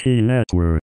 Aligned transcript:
VT 0.00 0.22
Network. 0.22 0.82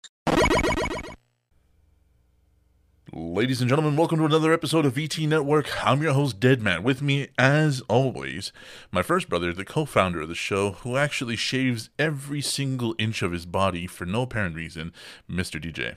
Ladies 3.14 3.62
and 3.62 3.68
gentlemen, 3.68 3.96
welcome 3.96 4.18
to 4.18 4.26
another 4.26 4.52
episode 4.52 4.84
of 4.84 4.94
VT 4.94 5.26
Network. 5.26 5.68
I'm 5.86 6.02
your 6.02 6.12
host, 6.12 6.38
Deadman. 6.38 6.82
With 6.82 7.00
me, 7.00 7.29
as 7.38 7.80
always, 7.88 8.52
my 8.92 9.00
first 9.00 9.30
brother, 9.30 9.54
the 9.54 9.64
co 9.64 9.86
founder 9.86 10.20
of 10.20 10.29
the 10.29 10.34
show, 10.34 10.72
who 10.72 10.98
actually 10.98 11.36
shaves 11.36 11.88
every 11.98 12.42
single 12.42 12.94
inch 12.98 13.22
of 13.22 13.32
his 13.32 13.46
body 13.46 13.86
for 13.86 14.04
no 14.04 14.22
apparent 14.22 14.54
reason, 14.54 14.93
Mr. 15.30 15.62
DJ. 15.62 15.96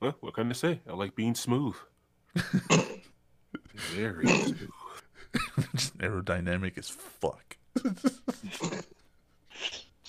Well, 0.00 0.16
what 0.20 0.34
can 0.34 0.50
I 0.50 0.54
say? 0.54 0.80
I 0.88 0.94
like 0.94 1.14
being 1.14 1.36
smooth. 1.36 1.76
Very 3.74 4.26
smooth. 4.26 4.70
Just 5.76 5.96
aerodynamic 5.98 6.76
as 6.76 6.88
fuck. 6.88 7.56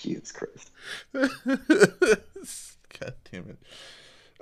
Jesus 0.00 0.32
Christ. 0.32 0.70
God 1.12 3.14
damn 3.30 3.50
it. 3.50 3.58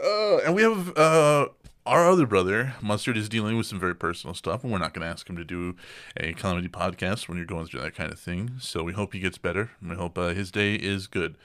Uh, 0.02 0.38
and 0.38 0.54
we 0.54 0.62
have 0.62 0.96
uh, 0.96 1.48
our 1.84 2.08
other 2.08 2.26
brother, 2.26 2.74
Mustard, 2.80 3.16
is 3.16 3.28
dealing 3.28 3.56
with 3.56 3.66
some 3.66 3.80
very 3.80 3.94
personal 3.94 4.34
stuff, 4.34 4.62
and 4.62 4.72
we're 4.72 4.78
not 4.78 4.94
going 4.94 5.04
to 5.04 5.10
ask 5.10 5.28
him 5.28 5.36
to 5.36 5.44
do 5.44 5.74
a 6.16 6.32
comedy 6.34 6.68
podcast 6.68 7.28
when 7.28 7.36
you're 7.36 7.46
going 7.46 7.66
through 7.66 7.80
that 7.80 7.94
kind 7.94 8.12
of 8.12 8.20
thing. 8.20 8.52
So 8.60 8.82
we 8.82 8.92
hope 8.92 9.12
he 9.12 9.20
gets 9.20 9.38
better. 9.38 9.72
We 9.82 9.96
hope 9.96 10.16
uh, 10.16 10.28
his 10.28 10.50
day 10.50 10.74
is 10.74 11.06
good. 11.06 11.36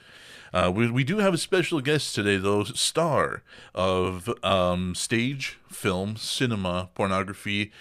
Uh, 0.52 0.70
we, 0.72 0.88
we 0.88 1.02
do 1.02 1.18
have 1.18 1.34
a 1.34 1.38
special 1.38 1.80
guest 1.80 2.14
today, 2.14 2.36
though, 2.36 2.62
star 2.62 3.42
of 3.74 4.32
um, 4.44 4.94
stage, 4.94 5.58
film, 5.68 6.16
cinema, 6.16 6.90
pornography, 6.94 7.72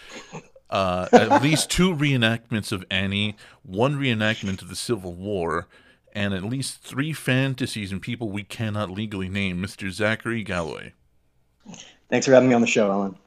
uh, 0.71 1.07
at 1.11 1.43
least 1.43 1.69
two 1.69 1.93
reenactments 1.93 2.71
of 2.71 2.83
Annie, 2.89 3.37
one 3.61 3.95
reenactment 3.95 4.63
of 4.63 4.69
the 4.69 4.75
Civil 4.75 5.13
War, 5.13 5.67
and 6.13 6.33
at 6.33 6.43
least 6.43 6.81
three 6.81 7.11
fantasies 7.11 7.91
and 7.91 8.01
people 8.01 8.29
we 8.29 8.43
cannot 8.43 8.89
legally 8.89 9.27
name, 9.27 9.61
Mr. 9.61 9.91
Zachary 9.91 10.43
Galloway. 10.43 10.93
Thanks 12.09 12.25
for 12.25 12.33
having 12.33 12.49
me 12.49 12.55
on 12.55 12.61
the 12.61 12.67
show, 12.67 12.91
Alan. 12.91 13.17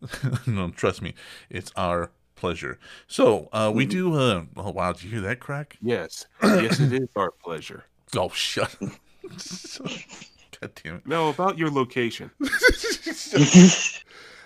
no, 0.46 0.70
trust 0.70 1.02
me, 1.02 1.14
it's 1.50 1.70
our 1.76 2.10
pleasure. 2.34 2.78
So, 3.06 3.48
uh, 3.52 3.70
we 3.74 3.84
do. 3.84 4.14
Uh, 4.14 4.44
oh, 4.56 4.70
wow, 4.70 4.92
did 4.92 5.04
you 5.04 5.10
hear 5.10 5.20
that 5.20 5.40
crack? 5.40 5.76
Yes. 5.82 6.26
Yes, 6.42 6.80
it 6.80 6.92
is 6.92 7.08
our 7.16 7.30
pleasure. 7.30 7.84
Oh, 8.16 8.28
shut 8.30 8.74
up. 8.82 8.90
God 10.60 10.72
damn 10.82 10.96
it. 10.96 11.06
Now, 11.06 11.28
about 11.28 11.56
your 11.56 11.70
location. 11.70 12.32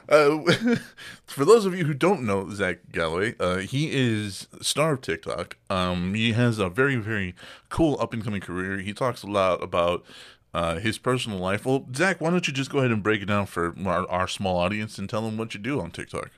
Uh, 0.08 0.41
for 1.27 1.44
those 1.44 1.64
of 1.64 1.74
you 1.74 1.84
who 1.84 1.94
don't 1.94 2.22
know 2.22 2.50
Zach 2.50 2.78
Galloway, 2.92 3.34
uh, 3.41 3.58
he 3.58 3.91
is 3.92 4.48
star 4.60 4.94
of 4.94 5.00
TikTok. 5.00 5.56
Um, 5.70 6.14
he 6.14 6.33
has 6.33 6.58
a 6.58 6.69
very, 6.69 6.97
very 6.97 7.34
cool 7.69 7.97
up 8.00 8.12
and 8.12 8.22
coming 8.22 8.41
career. 8.41 8.78
He 8.78 8.92
talks 8.92 9.22
a 9.22 9.27
lot 9.27 9.62
about 9.62 10.05
uh, 10.52 10.77
his 10.77 10.98
personal 10.98 11.38
life. 11.38 11.66
Well, 11.66 11.86
Zach, 11.94 12.20
why 12.20 12.30
don't 12.30 12.47
you 12.47 12.52
just 12.52 12.70
go 12.70 12.78
ahead 12.78 12.92
and 12.92 13.02
break 13.02 13.22
it 13.22 13.27
down 13.27 13.47
for 13.47 13.75
our, 13.86 14.08
our 14.08 14.28
small 14.28 14.58
audience 14.58 14.98
and 14.98 15.08
tell 15.08 15.22
them 15.22 15.36
what 15.36 15.55
you 15.55 15.60
do 15.60 15.80
on 15.80 15.91
TikTok? 15.91 16.30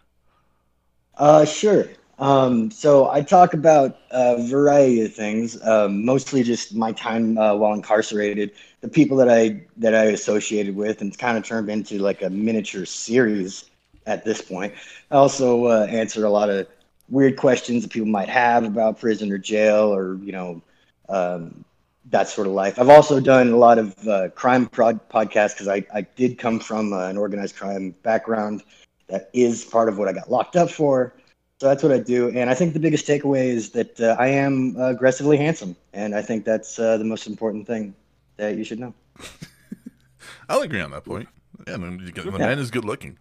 Uh, 1.16 1.44
sure. 1.44 1.86
Um, 2.18 2.70
so 2.70 3.10
I 3.10 3.20
talk 3.20 3.52
about 3.52 3.98
a 4.10 4.42
variety 4.46 5.04
of 5.04 5.14
things, 5.14 5.62
um, 5.62 6.04
mostly 6.04 6.42
just 6.42 6.74
my 6.74 6.92
time 6.92 7.36
uh, 7.36 7.54
while 7.54 7.74
incarcerated, 7.74 8.52
the 8.80 8.88
people 8.88 9.16
that 9.18 9.28
I 9.28 9.62
that 9.76 9.94
I 9.94 10.04
associated 10.04 10.74
with, 10.74 11.02
and 11.02 11.08
it's 11.08 11.16
kind 11.16 11.36
of 11.36 11.44
turned 11.44 11.68
into 11.68 11.98
like 11.98 12.22
a 12.22 12.30
miniature 12.30 12.86
series 12.86 13.70
at 14.06 14.24
this 14.24 14.40
point. 14.40 14.72
I 15.10 15.16
also 15.16 15.66
uh, 15.66 15.86
answer 15.90 16.24
a 16.24 16.30
lot 16.30 16.48
of 16.48 16.66
weird 17.10 17.36
questions 17.36 17.82
that 17.82 17.92
people 17.92 18.08
might 18.08 18.30
have 18.30 18.64
about 18.64 18.98
prison 18.98 19.30
or 19.30 19.38
jail, 19.38 19.94
or 19.94 20.14
you 20.16 20.32
know, 20.32 20.62
um, 21.10 21.64
that 22.06 22.28
sort 22.28 22.46
of 22.46 22.54
life. 22.54 22.78
I've 22.78 22.88
also 22.88 23.20
done 23.20 23.50
a 23.50 23.56
lot 23.56 23.78
of 23.78 24.08
uh, 24.08 24.28
crime 24.30 24.66
prod- 24.68 25.06
podcasts 25.10 25.52
because 25.52 25.68
I, 25.68 25.84
I 25.92 26.00
did 26.00 26.38
come 26.38 26.60
from 26.60 26.94
an 26.94 27.18
organized 27.18 27.56
crime 27.56 27.94
background. 28.02 28.62
That 29.08 29.28
is 29.34 29.64
part 29.66 29.90
of 29.90 29.98
what 29.98 30.08
I 30.08 30.14
got 30.14 30.30
locked 30.30 30.56
up 30.56 30.70
for. 30.70 31.12
So 31.58 31.68
that's 31.68 31.82
what 31.82 31.92
I 31.92 31.98
do. 31.98 32.28
And 32.28 32.50
I 32.50 32.54
think 32.54 32.74
the 32.74 32.80
biggest 32.80 33.06
takeaway 33.06 33.46
is 33.46 33.70
that 33.70 33.98
uh, 33.98 34.16
I 34.18 34.28
am 34.28 34.76
aggressively 34.78 35.38
handsome. 35.38 35.74
And 35.94 36.14
I 36.14 36.20
think 36.20 36.44
that's 36.44 36.78
uh, 36.78 36.98
the 36.98 37.04
most 37.04 37.26
important 37.26 37.66
thing 37.66 37.94
that 38.36 38.56
you 38.56 38.64
should 38.64 38.78
know. 38.78 38.92
I'll 40.48 40.60
agree 40.60 40.80
on 40.80 40.90
that 40.90 41.04
point. 41.04 41.28
Yeah, 41.66 41.78
the, 41.78 42.30
the 42.30 42.38
man 42.38 42.58
is 42.58 42.70
good 42.70 42.84
looking. 42.84 43.18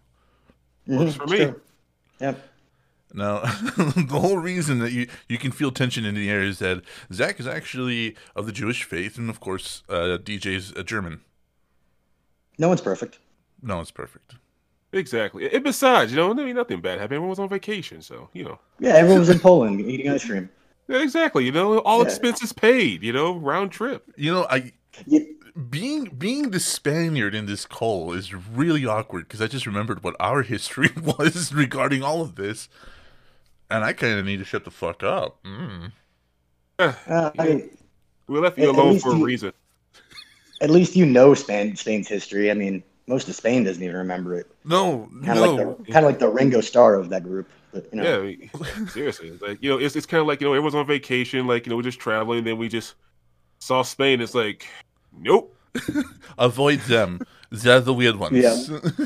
Works 0.85 1.15
for 1.15 1.27
me. 1.27 1.37
Sure. 1.37 1.61
Yep. 2.19 2.49
Now, 3.13 3.39
the 3.77 4.19
whole 4.19 4.37
reason 4.37 4.79
that 4.79 4.91
you, 4.91 5.07
you 5.29 5.37
can 5.37 5.51
feel 5.51 5.71
tension 5.71 6.03
in 6.03 6.15
the 6.15 6.29
air 6.29 6.41
is 6.41 6.59
that 6.59 6.83
Zach 7.13 7.39
is 7.39 7.47
actually 7.47 8.15
of 8.35 8.45
the 8.45 8.51
Jewish 8.51 8.83
faith, 8.83 9.17
and 9.17 9.29
of 9.29 9.39
course, 9.39 9.83
uh, 9.87 10.17
DJ's 10.21 10.71
a 10.71 10.83
German. 10.83 11.21
No 12.59 12.67
one's 12.67 12.81
perfect. 12.81 13.19
No, 13.61 13.77
one's 13.77 13.91
perfect. 13.91 14.35
Exactly. 14.95 15.51
And 15.53 15.63
besides, 15.63 16.11
you 16.11 16.17
know, 16.17 16.31
I 16.31 16.33
mean, 16.33 16.55
nothing 16.55 16.81
bad 16.81 16.93
happened. 16.99 17.13
Everyone 17.15 17.29
was 17.29 17.39
on 17.39 17.49
vacation, 17.49 18.01
so, 18.01 18.29
you 18.33 18.43
know. 18.45 18.57
Yeah, 18.79 18.91
everyone 18.93 19.19
was 19.19 19.29
in 19.29 19.39
Poland 19.39 19.81
eating 19.81 20.09
ice 20.09 20.25
cream. 20.25 20.49
Yeah, 20.87 20.99
exactly. 21.03 21.45
You 21.45 21.51
know, 21.51 21.79
all 21.79 21.99
Yeah. 21.99 22.05
expenses 22.05 22.53
paid, 22.53 23.03
you 23.03 23.11
know, 23.13 23.35
round 23.35 23.71
trip. 23.71 24.03
You 24.15 24.33
know, 24.33 24.47
I 24.49 24.71
Yeah. 25.05 25.19
being 25.69 26.05
being 26.17 26.51
the 26.51 26.59
Spaniard 26.59 27.35
in 27.35 27.45
this 27.45 27.65
call 27.65 28.13
is 28.13 28.33
really 28.33 28.85
awkward 28.85 29.27
because 29.27 29.41
I 29.41 29.47
just 29.47 29.65
remembered 29.65 30.03
what 30.03 30.15
our 30.19 30.41
history 30.53 30.89
was 31.01 31.53
regarding 31.53 32.01
all 32.01 32.21
of 32.21 32.35
this, 32.35 32.69
and 33.69 33.83
I 33.83 33.93
kind 33.93 34.17
of 34.19 34.25
need 34.25 34.37
to 34.37 34.45
shut 34.45 34.63
the 34.63 34.71
fuck 34.71 35.03
up. 35.03 35.43
Mm. 35.43 35.91
Uh, 36.79 37.31
I 37.37 37.47
mean, 37.47 37.69
We 38.27 38.39
left 38.39 38.57
you 38.57 38.69
alone 38.71 38.93
least 38.93 39.03
for 39.05 39.13
a 39.13 39.17
you- 39.17 39.25
reason. 39.25 39.53
at 40.61 40.69
least 40.69 40.95
you 40.95 41.05
know 41.05 41.33
Spain, 41.33 41.75
Spain's 41.75 42.07
history. 42.07 42.49
I 42.49 42.53
mean, 42.53 42.81
most 43.07 43.27
of 43.29 43.35
Spain 43.35 43.63
doesn't 43.63 43.81
even 43.83 43.95
remember 43.95 44.35
it. 44.35 44.47
No, 44.63 45.09
Kind 45.23 45.39
of 45.39 45.45
no. 45.45 45.53
like 45.53 45.77
the 45.85 45.91
kind 45.91 46.05
of 46.05 46.11
like 46.11 46.19
the 46.19 46.29
Ringo 46.29 46.61
Starr 46.61 46.95
of 46.95 47.09
that 47.09 47.23
group. 47.23 47.47
But 47.71 47.87
you 47.91 48.01
know, 48.01 48.21
Yeah, 48.23 48.47
I 48.53 48.79
mean, 48.79 48.87
seriously. 48.87 49.29
It's 49.29 49.41
like, 49.41 49.61
you 49.61 49.69
know, 49.69 49.77
it's, 49.77 49.95
it's 49.95 50.05
kind 50.05 50.21
of 50.21 50.27
like, 50.27 50.41
you 50.41 50.47
know, 50.47 50.53
everyone's 50.53 50.75
on 50.75 50.85
vacation, 50.87 51.45
like, 51.47 51.65
you 51.65 51.69
know, 51.69 51.75
we're 51.75 51.83
just 51.83 51.99
traveling, 51.99 52.43
then 52.43 52.57
we 52.57 52.67
just 52.69 52.95
saw 53.59 53.81
Spain. 53.81 54.21
It's 54.21 54.33
like, 54.35 54.65
nope. 55.17 55.55
Avoid 56.37 56.79
them. 56.81 57.19
They're 57.51 57.81
the 57.81 57.93
weird 57.93 58.15
ones. 58.15 58.37
Yeah. 58.37 58.79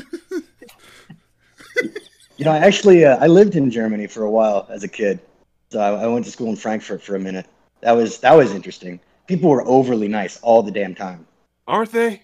You 2.36 2.46
know, 2.46 2.52
I 2.52 2.58
actually 2.58 3.04
uh, 3.04 3.18
I 3.18 3.26
lived 3.26 3.54
in 3.54 3.70
Germany 3.70 4.06
for 4.06 4.22
a 4.22 4.30
while 4.30 4.66
as 4.70 4.82
a 4.82 4.88
kid. 4.88 5.20
So 5.68 5.78
I, 5.78 6.04
I 6.04 6.06
went 6.06 6.24
to 6.24 6.30
school 6.30 6.48
in 6.48 6.56
Frankfurt 6.56 7.02
for 7.02 7.14
a 7.14 7.18
minute. 7.18 7.44
That 7.82 7.92
was 7.92 8.18
that 8.20 8.34
was 8.34 8.52
interesting. 8.54 8.98
People 9.26 9.50
were 9.50 9.62
overly 9.68 10.08
nice 10.08 10.40
all 10.40 10.62
the 10.62 10.70
damn 10.70 10.94
time. 10.94 11.26
Aren't 11.68 11.92
they? 11.92 12.22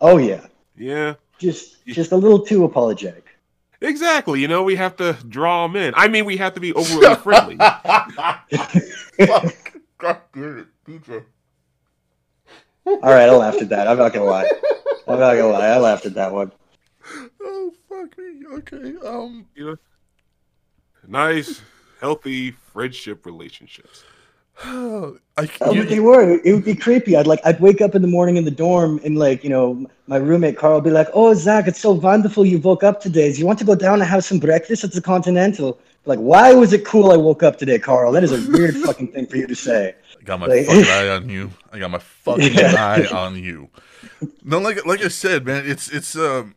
Oh 0.00 0.16
yeah, 0.16 0.46
Yeah. 0.82 1.14
just 1.38 1.84
just 1.86 2.12
a 2.12 2.16
little 2.16 2.44
too 2.44 2.64
apologetic. 2.64 3.26
Exactly. 3.80 4.40
You 4.40 4.48
know, 4.48 4.62
we 4.62 4.76
have 4.76 4.96
to 4.96 5.16
draw 5.28 5.66
them 5.66 5.76
in. 5.76 5.92
I 5.96 6.08
mean, 6.08 6.24
we 6.24 6.36
have 6.36 6.54
to 6.54 6.60
be 6.60 6.72
overly 6.72 7.14
friendly. 7.16 7.56
God 7.56 7.80
damn 10.32 10.58
it, 10.58 10.66
DJ. 10.86 11.24
All 12.84 12.98
right, 13.00 13.28
I 13.28 13.34
laughed 13.34 13.62
at 13.62 13.68
that. 13.68 13.86
I'm 13.86 13.98
not 13.98 14.12
gonna 14.12 14.24
lie. 14.24 14.48
I'm 15.06 15.18
not 15.18 15.34
gonna 15.34 15.48
lie. 15.48 15.66
I 15.68 15.78
laughed 15.78 16.06
at 16.06 16.14
that 16.14 16.32
one. 16.32 16.50
Oh 17.40 17.72
fuck 17.88 18.16
me. 18.18 18.42
Okay. 18.54 18.94
Um. 19.06 19.46
You 19.54 19.66
know, 19.66 19.76
nice, 21.06 21.60
healthy 22.00 22.52
friendship 22.72 23.26
relationships. 23.26 24.04
I, 24.64 25.48
Oh, 25.62 25.72
you- 25.72 25.80
but 25.82 25.88
they 25.88 26.00
were. 26.00 26.38
It 26.44 26.52
would 26.52 26.64
be 26.64 26.74
creepy. 26.74 27.16
I'd 27.16 27.26
like. 27.26 27.40
I'd 27.44 27.58
wake 27.60 27.80
up 27.80 27.94
in 27.94 28.02
the 28.02 28.08
morning 28.08 28.36
in 28.36 28.44
the 28.44 28.50
dorm, 28.50 29.00
and 29.04 29.18
like, 29.18 29.42
you 29.42 29.48
know, 29.50 29.86
my 30.06 30.16
roommate 30.18 30.58
Carl 30.58 30.74
would 30.74 30.84
be 30.84 30.90
like, 30.90 31.08
"Oh, 31.14 31.32
Zach, 31.32 31.66
it's 31.66 31.80
so 31.80 31.92
wonderful 31.92 32.44
you 32.44 32.58
woke 32.58 32.82
up 32.84 33.00
today. 33.00 33.32
Do 33.32 33.38
you 33.38 33.46
want 33.46 33.58
to 33.60 33.64
go 33.64 33.74
down 33.74 33.94
and 34.02 34.08
have 34.10 34.24
some 34.24 34.38
breakfast 34.38 34.84
at 34.84 34.92
the 34.92 35.00
Continental?" 35.00 35.78
Like, 36.04 36.18
why 36.18 36.52
was 36.52 36.72
it 36.74 36.84
cool 36.84 37.12
I 37.12 37.16
woke 37.16 37.42
up 37.42 37.56
today, 37.58 37.78
Carl? 37.78 38.12
That 38.12 38.24
is 38.24 38.32
a 38.32 38.50
weird 38.52 38.76
fucking 38.84 39.08
thing 39.12 39.26
for 39.26 39.36
you 39.36 39.46
to 39.46 39.54
say. 39.54 39.94
I 40.20 40.22
got 40.24 40.38
my 40.40 40.46
Like- 40.46 40.66
fucking 40.66 40.84
eye 40.90 41.08
on 41.08 41.28
you. 41.30 41.50
I 41.72 41.78
got 41.78 41.90
my 41.90 41.98
fucking 41.98 42.52
Yeah. 42.52 42.74
eye 42.76 43.06
on 43.06 43.36
you. 43.42 43.70
No, 44.44 44.58
like 44.58 44.84
like 44.84 45.02
I 45.02 45.08
said, 45.08 45.46
man, 45.46 45.64
it's 45.64 45.88
it's 45.88 46.14
um 46.14 46.54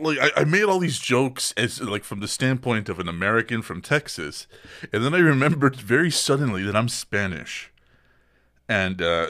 like 0.00 0.18
I, 0.18 0.42
I 0.42 0.44
made 0.44 0.64
all 0.64 0.78
these 0.78 0.98
jokes 0.98 1.52
as 1.56 1.80
like 1.80 2.04
from 2.04 2.20
the 2.20 2.28
standpoint 2.28 2.88
of 2.88 2.98
an 2.98 3.08
American 3.08 3.62
from 3.62 3.82
Texas, 3.82 4.46
and 4.92 5.04
then 5.04 5.14
I 5.14 5.18
remembered 5.18 5.76
very 5.76 6.10
suddenly 6.10 6.62
that 6.64 6.76
I'm 6.76 6.88
Spanish, 6.88 7.72
and 8.68 9.00
uh, 9.02 9.28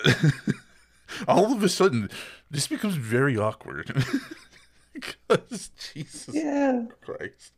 all 1.28 1.52
of 1.52 1.62
a 1.62 1.68
sudden 1.68 2.10
this 2.50 2.66
becomes 2.66 2.94
very 2.96 3.36
awkward. 3.36 4.04
because 4.92 5.70
Jesus 5.94 6.34
Yeah. 6.34 6.86
Christ. 7.02 7.52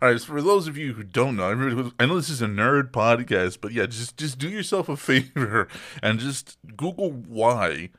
All 0.00 0.10
right, 0.10 0.20
so 0.20 0.26
for 0.26 0.40
those 0.42 0.68
of 0.68 0.76
you 0.76 0.92
who 0.92 1.02
don't 1.02 1.36
know, 1.36 1.48
I, 1.48 1.50
really, 1.50 1.90
I 1.98 2.06
know 2.06 2.16
this 2.16 2.30
is 2.30 2.42
a 2.42 2.46
nerd 2.46 2.92
podcast, 2.92 3.58
but 3.60 3.72
yeah, 3.72 3.86
just 3.86 4.16
just 4.16 4.38
do 4.38 4.48
yourself 4.48 4.88
a 4.88 4.96
favor 5.10 5.68
and 6.02 6.18
just 6.20 6.56
Google 6.76 7.10
why 7.10 7.90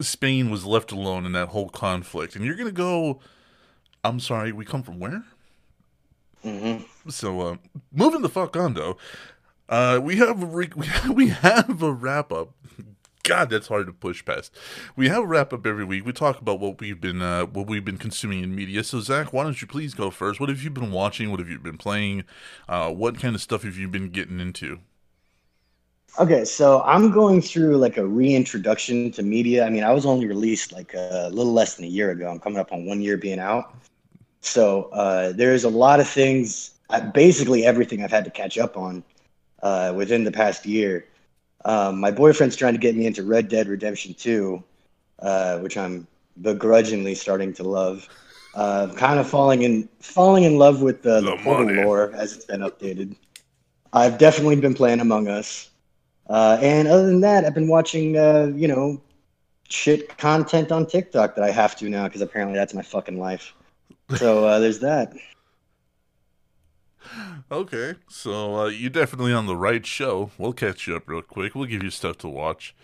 Spain 0.00 0.50
was 0.50 0.64
left 0.64 0.92
alone 0.92 1.26
in 1.26 1.32
that 1.32 1.48
whole 1.48 1.68
conflict, 1.68 2.36
and 2.36 2.44
you're 2.44 2.56
gonna 2.56 2.72
go. 2.72 3.20
I'm 4.04 4.20
sorry, 4.20 4.52
we 4.52 4.64
come 4.64 4.82
from 4.82 4.98
where? 4.98 5.24
hmm 6.42 6.78
So, 7.08 7.40
uh, 7.40 7.56
moving 7.92 8.22
the 8.22 8.28
fuck 8.28 8.56
on 8.56 8.74
though, 8.74 8.96
uh, 9.68 10.00
we 10.02 10.16
have 10.16 10.42
a 10.42 10.46
re- 10.46 10.70
we 10.76 10.86
have, 10.86 11.10
we 11.10 11.28
have 11.28 11.82
a 11.82 11.92
wrap 11.92 12.32
up. 12.32 12.50
God, 13.24 13.50
that's 13.50 13.68
hard 13.68 13.86
to 13.86 13.92
push 13.92 14.24
past. 14.24 14.54
We 14.96 15.08
have 15.08 15.24
a 15.24 15.26
wrap 15.26 15.52
up 15.52 15.66
every 15.66 15.84
week. 15.84 16.06
We 16.06 16.12
talk 16.12 16.40
about 16.40 16.60
what 16.60 16.80
we've 16.80 17.00
been 17.00 17.22
uh, 17.22 17.46
what 17.46 17.66
we've 17.68 17.84
been 17.84 17.98
consuming 17.98 18.42
in 18.44 18.54
media. 18.54 18.84
So 18.84 19.00
Zach, 19.00 19.32
why 19.32 19.44
don't 19.44 19.60
you 19.60 19.68
please 19.68 19.94
go 19.94 20.10
first? 20.10 20.40
What 20.40 20.48
have 20.50 20.62
you 20.62 20.70
been 20.70 20.92
watching? 20.92 21.30
What 21.30 21.40
have 21.40 21.50
you 21.50 21.58
been 21.58 21.78
playing? 21.78 22.24
Uh, 22.68 22.90
what 22.92 23.18
kind 23.20 23.34
of 23.34 23.42
stuff 23.42 23.64
have 23.64 23.76
you 23.78 23.88
been 23.88 24.10
getting 24.10 24.40
into? 24.40 24.80
Okay, 26.18 26.44
so 26.44 26.82
I'm 26.82 27.10
going 27.12 27.40
through 27.40 27.76
like 27.76 27.96
a 27.96 28.04
reintroduction 28.06 29.12
to 29.12 29.22
media. 29.22 29.64
I 29.64 29.70
mean, 29.70 29.84
I 29.84 29.92
was 29.92 30.04
only 30.04 30.26
released 30.26 30.72
like 30.72 30.92
a 30.94 31.28
little 31.32 31.52
less 31.52 31.76
than 31.76 31.84
a 31.84 31.88
year 31.88 32.10
ago. 32.10 32.28
I'm 32.28 32.40
coming 32.40 32.58
up 32.58 32.72
on 32.72 32.86
one 32.86 33.00
year 33.00 33.16
being 33.16 33.38
out. 33.38 33.66
So 34.40 34.84
uh, 34.84 35.32
there's 35.32 35.64
a 35.64 35.68
lot 35.68 36.00
of 36.00 36.08
things, 36.08 36.72
uh, 36.90 37.00
basically 37.10 37.64
everything 37.64 38.02
I've 38.02 38.10
had 38.10 38.24
to 38.24 38.30
catch 38.30 38.58
up 38.58 38.76
on 38.76 39.02
uh, 39.62 39.92
within 39.96 40.24
the 40.24 40.32
past 40.32 40.66
year. 40.66 41.06
Um, 41.64 42.00
my 42.00 42.10
boyfriend's 42.10 42.56
trying 42.56 42.74
to 42.74 42.78
get 42.78 42.96
me 42.96 43.06
into 43.06 43.22
Red 43.24 43.48
Dead 43.48 43.68
Redemption 43.68 44.14
2, 44.14 44.62
uh, 45.20 45.58
which 45.58 45.76
I'm 45.76 46.06
begrudgingly 46.40 47.14
starting 47.14 47.52
to 47.54 47.64
love. 47.64 48.08
Uh, 48.54 48.92
kind 48.94 49.20
of 49.20 49.28
falling 49.28 49.62
in 49.62 49.88
falling 50.00 50.44
in 50.44 50.56
love 50.56 50.80
with 50.82 51.02
the, 51.02 51.20
the 51.20 51.36
Portal 51.36 51.84
lore 51.84 52.12
as 52.14 52.34
it's 52.34 52.46
been 52.46 52.60
updated. 52.60 53.14
I've 53.92 54.18
definitely 54.18 54.56
been 54.56 54.74
playing 54.74 55.00
Among 55.00 55.28
Us. 55.28 55.70
Uh, 56.28 56.58
and 56.60 56.88
other 56.88 57.06
than 57.06 57.20
that, 57.20 57.44
I've 57.44 57.54
been 57.54 57.68
watching, 57.68 58.16
uh, 58.16 58.52
you 58.54 58.68
know, 58.68 59.00
shit 59.68 60.16
content 60.18 60.72
on 60.72 60.86
TikTok 60.86 61.34
that 61.36 61.44
I 61.44 61.50
have 61.50 61.76
to 61.76 61.88
now 61.88 62.04
because 62.04 62.20
apparently 62.20 62.56
that's 62.56 62.74
my 62.74 62.82
fucking 62.82 63.18
life. 63.18 63.54
So 64.16 64.46
uh, 64.46 64.58
there's 64.58 64.80
that. 64.80 65.12
Okay, 67.50 67.94
so 68.10 68.56
uh, 68.56 68.66
you're 68.66 68.90
definitely 68.90 69.32
on 69.32 69.46
the 69.46 69.56
right 69.56 69.86
show. 69.86 70.30
We'll 70.36 70.52
catch 70.52 70.86
you 70.86 70.94
up 70.94 71.08
real 71.08 71.22
quick. 71.22 71.54
We'll 71.54 71.64
give 71.64 71.82
you 71.82 71.88
stuff 71.88 72.18
to 72.18 72.28
watch. 72.28 72.74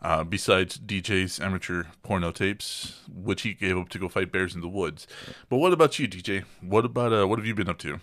Uh, 0.00 0.22
besides 0.22 0.78
DJ's 0.78 1.40
amateur 1.40 1.84
porno 2.04 2.30
tapes, 2.30 3.00
which 3.12 3.42
he 3.42 3.54
gave 3.54 3.76
up 3.76 3.88
to 3.88 3.98
go 3.98 4.08
fight 4.08 4.30
bears 4.30 4.54
in 4.54 4.60
the 4.60 4.68
woods. 4.68 5.08
But 5.48 5.56
what 5.56 5.72
about 5.72 5.98
you, 5.98 6.06
DJ? 6.06 6.44
What 6.60 6.84
about 6.84 7.12
uh, 7.12 7.26
what 7.26 7.40
have 7.40 7.46
you 7.46 7.54
been 7.56 7.68
up 7.68 7.78
to? 7.78 7.98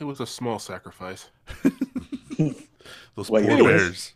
It 0.00 0.04
was 0.04 0.20
a 0.20 0.26
small 0.26 0.58
sacrifice. 0.58 1.28
Those 2.38 3.28
poor 3.28 3.42
bears. 3.42 4.14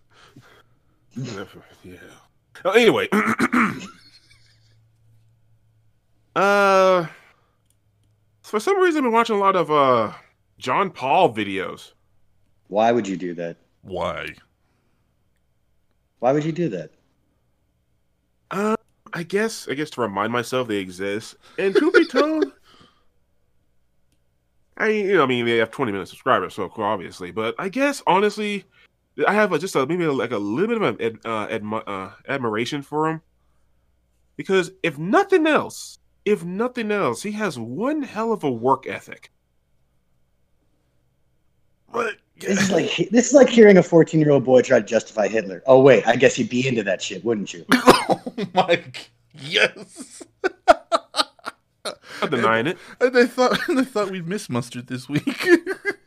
yeah. 1.84 1.96
Oh, 2.64 2.70
anyway, 2.70 3.08
uh, 6.36 7.06
for 8.42 8.60
some 8.60 8.78
reason, 8.78 8.98
I've 8.98 9.04
been 9.04 9.12
watching 9.12 9.36
a 9.36 9.40
lot 9.40 9.56
of 9.56 9.70
uh 9.70 10.12
John 10.58 10.90
Paul 10.90 11.34
videos. 11.34 11.92
Why 12.68 12.92
would 12.92 13.08
you 13.08 13.16
do 13.16 13.34
that? 13.34 13.56
Why? 13.82 14.28
Why 16.18 16.32
would 16.32 16.44
you 16.44 16.52
do 16.52 16.68
that? 16.70 16.90
Uh, 18.50 18.76
I 19.12 19.22
guess 19.22 19.68
I 19.68 19.74
guess 19.74 19.90
to 19.90 20.00
remind 20.00 20.32
myself 20.32 20.68
they 20.68 20.76
exist. 20.76 21.36
And 21.58 21.74
to 21.74 21.90
be 21.90 22.06
told, 22.10 22.52
I 24.76 24.88
you 24.88 25.14
know 25.14 25.22
I 25.22 25.26
mean 25.26 25.46
they 25.46 25.56
have 25.56 25.70
20 25.70 25.92
million 25.92 26.06
subscribers, 26.06 26.54
so 26.54 26.70
obviously, 26.76 27.30
but 27.30 27.54
I 27.58 27.68
guess 27.68 28.02
honestly, 28.06 28.64
I 29.26 29.32
have 29.32 29.52
a, 29.52 29.58
just 29.58 29.74
a 29.74 29.86
maybe 29.86 30.06
like 30.06 30.32
a 30.32 30.38
little 30.38 30.78
bit 30.78 30.82
of 30.82 31.00
ad, 31.00 31.18
uh, 31.24 31.48
admi- 31.48 31.84
uh, 31.86 32.10
admiration 32.28 32.82
for 32.82 33.08
him 33.08 33.22
because 34.36 34.70
if 34.82 34.98
nothing 34.98 35.46
else, 35.46 35.98
if 36.26 36.44
nothing 36.44 36.90
else, 36.90 37.22
he 37.22 37.32
has 37.32 37.58
one 37.58 38.02
hell 38.02 38.32
of 38.32 38.44
a 38.44 38.50
work 38.50 38.86
ethic. 38.86 39.30
But 41.92 42.16
this 42.38 42.60
is 42.60 42.70
like 42.70 43.08
this 43.10 43.28
is 43.28 43.32
like 43.32 43.48
hearing 43.48 43.78
a 43.78 43.82
14 43.82 44.20
year 44.20 44.32
old 44.32 44.44
boy 44.44 44.60
try 44.60 44.80
to 44.80 44.84
justify 44.84 45.28
Hitler. 45.28 45.62
Oh 45.66 45.80
wait, 45.80 46.06
I 46.06 46.16
guess 46.16 46.36
you'd 46.36 46.50
be 46.50 46.66
into 46.66 46.82
that 46.82 47.00
shit, 47.00 47.24
wouldn't 47.24 47.54
you? 47.54 47.64
oh 47.72 48.20
my, 48.52 48.82
yes. 49.38 50.24
I'm 52.20 52.30
denying 52.30 52.66
and, 52.66 52.76
it. 52.76 52.78
And 53.00 53.16
I 53.16 53.26
thought, 53.26 53.56
and 53.68 53.78
I 53.78 53.84
thought 53.84 54.10
we'd 54.10 54.26
miss 54.26 54.50
mustard 54.50 54.88
this 54.88 55.08
week. 55.08 55.48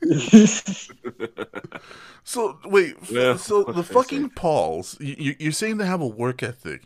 so 2.23 2.59
wait, 2.65 2.95
yeah, 3.09 3.37
so 3.37 3.63
the 3.63 3.83
fucking 3.83 4.23
say? 4.23 4.33
Pauls, 4.35 4.97
you, 4.99 5.35
you're 5.39 5.53
saying 5.53 5.77
they 5.77 5.85
have 5.85 6.01
a 6.01 6.07
work 6.07 6.43
ethic? 6.43 6.83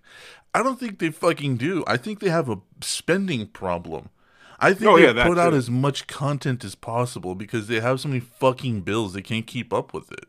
I 0.54 0.62
don't 0.62 0.80
think 0.80 1.00
they 1.00 1.10
fucking 1.10 1.58
do. 1.58 1.84
I 1.88 1.98
think 1.98 2.20
they 2.20 2.30
have 2.30 2.50
a 2.50 2.60
spending 2.82 3.48
problem. 3.48 4.10
I 4.60 4.74
think 4.74 4.92
oh, 4.92 4.98
they 4.98 5.12
yeah, 5.12 5.28
put 5.28 5.40
out 5.40 5.54
as 5.54 5.70
much 5.70 6.08
content 6.08 6.64
as 6.64 6.76
possible 6.76 7.36
because 7.36 7.68
they 7.68 7.80
have 7.80 8.00
so 8.00 8.08
many 8.08 8.20
fucking 8.20 8.82
bills 8.82 9.14
they 9.14 9.22
can't 9.22 9.48
keep 9.48 9.74
up 9.74 9.94
with 9.94 10.12
it. 10.12 10.26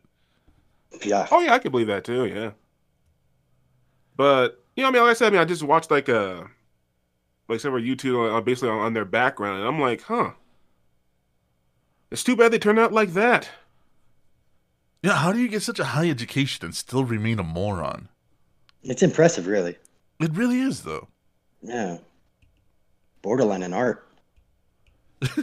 Yeah. 1.05 1.27
Oh 1.31 1.41
yeah, 1.41 1.53
I 1.53 1.59
can 1.59 1.71
believe 1.71 1.87
that 1.87 2.03
too. 2.03 2.25
Yeah. 2.25 2.51
But 4.17 4.63
you 4.75 4.83
know, 4.83 4.89
I 4.89 4.91
mean, 4.91 5.01
like 5.03 5.11
I 5.11 5.13
said, 5.13 5.27
I 5.27 5.29
mean, 5.29 5.39
I 5.39 5.45
just 5.45 5.63
watched 5.63 5.91
like 5.91 6.09
a 6.09 6.19
uh, 6.19 6.47
like 7.47 7.59
several 7.59 7.81
YouTube 7.81 8.33
on, 8.33 8.43
basically 8.43 8.69
on, 8.69 8.79
on 8.79 8.93
their 8.93 9.05
background, 9.05 9.59
and 9.59 9.67
I'm 9.67 9.79
like, 9.79 10.01
huh. 10.01 10.31
It's 12.11 12.23
too 12.23 12.35
bad 12.35 12.51
they 12.51 12.59
turned 12.59 12.79
out 12.79 12.93
like 12.93 13.13
that. 13.13 13.49
Yeah, 15.03 15.13
how 15.13 15.31
do 15.31 15.39
you 15.39 15.47
get 15.47 15.61
such 15.61 15.79
a 15.79 15.85
high 15.85 16.09
education 16.09 16.65
and 16.65 16.75
still 16.75 17.03
remain 17.03 17.39
a 17.39 17.43
moron? 17.43 18.09
It's 18.83 19.03
impressive, 19.03 19.47
really. 19.47 19.77
It 20.19 20.31
really 20.33 20.59
is, 20.59 20.83
though. 20.83 21.07
Yeah. 21.61 21.97
Borderline 23.21 23.63
in 23.63 23.73
art. 23.73 24.07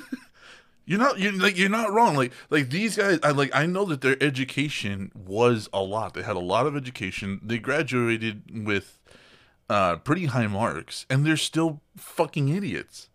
you're 0.85 0.99
not 0.99 1.19
you're 1.19 1.33
like 1.33 1.59
you're 1.59 1.69
not 1.69 1.93
wrong. 1.93 2.15
Like 2.15 2.33
like 2.51 2.71
these 2.71 2.97
guys 2.97 3.19
I 3.23 3.31
like 3.31 3.51
I 3.55 3.67
know 3.67 3.85
that 3.87 4.03
their 4.03 4.23
education 4.23 5.11
was 5.15 5.69
a 5.73 5.83
lot. 5.83 6.15
They 6.15 6.23
had 6.23 6.37
a 6.37 6.41
lot 6.41 6.67
of 6.67 6.77
education. 6.77 7.41
They 7.43 7.59
graduated 7.59 8.67
with 8.67 9.01
uh 9.69 9.97
pretty 9.97 10.27
high 10.27 10.47
marks 10.47 11.07
and 11.11 11.27
they're 11.27 11.37
still 11.37 11.81
fucking 11.97 12.49
idiots. 12.49 13.09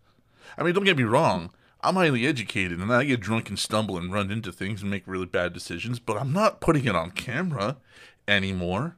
I 0.58 0.64
mean, 0.64 0.74
don't 0.74 0.84
get 0.84 0.98
me 0.98 1.04
wrong. 1.04 1.50
I'm 1.80 1.94
highly 1.94 2.26
educated 2.26 2.78
and 2.78 2.92
I 2.92 3.04
get 3.04 3.20
drunk 3.20 3.48
and 3.48 3.58
stumble 3.58 3.96
and 3.96 4.12
run 4.12 4.30
into 4.30 4.52
things 4.52 4.82
and 4.82 4.90
make 4.90 5.04
really 5.06 5.26
bad 5.26 5.54
decisions, 5.54 5.98
but 5.98 6.18
I'm 6.18 6.32
not 6.32 6.60
putting 6.60 6.84
it 6.84 6.96
on 6.96 7.12
camera 7.12 7.78
anymore. 8.26 8.97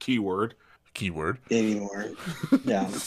Keyword. 0.00 0.54
Keyword. 0.94 1.38
Anymore. 1.50 2.10
Yeah. 2.64 2.90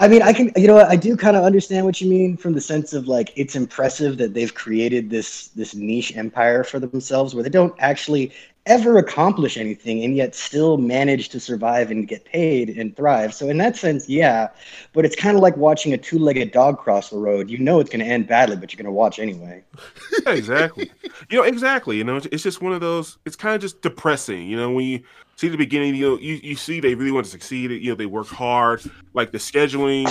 I 0.00 0.08
mean, 0.08 0.22
I 0.22 0.32
can, 0.32 0.50
you 0.56 0.66
know, 0.66 0.78
I 0.78 0.96
do 0.96 1.14
kind 1.14 1.36
of 1.36 1.44
understand 1.44 1.84
what 1.84 2.00
you 2.00 2.08
mean 2.08 2.38
from 2.38 2.54
the 2.54 2.60
sense 2.60 2.94
of 2.94 3.06
like 3.06 3.34
it's 3.36 3.54
impressive 3.54 4.16
that 4.16 4.32
they've 4.32 4.52
created 4.52 5.10
this 5.10 5.48
this 5.48 5.74
niche 5.74 6.16
empire 6.16 6.64
for 6.64 6.80
themselves 6.80 7.34
where 7.34 7.44
they 7.44 7.50
don't 7.50 7.74
actually 7.78 8.32
ever 8.64 8.96
accomplish 8.96 9.58
anything 9.58 10.02
and 10.02 10.16
yet 10.16 10.34
still 10.34 10.78
manage 10.78 11.28
to 11.30 11.40
survive 11.40 11.90
and 11.90 12.08
get 12.08 12.24
paid 12.24 12.70
and 12.70 12.96
thrive. 12.96 13.34
So 13.34 13.50
in 13.50 13.58
that 13.58 13.76
sense, 13.76 14.08
yeah, 14.08 14.48
but 14.94 15.04
it's 15.04 15.16
kind 15.16 15.36
of 15.36 15.42
like 15.42 15.56
watching 15.58 15.92
a 15.92 15.98
two-legged 15.98 16.52
dog 16.52 16.78
cross 16.78 17.10
the 17.10 17.18
road. 17.18 17.50
You 17.50 17.58
know 17.58 17.78
it's 17.78 17.90
going 17.90 18.04
to 18.04 18.10
end 18.10 18.26
badly, 18.26 18.56
but 18.56 18.72
you're 18.72 18.78
going 18.78 18.86
to 18.86 18.92
watch 18.92 19.18
anyway. 19.18 19.62
yeah, 20.26 20.32
exactly. 20.32 20.90
You 21.28 21.38
know, 21.38 21.44
exactly. 21.44 21.98
You 21.98 22.04
know, 22.04 22.16
it's 22.16 22.42
just 22.42 22.62
one 22.62 22.72
of 22.72 22.80
those. 22.80 23.18
It's 23.26 23.36
kind 23.36 23.54
of 23.54 23.60
just 23.60 23.82
depressing. 23.82 24.46
You 24.46 24.56
know, 24.56 24.72
when 24.72 24.86
you 24.86 25.02
see 25.40 25.48
the 25.48 25.56
beginning, 25.56 25.94
you 25.94 26.10
know, 26.10 26.18
you, 26.18 26.34
you 26.42 26.54
see 26.54 26.80
they 26.80 26.94
really 26.94 27.10
want 27.10 27.24
to 27.24 27.30
succeed. 27.30 27.70
You 27.70 27.90
know, 27.90 27.94
they 27.94 28.04
work 28.04 28.26
hard. 28.26 28.82
Like 29.14 29.32
the 29.32 29.38
scheduling 29.38 30.06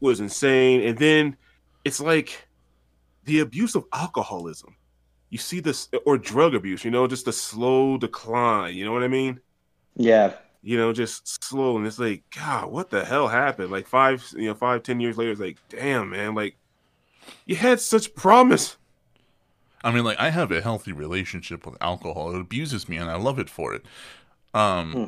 was 0.00 0.20
insane, 0.20 0.82
and 0.86 0.96
then 0.96 1.36
it's 1.84 2.00
like 2.00 2.48
the 3.24 3.40
abuse 3.40 3.74
of 3.74 3.84
alcoholism. 3.92 4.74
You 5.28 5.36
see 5.36 5.60
this 5.60 5.90
or 6.06 6.16
drug 6.16 6.54
abuse. 6.54 6.82
You 6.82 6.90
know, 6.90 7.06
just 7.06 7.26
the 7.26 7.32
slow 7.32 7.98
decline. 7.98 8.74
You 8.74 8.86
know 8.86 8.92
what 8.92 9.02
I 9.02 9.08
mean? 9.08 9.38
Yeah. 9.96 10.32
You 10.62 10.78
know, 10.78 10.94
just 10.94 11.44
slow, 11.44 11.76
and 11.76 11.86
it's 11.86 11.98
like, 11.98 12.22
God, 12.34 12.72
what 12.72 12.88
the 12.88 13.04
hell 13.04 13.28
happened? 13.28 13.70
Like 13.70 13.86
five, 13.86 14.26
you 14.34 14.48
know, 14.48 14.54
five, 14.54 14.82
ten 14.82 14.98
years 14.98 15.18
later, 15.18 15.30
it's 15.30 15.40
like, 15.40 15.58
damn, 15.68 16.10
man, 16.10 16.34
like 16.34 16.56
you 17.44 17.54
had 17.54 17.80
such 17.80 18.14
promise. 18.14 18.78
I 19.84 19.92
mean, 19.92 20.04
like 20.04 20.18
I 20.18 20.30
have 20.30 20.50
a 20.50 20.62
healthy 20.62 20.92
relationship 20.92 21.66
with 21.66 21.76
alcohol. 21.82 22.34
It 22.34 22.40
abuses 22.40 22.88
me, 22.88 22.96
and 22.96 23.10
I 23.10 23.16
love 23.16 23.38
it 23.38 23.50
for 23.50 23.74
it. 23.74 23.84
Um, 24.54 24.92
hmm. 24.92 25.04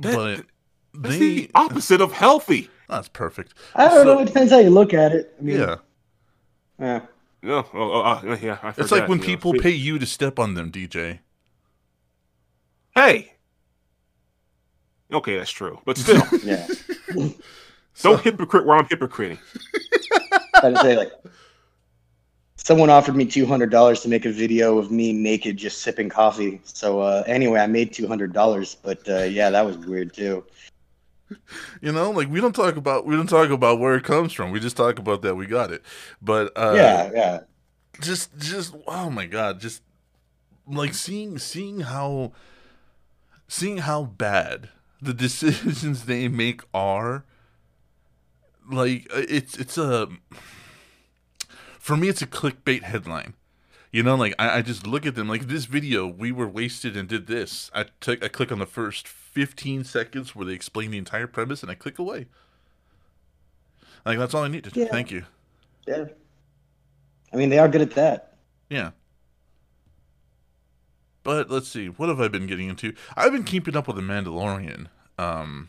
that, 0.00 0.14
but 0.14 0.46
that's 0.94 1.18
they, 1.18 1.18
the 1.18 1.50
opposite 1.54 2.00
of 2.00 2.12
healthy. 2.12 2.70
That's 2.88 3.08
perfect. 3.08 3.54
I 3.74 3.88
don't 3.88 3.98
so, 3.98 4.04
know. 4.04 4.20
It 4.20 4.26
depends 4.26 4.52
how 4.52 4.58
you 4.58 4.70
look 4.70 4.94
at 4.94 5.12
it. 5.12 5.34
I 5.38 5.42
mean, 5.42 5.58
yeah. 5.58 5.76
Yeah. 6.78 7.00
No, 7.42 7.58
oh, 7.58 7.66
oh, 7.74 8.20
oh, 8.24 8.38
yeah. 8.40 8.58
I 8.62 8.72
it's 8.76 8.90
like 8.90 9.08
when 9.08 9.20
people 9.20 9.52
know. 9.52 9.60
pay 9.60 9.70
you 9.70 9.98
to 9.98 10.06
step 10.06 10.38
on 10.38 10.54
them, 10.54 10.72
DJ. 10.72 11.20
Hey. 12.94 13.34
Okay, 15.12 15.36
that's 15.36 15.50
true, 15.50 15.78
but 15.84 15.96
still, 15.96 16.22
yeah. 16.42 16.66
Don't 18.02 18.20
hypocrite 18.22 18.66
where 18.66 18.76
I'm 18.76 18.86
hypocriting. 18.86 19.38
I 20.56 20.82
say 20.82 20.96
like 20.96 21.12
someone 22.66 22.90
offered 22.90 23.14
me 23.14 23.24
two 23.24 23.46
hundred 23.46 23.70
dollars 23.70 24.00
to 24.00 24.08
make 24.08 24.24
a 24.26 24.32
video 24.32 24.76
of 24.76 24.90
me 24.90 25.12
naked 25.12 25.56
just 25.56 25.82
sipping 25.82 26.08
coffee. 26.08 26.60
So 26.64 27.00
uh, 27.00 27.22
anyway, 27.24 27.60
I 27.60 27.68
made 27.68 27.92
two 27.92 28.08
hundred 28.08 28.32
dollars. 28.32 28.76
But 28.82 29.08
uh, 29.08 29.22
yeah, 29.22 29.50
that 29.50 29.64
was 29.64 29.78
weird 29.78 30.12
too. 30.12 30.44
You 31.80 31.90
know, 31.90 32.12
like 32.12 32.28
we 32.28 32.40
don't 32.40 32.54
talk 32.54 32.76
about 32.76 33.04
we 33.04 33.16
don't 33.16 33.28
talk 33.28 33.50
about 33.50 33.80
where 33.80 33.96
it 33.96 34.04
comes 34.04 34.32
from. 34.32 34.52
We 34.52 34.60
just 34.60 34.76
talk 34.76 35.00
about 35.00 35.22
that 35.22 35.34
we 35.34 35.46
got 35.46 35.72
it. 35.72 35.82
But 36.22 36.52
uh, 36.56 36.72
yeah, 36.76 37.10
yeah. 37.12 37.40
Just, 38.00 38.38
just 38.38 38.72
oh 38.86 39.10
my 39.10 39.26
god, 39.26 39.60
just 39.60 39.82
like 40.68 40.94
seeing 40.94 41.38
seeing 41.38 41.80
how 41.80 42.30
seeing 43.48 43.78
how 43.78 44.04
bad 44.04 44.68
the 45.02 45.12
decisions 45.26 46.04
they 46.04 46.28
make 46.28 46.62
are 46.72 47.24
like 48.70 49.08
it's 49.10 49.58
it's 49.58 49.76
a 49.76 50.08
for 51.86 51.96
me 51.96 52.08
it's 52.08 52.20
a 52.20 52.26
clickbait 52.26 52.82
headline. 52.82 53.34
You 53.92 54.02
know 54.02 54.16
like 54.16 54.34
I, 54.40 54.58
I 54.58 54.62
just 54.62 54.88
look 54.88 55.06
at 55.06 55.14
them 55.14 55.28
like 55.28 55.46
this 55.46 55.66
video 55.66 56.04
we 56.04 56.32
were 56.32 56.48
wasted 56.48 56.96
and 56.96 57.08
did 57.08 57.28
this. 57.28 57.70
I 57.72 57.84
took 58.00 58.24
i 58.24 58.28
click 58.28 58.50
on 58.50 58.58
the 58.58 58.66
first 58.66 59.06
15 59.06 59.84
seconds 59.84 60.34
where 60.34 60.44
they 60.44 60.52
explain 60.52 60.90
the 60.90 60.98
entire 60.98 61.28
premise 61.28 61.62
and 61.62 61.70
i 61.70 61.76
click 61.76 62.00
away. 62.00 62.26
Like 64.04 64.18
that's 64.18 64.34
all 64.34 64.42
i 64.42 64.48
needed. 64.48 64.76
Yeah. 64.76 64.86
thank 64.86 65.12
you. 65.12 65.26
Yeah. 65.86 66.06
I 67.32 67.36
mean, 67.36 67.50
they 67.50 67.58
are 67.60 67.68
good 67.68 67.82
at 67.82 67.92
that. 67.92 68.34
yeah. 68.68 68.90
But 71.22 71.50
let's 71.50 71.68
see 71.68 71.86
what 71.86 72.08
have 72.08 72.20
i 72.20 72.26
been 72.26 72.48
getting 72.48 72.68
into? 72.68 72.94
I've 73.16 73.30
been 73.30 73.44
keeping 73.44 73.76
up 73.76 73.86
with 73.86 73.94
the 73.94 74.02
mandalorian. 74.02 74.88
Um 75.20 75.68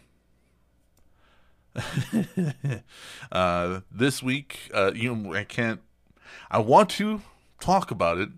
uh 3.31 3.81
this 3.91 4.23
week 4.23 4.71
uh 4.73 4.91
you 4.95 5.13
know 5.13 5.35
i 5.35 5.43
can't 5.43 5.79
i 6.49 6.57
want 6.57 6.89
to 6.89 7.21
talk 7.59 7.91
about 7.91 8.17
it 8.17 8.29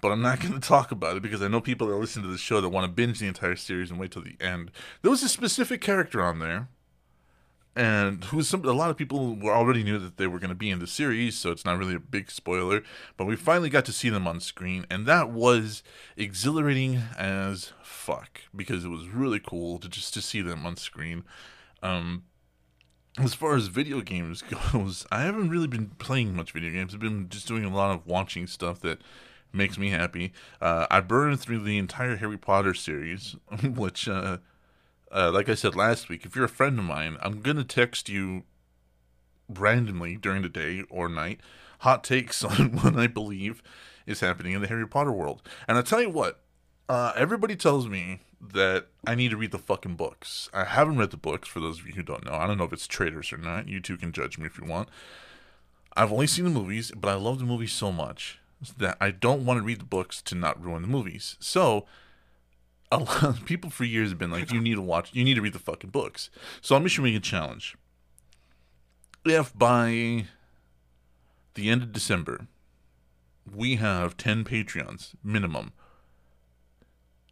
but 0.00 0.10
i'm 0.10 0.22
not 0.22 0.40
going 0.42 0.54
to 0.54 0.60
talk 0.60 0.90
about 0.90 1.16
it 1.16 1.22
because 1.22 1.42
i 1.42 1.48
know 1.48 1.60
people 1.60 1.86
that 1.86 1.96
listen 1.96 2.22
to 2.22 2.28
the 2.28 2.38
show 2.38 2.60
that 2.60 2.68
want 2.68 2.84
to 2.84 2.92
binge 2.92 3.18
the 3.18 3.26
entire 3.26 3.56
series 3.56 3.90
and 3.90 3.98
wait 3.98 4.10
till 4.10 4.22
the 4.22 4.36
end. 4.40 4.70
There 5.02 5.10
was 5.10 5.22
a 5.22 5.28
specific 5.28 5.80
character 5.80 6.22
on 6.22 6.38
there 6.38 6.68
and 7.76 8.24
who 8.24 8.36
was 8.36 8.48
some 8.48 8.64
a 8.64 8.72
lot 8.72 8.90
of 8.90 8.96
people 8.96 9.34
were 9.34 9.52
already 9.52 9.82
knew 9.82 9.98
that 9.98 10.16
they 10.16 10.26
were 10.26 10.38
going 10.38 10.50
to 10.50 10.54
be 10.54 10.70
in 10.70 10.78
the 10.78 10.86
series 10.86 11.36
so 11.36 11.50
it's 11.50 11.64
not 11.64 11.78
really 11.78 11.94
a 11.94 12.00
big 12.00 12.30
spoiler 12.30 12.82
but 13.16 13.24
we 13.24 13.34
finally 13.34 13.68
got 13.68 13.84
to 13.84 13.92
see 13.92 14.08
them 14.08 14.28
on 14.28 14.40
screen 14.40 14.86
and 14.90 15.06
that 15.06 15.30
was 15.30 15.82
exhilarating 16.16 17.02
as 17.18 17.72
fuck 17.82 18.42
because 18.54 18.84
it 18.84 18.88
was 18.88 19.08
really 19.08 19.40
cool 19.40 19.78
to 19.78 19.88
just 19.88 20.14
to 20.14 20.22
see 20.22 20.40
them 20.40 20.64
on 20.66 20.76
screen. 20.76 21.24
Um 21.82 22.24
as 23.18 23.34
far 23.34 23.54
as 23.54 23.68
video 23.68 24.00
games 24.00 24.42
goes 24.72 25.06
i 25.10 25.22
haven't 25.22 25.50
really 25.50 25.66
been 25.66 25.88
playing 25.98 26.34
much 26.34 26.52
video 26.52 26.70
games 26.70 26.94
i've 26.94 27.00
been 27.00 27.28
just 27.28 27.46
doing 27.46 27.64
a 27.64 27.74
lot 27.74 27.94
of 27.94 28.06
watching 28.06 28.46
stuff 28.46 28.80
that 28.80 29.00
makes 29.52 29.78
me 29.78 29.90
happy 29.90 30.32
uh, 30.60 30.86
i 30.90 31.00
burned 31.00 31.40
through 31.40 31.60
the 31.60 31.78
entire 31.78 32.16
harry 32.16 32.38
potter 32.38 32.74
series 32.74 33.36
which 33.62 34.08
uh 34.08 34.38
uh, 35.14 35.30
like 35.32 35.48
I 35.48 35.54
said 35.54 35.76
last 35.76 36.08
week, 36.08 36.26
if 36.26 36.34
you're 36.34 36.44
a 36.44 36.48
friend 36.48 36.76
of 36.76 36.84
mine, 36.84 37.18
I'm 37.22 37.40
gonna 37.40 37.62
text 37.62 38.08
you 38.08 38.42
randomly 39.48 40.16
during 40.16 40.42
the 40.42 40.48
day 40.48 40.82
or 40.90 41.08
night 41.08 41.40
hot 41.80 42.02
takes 42.02 42.42
on 42.44 42.76
what 42.76 42.96
I 42.96 43.06
believe 43.06 43.62
is 44.06 44.20
happening 44.20 44.52
in 44.52 44.60
the 44.60 44.66
Harry 44.66 44.86
Potter 44.86 45.12
world. 45.12 45.42
And 45.68 45.78
I 45.78 45.82
tell 45.82 46.02
you 46.02 46.10
what, 46.10 46.40
uh, 46.88 47.12
everybody 47.14 47.56
tells 47.56 47.86
me 47.88 48.20
that 48.52 48.86
I 49.06 49.14
need 49.14 49.30
to 49.30 49.36
read 49.36 49.52
the 49.52 49.58
fucking 49.58 49.96
books. 49.96 50.48
I 50.52 50.64
haven't 50.64 50.98
read 50.98 51.10
the 51.10 51.16
books. 51.16 51.48
For 51.48 51.60
those 51.60 51.80
of 51.80 51.86
you 51.86 51.94
who 51.94 52.02
don't 52.02 52.24
know, 52.24 52.34
I 52.34 52.46
don't 52.46 52.58
know 52.58 52.64
if 52.64 52.72
it's 52.72 52.86
traitors 52.86 53.32
or 53.32 53.38
not. 53.38 53.68
You 53.68 53.80
two 53.80 53.96
can 53.96 54.12
judge 54.12 54.38
me 54.38 54.46
if 54.46 54.58
you 54.58 54.66
want. 54.66 54.88
I've 55.96 56.12
only 56.12 56.26
seen 56.26 56.44
the 56.44 56.50
movies, 56.50 56.92
but 56.96 57.08
I 57.08 57.14
love 57.14 57.38
the 57.38 57.44
movies 57.44 57.72
so 57.72 57.92
much 57.92 58.40
that 58.78 58.96
I 59.00 59.10
don't 59.10 59.44
want 59.44 59.58
to 59.58 59.64
read 59.64 59.80
the 59.80 59.84
books 59.84 60.22
to 60.22 60.34
not 60.34 60.62
ruin 60.62 60.82
the 60.82 60.88
movies. 60.88 61.36
So 61.40 61.86
a 62.90 62.98
lot 62.98 63.22
of 63.22 63.44
people 63.44 63.70
for 63.70 63.84
years 63.84 64.10
have 64.10 64.18
been 64.18 64.30
like, 64.30 64.52
you 64.52 64.60
need 64.60 64.74
to 64.74 64.82
watch, 64.82 65.10
you 65.12 65.24
need 65.24 65.34
to 65.34 65.42
read 65.42 65.52
the 65.52 65.58
fucking 65.58 65.90
books. 65.90 66.30
So 66.60 66.76
I'm 66.76 66.86
issuing 66.86 67.14
a 67.14 67.20
challenge. 67.20 67.76
If 69.24 69.56
by 69.56 70.26
the 71.54 71.70
end 71.70 71.82
of 71.82 71.92
December 71.92 72.46
we 73.52 73.76
have 73.76 74.16
10 74.16 74.44
Patreons 74.44 75.14
minimum, 75.22 75.72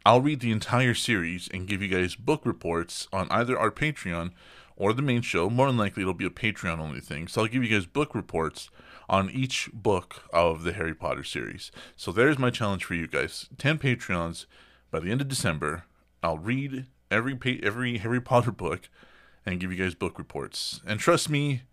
I'll 0.05 0.21
read 0.21 0.41
the 0.41 0.51
entire 0.51 0.93
series 0.93 1.47
and 1.53 1.67
give 1.67 1.81
you 1.81 1.87
guys 1.87 2.15
book 2.15 2.45
reports 2.45 3.07
on 3.13 3.27
either 3.31 3.57
our 3.57 3.71
Patreon 3.71 4.31
or 4.75 4.91
the 4.91 5.01
main 5.01 5.21
show. 5.21 5.49
More 5.49 5.67
than 5.67 5.77
likely, 5.77 6.01
it'll 6.01 6.13
be 6.13 6.25
a 6.25 6.29
Patreon 6.29 6.79
only 6.79 6.99
thing. 6.99 7.27
So 7.27 7.41
I'll 7.41 7.47
give 7.47 7.63
you 7.63 7.69
guys 7.69 7.85
book 7.85 8.13
reports 8.13 8.69
on 9.07 9.29
each 9.29 9.69
book 9.73 10.23
of 10.33 10.63
the 10.63 10.73
Harry 10.73 10.93
Potter 10.93 11.23
series. 11.23 11.71
So 11.95 12.11
there's 12.11 12.39
my 12.39 12.49
challenge 12.49 12.83
for 12.83 12.95
you 12.95 13.07
guys 13.07 13.47
10 13.57 13.77
Patreons 13.77 14.45
by 14.93 14.99
the 14.99 15.09
end 15.09 15.21
of 15.21 15.27
December, 15.27 15.85
I'll 16.21 16.37
read 16.37 16.85
every 17.09 17.37
every 17.63 17.97
Harry 17.97 18.21
Potter 18.21 18.51
book 18.51 18.89
and 19.45 19.59
give 19.59 19.71
you 19.71 19.83
guys 19.83 19.95
book 19.95 20.19
reports. 20.19 20.81
And 20.85 20.99
trust 20.99 21.29
me, 21.29 21.63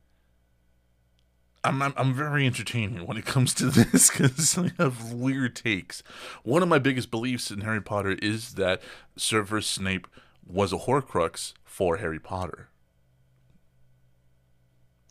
I'm 1.62 1.82
I'm, 1.82 1.92
I'm 1.96 2.14
very 2.14 2.46
entertaining 2.46 3.06
when 3.06 3.16
it 3.16 3.26
comes 3.26 3.52
to 3.54 3.66
this 3.70 4.10
because 4.10 4.56
I 4.56 4.70
have 4.78 5.12
weird 5.12 5.54
takes. 5.56 6.02
One 6.42 6.62
of 6.62 6.68
my 6.68 6.78
biggest 6.78 7.10
beliefs 7.10 7.50
in 7.50 7.60
Harry 7.62 7.82
Potter 7.82 8.16
is 8.22 8.54
that 8.54 8.80
Severus 9.16 9.66
Snape 9.66 10.06
was 10.46 10.72
a 10.72 10.78
Horcrux 10.78 11.52
for 11.64 11.98
Harry 11.98 12.18
Potter. 12.18 12.68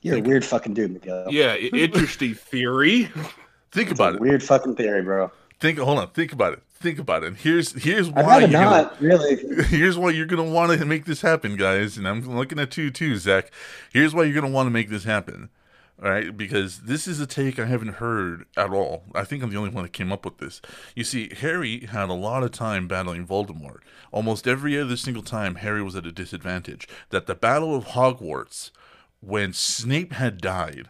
You're 0.01 0.17
a 0.17 0.21
weird 0.21 0.45
fucking 0.45 0.73
dude, 0.73 0.91
Miguel. 0.93 1.25
Yeah, 1.29 1.55
interesting 1.55 2.33
theory. 2.35 3.09
Think 3.71 3.91
It's 3.91 3.99
about 3.99 4.15
it. 4.15 4.21
weird 4.21 4.41
fucking 4.41 4.75
theory, 4.75 5.01
bro. 5.01 5.31
Think. 5.59 5.77
Hold 5.77 5.99
on. 5.99 6.09
Think 6.11 6.31
about 6.31 6.53
it. 6.53 6.63
Think 6.75 6.99
about 6.99 7.23
it. 7.23 7.27
And 7.27 7.37
here's 7.37 7.73
here's 7.83 8.07
I'd 8.09 8.15
why 8.15 8.21
rather 8.21 8.41
you're 8.47 8.51
gonna- 8.61 8.81
not, 8.83 9.01
really. 9.01 9.63
here's 9.65 9.97
why 9.97 10.11
you're 10.11 10.25
gonna 10.25 10.45
want 10.45 10.71
to 10.79 10.85
make 10.85 11.03
this 11.05 11.21
happen, 11.21 11.57
guys. 11.57 11.97
And 11.97 12.07
I'm 12.07 12.21
looking 12.35 12.59
at 12.59 12.75
you 12.77 12.89
too, 12.89 13.17
Zach. 13.17 13.51
Here's 13.91 14.15
why 14.15 14.23
you're 14.23 14.39
gonna 14.41 14.53
want 14.53 14.67
to 14.67 14.71
make 14.71 14.89
this 14.89 15.03
happen. 15.03 15.49
Right, 16.01 16.35
because 16.35 16.79
this 16.83 17.09
is 17.09 17.19
a 17.19 17.27
take 17.27 17.59
I 17.59 17.65
haven't 17.65 17.95
heard 17.95 18.45
at 18.55 18.69
all. 18.69 19.03
I 19.13 19.25
think 19.25 19.43
I'm 19.43 19.49
the 19.49 19.57
only 19.57 19.69
one 19.69 19.83
that 19.83 19.91
came 19.91 20.13
up 20.13 20.23
with 20.23 20.37
this. 20.37 20.61
You 20.95 21.03
see, 21.03 21.33
Harry 21.41 21.87
had 21.87 22.07
a 22.07 22.13
lot 22.13 22.41
of 22.41 22.51
time 22.51 22.87
battling 22.87 23.27
Voldemort. 23.27 23.79
Almost 24.13 24.47
every 24.47 24.79
other 24.79 24.95
single 24.95 25.23
time, 25.23 25.55
Harry 25.55 25.83
was 25.83 25.97
at 25.97 26.05
a 26.05 26.13
disadvantage. 26.13 26.87
That 27.09 27.25
the 27.25 27.35
Battle 27.35 27.75
of 27.75 27.87
Hogwarts, 27.87 28.71
when 29.19 29.51
Snape 29.51 30.13
had 30.13 30.39
died, 30.39 30.87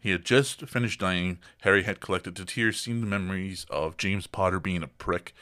he 0.00 0.12
had 0.12 0.24
just 0.24 0.66
finished 0.66 1.00
dying. 1.00 1.40
Harry 1.60 1.82
had 1.82 2.00
collected 2.00 2.34
the 2.34 2.46
tears, 2.46 2.80
seen 2.80 3.02
the 3.02 3.06
memories 3.06 3.66
of 3.68 3.98
James 3.98 4.26
Potter 4.26 4.58
being 4.58 4.82
a 4.82 4.88
prick. 4.88 5.34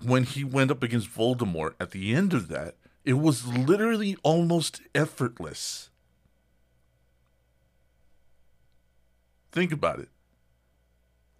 When 0.00 0.22
he 0.22 0.44
went 0.44 0.70
up 0.70 0.84
against 0.84 1.10
Voldemort 1.10 1.74
at 1.80 1.90
the 1.90 2.14
end 2.14 2.32
of 2.32 2.46
that, 2.46 2.76
it 3.04 3.14
was 3.14 3.48
literally 3.48 4.16
almost 4.22 4.80
effortless. 4.94 5.89
Think 9.52 9.72
about 9.72 10.00
it. 10.00 10.08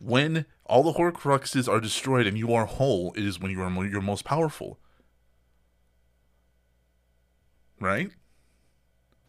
When 0.01 0.47
all 0.65 0.83
the 0.83 0.95
Horcruxes 0.95 1.69
are 1.69 1.81
destroyed 1.81 2.27
and 2.27 2.37
you 2.37 2.53
are 2.55 2.67
whole, 2.67 3.13
it 3.15 3.25
is 3.25 3.39
when 3.39 3.53
you 3.53 3.63
are 3.63 3.87
your 3.87 4.03
most 4.03 4.25
powerful. 4.25 4.81
Right? 7.81 8.13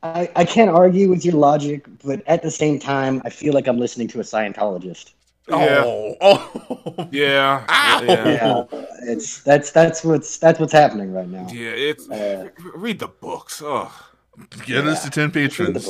I, 0.04 0.30
I 0.36 0.46
can't 0.46 0.70
argue 0.70 1.10
with 1.10 1.24
your 1.26 1.36
logic, 1.36 1.86
but 2.04 2.24
at 2.28 2.42
the 2.42 2.52
same 2.52 2.80
time, 2.80 3.22
I 3.24 3.30
feel 3.30 3.54
like 3.54 3.68
I'm 3.68 3.78
listening 3.78 4.08
to 4.10 4.20
a 4.20 4.24
Scientologist. 4.24 5.12
Yeah. 5.48 5.86
Oh, 5.86 6.16
oh. 6.22 7.10
Yeah, 7.12 7.66
Ow! 7.70 8.04
yeah, 8.04 8.26
Yeah, 8.26 8.64
it's 9.04 9.42
that's 9.44 9.72
that's 9.72 10.04
what's 10.04 10.38
that's 10.38 10.60
what's 10.60 10.74
happening 10.74 11.12
right 11.14 11.28
now. 11.28 11.48
yeah. 11.48 11.72
It's 11.72 12.10
Uh, 12.10 12.50
read 12.76 13.00
the 13.00 13.08
books. 13.08 13.62
Oh, 13.64 13.92
Get 14.66 14.88
us 14.88 15.04
to 15.04 15.10
10 15.10 15.32
patrons. 15.32 15.86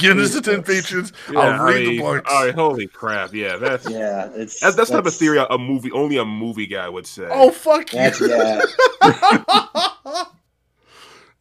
Get 0.00 0.18
us 0.18 0.34
to 0.34 0.42
10 0.42 0.56
books. 0.56 0.68
patrons. 0.68 1.12
yeah, 1.32 1.38
I'll 1.38 1.62
I 1.62 1.70
read 1.70 1.86
the 1.86 1.90
mean, 1.90 2.00
books. 2.00 2.30
All 2.30 2.44
right, 2.44 2.54
holy 2.54 2.86
crap! 2.86 3.32
Yeah, 3.32 3.56
that's 3.56 3.88
Yeah, 3.88 4.30
it's 4.34 4.60
that's, 4.60 4.76
that's 4.76 4.90
not 4.90 5.06
a 5.06 5.10
theory 5.10 5.38
a 5.38 5.58
movie 5.58 5.90
only 5.92 6.18
a 6.18 6.24
movie 6.24 6.66
guy 6.66 6.88
would 6.88 7.06
say. 7.06 7.28
Oh, 7.30 7.50
fuck 7.50 7.92
you. 7.92 8.00
Yeah. 8.28 8.62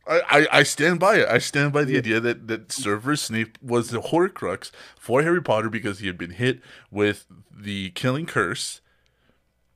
I, 0.09 0.21
I, 0.29 0.47
I 0.51 0.63
stand 0.63 0.99
by 0.99 1.17
it. 1.17 1.27
I 1.27 1.37
stand 1.39 1.73
by 1.73 1.83
the 1.83 1.97
idea 1.97 2.21
that, 2.21 2.47
that 2.47 2.71
Severus 2.71 3.23
Snape 3.23 3.57
was 3.61 3.89
the 3.89 3.99
Horcrux 3.99 4.71
for 4.97 5.21
Harry 5.21 5.41
Potter 5.41 5.69
because 5.69 5.99
he 5.99 6.07
had 6.07 6.17
been 6.17 6.31
hit 6.31 6.61
with 6.89 7.25
the 7.53 7.89
killing 7.89 8.25
curse 8.25 8.79
and 8.79 8.86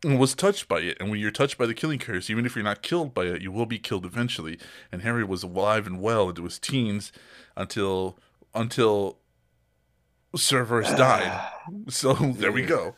was 0.04 0.34
touched 0.36 0.68
by 0.68 0.80
it. 0.80 0.98
And 1.00 1.10
when 1.10 1.20
you're 1.20 1.32
touched 1.32 1.58
by 1.58 1.66
the 1.66 1.74
killing 1.74 2.00
curse, 2.00 2.30
even 2.30 2.46
if 2.46 2.56
you're 2.56 2.64
not 2.64 2.82
killed 2.82 3.14
by 3.14 3.26
it, 3.26 3.42
you 3.42 3.52
will 3.52 3.66
be 3.66 3.80
killed 3.80 4.06
eventually. 4.06 4.58
And 4.92 5.02
Harry 5.04 5.24
was 5.24 5.44
alive 5.44 5.88
and 5.88 6.02
well 6.02 6.30
into 6.30 6.44
his 6.44 6.60
teens 6.60 7.12
until 7.56 8.18
until 8.54 9.18
Severus 10.36 10.92
died. 10.94 11.48
So 11.90 12.14
there 12.14 12.52
we 12.52 12.64
go. 12.64 12.96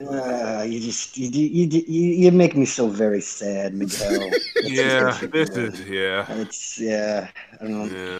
Uh, 0.00 0.64
you 0.66 0.80
just 0.80 1.16
you, 1.18 1.28
you, 1.28 1.66
you, 1.68 1.84
you 1.86 2.02
you 2.24 2.32
make 2.32 2.56
me 2.56 2.64
so 2.64 2.88
very 2.88 3.20
sad, 3.20 3.74
Miguel. 3.74 4.32
Yeah, 4.64 5.20
this 5.32 5.50
is 5.50 5.80
yeah. 5.88 6.24
It's 6.30 6.78
yeah. 6.80 7.28
I 7.60 7.64
don't 7.64 7.72
know. 7.72 7.84
yeah. 7.86 8.18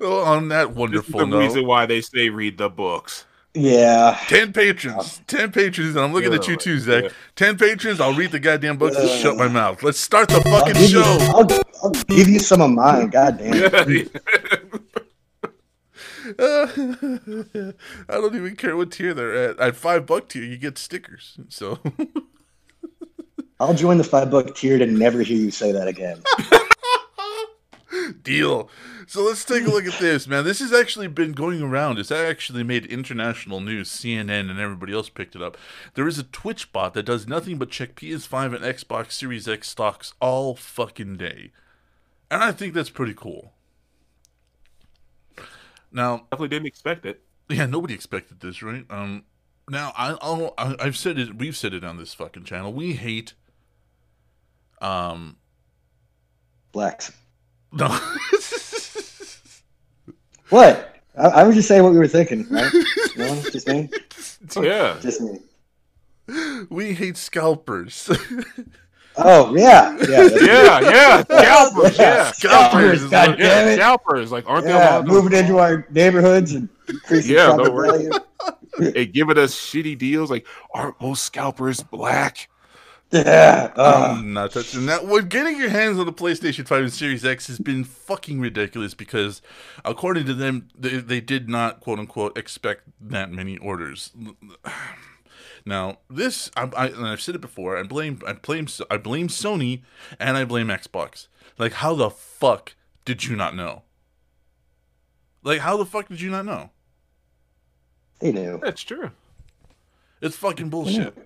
Well, 0.00 0.22
on 0.22 0.48
that 0.48 0.74
This 0.86 1.02
is 1.10 1.14
wonderful 1.14 1.20
the 1.20 1.26
note, 1.26 1.40
reason 1.40 1.66
why 1.66 1.86
they 1.86 2.00
say 2.00 2.28
read 2.30 2.58
the 2.58 2.70
books. 2.70 3.26
Yeah. 3.54 4.18
10 4.26 4.52
patrons. 4.52 5.20
10 5.28 5.52
patrons. 5.52 5.94
And 5.94 6.04
I'm 6.04 6.12
looking 6.12 6.34
at 6.34 6.48
you 6.48 6.56
too, 6.56 6.78
Zach. 6.78 7.04
Yeah. 7.04 7.10
10 7.36 7.56
patrons. 7.56 8.00
I'll 8.00 8.14
read 8.14 8.32
the 8.32 8.40
goddamn 8.40 8.78
books 8.78 8.96
and 8.96 9.08
shut 9.08 9.36
my 9.36 9.48
mouth. 9.48 9.82
Let's 9.82 10.00
start 10.00 10.28
the 10.28 10.36
I'll 10.36 10.42
fucking 10.42 10.82
you, 10.82 10.88
show. 10.88 11.02
I'll, 11.02 11.46
I'll 11.82 11.90
give 12.08 12.28
you 12.28 12.40
some 12.40 12.60
of 12.60 12.70
mine. 12.70 13.08
God 13.10 13.38
damn. 13.38 14.08
Uh, 16.38 16.66
I 18.08 18.14
don't 18.14 18.34
even 18.34 18.56
care 18.56 18.76
what 18.76 18.90
tier 18.90 19.12
they're 19.14 19.34
at. 19.34 19.58
At 19.58 19.76
five 19.76 20.06
buck 20.06 20.28
tier, 20.28 20.42
you 20.42 20.56
get 20.56 20.78
stickers. 20.78 21.36
So 21.48 21.78
I'll 23.60 23.74
join 23.74 23.98
the 23.98 24.04
five 24.04 24.30
buck 24.30 24.54
tier 24.54 24.78
to 24.78 24.86
never 24.86 25.22
hear 25.22 25.36
you 25.36 25.50
say 25.50 25.72
that 25.72 25.86
again. 25.86 26.22
Deal. 28.22 28.70
So 29.06 29.22
let's 29.22 29.44
take 29.44 29.66
a 29.66 29.70
look 29.70 29.86
at 29.86 29.98
this, 30.00 30.26
man. 30.26 30.44
This 30.44 30.60
has 30.60 30.72
actually 30.72 31.08
been 31.08 31.32
going 31.32 31.62
around. 31.62 31.98
It's 31.98 32.10
actually 32.10 32.62
made 32.62 32.86
international 32.86 33.60
news. 33.60 33.88
CNN 33.90 34.50
and 34.50 34.58
everybody 34.58 34.92
else 34.92 35.08
picked 35.08 35.36
it 35.36 35.42
up. 35.42 35.56
There 35.94 36.08
is 36.08 36.18
a 36.18 36.24
Twitch 36.24 36.72
bot 36.72 36.94
that 36.94 37.04
does 37.04 37.26
nothing 37.28 37.58
but 37.58 37.70
check 37.70 37.94
PS5 37.94 38.56
and 38.56 38.64
Xbox 38.64 39.12
Series 39.12 39.48
X 39.48 39.68
stocks 39.68 40.14
all 40.20 40.54
fucking 40.54 41.16
day. 41.16 41.52
And 42.30 42.42
I 42.42 42.52
think 42.52 42.74
that's 42.74 42.90
pretty 42.90 43.14
cool. 43.14 43.52
Now, 45.92 46.18
Definitely 46.30 46.48
didn't 46.48 46.66
expect 46.66 47.06
it. 47.06 47.22
yeah, 47.48 47.66
nobody 47.66 47.94
expected 47.94 48.40
this, 48.40 48.62
right? 48.62 48.84
Um, 48.90 49.24
now 49.68 49.92
I, 49.96 50.16
I'll, 50.20 50.54
I, 50.58 50.74
I've 50.80 50.96
said 50.96 51.18
it. 51.18 51.36
We've 51.38 51.56
said 51.56 51.72
it 51.72 51.84
on 51.84 51.98
this 51.98 52.14
fucking 52.14 52.44
channel. 52.44 52.72
We 52.72 52.94
hate. 52.94 53.34
Um, 54.80 55.36
Blacks. 56.72 57.12
No. 57.74 57.98
What? 60.50 60.94
I, 61.18 61.26
I 61.26 61.42
was 61.44 61.54
just 61.56 61.68
saying 61.68 61.82
what 61.82 61.92
we 61.92 61.98
were 61.98 62.06
thinking, 62.08 62.46
right? 62.50 62.70
no, 63.16 63.40
just 63.50 63.66
me. 63.66 63.88
Yeah. 64.62 64.98
Just 65.00 65.20
me. 65.22 65.38
we 66.70 66.92
hate 66.92 67.16
scalpers. 67.16 68.10
Oh 69.16 69.54
yeah, 69.54 69.96
yeah. 70.08 70.28
Yeah, 70.40 70.80
yeah. 70.80 71.22
Scalpers, 71.22 71.96
yeah. 71.98 72.32
Scalpers, 72.32 73.04
God 73.06 73.36
damn 73.38 73.68
it. 73.68 73.76
scalpers. 73.76 74.32
Like, 74.32 74.48
aren't 74.48 74.64
they 74.64 74.72
Yeah, 74.72 74.96
to- 74.98 75.04
moving 75.04 75.38
into 75.38 75.58
our 75.58 75.86
neighborhoods 75.92 76.52
and 76.54 76.68
increasing 76.88 77.36
Yeah, 77.36 77.54
no 77.54 77.70
value. 77.80 78.10
They 78.76 79.06
giving 79.06 79.38
us 79.38 79.54
shitty 79.54 79.96
deals. 79.98 80.32
Like, 80.32 80.48
aren't 80.74 81.00
most 81.00 81.22
scalpers 81.22 81.80
black? 81.80 82.48
Yeah. 83.14 83.72
uh, 83.76 84.16
I'm 84.18 84.32
not 84.32 84.50
touching 84.50 84.86
that. 84.86 85.06
Well, 85.06 85.22
getting 85.22 85.56
your 85.56 85.68
hands 85.68 85.98
on 85.98 86.06
the 86.06 86.12
PlayStation 86.12 86.66
5 86.66 86.82
and 86.82 86.92
Series 86.92 87.24
X 87.24 87.46
has 87.46 87.58
been 87.58 87.84
fucking 87.84 88.40
ridiculous 88.40 88.94
because, 88.94 89.40
according 89.84 90.26
to 90.26 90.34
them, 90.34 90.68
they, 90.76 90.96
they 90.96 91.20
did 91.20 91.48
not, 91.48 91.80
quote 91.80 92.00
unquote, 92.00 92.36
expect 92.36 92.82
that 93.00 93.30
many 93.30 93.56
orders. 93.58 94.10
Now, 95.66 96.00
this, 96.10 96.50
I, 96.58 96.68
I, 96.76 96.86
and 96.88 97.06
I've 97.06 97.22
said 97.22 97.34
it 97.34 97.40
before, 97.40 97.78
I 97.78 97.84
blame, 97.84 98.20
I 98.26 98.34
blame, 98.34 98.66
I 98.90 98.98
blame 98.98 99.28
Sony 99.28 99.80
and 100.20 100.36
I 100.36 100.44
blame 100.44 100.66
Xbox. 100.66 101.28
Like, 101.56 101.72
how 101.72 101.94
the 101.94 102.10
fuck 102.10 102.74
did 103.06 103.24
you 103.24 103.34
not 103.34 103.56
know? 103.56 103.80
Like, 105.42 105.60
how 105.60 105.78
the 105.78 105.86
fuck 105.86 106.08
did 106.08 106.20
you 106.20 106.28
not 106.28 106.44
know? 106.44 106.68
they 108.20 108.32
knew. 108.32 108.60
That's 108.62 108.82
true. 108.82 109.10
It's 110.20 110.36
fucking 110.36 110.68
bullshit. 110.68 111.16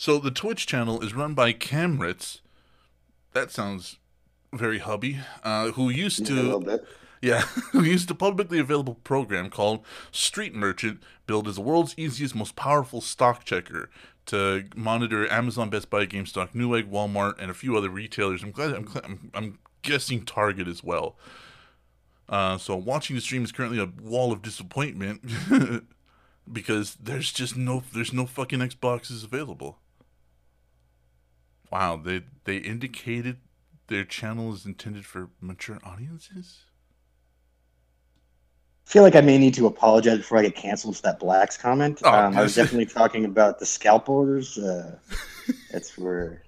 So 0.00 0.16
the 0.16 0.30
Twitch 0.30 0.66
channel 0.66 1.02
is 1.02 1.12
run 1.12 1.34
by 1.34 1.52
Camritz. 1.52 2.40
That 3.34 3.50
sounds 3.50 3.98
very 4.50 4.78
hubby. 4.78 5.18
Uh, 5.44 5.72
who 5.72 5.90
used 5.90 6.24
to, 6.24 6.80
yeah, 7.20 7.40
who 7.72 7.84
used 7.84 8.10
a 8.10 8.14
publicly 8.14 8.58
available 8.58 8.94
program 8.94 9.50
called 9.50 9.84
Street 10.10 10.54
Merchant, 10.54 11.02
billed 11.26 11.46
as 11.46 11.56
the 11.56 11.60
world's 11.60 11.94
easiest, 11.98 12.34
most 12.34 12.56
powerful 12.56 13.02
stock 13.02 13.44
checker 13.44 13.90
to 14.24 14.64
monitor 14.74 15.30
Amazon, 15.30 15.68
Best 15.68 15.90
Buy, 15.90 16.06
GameStop, 16.06 16.54
Newegg, 16.54 16.90
Walmart, 16.90 17.34
and 17.38 17.50
a 17.50 17.54
few 17.54 17.76
other 17.76 17.90
retailers. 17.90 18.42
I'm 18.42 18.52
glad. 18.52 18.72
I'm, 18.72 18.88
I'm, 19.04 19.30
I'm 19.34 19.58
guessing 19.82 20.24
Target 20.24 20.66
as 20.66 20.82
well. 20.82 21.18
Uh, 22.26 22.56
so 22.56 22.74
watching 22.74 23.16
the 23.16 23.20
stream 23.20 23.44
is 23.44 23.52
currently 23.52 23.78
a 23.78 23.92
wall 24.02 24.32
of 24.32 24.40
disappointment 24.40 25.20
because 26.50 26.94
there's 26.94 27.30
just 27.30 27.54
no 27.54 27.82
there's 27.92 28.14
no 28.14 28.24
fucking 28.24 28.60
Xboxes 28.60 29.22
available. 29.22 29.76
Wow, 31.70 31.96
they 31.96 32.22
they 32.44 32.56
indicated 32.56 33.38
their 33.90 34.04
channel 34.04 34.52
is 34.54 34.64
intended 34.64 35.04
for 35.04 35.28
mature 35.40 35.78
audiences. 35.84 36.64
I 38.86 38.90
feel 38.90 39.02
like 39.02 39.14
I 39.14 39.20
may 39.20 39.38
need 39.38 39.54
to 39.54 39.66
apologize 39.66 40.18
before 40.18 40.38
I 40.38 40.42
get 40.42 40.56
canceled 40.56 40.96
for 40.96 41.02
that 41.02 41.20
blacks 41.20 41.56
comment. 41.56 42.00
Oh, 42.02 42.12
um, 42.12 42.36
I 42.36 42.42
was 42.42 42.54
definitely 42.54 42.86
talking 42.86 43.24
about 43.24 43.58
the 43.58 43.66
scalp 43.66 44.08
orders. 44.08 44.58
Uh, 44.58 44.96
that's 45.70 45.96
where. 45.96 46.42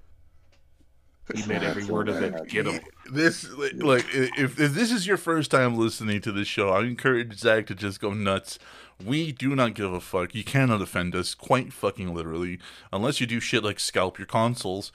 You 1.34 1.46
made 1.46 1.62
every 1.62 1.84
word 1.84 2.08
of 2.08 2.20
it. 2.20 2.48
Get 2.48 2.64
them. 2.64 2.80
This 3.12 3.48
like, 3.52 3.74
like 3.76 4.06
if 4.12 4.58
if 4.58 4.74
this 4.74 4.90
is 4.90 5.06
your 5.06 5.16
first 5.16 5.52
time 5.52 5.76
listening 5.76 6.20
to 6.22 6.32
this 6.32 6.48
show, 6.48 6.70
I 6.70 6.82
encourage 6.82 7.38
Zach 7.38 7.66
to 7.68 7.74
just 7.76 8.00
go 8.00 8.12
nuts. 8.12 8.58
We 9.02 9.32
do 9.32 9.54
not 9.54 9.74
give 9.74 9.92
a 9.92 10.00
fuck. 10.00 10.34
You 10.34 10.44
cannot 10.44 10.82
offend 10.82 11.14
us, 11.14 11.34
quite 11.34 11.72
fucking 11.72 12.12
literally, 12.12 12.58
unless 12.92 13.20
you 13.20 13.26
do 13.26 13.40
shit 13.40 13.64
like 13.64 13.80
scalp 13.80 14.18
your 14.18 14.26
consoles 14.26 14.92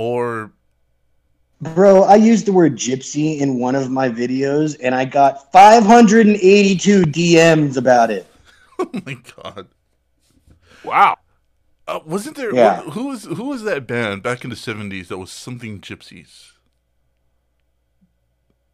or 0.00 0.50
Bro, 1.60 2.04
I 2.04 2.16
used 2.16 2.46
the 2.46 2.54
word 2.54 2.74
gypsy 2.76 3.38
in 3.38 3.58
one 3.58 3.74
of 3.74 3.90
my 3.90 4.08
videos, 4.08 4.78
and 4.82 4.94
I 4.94 5.04
got 5.04 5.52
582 5.52 7.02
DMs 7.02 7.76
about 7.76 8.10
it. 8.10 8.26
oh 8.78 8.88
my 9.04 9.18
god. 9.36 9.68
Wow. 10.82 11.18
Uh, 11.86 12.00
wasn't 12.06 12.36
there 12.36 12.54
Yeah. 12.54 12.80
who 12.82 13.08
was 13.08 13.24
who 13.24 13.44
was 13.44 13.62
that 13.64 13.86
band 13.86 14.22
back 14.22 14.42
in 14.44 14.50
the 14.50 14.56
seventies 14.56 15.08
that 15.08 15.18
was 15.18 15.30
something 15.30 15.80
gypsies? 15.80 16.52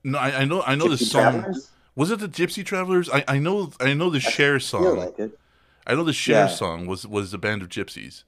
No, 0.05 0.19
I, 0.19 0.41
I 0.41 0.45
know 0.45 0.63
I 0.63 0.75
know 0.77 0.89
the 0.89 0.97
song. 0.99 1.41
Travelers? 1.41 1.71
Was 1.97 2.11
it 2.11 2.21
the 2.21 2.29
Gypsy 2.29 2.65
Travelers? 2.65 3.09
I, 3.11 3.25
I 3.27 3.39
know 3.39 3.73
I 3.81 3.95
know 3.95 4.11
the 4.11 4.21
Cher 4.21 4.57
I 4.57 4.59
song. 4.59 4.83
feel 4.83 4.95
like 4.97 5.19
it. 5.19 5.39
I 5.87 5.95
know 5.95 6.05
the 6.05 6.13
Cher 6.13 6.43
Yeah. 6.43 6.47
song 6.47 6.87
was 6.87 7.07
was 7.07 7.31
the 7.33 7.39
band 7.39 7.63
of 7.63 7.69
gypsies. 7.69 8.23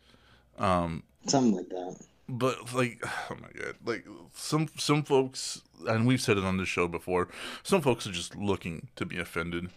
Um, 0.58 1.04
Something 1.26 1.54
like 1.56 1.68
that. 1.68 2.07
But 2.28 2.74
like 2.74 3.02
oh 3.30 3.36
my 3.40 3.48
god, 3.60 3.74
like 3.84 4.06
some 4.34 4.68
some 4.76 5.02
folks 5.02 5.62
and 5.86 6.06
we've 6.06 6.20
said 6.20 6.36
it 6.36 6.44
on 6.44 6.56
this 6.56 6.68
show 6.68 6.88
before, 6.88 7.28
some 7.62 7.80
folks 7.80 8.06
are 8.06 8.12
just 8.12 8.36
looking 8.36 8.88
to 8.96 9.06
be 9.06 9.18
offended. 9.18 9.70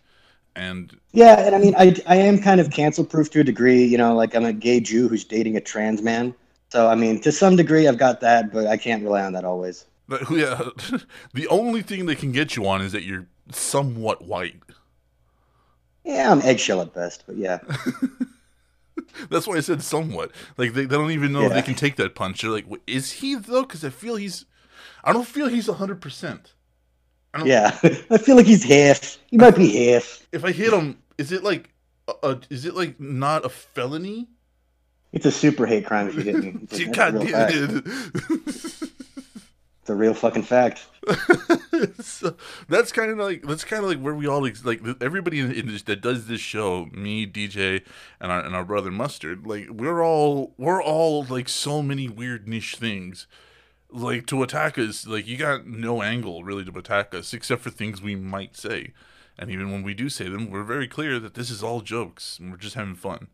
And 0.56 0.98
Yeah, 1.14 1.40
and 1.40 1.56
I 1.56 1.60
mean, 1.60 1.76
I, 1.78 1.96
I 2.08 2.18
am 2.18 2.40
kind 2.40 2.60
of 2.60 2.72
cancel 2.72 3.06
proof 3.06 3.32
to 3.32 3.40
a 3.40 3.44
degree. 3.44 3.86
You 3.86 3.98
know, 3.98 4.14
like 4.16 4.36
I'm 4.36 4.44
a 4.44 4.52
gay 4.52 4.82
Jew 4.82 5.08
who's 5.08 5.24
dating 5.24 5.56
a 5.56 5.62
trans 5.62 6.02
man. 6.02 6.36
So, 6.72 6.88
I 6.88 6.96
mean, 6.96 7.20
to 7.22 7.32
some 7.34 7.58
degree, 7.58 7.88
I've 7.88 7.98
got 7.98 8.22
that, 8.22 8.52
but 8.54 8.66
I 8.66 8.78
can't 8.78 9.04
rely 9.04 9.24
on 9.24 9.34
that 9.34 9.44
always. 9.44 9.86
but, 10.08 10.22
yeah, 10.32 10.70
the 11.34 11.48
only 11.50 11.82
thing 11.82 12.06
they 12.06 12.16
can 12.16 12.32
get 12.32 12.56
you 12.56 12.66
on 12.68 12.82
is 12.82 12.92
that 12.94 13.04
you're 13.04 13.28
somewhat 13.52 14.24
white. 14.24 14.62
Yeah, 16.04 16.32
I'm 16.32 16.42
eggshell 16.42 16.82
at 16.82 16.94
best, 16.94 17.24
but 17.28 17.38
yeah. 17.38 17.60
That's 19.30 19.48
why 19.48 19.56
I 19.56 19.60
said 19.62 19.82
somewhat. 19.82 20.32
Like 20.58 20.74
they, 20.74 20.86
they 20.86 20.96
don't 20.98 21.12
even 21.12 21.32
know 21.32 21.44
if 21.44 21.54
they 21.54 21.62
can 21.62 21.76
take 21.76 21.96
that 21.98 22.16
punch. 22.16 22.42
They're 22.42 22.52
like, 22.52 22.70
"Wait, 22.70 22.82
is 22.88 23.12
he 23.14 23.36
though? 23.36 23.64
Because 23.64 23.84
I 23.84 23.90
feel 23.90 24.16
he's, 24.16 24.46
I 25.04 25.14
don't 25.14 25.28
feel 25.28 25.48
he's 25.48 25.68
hundred 25.68 26.02
percent. 26.02 26.54
Yeah, 27.46 27.78
I 28.10 28.18
feel 28.18 28.36
like 28.36 28.46
he's 28.46 28.64
half. 28.64 29.18
He 29.28 29.38
might 29.38 29.56
be 29.56 29.92
half. 29.92 30.26
If 30.32 30.44
I 30.44 30.52
hit 30.52 30.74
him, 30.74 30.98
is 31.18 31.32
it 31.32 31.44
like, 31.44 31.70
a, 32.08 32.14
a, 32.24 32.40
is 32.50 32.66
it 32.66 32.76
like 32.76 33.00
not 33.00 33.46
a 33.46 33.50
felony? 33.50 34.28
It's 35.14 35.26
a 35.26 35.32
super 35.32 35.66
hate 35.66 35.86
crime 35.86 36.10
if 36.10 36.16
you 36.16 36.22
hit 36.24 36.38
me. 36.38 36.56
It's 36.64 36.80
a, 36.80 36.86
that's 36.86 36.98
a 36.98 37.12
God 37.12 37.20
damn 37.22 37.84
it. 37.86 38.81
A 39.92 39.94
real 39.94 40.14
fucking 40.14 40.44
fact. 40.44 40.86
so 42.00 42.38
that's 42.70 42.94
kind 42.94 43.12
of 43.12 43.18
like 43.18 43.42
that's 43.44 43.66
kind 43.66 43.84
of 43.84 43.90
like 43.90 44.00
where 44.00 44.16
we 44.16 44.26
all 44.26 44.42
like 44.42 44.80
everybody 45.02 45.42
in, 45.42 45.52
in 45.52 45.68
this, 45.68 45.82
that 45.82 46.00
does 46.00 46.28
this 46.28 46.40
show, 46.40 46.86
me, 46.94 47.28
DJ, 47.28 47.84
and 48.22 48.32
our 48.32 48.40
and 48.40 48.56
our 48.56 48.64
brother 48.64 48.90
Mustard. 48.90 49.46
Like 49.46 49.68
we're 49.70 50.02
all 50.02 50.54
we're 50.58 50.82
all 50.82 51.26
like 51.26 51.50
so 51.50 51.82
many 51.82 52.08
weird 52.08 52.48
niche 52.48 52.78
things. 52.78 53.28
Like 53.90 54.28
to 54.28 54.44
attack 54.44 54.78
us, 54.78 55.06
like 55.06 55.28
you 55.28 55.36
got 55.36 55.68
no 55.68 56.02
angle 56.02 56.46
really 56.46 56.64
to 56.64 56.80
attack 56.80 57.14
us 57.14 57.34
except 57.34 57.64
for 57.64 57.70
things 57.70 58.02
we 58.02 58.16
might 58.16 58.56
say. 58.56 58.94
And 59.38 59.52
even 59.52 59.74
when 59.74 59.84
we 59.84 59.94
do 59.94 60.08
say 60.08 60.30
them, 60.30 60.50
we're 60.50 60.64
very 60.64 60.88
clear 60.88 61.20
that 61.20 61.34
this 61.34 61.50
is 61.50 61.62
all 61.62 61.82
jokes 61.82 62.40
and 62.40 62.50
we're 62.50 62.58
just 62.58 62.76
having 62.76 62.96
fun. 62.96 63.28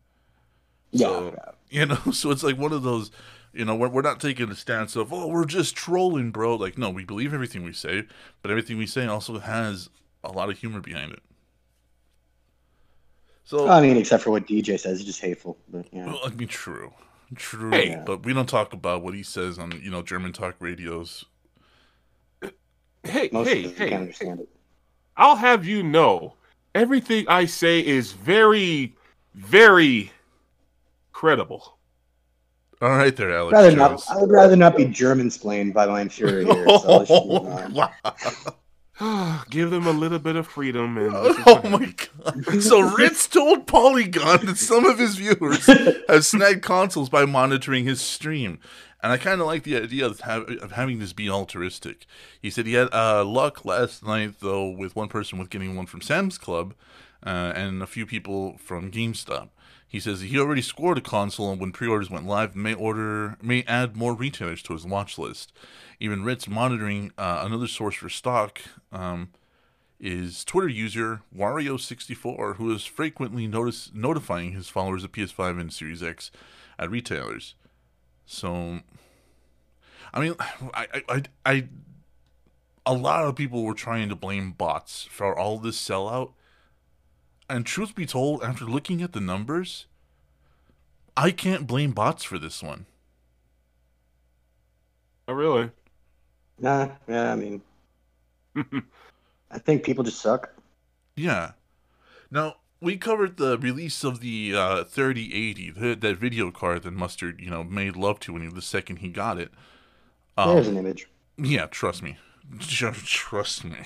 Yeah. 0.90 1.06
So, 1.06 1.36
you 1.70 1.86
know, 1.86 1.98
so 2.12 2.32
it's 2.32 2.42
like 2.42 2.58
one 2.58 2.72
of 2.72 2.82
those, 2.82 3.12
you 3.52 3.64
know, 3.64 3.74
we're, 3.74 3.88
we're 3.88 4.02
not 4.02 4.20
taking 4.20 4.50
a 4.50 4.54
stance 4.54 4.96
of, 4.96 5.12
oh, 5.12 5.28
we're 5.28 5.44
just 5.44 5.74
trolling, 5.74 6.30
bro. 6.30 6.56
Like, 6.56 6.78
no, 6.78 6.90
we 6.90 7.04
believe 7.04 7.32
everything 7.34 7.64
we 7.64 7.72
say, 7.72 8.04
but 8.42 8.50
everything 8.50 8.78
we 8.78 8.86
say 8.86 9.06
also 9.06 9.38
has 9.38 9.90
a 10.22 10.32
lot 10.32 10.50
of 10.50 10.58
humor 10.58 10.80
behind 10.80 11.12
it. 11.12 11.22
So, 13.44 13.66
I 13.66 13.80
mean, 13.80 13.96
except 13.96 14.22
for 14.22 14.30
what 14.30 14.46
DJ 14.46 14.78
says, 14.78 14.98
it's 14.98 15.04
just 15.04 15.22
hateful. 15.22 15.56
But 15.70 15.86
yeah. 15.90 16.06
well, 16.06 16.20
I 16.24 16.28
mean, 16.30 16.48
true. 16.48 16.92
True. 17.34 17.70
Hey. 17.70 18.00
But 18.04 18.24
we 18.24 18.34
don't 18.34 18.48
talk 18.48 18.74
about 18.74 19.02
what 19.02 19.14
he 19.14 19.22
says 19.22 19.58
on, 19.58 19.72
you 19.82 19.90
know, 19.90 20.02
German 20.02 20.32
talk 20.32 20.56
radios. 20.60 21.24
Hey, 23.04 23.30
Most 23.32 23.48
hey, 23.48 23.64
of 23.64 23.72
us 23.72 23.78
hey, 23.78 23.88
can't 23.88 24.02
understand 24.02 24.40
it. 24.40 24.48
I'll 25.16 25.36
have 25.36 25.64
you 25.64 25.82
know, 25.82 26.34
everything 26.74 27.26
I 27.28 27.46
say 27.46 27.84
is 27.84 28.12
very, 28.12 28.94
very 29.34 30.12
credible. 31.12 31.77
All 32.80 32.90
right, 32.90 33.14
there, 33.16 33.32
Alex. 33.32 33.52
Rather 33.54 33.74
not, 33.76 34.02
I 34.08 34.16
would 34.18 34.30
rather 34.30 34.56
not 34.56 34.76
be 34.76 34.84
German 34.84 35.30
splained 35.30 35.74
by 35.74 35.86
my 35.86 36.00
inferior. 36.02 36.46
so 36.46 36.52
let's 36.98 37.08
just 37.08 37.26
move 37.26 37.46
on. 37.46 37.74
wow. 37.74 39.44
Give 39.50 39.70
them 39.70 39.86
a 39.86 39.92
little 39.92 40.18
bit 40.18 40.36
of 40.36 40.46
freedom 40.46 40.98
and 40.98 41.12
Oh 41.46 41.60
my 41.68 41.94
god. 42.24 42.62
So 42.62 42.80
Ritz 42.80 43.28
told 43.28 43.66
Polygon 43.66 44.46
that 44.46 44.58
some 44.58 44.84
of 44.84 44.98
his 44.98 45.16
viewers 45.16 45.66
have 46.08 46.24
snagged 46.24 46.62
consoles 46.62 47.08
by 47.08 47.24
monitoring 47.24 47.84
his 47.84 48.00
stream. 48.00 48.58
And 49.00 49.12
I 49.12 49.16
kind 49.16 49.40
of 49.40 49.46
like 49.46 49.62
the 49.62 49.76
idea 49.76 50.06
of, 50.06 50.20
ha- 50.20 50.44
of 50.60 50.72
having 50.72 50.98
this 50.98 51.12
be 51.12 51.30
altruistic. 51.30 52.06
He 52.42 52.50
said 52.50 52.66
he 52.66 52.74
had 52.74 52.92
uh, 52.92 53.24
luck 53.24 53.64
last 53.64 54.04
night, 54.04 54.40
though, 54.40 54.68
with 54.68 54.96
one 54.96 55.06
person 55.08 55.38
with 55.38 55.50
getting 55.50 55.76
one 55.76 55.86
from 55.86 56.00
Sam's 56.00 56.36
Club 56.36 56.74
uh, 57.24 57.52
and 57.54 57.80
a 57.80 57.86
few 57.86 58.04
people 58.06 58.58
from 58.58 58.90
GameStop. 58.90 59.50
He 59.88 60.00
says 60.00 60.20
he 60.20 60.38
already 60.38 60.60
scored 60.60 60.98
a 60.98 61.00
console, 61.00 61.50
and 61.50 61.60
when 61.60 61.72
pre-orders 61.72 62.10
went 62.10 62.26
live, 62.26 62.54
may 62.54 62.74
order 62.74 63.38
may 63.40 63.62
add 63.62 63.96
more 63.96 64.14
retailers 64.14 64.62
to 64.64 64.74
his 64.74 64.84
watch 64.84 65.18
list. 65.18 65.52
Even 65.98 66.24
Ritz 66.24 66.46
monitoring 66.46 67.10
uh, 67.16 67.42
another 67.44 67.66
source 67.66 67.94
for 67.94 68.10
stock 68.10 68.60
um, 68.92 69.30
is 69.98 70.44
Twitter 70.44 70.68
user 70.68 71.22
Wario64, 71.34 72.56
who 72.56 72.70
is 72.74 72.84
frequently 72.84 73.46
notice 73.46 73.90
notifying 73.94 74.52
his 74.52 74.68
followers 74.68 75.04
of 75.04 75.12
PS5 75.12 75.58
and 75.58 75.72
Series 75.72 76.02
X 76.02 76.30
at 76.78 76.90
retailers. 76.90 77.54
So, 78.26 78.80
I 80.12 80.20
mean, 80.20 80.34
I, 80.38 80.86
I, 80.92 81.02
I, 81.08 81.22
I 81.46 81.68
a 82.84 82.92
lot 82.92 83.24
of 83.24 83.36
people 83.36 83.64
were 83.64 83.74
trying 83.74 84.10
to 84.10 84.14
blame 84.14 84.52
bots 84.52 85.08
for 85.10 85.38
all 85.38 85.58
this 85.58 85.80
sellout 85.80 86.32
and 87.48 87.64
truth 87.64 87.94
be 87.94 88.06
told, 88.06 88.42
after 88.42 88.64
looking 88.64 89.02
at 89.02 89.12
the 89.12 89.20
numbers, 89.20 89.86
I 91.16 91.30
can't 91.30 91.66
blame 91.66 91.92
bots 91.92 92.24
for 92.24 92.38
this 92.38 92.62
one. 92.62 92.86
Oh, 95.26 95.32
really? 95.32 95.70
Nah, 96.58 96.88
yeah, 97.06 97.32
I 97.32 97.36
mean, 97.36 97.62
I 99.50 99.58
think 99.58 99.84
people 99.84 100.04
just 100.04 100.20
suck. 100.20 100.50
Yeah. 101.16 101.52
Now, 102.30 102.56
we 102.80 102.96
covered 102.96 103.36
the 103.36 103.58
release 103.58 104.04
of 104.04 104.20
the 104.20 104.54
uh, 104.54 104.84
3080, 104.84 105.70
the, 105.70 105.94
that 105.94 106.16
video 106.16 106.50
card 106.50 106.82
that 106.82 106.92
Mustard, 106.92 107.40
you 107.40 107.50
know, 107.50 107.64
made 107.64 107.96
love 107.96 108.20
to 108.20 108.32
when 108.32 108.42
he, 108.42 108.48
the 108.48 108.62
second 108.62 108.96
he 108.96 109.08
got 109.08 109.38
it. 109.38 109.50
Um, 110.36 110.54
There's 110.54 110.68
an 110.68 110.76
image. 110.76 111.08
Yeah, 111.36 111.66
trust 111.66 112.02
me. 112.02 112.16
Trust 112.60 113.64
me. 113.64 113.78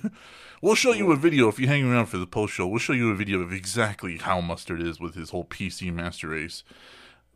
we'll 0.62 0.74
show 0.74 0.92
you 0.92 1.12
a 1.12 1.16
video 1.16 1.48
if 1.48 1.58
you 1.58 1.66
hang 1.66 1.90
around 1.90 2.06
for 2.06 2.16
the 2.16 2.26
post 2.26 2.54
show. 2.54 2.66
We'll 2.66 2.78
show 2.78 2.92
you 2.94 3.10
a 3.10 3.14
video 3.14 3.40
of 3.40 3.52
exactly 3.52 4.18
how 4.18 4.40
Mustard 4.40 4.80
is 4.80 4.98
with 4.98 5.14
his 5.14 5.30
whole 5.30 5.44
PC 5.44 5.92
Master 5.92 6.28
Race. 6.28 6.64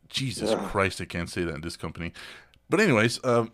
Jesus 0.09 0.51
yeah. 0.51 0.67
Christ, 0.69 1.01
I 1.01 1.05
can't 1.05 1.29
say 1.29 1.43
that 1.43 1.55
in 1.55 1.61
this 1.61 1.77
company. 1.77 2.13
But 2.69 2.79
anyways, 2.79 3.19
um, 3.23 3.51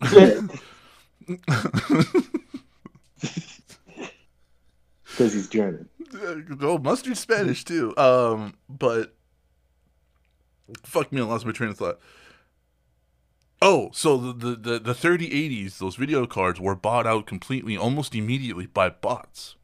because 5.20 5.34
he's 5.34 5.48
German. 5.48 5.88
Oh, 6.60 6.78
mustard 6.78 7.16
Spanish 7.16 7.64
too. 7.64 7.96
Um, 7.96 8.54
but 8.68 9.14
fuck 10.84 11.12
me, 11.12 11.20
I 11.20 11.24
lost 11.24 11.46
my 11.46 11.52
train 11.52 11.70
of 11.70 11.78
thought. 11.78 12.00
Oh, 13.62 13.90
so 13.92 14.16
the, 14.16 14.56
the, 14.56 14.78
the 14.78 14.94
3080s, 14.94 15.78
those 15.78 15.96
video 15.96 16.26
cards 16.26 16.58
were 16.58 16.74
bought 16.74 17.06
out 17.06 17.26
completely, 17.26 17.76
almost 17.76 18.14
immediately 18.14 18.66
by 18.66 18.88
bots 18.88 19.56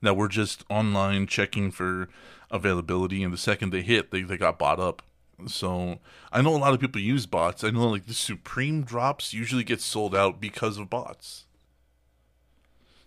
that 0.00 0.16
were 0.16 0.28
just 0.28 0.64
online 0.70 1.26
checking 1.26 1.70
for 1.70 2.08
availability, 2.50 3.22
and 3.22 3.32
the 3.32 3.38
second 3.38 3.70
they 3.70 3.82
hit, 3.82 4.10
they, 4.10 4.22
they 4.22 4.38
got 4.38 4.58
bought 4.58 4.80
up. 4.80 5.02
So 5.46 5.98
I 6.32 6.40
know 6.40 6.56
a 6.56 6.58
lot 6.58 6.72
of 6.72 6.80
people 6.80 7.00
use 7.00 7.26
bots. 7.26 7.62
I 7.62 7.70
know 7.70 7.88
like 7.88 8.06
the 8.06 8.14
Supreme 8.14 8.82
drops 8.82 9.32
usually 9.32 9.64
get 9.64 9.80
sold 9.80 10.14
out 10.14 10.40
because 10.40 10.78
of 10.78 10.90
bots. 10.90 11.44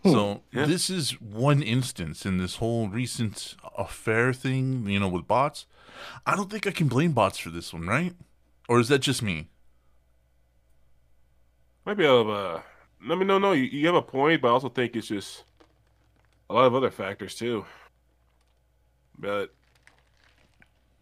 Hmm. 0.04 0.12
So 0.12 0.42
yeah. 0.54 0.66
this 0.66 0.90
is 0.90 1.20
one 1.20 1.62
instance 1.62 2.26
in 2.26 2.38
this 2.38 2.58
whole 2.58 2.88
recent 2.88 3.56
affair 3.78 4.32
thing, 4.32 4.88
you 4.88 5.00
know, 5.00 5.10
with 5.10 5.28
bots. 5.28 5.66
I 6.26 6.36
don't 6.36 6.50
think 6.50 6.66
I 6.66 6.72
can 6.72 6.88
blame 6.88 7.12
bots 7.12 7.38
for 7.38 7.50
this 7.50 7.74
one, 7.74 7.88
right? 7.88 8.14
Or 8.70 8.80
is 8.80 8.88
that 8.88 9.00
just 9.00 9.22
me? 9.22 9.48
Might 11.86 11.98
be 11.98 12.06
of 12.06 12.30
a. 12.30 12.64
I 13.10 13.16
mean, 13.16 13.28
no, 13.28 13.40
no, 13.40 13.54
you, 13.54 13.64
you 13.64 13.88
have 13.88 13.96
a 13.96 14.02
point, 14.02 14.42
but 14.42 14.50
I 14.50 14.52
also 14.52 14.70
think 14.70 14.96
it's 14.96 15.08
just 15.08 15.44
a 16.50 16.54
lot 16.54 16.66
of 16.66 16.76
other 16.76 16.92
factors 16.92 17.36
too. 17.36 17.66
But 19.18 19.52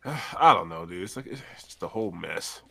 I 0.05 0.53
don't 0.53 0.69
know, 0.69 0.85
dude. 0.85 1.03
It's 1.03 1.15
like 1.15 1.27
it's 1.27 1.41
just 1.63 1.83
a 1.83 1.87
whole 1.87 2.11
mess. 2.11 2.61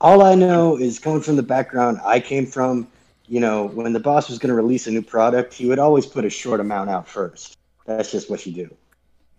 All 0.00 0.22
I 0.22 0.34
know 0.34 0.76
is 0.76 0.98
coming 0.98 1.20
from 1.20 1.36
the 1.36 1.42
background 1.42 1.98
I 2.04 2.20
came 2.20 2.46
from. 2.46 2.88
You 3.30 3.40
know, 3.40 3.66
when 3.66 3.92
the 3.92 4.00
boss 4.00 4.30
was 4.30 4.38
going 4.38 4.48
to 4.48 4.54
release 4.54 4.86
a 4.86 4.90
new 4.90 5.02
product, 5.02 5.52
he 5.52 5.66
would 5.66 5.78
always 5.78 6.06
put 6.06 6.24
a 6.24 6.30
short 6.30 6.60
amount 6.60 6.88
out 6.88 7.06
first. 7.06 7.58
That's 7.84 8.10
just 8.10 8.30
what 8.30 8.46
you 8.46 8.52
do. 8.52 8.74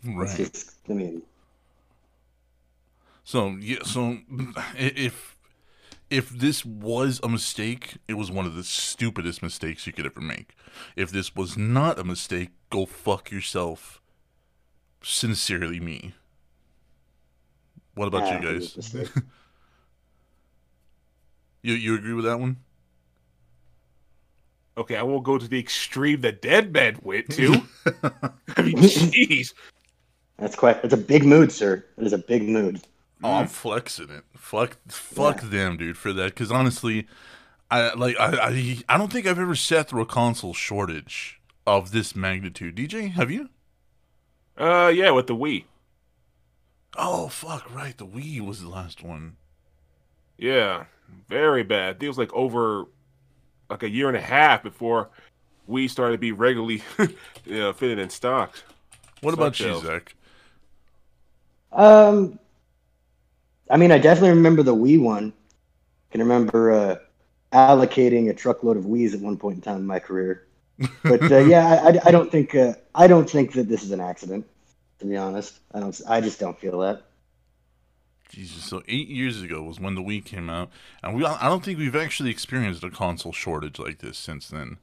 Right. 0.05 0.37
Just, 0.37 0.73
I 0.87 0.93
mean. 0.93 1.23
So 3.23 3.49
yeah, 3.59 3.79
so 3.83 4.17
if 4.77 5.35
if 6.09 6.29
this 6.29 6.65
was 6.65 7.19
a 7.23 7.29
mistake, 7.29 7.97
it 8.07 8.15
was 8.15 8.31
one 8.31 8.45
of 8.45 8.55
the 8.55 8.63
stupidest 8.63 9.43
mistakes 9.43 9.85
you 9.85 9.93
could 9.93 10.05
ever 10.05 10.21
make. 10.21 10.55
If 10.95 11.11
this 11.11 11.35
was 11.35 11.57
not 11.57 11.99
a 11.99 12.03
mistake, 12.03 12.49
go 12.69 12.85
fuck 12.85 13.31
yourself. 13.31 14.01
Sincerely, 15.03 15.79
me. 15.79 16.13
What 17.95 18.07
about 18.07 18.27
yeah, 18.27 18.41
you 18.41 18.47
ah, 18.47 18.51
guys? 18.51 18.95
you 21.61 21.73
you 21.73 21.95
agree 21.95 22.13
with 22.13 22.25
that 22.25 22.39
one? 22.39 22.57
Okay, 24.77 24.95
I 24.95 25.03
won't 25.03 25.23
go 25.23 25.37
to 25.37 25.47
the 25.47 25.59
extreme 25.59 26.21
that 26.21 26.41
Dead 26.41 26.71
Man 26.71 26.97
went 27.01 27.29
to. 27.31 27.61
I 28.55 28.61
mean, 28.61 28.77
jeez. 28.77 29.53
That's 30.37 30.55
quite. 30.55 30.81
That's 30.81 30.93
a 30.93 30.97
big 30.97 31.25
mood, 31.25 31.51
sir. 31.51 31.83
It 31.97 32.05
is 32.05 32.13
a 32.13 32.17
big 32.17 32.47
mood. 32.47 32.81
Oh, 33.23 33.33
I'm 33.33 33.47
flexing 33.47 34.09
it. 34.09 34.23
Fuck, 34.35 34.77
fuck 34.87 35.41
yeah. 35.43 35.49
them, 35.49 35.77
dude, 35.77 35.97
for 35.97 36.13
that. 36.13 36.33
Because 36.33 36.51
honestly, 36.51 37.07
I 37.69 37.93
like 37.93 38.17
I, 38.19 38.49
I 38.49 38.77
I 38.87 38.97
don't 38.97 39.11
think 39.11 39.27
I've 39.27 39.39
ever 39.39 39.55
sat 39.55 39.89
through 39.89 40.01
a 40.01 40.05
console 40.05 40.53
shortage 40.53 41.41
of 41.67 41.91
this 41.91 42.15
magnitude. 42.15 42.75
DJ, 42.75 43.11
have 43.11 43.29
you? 43.29 43.49
Uh, 44.57 44.91
yeah, 44.93 45.11
with 45.11 45.27
the 45.27 45.35
Wii. 45.35 45.65
Oh 46.97 47.27
fuck! 47.27 47.73
Right, 47.73 47.97
the 47.97 48.05
Wii 48.05 48.39
was 48.41 48.61
the 48.61 48.69
last 48.69 49.03
one. 49.03 49.35
Yeah, 50.37 50.85
very 51.27 51.63
bad. 51.63 52.01
It 52.01 52.07
was 52.07 52.17
like 52.17 52.33
over 52.33 52.85
like 53.69 53.83
a 53.83 53.89
year 53.89 54.07
and 54.07 54.17
a 54.17 54.21
half 54.21 54.63
before 54.63 55.09
we 55.67 55.87
started 55.87 56.13
to 56.13 56.17
be 56.17 56.31
regularly 56.31 56.81
you 57.45 57.59
know, 57.59 57.73
fitted 57.73 57.99
in 57.99 58.09
stock. 58.09 58.55
What 59.21 59.33
about 59.33 59.59
you, 59.59 59.79
Zach? 59.81 60.15
Um, 61.71 62.39
I 63.69 63.77
mean, 63.77 63.91
I 63.91 63.97
definitely 63.97 64.31
remember 64.31 64.63
the 64.63 64.75
Wii 64.75 65.01
one. 65.01 65.33
I 66.09 66.11
can 66.11 66.21
remember 66.21 66.71
uh, 66.71 66.97
allocating 67.53 68.29
a 68.29 68.33
truckload 68.33 68.77
of 68.77 68.85
Wii's 68.85 69.13
at 69.13 69.21
one 69.21 69.37
point 69.37 69.55
in 69.57 69.61
time 69.61 69.77
in 69.77 69.85
my 69.85 69.99
career. 69.99 70.47
But 71.03 71.31
uh, 71.31 71.37
yeah, 71.39 71.81
I, 71.83 72.07
I, 72.07 72.11
don't 72.11 72.31
think 72.31 72.55
uh, 72.55 72.73
I 72.95 73.07
don't 73.07 73.29
think 73.29 73.53
that 73.53 73.67
this 73.67 73.83
is 73.83 73.91
an 73.91 73.99
accident. 73.99 74.47
To 74.99 75.05
be 75.05 75.17
honest, 75.17 75.59
I 75.73 75.79
don't. 75.79 76.01
I 76.07 76.21
just 76.21 76.39
don't 76.39 76.57
feel 76.59 76.79
that. 76.79 77.03
Jesus, 78.29 78.63
so 78.63 78.83
eight 78.87 79.07
years 79.07 79.41
ago 79.41 79.63
was 79.63 79.79
when 79.79 79.95
the 79.95 80.01
Wii 80.01 80.23
came 80.23 80.49
out, 80.49 80.69
and 81.03 81.15
we 81.15 81.25
I 81.25 81.47
don't 81.49 81.63
think 81.63 81.79
we've 81.79 81.95
actually 81.95 82.29
experienced 82.29 82.83
a 82.83 82.89
console 82.89 83.33
shortage 83.33 83.79
like 83.79 83.99
this 83.99 84.17
since 84.17 84.47
then. 84.47 84.77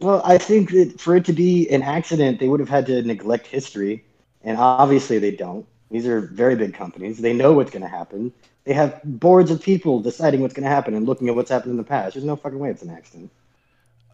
Well, 0.00 0.22
I 0.24 0.38
think 0.38 0.70
that 0.70 1.00
for 1.00 1.16
it 1.16 1.24
to 1.26 1.32
be 1.32 1.68
an 1.68 1.82
accident, 1.82 2.40
they 2.40 2.48
would 2.48 2.60
have 2.60 2.68
had 2.68 2.86
to 2.86 3.02
neglect 3.02 3.46
history, 3.46 4.04
and 4.42 4.58
obviously 4.58 5.18
they 5.18 5.30
don't. 5.30 5.66
These 5.90 6.06
are 6.06 6.20
very 6.20 6.54
big 6.56 6.74
companies. 6.74 7.18
They 7.18 7.32
know 7.32 7.52
what's 7.52 7.70
going 7.70 7.82
to 7.82 7.88
happen. 7.88 8.32
They 8.64 8.72
have 8.74 9.00
boards 9.04 9.50
of 9.50 9.62
people 9.62 10.00
deciding 10.00 10.40
what's 10.40 10.54
going 10.54 10.64
to 10.64 10.70
happen 10.70 10.94
and 10.94 11.06
looking 11.06 11.28
at 11.28 11.34
what's 11.34 11.50
happened 11.50 11.72
in 11.72 11.76
the 11.76 11.84
past. 11.84 12.14
There's 12.14 12.24
no 12.24 12.36
fucking 12.36 12.58
way 12.58 12.70
it's 12.70 12.82
an 12.82 12.90
accident. 12.90 13.30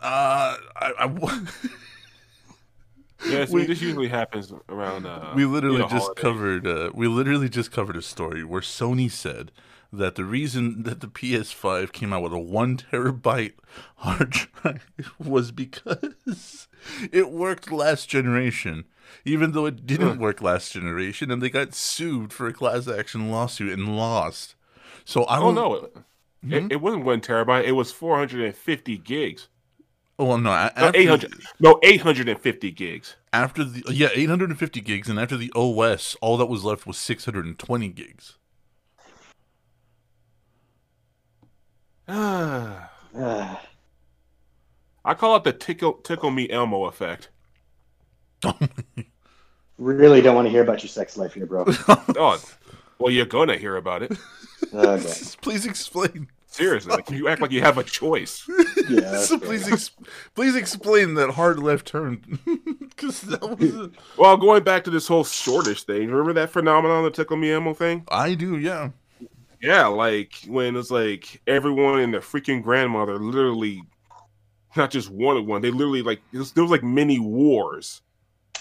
Uh, 0.01 0.57
I, 0.77 0.93
I 0.99 1.07
yeah, 3.27 3.45
so 3.45 3.53
we, 3.53 3.67
this 3.67 3.81
usually 3.81 4.09
happens 4.09 4.53
around. 4.69 5.07
Uh, 5.07 5.33
we 5.35 5.45
literally 5.45 5.79
you 5.79 5.83
know, 5.83 5.89
just 5.89 6.17
covered. 6.17 6.67
Uh, 6.67 6.91
we 6.95 7.09
literally 7.09 7.49
just 7.49 7.73
covered 7.73 7.97
a 7.97 8.03
story 8.03 8.45
where 8.45 8.61
Sony 8.61 9.11
said 9.11 9.53
that 9.93 10.15
the 10.15 10.25
reason 10.25 10.83
that 10.83 11.01
the 11.01 11.07
PS5 11.07 11.93
came 11.93 12.12
out 12.12 12.23
with 12.23 12.33
a 12.33 12.39
one 12.39 12.77
terabyte 12.77 13.55
hard 13.97 14.31
drive 14.31 14.87
was 15.19 15.53
because 15.53 16.69
it 17.12 17.31
worked 17.31 17.71
last 17.71 18.09
generation, 18.09 18.85
even 19.25 19.53
though 19.53 19.66
it 19.66 19.87
didn't 19.87 20.19
work 20.19 20.40
last 20.40 20.73
generation, 20.73 21.31
and 21.31 21.42
they 21.42 21.51
got 21.51 21.75
sued 21.75 22.33
for 22.33 22.47
a 22.47 22.53
class 22.53 22.88
action 22.88 23.31
lawsuit 23.31 23.73
and 23.73 23.97
lost. 23.97 24.55
So 25.05 25.27
I 25.27 25.37
don't. 25.37 25.57
Oh 25.57 25.69
no, 25.69 25.75
it, 25.75 25.97
hmm? 26.42 26.53
it, 26.53 26.73
it 26.73 26.77
wasn't 26.77 27.05
one 27.05 27.21
terabyte. 27.21 27.64
It 27.64 27.73
was 27.73 27.92
450 27.92 28.99
gigs. 28.99 29.49
Oh 30.19 30.25
well, 30.25 30.38
no, 30.38 30.51
after, 30.51 30.81
no, 30.81 30.92
800. 30.95 31.35
No, 31.61 31.79
850 31.83 32.71
gigs. 32.71 33.16
After 33.33 33.64
the 33.64 33.83
yeah, 33.92 34.09
850 34.14 34.81
gigs, 34.81 35.09
and 35.09 35.19
after 35.19 35.37
the 35.37 35.53
OS, 35.55 36.16
all 36.21 36.37
that 36.38 36.47
was 36.47 36.64
left 36.64 36.87
was 36.87 36.97
620 36.97 37.88
gigs. 37.88 38.38
Ah. 42.09 42.90
I 45.07 45.14
call 45.14 45.37
it 45.37 45.45
the 45.45 45.53
tickle 45.53 45.92
tickle 45.95 46.33
me 46.33 46.51
Elmo 46.51 46.87
effect. 46.87 47.29
Really 49.79 50.23
don't 50.23 50.35
want 50.35 50.47
to 50.47 50.51
hear 50.51 50.63
about 50.63 50.83
your 50.83 50.89
sex 50.89 51.17
life 51.19 51.35
here, 51.35 51.45
bro. 51.47 51.67
Oh, 51.89 52.41
well, 52.99 53.11
you're 53.13 53.27
gonna 53.27 53.57
hear 53.59 53.77
about 53.77 54.03
it. 54.03 54.13
Okay. 54.73 55.13
please 55.43 55.67
explain. 55.67 56.29
Seriously, 56.47 56.91
like, 56.91 57.11
you 57.11 57.29
act 57.29 57.43
like 57.43 57.51
you 57.53 57.61
have 57.61 57.77
a 57.77 57.85
choice. 57.85 58.49
Yeah, 58.89 59.19
so 59.19 59.39
please, 59.39 59.71
ex- 59.71 59.91
please 60.35 60.57
explain 60.57 61.13
that 61.15 61.31
hard 61.31 61.59
left 61.59 61.87
turn, 61.87 62.23
because 62.81 63.21
that 63.23 63.43
was. 63.59 63.75
A- 63.75 63.91
Well, 64.17 64.37
going 64.39 64.65
back 64.65 64.83
to 64.85 64.91
this 64.91 65.07
whole 65.07 65.25
shortish 65.25 65.83
thing, 65.85 66.09
remember 66.09 66.33
that 66.33 66.51
phenomenon, 66.51 67.05
the 67.05 67.11
tickle 67.11 67.37
me 67.37 67.53
Elmo 67.53 67.75
thing? 67.75 68.05
I 68.09 68.35
do, 68.35 68.57
yeah. 68.59 68.91
Yeah, 69.61 69.87
like 69.89 70.33
when 70.49 70.75
it's 70.77 70.91
like 70.91 71.43
everyone 71.47 72.01
and 72.01 72.15
their 72.15 72.21
freaking 72.23 72.63
grandmother 72.63 73.19
literally, 73.19 73.83
not 74.75 74.91
just 74.91 75.11
wanted 75.11 75.47
one, 75.47 75.61
they 75.61 75.71
literally 75.71 76.03
like 76.03 76.23
there 76.33 76.39
was, 76.41 76.53
there 76.53 76.65
was 76.65 76.71
like 76.71 76.83
many 76.83 77.19
wars. 77.19 78.01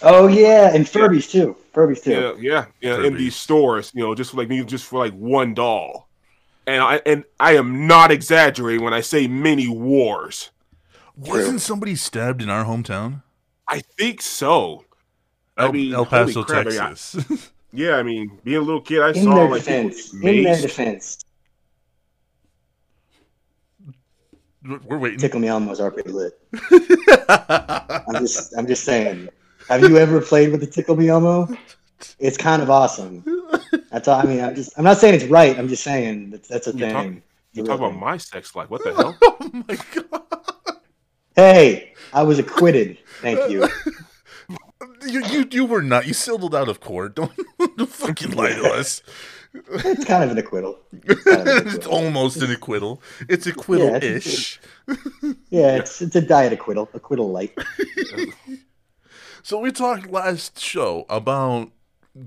Oh 0.01 0.27
yeah, 0.27 0.73
and 0.73 0.85
Furbies 0.85 1.29
too. 1.29 1.55
Furbies 1.73 2.03
too. 2.03 2.37
Yeah, 2.39 2.65
yeah, 2.81 2.97
yeah. 2.99 3.05
In 3.05 3.15
these 3.15 3.35
stores, 3.35 3.91
you 3.95 4.01
know, 4.03 4.13
just 4.13 4.33
like 4.33 4.49
just 4.65 4.85
for 4.85 4.99
like 4.99 5.13
one 5.13 5.53
doll, 5.53 6.09
and 6.67 6.81
I 6.83 7.01
and 7.05 7.23
I 7.39 7.55
am 7.55 7.87
not 7.87 8.11
exaggerating 8.11 8.83
when 8.83 8.93
I 8.93 9.01
say 9.01 9.27
many 9.27 9.67
wars. 9.67 10.51
Wasn't 11.17 11.61
somebody 11.61 11.95
stabbed 11.95 12.41
in 12.41 12.49
our 12.49 12.65
hometown? 12.65 13.23
I 13.67 13.79
think 13.79 14.21
so. 14.21 14.83
I 15.57 15.71
mean, 15.71 15.93
El 15.93 16.03
holy 16.03 16.25
Paso, 16.33 16.43
crap, 16.43 16.65
yeah. 16.65 16.89
Texas. 16.89 17.51
Yeah, 17.71 17.97
I 17.97 18.03
mean, 18.03 18.39
being 18.45 18.55
a 18.55 18.61
little 18.61 18.79
kid, 18.79 19.01
I 19.01 19.09
In 19.09 19.15
saw 19.15 19.35
their 19.35 19.49
like 19.49 19.65
people 19.65 19.89
defense, 19.89 20.11
get 20.13 20.35
in 20.35 20.43
their 20.43 20.55
maced. 20.55 20.61
defense, 20.61 21.25
We're 24.63 24.97
waiting. 24.97 25.19
Tickle 25.19 25.41
Me 25.41 25.49
Elmo's 25.49 25.81
are 25.81 25.91
pretty 25.91 26.09
lit. 26.11 26.39
I'm 27.27 28.15
just, 28.25 28.57
I'm 28.57 28.65
just 28.65 28.85
saying. 28.85 29.27
Have 29.67 29.81
you 29.81 29.97
ever 29.97 30.21
played 30.21 30.51
with 30.51 30.61
the 30.61 30.67
Tickle 30.67 30.95
Me 30.95 31.09
Elmo? 31.09 31.47
It's 32.19 32.37
kind 32.37 32.61
of 32.61 32.69
awesome. 32.69 33.23
That's 33.91 34.07
all. 34.07 34.19
I 34.19 34.23
mean, 34.25 34.41
I'm 34.43 34.53
just, 34.55 34.77
I'm 34.77 34.83
not 34.83 34.97
saying 34.97 35.15
it's 35.15 35.23
right. 35.25 35.57
I'm 35.57 35.67
just 35.67 35.83
saying 35.83 36.29
that's, 36.31 36.47
that's 36.47 36.67
a 36.67 36.73
You 36.73 36.89
talk- 36.91 37.03
thing. 37.03 37.23
You 37.53 37.61
It's 37.61 37.69
a 37.69 37.71
talk 37.71 37.79
about 37.79 37.91
thing. 37.91 37.99
my 37.99 38.17
sex 38.17 38.55
life. 38.55 38.69
What 38.69 38.83
the 38.83 38.93
hell? 38.93 39.17
oh 39.23 39.63
my 39.67 39.77
god! 39.95 40.77
Hey, 41.35 41.93
I 42.13 42.23
was 42.23 42.37
acquitted. 42.39 42.97
Thank 43.21 43.49
you. 43.51 43.67
You, 45.07 45.23
you 45.27 45.47
you 45.51 45.65
were 45.65 45.83
not. 45.83 46.07
You 46.07 46.13
settled 46.13 46.55
out 46.55 46.67
of 46.67 46.79
court. 46.79 47.15
Don't, 47.15 47.31
don't 47.77 47.87
fucking 47.89 48.31
lie 48.31 48.53
to 48.53 48.63
us. 48.73 49.03
It's 49.53 50.03
kind 50.03 50.23
of 50.23 50.31
an 50.31 50.37
acquittal. 50.39 50.79
It's 51.03 51.23
kind 51.23 51.41
of 51.41 51.47
an 51.47 51.57
it's 51.67 51.75
acquittal. 51.75 51.91
almost 51.93 52.41
an 52.41 52.49
acquittal. 52.51 53.01
It's 53.29 53.45
acquittal-ish. 53.45 54.59
Yeah, 55.51 55.75
it's 55.77 56.01
it's 56.01 56.15
a 56.15 56.21
diet 56.21 56.53
acquittal, 56.53 56.89
acquittal 56.95 57.31
light. 57.31 57.55
So 59.45 59.59
we 59.59 59.71
talked 59.71 60.09
last 60.09 60.59
show 60.59 61.05
about 61.07 61.69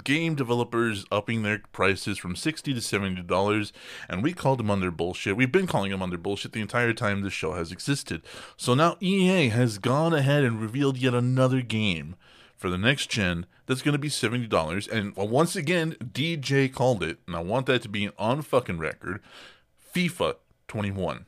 game 0.04 0.36
developers 0.36 1.04
upping 1.10 1.42
their 1.42 1.62
prices 1.72 2.16
from 2.16 2.36
sixty 2.36 2.72
to 2.72 2.80
seventy 2.80 3.22
dollars, 3.22 3.72
and 4.08 4.22
we 4.22 4.32
called 4.32 4.60
them 4.60 4.70
on 4.70 4.78
their 4.78 4.92
bullshit. 4.92 5.36
We've 5.36 5.50
been 5.50 5.66
calling 5.66 5.90
them 5.90 6.00
on 6.00 6.10
their 6.10 6.18
bullshit 6.20 6.52
the 6.52 6.60
entire 6.60 6.92
time 6.92 7.22
this 7.22 7.32
show 7.32 7.54
has 7.54 7.72
existed. 7.72 8.22
So 8.56 8.74
now 8.74 8.98
EA 9.00 9.48
has 9.48 9.78
gone 9.78 10.14
ahead 10.14 10.44
and 10.44 10.60
revealed 10.60 10.96
yet 10.96 11.12
another 11.12 11.60
game 11.60 12.14
for 12.56 12.70
the 12.70 12.78
next 12.78 13.10
gen 13.10 13.46
that's 13.66 13.82
going 13.82 13.94
to 13.94 13.98
be 13.98 14.08
seventy 14.08 14.46
dollars. 14.46 14.86
And 14.86 15.16
once 15.16 15.56
again, 15.56 15.96
DJ 16.00 16.72
called 16.72 17.02
it, 17.02 17.18
and 17.26 17.34
I 17.34 17.40
want 17.40 17.66
that 17.66 17.82
to 17.82 17.88
be 17.88 18.10
on 18.16 18.42
fucking 18.42 18.78
record. 18.78 19.20
FIFA 19.92 20.36
twenty 20.68 20.92
one. 20.92 21.26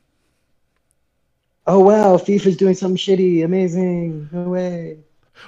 Oh 1.67 1.79
wow, 1.79 2.15
FIFA's 2.15 2.55
doing 2.55 2.75
something 2.75 2.95
shitty, 2.95 3.43
amazing. 3.43 4.29
No 4.31 4.43
way. 4.43 4.99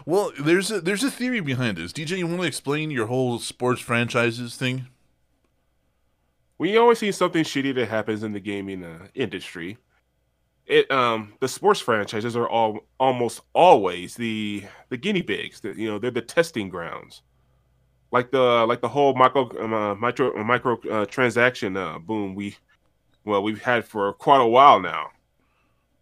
Well, 0.06 0.32
there's 0.39 0.71
a 0.71 0.82
there's 0.82 1.03
a 1.03 1.12
theory 1.12 1.39
behind 1.39 1.77
this. 1.77 1.93
DJ, 1.93 2.17
you 2.17 2.27
want 2.27 2.41
to 2.41 2.47
explain 2.47 2.91
your 2.91 3.08
whole 3.08 3.39
sports 3.39 3.82
franchises 3.82 4.56
thing? 4.56 4.88
We 6.58 6.77
always 6.77 6.99
see 6.99 7.12
something 7.12 7.43
shitty 7.43 7.75
that 7.75 7.89
happens 7.89 8.23
in 8.23 8.32
the 8.32 8.39
gaming 8.39 8.84
uh, 8.84 9.08
industry, 9.15 9.77
it 10.65 10.89
um 10.91 11.34
the 11.39 11.47
sports 11.47 11.79
franchises 11.79 12.36
are 12.36 12.47
all 12.47 12.79
almost 12.99 13.41
always 13.53 14.15
the 14.15 14.63
the 14.89 14.97
guinea 14.97 15.23
pigs. 15.23 15.60
The, 15.60 15.73
you 15.75 15.89
know, 15.89 15.99
they're 15.99 16.12
the 16.12 16.21
testing 16.21 16.69
grounds. 16.69 17.21
Like 18.12 18.32
the 18.32 18.65
like 18.65 18.82
the 18.82 18.88
whole 18.88 19.13
micro 19.15 19.49
um, 19.62 19.73
uh, 19.73 19.95
micro 19.95 20.39
uh, 20.39 20.43
micro 20.43 20.79
uh, 20.89 21.06
transaction 21.06 21.75
uh, 21.75 21.99
boom 21.99 22.36
we 22.36 22.58
well 23.25 23.43
we've 23.43 23.62
had 23.62 23.86
for 23.86 24.13
quite 24.13 24.41
a 24.41 24.47
while 24.47 24.79
now. 24.79 25.10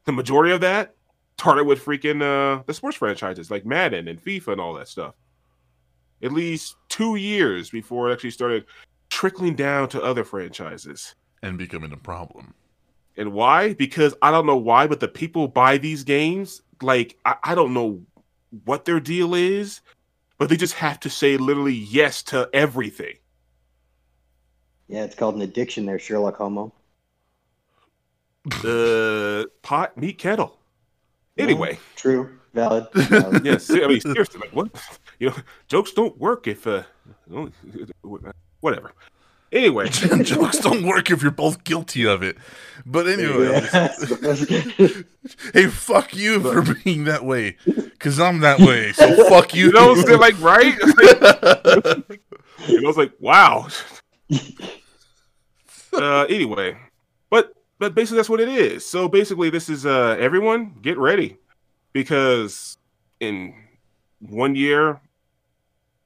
The 0.05 0.11
majority 0.11 0.51
of 0.53 0.61
that 0.61 0.95
started 1.41 1.63
with 1.63 1.83
freaking 1.83 2.21
uh, 2.21 2.61
the 2.67 2.73
sports 2.73 2.97
franchises 2.97 3.49
like 3.49 3.65
Madden 3.65 4.07
and 4.07 4.23
FIFA 4.23 4.49
and 4.49 4.61
all 4.61 4.75
that 4.75 4.87
stuff. 4.87 5.15
At 6.21 6.31
least 6.31 6.75
two 6.87 7.15
years 7.15 7.71
before 7.71 8.07
it 8.07 8.13
actually 8.13 8.29
started 8.29 8.65
trickling 9.09 9.55
down 9.55 9.89
to 9.89 10.03
other 10.03 10.23
franchises. 10.23 11.15
And 11.41 11.57
becoming 11.57 11.93
a 11.93 11.97
problem. 11.97 12.53
And 13.17 13.33
why? 13.33 13.73
Because 13.73 14.13
I 14.21 14.29
don't 14.29 14.45
know 14.45 14.55
why, 14.55 14.85
but 14.85 14.99
the 14.99 15.07
people 15.07 15.47
buy 15.47 15.79
these 15.79 16.03
games, 16.03 16.61
like 16.79 17.17
I, 17.25 17.37
I 17.43 17.55
don't 17.55 17.73
know 17.73 18.03
what 18.65 18.85
their 18.85 18.99
deal 18.99 19.33
is, 19.33 19.81
but 20.37 20.47
they 20.47 20.57
just 20.57 20.75
have 20.75 20.99
to 20.99 21.09
say 21.09 21.37
literally 21.37 21.73
yes 21.73 22.21
to 22.23 22.51
everything. 22.53 23.15
Yeah, 24.87 25.05
it's 25.05 25.15
called 25.15 25.33
an 25.33 25.41
addiction 25.41 25.87
there, 25.87 25.97
Sherlock 25.97 26.37
Homo. 26.37 26.71
The 28.61 29.49
pot 29.63 29.97
meat 29.97 30.19
kettle. 30.19 30.60
Anyway, 31.37 31.79
True, 31.95 32.37
valid. 32.53 32.87
valid. 32.93 33.45
yes, 33.45 33.69
I 33.69 33.87
mean 33.87 34.01
seriously, 34.01 34.39
like 34.41 34.53
what? 34.53 34.69
You 35.19 35.29
know, 35.29 35.35
jokes 35.67 35.91
don't 35.91 36.17
work 36.17 36.47
if 36.47 36.67
uh, 36.67 36.83
whatever. 38.59 38.91
Anyway, 39.51 39.89
Jokes 40.23 40.59
don't 40.59 40.83
work 40.83 41.11
if 41.11 41.21
you're 41.21 41.29
both 41.29 41.65
guilty 41.65 42.05
of 42.05 42.23
it. 42.23 42.37
But 42.85 43.07
anyway, 43.09 43.67
Yeah. 43.73 43.89
hey, 45.53 45.67
fuck 45.67 46.15
you 46.15 46.39
for 46.39 46.73
being 46.75 47.03
that 47.03 47.25
way, 47.25 47.57
cause 47.99 48.17
I'm 48.17 48.39
that 48.39 48.59
way. 48.59 48.93
So 48.93 49.27
fuck 49.27 49.53
you. 49.53 49.65
you 49.65 49.71
know, 49.73 50.01
they're 50.03 50.17
like 50.17 50.39
right. 50.39 50.73
and 50.81 52.05
I 52.69 52.81
was 52.87 52.95
like, 52.95 53.11
wow. 53.19 53.67
uh, 55.93 56.21
anyway, 56.29 56.77
but 57.29 57.53
but 57.81 57.95
basically 57.95 58.17
that's 58.17 58.29
what 58.29 58.39
it 58.39 58.47
is. 58.47 58.85
So 58.85 59.09
basically, 59.09 59.49
this 59.49 59.67
is 59.67 59.87
uh, 59.87 60.15
everyone 60.19 60.75
get 60.83 60.99
ready 60.99 61.37
because 61.93 62.77
in 63.19 63.55
one 64.19 64.55
year, 64.55 65.01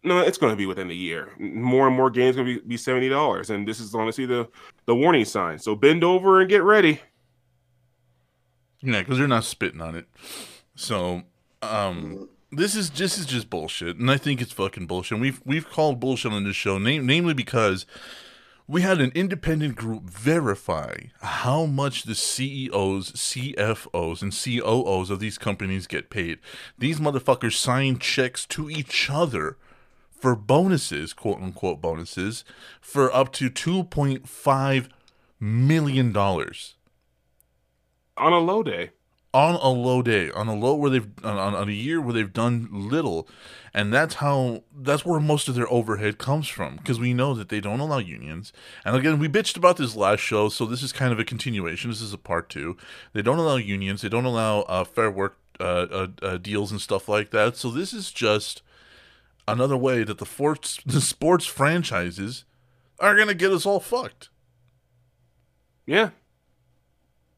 no, 0.02 0.22
it's 0.22 0.38
going 0.38 0.54
to 0.54 0.58
be 0.58 0.66
within 0.66 0.90
a 0.90 0.94
year. 0.94 1.34
More 1.38 1.86
and 1.88 1.96
more 1.96 2.10
games 2.10 2.38
going 2.38 2.48
to 2.48 2.62
be, 2.62 2.66
be 2.66 2.78
seventy 2.78 3.10
dollars, 3.10 3.50
and 3.50 3.68
this 3.68 3.82
is 3.82 3.94
honestly 3.94 4.26
the 4.26 4.48
the 4.86 4.96
warning 4.96 5.26
sign. 5.26 5.60
So 5.60 5.76
bend 5.76 6.06
over 6.06 6.40
and 6.40 6.50
get 6.50 6.64
ready. 6.64 7.02
Yeah, 8.80 9.00
because 9.00 9.18
they're 9.18 9.28
not 9.28 9.44
spitting 9.44 9.82
on 9.82 9.96
it. 9.96 10.08
So, 10.76 11.24
um, 11.62 12.30
this 12.54 12.76
is 12.76 12.90
this 12.92 13.18
is 13.18 13.26
just 13.26 13.50
bullshit, 13.50 13.98
and 13.98 14.10
I 14.10 14.16
think 14.16 14.42
it's 14.42 14.54
fucking 14.54 14.88
bullshit. 14.88 15.20
We've 15.20 15.42
we've 15.44 15.70
called 15.70 16.00
bullshit 16.00 16.32
on 16.32 16.46
this 16.46 16.56
show, 16.56 16.78
name, 16.78 17.06
namely 17.06 17.34
because 17.34 17.86
we 18.68 18.82
had 18.82 19.00
an 19.00 19.12
independent 19.14 19.76
group 19.76 20.04
verify 20.10 20.96
how 21.22 21.66
much 21.66 22.04
the 22.04 22.16
CEOs, 22.16 23.12
CFOs, 23.12 24.22
and 24.22 24.32
COOs 24.34 25.10
of 25.10 25.20
these 25.20 25.38
companies 25.38 25.86
get 25.86 26.10
paid. 26.10 26.40
These 26.78 27.00
motherfuckers 27.00 27.54
sign 27.54 28.00
checks 28.00 28.46
to 28.48 28.70
each 28.70 29.10
other 29.10 29.58
for 30.10 30.36
bonuses, 30.36 31.14
quote 31.14 31.42
unquote 31.42 31.80
bonuses, 31.80 32.44
for 32.82 33.14
up 33.14 33.32
to 33.34 33.50
two 33.50 33.84
point 33.84 34.28
five 34.28 34.90
million 35.40 36.12
dollars 36.12 36.76
On 38.18 38.34
a 38.34 38.40
low 38.40 38.64
day, 38.64 38.92
on 39.36 39.56
a 39.56 39.68
low 39.68 40.02
day, 40.02 40.32
on 40.32 40.48
a 40.48 40.56
low 40.56 40.74
where 40.76 40.90
they've 40.90 41.10
on, 41.22 41.38
on 41.38 41.68
a 41.68 41.74
year 41.74 42.00
where 42.00 42.14
they've 42.14 42.32
done 42.32 42.70
little, 42.72 43.28
and 43.74 43.94
that's 43.94 44.16
how 44.16 44.64
that's 44.74 45.06
where 45.06 45.20
most 45.20 45.50
of 45.50 45.56
their 45.56 45.70
overhead 45.70 46.18
comes 46.18 46.48
from 46.48 46.78
because 46.78 47.02
we 47.02 47.14
know 47.14 47.34
that 47.34 47.50
they 47.50 47.60
don't 47.60 47.82
allow 47.82 47.98
unions. 47.98 48.54
And 48.86 48.96
again, 48.96 49.20
we 49.20 49.28
bitched 49.28 49.58
about 49.58 49.76
this 49.76 49.94
last 49.94 50.22
show, 50.22 50.48
so 50.48 50.66
this 50.66 50.82
is 50.82 50.94
kind 50.94 51.12
of 51.12 51.20
a 51.20 51.26
continuation. 51.26 51.90
This 51.90 52.00
is 52.02 52.14
a 52.14 52.18
part 52.18 52.50
two. 52.50 52.78
They 53.12 53.22
don't 53.22 53.38
allow 53.38 53.58
unions. 53.58 54.02
They 54.02 54.10
don't 54.10 54.24
allow 54.24 54.62
uh, 54.62 54.86
fair 54.86 55.12
work 55.12 55.38
uh, 55.60 55.64
uh, 55.64 56.08
uh, 56.22 56.38
deals 56.38 56.72
and 56.72 56.80
stuff 56.80 57.10
like 57.10 57.32
that. 57.32 57.58
So 57.58 57.70
this 57.70 57.92
is 57.92 58.12
just 58.12 58.62
another 59.50 59.76
way 59.76 60.06
that 60.06 60.18
the 60.18 60.26
sports 60.26 60.80
the 60.86 61.02
sports 61.02 61.46
franchises 61.46 62.46
are 63.02 63.18
gonna 63.18 63.34
get 63.34 63.52
us 63.52 63.66
all 63.66 63.82
fucked. 63.82 64.30
yeah, 65.86 66.12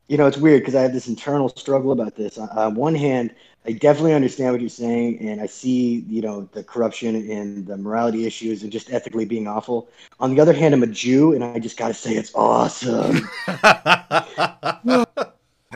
You 0.07 0.17
know, 0.17 0.25
it's 0.25 0.37
weird 0.37 0.61
because 0.61 0.75
I 0.75 0.81
have 0.81 0.93
this 0.93 1.07
internal 1.07 1.49
struggle 1.49 1.91
about 1.91 2.15
this. 2.15 2.37
On, 2.37 2.49
on 2.49 2.75
one 2.75 2.95
hand, 2.95 3.35
I 3.65 3.73
definitely 3.73 4.13
understand 4.13 4.53
what 4.53 4.61
you're 4.61 4.69
saying, 4.69 5.19
and 5.19 5.41
I 5.41 5.45
see, 5.45 6.05
you 6.07 6.21
know, 6.21 6.47
the 6.53 6.63
corruption 6.63 7.29
and 7.29 7.67
the 7.67 7.75
morality 7.75 8.25
issues 8.25 8.63
and 8.63 8.71
just 8.71 8.93
ethically 8.93 9.25
being 9.25 9.45
awful. 9.45 9.89
On 10.21 10.33
the 10.33 10.39
other 10.39 10.53
hand, 10.53 10.73
I'm 10.73 10.83
a 10.83 10.87
Jew, 10.87 11.33
and 11.33 11.43
I 11.43 11.59
just 11.59 11.75
got 11.75 11.89
to 11.89 11.93
say 11.93 12.13
it's 12.13 12.31
awesome. 12.33 13.27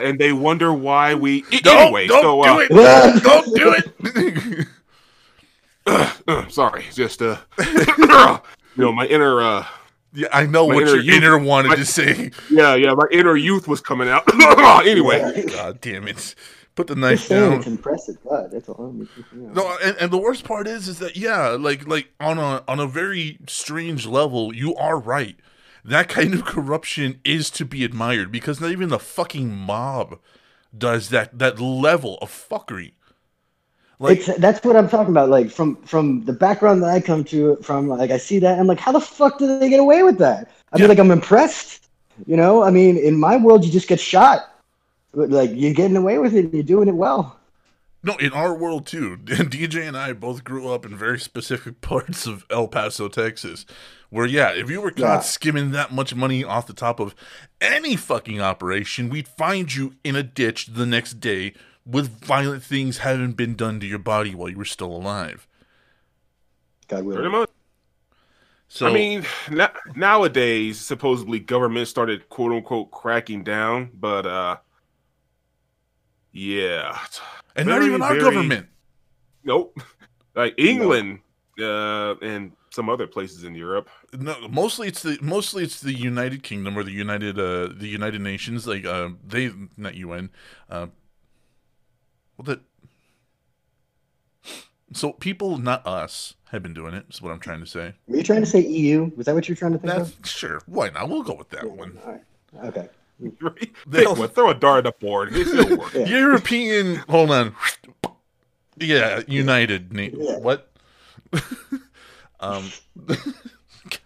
and 0.00 0.18
they 0.18 0.32
wonder 0.32 0.72
why 0.72 1.14
we. 1.14 1.42
Don't, 1.42 1.76
anyway, 1.76 2.06
don't 2.06 2.22
so 2.22 2.42
do 2.42 2.48
uh, 2.48 2.58
it. 2.60 3.22
don't 3.22 3.54
do 3.54 4.66
it. 5.86 6.50
sorry, 6.50 6.86
just 6.94 7.20
uh, 7.20 7.36
you 7.58 8.06
know, 8.76 8.92
my 8.92 9.06
inner 9.06 9.42
uh, 9.42 9.66
yeah, 10.12 10.28
I 10.32 10.46
know 10.46 10.68
My 10.68 10.74
what 10.74 10.82
inner 10.82 10.92
your 10.94 11.00
youth- 11.02 11.14
inner 11.16 11.38
wanted 11.38 11.68
my- 11.70 11.76
to 11.76 11.84
say. 11.84 12.30
yeah, 12.50 12.74
yeah, 12.74 12.94
my 12.94 13.06
inner 13.10 13.36
youth 13.36 13.66
was 13.68 13.80
coming 13.80 14.08
out. 14.08 14.24
anyway, 14.86 15.44
God 15.48 15.80
damn 15.80 16.08
it! 16.08 16.34
Put 16.74 16.86
the 16.86 16.94
knife 16.96 17.20
saying 17.24 17.50
down. 17.50 17.58
it's 17.58 17.66
impressive. 17.66 18.16
God, 18.28 18.50
that's 18.50 18.68
all. 18.68 18.86
I'm 18.86 19.00
you 19.00 19.24
know. 19.34 19.52
No, 19.52 19.76
and, 19.82 19.96
and 19.98 20.10
the 20.10 20.18
worst 20.18 20.44
part 20.44 20.66
is, 20.66 20.88
is 20.88 20.98
that 21.00 21.16
yeah, 21.16 21.48
like 21.50 21.86
like 21.86 22.10
on 22.20 22.38
a 22.38 22.62
on 22.66 22.80
a 22.80 22.86
very 22.86 23.38
strange 23.46 24.06
level, 24.06 24.54
you 24.54 24.74
are 24.76 24.98
right. 24.98 25.36
That 25.84 26.08
kind 26.08 26.32
of 26.32 26.44
corruption 26.44 27.20
is 27.24 27.50
to 27.50 27.64
be 27.64 27.84
admired 27.84 28.30
because 28.30 28.60
not 28.60 28.70
even 28.70 28.88
the 28.88 28.98
fucking 29.00 29.52
mob 29.54 30.18
does 30.76 31.08
that 31.10 31.38
that 31.38 31.60
level 31.60 32.18
of 32.22 32.30
fuckery. 32.30 32.92
Like 34.02 34.18
it's 34.18 34.26
that's 34.38 34.64
what 34.64 34.76
I'm 34.76 34.88
talking 34.88 35.12
about. 35.12 35.28
Like 35.30 35.50
from 35.50 35.76
from 35.84 36.24
the 36.24 36.32
background 36.32 36.82
that 36.82 36.90
I 36.90 37.00
come 37.00 37.24
to 37.24 37.56
from, 37.62 37.88
like 37.88 38.10
I 38.10 38.18
see 38.18 38.38
that 38.40 38.58
I'm 38.58 38.66
like, 38.66 38.80
how 38.80 38.92
the 38.92 39.00
fuck 39.00 39.38
did 39.38 39.60
they 39.60 39.68
get 39.68 39.80
away 39.80 40.02
with 40.02 40.18
that? 40.18 40.50
I 40.72 40.78
Yeah. 40.78 40.82
mean, 40.82 40.88
like 40.88 40.98
I'm 40.98 41.10
impressed. 41.10 41.88
You 42.26 42.36
know, 42.36 42.62
I 42.62 42.70
mean, 42.70 42.96
in 42.98 43.18
my 43.18 43.36
world, 43.36 43.64
you 43.64 43.72
just 43.72 43.88
get 43.88 44.00
shot, 44.00 44.52
but 45.14 45.30
like 45.30 45.50
you're 45.54 45.74
getting 45.74 45.96
away 45.96 46.18
with 46.18 46.34
it, 46.34 46.46
and 46.46 46.54
you're 46.54 46.62
doing 46.64 46.88
it 46.88 46.94
well. 46.96 47.38
no, 48.04 48.16
in 48.16 48.32
our 48.32 48.54
world 48.54 48.86
too. 48.86 49.16
DJ 49.24 49.86
and 49.86 49.96
I 49.96 50.12
both 50.12 50.42
grew 50.44 50.68
up 50.68 50.84
in 50.84 50.96
very 50.96 51.20
specific 51.20 51.80
parts 51.80 52.26
of 52.26 52.44
El 52.50 52.68
Paso, 52.68 53.08
Texas, 53.08 53.64
where 54.10 54.26
yeah, 54.26 54.50
if 54.52 54.68
you 54.70 54.80
were 54.80 54.90
caught 54.90 55.20
Yeah. 55.20 55.20
skimming 55.22 55.70
that 55.70 55.92
much 55.92 56.14
money 56.14 56.42
off 56.42 56.66
the 56.66 56.72
top 56.72 56.98
of 57.00 57.14
any 57.60 57.96
fucking 57.96 58.40
operation, 58.40 59.08
we'd 59.08 59.28
find 59.28 59.72
you 59.74 59.94
in 60.02 60.16
a 60.16 60.22
ditch 60.22 60.66
the 60.74 60.86
next 60.86 61.20
day 61.20 61.54
with 61.84 62.24
violent 62.24 62.62
things 62.62 62.98
having 62.98 63.32
been 63.32 63.54
done 63.54 63.80
to 63.80 63.86
your 63.86 63.98
body 63.98 64.34
while 64.34 64.48
you 64.48 64.56
were 64.58 64.64
still 64.64 64.94
alive. 64.94 65.46
God 66.88 67.04
pretty 67.04 67.08
willing. 67.18 67.32
much. 67.32 67.50
So 68.68 68.86
I 68.86 68.92
mean, 68.92 69.26
na- 69.50 69.68
nowadays 69.94 70.80
supposedly 70.80 71.38
government 71.40 71.88
started 71.88 72.28
quote 72.28 72.52
unquote 72.52 72.90
cracking 72.90 73.44
down, 73.44 73.90
but 73.94 74.24
uh, 74.26 74.56
yeah, 76.32 76.98
and 77.54 77.68
not 77.68 77.82
even 77.82 78.00
our 78.02 78.10
very- 78.14 78.20
government. 78.20 78.66
nope. 79.44 79.78
Like 80.34 80.54
England 80.56 81.18
uh, 81.60 82.14
and 82.22 82.52
some 82.70 82.88
other 82.88 83.06
places 83.06 83.44
in 83.44 83.54
Europe. 83.54 83.90
No, 84.14 84.34
mostly 84.48 84.88
it's 84.88 85.02
the 85.02 85.18
mostly 85.20 85.62
it's 85.62 85.82
the 85.82 85.92
United 85.92 86.42
Kingdom 86.42 86.78
or 86.78 86.82
the 86.82 86.90
United 86.90 87.38
uh 87.38 87.68
the 87.76 87.86
United 87.86 88.22
Nations. 88.22 88.66
Like 88.66 88.86
uh, 88.86 89.10
they 89.26 89.50
not 89.76 89.94
UN. 89.94 90.30
Uh, 90.70 90.86
well, 92.36 92.44
that. 92.46 92.60
So 94.94 95.12
people, 95.12 95.56
not 95.58 95.86
us, 95.86 96.34
have 96.50 96.62
been 96.62 96.74
doing 96.74 96.92
it. 96.94 97.06
Is 97.10 97.22
what 97.22 97.32
I'm 97.32 97.40
trying 97.40 97.60
to 97.60 97.66
say. 97.66 97.94
Were 98.08 98.18
you 98.18 98.22
trying 98.22 98.40
to 98.42 98.46
say 98.46 98.60
EU? 98.60 99.10
Was 99.16 99.24
that 99.26 99.34
what 99.34 99.48
you're 99.48 99.56
trying 99.56 99.72
to 99.72 99.78
think 99.78 99.92
That's 99.92 100.10
of? 100.10 100.26
sure. 100.26 100.60
Why 100.66 100.90
not? 100.90 101.08
We'll 101.08 101.22
go 101.22 101.34
with 101.34 101.48
that 101.50 101.70
one. 101.70 101.98
All 102.04 102.12
right. 102.12 102.66
Okay. 102.66 102.88
Pick 103.90 104.08
one, 104.18 104.28
throw 104.28 104.50
a 104.50 104.54
dart 104.54 104.84
at 104.86 105.00
the 105.00 105.06
board. 105.06 105.34
It'll. 105.34 105.86
Yeah. 105.94 106.06
European. 106.06 106.96
Hold 107.08 107.30
on. 107.30 107.54
Yeah, 108.78 109.22
United. 109.28 109.92
Na- 109.92 110.08
Yeah. 110.12 110.38
What? 110.38 110.70
um. 112.40 112.70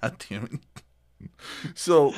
God 0.01 0.17
damn 0.29 0.45
it. 0.45 1.31
So, 1.75 2.13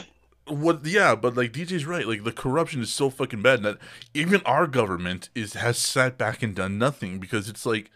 what? 0.50 0.84
Yeah, 0.84 1.14
but 1.14 1.36
like 1.36 1.52
DJ's 1.52 1.86
right. 1.86 2.06
Like 2.06 2.24
the 2.24 2.32
corruption 2.32 2.80
is 2.82 2.92
so 2.92 3.10
fucking 3.10 3.42
bad 3.42 3.62
that 3.62 3.78
even 4.14 4.40
our 4.44 4.66
government 4.66 5.28
is 5.34 5.54
has 5.54 5.78
sat 5.78 6.18
back 6.18 6.42
and 6.42 6.54
done 6.54 6.78
nothing 6.78 7.18
because 7.18 7.48
it's 7.48 7.64
like, 7.66 7.90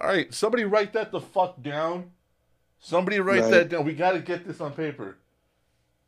all 0.00 0.08
right, 0.08 0.32
somebody 0.32 0.64
write 0.64 0.92
that 0.92 1.12
the 1.12 1.20
fuck 1.20 1.62
down. 1.62 2.10
Somebody 2.80 3.18
write 3.18 3.42
Right. 3.42 3.50
that 3.50 3.68
down. 3.70 3.84
We 3.84 3.92
got 3.94 4.12
to 4.12 4.20
get 4.20 4.46
this 4.46 4.60
on 4.60 4.72
paper 4.72 5.16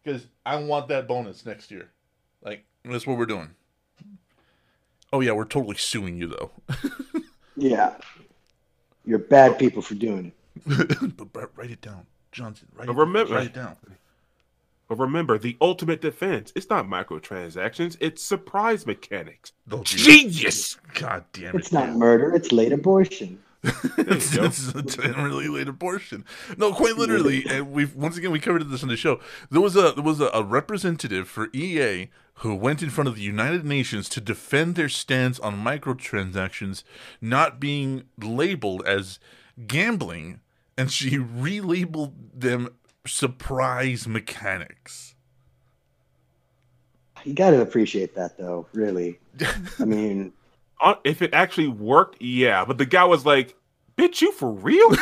because 0.03 0.27
I 0.47 0.57
want 0.57 0.89
that 0.89 1.09
bonus 1.09 1.45
next 1.45 1.71
year. 1.71 1.91
Like 2.43 2.65
that's 2.85 3.07
what 3.07 3.19
we're 3.19 3.27
doing. 3.27 3.51
Oh 5.13 5.21
yeah, 5.21 5.33
we're 5.33 5.45
totally 5.45 5.77
suing 5.77 6.17
you 6.17 6.29
though. 6.29 6.51
Yeah. 7.57 7.95
You're 9.05 9.19
bad 9.19 9.53
oh. 9.53 9.55
people 9.55 9.83
for 9.83 9.95
doing 9.95 10.33
it. 10.67 11.17
but, 11.17 11.33
but 11.33 11.51
write 11.57 11.71
it 11.71 11.81
down, 11.83 12.07
Johnson. 12.33 12.69
Write 12.75 12.87
But 12.87 12.95
it, 12.95 12.99
remember- 12.99 13.35
write 13.35 13.47
it 13.47 13.55
down. 13.55 13.77
But 14.91 14.99
remember, 14.99 15.39
the 15.39 15.57
ultimate 15.61 16.01
defense, 16.01 16.53
it's 16.57 16.69
not 16.69 16.85
microtransactions, 16.85 17.97
it's 18.01 18.21
surprise 18.21 18.89
mechanics. 18.89 19.53
Don't 19.69 19.91
you- 19.93 19.99
Genius! 20.01 20.79
God 20.95 21.23
damn 21.33 21.55
it! 21.55 21.61
It's 21.61 21.71
not 21.71 21.91
murder. 21.91 22.35
It's 22.35 22.51
late 22.51 22.73
abortion. 22.73 23.39
it's, 23.63 24.35
go. 24.35 24.43
it's 24.43 24.75
a 24.75 24.83
generally 24.83 25.47
late 25.47 25.69
abortion. 25.69 26.25
No, 26.57 26.73
quite 26.73 26.97
literally, 26.97 27.45
and 27.49 27.71
we've 27.71 27.95
once 27.95 28.17
again 28.17 28.33
we 28.33 28.41
covered 28.41 28.69
this 28.69 28.83
on 28.83 28.89
the 28.89 28.97
show. 28.97 29.21
There 29.49 29.61
was 29.61 29.77
a 29.77 29.93
there 29.93 30.03
was 30.03 30.19
a, 30.19 30.29
a 30.35 30.43
representative 30.43 31.29
for 31.29 31.51
EA 31.53 32.09
who 32.37 32.57
went 32.57 32.83
in 32.83 32.91
front 32.91 33.07
of 33.07 33.15
the 33.15 33.23
United 33.23 33.65
Nations 33.65 34.09
to 34.09 34.21
defend 34.21 34.75
their 34.75 34.89
stance 34.89 35.39
on 35.39 35.63
microtransactions 35.65 36.83
not 37.21 37.61
being 37.61 38.07
labeled 38.19 38.85
as 38.87 39.21
gambling, 39.69 40.41
and 40.77 40.91
she 40.91 41.11
relabeled 41.19 42.15
them 42.35 42.71
surprise 43.15 44.07
mechanics. 44.09 45.15
You 47.25 47.35
got 47.35 47.51
to 47.51 47.61
appreciate 47.61 48.15
that, 48.15 48.39
though. 48.39 48.67
Really. 48.73 49.19
I 49.79 49.85
mean, 49.85 50.33
Uh, 50.81 50.95
If 51.05 51.21
it 51.23 51.35
actually 51.35 51.69
worked, 51.69 52.21
yeah. 52.23 52.65
But 52.65 52.79
the 52.79 52.87
guy 52.87 53.05
was 53.05 53.27
like, 53.27 53.55
bitch, 53.97 54.21
you 54.23 54.33
for 54.33 54.51
real? 54.53 54.91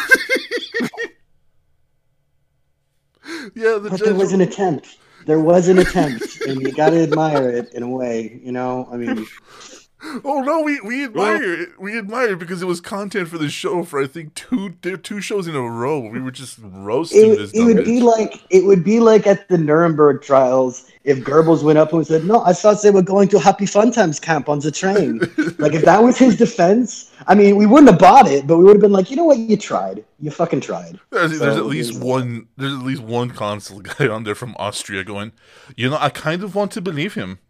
Yeah, 3.54 3.78
the 3.78 3.88
but 3.90 3.98
there 4.00 4.08
judge 4.08 4.16
was 4.16 4.32
an 4.32 4.40
attempt. 4.40 4.98
There 5.26 5.40
was 5.40 5.68
an 5.68 5.78
attempt, 5.78 6.40
and 6.46 6.60
you 6.62 6.72
got 6.72 6.90
to 6.90 7.02
admire 7.02 7.50
it 7.50 7.72
in 7.74 7.82
a 7.82 7.88
way. 7.88 8.40
You 8.42 8.52
know, 8.52 8.88
I 8.90 8.96
mean, 8.96 9.26
Oh 10.00 10.42
no, 10.42 10.62
we 10.62 10.80
we 10.80 11.04
admire 11.04 11.62
it. 11.62 11.80
We 11.80 11.98
admire 11.98 12.32
it 12.34 12.38
because 12.38 12.62
it 12.62 12.66
was 12.66 12.80
content 12.80 13.28
for 13.28 13.36
the 13.36 13.48
show 13.48 13.82
for 13.82 14.00
I 14.00 14.06
think 14.06 14.34
two 14.34 14.70
two 14.70 15.20
shows 15.20 15.48
in 15.48 15.56
a 15.56 15.60
row. 15.60 15.98
We 15.98 16.20
were 16.20 16.30
just 16.30 16.58
roasting 16.62 17.32
it, 17.32 17.36
this. 17.36 17.50
it 17.52 17.58
dumb 17.58 17.66
would 17.66 17.84
be 17.84 18.00
like 18.00 18.40
it 18.50 18.64
would 18.64 18.84
be 18.84 19.00
like 19.00 19.26
at 19.26 19.48
the 19.48 19.58
Nuremberg 19.58 20.22
trials 20.22 20.88
if 21.02 21.18
Goebbels 21.18 21.64
went 21.64 21.78
up 21.78 21.92
and 21.92 22.06
said, 22.06 22.24
"No, 22.24 22.44
I 22.44 22.52
thought 22.52 22.80
they 22.80 22.92
were 22.92 23.02
going 23.02 23.28
to 23.28 23.40
Happy 23.40 23.66
Fun 23.66 23.90
Times 23.90 24.20
camp 24.20 24.48
on 24.48 24.60
the 24.60 24.70
train." 24.70 25.18
like 25.58 25.74
if 25.74 25.84
that 25.84 26.02
was 26.02 26.16
his 26.16 26.36
defense, 26.36 27.12
I 27.26 27.34
mean, 27.34 27.56
we 27.56 27.66
wouldn't 27.66 27.90
have 27.90 27.98
bought 27.98 28.28
it, 28.28 28.46
but 28.46 28.58
we 28.58 28.64
would 28.64 28.76
have 28.76 28.82
been 28.82 28.92
like, 28.92 29.10
"You 29.10 29.16
know 29.16 29.24
what? 29.24 29.38
You 29.38 29.56
tried. 29.56 30.04
You 30.20 30.30
fucking 30.30 30.60
tried." 30.60 31.00
There's, 31.10 31.40
there's 31.40 31.56
at 31.56 31.66
least 31.66 31.94
there's- 31.94 32.04
one. 32.04 32.46
There's 32.56 32.72
at 32.74 32.84
least 32.84 33.02
one 33.02 33.30
consul 33.30 33.80
guy 33.98 34.06
on 34.06 34.22
there 34.22 34.36
from 34.36 34.54
Austria 34.60 35.02
going. 35.02 35.32
You 35.76 35.90
know, 35.90 35.98
I 35.98 36.10
kind 36.10 36.44
of 36.44 36.54
want 36.54 36.70
to 36.72 36.80
believe 36.80 37.14
him. 37.14 37.40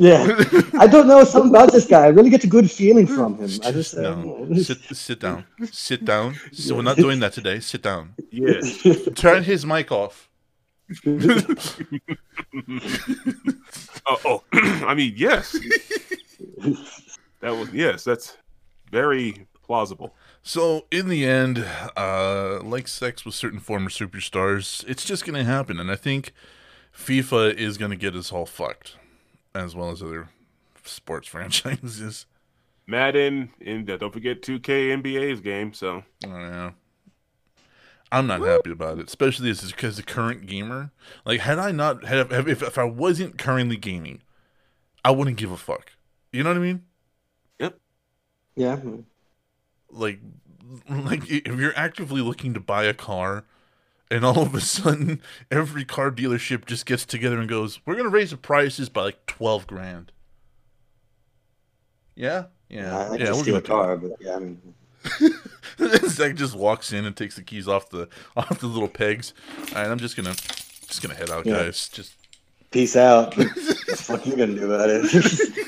Yeah, 0.00 0.24
I 0.78 0.86
don't 0.86 1.06
know 1.06 1.24
something 1.24 1.50
about 1.50 1.72
this 1.72 1.86
guy. 1.86 2.04
I 2.04 2.08
really 2.08 2.30
get 2.30 2.42
a 2.42 2.46
good 2.46 2.70
feeling 2.70 3.06
from 3.06 3.36
him. 3.36 3.50
I 3.62 3.70
just 3.70 3.94
uh, 3.94 4.14
no, 4.14 4.54
sit 4.54 4.78
sit 4.96 5.20
down, 5.20 5.44
sit 5.70 6.06
down. 6.06 6.36
So 6.52 6.76
we're 6.76 6.82
not 6.82 6.96
doing 6.96 7.20
that 7.20 7.34
today. 7.34 7.60
Sit 7.60 7.82
down. 7.82 8.14
yes. 8.30 8.82
Turn 9.14 9.42
his 9.44 9.66
mic 9.66 9.92
off. 9.92 10.30
Oh, 14.06 14.20
oh. 14.24 14.42
I 14.86 14.94
mean, 14.94 15.12
yes. 15.16 15.52
That 17.40 17.50
was, 17.56 17.70
yes, 17.72 18.02
that's 18.02 18.38
very 18.90 19.46
plausible. 19.62 20.14
So 20.42 20.86
in 20.90 21.08
the 21.08 21.26
end, 21.26 21.64
uh, 21.94 22.60
like 22.62 22.88
sex 22.88 23.26
with 23.26 23.34
certain 23.34 23.60
former 23.60 23.90
superstars, 23.90 24.82
it's 24.88 25.04
just 25.04 25.26
gonna 25.26 25.44
happen, 25.44 25.78
and 25.78 25.90
I 25.90 25.96
think 25.96 26.32
FIFA 26.96 27.54
is 27.54 27.76
gonna 27.76 27.96
get 27.96 28.16
us 28.16 28.32
all 28.32 28.46
fucked, 28.46 28.96
as 29.54 29.74
well 29.74 29.90
as 29.90 30.02
other 30.02 30.28
sports 30.84 31.28
franchises. 31.28 32.26
Madden, 32.86 33.50
and 33.64 33.88
uh, 33.88 33.96
don't 33.96 34.12
forget 34.12 34.42
2K 34.42 35.00
NBA's 35.02 35.40
game. 35.40 35.72
So, 35.72 36.02
Oh, 36.26 36.28
yeah. 36.28 36.70
I'm 38.12 38.26
not 38.26 38.40
happy 38.40 38.72
about 38.72 38.98
it, 38.98 39.06
especially 39.06 39.50
as 39.50 39.62
because 39.70 39.96
the 39.96 40.02
current 40.02 40.46
gamer. 40.46 40.90
Like, 41.24 41.40
had 41.40 41.58
I 41.60 41.70
not 41.70 42.04
had 42.04 42.32
if, 42.32 42.60
if 42.62 42.76
I 42.76 42.84
wasn't 42.84 43.38
currently 43.38 43.76
gaming, 43.76 44.22
I 45.04 45.12
wouldn't 45.12 45.36
give 45.36 45.52
a 45.52 45.56
fuck. 45.56 45.92
You 46.32 46.42
know 46.42 46.50
what 46.50 46.56
I 46.56 46.60
mean? 46.60 46.84
Yep. 47.60 47.78
Yeah. 48.56 48.80
like 49.90 50.20
like 50.88 51.28
if 51.30 51.58
you're 51.58 51.76
actively 51.76 52.20
looking 52.20 52.54
to 52.54 52.60
buy 52.60 52.84
a 52.84 52.94
car 52.94 53.44
and 54.10 54.24
all 54.24 54.40
of 54.42 54.54
a 54.54 54.60
sudden 54.60 55.20
every 55.50 55.84
car 55.84 56.10
dealership 56.10 56.66
just 56.66 56.86
gets 56.86 57.04
together 57.04 57.38
and 57.38 57.48
goes 57.48 57.80
we're 57.86 57.94
gonna 57.96 58.08
raise 58.08 58.30
the 58.30 58.36
prices 58.36 58.88
by 58.88 59.02
like 59.02 59.26
12 59.26 59.66
grand 59.66 60.12
yeah 62.14 62.44
yeah 62.68 62.96
I 62.98 63.08
like 63.08 63.20
yeah 63.20 63.26
to 63.26 63.32
we're 63.32 63.42
steal 63.42 63.56
a 63.56 63.62
car, 63.62 63.96
but 63.96 64.12
yeah, 64.20 64.36
I 64.36 64.38
mean, 64.40 64.60
Zach 66.08 66.34
just 66.34 66.54
walks 66.54 66.92
in 66.92 67.04
and 67.06 67.16
takes 67.16 67.36
the 67.36 67.42
keys 67.42 67.66
off 67.68 67.88
the 67.90 68.08
off 68.36 68.60
the 68.60 68.66
little 68.66 68.88
pegs 68.88 69.32
all 69.58 69.74
right 69.82 69.90
i'm 69.90 69.98
just 69.98 70.16
gonna 70.16 70.34
just 70.34 71.00
gonna 71.02 71.14
head 71.14 71.30
out 71.30 71.46
Yeah. 71.46 71.54
guys 71.64 71.88
just 71.88 72.14
peace 72.70 72.96
out. 72.96 73.34
the 73.34 73.44
fuck 73.96 74.26
you 74.26 74.36
gonna 74.36 74.54
do 74.54 74.72
about 74.72 74.88
it? 74.90 75.66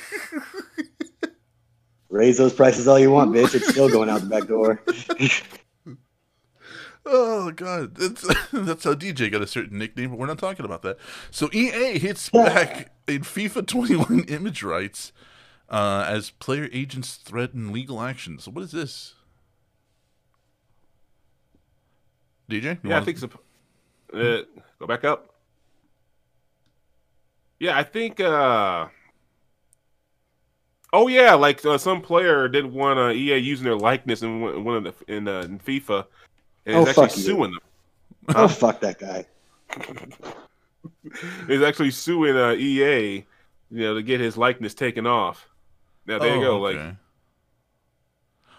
Raise 2.11 2.37
those 2.37 2.53
prices 2.53 2.87
all 2.87 2.99
you 2.99 3.11
want, 3.11 3.33
bitch. 3.33 3.55
It's 3.55 3.69
still 3.69 3.89
going 3.89 4.11
out 4.11 4.21
the 4.21 4.27
back 4.27 4.47
door. 4.47 4.83
Oh 7.05 7.51
god, 7.51 7.97
that's 7.97 8.23
that's 8.53 8.85
how 8.85 8.95
DJ 8.95 9.31
got 9.31 9.43
a 9.43 9.47
certain 9.47 9.79
nickname, 9.79 10.11
but 10.11 10.19
we're 10.19 10.27
not 10.27 10.39
talking 10.39 10.65
about 10.65 10.83
that. 10.83 10.99
So 11.31 11.49
EA 11.53 11.99
hits 11.99 12.29
back 12.31 12.93
in 13.09 13.23
FIFA 13.23 13.67
21 13.67 14.25
image 14.29 14.63
rights 14.63 15.13
uh, 15.69 16.05
as 16.09 16.31
player 16.31 16.69
agents 16.73 17.17
threaten 17.17 17.73
legal 17.73 18.01
action. 18.01 18.39
So 18.39 18.51
what 18.53 18.63
is 18.65 18.71
this? 18.73 19.15
DJ? 22.51 22.63
You 22.63 22.71
Yeah, 22.71 22.77
I 22.85 22.89
wanna- 23.01 23.05
think 23.05 23.19
so. 23.19 23.31
Uh, 24.15 24.43
go 24.79 24.87
back 24.87 25.05
up. 25.05 25.29
Yeah, 27.59 27.79
I 27.79 27.83
think. 27.83 28.21
uh 28.21 28.89
Oh 30.95 31.09
yeah, 31.09 31.33
like 31.33 31.65
uh, 31.65 31.79
some 31.79 32.03
player 32.03 32.47
didn't 32.49 32.75
want 32.75 32.99
uh, 32.99 33.09
EA 33.13 33.39
using 33.39 33.65
their 33.65 33.77
likeness 33.77 34.21
in 34.21 34.43
one 34.43 34.63
one 34.63 34.77
of 34.77 34.85
the 35.07 35.13
in, 35.15 35.27
uh, 35.27 35.41
in 35.41 35.59
FIFA, 35.59 36.05
and 36.67 36.77
Oh, 36.77 36.87
actually 36.87 37.09
fuck 37.09 37.17
you. 37.17 37.23
suing 37.23 37.51
them. 37.53 37.61
oh 38.37 38.49
fuck 38.49 38.81
that 38.81 38.99
guy. 38.99 39.27
he's 41.49 41.63
actually 41.63 41.91
suing 41.91 42.37
uh, 42.37 42.53
EA, 42.53 43.25
you 43.71 43.81
know, 43.81 43.95
to 43.95 44.03
get 44.03 44.21
his 44.21 44.37
likeness 44.37 44.75
taken 44.75 45.07
off. 45.07 45.49
Now 46.07 46.19
there 46.19 46.35
you 46.37 46.41
Oh, 46.43 46.59
go. 46.59 46.61
Like 46.61 46.77
okay. 46.77 46.97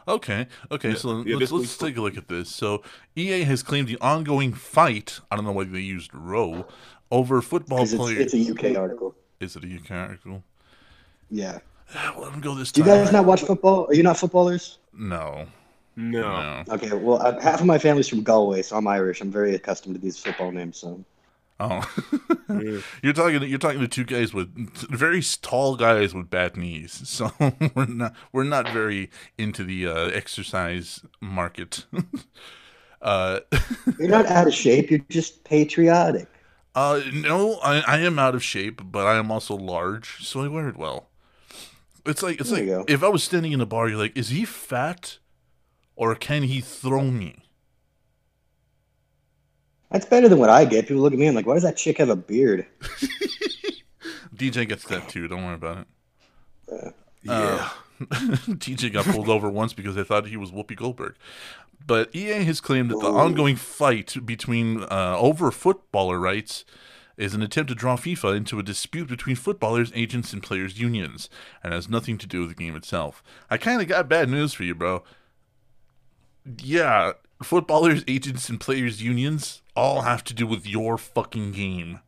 Okay, 0.05 0.47
okay, 0.69 0.89
Yeah, 0.89 0.95
so 0.95 1.23
yeah, 1.25 1.37
let's, 1.37 1.51
let's 1.53 1.77
take 1.77 1.95
a 1.95 2.01
look 2.01 2.17
at 2.17 2.27
this. 2.27 2.49
So, 2.49 2.83
EA 3.15 3.43
has 3.43 3.63
claimed 3.63 3.87
the 3.87 3.97
ongoing 4.01 4.51
fight, 4.51 5.21
I 5.31 5.37
don't 5.37 5.45
know 5.45 5.53
whether 5.53 5.69
they 5.69 5.79
used 5.79 6.13
row, 6.13 6.65
over 7.09 7.41
football 7.41 7.83
It's, 7.83 7.95
players. 7.95 8.33
it's 8.33 8.49
a 8.49 8.51
UK 8.71 8.77
article. 8.77 9.15
Is 9.39 9.55
it 9.55 9.63
a 9.63 9.67
UK 9.73 9.91
article? 9.91 10.43
Yeah. 11.29 11.59
Well, 12.15 12.23
let 12.23 12.33
him 12.33 12.41
go 12.41 12.53
this 12.55 12.71
Do 12.73 12.81
you 12.81 12.87
guys 12.87 13.11
not 13.13 13.23
watch 13.23 13.43
football? 13.43 13.85
Are 13.87 13.93
you 13.93 14.03
not 14.03 14.17
footballers? 14.17 14.79
No. 14.93 15.45
No, 15.95 16.21
No. 16.21 16.63
Okay, 16.69 16.93
well, 16.93 17.21
uh, 17.21 17.39
half 17.39 17.59
of 17.59 17.65
my 17.65 17.77
family's 17.77 18.07
from 18.07 18.23
Galway, 18.23 18.61
so 18.61 18.77
I'm 18.77 18.87
Irish. 18.87 19.21
I'm 19.21 19.31
very 19.31 19.55
accustomed 19.55 19.95
to 19.95 20.01
these 20.01 20.17
football 20.17 20.51
names. 20.51 20.77
So 20.77 21.03
Oh. 21.59 21.81
You're 23.03 23.13
talking 23.13 23.41
you're 23.43 23.59
talking 23.59 23.79
to 23.79 23.87
two 23.87 24.03
guys 24.03 24.33
with 24.33 24.53
very 24.89 25.21
tall 25.41 25.75
guys 25.75 26.13
with 26.13 26.29
bad 26.29 26.57
knees. 26.57 27.01
So 27.13 27.31
we're 27.75 27.85
not 27.85 28.13
we're 28.31 28.43
not 28.43 28.69
very 28.69 29.09
into 29.37 29.63
the 29.63 29.87
uh, 29.87 30.05
exercise 30.07 31.01
market. 31.21 31.85
uh 33.01 33.41
you're 33.99 34.09
not 34.09 34.25
out 34.25 34.47
of 34.47 34.53
shape. 34.53 34.89
You're 34.91 35.05
just 35.09 35.43
patriotic. 35.43 36.27
Uh, 36.75 37.01
no, 37.13 37.59
I, 37.63 37.81
I 37.81 37.97
am 37.99 38.17
out 38.17 38.33
of 38.33 38.43
shape, 38.43 38.81
but 38.83 39.05
I 39.05 39.15
am 39.17 39.31
also 39.31 39.55
large, 39.55 40.25
so 40.25 40.41
I 40.41 40.47
wear 40.47 40.67
it 40.69 40.75
well. 40.75 41.09
It's 42.05 42.23
like 42.23 42.41
it's 42.41 42.49
There 42.49 42.79
like 42.79 42.89
if 42.89 43.03
I 43.03 43.09
was 43.09 43.23
standing 43.23 43.51
in 43.51 43.61
a 43.61 43.65
bar, 43.65 43.87
you're 43.87 43.97
like, 43.97 44.17
is 44.17 44.29
he 44.29 44.43
fat, 44.43 45.19
or 45.95 46.15
can 46.15 46.43
he 46.43 46.61
throw 46.61 47.03
me? 47.03 47.43
That's 49.91 50.05
better 50.05 50.27
than 50.27 50.39
what 50.39 50.49
I 50.49 50.65
get. 50.65 50.87
People 50.87 51.03
look 51.03 51.13
at 51.13 51.19
me 51.19 51.27
and 51.27 51.35
like, 51.35 51.45
why 51.45 51.53
does 51.53 51.63
that 51.63 51.77
chick 51.77 51.99
have 51.99 52.09
a 52.09 52.15
beard? 52.15 52.65
DJ 54.35 54.67
gets 54.67 54.85
that 54.85 55.07
too. 55.07 55.27
Don't 55.27 55.45
worry 55.45 55.53
about 55.53 55.85
it. 56.71 56.95
yeah. 57.21 57.69
DJ 58.01 58.91
got 58.91 59.05
pulled 59.05 59.29
over 59.29 59.49
once 59.49 59.73
because 59.73 59.93
they 59.95 60.03
thought 60.03 60.25
he 60.25 60.35
was 60.37 60.51
Whoopi 60.51 60.75
Goldberg. 60.75 61.15
But 61.85 62.09
EA 62.15 62.43
has 62.43 62.59
claimed 62.59 62.89
that 62.89 62.99
the 62.99 63.11
Ooh. 63.11 63.17
ongoing 63.17 63.55
fight 63.55 64.15
between 64.25 64.83
uh, 64.83 65.15
over 65.19 65.51
footballer 65.51 66.17
rights 66.17 66.65
is 67.17 67.33
an 67.35 67.43
attempt 67.43 67.69
to 67.69 67.75
draw 67.75 67.95
FIFA 67.95 68.35
into 68.37 68.57
a 68.57 68.63
dispute 68.63 69.07
between 69.07 69.35
footballers, 69.35 69.91
agents, 69.93 70.33
and 70.33 70.41
players' 70.41 70.79
unions, 70.79 71.29
and 71.63 71.73
has 71.73 71.87
nothing 71.87 72.17
to 72.17 72.27
do 72.27 72.39
with 72.41 72.49
the 72.49 72.55
game 72.55 72.75
itself. 72.75 73.21
I 73.49 73.57
kind 73.57 73.81
of 73.81 73.87
got 73.87 74.09
bad 74.09 74.29
news 74.29 74.53
for 74.53 74.63
you, 74.63 74.73
bro. 74.73 75.03
Yeah, 76.57 77.13
footballers, 77.41 78.03
agents, 78.07 78.49
and 78.49 78.59
players' 78.59 79.01
unions 79.01 79.61
all 79.75 80.01
have 80.01 80.23
to 80.25 80.33
do 80.33 80.45
with 80.45 80.67
your 80.67 80.97
fucking 80.97 81.51
game. 81.51 81.99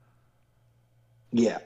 Yeah. 1.32 1.60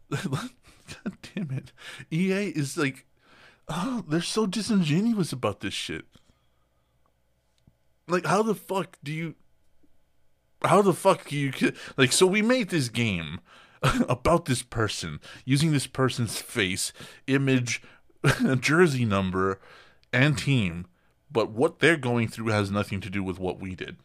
God 0.10 1.16
damn 1.34 1.50
it. 1.50 1.72
EA 2.10 2.48
is 2.48 2.76
like, 2.76 3.06
oh, 3.68 4.04
they're 4.08 4.20
so 4.20 4.46
disingenuous 4.46 5.32
about 5.32 5.60
this 5.60 5.74
shit. 5.74 6.04
Like, 8.08 8.26
how 8.26 8.42
the 8.42 8.54
fuck 8.54 8.98
do 9.02 9.12
you. 9.12 9.34
How 10.62 10.80
the 10.80 10.94
fuck 10.94 11.28
do 11.28 11.36
you. 11.36 11.52
Like, 11.96 12.12
so 12.12 12.26
we 12.26 12.40
made 12.40 12.70
this 12.70 12.88
game 12.88 13.40
about 14.08 14.44
this 14.44 14.62
person 14.62 15.20
using 15.44 15.72
this 15.72 15.86
person's 15.86 16.40
face, 16.40 16.92
image, 17.26 17.82
jersey 18.60 19.04
number, 19.04 19.60
and 20.12 20.38
team, 20.38 20.86
but 21.36 21.50
what 21.50 21.80
they're 21.80 21.98
going 21.98 22.28
through 22.28 22.46
has 22.48 22.70
nothing 22.70 22.98
to 23.02 23.10
do 23.10 23.22
with 23.22 23.38
what 23.38 23.60
we 23.60 23.74
did. 23.74 23.96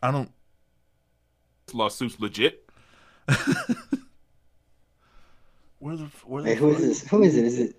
I 0.00 0.12
don't. 0.12 0.30
This 1.66 1.74
lawsuit's 1.74 2.20
legit. 2.20 2.64
Where 5.80 5.96
the. 5.96 6.08
Where 6.24 6.42
the 6.42 6.50
Hey, 6.50 6.54
who 6.54 6.68
is 6.70 6.76
fuck- 6.76 6.84
this? 6.84 7.08
Who 7.08 7.22
is 7.24 7.36
it? 7.36 7.44
Is 7.44 7.58
it? 7.58 7.76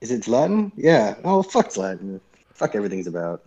Is 0.00 0.10
it 0.12 0.28
Latin? 0.28 0.70
Yeah. 0.76 1.16
Oh, 1.24 1.42
fuck 1.42 1.76
Latin. 1.76 2.20
Fuck 2.54 2.76
everything's 2.76 3.08
about. 3.08 3.42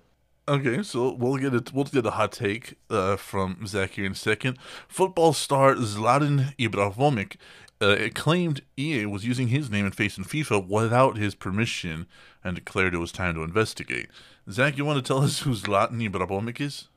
Okay, 0.50 0.84
so 0.84 1.14
we'll 1.14 1.38
get 1.38 1.54
it. 1.54 1.72
We'll 1.72 1.86
get 1.86 2.06
a 2.06 2.12
hot 2.12 2.32
take 2.34 2.76
uh, 2.90 3.16
from 3.16 3.66
Zach 3.68 3.92
here 3.92 4.06
in 4.06 4.12
a 4.14 4.16
second. 4.16 4.58
Football 4.90 5.32
star 5.32 5.76
Zlatan 5.76 6.56
Ibrahimovic 6.58 7.36
uh, 7.82 8.10
claimed 8.14 8.62
EA 8.78 9.06
was 9.06 9.26
using 9.26 9.48
his 9.50 9.70
name 9.70 9.86
and 9.86 9.96
face 9.96 10.18
in 10.18 10.24
FIFA 10.24 10.68
without 10.68 11.18
his 11.18 11.36
permission, 11.36 12.08
and 12.44 12.56
declared 12.56 12.94
it 12.94 12.98
was 13.00 13.12
time 13.12 13.36
to 13.36 13.44
investigate. 13.44 14.10
Zach, 14.52 14.78
you 14.78 14.86
want 14.86 14.98
to 15.04 15.08
tell 15.08 15.24
us 15.24 15.40
who 15.44 15.52
Zlatan 15.52 16.08
Ibrahimovic 16.10 16.60
is? 16.62 16.88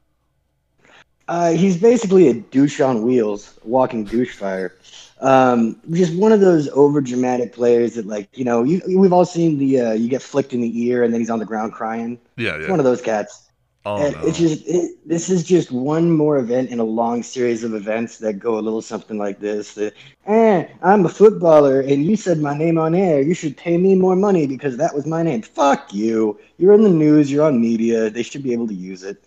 Uh, 1.29 1.53
he's 1.53 1.77
basically 1.77 2.29
a 2.29 2.35
douche 2.35 2.81
on 2.81 3.03
wheels, 3.03 3.59
walking 3.63 4.05
douche 4.05 4.35
fire. 4.37 4.77
Um, 5.21 5.81
just 5.93 6.15
one 6.17 6.33
of 6.33 6.41
those 6.41 6.69
over 6.71 7.01
dramatic 7.01 7.53
players 7.53 7.95
that, 7.95 8.07
like, 8.07 8.29
you 8.37 8.45
know, 8.45 8.65
you, 8.65 8.83
we've 8.99 9.13
all 9.13 9.25
seen 9.25 9.57
the 9.59 9.81
uh, 9.81 9.93
you 9.93 10.09
get 10.09 10.21
flicked 10.21 10.53
in 10.53 10.61
the 10.61 10.83
ear 10.83 11.05
and 11.05 11.15
then 11.15 11.21
he's 11.21 11.31
on 11.31 11.39
the 11.39 11.45
ground 11.45 11.73
crying. 11.73 12.19
Yeah, 12.37 12.57
It's 12.57 12.65
yeah. 12.65 12.71
one 12.71 12.81
of 12.81 12.85
those 12.85 13.01
cats. 13.01 13.49
Oh 13.85 13.97
And 13.97 14.15
no. 14.15 14.27
It's 14.27 14.39
just 14.39 14.67
it, 14.67 14.97
this 15.05 15.29
is 15.29 15.43
just 15.43 15.73
one 15.73 16.11
more 16.11 16.39
event 16.39 16.71
in 16.71 16.79
a 16.79 16.85
long 16.85 17.23
series 17.23 17.65
of 17.65 17.75
events 17.75 18.19
that 18.19 18.35
go 18.35 18.59
a 18.59 18.61
little 18.61 18.81
something 18.83 19.19
like 19.19 19.41
this. 19.41 19.75
That, 19.75 19.95
eh, 20.27 20.69
I'm 20.83 21.05
a 21.05 21.09
footballer 21.09 21.81
and 21.81 22.05
you 22.05 22.15
said 22.17 22.39
my 22.39 22.57
name 22.57 22.79
on 22.79 22.95
air. 22.95 23.21
You 23.21 23.35
should 23.35 23.57
pay 23.57 23.77
me 23.79 23.97
more 23.97 24.15
money 24.15 24.47
because 24.47 24.77
that 24.77 24.95
was 24.95 25.07
my 25.07 25.23
name. 25.23 25.43
Fuck 25.43 25.93
you. 25.93 26.39
You're 26.59 26.75
in 26.75 26.83
the 26.83 26.89
news. 26.91 27.31
You're 27.31 27.45
on 27.45 27.61
media. 27.61 28.09
They 28.09 28.23
should 28.23 28.45
be 28.45 28.53
able 28.53 28.69
to 28.69 28.75
use 28.75 29.03
it. 29.03 29.27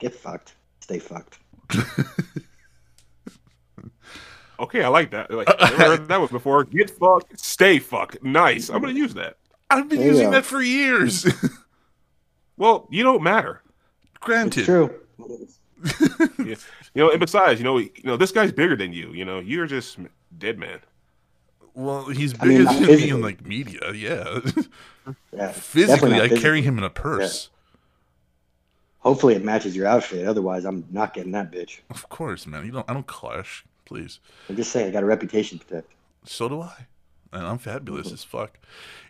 Get 0.00 0.14
fucked. 0.14 0.54
Stay 0.80 0.98
fucked. 0.98 1.38
Okay, 4.60 4.84
I 4.84 4.88
like 4.88 5.10
that. 5.10 5.28
Like, 5.28 5.48
never 5.58 5.76
heard 5.96 6.08
that 6.08 6.20
one 6.20 6.28
before. 6.28 6.62
Get 6.62 6.88
fucked, 6.88 7.36
stay 7.38 7.80
fucked. 7.80 8.22
Nice. 8.22 8.68
I'm 8.70 8.80
gonna 8.80 8.92
use 8.92 9.14
that. 9.14 9.36
I've 9.68 9.88
been 9.88 9.98
There 9.98 10.08
using 10.08 10.30
that 10.30 10.44
for 10.44 10.62
years. 10.62 11.26
Well, 12.58 12.86
you 12.90 13.02
don't 13.02 13.22
matter. 13.22 13.61
Granted. 14.22 14.60
It's 14.60 14.66
true. 14.66 16.58
You 16.94 17.02
know, 17.02 17.10
and 17.10 17.18
besides, 17.18 17.58
you 17.58 17.64
know, 17.64 17.78
you 17.78 17.90
know, 18.04 18.18
this 18.18 18.32
guy's 18.32 18.52
bigger 18.52 18.76
than 18.76 18.92
you. 18.92 19.12
You 19.12 19.24
know, 19.24 19.40
you're 19.40 19.66
just 19.66 19.98
dead 20.36 20.58
man. 20.58 20.80
Well, 21.74 22.04
he's 22.04 22.34
I 22.38 22.44
mean, 22.44 22.66
bigger 22.66 22.86
than 22.86 22.86
me 22.86 23.08
in 23.08 23.20
like 23.22 23.46
media. 23.46 23.92
Yeah. 23.92 24.40
Yeah. 25.32 25.50
physically, 25.50 26.14
I 26.14 26.28
not 26.28 26.38
carry 26.38 26.62
him 26.62 26.78
in 26.78 26.84
a 26.84 26.90
purse. 26.90 27.50
Hopefully 29.00 29.34
it 29.34 29.42
matches 29.42 29.74
your 29.74 29.88
outfit. 29.88 30.28
Otherwise, 30.28 30.64
I'm 30.64 30.84
not 30.92 31.12
getting 31.12 31.32
that 31.32 31.50
bitch. 31.50 31.80
Of 31.90 32.08
course, 32.08 32.46
man. 32.46 32.64
You 32.64 32.70
don't. 32.70 32.88
I 32.88 32.94
don't 32.94 33.06
clash. 33.08 33.64
Please. 33.84 34.20
I'm 34.48 34.54
just 34.54 34.70
saying, 34.70 34.86
I 34.86 34.90
got 34.92 35.02
a 35.02 35.06
reputation 35.06 35.58
to 35.58 35.64
protect. 35.64 35.90
So 36.24 36.48
do 36.48 36.60
I. 36.60 36.86
And 37.32 37.44
I'm 37.44 37.58
fabulous 37.58 38.06
mm-hmm. 38.08 38.14
as 38.14 38.22
fuck. 38.22 38.58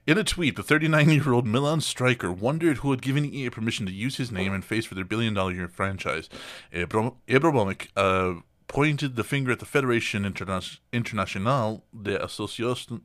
In 0.04 0.18
a 0.18 0.24
tweet, 0.24 0.56
the 0.56 0.62
39 0.64 1.10
year 1.10 1.32
old 1.32 1.46
Milan 1.46 1.80
striker 1.80 2.32
wondered 2.32 2.78
who 2.78 2.90
had 2.90 3.02
given 3.02 3.24
EA 3.24 3.50
permission 3.50 3.86
to 3.86 3.92
use 3.92 4.16
his 4.16 4.32
name 4.32 4.52
and 4.52 4.64
face 4.64 4.84
for 4.84 4.94
their 4.96 5.04
billion 5.04 5.34
dollar 5.34 5.52
year 5.52 5.68
franchise. 5.68 6.28
Ibra- 6.72 7.14
Ibrahimovic 7.28 7.88
uh, 7.96 8.40
pointed 8.66 9.14
the 9.14 9.22
finger 9.24 9.52
at 9.52 9.60
the 9.60 9.64
Federation 9.66 10.24
Interna- 10.24 10.78
Internationale 10.92 11.84
de 12.00 12.22
Association. 12.22 13.02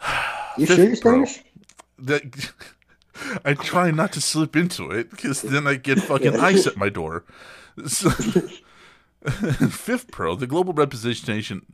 You 0.58 0.66
Fifth 0.66 0.76
sure 0.76 0.84
you're. 0.86 0.96
Spanish? 0.96 1.44
That 1.96 2.50
I 3.44 3.54
try 3.54 3.92
not 3.92 4.12
to 4.14 4.20
slip 4.20 4.56
into 4.56 4.90
it 4.90 5.10
because 5.10 5.42
then 5.42 5.66
I 5.66 5.76
get 5.76 6.00
fucking 6.00 6.36
ice 6.36 6.66
at 6.66 6.76
my 6.76 6.88
door. 6.88 7.24
So, 7.86 8.10
FIFPro, 9.24 10.38
the 10.38 10.46
global 10.48 10.72
representation. 10.72 11.64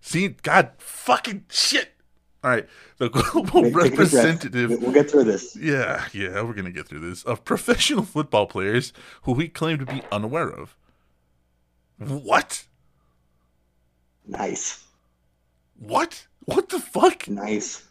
See, 0.00 0.28
God, 0.28 0.70
fucking 0.78 1.44
shit. 1.50 1.95
All 2.46 2.52
right, 2.52 2.68
the 2.98 3.08
global 3.10 3.42
Take- 3.42 3.52
take 3.52 3.54
a 3.54 3.62
deep 3.64 3.72
breath. 3.72 3.90
representative. 3.90 4.70
We'll 4.80 4.92
get 4.92 5.10
through 5.10 5.24
this. 5.24 5.56
Yeah, 5.56 6.06
yeah, 6.12 6.42
we're 6.42 6.52
gonna 6.54 6.70
get 6.70 6.86
through 6.86 7.00
this. 7.00 7.24
Of 7.24 7.44
professional 7.44 8.04
football 8.04 8.46
players 8.46 8.92
who 9.22 9.34
he 9.34 9.48
claimed 9.48 9.80
to 9.80 9.86
be 9.86 10.00
unaware 10.12 10.48
of. 10.48 10.76
What? 11.98 12.64
Nice, 14.28 14.84
What? 15.76 16.28
What 16.44 16.68
the 16.68 16.78
fuck, 16.78 17.26
nice. 17.28 17.82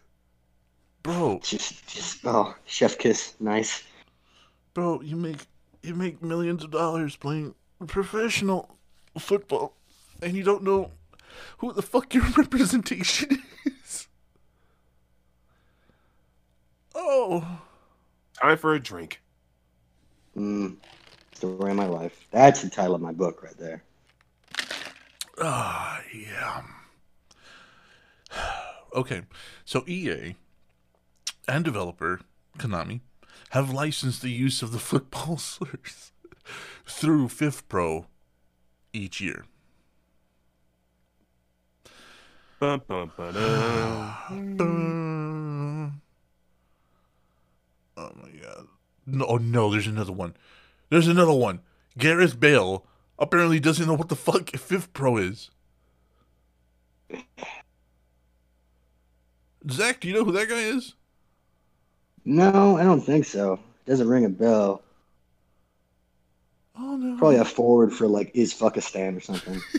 bro? 1.03 1.41
Just, 1.43 1.86
just 1.88 2.20
oh, 2.26 2.56
chef 2.66 2.97
kiss. 2.97 3.36
Nice. 3.41 3.84
Bro, 4.74 5.01
you 5.01 5.18
make 5.18 5.38
you 5.84 5.95
make 5.95 6.22
millions 6.24 6.64
of 6.64 6.72
dollars 6.72 7.18
playing 7.18 7.56
professional 7.88 8.78
football, 9.20 9.76
and 10.22 10.34
you 10.38 10.43
don't 10.43 10.64
know 10.64 10.91
who 11.58 11.74
the 11.74 11.82
fuck 11.82 12.14
your 12.14 12.24
representation 12.38 13.32
is. 13.66 13.74
Oh, 16.96 17.60
Time 18.41 18.58
for 18.58 18.74
a 18.74 18.80
drink. 18.80 19.22
Mm, 20.38 20.76
story 21.34 21.72
of 21.72 21.78
my 21.78 21.86
life. 21.86 22.28
That's 22.32 22.62
the 22.62 22.70
title 22.70 22.96
of 22.96 23.02
my 23.02 23.12
book 23.12 23.41
right 23.43 23.58
there. 23.58 23.84
ah, 25.41 26.02
yeah. 26.14 26.62
Okay, 28.93 29.24
so 29.66 29.84
EA 29.88 30.36
and 31.50 31.66
developer 31.66 32.22
Konami 32.58 33.02
have 33.50 33.70
licensed 33.70 34.22
the 34.22 34.30
use 34.30 34.62
of 34.62 34.72
the 34.72 34.80
football 34.80 35.38
slurs 35.52 36.14
through 36.86 37.28
FIFPro 37.28 38.06
each 38.93 39.20
year. 39.20 39.43
Bum, 42.58 42.82
bum, 42.88 43.12
ba-dum. 43.18 44.56
Dun. 44.56 46.02
Oh 47.98 48.12
my 48.22 48.30
god. 48.30 48.68
No, 49.06 49.26
oh 49.26 49.38
no, 49.38 49.72
there's 49.72 49.88
another 49.88 50.12
one. 50.12 50.36
There's 50.89 51.08
another 51.08 51.34
one. 51.34 51.62
Gareth 51.98 52.39
Bale 52.39 52.86
apparently 53.18 53.60
doesn't 53.60 53.88
know 53.88 53.93
what 53.93 54.10
the 54.10 54.16
fuck 54.16 54.46
FIFPro 54.52 55.22
is. 55.22 55.50
Zach, 59.70 60.00
do 60.00 60.08
you 60.08 60.14
know 60.14 60.24
who 60.24 60.32
that 60.34 60.50
guy 60.50 60.60
is? 60.60 60.93
No, 62.24 62.78
I 62.78 62.84
don't 62.84 63.02
think 63.02 63.26
so. 63.26 63.60
Doesn't 63.86 64.08
ring 64.08 64.26
a 64.26 64.30
bell. 64.30 64.82
Oh 66.78 66.98
no. 66.98 67.18
Probably 67.18 67.38
a 67.38 67.46
forward 67.46 67.93
for 67.93 68.08
like 68.08 68.32
is 68.34 68.54
Fuckistan 68.54 69.16
or 69.18 69.22
something. 69.22 69.62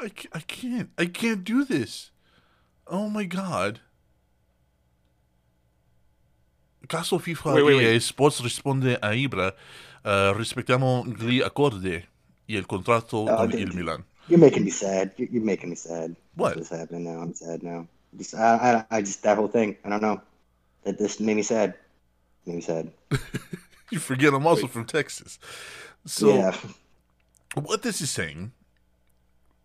I, 0.00 0.10
I 0.32 0.40
can't. 0.40 0.90
I 0.96 1.06
can't 1.06 1.44
do 1.44 1.64
this. 1.64 2.10
Oh 2.86 3.08
my 3.08 3.24
god. 3.24 3.80
Caso 6.88 7.18
FIFA 7.18 7.54
Wait, 7.54 7.62
wait, 7.64 7.82
EA 7.82 7.86
wait. 7.92 8.02
Sports 8.02 8.40
responde 8.40 8.98
a 9.02 9.14
Ibra. 9.14 9.54
eh, 10.04 10.32
respectamos 10.36 11.06
gli 11.06 11.40
accordi 11.42 12.04
y 12.46 12.56
el 12.56 12.66
contrato 12.66 13.24
Oh, 13.24 13.36
con 13.36 13.50
dude. 13.50 13.60
il 13.62 13.72
Milan. 13.74 14.04
You're 14.28 14.38
making 14.40 14.64
me 14.64 14.70
sad. 14.70 15.12
You're, 15.16 15.30
you're 15.32 15.44
making 15.44 15.70
me 15.70 15.76
sad. 15.76 16.14
What? 16.36 16.56
What's 16.56 16.70
happening 16.70 17.04
now? 17.04 17.20
I'm 17.22 17.34
sad 17.34 17.62
now. 17.62 17.86
Just, 18.16 18.34
I, 18.34 18.84
I, 18.90 18.96
I 18.98 19.00
just 19.02 19.22
that 19.22 19.36
whole 19.36 19.48
thing. 19.48 19.76
I 19.84 19.88
don't 19.88 20.02
know. 20.02 20.20
That 20.84 20.98
this 20.98 21.18
made 21.20 21.36
me 21.36 21.42
sad. 21.42 21.74
Made 22.44 22.56
me 22.56 22.62
sad. 22.62 22.90
You 23.90 24.00
forget 24.00 24.34
I'm 24.34 24.44
also 24.46 24.62
Wait. 24.62 24.72
from 24.72 24.84
Texas. 24.84 25.38
So 26.06 26.34
yeah. 26.34 26.56
what 27.54 27.82
this 27.82 28.00
is 28.00 28.10
saying, 28.10 28.50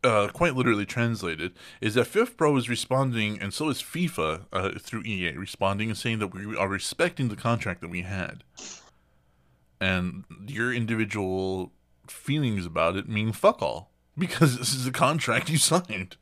uh, 0.04 0.28
quite 0.34 0.56
literally 0.56 0.86
translated, 0.86 1.54
is 1.80 1.93
that 1.93 2.08
FIFPro 2.08 2.58
is 2.58 2.70
responding, 2.70 3.39
and 3.39 3.54
so 3.54 3.70
is 3.70 3.82
FIFA 3.82 4.45
uh, 4.52 4.72
through 4.80 5.04
EA, 5.04 5.34
responding 5.38 5.89
and 5.89 5.97
saying 5.97 6.20
that 6.20 6.34
we 6.34 6.56
are 6.56 6.68
respecting 6.68 7.30
the 7.30 7.36
contract 7.36 7.82
that 7.82 7.89
we 7.89 8.02
had, 8.02 8.43
and 9.80 10.26
your 10.47 10.74
individual 10.74 11.72
feelings 12.08 12.66
about 12.66 12.95
it 12.95 13.08
mean 13.08 13.32
fuck 13.32 13.62
all 13.62 13.91
because 14.18 14.58
this 14.58 14.74
is 14.74 14.86
a 14.86 14.91
contract 14.91 15.49
you 15.49 15.58
signed. 15.58 16.18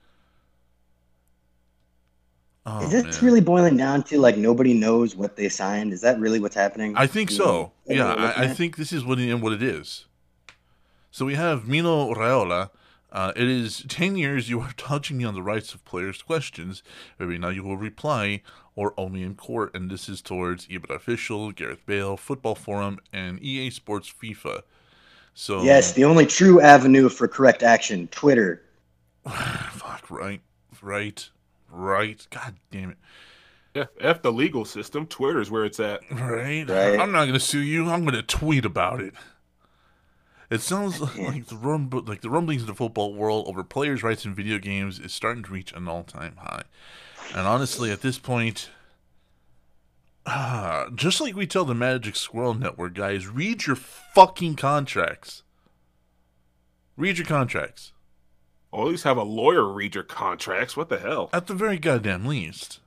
Oh, 2.66 2.84
Is 2.84 2.92
this 2.92 3.04
man. 3.04 3.26
really 3.26 3.42
boiling 3.42 3.78
down 3.78 4.04
to 4.04 4.20
like 4.20 4.38
nobody 4.38 4.74
knows 4.74 5.16
what 5.16 5.36
they 5.36 5.50
signed? 5.50 5.92
Is 5.94 6.02
that 6.02 6.20
really 6.20 6.40
what's 6.40 6.56
happening? 6.56 6.94
I 6.96 7.08
think 7.08 7.32
so. 7.32 7.72
Yeah, 7.88 8.14
I, 8.14 8.44
I 8.44 8.48
think 8.48 8.76
this 8.76 8.94
is 8.94 9.04
what 9.04 9.20
it, 9.20 9.34
what 9.36 9.54
it 9.54 9.64
is. 9.64 10.06
So 11.10 11.26
we 11.26 11.36
have 11.36 11.68
Mino 11.68 12.14
Raiola. 12.14 12.70
Uh, 13.12 13.32
it 13.36 13.48
is 13.48 13.84
10 13.88 14.18
years 14.18 14.50
you 14.50 14.60
are 14.62 14.74
touching 14.78 15.18
me 15.18 15.24
on 15.24 15.34
the 15.34 15.42
rights 15.42 15.74
of 15.74 15.84
players' 15.84 16.22
questions. 16.22 16.84
Maybe 17.18 17.38
now 17.38 17.50
you 17.50 17.64
will 17.64 17.78
reply 17.78 18.42
or 18.76 18.94
only 18.98 19.24
in 19.24 19.36
court. 19.36 19.74
And 19.74 19.90
this 19.90 20.08
is 20.08 20.22
towards 20.22 20.68
Ibra 20.68 20.96
Official, 20.96 21.52
Gareth 21.52 21.86
Bale, 21.86 22.18
Football 22.18 22.56
Forum, 22.56 23.00
and 23.12 23.42
EA 23.42 23.72
Sports 23.72 24.12
FIFA. 24.12 24.62
So, 25.34 25.64
Yes, 25.64 25.94
the 25.94 26.06
only 26.06 26.26
true 26.26 26.62
avenue 26.62 27.10
for 27.10 27.28
correct 27.28 27.64
action, 27.64 28.08
Twitter. 28.10 28.62
fuck, 29.26 30.10
right, 30.12 30.42
right, 30.82 31.30
right. 31.72 32.28
God 32.30 32.56
damn 32.72 32.92
it. 32.92 32.98
F, 33.76 33.88
F 34.00 34.22
the 34.22 34.32
legal 34.32 34.66
system. 34.66 35.06
Twitter 35.06 35.40
is 35.40 35.52
where 35.52 35.66
it's 35.66 35.80
at. 35.80 36.02
Right? 36.12 36.68
Right. 36.68 37.00
I'm 37.00 37.12
not 37.12 37.26
gonna 37.26 37.40
sue 37.40 37.60
you. 37.60 37.90
I'm 37.90 38.04
gonna 38.04 38.24
tweet 38.24 38.66
about 38.66 39.00
it. 39.00 39.14
It 40.50 40.62
sounds 40.62 41.00
like 41.18 41.48
the 41.48 41.56
rumble, 41.56 42.02
like 42.02 42.22
the 42.22 42.30
rumblings 42.30 42.62
in 42.62 42.68
the 42.68 42.74
football 42.76 43.14
world 43.14 43.48
over 43.48 43.64
players' 43.64 44.04
rights 44.04 44.26
in 44.26 44.34
video 44.34 44.58
games 44.58 45.00
is 45.00 45.14
starting 45.14 45.44
to 45.44 45.52
reach 45.52 45.74
an 45.74 45.88
all-time 45.88 46.38
high. 46.38 46.64
And 47.36 47.48
honestly, 47.48 47.92
at 47.92 48.02
this 48.02 48.18
point, 48.18 48.70
ah, 50.26 50.88
just 50.96 51.22
like 51.22 51.36
we 51.36 51.46
tell 51.46 51.66
the 51.66 51.76
Magic 51.76 52.16
Squirrel 52.16 52.56
Network 52.56 52.94
guys, 52.96 53.28
read 53.28 53.68
your 53.68 53.76
fucking 53.76 54.56
contracts. 54.56 55.44
Read 56.98 57.18
your 57.18 57.28
contracts 57.28 57.94
Or 58.72 58.84
at 58.86 58.92
least 58.92 59.06
have 59.06 59.16
a 59.16 59.24
lawyer 59.24 59.72
read 59.72 59.96
your 59.96 60.04
contracts. 60.04 60.76
What 60.76 60.90
the 60.90 61.00
hell? 61.00 61.30
at 61.32 61.48
the 61.48 61.54
very 61.54 61.78
goddamn 61.78 62.26
least. 62.26 62.80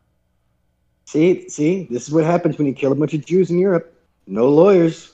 See, 1.06 1.48
see, 1.48 1.86
this 1.90 2.06
is 2.08 2.14
what 2.14 2.24
happens 2.24 2.58
when 2.58 2.66
you 2.66 2.74
kill 2.74 2.92
a 2.92 2.94
bunch 2.94 3.14
of 3.14 3.24
Jews 3.24 3.50
in 3.50 3.58
Europe. 3.58 3.92
No 4.32 4.48
lawyers. 4.48 5.12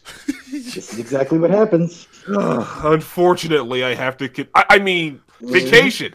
this 0.52 0.76
is 0.92 0.98
exactly 0.98 1.40
what 1.40 1.50
happens. 1.50 2.06
Unfortunately, 2.28 3.82
I 3.82 3.94
have 3.94 4.16
to. 4.18 4.28
Con- 4.28 4.46
I, 4.54 4.64
I 4.70 4.78
mean, 4.78 5.20
vacation. 5.40 6.14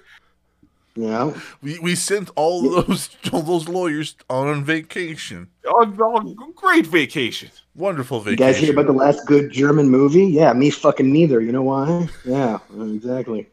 You 0.95 1.07
know, 1.07 1.35
We 1.61 1.79
we 1.79 1.95
sent 1.95 2.29
all 2.35 2.61
those 2.61 3.09
all 3.33 3.41
those 3.41 3.67
lawyers 3.67 4.15
on 4.29 4.63
vacation. 4.63 5.49
On, 5.67 5.99
on 5.99 6.53
great 6.55 6.85
vacation. 6.87 7.49
Wonderful 7.75 8.19
you 8.19 8.23
vacation. 8.23 8.45
guys 8.47 8.57
hear 8.57 8.71
about 8.71 8.85
the 8.85 8.93
last 8.93 9.25
good 9.25 9.51
German 9.51 9.89
movie? 9.89 10.25
Yeah, 10.25 10.53
me 10.53 10.69
fucking 10.69 11.11
neither. 11.11 11.41
You 11.41 11.51
know 11.51 11.63
why? 11.63 12.07
Yeah, 12.23 12.59
exactly. 12.79 13.49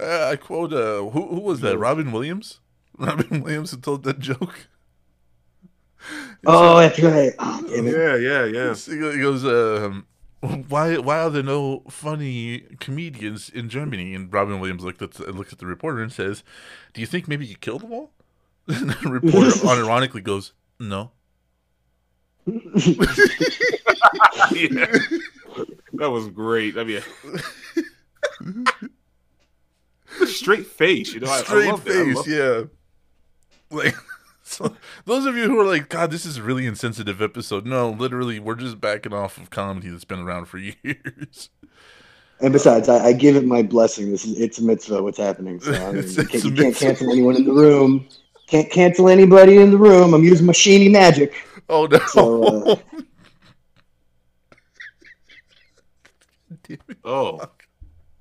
Uh, 0.00 0.30
I 0.32 0.36
quote, 0.36 0.72
uh, 0.72 1.02
who, 1.10 1.28
who 1.28 1.40
was 1.40 1.60
that? 1.60 1.78
Robin 1.78 2.10
Williams? 2.10 2.60
Robin 2.98 3.42
Williams 3.42 3.70
who 3.70 3.76
told 3.76 4.02
that 4.04 4.18
joke? 4.18 4.66
Oh, 6.46 6.78
that's 6.78 6.98
right. 7.00 7.32
Oh. 7.38 7.64
Yeah, 7.68 8.16
yeah, 8.16 8.44
yeah. 8.44 8.74
He 8.74 9.20
goes, 9.20 9.44
um, 9.44 10.06
why 10.68 10.98
why 10.98 11.20
are 11.20 11.30
there 11.30 11.42
no 11.42 11.82
funny 11.88 12.64
comedians 12.80 13.48
in 13.48 13.68
Germany? 13.70 14.14
And 14.14 14.32
Robin 14.32 14.60
Williams 14.60 14.84
looked 14.84 15.00
at 15.02 15.12
the, 15.12 15.32
looks 15.32 15.52
at 15.52 15.58
the 15.58 15.66
reporter 15.66 16.02
and 16.02 16.12
says, 16.12 16.44
"Do 16.92 17.00
you 17.00 17.06
think 17.06 17.26
maybe 17.28 17.46
you 17.46 17.56
killed 17.56 17.82
them 17.82 17.92
all?" 17.92 18.10
And 18.68 18.90
the 18.90 19.08
reporter 19.08 19.50
unironically 19.66 20.22
goes, 20.22 20.52
"No." 20.78 21.12
yeah. 22.46 22.56
That 25.96 26.10
was 26.10 26.26
great. 26.28 26.76
I 26.76 26.82
mean, 26.82 27.00
straight 30.26 30.66
face. 30.66 31.14
You 31.14 31.20
know, 31.20 31.30
I, 31.30 31.38
I 31.38 31.42
Straight 31.42 31.68
love 31.70 31.84
that. 31.84 31.96
I 31.96 32.04
face, 32.04 32.16
love- 32.16 32.28
yeah. 32.28 32.62
Like, 33.70 33.94
so 34.70 34.76
those 35.04 35.26
of 35.26 35.36
you 35.36 35.44
who 35.44 35.58
are 35.60 35.66
like, 35.66 35.88
God, 35.88 36.10
this 36.10 36.24
is 36.24 36.36
a 36.38 36.42
really 36.42 36.66
insensitive 36.66 37.20
episode. 37.22 37.66
No, 37.66 37.90
literally, 37.90 38.38
we're 38.38 38.54
just 38.54 38.80
backing 38.80 39.12
off 39.12 39.36
of 39.38 39.50
comedy 39.50 39.88
that's 39.88 40.04
been 40.04 40.20
around 40.20 40.46
for 40.46 40.58
years. 40.82 41.50
And 42.40 42.52
besides, 42.52 42.88
I, 42.88 43.06
I 43.06 43.12
give 43.12 43.36
it 43.36 43.44
my 43.44 43.62
blessing. 43.62 44.10
This 44.10 44.24
is 44.24 44.38
it's 44.38 44.58
a 44.58 44.62
mitzvah. 44.64 45.02
What's 45.02 45.18
happening? 45.18 45.60
So 45.60 45.72
I 45.72 45.92
mean, 45.92 45.98
It's- 45.98 46.16
you, 46.16 46.24
can't, 46.24 46.44
a 46.44 46.48
you 46.48 46.54
can't 46.54 46.76
cancel 46.76 47.10
anyone 47.10 47.36
in 47.36 47.44
the 47.44 47.52
room. 47.52 48.08
Can't 48.46 48.70
cancel 48.70 49.08
anybody 49.08 49.56
in 49.56 49.70
the 49.70 49.78
room. 49.78 50.12
I'm 50.14 50.22
using 50.22 50.44
my 50.46 50.52
sheeny 50.52 50.90
magic. 50.90 51.34
Oh 51.68 51.86
no! 51.86 51.98
So, 52.08 52.44
uh, 52.44 52.76
Oh, 57.04 57.40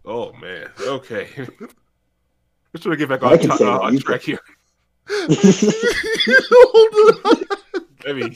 oh 0.06 0.34
man. 0.34 0.68
Okay. 0.82 1.30
Let's 2.74 2.84
try 2.84 2.92
to 2.92 2.98
get 2.98 3.10
back 3.10 3.24
I 3.24 3.34
on, 3.34 3.38
t- 3.40 3.44
say 3.48 3.54
uh, 3.54 3.58
that. 3.58 3.82
on 3.82 3.98
track 4.00 4.22
here. 4.22 4.40
Hold 6.52 7.26
on. 7.26 7.36
I 8.06 8.12
mean, 8.14 8.36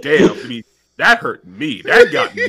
damn. 0.00 0.32
I 0.32 0.42
mean, 0.44 0.64
that 0.96 1.18
hurt 1.18 1.46
me. 1.46 1.82
That 1.82 2.10
got 2.12 2.34
me. 2.34 2.44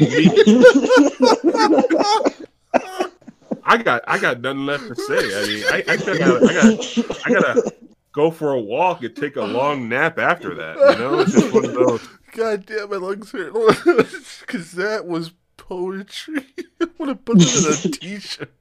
I 3.64 3.78
got, 3.78 4.04
I 4.08 4.18
got 4.18 4.42
nothing 4.42 4.66
left 4.66 4.88
to 4.88 4.96
say. 4.96 5.16
I 5.16 5.46
mean, 5.46 5.64
I, 5.70 5.84
I 5.88 5.98
gotta, 5.98 6.40
I 6.44 6.54
gotta, 6.54 6.78
I 7.26 7.30
gotta 7.32 7.72
go 8.12 8.32
for 8.32 8.54
a 8.54 8.60
walk 8.60 9.04
and 9.04 9.16
take 9.16 9.36
a 9.36 9.44
long 9.44 9.88
nap 9.88 10.18
after 10.18 10.56
that. 10.56 10.76
You 10.76 10.96
know, 10.98 11.20
it's 11.20 11.34
just 11.34 11.54
one 11.54 11.66
of 11.66 11.74
those. 11.74 12.02
God 12.32 12.66
damn, 12.66 12.90
my 12.90 12.96
lungs 12.98 13.30
hurt. 13.32 13.54
Because 14.42 14.72
that 14.74 15.06
was 15.06 15.32
poetry. 15.58 16.46
I 16.82 16.88
want 16.98 17.12
to 17.12 17.16
put 17.16 17.38
it 17.40 17.86
in 17.86 17.92
a 17.92 17.94
t-shirt. 17.96 18.52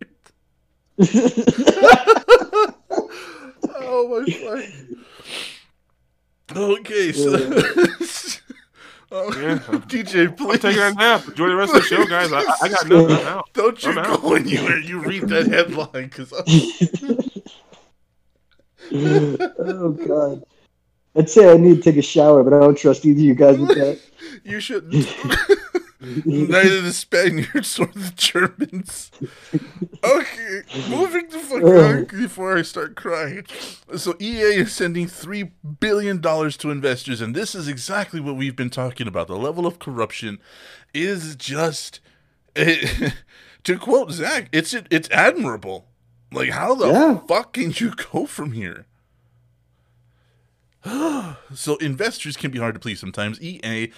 oh 3.77 4.25
my 4.27 4.33
fuck. 4.33 4.65
Okay, 6.57 7.13
so 7.13 7.35
oh, 9.13 9.33
Yeah. 9.41 9.59
DJ, 9.89 10.29
I'm 10.29 10.35
please 10.35 10.61
taking 10.61 10.83
a 10.83 10.93
nap. 10.93 11.27
Enjoy 11.29 11.49
the 11.49 11.57
rest 11.57 11.75
of 11.75 11.83
the 11.83 11.89
show, 11.89 12.07
guys. 12.07 12.33
I, 12.33 12.41
I 12.63 12.69
got 12.69 12.89
nothing. 12.89 13.17
I'm 13.17 13.27
out. 13.27 13.51
don't 13.53 13.83
you 13.83 13.91
I'm 13.91 13.99
out. 13.99 14.23
go 14.23 14.35
and 14.37 14.51
you 14.51 14.75
you 14.79 15.01
read 15.01 15.29
that 15.29 15.47
headline 15.47 16.05
because 16.09 16.33
oh 18.93 19.91
god. 19.91 20.45
I'd 21.17 21.29
say 21.29 21.53
I 21.53 21.57
need 21.57 21.77
to 21.77 21.83
take 21.83 21.97
a 21.97 22.03
shower, 22.03 22.45
but 22.45 22.53
I 22.53 22.61
don't 22.61 22.79
trust 22.79 23.05
either 23.05 23.19
of 23.19 23.25
you 23.25 23.35
guys 23.35 23.59
with 23.59 23.71
that. 23.71 23.99
you 24.45 24.61
shouldn't. 24.61 25.07
Neither 26.25 26.81
the 26.81 26.93
Spaniards 26.93 27.79
nor 27.79 27.89
the 27.89 28.13
Germans. 28.17 29.11
Okay, 30.05 30.63
moving 30.89 31.29
the 31.29 31.39
fuck 31.39 31.63
on 31.63 32.05
before 32.05 32.57
I 32.57 32.63
start 32.63 32.95
crying. 32.97 33.45
So 33.97 34.15
EA 34.21 34.61
is 34.61 34.73
sending 34.73 35.07
three 35.07 35.53
billion 35.81 36.21
dollars 36.21 36.57
to 36.59 36.71
investors, 36.71 37.21
and 37.21 37.35
this 37.35 37.55
is 37.55 37.69
exactly 37.69 38.21
what 38.21 38.37
we've 38.37 38.57
been 38.57 38.71
talking 38.71 39.07
about. 39.09 39.27
The 39.29 39.37
level 39.37 39.67
of 39.67 39.79
corruption 39.79 40.39
is 40.95 41.37
just, 41.37 42.01
to 42.55 43.79
quote 43.79 44.11
Zach, 44.13 44.49
it's 44.53 44.75
it's 44.91 45.11
admirable. 45.11 45.87
Like 46.33 46.51
how 46.51 46.75
the 46.75 46.89
Yeah. 46.89 47.19
fuck 47.27 47.55
can 47.55 47.73
you 47.77 47.93
go 48.13 48.27
from 48.27 48.53
here? 48.53 48.87
so 51.55 51.77
investors 51.81 52.37
can 52.37 52.51
be 52.51 52.59
hard 52.59 52.75
to 52.75 52.81
please 52.81 53.01
sometimes. 53.01 53.41
EA 53.43 53.91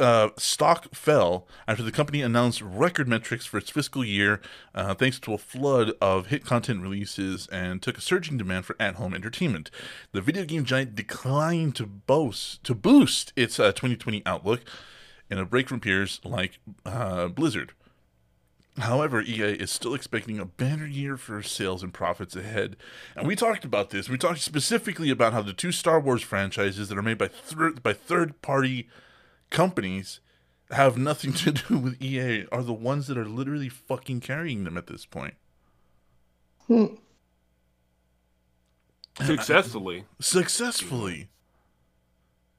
uh, 0.00 0.30
stock 0.36 0.94
fell 0.94 1.46
after 1.66 1.82
the 1.82 1.92
company 1.92 2.22
announced 2.22 2.60
record 2.62 3.08
metrics 3.08 3.46
for 3.46 3.58
its 3.58 3.70
fiscal 3.70 4.04
year, 4.04 4.40
uh, 4.74 4.94
thanks 4.94 5.18
to 5.20 5.34
a 5.34 5.38
flood 5.38 5.92
of 6.00 6.26
hit 6.26 6.44
content 6.44 6.82
releases 6.82 7.46
and 7.48 7.82
took 7.82 7.98
a 7.98 8.00
surging 8.00 8.36
demand 8.36 8.66
for 8.66 8.76
at-home 8.80 9.14
entertainment. 9.14 9.70
The 10.12 10.20
video 10.20 10.44
game 10.44 10.64
giant 10.64 10.94
declined 10.94 11.76
to 11.76 11.86
boast 11.86 12.64
to 12.64 12.74
boost 12.74 13.32
its 13.36 13.58
uh, 13.58 13.72
2020 13.72 14.22
outlook 14.26 14.60
in 15.30 15.38
a 15.38 15.44
break 15.44 15.68
from 15.68 15.80
peers 15.80 16.20
like 16.24 16.58
uh, 16.84 17.28
Blizzard. 17.28 17.72
However, 18.78 19.22
EA 19.22 19.52
is 19.52 19.70
still 19.70 19.94
expecting 19.94 20.40
a 20.40 20.44
banner 20.44 20.86
year 20.86 21.16
for 21.16 21.42
sales 21.42 21.84
and 21.84 21.94
profits 21.94 22.34
ahead. 22.34 22.76
And 23.14 23.26
we 23.26 23.36
talked 23.36 23.64
about 23.64 23.90
this. 23.90 24.08
We 24.08 24.18
talked 24.18 24.40
specifically 24.40 25.10
about 25.10 25.32
how 25.32 25.42
the 25.42 25.52
two 25.52 25.70
Star 25.70 26.00
Wars 26.00 26.22
franchises 26.22 26.88
that 26.88 26.98
are 26.98 27.02
made 27.02 27.18
by 27.18 27.28
thir- 27.28 27.74
by 27.74 27.92
third 27.92 28.42
party 28.42 28.88
companies 29.50 30.20
have 30.70 30.96
nothing 30.96 31.32
to 31.32 31.52
do 31.52 31.78
with 31.78 32.02
EA 32.02 32.46
are 32.50 32.62
the 32.62 32.72
ones 32.72 33.06
that 33.06 33.18
are 33.18 33.28
literally 33.28 33.68
fucking 33.68 34.20
carrying 34.20 34.64
them 34.64 34.76
at 34.76 34.86
this 34.86 35.06
point. 35.06 35.34
Successfully. 39.22 40.04
Successfully. 40.20 41.28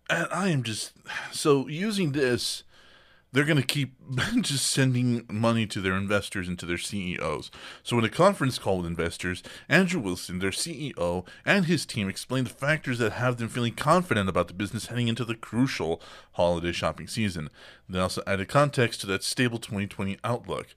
And 0.10 0.28
I 0.32 0.50
am 0.50 0.64
just 0.64 0.94
so 1.32 1.68
using 1.68 2.12
this 2.12 2.64
they're 3.36 3.44
going 3.44 3.58
to 3.58 3.64
keep 3.64 3.94
just 4.42 4.66
sending 4.68 5.26
money 5.30 5.68
to 5.68 5.82
their 5.82 5.96
investors 5.96 6.48
and 6.48 6.58
to 6.58 6.66
their 6.66 6.78
CEOs. 6.78 7.52
So, 7.84 8.00
in 8.00 8.06
a 8.06 8.10
conference 8.10 8.58
call 8.58 8.78
with 8.78 8.86
investors, 8.86 9.44
Andrew 9.68 10.00
Wilson, 10.00 10.40
their 10.40 10.52
CEO, 10.52 11.28
and 11.46 11.66
his 11.66 11.86
team 11.86 12.08
explained 12.08 12.48
the 12.48 12.52
factors 12.52 13.00
that 13.00 13.12
have 13.12 13.36
them 13.36 13.50
feeling 13.50 13.74
confident 13.74 14.30
about 14.30 14.48
the 14.48 14.54
business 14.54 14.86
heading 14.86 15.10
into 15.10 15.26
the 15.26 15.36
crucial 15.36 16.02
holiday 16.32 16.72
shopping 16.72 17.08
season. 17.08 17.50
They 17.90 18.00
also 18.00 18.24
added 18.26 18.48
context 18.48 19.02
to 19.02 19.08
that 19.08 19.22
stable 19.22 19.60
2020 19.60 20.18
outlook. 20.24 20.74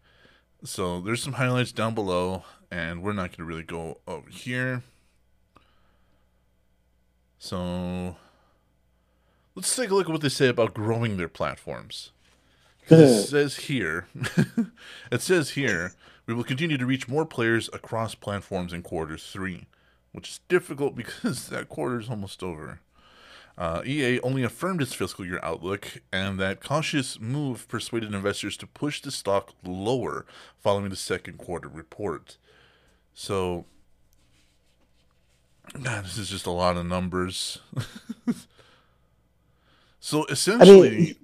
So, 0.64 1.00
there's 1.00 1.22
some 1.22 1.34
highlights 1.34 1.70
down 1.70 1.94
below, 1.94 2.42
and 2.72 3.04
we're 3.04 3.12
not 3.12 3.30
going 3.30 3.38
to 3.38 3.44
really 3.44 3.62
go 3.62 4.00
over 4.08 4.30
here. 4.30 4.82
So, 7.38 8.16
let's 9.54 9.76
take 9.76 9.90
a 9.90 9.94
look 9.94 10.08
at 10.08 10.12
what 10.12 10.22
they 10.22 10.28
say 10.28 10.48
about 10.48 10.74
growing 10.74 11.18
their 11.18 11.28
platforms. 11.28 12.10
It 12.90 13.24
says 13.24 13.56
here, 13.56 14.06
it 15.12 15.20
says 15.20 15.50
here, 15.50 15.92
we 16.26 16.34
will 16.34 16.44
continue 16.44 16.76
to 16.76 16.86
reach 16.86 17.08
more 17.08 17.24
players 17.24 17.70
across 17.72 18.14
platforms 18.14 18.72
in 18.72 18.82
quarter 18.82 19.16
three, 19.16 19.66
which 20.12 20.28
is 20.28 20.40
difficult 20.48 20.94
because 20.96 21.48
that 21.48 21.68
quarter 21.68 22.00
is 22.00 22.10
almost 22.10 22.42
over. 22.42 22.80
Uh, 23.56 23.82
EA 23.84 24.20
only 24.20 24.44
affirmed 24.44 24.80
its 24.80 24.94
fiscal 24.94 25.26
year 25.26 25.40
outlook, 25.42 26.00
and 26.12 26.38
that 26.38 26.62
cautious 26.62 27.18
move 27.18 27.66
persuaded 27.66 28.14
investors 28.14 28.56
to 28.56 28.68
push 28.68 29.00
the 29.00 29.10
stock 29.10 29.52
lower 29.64 30.24
following 30.60 30.90
the 30.90 30.96
second 30.96 31.38
quarter 31.38 31.66
report. 31.66 32.36
So, 33.14 33.64
God, 35.82 36.04
this 36.04 36.18
is 36.18 36.28
just 36.28 36.46
a 36.46 36.52
lot 36.52 36.76
of 36.76 36.86
numbers. 36.86 37.58
so 39.98 40.24
essentially, 40.26 41.16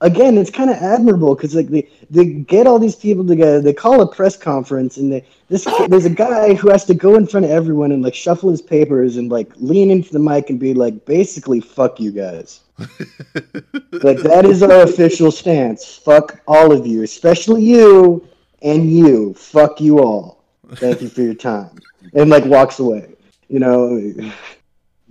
again, 0.00 0.38
it's 0.38 0.50
kind 0.50 0.70
of 0.70 0.76
admirable 0.76 1.34
because 1.34 1.54
like 1.54 1.68
they, 1.68 1.88
they 2.10 2.26
get 2.26 2.66
all 2.66 2.78
these 2.78 2.96
people 2.96 3.26
together, 3.26 3.60
they 3.60 3.72
call 3.72 4.00
a 4.00 4.06
press 4.06 4.36
conference, 4.36 4.96
and 4.96 5.12
they 5.12 5.24
this 5.48 5.66
there's 5.88 6.04
a 6.04 6.10
guy 6.10 6.54
who 6.54 6.70
has 6.70 6.84
to 6.86 6.94
go 6.94 7.14
in 7.16 7.26
front 7.26 7.46
of 7.46 7.52
everyone 7.52 7.92
and 7.92 8.02
like 8.02 8.14
shuffle 8.14 8.50
his 8.50 8.62
papers 8.62 9.16
and 9.16 9.30
like 9.30 9.50
lean 9.56 9.90
into 9.90 10.12
the 10.12 10.18
mic 10.18 10.50
and 10.50 10.60
be 10.60 10.74
like, 10.74 11.04
basically, 11.04 11.60
fuck 11.60 12.00
you 12.00 12.12
guys. 12.12 12.60
like 12.78 14.18
that 14.18 14.44
is 14.44 14.62
our 14.62 14.82
official 14.82 15.30
stance. 15.30 15.96
Fuck 15.96 16.40
all 16.46 16.72
of 16.72 16.86
you, 16.86 17.02
especially 17.02 17.62
you 17.62 18.26
and 18.62 18.90
you. 18.90 19.34
Fuck 19.34 19.80
you 19.80 20.00
all. 20.00 20.44
Thank 20.74 21.02
you 21.02 21.08
for 21.08 21.22
your 21.22 21.34
time. 21.34 21.78
And 22.14 22.30
like 22.30 22.44
walks 22.44 22.78
away. 22.78 23.14
You 23.48 23.60
know. 23.60 24.32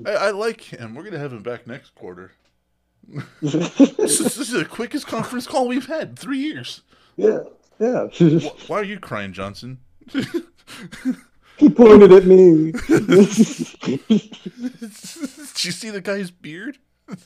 I, 0.06 0.12
I 0.12 0.32
like 0.32 0.60
him. 0.60 0.96
We're 0.96 1.04
gonna 1.04 1.20
have 1.20 1.32
him 1.32 1.44
back 1.44 1.68
next 1.68 1.96
quarter. 1.96 2.32
This, 3.42 4.20
is, 4.20 4.36
this 4.36 4.38
is 4.40 4.52
the 4.52 4.66
quickest 4.66 5.08
conference 5.08 5.48
call 5.48 5.68
we've 5.68 5.88
had 5.88 6.10
in 6.10 6.16
three 6.16 6.40
years. 6.40 6.82
yeah, 7.18 7.40
yeah. 7.80 8.08
Wh- 8.08 8.70
Why 8.70 8.80
are 8.80 8.84
you 8.84 9.00
crying, 9.00 9.34
Johnson? 9.34 9.80
he 11.58 11.70
pointed 11.70 12.12
at 12.12 12.26
me. 12.26 12.72
Did 12.88 12.90
you 15.64 15.72
see 15.72 15.90
the 15.90 16.02
guy's 16.02 16.32
beard? 16.32 16.78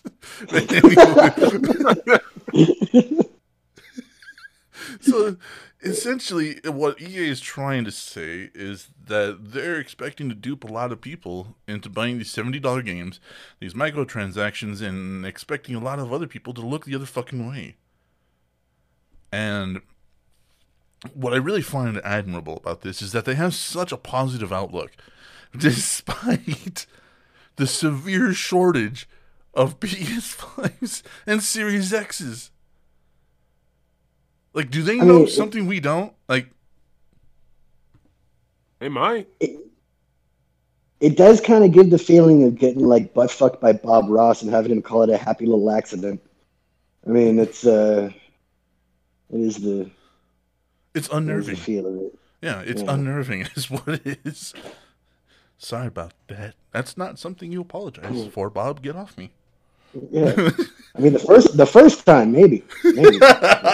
so 5.02 5.36
essentially 5.82 6.60
what 6.66 7.02
EA 7.02 7.30
is 7.30 7.40
trying 7.40 7.86
to 7.86 7.92
say 7.92 8.50
is 8.56 8.90
that 9.06 9.52
they're 9.52 9.80
expecting 9.80 10.30
to 10.30 10.36
dupe 10.36 10.64
a 10.64 10.72
lot 10.72 10.92
of 10.92 11.02
people 11.02 11.56
into 11.68 11.90
buying 11.90 12.18
these 12.18 12.34
$70 12.34 12.84
games, 12.84 13.20
these 13.60 13.74
microtransactions, 13.74 14.82
and 14.82 15.26
expecting 15.26 15.76
a 15.76 15.80
lot 15.80 16.00
of 16.00 16.12
other 16.12 16.28
people 16.28 16.54
to 16.54 16.62
look 16.62 16.86
the 16.86 16.96
other 16.96 17.06
fucking 17.06 17.48
way. 17.48 17.76
And 19.32 19.82
what 21.14 21.34
I 21.34 21.38
really 21.38 21.62
find 21.62 21.98
admirable 22.04 22.58
about 22.58 22.82
this 22.82 23.02
is 23.02 23.12
that 23.12 23.26
they 23.26 23.36
have 23.36 23.54
such 23.54 23.92
a 23.92 23.98
positive 23.98 24.52
outlook 24.52 24.92
despite 25.58 26.86
the 27.56 27.68
severe 27.68 28.34
shortage 28.34 29.08
of 29.54 29.80
PS5s 29.80 31.04
and 31.26 31.44
Series 31.44 31.94
X's. 31.94 32.52
Like, 34.58 34.72
do 34.72 34.82
they 34.82 35.00
I 35.00 35.04
know 35.06 35.20
mean, 35.20 35.28
something 35.28 35.68
we 35.68 35.80
don't? 35.80 36.12
Like, 36.28 36.48
They 38.80 38.90
might. 38.90 39.28
it 41.00 41.16
does 41.16 41.40
kind 41.40 41.64
of 41.64 41.72
give 41.72 41.92
the 41.92 42.00
feeling 42.00 42.44
of 42.44 42.56
getting 42.58 42.84
like 42.84 43.14
butt 43.14 43.30
fucked 43.30 43.62
by 43.62 43.74
Bob 43.74 44.06
Ross 44.10 44.42
and 44.42 44.50
having 44.52 44.72
him 44.72 44.82
call 44.82 45.04
it 45.04 45.12
a 45.12 45.18
happy 45.18 45.46
little 45.46 45.70
accident. 45.70 46.20
I 47.06 47.12
mean, 47.12 47.38
it's 47.38 47.68
uh, 47.68 48.10
it 49.32 49.40
is 49.40 49.58
the 49.58 49.92
it's 50.96 50.96
it 50.96 50.96
is 50.96 51.08
the 51.10 51.16
unnerving. 51.18 51.56
feel 51.56 51.86
of 51.86 51.96
it. 52.08 52.20
Yeah, 52.42 52.62
it's 52.66 52.82
Yeah. 52.82 52.94
unnerving, 52.96 53.42
is 53.56 53.70
what 53.70 53.88
it 53.88 54.20
is. 54.26 54.56
Sorry 55.60 55.86
about 55.86 56.14
that. 56.30 56.56
That's 56.72 56.98
not 56.98 57.20
something 57.20 57.52
you 57.52 57.62
apologize 57.62 58.26
for, 58.32 58.50
Bob. 58.50 58.82
Get 58.82 58.96
off 58.96 59.16
me. 59.20 59.34
Yeah, 60.12 60.34
I 60.96 61.00
mean 61.00 61.14
the 61.14 61.20
first 61.20 61.58
the 61.58 61.66
first 61.66 62.06
time 62.06 62.32
maybe 62.32 62.64
maybe 62.84 63.18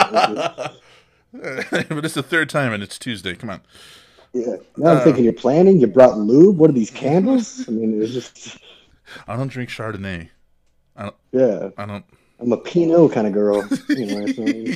but 0.06 0.76
it's 2.06 2.14
the 2.14 2.24
third 2.24 2.50
time 2.50 2.74
and 2.74 2.84
it's 2.84 3.00
Tuesday. 3.00 3.36
Come 3.36 3.50
on. 3.50 3.62
yeah. 4.34 4.56
Now 4.78 4.92
I'm 4.92 4.98
Uh, 4.98 5.04
thinking 5.04 5.24
you're 5.24 5.34
planning. 5.34 5.80
You 5.80 5.88
brought 5.88 6.18
lube. 6.18 6.58
What 6.58 6.70
are 6.70 6.74
these 6.74 6.92
candles? 6.92 7.68
I 7.68 7.72
mean, 7.72 8.02
it's 8.02 8.14
just 8.14 8.58
I 9.28 9.36
don't 9.36 9.48
drink 9.50 9.70
Chardonnay. 9.70 10.30
I 10.96 11.04
don't, 11.04 11.16
yeah. 11.32 11.70
I 11.78 11.86
don't. 11.86 12.06
I'm 12.40 12.52
a 12.52 12.58
Pinot 12.58 13.12
kind 13.12 13.28
of 13.28 13.34
girl. 13.34 13.68
You 13.90 14.06
know, 14.06 14.26
so, 14.28 14.74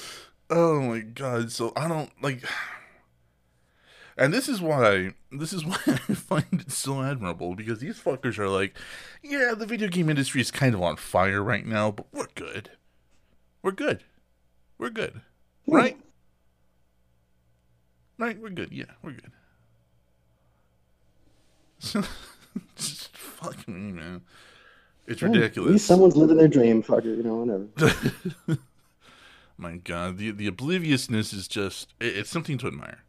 oh 0.50 0.80
my 0.80 1.00
god! 1.00 1.52
So 1.52 1.72
I 1.76 1.88
don't 1.88 2.10
like, 2.22 2.42
and 4.18 4.34
this 4.34 4.48
is 4.48 4.60
why 4.60 5.14
this 5.32 5.52
is 5.52 5.64
why 5.66 5.78
I 5.86 6.14
find 6.14 6.44
it 6.52 6.70
so 6.72 7.02
admirable 7.02 7.54
because 7.54 7.78
these 7.78 7.98
fuckers 8.00 8.38
are 8.38 8.48
like, 8.48 8.76
yeah, 9.22 9.54
the 9.56 9.66
video 9.66 9.88
game 9.88 10.10
industry 10.10 10.40
is 10.40 10.50
kind 10.50 10.74
of 10.74 10.82
on 10.82 10.96
fire 10.96 11.42
right 11.42 11.64
now, 11.66 11.90
but 11.90 12.06
we're 12.12 12.26
good. 12.34 12.70
We're 13.62 13.72
good. 13.72 14.04
We're 14.78 14.90
good, 14.90 15.20
right? 15.66 15.82
Right? 15.82 15.98
right? 18.18 18.38
We're 18.40 18.50
good. 18.50 18.72
Yeah, 18.72 18.84
we're 19.02 19.12
good. 19.12 19.32
Just 22.76 23.16
fucking 23.16 23.74
me, 23.74 23.92
man. 23.92 24.22
It's 25.06 25.22
Yeah, 25.22 25.28
At 25.28 25.32
least 25.34 25.42
ridiculous. 25.42 25.84
someone's 25.84 26.16
living 26.16 26.36
their 26.36 26.48
dream. 26.48 26.82
fucker, 26.82 27.04
you 27.16 27.22
know, 27.22 27.36
whatever. 27.36 28.58
My 29.58 29.76
God, 29.76 30.18
the 30.18 30.30
the 30.30 30.46
obliviousness 30.46 31.32
is 31.32 31.48
just 31.48 31.94
it, 31.98 32.16
it's 32.16 32.30
something 32.30 32.58
to 32.58 32.66
admire. 32.68 33.02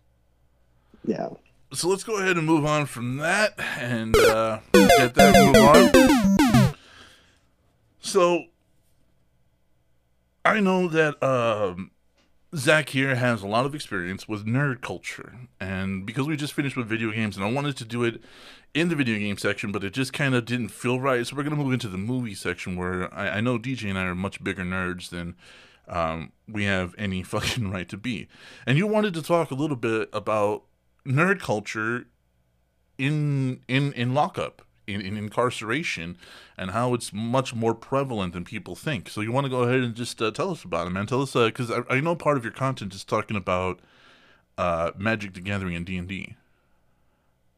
Yeah. 1.06 1.30
So 1.72 1.88
let's 1.88 2.04
go 2.04 2.18
ahead 2.18 2.38
and 2.38 2.48
move 2.48 2.66
on 2.66 2.88
from 2.88 3.18
that 3.18 3.54
and 3.78 4.16
uh, 4.18 4.60
get 4.74 5.14
that 5.16 5.36
move 5.36 5.56
on. 6.66 6.76
So 8.00 8.46
I 10.44 10.60
know 10.60 10.88
that 10.88 11.22
um, 11.22 11.92
Zach 12.56 12.90
here 12.90 13.16
has 13.16 13.44
a 13.44 13.48
lot 13.48 13.68
of 13.68 13.76
experience 13.76 14.28
with 14.28 14.48
nerd 14.48 14.82
culture, 14.82 15.36
and 15.60 16.06
because 16.06 16.26
we 16.26 16.36
just 16.36 16.54
finished 16.54 16.76
with 16.76 16.88
video 16.88 17.12
games, 17.12 17.36
and 17.36 17.46
I 17.46 17.52
wanted 17.52 17.78
to 17.78 17.86
do 17.86 18.04
it 18.04 18.22
in 18.74 18.90
the 18.90 18.96
video 18.96 19.20
game 19.20 19.38
section, 19.38 19.72
but 19.72 19.84
it 19.84 19.94
just 19.94 20.12
kind 20.14 20.34
of 20.34 20.46
didn't 20.46 20.70
feel 20.70 21.00
right. 21.00 21.26
So 21.28 21.36
we're 21.36 21.44
gonna 21.44 21.56
move 21.56 21.74
into 21.74 21.88
the 21.88 21.98
movie 21.98 22.34
section, 22.34 22.76
where 22.76 23.14
I, 23.14 23.38
I 23.38 23.42
know 23.42 23.60
DJ 23.60 23.90
and 23.90 24.00
I 24.00 24.06
are 24.06 24.16
much 24.16 24.44
bigger 24.44 24.64
nerds 24.64 25.10
than 25.10 25.36
um, 25.88 26.32
we 26.48 26.64
have 26.64 26.96
any 26.98 27.22
fucking 27.24 27.70
right 27.70 27.88
to 27.90 27.98
be. 27.98 28.28
And 28.66 28.78
you 28.78 28.88
wanted 28.88 29.14
to 29.16 29.22
talk 29.22 29.52
a 29.52 29.56
little 29.56 29.78
bit 29.78 30.10
about 30.14 30.64
nerd 31.06 31.40
culture 31.40 32.06
in 32.98 33.62
in 33.68 33.94
in 33.94 34.14
lockup 34.14 34.62
in, 34.88 35.02
in 35.02 35.18
incarceration 35.18 36.18
and 36.58 36.72
how 36.72 36.94
it's 36.94 37.14
much 37.14 37.54
more 37.56 37.74
prevalent 37.76 38.34
than 38.34 38.44
people 38.44 38.76
think. 38.76 39.10
So 39.10 39.22
you 39.22 39.32
want 39.32 39.46
to 39.46 39.50
go 39.50 39.64
ahead 39.64 39.82
and 39.82 39.96
just 39.96 40.22
uh, 40.22 40.32
tell 40.32 40.52
us 40.52 40.64
about 40.64 40.88
it 40.88 40.92
man. 40.92 41.06
Tell 41.06 41.22
us 41.22 41.34
because 41.34 41.72
I, 41.72 41.82
I 41.90 42.02
know 42.02 42.16
part 42.16 42.38
of 42.38 42.44
your 42.44 42.54
content 42.54 42.94
is 42.94 43.04
talking 43.04 43.38
about 43.38 43.80
uh 44.58 44.92
magic 44.98 45.34
the 45.34 45.42
gathering 45.42 45.76
and 45.76 45.86
d&d 45.86 46.36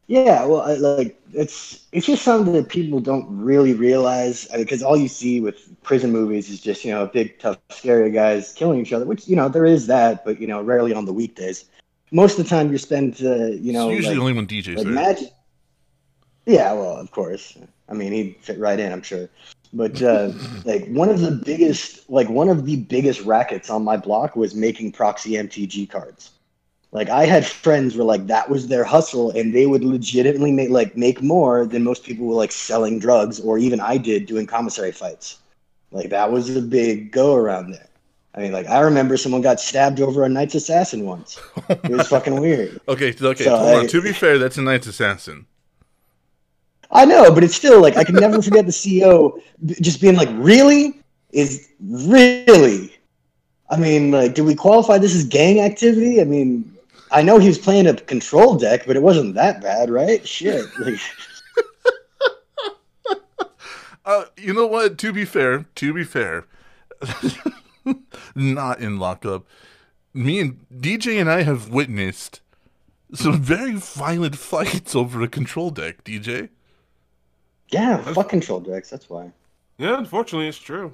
Yeah, 0.08 0.44
well, 0.46 0.62
I, 0.62 0.74
like 0.74 1.22
it's 1.34 1.88
it's 1.94 2.06
just 2.06 2.24
something 2.24 2.54
that 2.54 2.68
people 2.68 3.00
don't 3.00 3.26
really 3.30 3.74
realize 3.74 4.46
because 4.48 4.84
all 4.84 4.98
you 4.98 5.08
see 5.08 5.40
with 5.40 5.82
prison 5.84 6.12
movies 6.12 6.50
is 6.50 6.60
just 6.60 6.84
you 6.84 6.92
know 6.92 7.06
big 7.08 7.40
tough 7.40 7.60
scary 7.70 8.12
guys 8.12 8.52
killing 8.54 8.80
each 8.82 8.92
other, 8.92 9.06
which 9.06 9.28
you 9.28 9.36
know 9.38 9.48
there 9.48 9.66
is 9.66 9.88
that, 9.88 10.26
but 10.26 10.40
you 10.42 10.48
know 10.48 10.62
rarely 10.62 10.94
on 10.94 11.06
the 11.06 11.14
weekdays. 11.14 11.66
Most 12.12 12.38
of 12.38 12.44
the 12.44 12.50
time 12.50 12.72
you 12.72 12.78
spend 12.78 13.22
uh, 13.24 13.48
you 13.48 13.74
know 13.74 13.90
it's 13.90 13.98
usually 13.98 14.16
like, 14.16 14.22
only 14.22 14.34
when 14.34 14.48
dj's 14.48 14.68
like 14.68 14.86
there 14.86 14.94
magic. 14.94 15.30
Yeah, 16.46 16.74
well, 16.74 16.98
of 16.98 17.12
course. 17.12 17.58
I 17.88 17.94
mean, 17.94 18.12
he'd 18.14 18.36
fit 18.42 18.58
right 18.58 18.80
in, 18.80 18.92
I'm 18.92 19.04
sure. 19.04 19.30
But 19.74 20.02
uh, 20.02 20.32
like 20.66 20.88
one 20.88 21.10
of 21.10 21.22
the 21.22 21.32
biggest, 21.32 22.10
like 22.10 22.30
one 22.30 22.50
of 22.50 22.66
the 22.66 22.78
biggest 22.78 23.22
rackets 23.22 23.70
on 23.70 23.84
my 23.84 23.98
block 23.98 24.36
was 24.36 24.56
making 24.56 24.92
proxy 24.94 25.32
MTG 25.32 25.90
cards. 25.90 26.32
Like 26.92 27.10
I 27.10 27.26
had 27.26 27.46
friends 27.46 27.96
where 27.96 28.06
like 28.06 28.28
that 28.28 28.50
was 28.50 28.68
their 28.68 28.84
hustle, 28.84 29.32
and 29.32 29.54
they 29.54 29.66
would 29.66 29.84
legitimately 29.84 30.52
make 30.52 30.70
like 30.70 30.98
make 30.98 31.22
more 31.22 31.66
than 31.66 31.84
most 31.84 32.04
people 32.04 32.26
were 32.26 32.36
like 32.36 32.52
selling 32.52 33.00
drugs, 33.00 33.40
or 33.40 33.58
even 33.58 33.80
I 33.80 33.98
did 33.98 34.26
doing 34.26 34.46
commissary 34.46 34.92
fights. 34.92 35.38
Like 35.92 36.10
that 36.10 36.32
was 36.32 36.56
a 36.56 36.62
big 36.62 37.12
go 37.12 37.36
around 37.36 37.72
there. 37.72 37.88
I 38.34 38.42
mean, 38.42 38.52
like 38.52 38.68
I 38.68 38.80
remember 38.80 39.18
someone 39.18 39.42
got 39.42 39.60
stabbed 39.60 40.00
over 40.00 40.24
a 40.24 40.30
Knight's 40.30 40.56
Assassin 40.56 41.06
once. 41.06 41.40
It 41.70 41.92
was 41.92 42.08
fucking 42.08 42.40
weird. 42.40 42.80
okay 42.88 43.14
okay 43.22 43.44
So, 43.44 43.58
hold 43.58 43.76
on 43.80 43.88
to 43.88 44.02
be 44.02 44.14
fair 44.14 44.38
that's 44.38 44.58
a 44.58 44.62
knight's 44.62 44.88
assassin 44.88 45.48
I 46.94 47.06
know, 47.06 47.34
but 47.34 47.44
it's 47.44 47.56
still 47.56 47.82
like 47.82 47.96
I 47.96 48.04
can 48.04 48.16
never 48.16 48.42
forget 48.42 48.66
the 48.66 48.72
CEO 48.72 49.40
just 49.80 50.02
being 50.02 50.16
like, 50.16 50.30
"Really? 50.34 51.00
Is 51.32 51.70
really?" 51.80 52.98
I 53.70 53.78
mean, 53.78 54.12
like, 54.12 54.34
do 54.36 54.44
we 54.44 54.56
qualify 54.56 54.98
this 54.98 55.16
as 55.16 55.24
gang 55.24 55.62
activity? 55.62 56.20
I 56.20 56.26
mean, 56.26 56.78
I 57.10 57.22
know 57.22 57.40
he 57.40 57.48
was 57.48 57.58
playing 57.58 57.88
a 57.88 57.94
control 57.94 58.56
deck, 58.56 58.84
but 58.86 58.98
it 58.98 59.02
wasn't 59.02 59.36
that 59.36 59.62
bad, 59.62 59.90
right? 59.90 60.28
Shit. 60.28 60.66
Like, 60.80 61.00
uh 64.04 64.26
you 64.36 64.52
know 64.52 64.66
what 64.66 64.98
to 64.98 65.14
be 65.14 65.26
fair 65.26 65.66
to 65.76 65.94
be 65.94 66.04
fair 66.04 66.46
not 68.36 68.80
in 68.80 68.98
lockup 69.00 69.46
me 70.14 70.40
and 70.40 70.66
dj 70.74 71.20
and 71.20 71.30
i 71.30 71.44
have 71.44 71.70
witnessed 71.70 72.42
some 73.14 73.42
very 73.42 73.74
violent 73.74 74.36
fights 74.52 74.96
over 74.96 75.22
a 75.22 75.28
control 75.28 75.70
deck 75.70 76.04
dj 76.04 76.50
yeah, 77.72 77.98
fuck 78.14 78.30
control 78.30 78.60
decks. 78.60 78.90
That's 78.90 79.10
why. 79.10 79.32
Yeah, 79.78 79.98
unfortunately, 79.98 80.48
it's 80.48 80.58
true. 80.58 80.94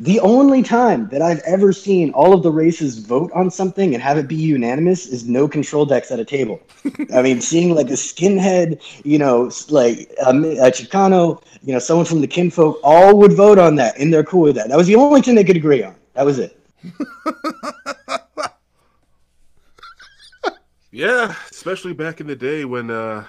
The 0.00 0.20
only 0.20 0.62
time 0.62 1.08
that 1.08 1.22
I've 1.22 1.40
ever 1.40 1.72
seen 1.72 2.10
all 2.12 2.32
of 2.32 2.42
the 2.42 2.50
races 2.50 2.98
vote 2.98 3.30
on 3.32 3.50
something 3.50 3.94
and 3.94 4.02
have 4.02 4.18
it 4.18 4.28
be 4.28 4.34
unanimous 4.34 5.06
is 5.06 5.28
no 5.28 5.48
control 5.48 5.86
decks 5.86 6.10
at 6.10 6.20
a 6.20 6.24
table. 6.24 6.60
I 7.14 7.22
mean, 7.22 7.40
seeing 7.40 7.74
like 7.74 7.88
a 7.88 7.92
skinhead, 7.92 8.82
you 9.04 9.18
know, 9.18 9.50
like 9.70 10.12
um, 10.24 10.44
a 10.44 10.70
Chicano, 10.70 11.42
you 11.62 11.72
know, 11.72 11.78
someone 11.78 12.06
from 12.06 12.20
the 12.20 12.26
kinfolk, 12.26 12.78
all 12.82 13.16
would 13.18 13.32
vote 13.32 13.58
on 13.58 13.76
that 13.76 13.98
and 13.98 14.12
they're 14.12 14.24
cool 14.24 14.42
with 14.42 14.56
that. 14.56 14.68
That 14.68 14.76
was 14.76 14.86
the 14.86 14.96
only 14.96 15.22
thing 15.22 15.34
they 15.34 15.44
could 15.44 15.56
agree 15.56 15.82
on. 15.82 15.94
That 16.14 16.26
was 16.26 16.38
it. 16.38 16.58
Yeah, 20.90 21.34
especially 21.52 21.92
back 21.92 22.20
in 22.20 22.26
the 22.26 22.34
day 22.34 22.64
when 22.64 22.90
uh, 22.90 23.24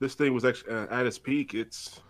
this 0.00 0.14
thing 0.14 0.32
was 0.32 0.44
actually 0.44 0.72
uh, 0.72 0.86
at 0.90 1.06
its 1.06 1.18
peak. 1.18 1.54
It's 1.54 2.00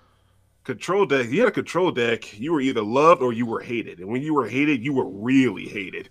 control 0.64 1.06
deck. 1.06 1.28
You 1.30 1.40
had 1.40 1.48
a 1.48 1.52
control 1.52 1.90
deck. 1.90 2.38
You 2.38 2.52
were 2.52 2.60
either 2.60 2.82
loved 2.82 3.22
or 3.22 3.32
you 3.32 3.46
were 3.46 3.60
hated, 3.60 3.98
and 4.00 4.08
when 4.08 4.22
you 4.22 4.34
were 4.34 4.46
hated, 4.48 4.82
you 4.84 4.92
were 4.92 5.06
really 5.08 5.66
hated. 5.68 6.08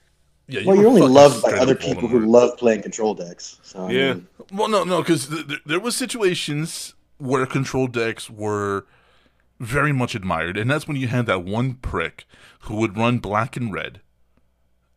yeah 0.47 0.59
you 0.61 0.67
Well, 0.67 0.75
you're 0.77 0.87
only 0.87 1.01
loved 1.01 1.41
by 1.43 1.51
other 1.53 1.75
people 1.75 2.07
who 2.07 2.19
love 2.19 2.57
playing 2.57 2.81
control 2.81 3.13
decks. 3.13 3.59
So, 3.63 3.85
I 3.87 3.91
Yeah. 3.91 4.13
mean, 4.15 4.27
Well, 4.51 4.67
no, 4.67 4.83
no, 4.83 5.01
because 5.01 5.27
th- 5.27 5.47
th- 5.47 5.61
there 5.65 5.79
was 5.79 5.95
situations 5.95 6.93
where 7.17 7.45
control 7.45 7.87
decks 7.87 8.29
were 8.29 8.85
very 9.59 9.93
much 9.93 10.15
admired, 10.15 10.57
and 10.57 10.69
that's 10.69 10.87
when 10.87 10.97
you 10.97 11.07
had 11.07 11.25
that 11.27 11.43
one 11.45 11.75
prick 11.75 12.25
who 12.61 12.75
would 12.77 12.97
run 12.97 13.19
black 13.19 13.55
and 13.55 13.71
red, 13.73 13.93
Fuck 13.93 14.01
that 14.01 14.10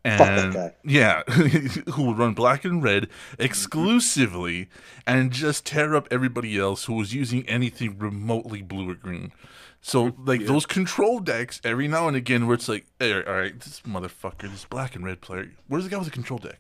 and 0.05 0.52
guy. 0.52 0.72
yeah, 0.84 1.22
who 1.28 2.05
would 2.05 2.18
run 2.18 2.34
black 2.34 2.64
and 2.64 2.82
red 2.82 3.09
exclusively, 3.38 4.68
and 5.07 5.30
just 5.32 5.64
tear 5.66 5.94
up 5.96 6.07
everybody 6.11 6.59
else 6.59 6.84
who 6.84 6.94
was 6.94 7.14
using 7.14 7.48
anything 7.48 7.98
remotely 7.98 8.62
blue 8.62 8.90
or 8.90 8.94
green. 8.94 9.32
So, 9.80 10.14
like 10.24 10.40
Yeah. 10.40 10.46
those 10.46 10.66
control 10.66 11.20
decks, 11.20 11.61
every 11.64 11.88
now 11.88 12.09
and 12.09 12.16
again, 12.16 12.46
where 12.46 12.55
it's 12.55 12.68
like, 12.68 12.86
hey, 12.98 13.12
all 13.22 13.32
right, 13.34 13.59
this 13.59 13.80
motherfucker, 13.80 14.50
this 14.50 14.64
black 14.64 14.94
and 14.94 15.05
red 15.05 15.20
player, 15.20 15.50
where's 15.68 15.84
the 15.84 15.90
guy 15.90 15.98
with 15.98 16.07
the 16.07 16.12
control 16.12 16.38
deck? 16.38 16.59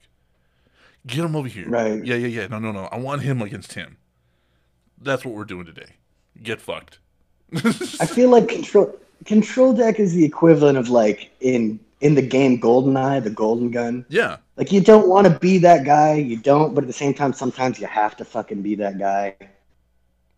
Get 1.06 1.24
him 1.24 1.36
over 1.36 1.48
here. 1.48 1.68
Right. 1.68 2.04
Yeah, 2.04 2.16
yeah, 2.16 2.26
yeah. 2.26 2.46
No, 2.48 2.58
no, 2.58 2.72
no. 2.72 2.84
I 2.90 2.98
want 2.98 3.22
him 3.22 3.42
against 3.42 3.74
him. 3.74 3.98
That's 5.00 5.24
what 5.24 5.34
we're 5.34 5.44
doing 5.44 5.66
today. 5.66 5.96
Get 6.42 6.60
fucked. 6.60 6.98
I 7.54 8.06
feel 8.06 8.30
like 8.30 8.48
control 8.48 8.94
control 9.26 9.72
deck 9.74 10.00
is 10.00 10.12
the 10.14 10.24
equivalent 10.24 10.76
of 10.78 10.88
like 10.88 11.30
in 11.40 11.78
in 12.04 12.14
the 12.14 12.22
game 12.22 12.60
GoldenEye, 12.60 13.24
the 13.24 13.30
golden 13.30 13.70
gun. 13.70 14.04
yeah. 14.10 14.36
Like 14.58 14.70
you 14.70 14.82
don't 14.82 15.08
want 15.08 15.26
to 15.26 15.36
be 15.38 15.56
that 15.58 15.84
guy, 15.84 16.14
you 16.14 16.36
don't, 16.36 16.74
but 16.74 16.84
at 16.84 16.86
the 16.86 16.92
same 16.92 17.14
time, 17.14 17.32
sometimes 17.32 17.80
you 17.80 17.86
have 17.86 18.14
to 18.18 18.24
fucking 18.26 18.62
be 18.62 18.74
that 18.76 18.98
guy. 18.98 19.34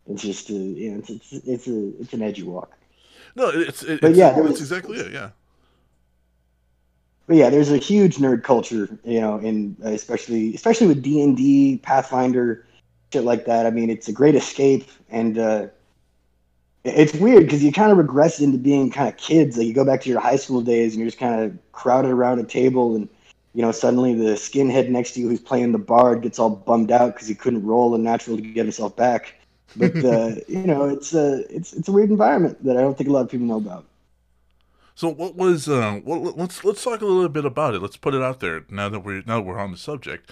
It's 0.08 0.22
just, 0.22 0.48
a, 0.48 0.52
you 0.54 0.92
know, 0.92 0.98
it's 1.00 1.10
it's, 1.10 1.32
it's 1.32 1.66
a 1.66 2.00
it's 2.00 2.12
an 2.14 2.22
edgy 2.22 2.44
walk. 2.44 2.72
No, 3.34 3.48
it's 3.48 3.82
it, 3.82 4.00
But 4.00 4.12
it's, 4.12 4.18
yeah, 4.18 4.40
that's 4.40 4.60
exactly 4.60 4.98
it. 4.98 5.12
Yeah. 5.12 5.30
But 7.26 7.36
yeah, 7.36 7.50
there's 7.50 7.72
a 7.72 7.78
huge 7.78 8.18
nerd 8.18 8.44
culture, 8.44 8.88
you 9.02 9.20
know, 9.20 9.38
in 9.38 9.76
uh, 9.84 9.88
especially 9.88 10.54
especially 10.54 10.86
with 10.86 11.02
D 11.02 11.20
and 11.20 11.36
D, 11.36 11.80
Pathfinder, 11.82 12.64
shit 13.12 13.24
like 13.24 13.44
that. 13.46 13.66
I 13.66 13.70
mean, 13.70 13.90
it's 13.90 14.06
a 14.06 14.12
great 14.12 14.36
escape, 14.36 14.88
and 15.10 15.36
uh, 15.36 15.66
it's 16.86 17.14
weird 17.14 17.44
because 17.44 17.62
you 17.62 17.72
kind 17.72 17.92
of 17.92 17.98
regress 17.98 18.40
into 18.40 18.58
being 18.58 18.90
kind 18.90 19.08
of 19.08 19.16
kids. 19.16 19.56
Like 19.56 19.66
you 19.66 19.72
go 19.72 19.84
back 19.84 20.02
to 20.02 20.10
your 20.10 20.20
high 20.20 20.36
school 20.36 20.60
days, 20.60 20.92
and 20.92 21.00
you're 21.00 21.08
just 21.08 21.18
kind 21.18 21.40
of 21.42 21.58
crowded 21.72 22.10
around 22.10 22.38
a 22.38 22.44
table, 22.44 22.96
and 22.96 23.08
you 23.54 23.62
know, 23.62 23.72
suddenly 23.72 24.14
the 24.14 24.34
skinhead 24.34 24.90
next 24.90 25.12
to 25.12 25.20
you 25.20 25.28
who's 25.28 25.40
playing 25.40 25.72
the 25.72 25.78
bard 25.78 26.22
gets 26.22 26.38
all 26.38 26.50
bummed 26.50 26.90
out 26.90 27.14
because 27.14 27.26
he 27.26 27.34
couldn't 27.34 27.64
roll 27.64 27.94
a 27.94 27.98
natural 27.98 28.36
to 28.36 28.42
get 28.42 28.64
himself 28.64 28.94
back. 28.96 29.34
But 29.76 29.96
uh, 30.04 30.34
you 30.48 30.64
know, 30.64 30.84
it's 30.84 31.14
a 31.14 31.44
it's 31.54 31.72
it's 31.72 31.88
a 31.88 31.92
weird 31.92 32.10
environment 32.10 32.62
that 32.64 32.76
I 32.76 32.80
don't 32.80 32.96
think 32.96 33.08
a 33.08 33.12
lot 33.12 33.22
of 33.22 33.30
people 33.30 33.46
know 33.46 33.56
about. 33.56 33.86
So 34.94 35.08
what 35.10 35.36
was 35.36 35.68
uh 35.68 36.00
well 36.04 36.20
let's 36.36 36.64
let's 36.64 36.82
talk 36.82 37.02
a 37.02 37.06
little 37.06 37.28
bit 37.28 37.44
about 37.44 37.74
it. 37.74 37.82
Let's 37.82 37.96
put 37.96 38.14
it 38.14 38.22
out 38.22 38.40
there 38.40 38.64
now 38.70 38.88
that 38.88 39.00
we're 39.00 39.22
now 39.26 39.36
that 39.36 39.42
we're 39.42 39.58
on 39.58 39.70
the 39.70 39.76
subject. 39.76 40.30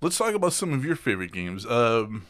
Let's 0.00 0.18
talk 0.18 0.34
about 0.34 0.52
some 0.52 0.72
of 0.72 0.84
your 0.84 0.96
favorite 0.96 1.32
games. 1.32 1.64
Um 1.66 2.26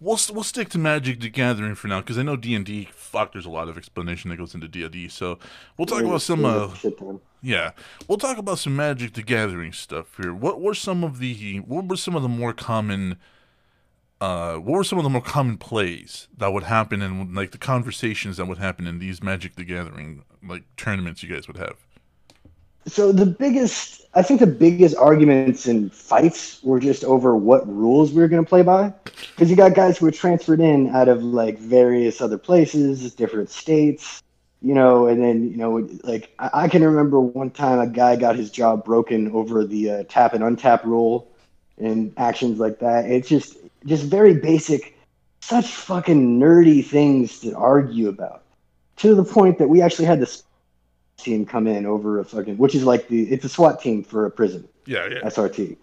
we'll 0.00 0.18
we'll 0.32 0.44
stick 0.44 0.68
to 0.70 0.78
Magic 0.78 1.20
the 1.20 1.28
Gathering 1.28 1.74
for 1.74 1.88
now 1.88 2.00
because 2.00 2.18
I 2.18 2.22
know 2.22 2.36
D&D 2.36 2.88
fuck 2.92 3.32
there's 3.32 3.46
a 3.46 3.50
lot 3.50 3.68
of 3.68 3.76
explanation 3.78 4.30
that 4.30 4.36
goes 4.36 4.54
into 4.54 4.68
D&D. 4.68 5.08
So 5.08 5.38
we'll 5.76 5.86
talk 5.86 6.02
about 6.02 6.22
some 6.22 6.44
uh 6.44 6.68
Yeah, 7.42 7.70
we'll 8.08 8.18
talk 8.18 8.38
about 8.38 8.58
some 8.58 8.76
Magic 8.76 9.14
the 9.14 9.22
Gathering 9.22 9.72
stuff 9.72 10.16
here. 10.16 10.34
What 10.34 10.60
were 10.60 10.74
some 10.74 11.04
of 11.04 11.18
the 11.18 11.58
what 11.58 11.86
were 11.88 11.96
some 11.96 12.14
of 12.16 12.22
the 12.22 12.28
more 12.28 12.52
common 12.52 13.16
uh 14.20 14.54
what 14.56 14.76
were 14.76 14.84
some 14.84 14.98
of 14.98 15.04
the 15.04 15.10
more 15.10 15.22
common 15.22 15.56
plays 15.58 16.28
that 16.36 16.52
would 16.52 16.64
happen 16.64 17.02
and 17.02 17.34
like 17.34 17.52
the 17.52 17.58
conversations 17.58 18.36
that 18.38 18.46
would 18.46 18.58
happen 18.58 18.86
in 18.86 18.98
these 18.98 19.22
Magic 19.22 19.56
the 19.56 19.64
Gathering 19.64 20.24
like 20.46 20.64
tournaments 20.76 21.22
you 21.22 21.34
guys 21.34 21.46
would 21.48 21.56
have? 21.56 21.85
So 22.86 23.12
the 23.12 23.26
biggest, 23.26 24.02
I 24.14 24.22
think 24.22 24.40
the 24.40 24.46
biggest 24.46 24.96
arguments 24.96 25.66
and 25.66 25.92
fights 25.92 26.62
were 26.62 26.78
just 26.78 27.04
over 27.04 27.36
what 27.36 27.66
rules 27.68 28.12
we 28.12 28.22
were 28.22 28.28
going 28.28 28.44
to 28.44 28.48
play 28.48 28.62
by. 28.62 28.92
Because 29.34 29.50
you 29.50 29.56
got 29.56 29.74
guys 29.74 29.98
who 29.98 30.06
were 30.06 30.12
transferred 30.12 30.60
in 30.60 30.90
out 30.90 31.08
of 31.08 31.22
like 31.22 31.58
various 31.58 32.20
other 32.20 32.38
places, 32.38 33.14
different 33.14 33.50
states, 33.50 34.22
you 34.62 34.74
know, 34.74 35.06
and 35.06 35.22
then, 35.22 35.50
you 35.50 35.56
know, 35.56 35.88
like 36.04 36.32
I, 36.38 36.50
I 36.54 36.68
can 36.68 36.84
remember 36.84 37.20
one 37.20 37.50
time 37.50 37.80
a 37.80 37.86
guy 37.86 38.16
got 38.16 38.36
his 38.36 38.50
job 38.50 38.84
broken 38.84 39.30
over 39.32 39.64
the 39.64 39.90
uh, 39.90 40.04
tap 40.08 40.32
and 40.32 40.44
untap 40.44 40.84
rule 40.84 41.28
and 41.78 42.12
actions 42.16 42.58
like 42.58 42.78
that. 42.78 43.06
It's 43.06 43.28
just, 43.28 43.56
just 43.84 44.04
very 44.04 44.34
basic, 44.34 44.96
such 45.40 45.66
fucking 45.66 46.40
nerdy 46.40 46.84
things 46.84 47.40
to 47.40 47.54
argue 47.54 48.08
about 48.08 48.42
to 48.96 49.14
the 49.14 49.24
point 49.24 49.58
that 49.58 49.68
we 49.68 49.82
actually 49.82 50.06
had 50.06 50.20
this 50.20 50.42
team 51.16 51.46
come 51.46 51.66
in 51.66 51.86
over 51.86 52.20
a 52.20 52.24
fucking, 52.24 52.58
which 52.58 52.74
is 52.74 52.84
like 52.84 53.08
the, 53.08 53.22
it's 53.24 53.44
a 53.44 53.48
SWAT 53.48 53.80
team 53.80 54.02
for 54.02 54.26
a 54.26 54.30
prison. 54.30 54.68
Yeah, 54.86 55.06
yeah. 55.08 55.20
SRT. 55.20 55.76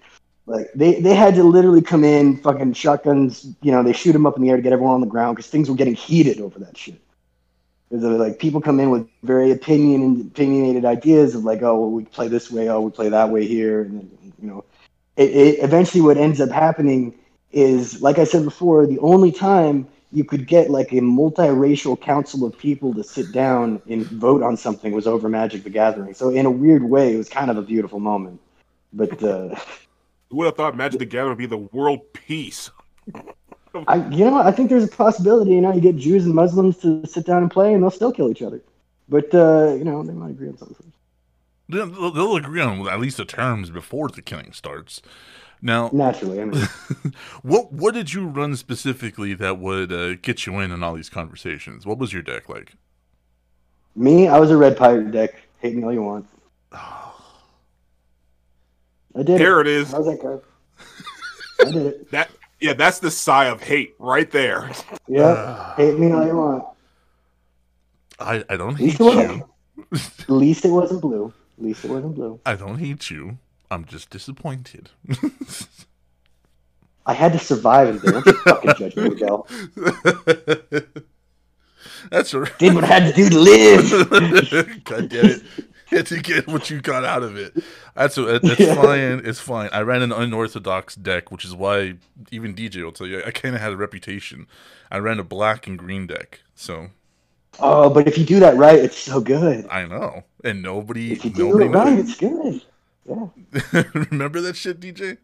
Like 0.46 0.72
they, 0.76 1.00
they 1.00 1.16
had 1.16 1.36
to 1.36 1.44
literally 1.44 1.82
come 1.82 2.04
in, 2.04 2.38
fucking 2.38 2.74
shotguns. 2.74 3.48
You 3.62 3.72
know, 3.72 3.84
they 3.84 3.94
shoot 3.94 4.14
them 4.14 4.26
up 4.26 4.36
in 4.36 4.44
the 4.44 4.50
air 4.50 4.58
to 4.58 4.62
get 4.62 4.74
everyone 4.74 4.96
on 4.96 5.02
the 5.02 5.08
ground 5.08 5.36
because 5.36 5.50
things 5.50 5.70
were 5.70 5.76
getting 5.76 5.96
heated 5.96 6.42
over 6.42 6.60
that 6.60 6.78
shit. 6.78 7.00
There's 7.90 8.04
like 8.04 8.40
people 8.40 8.60
come 8.60 8.80
in 8.80 8.90
with 8.90 9.08
very 9.22 9.52
opinion 9.52 10.02
and 10.02 10.22
opinionated 10.28 10.84
ideas 10.84 11.36
of 11.36 11.44
like, 11.44 11.62
oh, 11.62 11.80
well, 11.80 11.92
we 11.92 12.06
play 12.06 12.28
this 12.28 12.50
way, 12.50 12.68
oh, 12.70 12.82
we 12.82 12.92
play 12.92 13.10
that 13.10 13.30
way 13.30 13.46
here, 13.46 13.82
and 13.82 14.00
then, 14.00 14.34
you 14.42 14.48
know, 14.48 14.66
it, 15.16 15.30
it 15.30 15.60
eventually 15.64 16.02
what 16.02 16.18
ends 16.18 16.42
up 16.42 16.50
happening 16.50 17.14
is, 17.52 18.02
like 18.02 18.18
I 18.18 18.24
said 18.24 18.44
before, 18.44 18.88
the 18.88 18.98
only 19.00 19.32
time 19.32 19.88
you 20.14 20.24
could 20.24 20.46
get 20.46 20.70
like 20.70 20.92
a 20.92 20.98
multiracial 20.98 22.00
council 22.00 22.46
of 22.46 22.56
people 22.58 22.94
to 22.94 23.04
sit 23.04 23.32
down 23.32 23.82
and 23.90 24.06
vote 24.06 24.44
on 24.44 24.56
something 24.56 24.94
was 24.94 25.08
over 25.08 25.28
Magic 25.28 25.64
the 25.64 25.72
Gathering. 25.72 26.14
So 26.14 26.30
in 26.30 26.46
a 26.46 26.52
weird 26.52 26.84
way, 26.84 27.16
it 27.16 27.18
was 27.18 27.30
kind 27.30 27.50
of 27.50 27.58
a 27.58 27.64
beautiful 27.64 28.00
moment. 28.00 28.40
But 28.94 29.22
uh, 29.24 29.56
who 30.30 30.38
would 30.38 30.46
have 30.46 30.56
thought 30.56 30.78
Magic 30.78 31.00
the 31.00 31.06
Gathering 31.06 31.30
would 31.30 31.38
be 31.40 31.48
the 31.48 31.58
world 31.58 32.02
peace? 32.14 32.70
I, 33.88 34.08
you 34.10 34.24
know, 34.24 34.38
I 34.38 34.52
think 34.52 34.70
there's 34.70 34.84
a 34.84 34.88
possibility. 34.88 35.52
You 35.52 35.62
know, 35.62 35.74
you 35.74 35.82
get 35.82 35.96
Jews 35.96 36.26
and 36.26 36.36
Muslims 36.36 36.78
to 36.80 37.04
sit 37.08 37.26
down 37.26 37.42
and 37.42 37.50
play, 37.50 37.74
and 37.74 37.82
they'll 37.82 37.90
still 37.90 38.12
kill 38.12 38.30
each 38.30 38.44
other. 38.44 38.62
But 39.10 39.34
uh, 39.34 39.74
you 39.74 39.84
know, 39.84 40.04
they 40.04 40.14
might 40.14 40.30
agree 40.30 40.50
on 40.50 40.58
something. 40.58 40.94
They'll, 41.70 42.12
they'll 42.12 42.36
agree 42.36 42.62
on 42.62 42.88
at 42.88 43.00
least 43.00 43.18
the 43.18 43.26
terms 43.26 43.72
before 43.72 44.10
the 44.10 44.22
killing 44.22 44.54
starts. 44.54 45.02
Now, 45.66 45.90
naturally, 45.94 46.42
I 46.42 46.46
mean, 46.46 46.62
what 47.42 47.72
what 47.72 47.94
did 47.94 48.14
you 48.14 48.28
run 48.28 48.58
specifically 48.58 49.34
that 49.36 49.60
would 49.60 49.94
uh, 49.94 50.16
get 50.16 50.46
you 50.46 50.60
in 50.60 50.74
on 50.74 50.84
all 50.84 50.94
these 50.94 51.10
conversations? 51.10 51.86
What 51.86 51.98
was 51.98 52.12
your 52.12 52.22
deck 52.22 52.50
like? 52.50 52.74
Me, 53.96 54.28
I 54.28 54.40
was 54.40 54.52
a 54.52 54.58
red 54.58 54.76
pirate 54.76 55.12
deck. 55.12 55.42
Hate 55.62 55.78
me 55.78 55.86
all 55.86 55.94
you 55.94 56.04
want. 56.04 56.28
I 56.74 57.14
did. 59.24 59.40
There 59.40 59.62
it, 59.62 59.68
it 59.68 59.74
is. 59.74 59.94
I 59.94 60.00
was 60.00 60.08
like, 60.08 60.20
I 60.26 61.72
did 61.72 61.86
it. 61.86 62.08
That 62.12 62.30
yeah, 62.60 62.74
that's 62.74 63.00
the 63.00 63.12
sigh 63.12 63.46
of 63.46 63.64
hate 63.64 63.96
right 64.00 64.30
there. 64.32 64.70
Yeah, 65.08 65.24
uh, 65.24 65.76
hate 65.78 65.98
me 65.98 66.12
all 66.12 66.28
you 66.28 66.36
want. 66.36 66.66
I 68.20 68.44
I 68.50 68.58
don't 68.58 68.76
hate 68.76 69.00
you. 69.00 69.48
At 69.94 70.30
least 70.30 70.66
it 70.66 70.72
wasn't 70.72 71.02
blue. 71.02 71.34
At 71.58 71.64
least 71.64 71.86
it 71.86 71.90
wasn't 71.90 72.16
blue. 72.16 72.42
I 72.46 72.56
don't 72.56 72.80
hate 72.80 73.10
you. 73.10 73.38
I'm 73.74 73.86
just 73.86 74.10
disappointed. 74.12 74.92
I 77.06 77.14
had 77.14 77.34
to 77.34 77.40
survive 77.40 77.90
in 77.90 77.98
there. 77.98 78.22
Don't 78.22 78.38
fucking 78.38 78.74
judge 78.78 78.96
me, 78.96 79.10
Miguel. 79.10 79.48
That's 82.12 82.34
right. 82.34 82.60
Did 82.60 82.76
what 82.76 82.84
I 82.84 82.88
had 82.88 83.14
to 83.14 83.22
do 83.22 83.30
to 83.30 83.40
live. 83.40 84.84
God 84.84 85.10
damn 85.10 85.26
it. 85.26 85.42
Had 85.88 86.06
to 86.08 86.22
get 86.22 86.48
what 86.48 86.70
you 86.70 86.82
got 86.82 87.04
out 87.04 87.24
of 87.24 87.36
it. 87.36 87.56
That's 87.96 88.18
uh, 88.18 88.40
that's 88.42 88.60
yeah. 88.60 88.76
fine. 88.76 89.22
It's 89.26 89.40
fine. 89.40 89.70
I 89.72 89.82
ran 89.82 90.02
an 90.02 90.12
unorthodox 90.12 90.96
deck, 90.96 91.32
which 91.32 91.46
is 91.46 91.56
why 91.56 91.96
even 92.32 92.56
DJ 92.56 92.84
will 92.84 92.92
tell 92.92 93.08
you 93.08 93.24
I 93.26 93.32
kind 93.32 93.56
of 93.56 93.62
had 93.62 93.74
a 93.74 93.78
reputation. 93.78 94.48
I 94.92 95.00
ran 95.00 95.20
a 95.20 95.24
black 95.24 95.68
and 95.68 95.78
green 95.78 96.08
deck, 96.08 96.42
so. 96.56 96.90
Oh, 97.60 97.90
but 97.90 98.08
if 98.08 98.18
you 98.18 98.26
do 98.26 98.40
that 98.40 98.58
right, 98.58 98.80
it's 98.80 98.98
so 98.98 99.20
good. 99.22 99.68
I 99.70 99.86
know, 99.86 100.24
and 100.44 100.64
nobody. 100.64 101.12
If 101.12 101.26
you 101.26 101.32
do 101.32 101.50
nobody 101.50 101.66
it 101.66 101.70
right, 101.70 101.94
knows. 101.94 102.10
it's 102.10 102.18
good. 102.18 102.62
Yeah. 103.06 103.84
remember 104.12 104.42
that 104.42 104.56
shit, 104.56 104.80
DJ? 104.80 105.18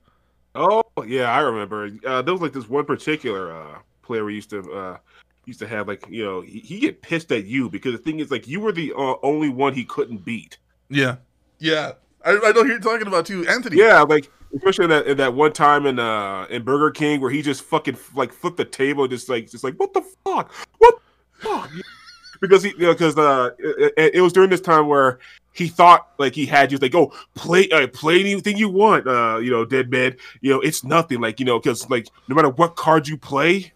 Oh 0.55 0.83
yeah, 1.05 1.31
I 1.31 1.39
remember. 1.39 1.89
Uh, 2.05 2.21
there 2.21 2.33
was 2.33 2.41
like 2.41 2.53
this 2.53 2.67
one 2.67 2.85
particular 2.85 3.53
uh, 3.53 3.79
player 4.01 4.25
we 4.25 4.35
used 4.35 4.49
to 4.49 4.59
uh, 4.71 4.97
used 5.45 5.59
to 5.59 5.67
have 5.67 5.87
like 5.87 6.05
you 6.09 6.23
know 6.23 6.41
he, 6.41 6.59
he 6.59 6.79
get 6.79 7.01
pissed 7.01 7.31
at 7.31 7.45
you 7.45 7.69
because 7.69 7.93
the 7.93 7.97
thing 7.97 8.19
is 8.19 8.31
like 8.31 8.47
you 8.47 8.59
were 8.59 8.71
the 8.71 8.93
uh, 8.97 9.15
only 9.23 9.49
one 9.49 9.73
he 9.73 9.85
couldn't 9.85 10.25
beat. 10.25 10.57
Yeah, 10.89 11.17
yeah, 11.59 11.93
I, 12.25 12.31
I 12.31 12.51
know 12.51 12.63
who 12.63 12.69
you're 12.69 12.79
talking 12.79 13.07
about 13.07 13.25
too, 13.25 13.47
Anthony. 13.47 13.77
Yeah, 13.77 14.01
like 14.01 14.29
especially 14.55 14.85
in 14.85 14.89
that 14.89 15.07
in 15.07 15.17
that 15.17 15.33
one 15.33 15.53
time 15.53 15.85
in 15.85 15.99
uh 15.99 16.47
in 16.49 16.63
Burger 16.63 16.91
King 16.91 17.21
where 17.21 17.31
he 17.31 17.41
just 17.41 17.63
fucking 17.63 17.97
like 18.15 18.33
flipped 18.33 18.57
the 18.57 18.65
table, 18.65 19.07
just 19.07 19.29
like 19.29 19.49
just 19.49 19.63
like 19.63 19.75
what 19.75 19.93
the 19.93 20.01
fuck, 20.23 20.51
what 20.79 20.95
the 21.41 21.47
fuck. 21.47 21.69
because 22.41 22.63
he, 22.63 22.69
you 22.71 22.87
know, 22.87 22.93
because 22.93 23.17
uh, 23.17 23.51
it, 23.59 24.15
it, 24.15 24.21
was 24.21 24.33
during 24.33 24.49
this 24.49 24.61
time 24.61 24.87
where 24.87 25.19
he 25.53 25.67
thought 25.67 26.09
like 26.17 26.35
he 26.35 26.45
had 26.45 26.71
you 26.71 26.77
like, 26.77 26.95
oh, 26.95 27.11
play, 27.35 27.69
uh, 27.69 27.87
play 27.87 28.19
anything 28.19 28.57
you 28.57 28.69
want, 28.69 29.07
uh, 29.07 29.39
you 29.41 29.51
know, 29.51 29.65
dead 29.65 29.89
man. 29.89 30.15
You 30.41 30.53
know, 30.53 30.61
it's 30.61 30.83
nothing, 30.83 31.19
like 31.19 31.39
you 31.39 31.45
know, 31.45 31.59
because 31.59 31.89
like 31.89 32.07
no 32.27 32.35
matter 32.35 32.49
what 32.49 32.75
card 32.75 33.07
you 33.07 33.17
play, 33.17 33.73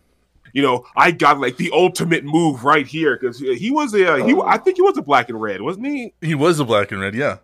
you 0.54 0.62
know, 0.62 0.86
I 0.96 1.12
got 1.12 1.40
like 1.40 1.58
the 1.58 1.72
ultimate 1.74 2.24
move 2.24 2.64
right 2.64 2.86
here 2.86 3.18
because 3.20 3.40
he 3.40 3.72
was 3.72 3.94
a 3.94 4.14
uh, 4.14 4.26
he, 4.26 4.40
I 4.46 4.58
think 4.58 4.78
he 4.78 4.82
was 4.82 4.98
a 4.98 5.02
black 5.02 5.30
and 5.30 5.42
red, 5.42 5.62
wasn't 5.62 5.88
he? 5.88 6.14
He 6.22 6.36
was 6.36 6.60
a 6.60 6.66
black 6.66 6.92
and 6.92 7.02
red, 7.02 7.16
yeah. 7.16 7.38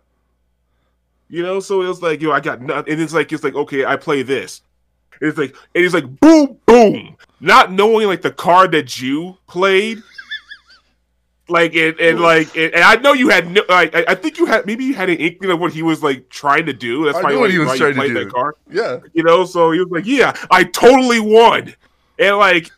You 1.28 1.42
know, 1.42 1.60
so 1.60 1.82
it 1.82 1.88
was 1.88 2.02
like, 2.02 2.20
you 2.20 2.28
know, 2.28 2.34
I 2.34 2.40
got 2.40 2.60
nothing, 2.60 2.92
and 2.92 3.02
it's 3.02 3.12
like 3.12 3.32
it's 3.32 3.44
like 3.44 3.54
okay, 3.54 3.84
I 3.84 3.96
play 3.96 4.22
this. 4.22 4.62
It's 5.20 5.36
like 5.36 5.54
and 5.74 5.84
it's 5.84 5.92
like 5.92 6.20
boom, 6.20 6.56
boom, 6.66 7.16
not 7.40 7.72
knowing 7.72 8.06
like 8.06 8.22
the 8.22 8.30
card 8.30 8.72
that 8.72 9.00
you 9.02 9.36
played 9.48 10.02
like 11.50 11.74
and, 11.74 11.98
and 12.00 12.20
like 12.20 12.56
and, 12.56 12.72
and, 12.74 12.84
I 12.84 12.96
know 12.96 13.12
you 13.12 13.28
had 13.28 13.50
no, 13.50 13.62
like 13.68 13.94
I, 13.94 14.04
I 14.08 14.14
think 14.14 14.38
you 14.38 14.46
had 14.46 14.66
maybe 14.66 14.84
you 14.84 14.94
had 14.94 15.10
an 15.10 15.18
inkling 15.18 15.50
of 15.50 15.60
what 15.60 15.72
he 15.72 15.82
was 15.82 16.02
like 16.02 16.28
trying 16.30 16.66
to 16.66 16.72
do. 16.72 17.04
That's 17.04 17.22
why, 17.22 17.36
what 17.36 17.50
he 17.50 17.58
was 17.58 17.76
trying 17.76 17.94
to 17.94 18.06
do. 18.06 18.14
That 18.14 18.32
card. 18.32 18.54
Yeah, 18.70 18.98
you 19.12 19.22
know, 19.22 19.44
so 19.44 19.72
he 19.72 19.80
was 19.80 19.88
like, 19.90 20.06
"Yeah, 20.06 20.34
I 20.50 20.64
totally 20.64 21.20
won," 21.20 21.74
and 22.18 22.36
like 22.36 22.70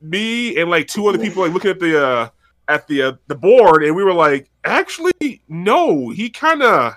me 0.00 0.58
and 0.58 0.70
like 0.70 0.88
two 0.88 1.06
other 1.06 1.18
people 1.18 1.42
like 1.42 1.52
looking 1.52 1.70
at 1.70 1.80
the 1.80 2.04
uh 2.04 2.28
at 2.68 2.86
the 2.88 3.02
uh, 3.02 3.12
the 3.28 3.34
board, 3.34 3.84
and 3.84 3.94
we 3.94 4.04
were 4.04 4.12
like, 4.12 4.50
"Actually, 4.64 5.42
no, 5.48 6.10
he 6.10 6.30
kind 6.30 6.62
of 6.62 6.94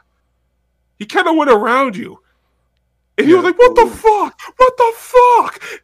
he 0.97 1.05
kind 1.05 1.27
of 1.27 1.35
went 1.35 1.51
around 1.51 1.95
you." 1.95 2.19
And 3.17 3.27
he 3.27 3.33
yeah. 3.33 3.41
was 3.41 3.45
like, 3.45 3.57
"What 3.59 3.75
the 3.75 3.87
fuck? 3.87 4.39
What 4.57 4.77
the 4.77 4.93
fuck?" 4.95 5.83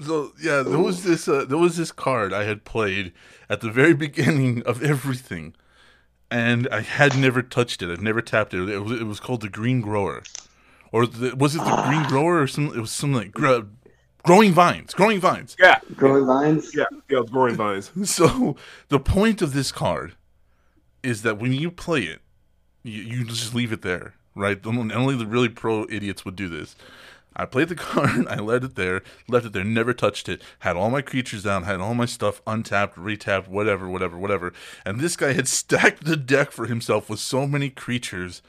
So 0.00 0.32
yeah, 0.40 0.62
there 0.62 0.78
was 0.78 1.02
this 1.02 1.28
uh, 1.28 1.44
there 1.44 1.58
was 1.58 1.76
this 1.76 1.92
card 1.92 2.32
I 2.32 2.44
had 2.44 2.64
played 2.64 3.12
at 3.48 3.60
the 3.60 3.70
very 3.70 3.94
beginning 4.06 4.62
of 4.62 4.82
everything, 4.82 5.54
and 6.30 6.68
I 6.70 6.80
had 6.80 7.16
never 7.16 7.42
touched 7.42 7.82
it. 7.82 7.90
I've 7.90 8.02
never 8.02 8.22
tapped 8.22 8.54
it. 8.54 8.68
It 8.68 8.78
was 8.78 9.00
it 9.00 9.04
was 9.04 9.20
called 9.20 9.42
the 9.42 9.48
Green 9.48 9.80
Grower, 9.80 10.22
or 10.92 11.06
the, 11.06 11.34
was 11.36 11.54
it 11.54 11.58
the 11.58 11.82
Green 11.86 12.04
ah. 12.04 12.06
Grower 12.08 12.42
or 12.42 12.46
some? 12.46 12.68
It 12.68 12.80
was 12.80 12.90
something 12.90 13.18
like 13.18 13.32
gro- 13.32 13.68
growing 14.24 14.52
vines. 14.52 14.94
Growing 14.94 15.20
vines. 15.20 15.56
Yeah, 15.58 15.78
growing 15.96 16.26
vines. 16.26 16.74
Yeah, 16.74 16.84
yeah, 17.08 17.20
growing 17.30 17.54
vines. 17.54 17.92
So 18.04 18.56
the 18.88 19.00
point 19.00 19.42
of 19.42 19.52
this 19.52 19.70
card 19.70 20.14
is 21.02 21.22
that 21.22 21.38
when 21.38 21.52
you 21.52 21.70
play 21.70 22.02
it, 22.02 22.20
you, 22.82 23.02
you 23.02 23.24
just 23.24 23.54
leave 23.54 23.72
it 23.72 23.82
there, 23.82 24.14
right? 24.34 24.58
Only 24.64 25.16
the 25.16 25.26
really 25.26 25.48
pro 25.48 25.86
idiots 25.90 26.24
would 26.24 26.36
do 26.36 26.48
this. 26.48 26.74
I 27.36 27.46
played 27.46 27.68
the 27.68 27.74
card, 27.74 28.26
I 28.28 28.36
left 28.36 28.64
it 28.64 28.74
there, 28.74 29.02
left 29.28 29.46
it 29.46 29.52
there, 29.52 29.64
never 29.64 29.92
touched 29.92 30.28
it, 30.28 30.42
had 30.60 30.76
all 30.76 30.90
my 30.90 31.02
creatures 31.02 31.42
down, 31.42 31.64
had 31.64 31.80
all 31.80 31.94
my 31.94 32.06
stuff 32.06 32.40
untapped, 32.46 32.96
retapped, 32.96 33.48
whatever, 33.48 33.88
whatever, 33.88 34.16
whatever. 34.16 34.52
And 34.84 35.00
this 35.00 35.16
guy 35.16 35.32
had 35.32 35.48
stacked 35.60 36.04
the 36.04 36.16
deck 36.16 36.50
for 36.50 36.66
himself 36.66 37.10
with 37.10 37.20
so 37.20 37.46
many 37.46 37.70
creatures. 37.70 38.42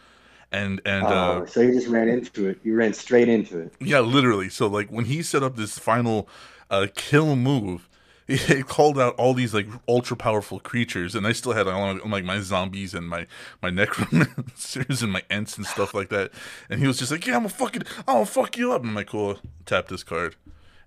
And 0.52 0.80
and 0.86 1.04
oh, 1.06 1.10
uh, 1.10 1.46
so 1.48 1.62
you 1.62 1.74
just 1.74 1.88
ran 1.88 2.08
into 2.08 2.48
it. 2.48 2.60
You 2.64 2.76
ran 2.76 2.94
straight 2.94 3.28
into 3.28 3.60
it. 3.60 3.74
Yeah, 3.80 4.00
literally. 4.00 4.48
So 4.50 4.68
like 4.68 4.90
when 4.90 5.06
he 5.06 5.22
set 5.22 5.44
up 5.44 5.56
this 5.56 5.78
final 5.78 6.30
uh, 6.70 6.88
kill 6.96 7.36
move, 7.36 7.90
he 8.28 8.64
called 8.64 8.98
out 8.98 9.16
all 9.16 9.34
these 9.34 9.54
like 9.54 9.68
ultra 9.88 10.18
powerful 10.18 10.60
creatures, 10.60 11.14
and 11.14 11.28
I 11.28 11.32
still 11.32 11.54
had 11.54 11.68
like 11.68 12.24
my 12.24 12.40
zombies 12.40 12.96
and 12.96 13.08
my 13.08 13.28
my 13.62 13.70
necromancers 13.70 15.02
and 15.04 15.12
my 15.12 15.22
ents 15.30 15.58
and 15.58 15.66
stuff 15.66 15.94
like 15.94 16.10
that. 16.10 16.32
And 16.70 16.80
he 16.80 16.88
was 16.88 16.98
just 16.98 17.12
like, 17.12 17.26
"Yeah, 17.28 17.36
I'm 17.36 17.42
gonna 17.42 17.50
fucking, 17.50 17.84
I'm 18.00 18.16
gonna 18.16 18.26
fuck 18.26 18.58
you 18.58 18.74
up." 18.74 18.82
And 18.82 18.90
I'm 18.90 18.96
like, 18.96 19.08
"Cool, 19.08 19.38
tap 19.66 19.90
this 19.90 20.04
card," 20.04 20.36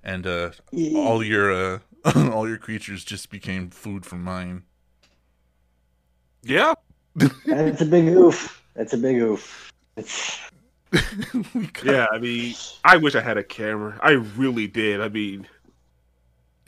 and 0.03 0.27
uh, 0.27 0.51
all 0.97 1.23
your 1.23 1.53
uh, 1.53 1.79
all 2.33 2.49
your 2.49 2.59
creatures 2.59 3.05
just 3.05 3.31
became 3.31 3.71
food 3.71 4.05
for 4.05 4.17
mine. 4.17 4.65
Yeah, 6.43 6.75
that's 7.15 7.81
a 7.83 7.87
big 7.87 8.09
oof. 8.09 8.65
That's 8.75 8.95
a 8.95 8.99
big 8.99 9.17
oof. 9.17 9.73
It's... 9.97 10.39
yeah, 11.85 12.07
I 12.11 12.19
mean, 12.19 12.55
I 12.83 12.97
wish 12.97 13.15
I 13.15 13.21
had 13.21 13.37
a 13.37 13.45
camera. 13.45 13.99
I 14.03 14.13
really 14.13 14.67
did. 14.67 15.01
I 15.01 15.09
mean 15.09 15.47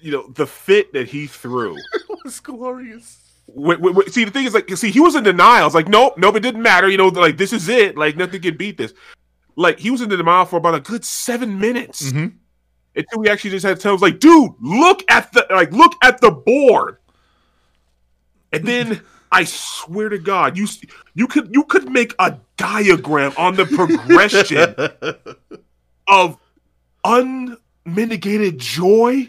you 0.02 0.12
know, 0.12 0.28
the 0.34 0.46
fit 0.46 0.92
that 0.92 1.08
he 1.08 1.26
threw 1.26 1.76
it 1.94 2.18
was 2.24 2.40
glorious. 2.40 3.18
wait, 3.46 3.80
wait, 3.80 3.94
wait. 3.94 4.12
see 4.12 4.24
the 4.24 4.30
thing 4.30 4.46
is 4.46 4.54
like 4.54 4.68
see 4.76 4.90
he 4.90 5.00
was 5.00 5.14
in 5.14 5.24
denial. 5.24 5.66
It's 5.66 5.74
like 5.74 5.88
nope, 5.88 6.16
nope, 6.18 6.36
it 6.36 6.40
didn't 6.40 6.62
matter. 6.62 6.88
You 6.88 6.98
know, 6.98 7.08
like 7.08 7.36
this 7.36 7.52
is 7.52 7.68
it. 7.68 7.96
Like 7.96 8.16
nothing 8.16 8.40
can 8.42 8.56
beat 8.56 8.76
this. 8.76 8.94
Like 9.56 9.78
he 9.78 9.90
was 9.90 10.00
in 10.00 10.08
denial 10.08 10.44
for 10.46 10.56
about 10.56 10.74
a 10.74 10.80
good 10.80 11.04
seven 11.04 11.58
minutes 11.58 12.12
Mm-hmm. 12.12 12.36
until 12.96 13.18
we 13.20 13.28
actually 13.28 13.50
just 13.50 13.64
had 13.66 13.76
to 13.76 13.82
tell 13.82 13.94
him 13.94 14.00
like, 14.00 14.18
dude, 14.20 14.52
look 14.60 15.02
at 15.10 15.32
the 15.32 15.46
like 15.50 15.72
look 15.72 15.94
at 16.02 16.20
the 16.20 16.30
board. 16.30 16.98
And 18.52 18.64
then 18.66 19.00
I 19.32 19.44
swear 19.44 20.08
to 20.08 20.18
God, 20.18 20.56
you 20.56 20.66
you 21.14 21.26
could 21.26 21.50
you 21.52 21.64
could 21.64 21.90
make 21.90 22.14
a 22.18 22.36
diagram 22.56 23.32
on 23.36 23.54
the 23.54 23.66
progression 23.66 24.74
of 26.08 26.36
unmitigated 27.86 28.58
joy 28.58 29.28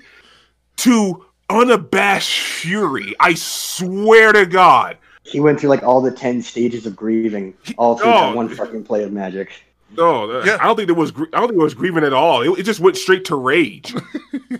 to 0.84 1.26
unabashed 1.50 2.40
fury. 2.40 3.16
I 3.20 3.34
swear 3.36 4.32
to 4.34 4.46
God. 4.46 4.98
He 5.24 5.40
went 5.40 5.60
through 5.60 5.70
like 5.70 5.84
all 5.84 6.02
the 6.02 6.12
ten 6.12 6.42
stages 6.42 6.86
of 6.86 6.96
grieving, 6.96 7.54
all 7.78 7.98
through 7.98 8.10
Oh. 8.10 8.14
that 8.22 8.36
one 8.36 8.50
fucking 8.50 8.84
play 8.84 9.04
of 9.04 9.12
Magic. 9.12 9.52
No, 9.98 10.42
Yeah. 10.44 10.58
I 10.60 10.66
don't 10.66 10.76
think 10.78 10.88
there 10.88 10.96
was. 10.96 11.12
I 11.12 11.40
don't 11.40 11.48
think 11.50 11.60
it 11.60 11.64
was 11.64 11.74
grieving 11.74 12.04
at 12.04 12.14
all. 12.14 12.42
It, 12.42 12.60
it 12.60 12.64
just 12.64 12.80
went 12.80 12.98
straight 12.98 13.26
to 13.26 13.36
rage. 13.36 13.94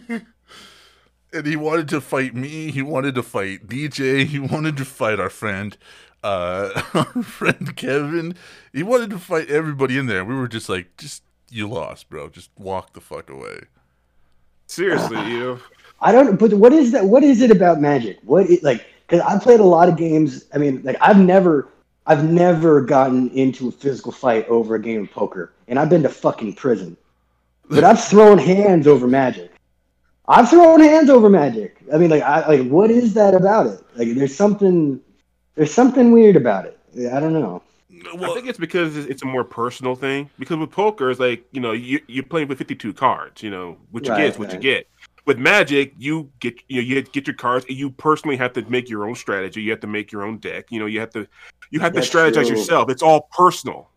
and 1.34 1.46
he 1.48 1.56
wanted 1.56 1.88
to 1.90 2.02
fight 2.02 2.36
me. 2.36 2.72
He 2.72 2.82
wanted 2.82 3.16
to 3.16 3.24
fight 3.24 3.68
DJ. 3.68 4.26
He 4.26 4.40
wanted 4.40 4.78
to 4.78 4.86
fight 4.86 5.20
our 5.20 5.30
friend, 5.30 5.78
uh, 6.24 6.82
our 6.94 7.24
friend 7.24 7.76
Kevin. 7.76 8.36
He 8.74 8.84
wanted 8.84 9.10
to 9.12 9.20
fight 9.20 9.50
everybody 9.50 9.98
in 9.98 10.06
there. 10.08 10.26
We 10.26 10.36
were 10.36 10.48
just 10.50 10.68
like, 10.70 10.98
just 10.98 11.24
you 11.50 11.68
lost, 11.68 12.10
bro. 12.10 12.30
Just 12.30 12.50
walk 12.58 12.94
the 12.94 13.02
fuck 13.02 13.30
away. 13.30 13.62
Seriously, 14.68 15.18
you 15.30 15.40
know. 15.40 15.60
I 16.02 16.12
don't. 16.12 16.38
But 16.40 16.54
what 16.54 16.74
is 16.74 16.92
that? 16.92 17.06
What 17.06 17.24
is 17.24 17.42
it 17.42 17.52
about 17.52 17.80
Magic? 17.80 18.20
What 18.24 18.48
is 18.48 18.64
like? 18.64 18.86
Because 19.08 19.22
I've 19.22 19.42
played 19.42 19.60
a 19.60 19.66
lot 19.66 19.90
of 19.90 19.98
games. 19.98 20.46
I 20.54 20.58
mean, 20.58 20.82
like 20.84 20.98
I've 21.02 21.20
never, 21.20 21.68
I've 22.08 22.24
never 22.24 22.82
gotten 22.82 23.30
into 23.32 23.68
a 23.68 23.72
physical 23.72 24.12
fight 24.12 24.48
over 24.48 24.76
a 24.76 24.82
game 24.82 25.04
of 25.04 25.12
poker, 25.12 25.54
and 25.68 25.78
I've 25.78 25.90
been 25.90 26.04
to 26.04 26.10
fucking 26.10 26.56
prison. 26.56 26.98
But 27.70 27.84
I've 27.84 28.04
thrown 28.04 28.38
hands 28.38 28.88
over 28.88 29.08
Magic. 29.08 29.52
I've 30.28 30.50
thrown 30.50 30.80
hands 30.80 31.10
over 31.10 31.30
Magic. 31.30 31.78
I 31.94 31.98
mean, 31.98 32.10
like, 32.10 32.24
I 32.24 32.48
like, 32.48 32.68
what 32.68 32.92
is 32.92 33.14
that 33.14 33.34
about 33.34 33.68
it? 33.68 33.82
Like, 33.96 34.14
there's 34.16 34.36
something, 34.36 35.00
there's 35.56 35.74
something 35.74 36.12
weird 36.12 36.36
about 36.36 36.66
it. 36.66 36.80
I 37.14 37.20
don't 37.20 37.34
know. 37.34 37.62
Well, 38.16 38.32
I 38.32 38.36
think 38.36 38.48
it's 38.48 38.58
because 38.58 38.98
it's 38.98 39.08
it's 39.08 39.22
a 39.22 39.26
more 39.26 39.44
personal 39.44 39.96
thing. 39.96 40.30
Because 40.40 40.58
with 40.58 40.72
poker, 40.72 41.12
it's 41.12 41.20
like 41.20 41.46
you 41.52 41.62
know 41.62 41.72
you 41.72 42.02
you're 42.08 42.24
playing 42.24 42.48
with 42.48 42.58
52 42.58 42.94
cards. 42.94 43.44
You 43.44 43.52
know 43.52 43.78
what 43.92 44.06
you 44.06 44.12
Right, 44.12 44.22
get 44.22 44.30
is 44.30 44.40
what 44.40 44.52
you 44.52 44.60
get. 44.60 44.88
With 45.26 45.38
Magic, 45.38 45.94
you 45.98 46.30
get 46.40 46.56
you 46.68 46.82
know, 46.82 46.88
you 46.88 47.02
get 47.04 47.28
your 47.28 47.36
cards, 47.36 47.66
and 47.70 47.78
you 47.78 47.92
personally 47.92 48.36
have 48.38 48.54
to 48.54 48.62
make 48.70 48.90
your 48.90 49.08
own 49.08 49.16
strategy. 49.16 49.62
You 49.62 49.72
have 49.72 49.80
to 49.82 49.88
make 49.88 50.12
your 50.12 50.24
own 50.24 50.38
deck. 50.40 50.72
You 50.72 50.80
know 50.80 50.88
you 50.88 51.00
have 51.00 51.12
to 51.12 51.28
you 51.70 51.80
have 51.80 51.94
to 51.94 52.00
strategize 52.02 52.48
true. 52.48 52.58
yourself. 52.58 52.90
It's 52.90 53.04
all 53.04 53.30
personal. 53.32 53.90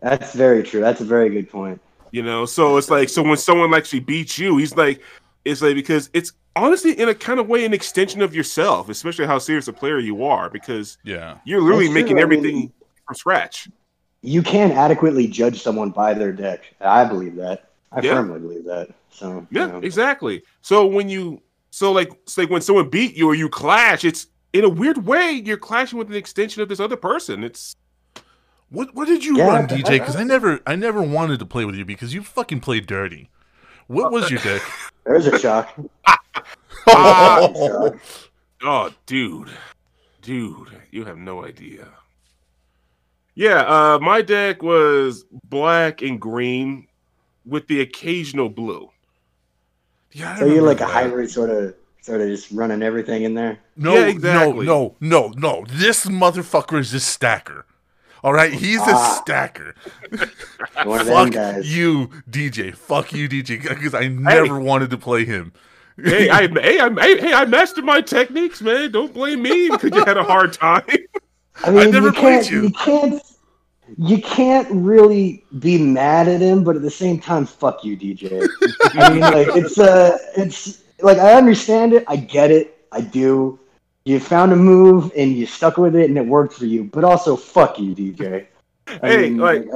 That's 0.00 0.34
very 0.34 0.62
true. 0.62 0.80
That's 0.80 1.00
a 1.02 1.04
very 1.04 1.28
good 1.28 1.50
point. 1.50 1.80
You 2.12 2.22
know, 2.22 2.46
so 2.46 2.76
it's 2.78 2.90
like 2.90 3.08
so 3.08 3.22
when 3.22 3.36
someone 3.36 3.74
actually 3.74 4.00
beats 4.00 4.38
you, 4.38 4.56
he's 4.56 4.74
like, 4.74 5.02
it's 5.44 5.60
like 5.62 5.74
because 5.74 6.08
it's 6.14 6.32
honestly 6.56 6.98
in 6.98 7.08
a 7.10 7.14
kind 7.14 7.38
of 7.38 7.48
way 7.48 7.64
an 7.64 7.74
extension 7.74 8.22
of 8.22 8.34
yourself, 8.34 8.88
especially 8.88 9.26
how 9.26 9.38
serious 9.38 9.68
a 9.68 9.72
player 9.72 9.98
you 9.98 10.24
are, 10.24 10.48
because 10.50 10.98
Yeah. 11.04 11.36
you're 11.44 11.60
literally 11.60 11.84
That's 11.86 11.94
making 11.94 12.16
true. 12.16 12.22
I 12.22 12.26
mean- 12.26 12.38
everything 12.38 12.72
from 13.06 13.14
scratch. 13.14 13.68
You 14.22 14.42
can't 14.42 14.72
adequately 14.72 15.26
judge 15.28 15.62
someone 15.62 15.90
by 15.90 16.12
their 16.14 16.32
deck. 16.32 16.74
I 16.80 17.04
believe 17.04 17.36
that. 17.36 17.69
I 17.92 18.00
Yeah. 18.00 18.14
firmly 18.14 18.40
believe 18.40 18.64
that. 18.66 18.90
So 19.10 19.46
you 19.50 19.60
Yeah, 19.60 19.66
know. 19.66 19.78
exactly. 19.78 20.42
So 20.62 20.86
when 20.86 21.08
you 21.08 21.42
so 21.70 21.92
like 21.92 22.10
it's 22.22 22.36
like 22.38 22.50
when 22.50 22.62
someone 22.62 22.88
beat 22.88 23.14
you 23.16 23.28
or 23.28 23.34
you 23.34 23.48
clash, 23.48 24.04
it's 24.04 24.26
in 24.52 24.64
a 24.64 24.68
weird 24.68 25.06
way 25.06 25.32
you're 25.32 25.56
clashing 25.56 25.98
with 25.98 26.08
an 26.08 26.14
extension 26.14 26.62
of 26.62 26.68
this 26.68 26.80
other 26.80 26.96
person. 26.96 27.42
It's 27.44 27.74
What 28.70 28.94
what 28.94 29.06
did 29.08 29.24
you 29.24 29.36
Yeah, 29.36 29.46
run, 29.48 29.66
DJ? 29.68 29.98
Because 29.98 30.16
I 30.16 30.22
never 30.24 30.60
I 30.66 30.76
never 30.76 31.02
wanted 31.02 31.38
to 31.40 31.46
play 31.46 31.64
with 31.64 31.74
you 31.74 31.84
because 31.84 32.14
you 32.14 32.22
fucking 32.22 32.60
played 32.60 32.86
dirty. 32.86 33.30
What 33.88 34.12
was 34.12 34.30
your 34.30 34.38
deck? 34.40 34.62
There's 35.04 35.26
a 35.32 35.38
shock. 35.38 35.74
Shock. 36.88 37.96
oh, 38.62 38.90
dude, 39.06 39.50
dude, 40.22 40.68
you 40.90 41.04
have 41.04 41.18
no 41.18 41.44
idea. 41.44 41.88
Yeah, 43.34 43.60
uh, 43.60 43.98
my 44.00 44.22
deck 44.22 44.62
was 44.62 45.24
black 45.44 46.02
and 46.02 46.20
green 46.20 46.86
with 47.44 47.66
the 47.68 47.80
occasional 47.80 48.48
blue. 48.48 48.90
Yeah, 50.12 50.36
So 50.36 50.46
you're 50.46 50.62
like 50.62 50.80
a 50.80 50.86
hybrid 50.86 51.30
sort 51.30 51.50
of 51.50 51.74
sort 52.02 52.20
of 52.20 52.28
just 52.28 52.50
running 52.50 52.82
everything 52.82 53.22
in 53.24 53.34
there. 53.34 53.58
No, 53.76 53.94
Yeah, 53.94 54.06
exactly. 54.06 54.64
no, 54.66 54.96
no, 55.00 55.28
no, 55.28 55.34
no. 55.36 55.64
This 55.68 56.06
motherfucker 56.06 56.78
is 56.80 56.92
a 56.94 57.00
stacker. 57.00 57.66
All 58.24 58.32
right, 58.32 58.52
he's 58.52 58.80
a 58.80 58.84
Ah. 58.94 59.20
stacker. 59.22 59.74
One 60.84 61.06
them 61.06 61.14
Fuck 61.26 61.32
guys. 61.32 61.76
you, 61.76 62.10
DJ. 62.30 62.74
Fuck 62.74 63.12
you, 63.12 63.28
DJ. 63.28 63.62
Because 63.62 63.94
I 63.94 64.08
never 64.08 64.58
wanted 64.58 64.90
to 64.90 64.98
play 64.98 65.24
him. 65.24 65.52
Hey, 66.02 66.28
I, 66.30 66.46
hey, 66.48 66.80
I, 66.80 66.88
hey, 67.00 67.18
hey, 67.20 67.32
I 67.34 67.44
mastered 67.44 67.84
my 67.84 68.00
techniques, 68.00 68.60
man. 68.62 68.90
Don't 68.90 69.12
blame 69.12 69.42
me 69.42 69.68
because 69.70 69.90
you 69.94 70.04
had 70.04 70.16
a 70.16 70.24
hard 70.24 70.52
time. 70.54 70.82
I 71.62 71.70
mean, 71.70 71.90
never 71.90 72.06
you 72.08 72.12
played 72.14 72.46
you. 72.46 72.62
you 72.64 72.70
can't, 72.72 73.22
you 73.98 74.20
can't 74.20 74.68
really 74.70 75.44
be 75.58 75.78
mad 75.78 76.28
at 76.28 76.40
him, 76.40 76.64
but 76.64 76.76
at 76.76 76.82
the 76.82 76.90
same 76.90 77.18
time, 77.18 77.46
fuck 77.46 77.84
you, 77.84 77.96
DJ. 77.96 78.48
I 78.94 79.10
mean, 79.10 79.20
like 79.20 79.48
it's 79.56 79.78
uh, 79.78 80.16
it's 80.36 80.82
like 81.00 81.18
I 81.18 81.34
understand 81.34 81.92
it, 81.92 82.04
I 82.08 82.16
get 82.16 82.50
it, 82.50 82.78
I 82.92 83.00
do. 83.00 83.58
You 84.04 84.18
found 84.18 84.52
a 84.52 84.56
move 84.56 85.12
and 85.16 85.32
you 85.36 85.46
stuck 85.46 85.76
with 85.76 85.94
it, 85.94 86.08
and 86.08 86.16
it 86.16 86.26
worked 86.26 86.54
for 86.54 86.66
you. 86.66 86.84
But 86.84 87.04
also, 87.04 87.36
fuck 87.36 87.78
you, 87.78 87.94
DJ. 87.94 88.46
I 88.86 88.98
Hey, 89.02 89.30
like- 89.30 89.66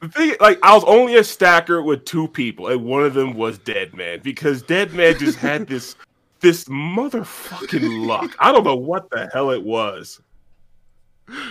The 0.00 0.08
thing, 0.08 0.34
like, 0.40 0.58
I 0.62 0.74
was 0.74 0.84
only 0.84 1.16
a 1.16 1.24
stacker 1.24 1.82
with 1.82 2.04
two 2.04 2.28
people, 2.28 2.68
and 2.68 2.84
one 2.84 3.02
of 3.02 3.14
them 3.14 3.34
was 3.34 3.58
Dead 3.58 3.94
Man 3.94 4.20
because 4.22 4.62
Dead 4.62 4.92
Man 4.92 5.18
just 5.18 5.38
had 5.38 5.66
this 5.66 5.96
this 6.40 6.64
motherfucking 6.66 8.06
luck. 8.06 8.36
I 8.38 8.52
don't 8.52 8.64
know 8.64 8.76
what 8.76 9.08
the 9.10 9.28
hell 9.32 9.50
it 9.50 9.62
was. 9.62 10.20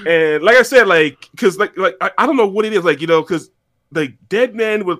And 0.07 0.43
like 0.43 0.55
I 0.57 0.61
said, 0.63 0.87
like, 0.87 1.29
because 1.31 1.57
like 1.57 1.75
like 1.77 1.95
I, 2.01 2.11
I 2.17 2.25
don't 2.25 2.37
know 2.37 2.47
what 2.47 2.65
it 2.65 2.73
is, 2.73 2.83
like 2.83 3.01
you 3.01 3.07
know, 3.07 3.21
because 3.21 3.49
like 3.91 4.13
Dead 4.29 4.53
Man 4.55 4.85
would 4.85 4.99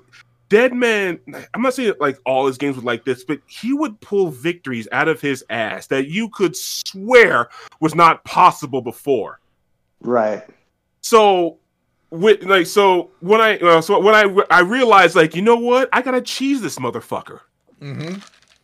Dead 0.50 0.74
Man. 0.74 1.20
I'm 1.54 1.62
not 1.62 1.74
saying 1.74 1.94
like 2.00 2.18
all 2.26 2.48
his 2.48 2.58
games 2.58 2.76
were 2.78 2.82
like 2.84 3.06
this, 3.06 3.24
but 3.24 3.40
he 3.48 3.74
would 3.74 4.00
pull 4.02 4.30
victories 4.30 4.88
out 4.92 5.08
of 5.08 5.22
his 5.22 5.44
ass 5.50 5.88
that 5.88 6.08
you 6.08 6.30
could 6.30 6.56
swear 6.56 7.50
was 7.80 7.94
not 7.96 8.24
possible 8.26 8.82
before. 8.82 9.40
right. 10.02 10.44
So 11.02 11.58
with 12.10 12.44
like 12.44 12.66
so 12.68 13.10
when 13.20 13.42
I 13.42 13.58
uh, 13.58 13.82
so 13.82 14.00
when 14.00 14.16
I 14.16 14.24
I 14.50 14.62
realized 14.62 15.16
like 15.16 15.36
you 15.36 15.42
know 15.42 15.56
what 15.58 15.90
I 15.92 16.02
gotta 16.02 16.22
cheese 16.22 16.62
this 16.62 16.78
motherfucker. 16.80 17.42
Mm-hmm. 17.82 18.20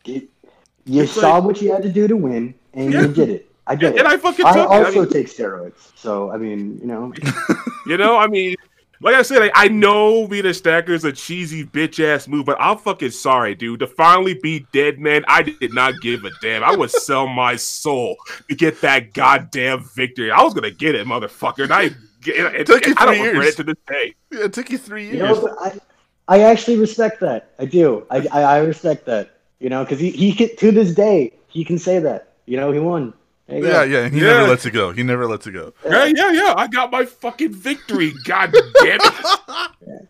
You, 0.05 0.28
you 0.86 1.03
It's 1.03 1.12
saw 1.14 1.36
like- 1.36 1.43
what 1.43 1.62
you 1.62 1.72
had 1.72 1.84
to 1.84 1.91
do 1.91 2.07
to 2.07 2.16
win, 2.16 2.53
and 2.74 2.93
Yeah. 2.93 3.01
you 3.01 3.07
did 3.10 3.30
it. 3.30 3.49
I 3.70 3.76
get 3.76 3.91
And 3.91 3.99
it. 3.99 4.05
I 4.05 4.17
fucking 4.17 4.45
I 4.45 4.53
took 4.53 4.65
it. 4.65 4.74
I 4.74 4.84
also 4.84 5.01
mean, 5.01 5.09
take 5.11 5.28
steroids, 5.28 5.91
so 5.95 6.32
I 6.32 6.38
mean, 6.38 6.80
you 6.80 6.88
know, 6.88 7.13
you 7.88 7.97
know, 7.97 8.17
I 8.17 8.28
mean, 8.28 8.55
like 9.01 9.15
I 9.15 9.22
said, 9.22 9.43
I, 9.43 9.51
I 9.53 9.67
know 9.70 10.28
being 10.28 10.45
a 10.47 10.53
stacker 10.53 10.91
is 10.93 11.05
a 11.05 11.11
cheesy 11.13 11.63
bitch 11.65 12.03
ass 12.03 12.28
move, 12.28 12.45
but 12.45 12.57
I'm 12.59 12.78
fucking 12.80 13.11
sorry, 13.11 13.55
dude. 13.55 13.80
To 13.82 13.88
finally 13.88 14.34
beat 14.34 14.70
Dead 14.74 14.99
Man, 14.99 15.24
I 15.28 15.43
did 15.43 15.74
not 15.74 15.93
give 16.01 16.26
a 16.26 16.32
damn. 16.41 16.63
I 16.63 16.76
would 16.76 16.91
sell 16.91 17.28
my 17.28 17.55
soul 17.55 18.17
to 18.49 18.55
get 18.55 18.82
that 18.82 19.13
goddamn 19.13 19.84
victory. 19.95 20.32
I 20.32 20.41
was 20.41 20.53
gonna 20.53 20.72
get 20.72 20.95
it, 20.95 21.05
motherfucker. 21.07 21.63
And 21.63 21.72
I, 21.74 21.91
it, 22.26 22.65
Took 22.65 22.86
you 22.88 22.95
I 22.97 23.05
don't 23.05 23.15
three 23.15 23.28
regret 23.28 23.43
years. 23.43 23.53
it 23.53 23.57
to 23.57 23.63
this 23.63 23.78
day. 23.88 24.15
Yeah, 24.32 24.45
it 24.45 24.53
took 24.53 24.70
you 24.70 24.78
three 24.78 25.03
years. 25.03 25.15
you 25.15 25.24
years. 25.26 25.38
know, 25.41 25.55
but 25.61 25.80
I, 26.28 26.38
I 26.39 26.41
actually 26.43 26.78
respect 26.78 27.20
that. 27.22 27.51
I 27.59 27.65
do. 27.65 28.05
I, 28.09 28.28
I, 28.32 28.41
I 28.41 28.57
respect 28.59 29.05
that. 29.05 29.30
You 29.59 29.70
know, 29.70 29.84
because 29.84 29.99
he, 29.99 30.11
he 30.11 30.34
can, 30.34 30.55
to 30.57 30.72
this 30.72 30.93
day 30.93 31.34
he 31.47 31.63
can 31.63 31.78
say 31.78 31.99
that. 31.99 32.34
You 32.45 32.57
know, 32.57 32.72
he 32.72 32.80
won. 32.80 33.13
There 33.50 33.62
go. 33.62 33.68
yeah, 33.68 33.84
yeah. 33.84 34.06
and 34.06 34.14
He 34.14 34.22
Yeah. 34.22 34.28
never 34.34 34.47
lets 34.47 34.66
it 34.66 34.72
go. 34.72 34.91
He 34.91 35.04
never 35.04 35.26
lets 35.28 35.47
it 35.47 35.52
go. 35.52 35.74
Yeah, 35.86 36.06
yeah, 36.06 36.32
yeah. 36.32 36.54
I 36.56 36.68
got 36.68 36.91
my 36.91 37.06
fucking 37.06 37.54
victory. 37.54 38.14
God 38.26 38.54
damn 38.82 39.00
it. 39.02 40.06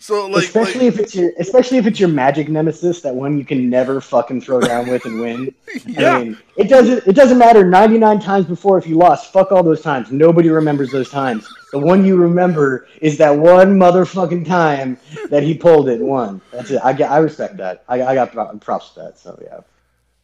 So 0.00 0.26
like, 0.28 0.44
especially 0.44 0.88
like 0.88 0.94
if 0.94 1.00
it's 1.00 1.14
your, 1.16 1.32
especially 1.40 1.78
if 1.78 1.86
it's 1.86 1.98
your 1.98 2.08
magic 2.08 2.48
nemesis, 2.48 3.00
that 3.02 3.12
one 3.14 3.36
you 3.36 3.44
can 3.44 3.68
never 3.68 4.00
fucking 4.00 4.40
throw 4.40 4.60
down 4.60 4.88
with 4.88 5.04
and 5.04 5.20
win. 5.20 5.52
Yeah. 5.86 6.16
I 6.16 6.24
mean, 6.24 6.38
it 6.56 6.68
doesn't, 6.68 7.06
it 7.06 7.14
doesn't 7.14 7.36
matter. 7.36 7.64
Ninety 7.64 7.98
nine 7.98 8.20
times 8.20 8.46
before, 8.46 8.78
if 8.78 8.86
you 8.86 8.96
lost, 8.96 9.32
fuck 9.32 9.50
all 9.52 9.62
those 9.64 9.82
times. 9.82 10.12
Nobody 10.12 10.48
remembers 10.48 10.90
those 10.92 11.10
times. 11.10 11.46
The 11.72 11.78
one 11.78 12.04
you 12.04 12.16
remember 12.16 12.86
is 13.02 13.18
that 13.18 13.30
one 13.36 13.76
motherfucking 13.76 14.46
time 14.46 14.96
that 15.30 15.42
he 15.42 15.54
pulled 15.54 15.88
it 15.88 15.98
and 16.00 16.08
won. 16.08 16.40
That's 16.52 16.70
it. 16.70 16.80
I 16.84 16.92
get, 16.92 17.10
I 17.10 17.18
respect 17.18 17.56
that. 17.58 17.82
I, 17.88 18.02
I 18.02 18.14
got 18.14 18.60
props 18.60 18.90
to 18.90 19.00
that. 19.00 19.18
So 19.18 19.38
yeah. 19.42 19.60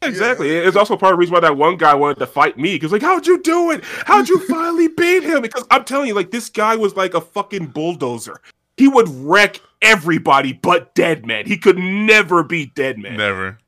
Exactly. 0.06 0.50
It's 0.50 0.76
also 0.76 0.96
part 0.96 1.12
of 1.12 1.16
the 1.16 1.20
reason 1.20 1.34
why 1.34 1.40
that 1.40 1.56
one 1.56 1.76
guy 1.76 1.94
wanted 1.94 2.18
to 2.18 2.26
fight 2.26 2.58
me. 2.58 2.74
Because 2.74 2.92
like, 2.92 3.02
how'd 3.02 3.26
you 3.26 3.40
do 3.42 3.70
it? 3.70 3.82
How'd 3.84 4.28
you 4.28 4.38
finally 4.46 4.88
beat 4.96 5.22
him? 5.24 5.42
Because 5.42 5.64
I'm 5.70 5.84
telling 5.84 6.08
you, 6.08 6.14
like, 6.14 6.30
this 6.30 6.48
guy 6.48 6.76
was 6.76 6.96
like 6.96 7.14
a 7.14 7.20
fucking 7.20 7.66
bulldozer. 7.68 8.40
He 8.76 8.88
would 8.88 9.08
wreck 9.08 9.60
everybody 9.82 10.52
but 10.52 10.94
Dead 10.94 11.24
Man. 11.26 11.46
He 11.46 11.56
could 11.56 11.78
never 11.78 12.42
beat 12.42 12.74
Dead 12.74 12.98
Man. 12.98 13.16
never. 13.16 13.58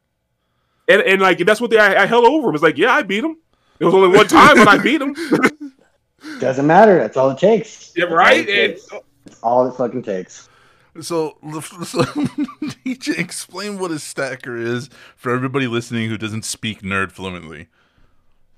And 0.88 1.02
and 1.02 1.20
like 1.20 1.38
that's 1.38 1.60
what 1.60 1.70
they, 1.70 1.78
I, 1.78 2.02
I 2.02 2.06
held 2.06 2.24
over 2.24 2.48
him. 2.48 2.54
It's 2.54 2.62
like, 2.62 2.78
yeah, 2.78 2.92
I 2.92 3.02
beat 3.02 3.24
him. 3.24 3.36
It 3.80 3.84
was 3.84 3.94
only 3.94 4.16
one 4.16 4.26
time, 4.28 4.56
but 4.56 4.68
I 4.68 4.78
beat 4.78 5.02
him. 5.02 5.14
Doesn't 6.40 6.66
matter. 6.66 6.98
That's 6.98 7.16
all 7.16 7.30
it 7.30 7.38
takes. 7.38 7.92
yeah, 7.96 8.04
That's 8.06 8.14
right. 8.14 8.48
all 8.48 8.48
it 8.54 8.58
And 8.58 8.72
takes. 8.74 9.40
All 9.42 9.66
it 9.68 9.76
fucking 9.76 10.02
takes. 10.02 10.48
So, 11.02 11.38
so 11.84 12.02
DJ, 12.02 13.18
explain 13.18 13.78
what 13.78 13.90
a 13.90 13.98
stacker 13.98 14.56
is 14.56 14.88
for 15.16 15.34
everybody 15.34 15.66
listening 15.66 16.08
who 16.08 16.18
doesn't 16.18 16.44
speak 16.44 16.82
nerd 16.82 17.12
fluently. 17.12 17.68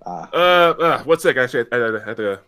Ah, 0.04 0.30
uh, 0.32 0.74
uh, 0.80 1.02
one 1.04 1.18
sec. 1.18 1.36
Actually, 1.36 1.66
I, 1.72 1.76
I, 1.76 2.02
I 2.02 2.04
had 2.04 2.16
to, 2.18 2.40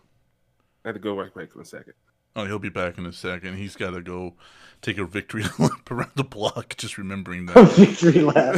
I 0.85 0.87
had 0.87 0.95
to 0.95 0.99
go 0.99 1.17
right 1.17 1.31
quick. 1.31 1.55
One 1.55 1.65
second. 1.65 1.93
Oh, 2.35 2.45
he'll 2.45 2.59
be 2.59 2.69
back 2.69 2.97
in 2.97 3.05
a 3.05 3.11
second. 3.11 3.57
He's 3.57 3.75
got 3.75 3.91
to 3.91 4.01
go 4.01 4.35
take 4.81 4.97
a 4.97 5.05
victory 5.05 5.43
lap 5.59 5.89
around 5.89 6.11
the 6.15 6.23
block, 6.23 6.75
just 6.77 6.97
remembering 6.97 7.45
that. 7.47 7.71
victory 7.75 8.21
lap. 8.21 8.55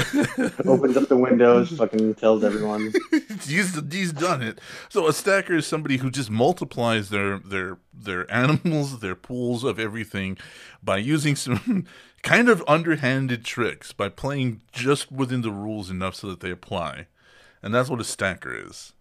Opens 0.66 0.98
up 0.98 1.08
the 1.08 1.18
windows. 1.18 1.78
Fucking 1.78 2.16
tells 2.16 2.44
everyone. 2.44 2.94
he's 3.46 3.80
he's 3.92 4.14
done 4.14 4.42
it. 4.42 4.60
So 4.90 5.08
a 5.08 5.14
stacker 5.14 5.56
is 5.56 5.68
somebody 5.68 5.98
who 5.98 6.10
just 6.10 6.30
multiplies 6.30 7.10
their 7.10 7.40
their 7.40 7.78
their 7.94 8.30
animals, 8.32 9.00
their 9.00 9.16
pools 9.16 9.64
of 9.64 9.80
everything 9.80 10.38
by 10.82 10.98
using 10.98 11.36
some 11.36 11.86
kind 12.24 12.50
of 12.50 12.64
underhanded 12.68 13.44
tricks 13.44 13.92
by 13.92 14.10
playing 14.10 14.62
just 14.72 15.12
within 15.12 15.42
the 15.42 15.52
rules 15.52 15.90
enough 15.90 16.16
so 16.16 16.28
that 16.28 16.40
they 16.40 16.52
apply. 16.52 17.08
And 17.62 17.74
that's 17.74 17.90
what 17.90 18.02
a 18.02 18.06
stacker 18.06 18.56
is. 18.56 18.94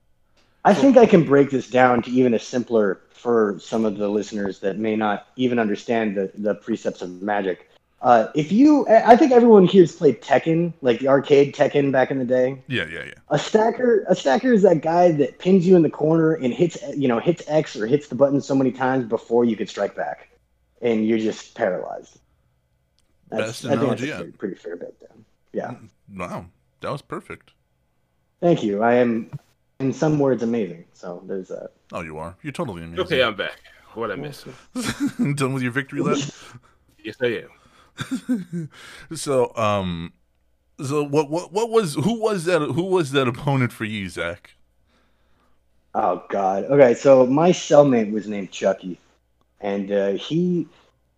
I 0.65 0.75
think 0.75 0.97
I 0.97 1.07
can 1.07 1.25
break 1.25 1.51
this 1.51 1.69
down 1.69 2.03
to 2.03 2.11
even 2.11 2.35
a 2.35 2.39
simpler 2.39 3.01
for 3.11 3.59
some 3.61 3.85
of 3.85 3.99
the 3.99 4.09
listeners 4.09 4.61
that 4.61 4.79
may 4.79 4.97
not 4.97 5.29
even 5.37 5.59
understand 5.59 6.17
the, 6.17 6.31
the 6.35 6.55
precepts 6.55 7.03
of 7.03 7.23
magic. 7.23 7.69
Uh, 8.01 8.29
if 8.35 8.51
you, 8.51 8.87
I 8.89 9.17
think 9.17 9.31
everyone 9.31 9.67
here's 9.67 9.95
played 9.95 10.21
Tekken, 10.21 10.73
like 10.83 10.99
the 10.99 11.07
arcade 11.07 11.55
Tekken 11.55 11.93
back 11.93 12.11
in 12.11 12.19
the 12.19 12.25
day. 12.25 12.61
Yeah, 12.67 12.87
yeah, 12.87 13.05
yeah. 13.05 13.15
A 13.29 13.39
stacker, 13.39 14.05
a 14.09 14.17
stacker 14.17 14.53
is 14.53 14.63
that 14.63 14.83
guy 14.83 15.13
that 15.13 15.39
pins 15.39 15.67
you 15.67 15.77
in 15.77 15.83
the 15.83 15.91
corner 15.91 16.35
and 16.35 16.53
hits, 16.53 16.77
you 16.97 17.07
know, 17.07 17.21
hits 17.21 17.45
X 17.47 17.77
or 17.77 17.87
hits 17.87 18.09
the 18.09 18.17
button 18.17 18.41
so 18.41 18.57
many 18.57 18.73
times 18.73 19.07
before 19.07 19.45
you 19.45 19.57
can 19.57 19.69
strike 19.69 19.95
back, 19.95 20.29
and 20.81 21.07
you're 21.07 21.19
just 21.19 21.55
paralyzed. 21.55 22.19
Best 23.31 23.65
I 23.65 23.69
think 23.69 23.83
analogy 23.83 24.07
that's 24.07 24.19
pretty, 24.19 24.33
pretty 24.33 24.55
fair 24.57 24.77
breakdown. 24.77 25.25
Yeah, 25.53 25.75
Wow, 26.13 26.47
that 26.81 26.91
was 26.91 27.03
perfect. 27.03 27.53
thank 28.41 28.65
you. 28.65 28.83
I 28.83 28.95
am, 28.95 29.31
in 29.83 29.93
some 29.93 30.19
words, 30.19 30.43
amazing. 30.43 30.85
So 30.95 31.23
there's 31.27 31.49
that. 31.49 31.71
Oh, 31.93 32.01
you 32.01 32.19
are. 32.19 32.37
You're 32.43 32.53
totally 32.53 32.83
amazing. 32.83 33.05
Okay, 33.05 33.23
I'm 33.23 33.37
back. 33.37 33.61
What 33.95 34.11
I 34.11 34.17
miss? 34.17 34.45
done 35.35 35.53
with 35.53 35.63
your 35.63 35.73
victory 35.73 36.01
lap. 36.01 36.19
Yes, 37.05 37.17
I 37.21 37.45
am. 37.45 38.71
So, 39.17 39.55
um, 39.57 40.13
so 40.81 41.03
what, 41.03 41.29
what, 41.29 41.53
what 41.53 41.69
was, 41.69 41.95
who 41.95 42.21
was 42.21 42.45
that, 42.45 42.61
who 42.61 42.85
was 42.85 43.11
that 43.11 43.27
opponent 43.27 43.73
for 43.73 43.85
you, 43.85 44.09
Zach? 44.09 44.55
Oh 45.95 46.25
God. 46.29 46.65
Okay, 46.65 46.95
so 46.95 47.27
my 47.27 47.51
cellmate 47.51 48.11
was 48.11 48.27
named 48.27 48.51
Chucky, 48.51 48.99
and 49.61 49.93
uh, 49.93 50.13
he, 50.13 50.67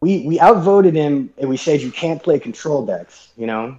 we 0.01 0.27
we 0.27 0.41
outvoted 0.41 0.95
him, 0.95 1.33
and 1.39 1.49
we 1.49 1.57
said 1.57 1.81
you 1.81 1.93
can't 1.93 2.23
play 2.23 2.39
control 2.39 2.85
decks. 2.85 3.33
You 3.37 3.47
know, 3.47 3.79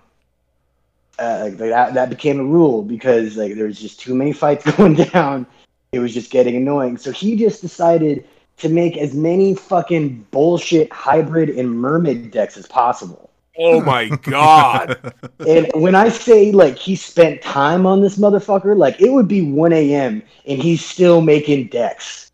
uh, 1.20 1.46
like 1.46 1.58
that 1.58 1.94
that 1.94 2.10
became 2.10 2.40
a 2.40 2.44
rule 2.44 2.82
because 2.82 3.38
like 3.38 3.56
there 3.56 3.66
was 3.66 3.80
just 3.80 4.00
too 4.00 4.16
many 4.16 4.34
fights 4.34 4.70
going 4.78 4.96
down. 4.96 5.46
It 5.92 6.00
was 6.00 6.14
just 6.14 6.32
getting 6.32 6.56
annoying. 6.56 6.98
So 6.98 7.12
he 7.12 7.36
just 7.36 7.62
decided 7.62 8.28
to 8.58 8.70
make 8.70 8.98
as 8.98 9.14
many 9.14 9.54
fucking 9.56 10.26
bullshit 10.32 10.92
hybrid 10.92 11.50
and 11.50 11.70
mermaid 11.70 12.32
decks 12.32 12.58
as 12.58 12.68
possible. 12.68 13.30
Oh 13.58 13.82
my 13.82 14.10
god! 14.10 15.14
And 15.48 15.70
when 15.76 15.96
I 15.96 16.10
say 16.10 16.52
like 16.52 16.78
he 16.78 16.96
spent 16.96 17.42
time 17.42 17.86
on 17.86 18.02
this 18.02 18.18
motherfucker, 18.18 18.76
like 18.76 19.00
it 19.00 19.12
would 19.12 19.28
be 19.28 19.42
1 19.42 19.74
a.m. 19.74 20.24
and 20.48 20.62
he's 20.62 20.84
still 20.84 21.22
making 21.22 21.68
decks. 21.68 22.32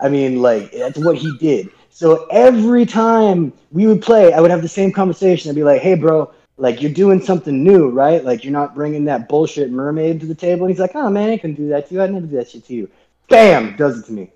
I 0.00 0.08
mean, 0.08 0.40
like 0.40 0.72
that's 0.72 0.98
what 0.98 1.16
he 1.16 1.36
did. 1.38 1.70
So 1.90 2.26
every 2.30 2.86
time 2.86 3.52
we 3.72 3.86
would 3.86 4.00
play, 4.00 4.32
I 4.32 4.40
would 4.40 4.50
have 4.50 4.62
the 4.62 4.68
same 4.68 4.90
conversation. 4.90 5.50
I'd 5.50 5.54
be 5.54 5.64
like, 5.64 5.82
"Hey, 5.82 5.94
bro, 5.94 6.32
like 6.60 6.82
you're 6.82 6.92
doing 6.92 7.20
something 7.20 7.64
new, 7.64 7.88
right? 7.88 8.24
Like 8.24 8.44
you're 8.44 8.52
not 8.52 8.74
bringing 8.74 9.06
that 9.06 9.28
bullshit 9.28 9.70
mermaid 9.70 10.20
to 10.20 10.26
the 10.26 10.34
table." 10.34 10.66
And 10.66 10.70
he's 10.70 10.80
like, 10.80 10.94
"Oh 10.94 11.10
man, 11.10 11.30
I 11.30 11.38
can 11.38 11.54
do 11.54 11.68
that 11.70 11.88
to 11.88 11.94
you. 11.94 12.02
I'd 12.02 12.12
never 12.12 12.26
do 12.26 12.36
that 12.36 12.50
shit 12.50 12.66
to 12.66 12.74
you." 12.74 12.88
Bam, 13.28 13.76
does 13.76 13.98
it 13.98 14.06
to 14.06 14.12
me 14.12 14.30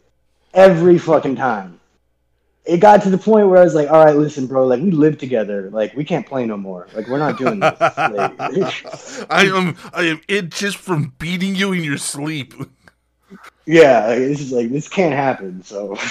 every 0.55 0.99
fucking 0.99 1.37
time. 1.37 1.81
It 2.65 2.79
got 2.79 3.03
to 3.03 3.11
the 3.11 3.19
point 3.19 3.49
where 3.49 3.59
I 3.59 3.65
was 3.65 3.75
like, 3.75 3.91
"All 3.91 4.03
right, 4.03 4.17
listen, 4.17 4.47
bro. 4.47 4.67
Like 4.67 4.81
we 4.81 4.91
live 4.91 5.19
together. 5.19 5.69
Like 5.71 5.95
we 5.95 6.05
can't 6.05 6.27
play 6.27 6.47
no 6.47 6.57
more. 6.57 6.89
Like 6.95 7.09
we're 7.09 7.19
not 7.19 7.37
doing 7.37 7.61
this." 7.61 7.79
Like, 7.79 9.31
I 9.31 9.47
am, 9.47 9.77
I 9.93 10.05
am 10.05 10.21
it 10.29 10.49
just 10.49 10.79
from 10.79 11.13
beating 11.19 11.55
you 11.55 11.73
in 11.73 11.85
your 11.85 11.99
sleep. 11.99 12.55
Yeah, 13.67 14.07
like, 14.07 14.19
this 14.19 14.41
is 14.41 14.53
like 14.53 14.71
this 14.71 14.89
can't 14.89 15.15
happen. 15.15 15.63
So 15.63 15.99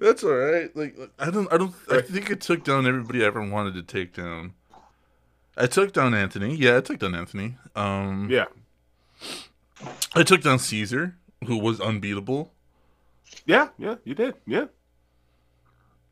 That's 0.00 0.24
all 0.24 0.34
right. 0.34 0.74
Like 0.76 0.96
I 1.18 1.30
don't, 1.30 1.52
I 1.52 1.56
don't, 1.56 1.74
I 1.90 2.00
think 2.00 2.30
it 2.30 2.40
took 2.40 2.64
down 2.64 2.86
everybody 2.86 3.22
I 3.22 3.26
ever 3.26 3.42
wanted 3.42 3.74
to 3.74 3.82
take 3.82 4.14
down. 4.14 4.54
I 5.56 5.66
took 5.66 5.92
down 5.92 6.14
Anthony. 6.14 6.54
Yeah, 6.56 6.76
I 6.76 6.80
took 6.80 6.98
down 6.98 7.14
Anthony. 7.14 7.56
Um, 7.74 8.28
Yeah, 8.30 8.46
I 10.14 10.22
took 10.22 10.42
down 10.42 10.58
Caesar, 10.58 11.16
who 11.46 11.56
was 11.56 11.80
unbeatable. 11.80 12.52
yeah, 13.46 13.68
yeah. 13.78 13.96
You 14.04 14.14
did. 14.14 14.34
Yeah. 14.46 14.66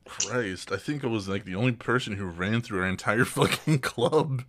Christ, 0.07 0.70
I 0.70 0.77
think 0.77 1.03
I 1.05 1.07
was 1.09 1.29
like 1.29 1.45
the 1.45 1.55
only 1.55 1.72
person 1.72 2.14
who 2.16 2.27
ran 2.27 2.61
through 2.61 2.81
our 2.83 2.87
entire 2.89 3.25
fucking 3.27 3.79
club. 3.81 4.45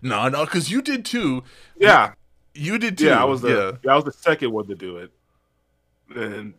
No, 0.00 0.28
no, 0.28 0.44
because 0.44 0.70
you 0.70 0.80
did 0.80 1.04
too. 1.04 1.42
Yeah, 1.78 2.12
You 2.54 2.78
did 2.78 2.98
too. 2.98 3.06
yeah. 3.06 3.20
I 3.20 3.24
was 3.24 3.40
the 3.42 3.78
yeah. 3.82 3.92
I 3.92 3.96
was 3.96 4.04
the 4.04 4.12
second 4.12 4.52
one 4.52 4.66
to 4.68 4.74
do 4.74 4.98
it, 4.98 5.10
and 6.14 6.54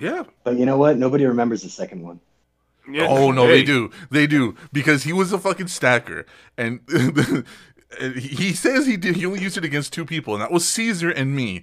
yeah, 0.00 0.22
But 0.44 0.56
you 0.58 0.66
know 0.66 0.76
what? 0.78 0.96
Nobody 0.98 1.24
remembers 1.26 1.62
the 1.62 1.68
second 1.68 2.02
one. 2.02 2.20
yeah. 2.90 3.06
Oh 3.08 3.30
no, 3.30 3.46
they 3.46 3.62
do. 3.62 3.90
They 4.10 4.26
do 4.26 4.54
because 4.72 5.04
he 5.04 5.12
was 5.12 5.32
a 5.32 5.38
fucking 5.38 5.68
stacker, 5.68 6.26
and 6.56 6.80
and 8.00 8.16
he 8.16 8.52
says 8.52 8.86
he 8.86 8.96
did. 8.96 9.16
He 9.16 9.26
only 9.26 9.40
used 9.40 9.56
it 9.56 9.64
against 9.64 9.92
two 9.92 10.04
people, 10.04 10.34
and 10.34 10.42
that 10.42 10.50
was 10.52 10.66
Caesar 10.68 11.10
and 11.10 11.34
me. 11.36 11.62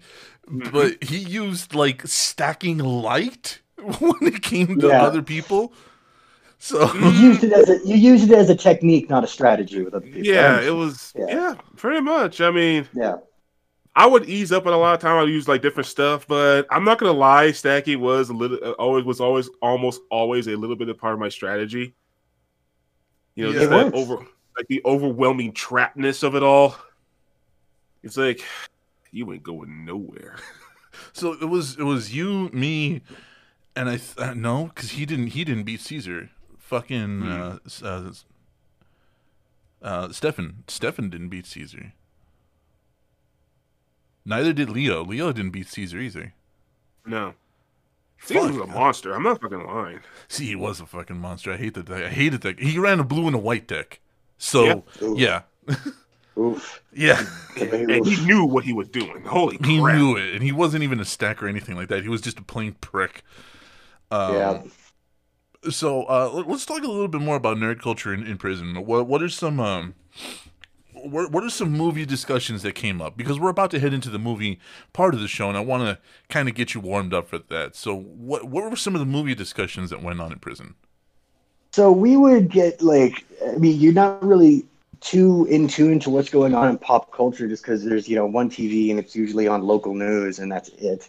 Mm-hmm. 0.50 0.70
But 0.72 1.04
he 1.04 1.18
used 1.18 1.74
like 1.76 2.06
stacking 2.08 2.78
light 2.80 3.60
when 4.00 4.16
it 4.34 4.42
came 4.42 4.80
to 4.80 4.88
Yeah. 4.88 5.04
other 5.04 5.22
people. 5.22 5.74
So 6.60 6.92
You 6.94 7.10
used 7.12 7.44
it 7.44 7.54
as 7.54 7.70
a 7.70 7.80
you 7.86 7.96
used 7.96 8.30
it 8.32 8.38
as 8.38 8.50
a 8.50 8.56
technique, 8.56 9.10
not 9.10 9.24
a 9.24 9.28
strategy 9.28 9.84
with 9.84 9.94
other 9.94 10.06
people. 10.08 10.24
Yeah, 10.26 10.60
it 10.62 10.72
was. 10.76 11.14
Yeah. 11.16 11.26
Yeah. 11.30 11.56
pretty 11.76 12.02
much. 12.02 12.42
I 12.42 12.50
mean, 12.52 12.88
yeah. 12.96 13.18
I 13.98 14.06
would 14.06 14.30
ease 14.30 14.52
up 14.52 14.68
on 14.68 14.74
a 14.74 14.78
lot 14.78 14.94
of 14.94 15.00
time. 15.02 15.18
I'd 15.18 15.28
use 15.30 15.48
like 15.48 15.64
different 15.64 15.88
stuff, 15.88 16.28
but 16.28 16.68
I'm 16.70 16.84
not 16.84 17.00
gonna 17.00 17.12
lie. 17.18 17.52
Stacking 17.52 18.00
was 18.00 18.30
a 18.30 18.34
little, 18.34 18.60
uh, 18.64 18.72
always 18.74 19.04
was 19.06 19.20
always 19.20 19.50
almost 19.62 20.02
always 20.12 20.48
a 20.48 20.56
little 20.56 20.76
bit 20.76 20.88
of 20.90 20.98
part 21.00 21.14
of 21.16 21.20
my 21.20 21.30
strategy. 21.30 21.96
You 23.36 23.46
know, 23.46 23.52
Yeah. 23.52 23.60
just 23.60 23.70
that 23.72 23.94
over 23.96 24.18
like 24.56 24.68
the 24.70 24.82
overwhelming 24.86 25.52
trapness 25.52 26.22
of 26.24 26.36
it 26.36 26.44
all. 26.44 26.76
It's 28.04 28.18
like 28.18 28.42
you 29.12 29.32
ain't 29.34 29.42
going 29.44 29.84
nowhere. 29.86 30.36
so 31.14 31.34
it 31.34 31.46
was 31.46 31.78
it 31.80 31.84
was 31.84 32.14
you, 32.16 32.50
me, 32.50 33.02
and 33.76 33.90
I 33.90 33.98
th- 33.98 34.18
uh, 34.20 34.34
no 34.36 34.66
because 34.68 34.92
he 34.92 35.08
didn't 35.08 35.28
he 35.28 35.44
didn't 35.44 35.64
beat 35.64 35.82
Caesar. 35.82 36.30
Fucking 36.60 37.24
uh, 37.24 37.58
s- 37.66 37.82
uh, 37.82 38.06
s- 38.10 38.26
uh, 39.82 40.10
Stefan 40.12 40.64
Stefan 40.68 41.10
didn't 41.10 41.30
beat 41.30 41.46
Caesar. 41.48 41.94
Neither 44.28 44.52
did 44.54 44.70
Leo. 44.70 45.04
Leo 45.06 45.32
didn't 45.32 45.52
beat 45.52 45.68
Caesar 45.70 46.00
either. 46.00 46.34
No, 47.06 47.34
Caesar 48.24 48.48
was 48.48 48.58
a 48.58 48.68
monster. 48.68 49.14
I'm 49.14 49.24
not 49.24 49.40
fucking 49.42 49.66
lying. 49.66 50.02
See, 50.28 50.46
he 50.48 50.56
was 50.56 50.82
a 50.82 50.86
fucking 50.86 51.18
monster. 51.18 51.54
I 51.54 51.58
hate 51.58 51.74
that. 51.76 51.90
I 51.90 52.10
hated 52.10 52.42
that. 52.42 52.60
He 52.60 52.78
ran 52.78 53.00
a 53.00 53.04
blue 53.06 53.26
and 53.28 53.36
a 53.36 53.40
white 53.40 53.68
deck. 53.68 54.02
So 54.38 54.84
Yeah. 55.00 55.42
yeah, 55.70 55.76
Oof. 56.38 56.82
yeah, 56.94 57.26
And 57.62 58.06
he 58.06 58.24
knew 58.26 58.44
what 58.44 58.64
he 58.66 58.74
was 58.74 58.90
doing. 58.90 59.24
Holy 59.24 59.58
crap. 59.58 59.70
he 59.70 59.78
knew 59.82 60.18
it, 60.18 60.34
and 60.34 60.44
he 60.44 60.52
wasn't 60.52 60.84
even 60.84 61.00
a 61.00 61.06
stack 61.06 61.42
or 61.42 61.48
anything 61.48 61.76
like 61.76 61.88
that. 61.88 62.04
He 62.04 62.10
was 62.10 62.22
just 62.22 62.38
a 62.38 62.44
plain 62.44 62.74
prick. 62.82 63.24
Um, 64.12 64.34
yeah. 64.36 64.62
So 65.72 66.04
uh, 66.04 66.30
let- 66.34 66.48
let's 66.48 66.66
talk 66.66 66.84
a 66.84 66.88
little 66.88 67.08
bit 67.08 67.22
more 67.22 67.36
about 67.38 67.58
nerd 67.58 67.82
culture 67.82 68.14
in, 68.14 68.28
in 68.28 68.38
prison. 68.38 68.76
What 68.86 69.08
what 69.08 69.24
are 69.24 69.30
some 69.30 69.60
um, 69.60 69.96
what, 71.12 71.32
what 71.32 71.44
are 71.44 71.50
some 71.50 71.72
movie 71.72 72.06
discussions 72.06 72.62
that 72.64 72.74
came 72.74 73.02
up? 73.02 73.18
Because 73.18 73.40
we're 73.40 73.50
about 73.50 73.72
to 73.72 73.80
head 73.80 73.94
into 73.94 74.10
the 74.10 74.20
movie 74.20 74.60
part 74.94 75.14
of 75.14 75.20
the 75.20 75.28
show, 75.28 75.48
and 75.50 75.58
I 75.58 75.62
want 75.62 75.84
to 75.84 76.00
kind 76.30 76.48
of 76.48 76.56
get 76.56 76.74
you 76.74 76.82
warmed 76.82 77.14
up 77.14 77.28
for 77.30 77.40
that. 77.40 77.76
So 77.76 77.96
what 77.96 78.46
what 78.46 78.70
were 78.70 78.76
some 78.76 78.96
of 78.96 79.00
the 79.00 79.06
movie 79.06 79.36
discussions 79.36 79.90
that 79.90 80.02
went 80.02 80.22
on 80.22 80.32
in 80.32 80.40
prison? 80.40 80.76
So 81.72 81.92
we 81.92 82.18
would 82.18 82.50
get 82.50 82.82
like 82.82 83.26
I 83.46 83.58
mean, 83.58 83.80
you're 83.80 83.94
not 83.94 84.24
really 84.24 84.66
too 85.00 85.46
in 85.50 85.68
tune 85.68 86.00
to 86.00 86.10
what's 86.10 86.30
going 86.30 86.56
on 86.56 86.70
in 86.70 86.78
pop 86.78 87.12
culture 87.12 87.48
just 87.48 87.64
because 87.64 87.84
there's 87.84 88.10
you 88.10 88.16
know 88.16 88.26
one 88.26 88.50
TV 88.50 88.90
and 88.90 89.00
it's 89.00 89.16
usually 89.16 89.48
on 89.48 89.62
local 89.64 89.94
news 89.94 90.40
and 90.40 90.52
that's 90.52 90.70
it. 90.70 91.08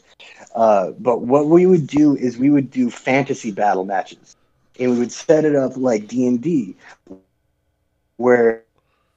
Uh, 0.55 0.91
but 0.99 1.23
what 1.23 1.47
we 1.47 1.67
would 1.67 1.87
do 1.87 2.17
is 2.17 2.37
we 2.39 2.51
would 2.51 2.71
do 2.71 2.91
fantasy 2.91 3.51
battle 3.51 3.85
matches, 3.85 4.37
and 4.79 4.91
we 4.93 4.99
would 4.99 5.13
set 5.13 5.45
it 5.45 5.57
up 5.57 5.77
like 5.77 6.07
D 6.07 6.27
and 6.27 6.41
D, 6.41 6.77
where 8.17 8.65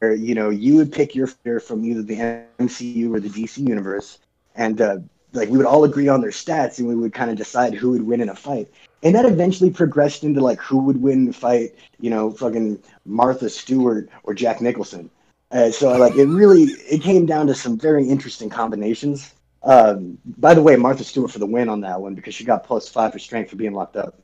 you 0.10 0.36
know 0.36 0.50
you 0.50 0.76
would 0.76 0.92
pick 0.92 1.16
your 1.16 1.28
fighter 1.28 1.60
from 1.60 1.86
either 1.86 2.02
the 2.02 2.18
MCU 2.60 3.14
or 3.14 3.20
the 3.20 3.30
DC 3.30 3.58
universe, 3.58 4.20
and 4.56 4.82
uh, 4.82 4.98
like 5.34 5.50
we 5.50 5.58
would 5.58 5.66
all 5.66 5.84
agree 5.84 6.08
on 6.08 6.22
their 6.22 6.32
stats, 6.32 6.80
and 6.80 6.88
we 6.88 6.96
would 6.96 7.14
kind 7.14 7.30
of 7.30 7.38
decide 7.38 7.74
who 7.74 7.92
would 7.92 8.06
win 8.06 8.22
in 8.22 8.30
a 8.30 8.36
fight. 8.36 8.68
And 9.04 9.16
that 9.16 9.26
eventually 9.26 9.70
progressed 9.70 10.24
into 10.24 10.42
like 10.42 10.60
who 10.60 10.80
would 10.80 11.02
win 11.02 11.26
the 11.26 11.34
fight, 11.34 11.76
you 12.00 12.10
know, 12.10 12.32
fucking 12.32 12.82
Martha 13.06 13.50
Stewart 13.50 14.10
or 14.24 14.34
Jack 14.34 14.62
Nicholson. 14.62 15.10
Uh, 15.52 15.70
so 15.70 15.96
like 15.98 16.16
it 16.16 16.26
really 16.26 16.64
it 16.64 17.02
came 17.02 17.26
down 17.26 17.48
to 17.48 17.56
some 17.56 17.78
very 17.78 18.08
interesting 18.08 18.50
combinations. 18.50 19.34
Um, 19.64 20.18
by 20.38 20.54
the 20.54 20.62
way, 20.62 20.76
Martha 20.76 21.04
Stewart 21.04 21.32
for 21.32 21.40
the 21.40 21.46
win 21.46 21.70
on 21.70 21.82
that 21.82 22.02
one 22.02 22.16
because 22.16 22.34
she 22.34 22.44
got 22.44 22.64
plus 22.64 22.90
five 22.90 23.14
for 23.14 23.20
strength 23.20 23.50
for 23.50 23.56
being 23.56 23.74
locked 23.74 23.96
up. 23.96 24.16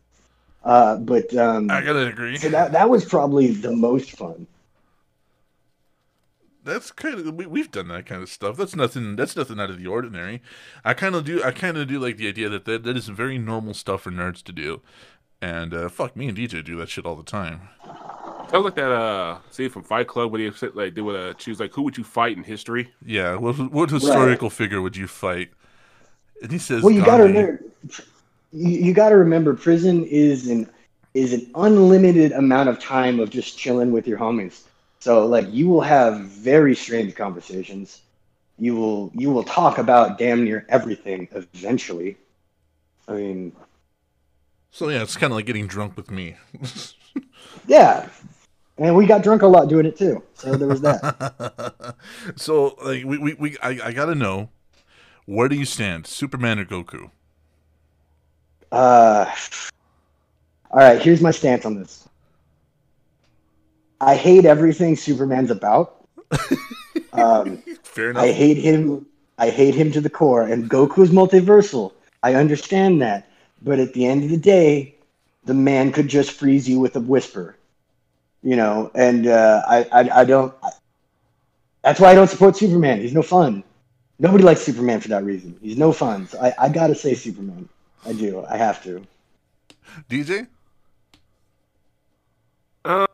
Uh, 0.63 0.97
but 0.97 1.33
um, 1.35 1.69
I 1.69 1.81
gotta 1.81 2.07
agree. 2.07 2.37
So 2.37 2.49
that 2.49 2.71
that 2.71 2.89
was 2.89 3.05
probably 3.05 3.51
the 3.51 3.71
most 3.71 4.11
fun. 4.11 4.47
That's 6.67 6.91
kind 6.91 7.19
of 7.19 7.33
we, 7.33 7.45
we've 7.45 7.71
done 7.71 7.87
that 7.87 8.05
kind 8.05 8.21
of 8.21 8.29
stuff. 8.29 8.57
That's 8.57 8.75
nothing. 8.75 9.15
That's 9.15 9.35
nothing 9.35 9.59
out 9.59 9.69
of 9.69 9.79
the 9.79 9.87
ordinary. 9.87 10.41
I 10.83 10.93
kind 10.93 11.15
of 11.15 11.25
do. 11.25 11.41
I 11.43 11.51
kind 11.51 11.77
of 11.77 11.87
do 11.87 11.99
like 11.99 12.17
the 12.17 12.27
idea 12.27 12.49
that, 12.49 12.65
that 12.65 12.83
that 12.83 12.97
is 12.97 13.07
very 13.07 13.37
normal 13.37 13.73
stuff 13.73 14.01
for 14.01 14.11
nerds 14.11 14.43
to 14.43 14.51
do. 14.51 14.81
And 15.41 15.73
uh, 15.73 15.89
fuck, 15.89 16.15
me 16.15 16.27
and 16.27 16.37
DJ 16.37 16.63
do 16.63 16.77
that 16.77 16.89
shit 16.89 17.05
all 17.05 17.15
the 17.15 17.23
time. 17.23 17.69
Sounds 18.49 18.65
like 18.65 18.75
that. 18.75 18.91
Uh, 18.91 19.39
see 19.51 19.67
from 19.67 19.83
Fight 19.83 20.07
Club 20.07 20.31
when 20.31 20.41
they 20.41 20.67
like 20.73 20.95
they 20.95 21.01
would 21.01 21.15
uh, 21.15 21.33
choose 21.33 21.59
like 21.59 21.73
who 21.73 21.83
would 21.83 21.97
you 21.97 22.03
fight 22.03 22.37
in 22.37 22.43
history? 22.43 22.91
Yeah, 23.05 23.35
what 23.35 23.55
what 23.71 23.89
historical 23.89 24.49
right. 24.49 24.57
figure 24.57 24.81
would 24.81 24.95
you 24.95 25.07
fight? 25.07 25.49
And 26.41 26.51
he 26.51 26.57
says, 26.57 26.83
"Well, 26.83 26.93
you 26.93 27.03
got 27.03 27.17
to 27.17 27.23
remember, 27.23 27.63
you, 28.51 28.69
you 28.69 28.93
got 28.93 29.09
to 29.09 29.17
remember, 29.17 29.53
prison 29.53 30.05
is 30.05 30.47
an 30.47 30.69
is 31.13 31.33
an 31.33 31.49
unlimited 31.55 32.31
amount 32.33 32.69
of 32.69 32.79
time 32.79 33.19
of 33.19 33.29
just 33.29 33.57
chilling 33.57 33.91
with 33.91 34.07
your 34.07 34.19
homies. 34.19 34.63
So 35.07 35.25
like 35.25 35.53
you 35.53 35.69
will 35.69 35.79
have 35.79 36.19
very 36.19 36.75
strange 36.75 37.15
conversations. 37.15 38.01
You 38.59 38.75
will 38.75 39.09
you 39.13 39.31
will 39.31 39.45
talk 39.45 39.77
about 39.77 40.17
damn 40.17 40.43
near 40.43 40.65
everything 40.67 41.29
eventually. 41.31 42.17
I 43.07 43.13
mean, 43.13 43.53
so 44.69 44.89
yeah, 44.89 45.01
it's 45.01 45.15
kind 45.15 45.31
of 45.31 45.37
like 45.37 45.45
getting 45.45 45.65
drunk 45.65 45.95
with 45.95 46.11
me. 46.11 46.35
yeah, 47.67 48.09
and 48.77 48.97
we 48.97 49.05
got 49.05 49.23
drunk 49.23 49.43
a 49.43 49.47
lot 49.47 49.69
doing 49.69 49.85
it 49.85 49.97
too. 49.97 50.21
So 50.33 50.57
there 50.57 50.67
was 50.67 50.81
that. 50.81 51.95
so 52.35 52.75
like 52.83 53.05
we 53.05 53.17
we, 53.17 53.33
we 53.35 53.57
I, 53.59 53.79
I 53.85 53.91
gotta 53.93 54.13
know 54.13 54.49
where 55.23 55.47
do 55.47 55.55
you 55.55 55.63
stand, 55.63 56.05
Superman 56.05 56.59
or 56.59 56.65
Goku? 56.65 57.11
Uh, 58.73 59.33
all 60.71 60.79
right. 60.81 61.01
Here's 61.01 61.21
my 61.21 61.31
stance 61.31 61.65
on 61.65 61.75
this. 61.79 62.06
I 63.99 64.15
hate 64.15 64.45
everything 64.45 64.95
Superman's 64.95 65.51
about. 65.51 66.07
Um, 67.13 67.57
Fair 67.83 68.11
enough. 68.11 68.23
I 68.23 68.31
hate 68.31 68.57
him. 68.57 69.05
I 69.37 69.49
hate 69.49 69.75
him 69.75 69.91
to 69.93 70.01
the 70.01 70.09
core. 70.09 70.43
And 70.43 70.69
Goku's 70.69 71.09
multiversal. 71.09 71.93
I 72.21 72.35
understand 72.35 73.01
that. 73.01 73.29
But 73.61 73.79
at 73.79 73.93
the 73.93 74.05
end 74.05 74.23
of 74.23 74.29
the 74.29 74.37
day, 74.37 74.95
the 75.45 75.53
man 75.53 75.91
could 75.91 76.07
just 76.07 76.31
freeze 76.31 76.69
you 76.69 76.79
with 76.79 76.95
a 76.95 76.99
whisper. 76.99 77.55
You 78.43 78.55
know, 78.55 78.91
and 78.93 79.27
uh, 79.27 79.63
I, 79.67 79.87
I, 79.91 80.21
I 80.21 80.25
don't. 80.25 80.53
I, 80.61 80.69
that's 81.81 81.99
why 81.99 82.11
I 82.11 82.15
don't 82.15 82.29
support 82.29 82.55
Superman. 82.55 83.01
He's 83.01 83.13
no 83.13 83.23
fun. 83.23 83.63
Nobody 84.19 84.43
likes 84.43 84.61
Superman 84.61 84.99
for 84.99 85.09
that 85.09 85.23
reason. 85.23 85.57
He's 85.61 85.77
no 85.77 85.91
fun. 85.91 86.27
So 86.27 86.39
I, 86.39 86.53
I 86.59 86.69
gotta 86.69 86.95
say 86.95 87.13
Superman. 87.13 87.67
I 88.05 88.13
do. 88.13 88.45
I 88.45 88.57
have 88.57 88.83
to. 88.83 89.05
DJ. 90.09 90.47
Uh, 92.85 93.07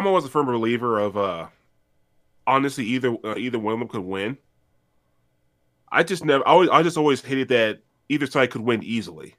I'm 0.00 0.06
always 0.06 0.24
a 0.24 0.28
firm 0.28 0.46
believer 0.46 0.98
of 0.98 1.18
uh, 1.18 1.48
honestly 2.46 2.86
either 2.86 3.14
uh, 3.22 3.34
either 3.36 3.58
one 3.58 3.74
of 3.74 3.80
them 3.80 3.88
could 3.88 4.00
win. 4.00 4.38
I 5.92 6.02
just 6.02 6.24
never. 6.24 6.46
I, 6.48 6.52
always, 6.52 6.70
I 6.70 6.82
just 6.82 6.96
always 6.96 7.20
hated 7.20 7.48
that 7.48 7.80
either 8.08 8.26
side 8.26 8.50
could 8.50 8.62
win 8.62 8.82
easily. 8.82 9.34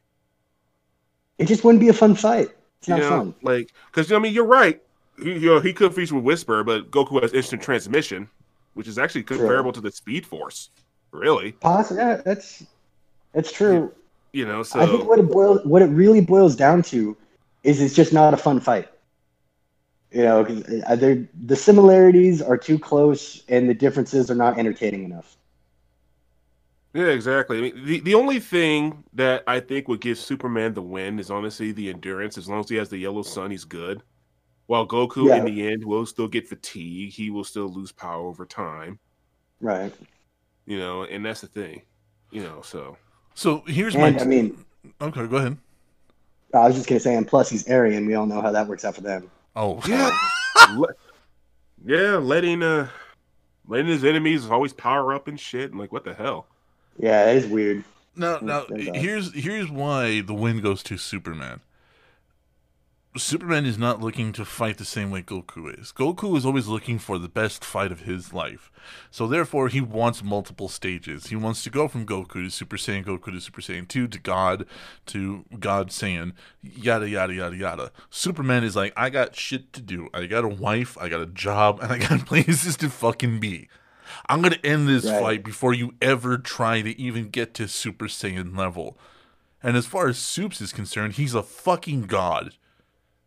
It 1.40 1.48
just 1.48 1.64
wouldn't 1.64 1.80
be 1.80 1.90
a 1.90 1.94
fun 1.94 2.14
fight. 2.14 2.50
It's 2.78 2.88
not 2.88 2.98
you 2.98 3.04
know, 3.04 3.10
fun. 3.10 3.36
Like, 3.42 3.74
because 3.88 4.08
you 4.08 4.14
know, 4.14 4.20
I 4.20 4.22
mean, 4.22 4.34
you're 4.34 4.46
right. 4.46 4.80
He, 5.18 5.34
you 5.34 5.48
know, 5.48 5.60
he 5.60 5.74
could 5.74 5.96
feature 5.96 6.14
with 6.14 6.26
Whisper, 6.26 6.64
but 6.64 6.92
Goku 6.92 7.20
has 7.24 7.34
instant 7.34 7.64
transmission, 7.64 8.30
which 8.76 8.88
is 8.88 9.00
actually 9.00 9.24
comparable 9.24 9.72
true. 9.72 9.82
to 9.82 9.90
the 9.90 9.92
Speed 9.92 10.28
Force. 10.28 10.70
Really? 11.10 11.54
Possibly. 11.54 12.04
Yeah, 12.04 12.22
that's 12.24 12.64
that's 13.34 13.52
true. 13.52 13.92
You 14.34 14.46
know, 14.46 14.62
so 14.62 14.80
I 14.80 14.86
think 14.86 15.08
what 15.08 15.18
it 15.18 15.32
boils, 15.32 15.66
what 15.66 15.82
it 15.82 15.88
really 15.88 16.22
boils 16.22 16.56
down 16.56 16.84
to, 16.84 17.18
is 17.64 17.82
it's 17.82 17.96
just 17.96 18.14
not 18.14 18.36
a 18.36 18.38
fun 18.38 18.60
fight. 18.60 18.88
You 20.12 20.24
know, 20.24 20.42
uh, 20.88 20.96
the 20.96 21.56
similarities 21.56 22.42
are 22.42 22.58
too 22.58 22.78
close, 22.78 23.44
and 23.48 23.70
the 23.70 23.74
differences 23.74 24.30
are 24.30 24.36
not 24.36 24.58
entertaining 24.60 25.06
enough. 25.06 25.38
Yeah, 26.94 27.06
exactly. 27.06 27.58
I 27.58 27.62
mean, 27.62 27.86
the, 27.86 28.00
the 28.02 28.16
only 28.16 28.40
thing 28.40 29.06
that 29.14 29.44
I 29.48 29.62
think 29.62 29.88
would 29.88 30.02
give 30.02 30.18
Superman 30.18 30.74
the 30.74 30.82
win 30.82 31.20
is 31.20 31.32
honestly 31.32 31.72
the 31.72 31.90
endurance. 31.90 32.38
As 32.38 32.50
long 32.50 32.60
as 32.60 32.70
he 32.70 32.76
has 32.76 32.90
the 32.90 32.98
yellow 32.98 33.22
sun, 33.22 33.52
he's 33.52 33.64
good. 33.64 34.04
While 34.66 34.86
Goku, 34.86 35.30
yeah. 35.30 35.38
in 35.38 35.46
the 35.46 35.68
end, 35.68 35.86
will 35.86 36.06
still 36.06 36.28
get 36.28 36.48
fatigue. 36.48 37.12
He 37.12 37.30
will 37.30 37.46
still 37.46 37.70
lose 37.70 37.94
power 37.94 38.26
over 38.26 38.46
time. 38.46 39.00
Right. 39.62 39.94
You 40.66 40.78
know, 40.80 41.04
and 41.04 41.26
that's 41.26 41.42
the 41.42 41.48
thing. 41.48 41.84
You 42.32 42.44
know, 42.44 42.62
so. 42.62 42.98
So 43.36 43.64
here's 43.68 43.96
and, 43.96 44.16
my. 44.16 44.22
I 44.22 44.26
mean. 44.26 44.66
Okay, 45.00 45.28
go 45.28 45.38
ahead. 45.38 45.58
I 46.54 46.68
was 46.68 46.76
just 46.76 46.90
gonna 46.90 47.00
say, 47.00 47.16
and 47.16 47.26
plus 47.26 47.50
he's 47.50 47.70
Aryan. 47.70 48.06
We 48.06 48.16
all 48.16 48.26
know 48.26 48.42
how 48.42 48.52
that 48.52 48.68
works 48.68 48.84
out 48.84 48.96
for 48.96 49.02
them. 49.02 49.32
Oh 49.56 49.82
yeah, 49.88 50.10
yeah. 51.86 52.18
Letting 52.18 52.64
uh, 52.64 52.88
letting 53.68 53.88
his 53.88 54.04
enemies 54.04 54.50
always 54.50 54.74
power 54.74 55.14
up 55.14 55.28
and 55.28 55.40
shit. 55.40 55.72
And 55.72 55.80
like, 55.80 55.92
what 55.92 56.04
the 56.04 56.14
hell? 56.14 56.48
Yeah, 56.98 57.30
it 57.30 57.38
is 57.38 57.48
weird. 57.48 57.84
Now, 58.16 58.40
now 58.42 58.66
here's 58.70 59.34
here's 59.34 59.70
why 59.70 60.22
the 60.22 60.34
win 60.34 60.62
goes 60.62 60.84
to 60.84 60.98
Superman. 60.98 61.62
Superman 63.18 63.66
is 63.66 63.78
not 63.78 64.00
looking 64.00 64.32
to 64.34 64.46
fight 64.46 64.78
the 64.78 64.86
same 64.86 65.12
way 65.12 65.22
Goku 65.22 65.78
is. 65.78 65.92
Goku 65.92 66.38
is 66.38 66.46
always 66.46 66.68
looking 66.68 66.98
for 66.98 67.18
the 67.18 67.28
best 67.28 67.62
fight 67.62 67.92
of 67.92 68.02
his 68.02 68.32
life. 68.34 68.72
So 69.10 69.28
therefore 69.28 69.68
he 69.68 69.82
wants 69.82 70.24
multiple 70.24 70.70
stages. 70.70 71.28
He 71.28 71.36
wants 71.36 71.62
to 71.66 71.70
go 71.70 71.90
from 71.90 72.06
Goku 72.06 72.46
to 72.46 72.50
Super 72.50 72.78
Saiyan 72.78 73.04
Goku 73.04 73.34
to 73.34 73.42
Super 73.42 73.60
Saiyan 73.60 73.90
2 73.90 74.08
to 74.08 74.20
God 74.20 74.66
to 75.08 75.44
God 75.60 75.90
Saiyan 75.90 76.32
yada 76.62 77.10
yada 77.10 77.34
yada 77.34 77.56
yada. 77.56 77.92
Superman 78.10 78.64
is 78.64 78.78
like 78.78 78.94
I 78.96 79.10
got 79.10 79.36
shit 79.36 79.74
to 79.74 79.82
do. 79.82 80.08
I 80.14 80.26
got 80.26 80.46
a 80.46 80.50
wife, 80.50 80.98
I 80.98 81.10
got 81.10 81.20
a 81.20 81.26
job, 81.26 81.82
and 81.82 81.92
I 81.92 81.98
got 81.98 82.26
places 82.26 82.78
to 82.78 82.90
fucking 82.90 83.42
be. 83.42 83.68
I'm 84.28 84.42
going 84.42 84.54
to 84.54 84.66
end 84.66 84.88
this 84.88 85.06
right. 85.06 85.22
fight 85.22 85.44
before 85.44 85.74
you 85.74 85.96
ever 86.02 86.38
try 86.38 86.82
to 86.82 87.00
even 87.00 87.30
get 87.30 87.54
to 87.56 87.68
Super 87.68 88.06
Saiyan 88.06 88.58
level. 88.58 88.98
And 89.62 89.76
as 89.76 89.86
far 89.86 90.08
as 90.08 90.18
Soups 90.18 90.62
is 90.62 90.74
concerned, 90.74 91.14
he's 91.14 91.36
a 91.36 91.44
fucking 91.44 92.04
god. 92.04 92.56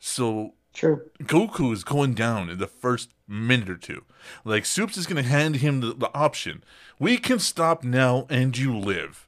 So 0.06 0.52
True. 0.74 1.01
Goku 1.22 1.72
is 1.72 1.82
going 1.82 2.12
down 2.12 2.51
in 2.51 2.59
the 2.59 2.66
first 2.66 3.14
minute 3.26 3.70
or 3.70 3.78
two. 3.78 4.05
Like 4.44 4.66
Soups 4.66 4.98
is 4.98 5.06
going 5.06 5.22
to 5.22 5.28
hand 5.28 5.56
him 5.56 5.81
the, 5.81 5.94
the, 5.94 6.14
option. 6.14 6.62
We 6.98 7.16
can 7.16 7.39
stop 7.39 7.82
now 7.82 8.26
and 8.28 8.56
you 8.56 8.76
live. 8.76 9.26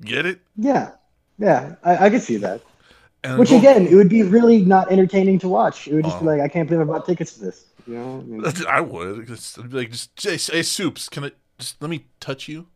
Get 0.00 0.26
it? 0.26 0.42
Yeah, 0.56 0.92
yeah, 1.38 1.74
I, 1.82 2.06
I 2.06 2.10
can 2.10 2.20
see 2.20 2.36
that. 2.36 2.60
And 3.24 3.36
Which 3.36 3.50
again, 3.50 3.88
it 3.88 3.96
would 3.96 4.08
be 4.08 4.22
really 4.22 4.64
not 4.64 4.92
entertaining 4.92 5.40
to 5.40 5.48
watch. 5.48 5.88
It 5.88 5.94
would 5.94 6.04
just 6.04 6.20
be 6.20 6.26
oh. 6.26 6.30
like, 6.30 6.40
I 6.40 6.46
can't 6.46 6.68
believe 6.68 6.82
I 6.82 6.84
bought 6.84 7.04
tickets 7.04 7.34
to 7.34 7.40
this. 7.40 7.66
You 7.88 7.94
know, 7.94 8.18
I, 8.18 8.22
mean, 8.22 8.66
I 8.68 8.80
would. 8.80 9.26
Be 9.26 9.76
like, 9.76 9.90
just 9.90 10.20
say, 10.20 10.36
say, 10.36 10.62
Soups, 10.62 11.08
can 11.08 11.24
I 11.24 11.32
just 11.58 11.82
let 11.82 11.90
me 11.90 12.06
touch 12.20 12.46
you? 12.46 12.68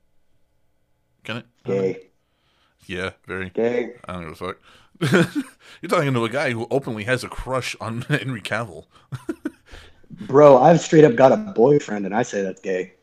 Can 1.22 1.36
I? 1.36 1.42
Gay. 1.64 2.08
Yeah, 2.86 3.10
very. 3.26 3.50
Gay. 3.50 3.92
I 4.06 4.14
don't 4.14 4.22
give 4.22 4.32
a 4.32 4.34
fuck. 4.34 4.58
You're 5.80 5.88
talking 5.88 6.12
to 6.12 6.24
a 6.24 6.28
guy 6.28 6.50
who 6.50 6.66
openly 6.70 7.04
has 7.04 7.22
a 7.22 7.28
crush 7.28 7.76
on 7.80 8.02
Henry 8.08 8.40
Cavill. 8.40 8.86
Bro, 10.10 10.58
I've 10.58 10.80
straight 10.80 11.04
up 11.04 11.14
got 11.14 11.32
a 11.32 11.36
boyfriend, 11.36 12.06
and 12.06 12.14
I 12.14 12.22
say 12.22 12.42
that's 12.42 12.60
gay. 12.60 12.94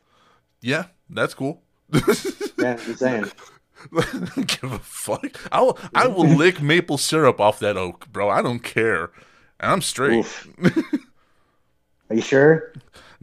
Yeah, 0.62 0.86
that's 1.10 1.34
cool. 1.34 1.62
yeah, 1.94 2.78
I'm 2.80 2.96
saying. 2.96 3.32
give 4.48 4.72
a 4.72 4.80
fuck. 4.80 5.40
I 5.52 5.62
will. 5.62 5.78
I 5.94 6.08
will 6.08 6.28
lick 6.28 6.62
maple 6.62 6.98
syrup 6.98 7.40
off 7.40 7.60
that 7.60 7.78
oak, 7.78 8.12
bro. 8.12 8.30
I 8.30 8.42
don't 8.42 8.64
care. 8.64 9.12
I'm 9.60 9.82
straight. 9.82 10.26
Are 12.10 12.16
you 12.16 12.22
sure? 12.22 12.74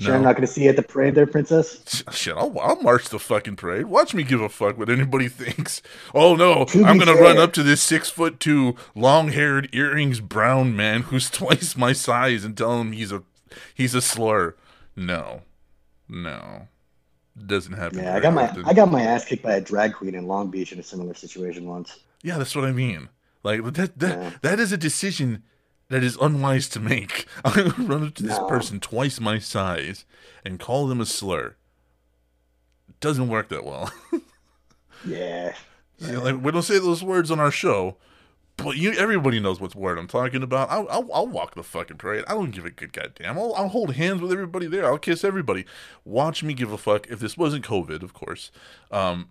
No. 0.03 0.07
Sure, 0.07 0.16
I'm 0.16 0.23
not 0.23 0.33
going 0.37 0.47
to 0.47 0.53
see 0.53 0.65
you 0.65 0.70
at 0.70 0.77
the 0.77 0.83
parade 0.83 1.15
there, 1.15 1.27
princess. 1.27 2.03
Shit, 2.11 2.37
I'll, 2.37 2.59
I'll 2.59 2.81
march 2.83 3.09
the 3.09 3.20
fucking 3.20 3.55
parade. 3.55 3.87
Watch 3.87 4.15
me 4.15 4.24
give 4.24 4.41
a 4.41 4.49
fuck 4.49 4.77
what 4.77 4.91
anybody 4.91 5.29
thinks. 5.29 5.81
Oh 6.12 6.35
no, 6.35 6.66
I'm 6.85 6.99
going 6.99 7.15
to 7.15 7.23
run 7.23 7.39
up 7.39 7.53
to 7.55 7.62
this 7.62 7.81
six 7.81 8.11
foot 8.11 8.41
two, 8.41 8.74
long 8.97 9.29
haired, 9.29 9.69
earrings 9.73 10.20
brown 10.20 10.74
man 10.74 11.03
who's 11.03 11.31
twice 11.31 11.77
my 11.77 11.93
size 11.93 12.45
and 12.45 12.57
tell 12.57 12.81
him 12.81 12.93
he's 12.93 13.12
a 13.12 13.23
he's 13.74 13.95
a 13.95 14.03
slur. 14.03 14.57
No, 14.97 15.43
no, 16.09 16.66
doesn't 17.47 17.74
happen. 17.74 18.01
Yeah, 18.01 18.16
I 18.16 18.20
got 18.20 18.35
my 18.35 18.49
often. 18.49 18.65
I 18.65 18.73
got 18.74 18.91
my 18.91 19.03
ass 19.03 19.24
kicked 19.24 19.45
by 19.45 19.55
a 19.55 19.61
drag 19.61 19.95
queen 19.95 20.16
in 20.16 20.27
Long 20.27 20.51
Beach 20.51 20.73
in 20.73 20.81
a 20.81 20.83
similar 20.83 21.15
situation 21.15 21.66
once. 21.66 22.01
Yeah, 22.23 22.39
that's 22.39 22.57
what 22.57 22.65
I 22.65 22.73
mean. 22.73 23.09
Like 23.45 23.62
that 23.74 23.99
that 24.01 24.19
yeah. 24.19 24.31
that 24.43 24.59
is 24.59 24.73
a 24.73 24.77
decision 24.77 25.45
that 25.93 26.02
is 26.02 26.16
unwise 26.20 26.69
to 26.70 26.81
make. 26.81 27.27
I'm 27.44 27.69
gonna 27.70 27.89
run 27.89 28.06
up 28.09 28.14
to 28.16 28.23
this 28.23 28.39
No. 28.39 28.47
person 28.47 28.81
twice 28.81 29.20
my 29.20 29.39
size 29.39 30.05
and 30.44 30.59
call 30.59 30.86
them 30.86 31.01
a 31.01 31.06
slur. 31.06 31.55
It 32.89 33.01
Doesn't 33.01 33.28
work 33.28 33.48
that 33.51 33.64
well. 33.64 33.93
Yeah. 35.05 35.55
You 35.98 36.12
know, 36.12 36.23
like, 36.23 36.44
we 36.44 36.52
don't 36.52 36.62
say 36.62 36.78
those 36.78 37.02
words 37.02 37.31
on 37.32 37.40
our 37.40 37.51
show, 37.51 37.97
but 38.56 38.77
you 38.77 38.93
everybody 38.93 39.40
knows 39.40 39.60
what 39.60 39.74
word 39.74 39.98
I'm 39.98 40.06
talking 40.06 40.43
about. 40.44 40.70
I'll, 40.70 40.86
I'll, 40.89 41.09
I'll 41.12 41.27
walk 41.27 41.56
the 41.56 41.64
fucking 41.64 41.97
parade. 41.97 42.24
I 42.28 42.35
don't 42.35 42.52
give 42.52 42.64
a 42.64 42.70
good 42.70 42.93
goddamn. 42.93 43.36
I'll, 43.36 43.52
I'll 43.55 43.69
hold 43.69 43.94
hands 43.94 44.20
with 44.20 44.31
everybody 44.32 44.66
there. 44.66 44.85
I'll 44.86 44.98
kiss 44.98 45.24
everybody. 45.24 45.64
Watch 46.05 46.43
me 46.44 46.55
give 46.55 46.70
a 46.70 46.78
fuck. 46.78 47.09
If 47.09 47.19
this 47.19 47.36
wasn't 47.36 47.64
COVID, 47.64 48.02
of 48.05 48.14
course. 48.14 48.52
Um, 48.93 49.31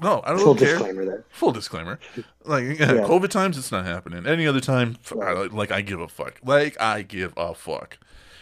no, 0.00 0.20
I 0.24 0.30
don't 0.30 0.38
Full 0.40 0.54
care. 0.54 0.70
disclaimer 0.74 1.04
there. 1.04 1.24
Full 1.30 1.52
disclaimer. 1.52 1.98
Like 2.44 2.64
yeah, 2.64 2.92
Yeah. 2.94 3.02
COVID 3.02 3.28
times, 3.28 3.58
it's 3.58 3.70
not 3.70 3.84
happening. 3.84 4.26
Any 4.26 4.46
other 4.46 4.60
time, 4.60 4.96
I, 5.20 5.32
like 5.52 5.70
I 5.70 5.82
give 5.82 6.00
a 6.00 6.08
fuck. 6.08 6.40
Like 6.42 6.80
I 6.80 7.02
give 7.02 7.34
a 7.36 7.54
fuck. 7.54 7.98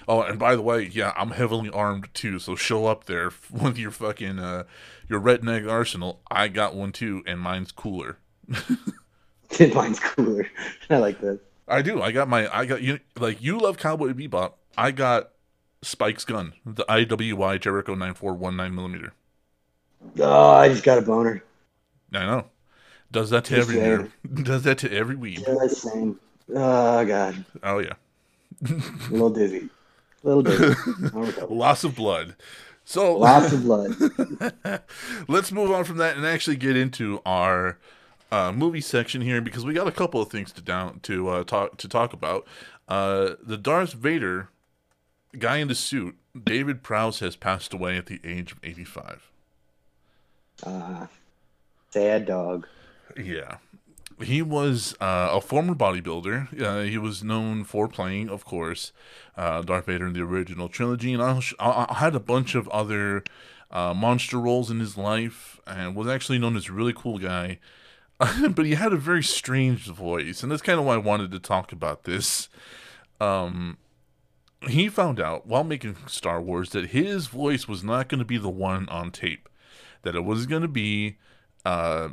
Oh, 0.07 0.23
and 0.23 0.39
by 0.39 0.55
the 0.55 0.62
way, 0.62 0.83
yeah, 0.85 1.12
I'm 1.16 1.33
heavily 1.33 1.69
armed 1.70 2.09
too. 2.15 2.39
So 2.39 2.55
show 2.55 2.87
up 2.87 3.05
there 3.07 3.33
with 3.51 3.77
your 3.78 3.91
fucking 3.91 4.39
uh, 4.39 4.65
your 5.09 5.20
redneck 5.20 5.69
arsenal. 5.69 6.20
I 6.31 6.47
got 6.49 6.77
one 6.77 6.93
too, 6.93 7.24
and 7.27 7.41
mine's 7.41 7.73
cooler. 7.73 8.19
Mine's 9.74 10.01
cooler. 10.01 10.49
I 10.91 10.99
like 10.99 11.20
that. 11.20 11.41
I 11.69 11.83
do. 11.83 12.03
I 12.03 12.12
got 12.12 12.28
my. 12.28 12.53
I 12.57 12.66
got 12.66 12.83
you. 12.83 13.01
Like 13.19 13.43
you 13.43 13.59
love 13.59 13.78
Cowboy 13.78 14.12
Bebop. 14.12 14.53
I 14.77 14.91
got 14.91 15.31
Spike's 15.83 16.24
gun, 16.24 16.53
the 16.65 16.85
IWY 16.85 17.61
Jericho 17.61 17.95
9419 17.95 18.74
millimeter. 18.74 19.12
Oh, 20.20 20.51
I 20.51 20.69
just 20.69 20.85
got 20.85 20.99
a 20.99 21.03
boner. 21.03 21.43
I 22.12 22.24
know. 22.27 22.47
Does 23.12 23.31
that 23.31 23.45
to 23.47 23.57
every 23.57 23.77
saying. 23.77 24.12
does 24.43 24.62
that 24.65 24.78
to 24.78 24.93
every 24.93 25.16
weed. 25.16 25.43
Just 25.45 25.83
saying. 25.83 26.16
Oh 26.55 27.05
god, 27.05 27.45
Oh 27.62 27.78
yeah. 27.78 27.95
a 28.62 28.73
little 29.11 29.31
dizzy, 29.31 29.69
a 30.24 30.27
little 30.28 30.43
dizzy. 30.43 30.74
Loss 31.49 31.85
of 31.85 31.95
blood. 31.97 32.37
So 32.85 33.16
Lots 33.19 33.53
of 33.53 33.65
blood. 33.65 34.83
let's 35.28 35.51
move 35.51 35.70
on 35.73 35.85
from 35.85 35.97
that 35.99 36.16
and 36.16 36.24
actually 36.24 36.57
get 36.57 36.77
into 36.77 37.20
our 37.27 37.78
uh, 38.31 38.53
movie 38.53 38.81
section 38.81 39.23
here 39.23 39.41
because 39.41 39.65
we 39.65 39.74
got 39.74 39.89
a 39.89 39.93
couple 39.93 40.20
of 40.20 40.28
things 40.31 40.53
to 40.53 40.61
down 40.62 41.01
to 41.01 41.28
uh, 41.28 41.45
talk 41.45 41.77
to 41.78 41.89
talk 41.89 42.12
about. 42.12 42.47
Uh, 42.89 43.35
the 43.43 43.57
Darth 43.57 43.93
Vader 43.93 44.49
guy 45.39 45.57
in 45.57 45.66
the 45.69 45.74
suit, 45.74 46.16
David 46.41 46.83
Prowse, 46.85 47.19
has 47.20 47.35
passed 47.35 47.73
away 47.74 47.97
at 47.97 48.07
the 48.07 48.20
age 48.24 48.53
of 48.53 48.59
eighty-five. 48.62 49.28
Uh, 50.62 51.07
sad 51.97 52.27
dog. 52.27 52.66
Yeah. 53.16 53.56
He 54.23 54.43
was 54.43 54.94
uh, 55.01 55.31
a 55.32 55.40
former 55.40 55.74
bodybuilder. 55.74 56.60
Uh, 56.60 56.82
he 56.82 56.98
was 56.98 57.24
known 57.24 57.64
for 57.64 57.89
playing, 57.89 58.28
of 58.28 58.44
course, 58.44 58.93
uh, 59.36 59.62
Darth 59.62 59.86
Vader 59.86 60.06
in 60.06 60.12
the 60.12 60.20
original 60.20 60.68
trilogy, 60.68 61.14
and 61.14 61.23
I, 61.23 61.40
I, 61.59 61.94
had 61.94 62.14
a 62.14 62.20
bunch 62.20 62.55
of 62.55 62.68
other 62.68 63.24
uh, 63.70 63.94
monster 63.94 64.39
roles 64.39 64.70
in 64.70 64.81
his 64.81 64.97
life, 64.98 65.60
and 65.66 65.94
was 65.94 66.06
actually 66.06 66.39
known 66.39 66.56
as 66.56 66.68
a 66.68 66.73
really 66.73 66.94
cool 66.94 67.18
guy. 67.18 67.59
but 68.18 68.64
he 68.64 68.74
had 68.74 68.93
a 68.93 68.98
very 68.98 69.23
strange 69.23 69.86
voice, 69.86 70.43
and 70.43 70.52
that's 70.52 70.62
kind 70.62 70.78
of 70.78 70.85
why 70.85 70.94
I 70.94 70.98
wanted 70.98 71.31
to 71.32 71.39
talk 71.39 71.73
about 71.73 72.05
this. 72.05 72.48
Um, 73.20 73.78
he 74.68 74.89
found 74.89 75.20
out 75.20 75.47
while 75.47 75.64
making 75.64 75.97
Star 76.06 76.40
Wars 76.40 76.70
that 76.70 76.89
his 76.89 77.27
voice 77.27 77.68
was 77.68 77.85
not 77.85 78.09
going 78.09 78.18
to 78.18 78.24
be 78.24 78.39
the 78.39 78.51
one 78.51 78.89
on 78.89 79.10
tape, 79.10 79.48
that 80.02 80.14
it 80.14 80.24
was 80.24 80.44
going 80.44 80.62
to 80.62 80.68
be. 80.68 81.16
Uh, 81.67 82.09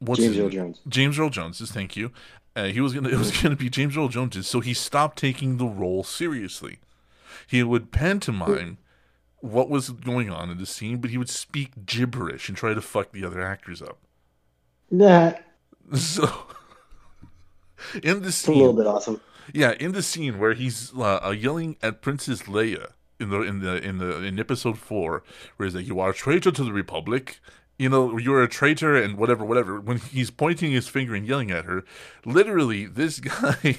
what's 0.00 0.20
James 0.20 0.34
his- 0.36 0.44
Earl 0.44 0.50
Jones. 0.50 0.80
James 0.88 1.18
Earl 1.18 1.30
Jones's. 1.30 1.70
Thank 1.70 1.96
you. 1.96 2.12
Uh, 2.54 2.64
he 2.66 2.80
was 2.80 2.92
gonna. 2.94 3.08
It 3.14 3.18
was 3.18 3.30
gonna 3.42 3.56
be 3.56 3.70
James 3.70 3.96
Earl 3.96 4.08
Jones's. 4.08 4.46
So 4.46 4.60
he 4.60 4.74
stopped 4.74 5.18
taking 5.18 5.56
the 5.56 5.66
role 5.66 6.04
seriously. 6.04 6.78
He 7.46 7.62
would 7.62 7.90
pantomime 7.92 8.78
what 9.40 9.70
was 9.70 9.90
going 9.90 10.30
on 10.30 10.50
in 10.50 10.58
the 10.58 10.66
scene, 10.66 10.98
but 10.98 11.10
he 11.10 11.18
would 11.18 11.30
speak 11.30 11.86
gibberish 11.86 12.48
and 12.48 12.56
try 12.58 12.74
to 12.74 12.80
fuck 12.82 13.12
the 13.12 13.24
other 13.24 13.40
actors 13.40 13.80
up. 13.80 13.98
Nah, 14.90 15.34
So 15.94 16.46
in 18.02 18.22
the 18.22 18.28
it's 18.28 18.46
a 18.46 18.50
little 18.52 18.72
bit 18.72 18.86
awesome. 18.86 19.20
yeah, 19.54 19.72
in 19.78 19.92
the 19.92 20.02
scene 20.02 20.38
where 20.38 20.54
he's 20.54 20.92
uh, 20.96 21.20
uh, 21.24 21.30
yelling 21.30 21.76
at 21.82 22.02
Princess 22.02 22.42
Leia 22.42 22.88
in 23.20 23.30
the 23.30 23.42
in 23.42 23.60
the 23.60 23.76
in 23.76 23.98
the 23.98 24.22
in 24.22 24.38
episode 24.40 24.78
four, 24.78 25.22
where 25.56 25.66
he's 25.66 25.74
like, 25.76 25.86
"You 25.86 26.00
are 26.00 26.10
a 26.10 26.14
traitor 26.14 26.50
to 26.50 26.64
the 26.64 26.72
Republic." 26.72 27.38
You 27.78 27.88
know, 27.88 28.18
you're 28.18 28.42
a 28.42 28.48
traitor 28.48 28.96
and 28.96 29.16
whatever, 29.16 29.44
whatever. 29.44 29.80
When 29.80 29.98
he's 29.98 30.30
pointing 30.30 30.72
his 30.72 30.88
finger 30.88 31.14
and 31.14 31.26
yelling 31.26 31.50
at 31.52 31.64
her, 31.64 31.84
literally, 32.24 32.86
this 32.86 33.20
guy, 33.20 33.76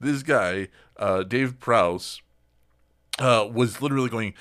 this 0.00 0.22
guy, 0.22 0.68
uh, 0.96 1.22
Dave 1.22 1.58
Prowse, 1.58 2.20
uh, 3.18 3.48
was 3.52 3.80
literally 3.80 4.10
going, 4.10 4.34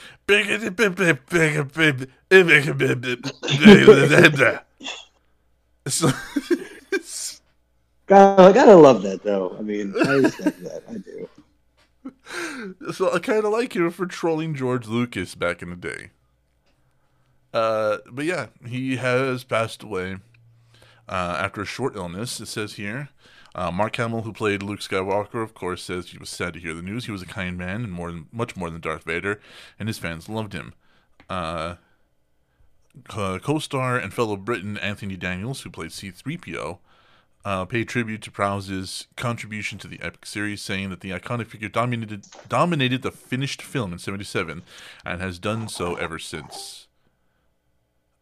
so, 5.87 6.11
God, 8.07 8.39
I 8.39 8.51
gotta 8.51 8.75
love 8.75 9.01
that 9.03 9.23
though. 9.23 9.55
I 9.57 9.61
mean, 9.61 9.93
I 10.05 10.13
respect 10.13 10.63
that. 10.63 10.83
I 10.89 10.95
do. 10.97 11.29
so 12.93 13.13
I 13.13 13.19
kind 13.19 13.45
of 13.45 13.51
like 13.51 13.75
him 13.75 13.89
for 13.91 14.05
trolling 14.05 14.55
George 14.55 14.87
Lucas 14.87 15.35
back 15.35 15.61
in 15.61 15.69
the 15.69 15.75
day. 15.75 16.11
Uh, 17.53 17.97
but 18.09 18.25
yeah, 18.25 18.47
he 18.65 18.97
has 18.97 19.43
passed 19.43 19.83
away 19.83 20.17
uh, 21.09 21.37
after 21.39 21.61
a 21.61 21.65
short 21.65 21.95
illness. 21.95 22.39
It 22.39 22.47
says 22.47 22.73
here. 22.73 23.09
Uh, 23.55 23.71
Mark 23.71 23.95
Hamill, 23.95 24.21
who 24.21 24.33
played 24.33 24.61
Luke 24.61 24.81
Skywalker, 24.81 25.41
of 25.41 25.55
course, 25.55 25.81
says 25.81 26.09
he 26.09 26.19
was 26.19 26.29
sad 26.29 26.53
to 26.53 26.59
hear 26.59 26.75
the 26.75 26.83
news. 26.83 27.05
He 27.05 27.11
was 27.11 27.23
a 27.23 27.27
kind 27.27 27.57
man 27.57 27.83
and 27.83 27.91
more 27.91 28.11
than, 28.11 28.27
much 28.31 28.55
more 28.55 28.69
than 28.69 28.81
Darth 28.81 29.03
Vader, 29.03 29.41
and 29.79 29.89
his 29.89 29.97
fans 29.97 30.29
loved 30.29 30.53
him. 30.53 30.73
Uh, 31.27 31.75
co- 33.07 33.39
co-star 33.39 33.97
and 33.97 34.13
fellow 34.13 34.35
Briton 34.35 34.77
Anthony 34.77 35.15
Daniels, 35.15 35.61
who 35.61 35.71
played 35.71 35.91
C-3PO, 35.91 36.77
uh, 37.45 37.65
paid 37.65 37.87
tribute 37.87 38.21
to 38.23 38.31
Prowse's 38.31 39.07
contribution 39.15 39.79
to 39.79 39.87
the 39.87 40.01
epic 40.01 40.25
series, 40.25 40.61
saying 40.61 40.89
that 40.89 40.99
the 40.99 41.11
iconic 41.11 41.47
figure 41.47 41.69
dominated 41.69 42.27
dominated 42.49 43.01
the 43.01 43.11
finished 43.11 43.61
film 43.61 43.93
in 43.93 43.99
'77 43.99 44.63
and 45.05 45.21
has 45.21 45.39
done 45.39 45.69
so 45.69 45.95
ever 45.95 46.19
since. 46.19 46.86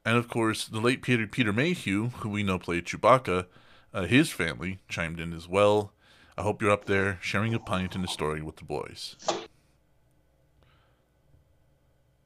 And 0.05 0.17
of 0.17 0.27
course, 0.29 0.67
the 0.67 0.79
late 0.79 1.01
Peter 1.01 1.25
Peter 1.25 1.51
Mayhew, 1.51 2.09
who 2.17 2.29
we 2.29 2.43
know 2.43 2.59
played 2.59 2.85
Chewbacca, 2.85 3.47
uh, 3.93 4.03
his 4.03 4.29
family 4.29 4.79
chimed 4.87 5.19
in 5.19 5.33
as 5.33 5.47
well. 5.47 5.91
I 6.37 6.43
hope 6.43 6.61
you're 6.61 6.71
up 6.71 6.85
there 6.85 7.17
sharing 7.21 7.53
a 7.53 7.59
pint 7.59 7.95
in 7.95 8.01
the 8.01 8.07
story 8.07 8.41
with 8.41 8.57
the 8.57 8.65
boys. 8.65 9.15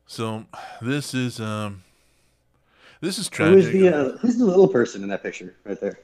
So 0.08 0.46
this 0.82 1.14
is 1.14 1.40
um, 1.40 1.84
this 3.00 3.18
is 3.18 3.30
Who 3.34 3.44
is 3.56 3.66
tragic. 3.66 3.72
the 3.74 3.88
uh, 3.90 4.18
who's 4.18 4.38
the 4.38 4.46
little 4.46 4.68
person 4.68 5.04
in 5.04 5.10
that 5.10 5.24
picture 5.24 5.56
right 5.64 5.80
there? 5.80 6.00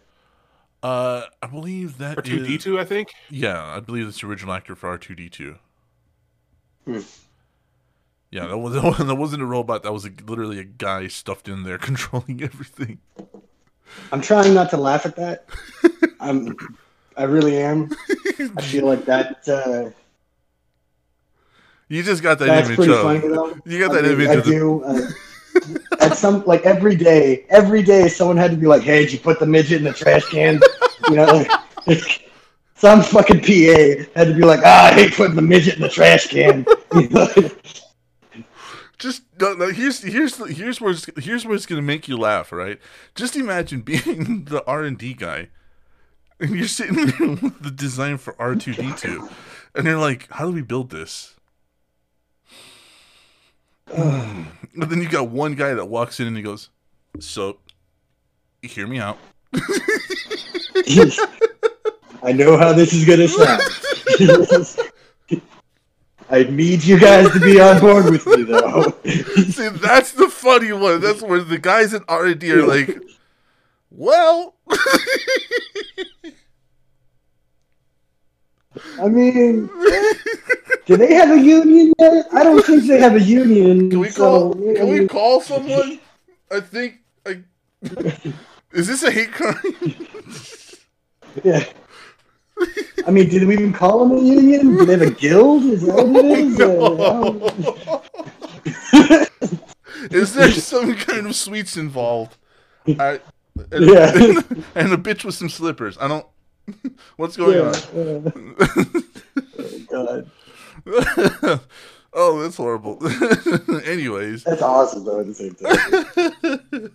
Uh, 0.84 1.23
I 1.41 1.47
believe 1.47 1.97
that 1.97 2.18
R 2.18 2.22
two 2.23 2.45
D 2.45 2.56
is- 2.56 2.64
two, 2.64 2.80
I 2.80 2.85
think. 2.85 3.10
Yeah, 3.30 3.61
I 3.64 3.80
believe 3.80 4.07
it's 4.07 4.22
the 4.22 4.27
original 4.27 4.53
actor 4.53 4.76
for 4.76 4.88
R 4.88 4.97
two 4.99 5.15
D 5.15 5.27
two. 5.30 5.56
Yeah, 8.35 8.47
that 8.47 8.57
was 8.57 8.73
that 8.97 9.15
wasn't 9.15 9.43
a 9.43 9.45
robot. 9.45 9.83
That 9.83 9.93
was 9.93 10.05
a, 10.05 10.11
literally 10.27 10.59
a 10.59 10.65
guy 10.65 11.07
stuffed 11.07 11.47
in 11.47 11.63
there 11.63 11.77
controlling 11.89 12.43
everything. 12.43 12.99
I'm 14.11 14.19
trying 14.19 14.53
not 14.53 14.69
to 14.71 14.77
laugh 14.77 15.05
at 15.05 15.15
that. 15.15 15.45
I'm, 16.19 16.53
I 17.15 17.23
really 17.23 17.55
am. 17.57 17.89
I 18.57 18.61
feel 18.61 18.87
like 18.87 19.05
that. 19.05 19.47
Uh, 19.47 19.91
You 21.87 22.03
just 22.03 22.21
got 22.21 22.37
that 22.39 22.47
that's 22.47 22.67
image 22.67 22.75
pretty 22.75 22.91
of. 22.93 23.03
funny 23.03 23.19
though. 23.19 23.55
You 23.65 23.79
got 23.79 23.91
I 23.91 24.01
that 24.01 24.03
mean, 24.03 24.11
image 24.19 24.27
I 24.27 24.33
of 24.33 24.43
the, 24.45 24.51
do. 24.51 24.83
Uh, 24.83 26.03
at 26.03 26.17
some 26.17 26.43
like 26.43 26.65
every 26.65 26.97
day, 26.97 27.45
every 27.47 27.83
day, 27.83 28.09
someone 28.09 28.35
had 28.35 28.51
to 28.51 28.57
be 28.57 28.67
like, 28.67 28.81
"Hey, 28.81 29.05
did 29.05 29.13
you 29.13 29.19
put 29.19 29.39
the 29.39 29.45
midget 29.45 29.77
in 29.77 29.85
the 29.85 29.93
trash 29.93 30.25
can?" 30.25 30.59
You 31.09 31.15
know, 31.15 31.45
like, 31.87 32.29
some 32.75 33.01
fucking 33.01 33.39
PA 33.39 34.03
had 34.19 34.27
to 34.27 34.33
be 34.33 34.43
like, 34.43 34.59
"Ah, 34.65 34.87
I 34.87 34.93
hate 34.93 35.13
putting 35.13 35.37
the 35.37 35.41
midget 35.41 35.75
in 35.75 35.81
the 35.81 35.87
trash 35.87 36.27
can." 36.27 36.65
You 36.93 37.07
know? 37.07 37.29
Just 38.97 39.23
no, 39.39 39.53
no, 39.53 39.69
here's 39.72 40.01
here's 40.01 40.38
the, 40.38 40.45
here's 40.45 40.80
where 40.80 40.91
it's, 40.91 41.07
here's 41.17 41.45
where 41.45 41.55
it's 41.55 41.65
gonna 41.65 41.81
make 41.81 42.07
you 42.07 42.17
laugh, 42.17 42.51
right? 42.51 42.80
Just 43.13 43.35
imagine 43.35 43.81
being 43.81 44.45
the 44.49 44.63
R 44.65 44.84
and 44.84 44.97
D 44.97 45.13
guy, 45.13 45.49
and 46.39 46.51
you're 46.51 46.67
sitting 46.67 46.95
there 46.95 47.30
with 47.41 47.61
the 47.61 47.72
design 47.72 48.17
for 48.17 48.35
R 48.39 48.55
two 48.55 48.73
D 48.73 48.93
two, 48.95 49.30
and 49.73 49.85
you're 49.85 49.99
like, 49.99 50.31
"How 50.31 50.45
do 50.45 50.51
we 50.51 50.61
build 50.61 50.89
this?" 50.89 51.35
And 54.77 54.91
then 54.91 55.01
you 55.01 55.07
got 55.07 55.30
one 55.30 55.55
guy 55.55 55.73
that 55.73 55.85
walks 55.85 56.19
in 56.19 56.27
and 56.27 56.35
he 56.35 56.43
goes, 56.43 56.69
"So, 57.22 57.59
hear 58.61 58.88
me 58.88 58.99
out." 58.99 59.17
I 62.22 62.34
know 62.34 62.57
how 62.57 62.73
this 62.73 62.91
is 62.91 63.05
gonna 63.05 63.30
sound. 63.30 63.61
I 66.30 66.43
need 66.43 66.84
you 66.84 66.99
guys 66.99 67.31
to 67.31 67.39
be 67.39 67.60
on 67.60 67.80
board 67.80 68.10
with 68.10 68.26
me, 68.26 68.43
though. 68.43 68.93
See, 69.06 69.69
that's 69.69 70.11
the 70.14 70.30
funny 70.30 70.73
one. 70.73 70.99
That's 71.02 71.22
where 71.22 71.41
the 71.41 71.60
guys 71.60 71.93
in 71.93 72.03
R 72.07 72.26
and 72.26 72.39
D 72.39 72.52
are 72.52 72.65
like, 72.65 72.97
"Well." 73.91 74.56
I 78.99 79.07
mean, 79.07 79.69
do 80.85 80.97
they 80.97 81.14
have 81.14 81.31
a 81.31 81.39
union 81.39 81.93
yet? 81.99 82.27
I 82.34 82.43
don't 82.43 82.65
think 82.65 82.84
they 82.85 82.99
have 82.99 83.15
a 83.15 83.22
union. 83.22 83.89
Can 83.89 83.99
we 83.99 84.10
so, 84.10 84.52
call? 84.52 84.53
Can 84.53 84.88
we 84.89 85.07
call 85.07 85.41
someone? 85.41 85.99
I 86.52 86.60
think. 86.60 86.99
I, 87.26 87.41
is 88.72 88.88
this 88.88 89.03
a 89.03 89.11
hate 89.11 89.31
crime? 89.31 89.56
Yeah. 91.43 91.65
I 93.07 93.11
mean, 93.11 93.30
did 93.30 93.44
we 93.48 93.53
even 93.53 93.73
call 93.73 93.99
them 94.07 94.18
a 94.18 94.22
union? 94.22 94.77
Do 94.77 94.86
they 94.86 94.94
have 94.94 95.02
a 95.02 95.11
guild? 95.11 95.64
Is 95.64 95.86
that 95.86 96.07
what 96.07 96.26
it 96.26 96.38
is? 96.38 96.60
Uh, 98.94 99.57
is 100.11 100.34
there 100.34 100.52
some 100.52 100.95
kind 100.95 101.27
of 101.27 101.36
sweets 101.36 101.77
involved? 101.77 102.38
I, 102.88 103.19
and, 103.72 103.86
Yeah. 103.86 104.11
and 104.76 104.94
a 104.94 104.98
bitch 104.98 105.23
with 105.23 105.36
some 105.36 105.49
slippers. 105.49 105.98
I 105.99 106.07
don't. 106.07 106.26
What's 107.18 107.38
going 107.38 107.57
yeah. 107.57 107.68
on? 107.68 107.76
uh, 108.26 108.32
oh, 109.60 109.80
God. 109.91 111.61
oh, 112.14 112.41
that's 112.41 112.57
horrible. 112.57 112.99
Anyways, 113.86 114.44
That's 114.44 114.61
awesome, 114.64 115.03
though, 115.06 115.19
at 115.19 115.27
the 115.27 115.34
same 115.36 115.53
time. 116.82 116.91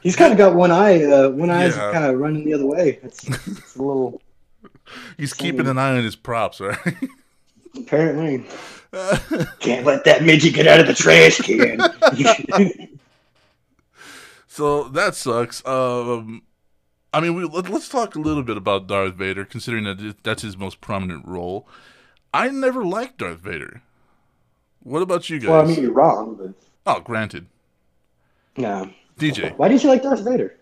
He's 0.00 0.16
kind 0.16 0.32
of 0.32 0.38
got 0.38 0.54
one 0.54 0.70
eye. 0.72 1.04
Uh, 1.04 1.30
one 1.30 1.50
eye's 1.50 1.76
Yeah. 1.76 1.92
kind 1.92 2.04
of 2.06 2.18
running 2.18 2.44
the 2.44 2.54
other 2.54 2.66
way. 2.66 2.98
It's, 3.02 3.24
it's 3.28 3.76
a 3.76 3.82
little. 3.82 4.20
He's 5.16 5.34
keeping 5.34 5.66
an 5.66 5.78
eye 5.78 5.96
on 5.96 6.04
his 6.04 6.16
props, 6.16 6.60
right? 6.60 6.78
Apparently. 7.76 8.44
Can't 9.60 9.84
let 9.84 10.04
that 10.04 10.22
midget 10.22 10.54
get 10.54 10.66
out 10.66 10.80
of 10.80 10.86
the 10.86 10.94
trash 10.94 11.38
can. 11.38 11.78
so 14.48 14.84
that 14.84 15.14
sucks. 15.14 15.64
Um, 15.66 16.42
I 17.12 17.20
mean, 17.20 17.34
we, 17.34 17.44
let, 17.44 17.68
let's 17.68 17.88
talk 17.88 18.16
a 18.16 18.20
little 18.20 18.42
bit 18.42 18.56
about 18.56 18.86
Darth 18.86 19.14
Vader, 19.14 19.44
considering 19.44 19.84
that 19.84 20.22
that's 20.22 20.42
his 20.42 20.56
most 20.56 20.80
prominent 20.80 21.26
role. 21.26 21.68
I 22.32 22.48
never 22.48 22.84
liked 22.84 23.18
Darth 23.18 23.40
Vader. 23.40 23.82
What 24.82 25.02
about 25.02 25.28
you 25.28 25.38
guys? 25.38 25.50
well, 25.50 25.60
I 25.60 25.64
mean, 25.64 25.82
you're 25.82 25.92
wrong, 25.92 26.34
but. 26.34 26.54
oh, 26.86 27.00
granted. 27.00 27.46
No. 28.56 28.90
DJ, 29.18 29.56
Why 29.56 29.68
didn't 29.68 29.82
you 29.82 29.90
like 29.90 30.02
Darth 30.02 30.20
Vader? 30.20 30.56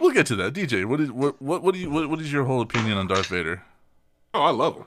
We'll 0.00 0.12
get 0.12 0.26
to 0.26 0.36
that. 0.36 0.52
DJ, 0.54 0.84
what 0.84 1.00
is 1.00 1.10
what 1.12 1.40
what 1.40 1.62
what 1.62 1.74
do 1.74 1.80
you 1.80 1.90
what, 1.90 2.08
what 2.08 2.20
is 2.20 2.32
your 2.32 2.44
whole 2.44 2.60
opinion 2.60 2.98
on 2.98 3.06
Darth 3.06 3.26
Vader? 3.26 3.62
Oh, 4.34 4.42
I 4.42 4.50
love 4.50 4.76
him. 4.76 4.84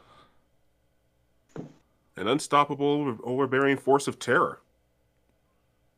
An 2.18 2.28
unstoppable, 2.28 3.18
overbearing 3.24 3.78
force 3.78 4.08
of 4.08 4.20
terror. 4.20 4.62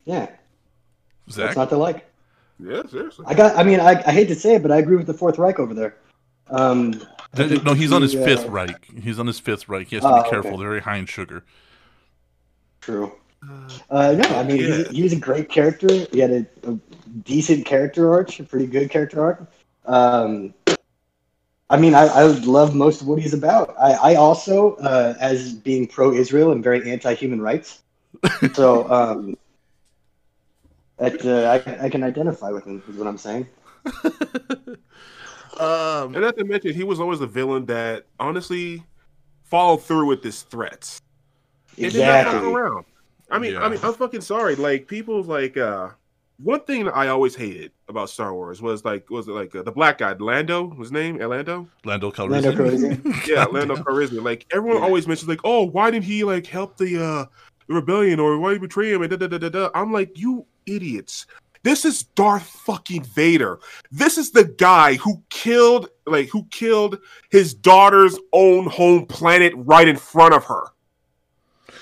Yeah. 0.04 0.28
Zach, 1.30 1.46
What's 1.46 1.56
not 1.56 1.68
to 1.70 1.76
like? 1.76 2.06
Yeah, 2.58 2.82
seriously. 2.90 3.24
I 3.28 3.34
got. 3.34 3.56
I 3.56 3.62
mean, 3.62 3.78
I, 3.78 4.02
I 4.04 4.12
hate 4.12 4.26
to 4.28 4.34
say 4.34 4.56
it, 4.56 4.62
but 4.62 4.72
I 4.72 4.78
agree 4.78 4.96
with 4.96 5.06
the 5.06 5.14
Fourth 5.14 5.38
Reich 5.38 5.58
over 5.60 5.74
there. 5.74 5.96
Um, 6.50 7.00
I 7.34 7.46
Th- 7.46 7.62
no, 7.62 7.74
he's 7.74 7.92
on 7.92 8.02
his 8.02 8.12
he, 8.14 8.20
uh, 8.22 8.24
fifth 8.24 8.46
Reich. 8.46 8.88
He's 9.00 9.18
on 9.18 9.26
his 9.28 9.38
fifth 9.38 9.68
Reich. 9.68 9.88
He 9.88 9.96
has 9.96 10.02
to 10.02 10.08
Oh, 10.08 10.22
be 10.24 10.30
careful. 10.30 10.50
okay. 10.52 10.58
They're 10.58 10.68
very 10.68 10.80
high 10.80 10.96
in 10.96 11.06
sugar. 11.06 11.44
True. 12.80 13.12
Uh, 13.90 14.12
no, 14.12 14.22
I 14.36 14.42
mean, 14.42 14.56
Yeah. 14.56 14.76
he's, 14.78 14.88
he 14.88 15.02
was 15.04 15.12
a 15.12 15.16
great 15.20 15.48
character. 15.50 15.88
He 16.10 16.18
had 16.18 16.30
a, 16.32 16.46
a 16.64 16.78
decent 17.24 17.66
character 17.66 18.12
arc, 18.12 18.30
pretty 18.48 18.66
good 18.66 18.90
character 18.90 19.22
arc. 19.22 19.50
Um, 19.86 20.54
I 21.70 21.76
mean, 21.76 21.94
I, 21.94 22.06
I 22.06 22.22
love 22.24 22.74
most 22.74 23.02
of 23.02 23.06
what 23.08 23.18
he's 23.20 23.34
about. 23.34 23.74
I, 23.78 23.92
I 24.12 24.14
also, 24.14 24.76
uh, 24.76 25.14
as 25.20 25.52
being 25.52 25.86
pro-Israel 25.86 26.52
and 26.52 26.62
very 26.64 26.90
anti-human 26.90 27.40
rights, 27.40 27.82
so 28.54 28.90
um, 28.90 29.36
that 30.98 31.24
uh, 31.24 31.70
I, 31.70 31.86
I 31.86 31.88
can 31.90 32.02
identify 32.02 32.50
with 32.50 32.64
him. 32.64 32.82
Is 32.88 32.96
what 32.96 33.06
I'm 33.06 33.18
saying. 33.18 33.46
Um, 35.58 36.14
And 36.14 36.22
not 36.22 36.36
to 36.36 36.44
mention, 36.44 36.72
he 36.72 36.84
was 36.84 37.00
always 37.00 37.18
the 37.18 37.26
villain 37.26 37.66
that 37.66 38.06
honestly 38.20 38.84
followed 39.42 39.82
through 39.82 40.06
with 40.06 40.22
his 40.22 40.42
threats. 40.42 41.00
And 41.76 41.92
did 41.92 42.06
not 42.06 42.24
fuck 42.26 42.34
Exactly. 42.34 42.52
around. 42.52 42.84
I 43.30 43.38
mean, 43.38 43.52
Yeah. 43.54 43.64
I 43.64 43.68
mean, 43.68 43.80
I'm 43.82 43.94
fucking 43.94 44.20
sorry. 44.20 44.54
Like 44.54 44.86
people 44.86 45.22
like 45.24 45.56
uh 45.56 45.90
one 46.40 46.60
thing 46.60 46.84
that 46.84 46.96
I 46.96 47.08
always 47.08 47.34
hated 47.34 47.72
about 47.88 48.10
Star 48.10 48.32
Wars 48.32 48.62
was 48.62 48.84
like 48.84 49.10
was 49.10 49.26
it 49.28 49.32
like 49.32 49.54
uh, 49.54 49.62
the 49.62 49.72
black 49.72 49.98
guy 49.98 50.12
Lando 50.12 50.64
was 50.66 50.88
his 50.88 50.92
name 50.92 51.18
Lando 51.18 51.68
Lando 51.84 52.10
Calrissian. 52.10 52.30
Lando 52.30 52.52
Calrissian. 52.52 53.26
yeah 53.26 53.44
Lando 53.44 53.76
Calrissian 53.76 54.22
like 54.24 54.46
everyone 54.52 54.78
Yeah. 54.78 54.84
always 54.84 55.06
mentions 55.08 55.28
like 55.28 55.40
oh 55.44 55.64
why 55.64 55.90
didn't 55.90 56.04
he 56.04 56.22
like 56.24 56.46
help 56.46 56.76
the 56.76 57.02
uh 57.02 57.24
the 57.66 57.74
rebellion 57.74 58.20
or 58.20 58.38
why 58.38 58.50
did 58.50 58.60
he 58.60 58.66
betray 58.66 58.92
him 58.92 59.02
and 59.02 59.10
da, 59.10 59.16
da, 59.16 59.26
da, 59.26 59.38
da, 59.38 59.48
da. 59.48 59.70
I'm 59.74 59.92
like 59.92 60.16
you 60.18 60.46
idiots 60.66 61.26
this 61.64 61.84
is 61.84 62.04
Darth 62.04 62.44
fucking 62.46 63.02
Vader 63.02 63.58
this 63.90 64.16
is 64.16 64.30
the 64.30 64.44
guy 64.44 64.94
who 64.94 65.20
killed 65.30 65.88
like 66.06 66.28
who 66.28 66.44
killed 66.50 66.98
his 67.30 67.52
daughter's 67.52 68.16
own 68.32 68.66
home 68.66 69.06
planet 69.06 69.52
right 69.56 69.88
in 69.88 69.96
front 69.96 70.34
of 70.34 70.44
her 70.44 70.64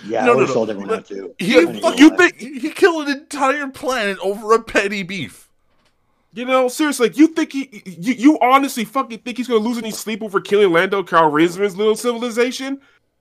Yeah, 0.09 0.25
No, 0.25 0.33
I 0.33 0.35
no, 0.35 0.37
would 0.41 0.49
no. 0.49 0.55
told 0.55 0.71
everyone 0.71 0.89
that 0.91 1.07
too. 1.07 1.35
He, 1.39 1.57
I 1.57 1.61
you 1.61 2.11
lie. 2.11 2.17
think 2.17 2.37
he 2.39 2.71
killed 2.71 3.09
an 3.09 3.19
entire 3.19 3.69
planet 3.69 4.19
over 4.23 4.53
a 4.55 4.63
petty 4.63 5.03
beef? 5.03 5.49
You 6.33 6.45
know, 6.45 6.69
seriously, 6.69 7.09
like 7.09 7.17
you 7.19 7.29
think 7.29 7.53
he, 7.53 7.83
you, 7.87 8.13
you 8.13 8.39
honestly 8.41 8.85
fucking 8.85 9.21
think 9.21 9.39
he's 9.39 9.49
gonna 9.49 9.61
lose 9.61 9.79
any 9.79 9.91
sleep 9.91 10.23
over 10.23 10.41
killing 10.41 10.71
Lando 10.73 11.03
Calrissian's 11.03 11.77
little 11.77 11.97
civilization? 11.97 12.81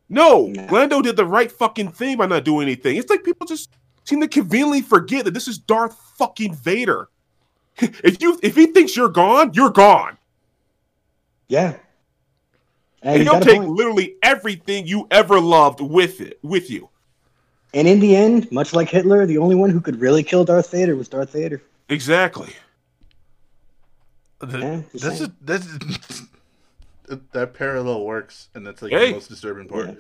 No, 0.10 0.48
Nah. 0.48 0.72
Lando 0.72 1.02
did 1.02 1.16
the 1.16 1.26
right 1.26 1.52
fucking 1.52 1.92
thing 1.94 2.18
by 2.18 2.26
not 2.28 2.44
doing 2.44 2.64
anything. 2.68 2.98
It's 2.98 3.10
like 3.10 3.24
people 3.24 3.48
just 3.48 3.72
seem 4.04 4.22
to 4.22 4.28
conveniently 4.28 4.82
forget 4.82 5.26
that 5.26 5.34
this 5.34 5.48
is 5.48 5.58
Darth 5.58 5.98
fucking 6.18 6.54
Vader. 6.56 7.08
if 7.78 8.22
you 8.22 8.38
if 8.44 8.56
he 8.56 8.68
thinks 8.68 8.96
you're 8.98 9.10
gone, 9.10 9.52
you're 9.54 9.70
gone, 9.72 10.18
Yeah. 11.48 11.78
And, 13.06 13.14
and 13.16 13.24
he's 13.24 13.32
he'll 13.32 13.40
take 13.40 13.58
point. 13.60 13.70
literally 13.70 14.16
everything 14.24 14.88
you 14.88 15.08
ever 15.12 15.40
loved 15.40 15.80
with 15.80 16.20
it 16.20 16.40
with 16.42 16.70
you. 16.70 16.90
And 17.74 17.88
in 17.88 18.00
the 18.00 18.16
end, 18.16 18.52
much 18.52 18.74
like 18.74 18.90
Hitler, 18.90 19.26
the 19.26 19.38
only 19.38 19.56
one 19.56 19.70
who 19.70 19.80
could 19.80 20.00
really 20.02 20.24
kill 20.24 20.44
Darth 20.44 20.72
Vader 20.72 20.96
was 20.96 21.08
Darth 21.08 21.32
Vader. 21.32 21.62
Exactly. 21.88 22.54
That- 24.40 24.60
Yeah, 24.60 24.82
just 24.92 25.04
that's 25.04 25.18
saying. 25.20 25.32
a, 25.32 25.46
that's 25.46 26.22
that 27.34 27.54
parallel 27.54 28.04
works, 28.06 28.50
and 28.54 28.66
that's 28.66 28.82
like 28.82 28.92
Hey. 28.92 29.08
the 29.10 29.14
most 29.14 29.30
disturbing 29.30 29.68
part. 29.68 29.88
Yeah. 29.90 29.94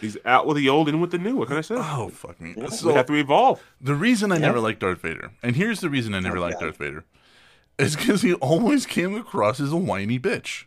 He's 0.00 0.16
out 0.24 0.46
with 0.46 0.56
the 0.56 0.68
old 0.68 0.88
and 0.88 1.00
with 1.00 1.10
the 1.10 1.18
new. 1.18 1.36
What 1.36 1.48
can 1.48 1.56
I 1.56 1.60
say? 1.62 1.74
Oh 1.76 2.08
fuck 2.10 2.40
me! 2.40 2.54
Yeah. 2.56 2.68
So 2.68 2.88
we 2.88 2.94
have 2.94 3.06
to 3.06 3.14
evolve. 3.14 3.62
the 3.80 3.94
reason 3.94 4.30
I 4.30 4.36
Yeah. 4.36 4.42
never 4.42 4.60
liked 4.60 4.80
Darth 4.80 5.00
Vader, 5.02 5.30
and 5.42 5.56
here's 5.56 5.80
the 5.80 5.90
reason 5.90 6.14
I 6.14 6.20
never 6.20 6.38
Oh, 6.38 6.42
liked 6.42 6.60
God. 6.60 6.66
Darth 6.66 6.76
Vader, 6.78 7.04
is 7.78 7.96
because 7.96 8.22
he 8.22 8.34
always 8.34 8.86
came 8.86 9.14
across 9.16 9.58
as 9.60 9.72
a 9.72 9.76
whiny 9.76 10.18
bitch. 10.18 10.64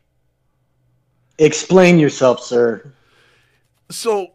Explain 1.41 1.97
yourself, 1.97 2.43
sir. 2.43 2.93
So 3.89 4.33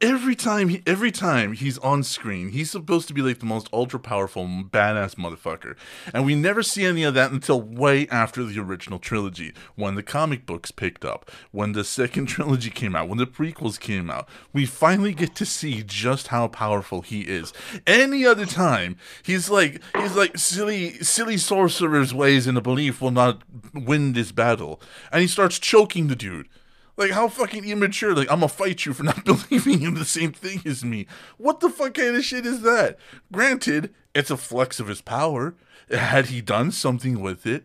every 0.00 0.36
time 0.36 0.68
he 0.68 0.82
every 0.86 1.10
time 1.10 1.52
he's 1.52 1.78
on 1.78 2.02
screen, 2.02 2.50
he's 2.50 2.70
supposed 2.70 3.08
to 3.08 3.14
be 3.14 3.22
like 3.22 3.38
the 3.38 3.46
most 3.46 3.68
ultra 3.72 3.98
powerful 3.98 4.44
badass 4.46 5.14
motherfucker. 5.14 5.76
And 6.12 6.24
we 6.24 6.34
never 6.34 6.62
see 6.62 6.84
any 6.84 7.02
of 7.02 7.14
that 7.14 7.32
until 7.32 7.60
way 7.60 8.06
after 8.08 8.44
the 8.44 8.58
original 8.60 8.98
trilogy, 8.98 9.52
when 9.74 9.94
the 9.94 10.02
comic 10.02 10.46
books 10.46 10.70
picked 10.70 11.04
up, 11.04 11.30
when 11.50 11.72
the 11.72 11.84
second 11.84 12.26
trilogy 12.26 12.70
came 12.70 12.94
out, 12.94 13.08
when 13.08 13.18
the 13.18 13.26
prequels 13.26 13.80
came 13.80 14.10
out. 14.10 14.28
We 14.52 14.66
finally 14.66 15.14
get 15.14 15.34
to 15.36 15.46
see 15.46 15.82
just 15.82 16.28
how 16.28 16.48
powerful 16.48 17.02
he 17.02 17.22
is. 17.22 17.52
Any 17.86 18.26
other 18.26 18.46
time, 18.46 18.96
he's 19.22 19.48
like 19.48 19.80
he's 19.96 20.16
like 20.16 20.36
silly 20.38 20.94
silly 20.98 21.36
sorcerer's 21.36 22.12
ways 22.12 22.46
and 22.46 22.58
a 22.58 22.62
belief 22.62 23.00
will 23.00 23.10
not 23.10 23.42
win 23.72 24.12
this 24.12 24.32
battle. 24.32 24.80
And 25.10 25.22
he 25.22 25.28
starts 25.28 25.58
choking 25.58 26.08
the 26.08 26.16
dude. 26.16 26.48
Like 26.96 27.10
how 27.10 27.28
fucking 27.28 27.64
immature! 27.64 28.14
Like 28.14 28.30
I'm 28.30 28.40
gonna 28.40 28.48
fight 28.48 28.86
you 28.86 28.92
for 28.92 29.02
not 29.02 29.24
believing 29.50 29.82
in 29.82 29.94
the 29.94 30.04
same 30.04 30.32
thing 30.32 30.62
as 30.64 30.84
me. 30.84 31.06
What 31.36 31.60
the 31.60 31.68
fuck 31.68 31.94
kind 31.94 32.16
of 32.16 32.24
shit 32.24 32.46
is 32.46 32.62
that? 32.62 32.98
Granted, 33.32 33.92
it's 34.14 34.30
a 34.30 34.36
flex 34.36 34.80
of 34.80 34.88
his 34.88 35.02
power. 35.02 35.54
Had 35.90 36.26
he 36.26 36.40
done 36.40 36.72
something 36.72 37.20
with 37.20 37.46
it, 37.46 37.64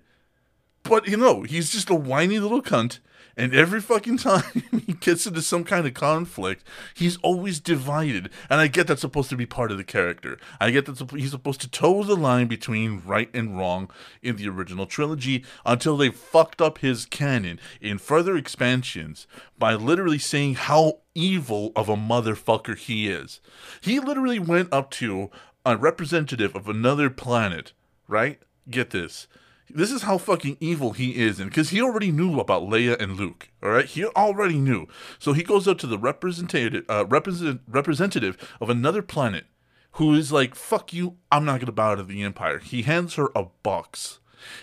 but 0.83 1.07
you 1.07 1.17
know, 1.17 1.41
he's 1.43 1.71
just 1.71 1.89
a 1.89 1.95
whiny 1.95 2.39
little 2.39 2.61
cunt. 2.61 2.99
And 3.41 3.55
every 3.55 3.81
fucking 3.81 4.18
time 4.18 4.43
he 4.85 4.93
gets 4.93 5.26
into 5.26 5.41
some 5.41 5.63
kind 5.63 5.88
of 5.88 5.95
conflict, 5.95 6.63
he's 6.93 7.18
always 7.23 7.59
divided. 7.59 8.30
And 8.51 8.61
I 8.61 8.68
get 8.68 8.85
that's 8.85 9.01
supposed 9.01 9.31
to 9.31 9.35
be 9.35 9.47
part 9.47 9.72
of 9.72 9.80
the 9.80 9.84
character. 9.84 10.38
I 10.59 10.69
get 10.69 10.85
that 10.85 11.09
he's 11.09 11.31
supposed 11.31 11.59
to 11.61 11.68
toe 11.68 12.03
the 12.03 12.15
line 12.15 12.45
between 12.45 13.01
right 13.03 13.31
and 13.34 13.57
wrong 13.57 13.89
in 14.22 14.35
the 14.35 14.47
original 14.47 14.85
trilogy 14.85 15.43
until 15.65 15.97
they 15.97 16.09
fucked 16.09 16.61
up 16.61 16.77
his 16.77 17.07
canon 17.07 17.59
in 17.81 17.97
further 17.97 18.38
expansions 18.38 19.26
by 19.57 19.73
literally 19.73 20.19
saying 20.19 20.53
how 20.53 20.99
evil 21.15 21.72
of 21.76 21.89
a 21.89 21.95
motherfucker 21.95 22.77
he 22.77 23.09
is. 23.09 23.41
He 23.81 23.99
literally 23.99 24.38
went 24.38 24.72
up 24.72 24.91
to 24.91 25.31
a 25.65 25.76
representative 25.76 26.55
of 26.55 26.69
another 26.69 27.09
planet, 27.09 27.73
right? 28.07 28.39
Get 28.69 28.91
this. 28.91 29.27
This 29.76 29.91
is 29.91 30.03
how 30.03 30.18
fucking 30.18 30.57
evil 30.60 30.91
he 30.91 31.18
is, 31.18 31.39
and 31.39 31.49
because 31.49 31.69
he 31.69 31.81
already 31.81 32.11
knew 32.11 32.39
about 32.39 32.64
Leia 32.64 32.99
and 32.99 33.18
Luke, 33.18 33.49
all 33.61 33.69
right, 33.69 33.85
he 33.85 34.06
already 34.06 34.57
knew. 34.57 34.88
So 35.19 35.34
he 35.34 35.43
goes 35.43 35.68
up 35.68 35.77
to 35.80 35.88
the 35.88 35.98
representative, 35.98 36.85
uh, 36.89 37.06
represent, 37.07 37.61
representative 37.68 38.38
of 38.60 38.69
another 38.69 39.02
planet, 39.02 39.45
who 39.93 40.14
is 40.14 40.31
like, 40.31 40.56
"Fuck 40.56 40.93
you, 40.93 41.18
I'm 41.31 41.45
not 41.45 41.60
gonna 41.60 41.72
bow 41.72 41.95
to 41.95 42.03
the 42.03 42.23
Empire." 42.23 42.60
He 42.60 42.84
hands 42.84 43.15
her 43.15 43.30
a 43.35 43.45
box, 43.64 44.19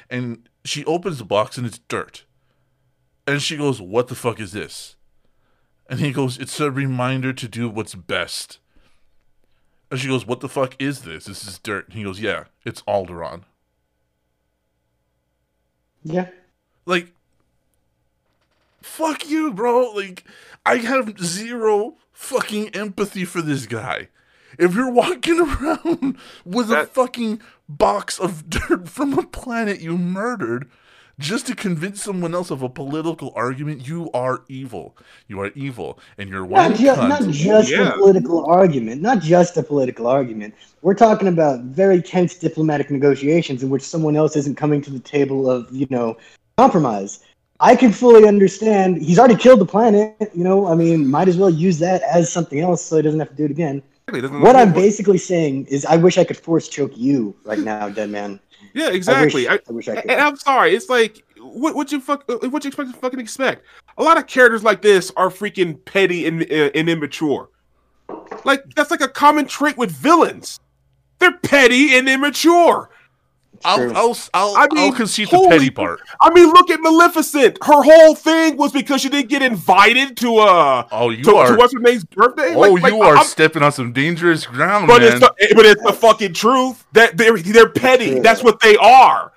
and 0.08 0.48
she 0.64 0.84
opens 0.84 1.18
the 1.18 1.24
box 1.24 1.58
and 1.58 1.66
it's 1.66 1.78
dirt, 1.78 2.24
and 3.26 3.42
she 3.42 3.56
goes, 3.56 3.80
"What 3.80 4.08
the 4.08 4.14
fuck 4.14 4.40
is 4.40 4.52
this?" 4.52 4.96
And 5.88 6.00
he 6.00 6.12
goes, 6.12 6.38
It's 6.38 6.60
a 6.60 6.70
reminder 6.70 7.32
to 7.32 7.48
do 7.48 7.68
what's 7.68 7.94
best. 7.94 8.58
And 9.90 9.98
she 9.98 10.08
goes, 10.08 10.26
What 10.26 10.40
the 10.40 10.48
fuck 10.48 10.76
is 10.78 11.02
this? 11.02 11.24
This 11.24 11.46
is 11.46 11.58
dirt. 11.58 11.86
And 11.88 11.96
he 11.96 12.04
goes, 12.04 12.20
Yeah, 12.20 12.44
it's 12.64 12.82
Alderaan. 12.82 13.44
Yeah. 16.02 16.28
Like, 16.86 17.12
fuck 18.82 19.28
you, 19.28 19.52
bro. 19.52 19.90
Like, 19.92 20.24
I 20.64 20.76
have 20.76 21.18
zero 21.18 21.96
fucking 22.12 22.70
empathy 22.70 23.24
for 23.24 23.42
this 23.42 23.66
guy. 23.66 24.08
If 24.58 24.74
you're 24.74 24.90
walking 24.90 25.40
around 25.62 26.18
with 26.44 26.70
a 26.70 26.86
fucking 26.86 27.40
box 27.68 28.18
of 28.18 28.48
dirt 28.48 28.88
from 28.88 29.18
a 29.18 29.26
planet 29.26 29.80
you 29.80 29.98
murdered 29.98 30.70
just 31.18 31.46
to 31.48 31.54
convince 31.54 32.02
someone 32.02 32.34
else 32.34 32.50
of 32.50 32.62
a 32.62 32.68
political 32.68 33.32
argument, 33.34 33.86
you 33.88 34.10
are 34.12 34.42
evil. 34.48 34.96
You 35.26 35.40
are 35.40 35.50
evil, 35.54 35.98
and 36.16 36.28
you're 36.30 36.44
one 36.44 36.70
Not, 36.70 36.78
ju- 36.78 36.84
not 36.86 37.28
just 37.30 37.70
Yeah. 37.70 37.94
a 37.94 37.98
political 37.98 38.44
argument. 38.46 39.02
Not 39.02 39.20
just 39.20 39.56
a 39.56 39.62
political 39.62 40.06
argument. 40.06 40.54
We're 40.82 40.94
talking 40.94 41.28
about 41.28 41.60
very 41.64 42.00
tense 42.00 42.34
diplomatic 42.36 42.90
negotiations 42.90 43.62
in 43.62 43.70
which 43.70 43.82
someone 43.82 44.16
else 44.16 44.36
isn't 44.36 44.56
coming 44.56 44.80
to 44.82 44.90
the 44.90 45.00
table 45.00 45.50
of, 45.50 45.66
you 45.72 45.86
know, 45.90 46.16
compromise. 46.56 47.20
I 47.60 47.74
can 47.74 47.90
fully 47.92 48.28
understand. 48.28 49.02
He's 49.02 49.18
already 49.18 49.34
killed 49.34 49.60
the 49.60 49.66
planet. 49.66 50.14
You 50.32 50.44
know, 50.44 50.66
I 50.68 50.76
mean, 50.76 51.08
might 51.08 51.26
as 51.26 51.36
well 51.36 51.50
use 51.50 51.80
that 51.80 52.02
as 52.02 52.32
something 52.32 52.60
else 52.60 52.84
so 52.84 52.96
he 52.96 53.02
doesn't 53.02 53.18
have 53.18 53.30
to 53.30 53.34
do 53.34 53.44
it 53.44 53.50
again. 53.50 53.82
What 54.10 54.56
I'm 54.56 54.72
basically 54.72 55.18
saying 55.18 55.66
is, 55.66 55.84
I 55.84 55.96
wish 55.96 56.16
I 56.16 56.24
could 56.24 56.36
force 56.36 56.68
choke 56.68 56.96
you 56.96 57.34
right 57.44 57.58
now, 57.58 57.88
dead 57.90 58.08
man. 58.10 58.40
Yeah, 58.78 58.90
exactly. 58.90 59.48
I 59.48 59.52
I, 59.52 59.54
wish 59.54 59.68
I, 59.68 59.72
wish 59.72 59.88
I 59.88 60.00
could. 60.00 60.10
and 60.10 60.20
I'm 60.20 60.36
sorry. 60.36 60.74
It's 60.74 60.88
like 60.88 61.24
what 61.40 61.74
what 61.74 61.90
you 61.90 62.00
fuck 62.00 62.24
what 62.28 62.64
you 62.64 62.68
expect 62.68 62.92
to 62.92 62.96
fucking 62.98 63.18
expect. 63.20 63.64
A 63.96 64.02
lot 64.02 64.16
of 64.16 64.26
characters 64.26 64.62
like 64.62 64.82
this 64.82 65.10
are 65.16 65.28
freaking 65.30 65.84
petty 65.84 66.26
and 66.26 66.42
uh, 66.42 66.70
and 66.74 66.88
immature. 66.88 67.50
Like 68.44 68.62
that's 68.76 68.90
like 68.90 69.00
a 69.00 69.08
common 69.08 69.46
trait 69.46 69.76
with 69.76 69.90
villains. 69.90 70.60
They're 71.18 71.36
petty 71.38 71.96
and 71.96 72.08
immature. 72.08 72.90
I'll, 73.64 73.96
I'll, 73.96 74.16
I'll, 74.34 74.56
I 74.56 74.68
mean, 74.72 74.84
I'll 74.84 74.92
concede 74.92 75.30
the 75.30 75.36
holy 75.36 75.48
petty 75.48 75.70
part. 75.70 76.00
I 76.20 76.30
mean, 76.32 76.46
look 76.46 76.70
at 76.70 76.80
Maleficent. 76.80 77.58
Her 77.64 77.82
whole 77.82 78.14
thing 78.14 78.56
was 78.56 78.70
because 78.70 79.00
she 79.00 79.08
didn't 79.08 79.28
get 79.30 79.42
invited 79.42 80.16
to 80.18 80.36
uh 80.36 80.86
Oh, 80.92 81.10
you 81.10 81.24
to, 81.24 81.34
are. 81.36 81.48
to 81.48 81.56
what's 81.56 81.72
her 81.72 81.80
name's 81.80 82.04
birthday. 82.04 82.54
oh, 82.54 82.60
Like- 82.60 82.82
like, 82.82 82.92
you 82.92 83.02
are 83.02 83.16
I'm- 83.16 83.24
stepping 83.26 83.64
on 83.64 83.72
some 83.72 83.92
dangerous 83.92 84.46
ground, 84.46 84.86
but 84.86 85.02
man. 85.02 85.10
it's 85.12 85.20
the, 85.20 85.54
but 85.56 85.66
it's 85.66 85.82
the 85.82 85.92
fucking 85.92 86.34
truth. 86.34 86.84
That 86.92 87.16
they're 87.16 87.36
they're 87.36 87.68
petty. 87.68 88.12
True. 88.12 88.20
That's 88.22 88.44
what 88.44 88.60
they 88.60 88.76
are. 88.76 89.32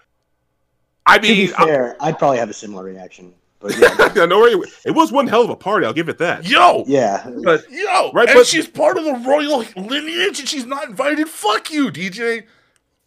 I 1.08 1.18
to 1.18 1.22
be 1.24 1.46
mean, 1.48 1.54
I- 1.58 1.66
fair, 1.66 1.98
I'd 2.00 2.20
probably 2.20 2.38
have 2.38 2.50
a 2.50 2.54
similar 2.54 2.84
reaction. 2.84 3.34
But 3.60 3.76
yeah, 3.80 3.90
I 4.24 4.26
know 4.28 4.40
where 4.40 4.56
it, 4.64 4.70
it 4.86 4.92
was 4.92 5.12
one 5.12 5.28
hell 5.28 5.42
of 5.44 5.50
a 5.50 5.56
party. 5.56 5.86
I'll 5.86 5.94
give 5.94 6.10
it 6.10 6.18
that. 6.20 6.46
Yo, 6.48 6.84
yeah. 6.88 7.28
But 7.44 7.70
yo, 7.72 8.12
Right, 8.12 8.28
and 8.30 8.38
but- 8.38 8.46
she's 8.46 8.68
part 8.68 8.98
of 8.98 9.04
the 9.06 9.14
royal 9.14 9.64
lineage, 9.76 10.40
and 10.40 10.48
she's 10.48 10.66
not 10.66 10.90
invited. 10.90 11.28
Fuck 11.28 11.72
you, 11.72 11.92
DJ. 11.92 12.44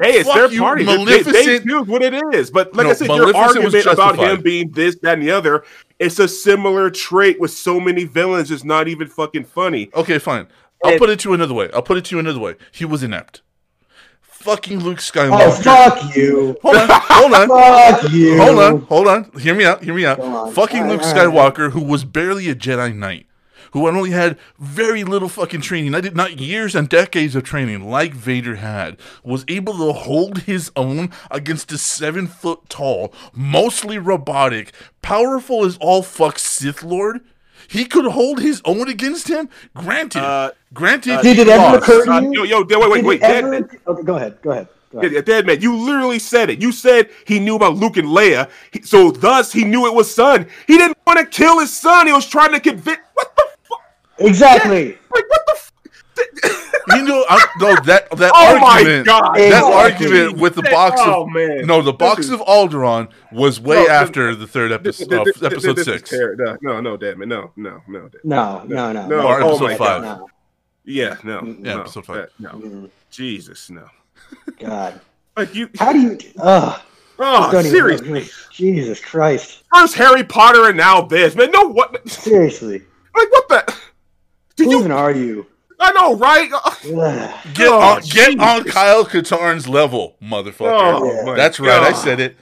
Hey, 0.02 0.14
it's 0.18 0.28
Fuck 0.28 0.36
their 0.36 0.50
you, 0.52 0.60
party. 0.60 0.84
They- 0.84 1.04
They, 1.04 1.22
they 1.22 1.58
choose 1.60 1.86
what 1.86 2.02
it 2.02 2.14
is. 2.34 2.50
But 2.50 2.74
like 2.74 2.84
No, 2.84 2.90
I 2.90 2.94
said, 2.94 3.06
your 3.08 3.32
Maleficent 3.32 3.64
was 3.64 3.74
argument 3.74 3.86
about 3.86 4.18
him 4.18 4.40
being 4.42 4.70
this, 4.72 4.96
that, 5.02 5.14
and 5.14 5.22
the 5.22 5.30
other, 5.30 5.64
it's 6.00 6.18
a 6.18 6.26
similar 6.26 6.90
trait 6.90 7.38
with 7.40 7.52
so 7.52 7.78
many 7.78 8.04
villains. 8.04 8.50
It's 8.50 8.64
not 8.64 8.88
even 8.88 9.06
fucking 9.06 9.44
funny. 9.44 9.90
Okay, 9.94 10.18
fine. 10.18 10.48
I'll 10.82 10.90
And- 10.92 10.98
put 10.98 11.10
it 11.10 11.20
to 11.20 11.28
you 11.28 11.34
another 11.34 11.54
way. 11.54 11.70
I'll 11.72 11.82
put 11.82 11.96
it 11.96 12.04
to 12.06 12.16
you 12.16 12.18
another 12.18 12.40
way. 12.40 12.56
He 12.72 12.84
was 12.84 13.02
inept. 13.04 13.42
Fucking 14.20 14.80
Luke 14.80 14.98
Skywalker. 14.98 15.38
Oh, 15.40 15.50
fuck 15.52 16.14
you. 16.16 16.56
Hold 16.60 16.76
on, 16.76 16.88
hold 16.90 17.32
on. 17.32 17.48
Fuck 18.02 18.12
you. 18.12 18.36
Hold 18.36 18.58
on, 18.58 18.80
hold 18.82 19.08
on. 19.08 19.30
Hear 19.40 19.54
me 19.54 19.64
out. 19.64 19.82
Hear 19.82 19.94
me 19.94 20.04
out. 20.04 20.18
Fucking 20.52 20.80
All 20.82 20.84
right, 20.84 20.90
Luke 20.90 21.02
all 21.02 21.14
right. 21.14 21.54
Skywalker, 21.54 21.70
who 21.70 21.82
was 21.82 22.04
barely 22.04 22.50
a 22.50 22.54
Jedi 22.54 22.94
Knight, 22.94 23.26
who 23.74 23.86
only 23.86 24.10
had 24.10 24.38
very 24.58 25.04
little 25.04 25.28
fucking 25.28 25.60
training. 25.60 25.94
I 25.94 26.00
did 26.00 26.16
not 26.16 26.38
years 26.40 26.74
and 26.74 26.88
decades 26.88 27.34
of 27.36 27.42
training 27.42 27.90
like 27.90 28.14
Vader 28.14 28.54
had, 28.56 28.96
was 29.22 29.44
able 29.48 29.76
to 29.78 29.92
hold 29.92 30.38
his 30.42 30.70
own 30.76 31.10
against 31.30 31.70
a 31.72 31.76
seven 31.78 32.26
foot 32.26 32.60
tall, 32.68 33.12
mostly 33.34 33.98
robotic, 33.98 34.72
powerful 35.02 35.64
as 35.64 35.76
all 35.78 36.02
fuck 36.02 36.38
Sith 36.38 36.82
Lord. 36.82 37.20
He 37.66 37.84
could 37.84 38.04
hold 38.06 38.40
his 38.40 38.62
own 38.64 38.88
against 38.88 39.26
him. 39.28 39.48
Granted, 39.74 40.22
Uh, 40.22 40.50
granted, 40.72 41.20
Did 41.22 41.38
it 41.40 41.46
he 41.46 41.52
ever 41.52 41.78
occur 41.78 42.04
to 42.04 42.12
Uh, 42.12 42.20
you? 42.20 42.44
yo, 42.44 42.64
yo, 42.64 42.78
wait, 42.78 42.90
wait, 42.90 42.96
Did 42.98 43.04
wait. 43.06 43.16
it 43.16 43.20
Dead, 43.22 43.44
ever- 43.44 43.70
Okay, 43.88 44.02
go 44.02 44.16
ahead. 44.16 44.38
Go 44.42 44.50
ahead. 44.52 44.68
Go 44.92 44.98
ahead. 45.00 45.12
yeah, 45.12 45.20
dead 45.22 45.46
man. 45.46 45.60
You 45.60 45.74
literally 45.74 46.20
said 46.20 46.50
it. 46.50 46.62
You 46.62 46.70
said 46.70 47.08
he 47.26 47.40
knew 47.40 47.56
about 47.56 47.74
Luke 47.74 47.96
and 47.96 48.06
Leia, 48.08 48.48
he- 48.70 48.82
so 48.82 49.10
thus 49.10 49.52
he 49.52 49.64
knew 49.64 49.86
it 49.86 49.94
was 49.94 50.14
son. 50.14 50.46
He 50.68 50.76
didn't 50.78 50.96
want 51.04 51.18
to 51.18 51.26
kill 51.26 51.58
his 51.58 51.72
son. 51.74 52.06
He 52.06 52.12
was 52.12 52.26
trying 52.26 52.52
to 52.52 52.60
convince. 52.60 52.98
What 53.14 53.34
the 53.36 53.43
fuck? 54.18 54.26
Exactly. 54.28 54.98
Like 55.10 55.24
what 55.28 55.40
the? 55.46 55.52
F- 55.52 55.70
You 56.96 57.02
know, 57.02 57.24
I, 57.28 57.44
no, 57.60 57.74
that 57.86 58.10
that 58.10 58.32
oh 58.34 58.58
my 58.60 58.74
argument, 58.78 59.06
god! 59.06 59.34
that 59.36 59.40
Exactly. 59.46 59.72
argument 59.74 60.38
with 60.38 60.54
the 60.54 60.62
box 60.62 61.00
Oh 61.02 61.22
of 61.22 61.28
man! 61.30 61.66
no, 61.66 61.80
the 61.82 61.92
This 61.92 61.98
box 61.98 62.20
is- 62.26 62.30
of 62.30 62.40
Alderaan 62.40 63.08
was 63.32 63.58
way 63.60 63.76
No, 63.76 63.82
this- 63.82 63.90
after 63.90 64.34
the 64.34 64.46
third 64.46 64.70
episode, 64.70 65.08
this- 65.08 65.18
uh, 65.18 65.24
this- 65.24 65.42
episode 65.42 65.76
this 65.76 65.88
is 65.88 65.94
six. 65.94 66.10
ter- 66.10 66.36
No, 66.36 66.56
no, 66.62 66.80
no, 66.80 66.96
damn 66.96 67.22
it, 67.22 67.26
no, 67.26 67.50
no, 67.56 67.80
no. 67.88 68.00
damn 68.00 68.06
it. 68.06 68.24
No, 68.24 68.62
no, 68.68 68.92
no. 68.92 69.06
No, 69.08 69.26
Or 69.26 69.40
oh 69.42 69.48
episode 69.50 69.70
my. 69.70 69.76
God. 69.78 70.02
No. 70.02 70.28
Yeah, 70.84 71.16
no, 71.24 71.40
Yeah, 71.42 71.74
no, 71.74 71.80
episode 71.80 72.06
five. 72.06 72.16
that- 72.16 72.30
no, 72.38 72.50
Mm, 72.50 72.90
Jesus, 73.10 73.70
no. 73.70 73.86
God. 74.60 75.00
Like 75.36 75.52
you, 75.52 75.68
How 75.80 75.92
do 75.92 75.98
you. 76.00 76.16
Ugh. 76.40 76.80
oh, 77.18 77.62
seriously. 77.62 78.28
Jesus 78.52 79.00
Christ. 79.00 79.64
First 79.74 79.96
Harry 79.96 80.22
Potter 80.22 80.68
and 80.68 80.76
now 80.76 81.00
this, 81.00 81.34
man. 81.34 81.50
No, 81.50 81.64
what? 81.70 82.08
Seriously. 82.08 82.82
Like 83.16 83.32
what 83.32 83.48
the? 83.48 83.63
Did 84.56 84.66
Who 84.66 84.70
you? 84.72 84.78
even 84.80 84.92
are 84.92 85.10
you? 85.12 85.46
I 85.80 85.92
know, 85.92 86.16
right? 86.16 86.48
Get 87.54 87.68
Oh, 87.68 87.80
on, 87.80 88.02
get 88.02 88.38
on 88.38 88.64
Kyle 88.64 89.04
Katarn's 89.04 89.68
level, 89.68 90.16
motherfucker. 90.22 90.70
Oh, 91.00 91.24
Yeah. 91.26 91.34
That's 91.34 91.58
right, 91.60 91.82
I 91.82 91.92
said 91.92 92.20
it. 92.20 92.36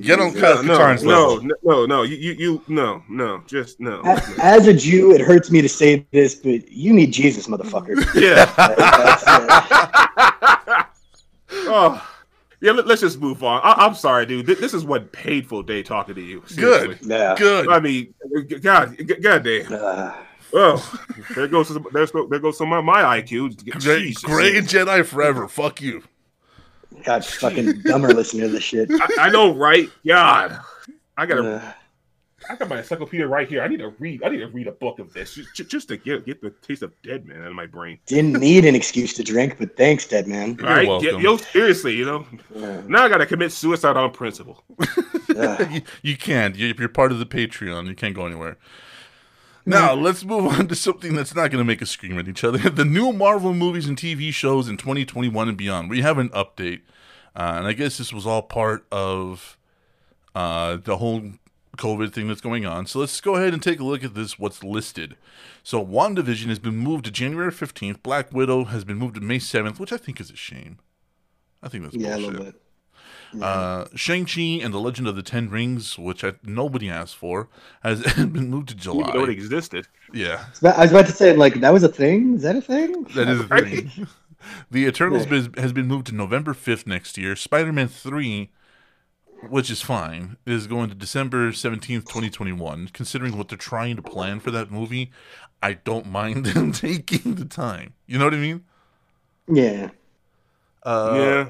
Get 0.00 0.18
on 0.18 0.28
Jesus. 0.32 0.40
Kyle 0.40 0.62
no, 0.62 0.78
Katarn's 0.78 1.02
no, 1.04 1.10
level. 1.34 1.42
no, 1.42 1.54
no, 1.62 1.86
no, 1.86 2.02
you, 2.04 2.16
you, 2.16 2.32
you, 2.32 2.62
no, 2.68 3.02
no, 3.08 3.42
just 3.46 3.80
no. 3.80 4.00
A- 4.04 4.22
As 4.42 4.66
a 4.66 4.72
Jew, 4.72 5.12
it 5.12 5.20
hurts 5.20 5.50
me 5.50 5.60
to 5.60 5.68
say 5.68 6.06
this, 6.10 6.34
but 6.36 6.66
you 6.70 6.92
need 6.94 7.12
Jesus, 7.12 7.46
motherfucker. 7.48 7.96
Yeah. 8.20 8.46
That's, 8.56 9.24
uh, 9.26 10.84
oh, 11.52 12.08
yeah. 12.62 12.72
Let, 12.72 12.86
us 12.90 13.00
just 13.00 13.20
move 13.20 13.42
on. 13.44 13.60
I, 13.62 13.84
I'm 13.86 13.94
sorry, 13.94 14.24
dude. 14.26 14.46
Th- 14.46 14.58
This 14.58 14.72
is 14.74 14.84
one 14.84 15.04
painful 15.06 15.62
day 15.64 15.82
talking 15.82 16.14
to 16.14 16.20
you. 16.22 16.40
Good, 16.56 16.82
seriously. 16.98 17.08
yeah. 17.10 17.34
good. 17.36 17.68
I 17.68 17.78
mean, 17.80 18.14
God, 18.62 18.96
God 19.20 19.42
damn. 19.44 19.72
Uh, 19.72 20.12
Oh, 20.52 21.04
there 21.34 21.48
goes 21.48 21.68
there's 21.92 22.12
there 22.12 22.38
goes 22.38 22.58
some 22.58 22.72
of 22.72 22.84
my 22.84 23.20
IQ. 23.20 23.56
Great, 23.80 24.02
Jesus. 24.02 24.22
great 24.24 24.64
Jedi 24.64 25.04
forever. 25.04 25.48
Fuck 25.48 25.80
you. 25.80 26.02
God, 27.04 27.24
fucking 27.24 27.82
dumber 27.82 28.08
listening 28.08 28.42
to 28.42 28.48
this 28.48 28.64
shit. 28.64 28.90
I, 28.90 29.26
I 29.26 29.30
know, 29.30 29.54
right? 29.54 29.88
God, 30.06 30.60
I 31.16 31.26
gotta. 31.26 31.54
Uh, 31.56 31.72
I 32.48 32.56
got 32.56 32.68
my 32.68 32.78
encyclopedia 32.78 33.26
right 33.28 33.46
here. 33.46 33.62
I 33.62 33.68
need 33.68 33.78
to 33.80 33.90
read. 33.98 34.22
I 34.24 34.30
need 34.30 34.38
to 34.38 34.48
read 34.48 34.66
a 34.66 34.72
book 34.72 34.98
of 34.98 35.12
this 35.12 35.34
just, 35.54 35.70
just 35.70 35.88
to 35.88 35.96
get 35.96 36.24
get 36.24 36.40
the 36.40 36.50
taste 36.50 36.82
of 36.82 36.92
dead 37.02 37.26
man 37.26 37.42
out 37.42 37.48
of 37.48 37.54
my 37.54 37.66
brain. 37.66 37.98
didn't 38.06 38.40
need 38.40 38.64
an 38.64 38.74
excuse 38.74 39.12
to 39.14 39.22
drink, 39.22 39.56
but 39.58 39.76
thanks, 39.76 40.06
dead 40.06 40.26
man. 40.26 40.56
You're 40.58 40.68
right? 40.68 40.88
welcome. 40.88 41.20
Yo, 41.20 41.36
seriously, 41.36 41.94
you 41.94 42.06
know. 42.06 42.26
Uh, 42.56 42.82
Now 42.88 43.04
I 43.04 43.08
gotta 43.08 43.26
commit 43.26 43.52
suicide 43.52 43.96
on 43.96 44.10
principle. 44.12 44.64
uh, 45.36 45.64
you, 45.70 45.82
you 46.02 46.16
can't. 46.16 46.56
You're 46.56 46.88
part 46.88 47.12
of 47.12 47.18
the 47.18 47.26
Patreon, 47.26 47.86
you 47.86 47.94
can't 47.94 48.14
go 48.14 48.26
anywhere. 48.26 48.56
Now, 49.70 49.94
let's 49.94 50.24
move 50.24 50.46
on 50.46 50.68
to 50.68 50.74
something 50.74 51.14
that's 51.14 51.34
not 51.34 51.50
going 51.50 51.60
to 51.60 51.64
make 51.64 51.80
us 51.80 51.90
scream 51.90 52.18
at 52.18 52.28
each 52.28 52.44
other. 52.44 52.58
The 52.70 52.84
new 52.84 53.12
Marvel 53.12 53.52
movies 53.54 53.86
and 53.86 53.96
TV 53.96 54.32
shows 54.32 54.68
in 54.68 54.76
2021 54.76 55.48
and 55.48 55.56
beyond. 55.56 55.90
We 55.90 56.02
have 56.02 56.18
an 56.18 56.30
update. 56.30 56.80
Uh, 57.36 57.54
and 57.58 57.66
I 57.66 57.72
guess 57.72 57.98
this 57.98 58.12
was 58.12 58.26
all 58.26 58.42
part 58.42 58.84
of 58.90 59.56
uh, 60.34 60.78
the 60.82 60.96
whole 60.96 61.32
COVID 61.76 62.12
thing 62.12 62.28
that's 62.28 62.40
going 62.40 62.66
on. 62.66 62.86
So 62.86 62.98
let's 62.98 63.20
go 63.20 63.36
ahead 63.36 63.52
and 63.52 63.62
take 63.62 63.80
a 63.80 63.84
look 63.84 64.02
at 64.02 64.14
this, 64.14 64.38
what's 64.38 64.64
listed. 64.64 65.16
So 65.62 65.84
WandaVision 65.84 66.48
has 66.48 66.58
been 66.58 66.76
moved 66.76 67.04
to 67.04 67.10
January 67.10 67.52
15th. 67.52 68.02
Black 68.02 68.32
Widow 68.32 68.64
has 68.64 68.84
been 68.84 68.96
moved 68.96 69.14
to 69.16 69.20
May 69.20 69.38
7th, 69.38 69.78
which 69.78 69.92
I 69.92 69.96
think 69.96 70.20
is 70.20 70.30
a 70.30 70.36
shame. 70.36 70.78
I 71.62 71.68
think 71.68 71.84
that's 71.84 71.96
yeah, 71.96 72.16
a 72.16 72.20
bullshit. 72.20 72.62
Little. 73.32 73.48
Uh, 73.48 73.84
Shang-Chi 73.94 74.60
and 74.62 74.72
the 74.74 74.78
Legend 74.78 75.06
of 75.08 75.16
the 75.16 75.22
Ten 75.22 75.48
Rings, 75.50 75.98
which 75.98 76.24
I, 76.24 76.34
nobody 76.42 76.88
asked 76.90 77.16
for, 77.16 77.48
has 77.82 78.02
been 78.16 78.50
moved 78.50 78.68
to 78.70 78.74
July. 78.74 78.98
You 78.98 79.04
didn't 79.04 79.16
know 79.18 79.24
it 79.24 79.30
existed. 79.30 79.88
Yeah, 80.12 80.44
I 80.62 80.82
was 80.82 80.90
about 80.90 81.06
to 81.06 81.12
say, 81.12 81.34
like, 81.36 81.54
that 81.60 81.72
was 81.72 81.82
a 81.84 81.88
thing? 81.88 82.34
Is 82.34 82.42
that 82.42 82.56
a 82.56 82.60
thing? 82.60 83.04
that 83.14 83.28
is 83.28 83.38
the 83.38 83.46
Right. 83.46 83.64
thing. 83.90 84.06
The 84.70 84.86
Eternals 84.86 85.26
biz- 85.26 85.50
has 85.58 85.74
been 85.74 85.86
moved 85.86 86.06
to 86.06 86.14
November 86.14 86.54
5th 86.54 86.86
next 86.86 87.18
year. 87.18 87.36
Spider-Man 87.36 87.88
3, 87.88 88.50
which 89.50 89.70
is 89.70 89.82
fine, 89.82 90.38
is 90.46 90.66
going 90.66 90.88
to 90.88 90.94
December 90.94 91.50
17th, 91.52 92.06
2021. 92.06 92.88
Considering 92.94 93.36
what 93.36 93.48
they're 93.48 93.58
trying 93.58 93.96
to 93.96 94.02
plan 94.02 94.40
for 94.40 94.50
that 94.50 94.70
movie, 94.70 95.10
I 95.62 95.74
don't 95.74 96.06
mind 96.06 96.46
them 96.46 96.72
taking 96.72 97.34
the 97.34 97.44
time. 97.44 97.92
You 98.06 98.18
know 98.18 98.24
what 98.24 98.32
I 98.34 98.38
mean? 98.38 98.64
Yeah. 99.46 99.90
Uh, 100.84 101.12
yeah. 101.14 101.48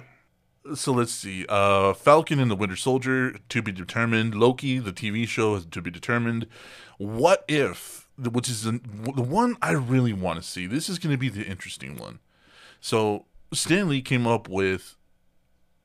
So 0.74 0.92
let's 0.92 1.12
see. 1.12 1.46
Uh, 1.48 1.94
Falcon 1.94 2.38
and 2.38 2.50
the 2.50 2.56
Winter 2.56 2.76
Soldier 2.76 3.36
to 3.48 3.62
be 3.62 3.72
determined. 3.72 4.34
Loki, 4.34 4.78
the 4.78 4.92
TV 4.92 5.26
show, 5.26 5.58
to 5.58 5.82
be 5.82 5.90
determined. 5.90 6.46
What 6.98 7.44
if, 7.48 8.08
which 8.18 8.48
is 8.48 8.64
the, 8.64 8.80
the 9.16 9.22
one 9.22 9.56
I 9.62 9.72
really 9.72 10.12
want 10.12 10.40
to 10.40 10.46
see. 10.46 10.66
This 10.66 10.88
is 10.88 10.98
going 10.98 11.12
to 11.12 11.18
be 11.18 11.30
the 11.30 11.46
interesting 11.46 11.96
one. 11.96 12.18
So 12.80 13.26
Stan 13.52 13.88
Lee 13.88 14.02
came 14.02 14.26
up 14.26 14.48
with 14.48 14.96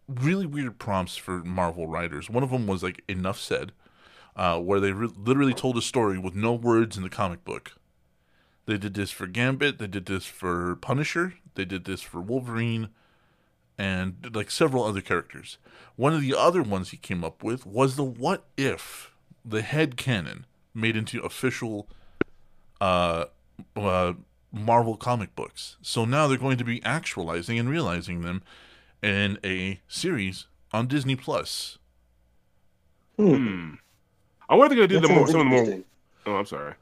really 0.08 0.46
weird 0.46 0.78
prompts 0.78 1.16
for 1.16 1.44
Marvel 1.44 1.88
writers. 1.88 2.30
One 2.30 2.44
of 2.44 2.52
them 2.52 2.68
was 2.68 2.84
like 2.84 3.04
enough 3.08 3.40
said, 3.40 3.72
uh, 4.36 4.60
where 4.60 4.80
they 4.80 4.92
re- 4.92 5.10
literally 5.18 5.54
told 5.54 5.78
a 5.78 5.82
story 5.82 6.18
with 6.18 6.36
no 6.36 6.54
words 6.54 6.98
in 6.98 7.04
the 7.04 7.10
comic 7.10 7.44
book. 7.44 7.74
They 8.66 8.78
did 8.78 8.94
this 8.94 9.12
for 9.12 9.28
Gambit. 9.28 9.78
They 9.78 9.88
did 9.88 10.06
this 10.06 10.26
for 10.26 10.76
Punisher. 10.76 11.36
They 11.56 11.66
did 11.66 11.86
this 11.86 12.02
for 12.02 12.20
Wolverine, 12.20 12.90
and 13.78 14.32
like 14.34 14.52
several 14.52 14.84
other 14.84 15.02
characters. 15.02 15.58
One 15.96 16.14
of 16.14 16.22
the 16.22 16.36
other 16.36 16.64
ones 16.64 16.92
he 16.92 16.98
came 16.98 17.24
up 17.24 17.44
with 17.44 17.66
was 17.66 17.96
the 17.96 18.04
what 18.04 18.46
if 18.58 19.12
the 19.44 19.62
head 19.62 19.98
canon 19.98 20.46
made 20.74 20.96
into 20.96 21.22
official 21.22 21.88
uh, 22.82 23.26
uh, 23.76 24.14
Marvel 24.52 24.98
comic 24.98 25.36
books. 25.36 25.78
So 25.82 26.06
now 26.06 26.28
they're 26.28 26.38
going 26.38 26.58
to 26.58 26.64
be 26.64 26.84
actualizing 26.84 27.60
and 27.60 27.70
realizing 27.70 28.22
them 28.22 28.44
in 29.02 29.38
a 29.44 29.80
series 29.88 30.48
on 30.74 30.88
Disney 30.88 31.16
Plus. 31.16 31.78
Hmm. 33.18 33.76
I 34.50 34.56
wonder 34.56 34.74
if 34.74 34.90
they're 34.90 35.00
gonna 35.00 35.02
do 35.02 35.08
the 35.08 35.14
more, 35.14 35.28
some 35.28 35.42
of 35.42 35.66
the 35.66 35.72
more. 35.72 35.84
Oh, 36.26 36.36
I'm 36.36 36.46
sorry. 36.46 36.74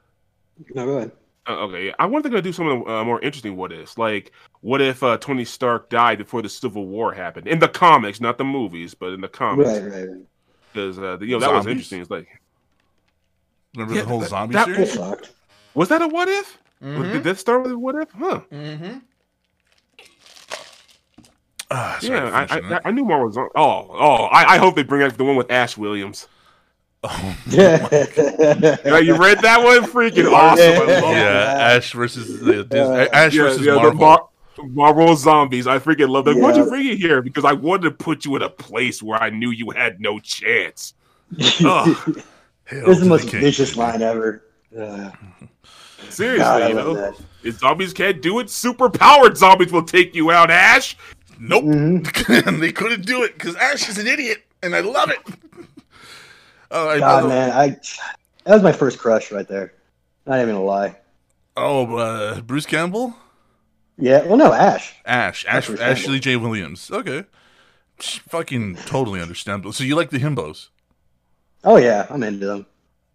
No, 0.74 0.86
go 0.86 0.96
ahead. 0.98 1.12
Uh, 1.46 1.52
okay, 1.64 1.92
I 1.98 2.06
wonder 2.06 2.18
if 2.18 2.22
they're 2.24 2.30
gonna 2.30 2.42
do 2.42 2.52
some 2.52 2.66
of 2.68 2.84
the 2.86 2.90
uh, 2.90 3.04
more 3.04 3.20
interesting 3.20 3.56
what 3.56 3.70
ifs. 3.72 3.98
Like, 3.98 4.32
what 4.62 4.80
if 4.80 5.02
uh, 5.02 5.18
Tony 5.18 5.44
Stark 5.44 5.90
died 5.90 6.18
before 6.18 6.40
the 6.40 6.48
Civil 6.48 6.86
War 6.86 7.12
happened 7.12 7.46
in 7.46 7.58
the 7.58 7.68
comics, 7.68 8.20
not 8.20 8.38
the 8.38 8.44
movies, 8.44 8.94
but 8.94 9.12
in 9.12 9.20
the 9.20 9.28
comics? 9.28 9.68
Right, 9.68 9.82
right, 9.82 10.08
right. 10.08 10.18
Because 10.72 10.98
uh, 10.98 11.18
you 11.20 11.32
know 11.38 11.40
that 11.40 11.52
was 11.52 11.66
interesting. 11.66 12.00
It's 12.00 12.10
like, 12.10 12.28
Remember 13.76 13.94
Yeah, 13.94 14.02
the 14.02 14.08
whole 14.08 14.20
that- 14.20 14.30
zombie 14.30 14.54
that- 14.54 14.66
series? 14.66 14.96
fucked. 14.96 15.32
was 15.74 15.88
that 15.90 16.00
a 16.00 16.08
what 16.08 16.28
if? 16.28 16.58
Mm-hmm. 16.82 17.12
Did 17.12 17.24
that 17.24 17.38
start 17.38 17.62
with 17.62 17.72
a 17.72 17.78
what 17.78 17.94
if? 17.96 18.10
Huh? 18.12 18.40
Mm-hmm. 18.50 18.98
Ah, 21.70 21.98
sorry 22.00 22.18
yeah, 22.18 22.46
I, 22.50 22.74
I. 22.76 22.80
I 22.86 22.90
knew 22.90 23.04
more 23.04 23.26
was 23.26 23.36
on. 23.36 23.48
Oh, 23.56 23.88
oh, 23.90 24.24
I, 24.26 24.54
I 24.54 24.58
hope 24.58 24.76
they 24.76 24.82
bring 24.82 25.06
back 25.06 25.16
the 25.16 25.24
one 25.24 25.36
with 25.36 25.50
Ash 25.50 25.76
Williams. 25.76 26.28
Oh, 27.06 27.36
Yeah. 27.48 27.88
Yeah, 28.84 28.98
you 28.98 29.16
read 29.16 29.40
that 29.40 29.62
one? 29.62 29.82
Freaking 29.90 30.32
awesome! 30.32 30.64
I 30.64 30.78
love 30.78 30.88
it. 30.88 31.02
yeah, 31.04 31.56
Ash 31.76 31.92
versus 31.92 32.40
the 32.40 32.64
Dis- 32.64 32.80
Uh, 32.80 33.06
Ash 33.12 33.34
Yeah, 33.34 33.42
versus 33.42 33.66
yeah, 33.66 33.74
the 33.74 33.80
Marvel. 33.80 33.94
Mar- 34.00 34.28
Marvel 34.68 35.16
zombies. 35.16 35.66
I 35.66 35.78
freaking 35.78 36.08
love 36.08 36.24
that. 36.26 36.36
Why'd 36.36 36.56
you 36.56 36.62
Yeah. 36.64 36.68
bring 36.70 36.86
it 36.86 36.96
here? 36.98 37.20
Because 37.22 37.44
I 37.44 37.52
wanted 37.52 37.82
to 37.84 37.90
put 37.90 38.24
you 38.24 38.36
in 38.36 38.42
a 38.42 38.48
place 38.48 39.02
where 39.02 39.22
I 39.22 39.28
knew 39.30 39.50
you 39.50 39.70
had 39.70 40.00
no 40.00 40.18
chance. 40.18 40.94
Ugh. 41.64 42.22
Hail 42.66 42.86
This 42.86 42.96
is 42.96 43.00
the 43.00 43.08
most 43.08 43.28
king. 43.28 43.40
vicious 43.40 43.76
line 43.76 44.00
ever. 44.00 44.44
Uh, 44.78 45.10
Seriously, 46.08 46.38
God, 46.44 46.68
you 46.68 46.74
know, 46.74 46.94
that. 46.94 47.14
if 47.42 47.58
zombies 47.58 47.92
can't 47.92 48.22
do 48.22 48.38
it, 48.38 48.48
super 48.48 48.88
powered 48.88 49.36
zombies 49.36 49.72
will 49.72 49.82
take 49.82 50.14
you 50.14 50.30
out, 50.30 50.50
Ash. 50.50 50.96
Nope. 51.38 51.64
Mhm. 51.64 52.60
they 52.60 52.72
couldn't 52.72 53.04
do 53.04 53.22
it 53.24 53.34
because 53.34 53.56
Ash 53.56 53.88
is 53.88 53.98
an 53.98 54.06
idiot, 54.06 54.44
and 54.62 54.74
I 54.74 54.80
love 54.80 55.10
it. 55.10 55.18
Oh, 56.70 56.88
I 56.88 56.98
God, 56.98 57.28
man, 57.28 57.50
I 57.50 57.68
that 58.44 58.54
was 58.54 58.62
my 58.62 58.72
first 58.72 58.98
crush 58.98 59.30
right 59.32 59.46
there. 59.48 59.72
Not 60.26 60.40
even 60.40 60.54
gonna 60.54 60.64
lie. 60.64 60.96
Oh, 61.56 61.96
uh, 61.96 62.40
Bruce 62.40 62.66
Campbell, 62.66 63.14
Yeah, 63.96 64.24
well, 64.26 64.36
no, 64.36 64.52
Ash. 64.52 64.94
Ash, 65.04 65.44
Ash, 65.46 65.66
Bruce 65.66 65.80
Ashley 65.80 66.18
J. 66.18 66.36
Williams. 66.36 66.90
Okay, 66.90 67.24
fucking 67.98 68.76
totally 68.86 69.20
understandable. 69.20 69.72
So 69.72 69.84
you 69.84 69.94
like 69.96 70.10
the 70.10 70.18
himbos? 70.18 70.68
Oh 71.62 71.76
yeah, 71.76 72.06
I'm 72.10 72.22
into 72.22 72.46
them. 72.46 72.66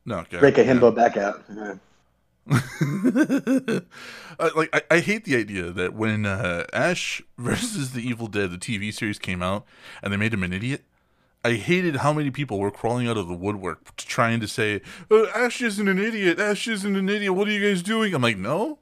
No, 0.06 0.20
okay. 0.20 0.40
Break 0.40 0.58
a 0.58 0.64
himbo 0.64 0.94
back 0.96 1.18
out. 1.18 1.44
Yeah. 1.54 1.76
Like 4.56 4.70
I, 4.74 4.82
I 4.90 5.00
hate 5.02 5.26
the 5.26 5.36
idea 5.36 5.70
that 5.72 5.94
when 5.94 6.26
uh, 6.26 6.64
Ash 6.72 7.22
versus 7.38 7.92
the 7.92 8.00
Evil 8.00 8.28
Dead, 8.28 8.52
the 8.52 8.58
TV 8.58 8.94
series 8.94 9.20
came 9.20 9.44
out, 9.44 9.66
and 10.02 10.14
they 10.14 10.18
made 10.18 10.34
him 10.34 10.44
an 10.44 10.54
idiot. 10.54 10.86
I 11.44 11.54
hated 11.54 11.98
how 11.98 12.12
many 12.14 12.32
people 12.32 12.60
were 12.60 12.72
crawling 12.72 13.08
out 13.08 13.16
of 13.18 13.28
the 13.28 13.34
woodwork 13.34 13.96
trying 13.96 14.40
to 14.42 14.48
say, 14.48 14.82
uh, 15.10 15.26
"Ash 15.36 15.62
isn't 15.62 15.88
an 15.88 15.98
idiot. 16.00 16.38
Ash 16.40 16.68
isn't 16.68 16.96
an 16.96 17.08
idiot. 17.08 17.34
What 17.34 17.48
are 17.48 17.52
you 17.52 17.66
guys 17.68 17.82
doing?" 17.82 18.14
I'm 18.14 18.22
like, 18.22 18.38
no, 18.38 18.80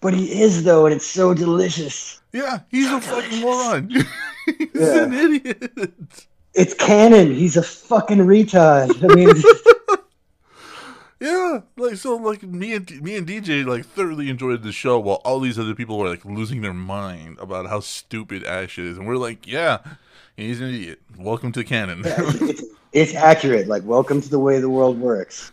But 0.00 0.14
he 0.14 0.40
is 0.42 0.64
though, 0.64 0.86
and 0.86 0.94
it's 0.94 1.06
so 1.06 1.32
delicious. 1.34 2.20
yeah, 2.32 2.60
he's 2.70 2.90
a 2.90 3.00
fucking 3.00 3.40
moron. 3.40 3.90
he's 4.46 4.68
Yeah. 4.74 5.04
an 5.04 5.12
idiot. 5.14 5.92
It's 6.54 6.74
canon. 6.74 7.32
He's 7.34 7.56
a 7.56 7.62
fucking 7.62 8.18
retard. 8.18 8.90
I 9.08 9.14
mean, 9.14 9.28
Yeah, 11.50 11.60
like 11.76 11.96
so, 11.96 12.16
like 12.16 12.42
me 12.42 12.74
and 12.74 13.02
me 13.02 13.16
and 13.16 13.26
DJ 13.26 13.66
like 13.66 13.84
thoroughly 13.84 14.28
enjoyed 14.28 14.62
the 14.62 14.72
show, 14.72 14.98
while 14.98 15.20
all 15.24 15.40
these 15.40 15.58
other 15.58 15.74
people 15.74 15.98
were 15.98 16.08
like 16.08 16.24
losing 16.24 16.60
their 16.60 16.74
mind 16.74 17.38
about 17.40 17.66
how 17.66 17.80
stupid 17.80 18.44
Ash 18.44 18.78
is, 18.78 18.96
and 18.96 19.06
we're 19.06 19.16
like, 19.16 19.46
yeah, 19.46 19.78
he's 20.36 20.60
an 20.60 20.68
idiot. 20.68 21.00
Welcome 21.18 21.52
to 21.52 21.64
canon. 21.64 22.02
it's, 22.04 22.64
it's 22.92 23.14
accurate. 23.14 23.66
Like, 23.66 23.84
welcome 23.84 24.20
to 24.20 24.28
the 24.28 24.38
way 24.38 24.60
the 24.60 24.70
world 24.70 25.00
works. 25.00 25.52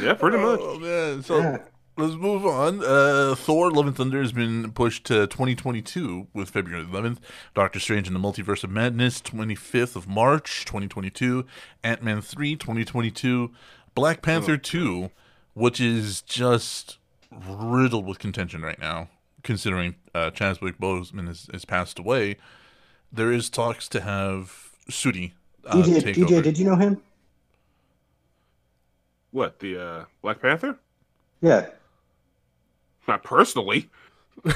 Yeah, 0.00 0.14
pretty 0.14 0.38
oh, 0.38 0.50
much. 0.50 0.60
Oh 0.60 0.78
man, 0.78 1.22
so 1.22 1.38
Yeah. 1.38 1.58
Let's 1.96 2.14
move 2.14 2.46
on. 2.46 2.82
Uh, 2.82 3.34
Thor: 3.36 3.70
Love 3.70 3.86
and 3.86 3.96
Thunder 3.96 4.22
has 4.22 4.32
been 4.32 4.72
pushed 4.72 5.04
to 5.04 5.26
2022 5.26 6.28
with 6.32 6.48
February 6.48 6.84
11th. 6.84 7.18
Doctor 7.54 7.78
Strange 7.78 8.06
and 8.06 8.16
the 8.16 8.20
Multiverse 8.20 8.64
of 8.64 8.70
Madness 8.70 9.20
25th 9.20 9.94
of 9.94 10.08
March 10.08 10.64
2022. 10.64 11.44
Ant 11.84 12.02
Man 12.02 12.22
3 12.22 12.56
2022. 12.56 13.50
Black 13.94 14.22
Panther 14.22 14.56
2, 14.56 15.10
which 15.52 15.82
is 15.82 16.22
just 16.22 16.96
riddled 17.30 18.06
with 18.06 18.18
contention 18.18 18.62
right 18.62 18.78
now, 18.78 19.08
considering 19.42 19.96
uh, 20.14 20.30
Chadwick 20.30 20.78
Boseman 20.78 21.26
has, 21.26 21.46
has 21.52 21.66
passed 21.66 21.98
away. 21.98 22.36
There 23.12 23.30
is 23.30 23.50
talks 23.50 23.86
to 23.90 24.00
have 24.00 24.70
Shuri 24.88 25.34
uh, 25.66 25.74
DJ, 25.74 26.02
take 26.02 26.16
DJ, 26.16 26.32
over. 26.32 26.42
did 26.42 26.58
you 26.58 26.64
know 26.64 26.76
him? 26.76 27.02
What 29.30 29.60
the 29.60 29.78
uh, 29.78 30.04
Black 30.22 30.40
Panther? 30.40 30.78
Yeah. 31.42 31.66
Not 33.08 33.24
personally. 33.24 33.90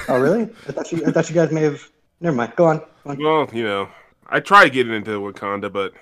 Oh, 0.09 0.19
really? 0.21 0.43
I 0.69 0.73
thought 0.73 0.93
you. 0.93 1.05
I 1.07 1.11
thought 1.13 1.29
you 1.29 1.35
guys 1.35 1.51
may 1.53 1.63
have. 1.63 1.91
Never 2.21 2.37
mind. 2.37 2.53
Go 2.57 2.67
on. 2.67 2.79
Go 3.05 3.11
on. 3.11 3.19
Well, 3.19 3.49
you 3.53 3.65
know, 3.65 3.89
I 4.29 4.41
tried 4.41 4.71
getting 4.71 4.93
into 4.93 5.21
Wakanda, 5.21 5.73
but 5.73 5.93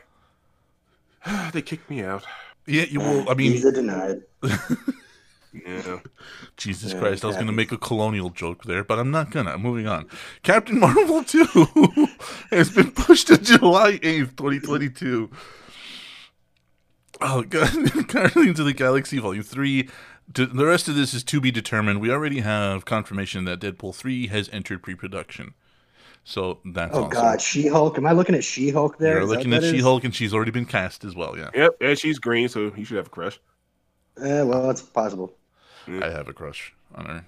they 1.53 1.63
kicked 1.63 1.91
me 1.91 2.03
out. 2.03 2.25
yeah, 2.67 2.85
you 2.85 3.01
will. 3.01 3.29
I 3.29 3.35
mean, 3.35 3.53
Visa 3.53 3.73
denied. 3.73 4.23
Yeah. 5.55 6.01
Jesus 6.57 6.93
Yeah, 6.93 6.99
Christ, 6.99 7.25
I 7.25 7.29
was 7.29 7.37
going 7.37 7.47
to 7.47 7.53
make 7.53 7.71
a 7.73 7.79
colonial 7.79 8.31
joke 8.31 8.65
there, 8.65 8.83
but 8.83 8.99
I'm 8.99 9.11
not 9.11 9.31
going 9.31 9.47
to. 9.47 9.57
Moving 9.57 9.87
on. 9.87 10.09
Captain 10.43 10.81
Marvel 10.81 11.23
2 11.23 11.47
has 12.51 12.71
been 12.71 12.91
pushed 12.91 13.29
to 13.29 13.39
July 13.39 13.99
8th, 13.99 14.37
2022. 14.37 15.31
Oh, 17.21 17.43
God. 17.43 18.07
Guardians 18.09 18.59
of 18.59 18.67
the 18.67 18.73
Galaxy 18.73 19.19
Volume 19.19 19.45
3. 19.45 19.89
D- 20.33 20.47
The 20.47 20.67
rest 20.67 20.89
of 20.89 20.95
this 20.97 21.15
is 21.15 21.23
to 21.25 21.41
be 21.41 21.51
determined. 21.51 22.01
We 22.01 22.11
already 22.11 22.41
have 22.41 22.85
confirmation 22.85 23.45
that 23.45 23.61
Deadpool 23.61 23.95
3 23.95 24.29
has 24.29 24.49
entered 24.53 24.83
pre 24.83 24.95
production. 24.95 25.55
So 26.27 26.61
that's 26.65 26.95
Oh 26.97 27.01
awesome. 27.05 27.11
God, 27.11 27.41
She-Hulk. 27.43 27.99
Am 27.99 28.07
I 28.07 28.13
looking 28.13 28.35
at 28.35 28.43
She-Hulk 28.45 28.97
there? 28.99 29.15
You're 29.15 29.23
Is 29.25 29.29
looking 29.29 29.53
at? 29.53 29.63
She 29.63 29.81
Hulk, 29.81 30.05
and 30.05 30.15
she's 30.15 30.33
already 30.33 30.51
been 30.51 30.65
cast 30.65 31.05
as 31.05 31.15
well, 31.15 31.37
yeah. 31.37 31.51
Yep, 31.55 31.77
and 31.83 31.99
she's 31.99 32.19
green, 32.19 32.49
so 32.49 32.73
you 32.75 32.85
should 32.87 32.97
have 32.97 33.09
a 33.09 33.11
crush. 33.11 33.39
Eh, 34.23 34.43
well, 34.43 34.71
it's 34.71 34.81
possible. 34.81 35.35
I 35.87 36.09
have 36.09 36.29
a 36.29 36.33
crush 36.33 36.73
on 36.95 37.05
her. 37.05 37.25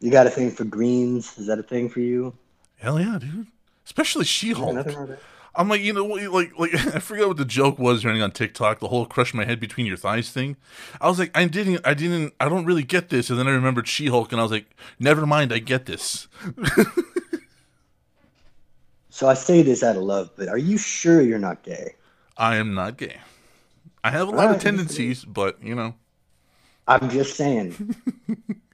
You 0.00 0.10
got 0.10 0.26
a 0.26 0.30
thing 0.30 0.50
for 0.50 0.64
greens? 0.64 1.38
Is 1.38 1.46
that 1.46 1.58
a 1.58 1.62
thing 1.62 1.88
for 1.88 2.00
you? 2.00 2.34
Hell 2.78 2.98
yeah, 3.00 3.18
dude. 3.20 3.46
Especially 3.84 4.24
She 4.24 4.50
Hulk. 4.50 4.74
nothing 4.74 4.94
wrong 4.96 5.08
with 5.08 5.18
that. 5.20 5.24
I'm 5.56 5.68
like, 5.68 5.80
you 5.80 5.92
know, 5.92 6.04
like, 6.04 6.58
like 6.58 6.74
I 6.94 6.98
forgot 6.98 7.28
what 7.28 7.36
the 7.38 7.44
joke 7.44 7.78
was 7.78 8.04
running 8.04 8.22
on 8.22 8.30
TikTok. 8.30 8.80
The 8.80 8.88
whole 8.88 9.06
"crush 9.06 9.34
my 9.34 9.44
head 9.44 9.58
between 9.60 9.86
your 9.86 9.96
thighs" 9.96 10.30
thing. 10.30 10.56
I 11.00 11.08
was 11.08 11.18
like, 11.18 11.36
I 11.36 11.46
didn't, 11.46 11.80
I 11.84 11.94
didn't, 11.94 12.34
I 12.40 12.48
don't 12.48 12.64
really 12.66 12.84
get 12.84 13.08
this. 13.08 13.30
And 13.30 13.38
then 13.38 13.48
I 13.48 13.52
remembered 13.52 13.88
She-Hulk, 13.88 14.32
and 14.32 14.40
I 14.40 14.44
was 14.44 14.52
like, 14.52 14.66
never 14.98 15.26
mind, 15.26 15.52
I 15.52 15.58
get 15.58 15.86
this. 15.86 16.28
So 19.16 19.28
I 19.28 19.32
say 19.32 19.62
this 19.62 19.82
out 19.82 19.96
of 19.96 20.02
love, 20.02 20.30
but 20.36 20.46
are 20.48 20.58
you 20.58 20.76
sure 20.76 21.22
you're 21.22 21.38
not 21.38 21.62
gay? 21.62 21.94
I 22.36 22.56
am 22.56 22.74
not 22.74 22.98
gay. 22.98 23.16
I 24.04 24.10
have 24.10 24.28
a 24.28 24.30
lot 24.30 24.48
Alright. 24.48 24.56
of 24.56 24.62
tendencies, 24.62 25.24
but 25.24 25.62
you 25.62 25.74
know, 25.74 25.94
I'm 26.86 27.08
just 27.08 27.34
saying. 27.34 27.96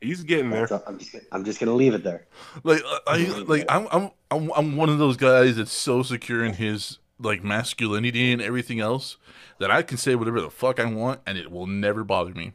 He's 0.00 0.22
getting 0.22 0.50
there. 0.50 0.60
That's 0.60 0.72
all- 0.72 0.84
I'm 0.86 0.98
just, 0.98 1.16
I'm 1.32 1.44
just 1.44 1.58
gonna 1.60 1.74
leave 1.74 1.94
it 1.94 2.04
there. 2.04 2.26
like, 2.62 2.82
I, 3.06 3.18
like, 3.46 3.64
I'm, 3.68 3.88
I'm, 3.90 4.10
I'm, 4.30 4.50
I'm 4.56 4.76
one 4.76 4.88
of 4.88 4.98
those 4.98 5.16
guys 5.16 5.56
that's 5.56 5.72
so 5.72 6.02
secure 6.02 6.44
in 6.44 6.54
his 6.54 6.98
like 7.20 7.42
masculinity 7.42 8.30
and 8.32 8.40
everything 8.40 8.78
else 8.78 9.16
that 9.58 9.70
I 9.72 9.82
can 9.82 9.98
say 9.98 10.14
whatever 10.14 10.40
the 10.40 10.50
fuck 10.50 10.78
I 10.78 10.84
want, 10.84 11.20
and 11.26 11.36
it 11.36 11.50
will 11.50 11.66
never 11.66 12.04
bother 12.04 12.32
me. 12.32 12.52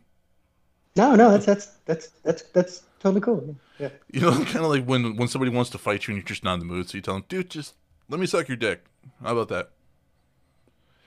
No, 0.96 1.16
no, 1.16 1.32
that's 1.32 1.46
that's 1.46 1.66
that's 1.86 2.08
that's 2.24 2.44
that's 2.54 2.84
totally 3.02 3.20
cool. 3.20 3.56
Yeah. 3.80 3.90
You 4.12 4.22
know, 4.22 4.32
kind 4.46 4.58
of 4.64 4.68
like 4.72 4.86
when 4.86 5.18
when 5.18 5.28
somebody 5.28 5.52
wants 5.52 5.70
to 5.72 5.78
fight 5.78 6.08
you 6.08 6.14
and 6.14 6.22
you're 6.22 6.28
just 6.28 6.44
not 6.46 6.54
in 6.54 6.60
the 6.60 6.66
mood, 6.66 6.90
so 6.90 6.96
you 6.98 7.02
tell 7.02 7.16
them, 7.16 7.26
"Dude, 7.28 7.50
just 7.50 7.74
let 8.10 8.20
me 8.22 8.26
suck 8.26 8.48
your 8.48 8.56
dick." 8.58 8.86
How 9.22 9.34
about 9.34 9.50
that? 9.50 9.72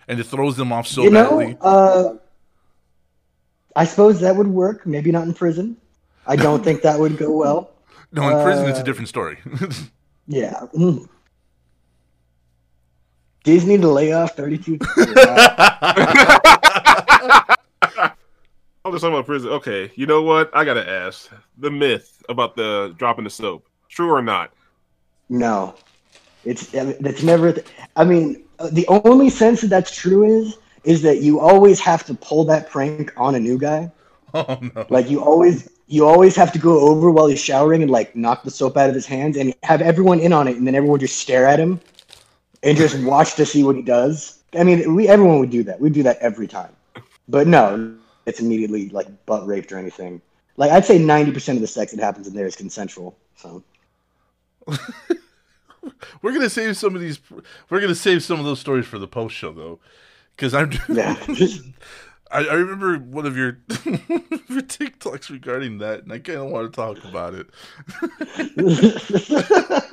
And 0.09 0.21
it 0.21 0.25
throws 0.25 0.57
them 0.57 0.71
off 0.73 0.87
so 0.87 1.03
you 1.05 1.11
know, 1.11 1.31
badly. 1.31 1.57
uh, 1.63 2.15
I 3.75 3.85
suppose 3.85 4.21
that 4.21 4.37
would 4.37 4.49
work. 4.49 4.87
Maybe 4.87 5.11
not 5.11 5.25
in 5.25 5.33
prison. 5.35 5.77
I 6.27 6.37
don't 6.37 6.63
think 6.65 6.83
that 6.83 6.99
would 6.99 7.17
go 7.17 7.31
well. 7.31 7.71
No, 8.13 8.23
in 8.29 8.45
prison 8.45 8.69
it's 8.69 8.79
a 8.79 8.83
uh, 8.83 8.85
different 8.85 9.09
story. 9.09 9.39
Yeah. 10.29 10.67
Mm. 10.75 11.09
Disney 13.45 13.79
to 13.79 13.89
lay 13.89 14.13
off 14.13 14.37
32. 14.37 14.79
I'm 18.85 18.93
just 18.93 19.03
talking 19.03 19.15
about 19.15 19.27
prison. 19.27 19.51
Okay, 19.51 19.91
you 19.95 20.07
know 20.07 20.23
what? 20.23 20.51
I 20.55 20.65
gotta 20.65 20.89
ask 20.89 21.31
the 21.59 21.71
myth 21.71 22.23
about 22.29 22.57
the 22.57 22.95
dropping 22.99 23.25
the 23.25 23.31
soap. 23.31 23.69
True 23.89 24.11
or 24.11 24.23
not? 24.23 24.53
no, 25.29 25.75
it's 26.45 26.69
that's 26.69 27.23
never. 27.23 27.55
I 27.97 28.05
mean, 28.05 28.45
uh, 28.59 28.71
the 28.71 28.87
only 28.89 29.29
sense 29.31 29.61
that 29.61 29.69
that's 29.69 29.95
true 29.95 30.25
is 30.25 30.59
is 30.85 31.03
that 31.03 31.21
you 31.21 31.41
always 31.41 31.81
have 31.81 32.05
to 32.07 32.15
pull 32.15 32.45
that 32.45 32.71
prank 32.71 33.13
on 33.17 33.35
a 33.35 33.41
new 33.41 33.59
guy. 33.59 33.91
oh 34.35 34.59
no. 34.75 34.87
Like 34.89 35.11
you 35.11 35.21
always 35.21 35.69
you 35.87 36.07
always 36.07 36.35
have 36.37 36.53
to 36.53 36.59
go 36.59 36.81
over 36.81 37.11
while 37.11 37.27
he's 37.27 37.43
showering 37.43 37.83
and 37.83 37.91
like 37.91 38.15
knock 38.17 38.43
the 38.43 38.51
soap 38.51 38.77
out 38.77 38.89
of 38.89 38.95
his 38.95 39.07
hands 39.07 39.37
and 39.37 39.55
have 39.63 39.81
everyone 39.81 40.21
in 40.21 40.33
on 40.33 40.49
it, 40.49 40.57
and 40.57 40.67
then 40.67 40.75
everyone 40.75 40.99
just 40.99 41.19
stare 41.19 41.47
at 41.47 41.61
him 41.61 41.81
and 42.63 42.77
just 42.77 42.99
watch 43.01 43.35
to 43.35 43.47
see 43.47 43.63
what 43.63 43.77
he 43.77 43.83
does. 43.83 44.43
I 44.55 44.65
mean, 44.65 44.95
we 44.95 45.09
everyone 45.09 45.39
would 45.41 45.51
do 45.51 45.63
that. 45.65 45.81
We 45.81 45.91
do 45.91 46.03
that 46.05 46.19
every 46.19 46.49
time. 46.49 46.75
But 47.29 47.47
no, 47.47 47.95
it's 48.27 48.41
immediately 48.41 48.89
like 48.91 49.07
butt 49.27 49.47
raped 49.47 49.73
or 49.73 49.79
anything. 49.79 50.21
Like 50.57 50.71
I'd 50.71 50.85
say 50.85 50.99
ninety 50.99 51.33
percent 51.33 51.57
of 51.57 51.63
the 51.63 51.69
sex 51.69 51.93
that 51.93 52.01
happens 52.01 52.27
in 52.27 52.35
there 52.35 52.47
is 52.47 52.57
consensual. 52.57 53.17
So 53.37 53.63
We're 56.23 56.33
gonna 56.33 56.51
save 56.51 56.77
some 56.77 56.95
of 56.95 57.01
these. 57.01 57.21
We're 57.71 57.81
gonna 57.81 57.95
save 57.95 58.23
some 58.23 58.39
of 58.39 58.45
those 58.45 58.61
stories 58.61 58.87
for 58.87 58.99
the 58.99 59.09
post 59.09 59.35
show 59.35 59.53
though, 59.53 59.79
because 60.35 60.55
I'm. 60.55 60.73
yeah, 60.89 61.17
I, 62.31 62.45
I 62.45 62.55
remember 62.55 62.99
one 62.99 63.27
of 63.27 63.37
your 63.37 63.59
your 63.69 64.63
TikToks 64.63 65.31
regarding 65.31 65.79
that, 65.79 66.03
and 66.03 66.13
I 66.13 66.19
kind 66.19 66.39
of 66.39 66.47
want 66.47 66.73
to 66.73 66.77
talk 66.77 67.05
about 67.05 67.35
it. 67.35 67.49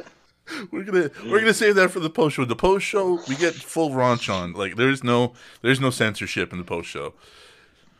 We're 0.72 0.84
gonna 0.84 1.10
we're 1.26 1.40
gonna 1.40 1.54
save 1.54 1.76
that 1.76 1.90
for 1.90 2.00
the 2.00 2.10
post 2.10 2.36
show. 2.36 2.46
The 2.46 2.56
post 2.56 2.86
show 2.86 3.20
we 3.28 3.36
get 3.36 3.54
full 3.56 3.92
raunch 3.92 4.32
on. 4.32 4.54
Like 4.54 4.76
there's 4.76 5.04
no 5.04 5.34
there's 5.62 5.80
no 5.80 5.90
censorship 5.90 6.52
in 6.52 6.60
the 6.60 6.64
post 6.66 6.90
show. 6.90 7.14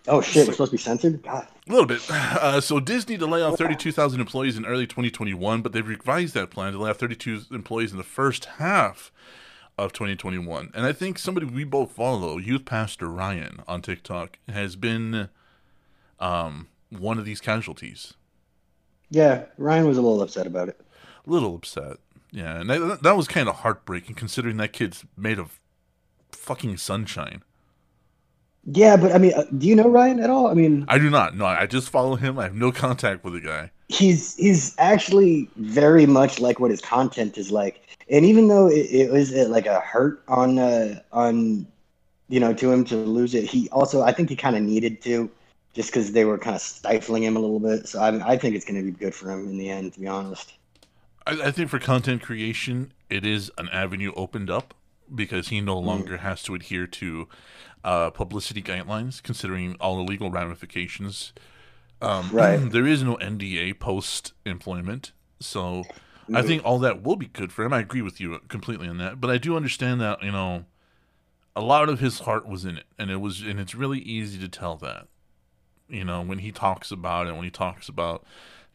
oh 0.08 0.22
shit, 0.22 0.46
we're 0.48 0.54
supposed 0.54 0.72
to 0.72 0.78
be 0.78 0.82
censored. 0.82 1.24
God. 1.24 1.48
A 1.68 1.72
little 1.72 1.88
bit. 1.88 2.02
Uh, 2.10 2.60
so 2.60 2.80
Disney 2.80 3.18
to 3.18 3.26
lay 3.26 3.42
off 3.42 3.58
32,000 3.58 4.20
employees 4.20 4.58
in 4.58 4.66
early 4.66 4.86
2021, 4.86 5.62
but 5.62 5.72
they've 5.72 5.88
revised 5.88 6.34
that 6.34 6.50
plan 6.50 6.74
to 6.74 6.80
lay 6.80 6.90
off 6.90 6.98
32 6.98 7.44
employees 7.52 7.92
in 7.92 7.98
the 7.98 8.04
first 8.04 8.46
half 8.46 9.12
of 9.78 9.94
2021. 9.94 10.72
And 10.74 10.86
I 10.86 10.94
think 10.94 11.18
somebody 11.18 11.46
we 11.46 11.64
both 11.64 11.92
follow, 11.92 12.38
Youth 12.38 12.66
Pastor 12.66 13.08
Ryan 13.08 13.62
on 13.68 13.82
TikTok, 13.82 14.38
has 14.48 14.76
been 14.76 15.30
um, 16.20 16.68
one 16.90 17.18
of 17.18 17.26
these 17.26 17.42
casualties. 17.42 18.14
Yeah, 19.10 19.46
Ryan 19.58 19.88
was 19.88 19.98
a 19.98 20.02
little 20.02 20.22
upset 20.22 20.48
about 20.48 20.70
it. 20.70 20.80
A 21.26 21.30
little 21.30 21.56
upset. 21.56 21.98
Yeah, 22.32 22.60
and 22.60 22.70
that, 22.70 23.04
that 23.04 23.16
was 23.16 23.28
kind 23.28 23.48
of 23.48 23.58
heartbreaking 23.58 24.16
considering 24.16 24.58
that 24.58 24.74
kid's 24.74 25.06
made 25.16 25.38
of 25.38 25.60
fucking 26.32 26.78
sunshine. 26.78 27.44
Yeah, 28.66 28.96
but 28.96 29.12
I 29.12 29.18
mean, 29.18 29.34
uh, 29.34 29.44
do 29.58 29.68
you 29.68 29.76
know 29.76 29.90
Ryan 29.90 30.20
at 30.20 30.30
all? 30.30 30.48
I 30.48 30.54
mean, 30.54 30.86
I 30.88 30.98
do 30.98 31.10
not. 31.10 31.36
No, 31.36 31.46
I 31.46 31.66
just 31.66 31.90
follow 31.90 32.16
him. 32.16 32.40
I 32.40 32.44
have 32.44 32.56
no 32.56 32.72
contact 32.72 33.24
with 33.24 33.34
the 33.34 33.42
guy. 33.42 33.72
He's 33.94 34.36
he's 34.36 34.76
actually 34.78 35.50
very 35.56 36.06
much 36.06 36.40
like 36.40 36.60
what 36.60 36.72
his 36.72 36.82
content 36.82 37.38
is 37.38 37.52
like. 37.52 37.82
And 38.10 38.26
even 38.26 38.48
though 38.48 38.68
it, 38.68 38.88
it 38.92 39.12
was 39.12 39.34
uh, 39.34 39.48
like 39.50 39.66
a 39.66 39.80
hurt 39.80 40.24
on 40.28 40.60
uh 40.60 41.00
on 41.12 41.68
you 42.30 42.40
know 42.40 42.54
to 42.54 42.72
him 42.72 42.84
to 42.86 42.96
lose 42.96 43.36
it 43.36 43.44
he 43.44 43.70
also 43.70 44.02
i 44.02 44.12
think 44.12 44.30
he 44.30 44.36
kind 44.36 44.56
of 44.56 44.64
needed 44.64 45.02
to 45.04 45.30
just 45.74 45.90
because 45.90 46.12
they 46.12 46.24
were 46.24 46.38
kind 46.38 46.56
of 46.56 46.62
stifling 46.62 47.24
him 47.24 47.36
a 47.36 47.40
little 47.40 47.60
bit. 47.60 47.88
So 47.88 48.00
i, 48.00 48.34
I 48.34 48.38
think 48.38 48.56
it's 48.56 48.66
going 48.66 48.84
to 48.84 48.92
be 48.92 48.98
good 48.98 49.14
for 49.14 49.32
him 49.32 49.48
in 49.48 49.58
the 49.58 49.70
end 49.70 49.94
to 49.94 50.00
be 50.00 50.08
honest. 50.08 50.54
I, 51.26 51.48
I 51.48 51.52
think 51.52 51.70
for 51.70 51.80
content 51.80 52.22
creation, 52.22 52.94
it 53.10 53.26
is 53.26 53.52
an 53.58 53.70
avenue 53.70 54.14
opened 54.16 54.50
up 54.50 54.74
because 55.14 55.50
he 55.50 55.62
no 55.62 55.78
longer 55.78 56.18
has 56.18 56.42
to 56.44 56.56
adhere 56.56 56.88
to 56.88 57.28
uh, 57.84 58.10
publicity 58.10 58.62
guidelines, 58.62 59.22
considering 59.22 59.76
all 59.80 59.98
the 59.98 60.04
legal 60.04 60.32
ramifications. 60.32 61.34
Um, 62.04 62.30
Right. 62.32 62.60
There 62.72 62.86
is 62.88 63.04
no 63.04 63.18
NDA 63.18 63.80
post 63.80 64.34
employment, 64.46 65.14
so 65.40 65.88
I 66.34 66.42
think 66.42 66.64
all 66.66 66.80
that 66.80 67.04
will 67.04 67.16
be 67.16 67.28
good 67.28 67.52
for 67.52 67.64
him. 67.66 67.74
I 67.74 67.80
agree 67.80 68.02
with 68.02 68.20
you 68.20 68.40
completely 68.50 68.88
on 68.88 68.98
that, 69.00 69.22
but 69.22 69.30
I 69.30 69.38
do 69.38 69.56
understand 69.56 70.02
that 70.02 70.22
you 70.24 70.32
know 70.32 70.66
a 71.56 71.62
lot 71.62 71.90
of 71.90 72.00
his 72.00 72.20
heart 72.22 72.48
was 72.48 72.66
in 72.66 72.78
it, 72.78 72.86
and 72.98 73.12
it 73.12 73.18
was, 73.18 73.42
and 73.42 73.60
it's 73.60 73.76
really 73.76 74.00
easy 74.00 74.40
to 74.40 74.50
tell 74.50 74.76
that. 74.78 75.08
You 75.88 76.04
know, 76.06 76.22
when 76.22 76.40
he 76.40 76.52
talks 76.52 76.92
about 76.92 77.28
it, 77.28 77.34
when 77.36 77.44
he 77.44 77.52
talks 77.52 77.90
about 77.90 78.24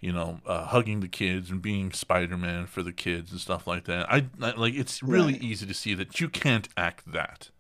you 0.01 0.13
know, 0.13 0.41
uh, 0.47 0.65
hugging 0.67 1.01
the 1.01 1.09
kids 1.09 1.51
and 1.51 1.61
being 1.61 1.91
Spider-Man 1.93 2.67
for 2.67 2.83
the 2.85 2.93
kids 2.93 3.33
and 3.33 3.41
stuff 3.41 3.67
like 3.67 3.85
that. 3.87 4.11
I, 4.11 4.27
I 4.41 4.53
like 4.53 4.75
it's 4.75 5.03
really 5.03 5.35
Right. 5.35 5.43
easy 5.43 5.67
to 5.67 5.75
see 5.75 5.95
that 5.95 6.21
you 6.21 6.29
can't 6.29 6.69
act 6.77 7.11
that. 7.13 7.51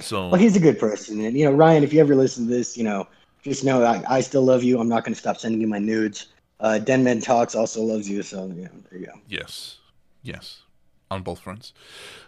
So 0.00 0.28
well 0.30 0.40
he's 0.40 0.56
a 0.56 0.60
good 0.60 0.78
person 0.78 1.20
and 1.24 1.36
you 1.36 1.44
know 1.44 1.52
ryan 1.52 1.84
if 1.84 1.92
you 1.92 2.00
ever 2.00 2.14
listen 2.16 2.46
to 2.46 2.50
this 2.50 2.76
you 2.76 2.84
know 2.84 3.06
just 3.42 3.64
know 3.64 3.84
i, 3.84 4.02
I 4.08 4.20
still 4.20 4.44
love 4.44 4.62
you. 4.62 4.78
I'm 4.80 4.88
not 4.88 5.04
going 5.04 5.14
to 5.14 5.20
stop 5.20 5.36
sending 5.38 5.60
you 5.60 5.66
my 5.66 5.78
nudes. 5.78 6.28
Uh 6.60 6.78
denman 6.78 7.20
talks 7.20 7.54
also 7.54 7.82
loves 7.82 8.08
you 8.08 8.22
so 8.22 8.52
yeah 8.56 8.68
there 8.90 8.98
you 9.00 9.06
go. 9.06 9.12
Yes, 9.28 9.78
yes, 10.22 10.62
on 11.10 11.22
both 11.22 11.40
fronts. 11.40 11.72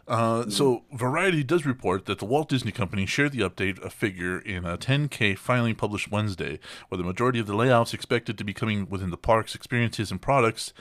Uh, 0.06 0.50
So 0.50 0.82
Variety 0.92 1.42
does 1.42 1.64
report 1.64 2.04
that 2.06 2.18
the 2.18 2.26
Walt 2.26 2.48
Disney 2.50 2.72
Company 2.72 3.06
shared 3.06 3.32
the 3.32 3.40
update 3.40 3.82
a 3.82 3.88
figure 3.88 4.38
in 4.38 4.64
a 4.66 4.76
10K 4.76 5.38
filing 5.38 5.74
published 5.74 6.10
Wednesday, 6.10 6.58
where 6.88 6.98
the 6.98 7.04
majority 7.04 7.38
of 7.38 7.46
the 7.46 7.54
layoffs 7.54 7.94
expected 7.94 8.36
to 8.36 8.44
be 8.44 8.52
coming 8.52 8.86
within 8.90 9.10
the 9.10 9.16
parks, 9.16 9.54
experiences, 9.54 10.10
and 10.10 10.20
products 10.20 10.74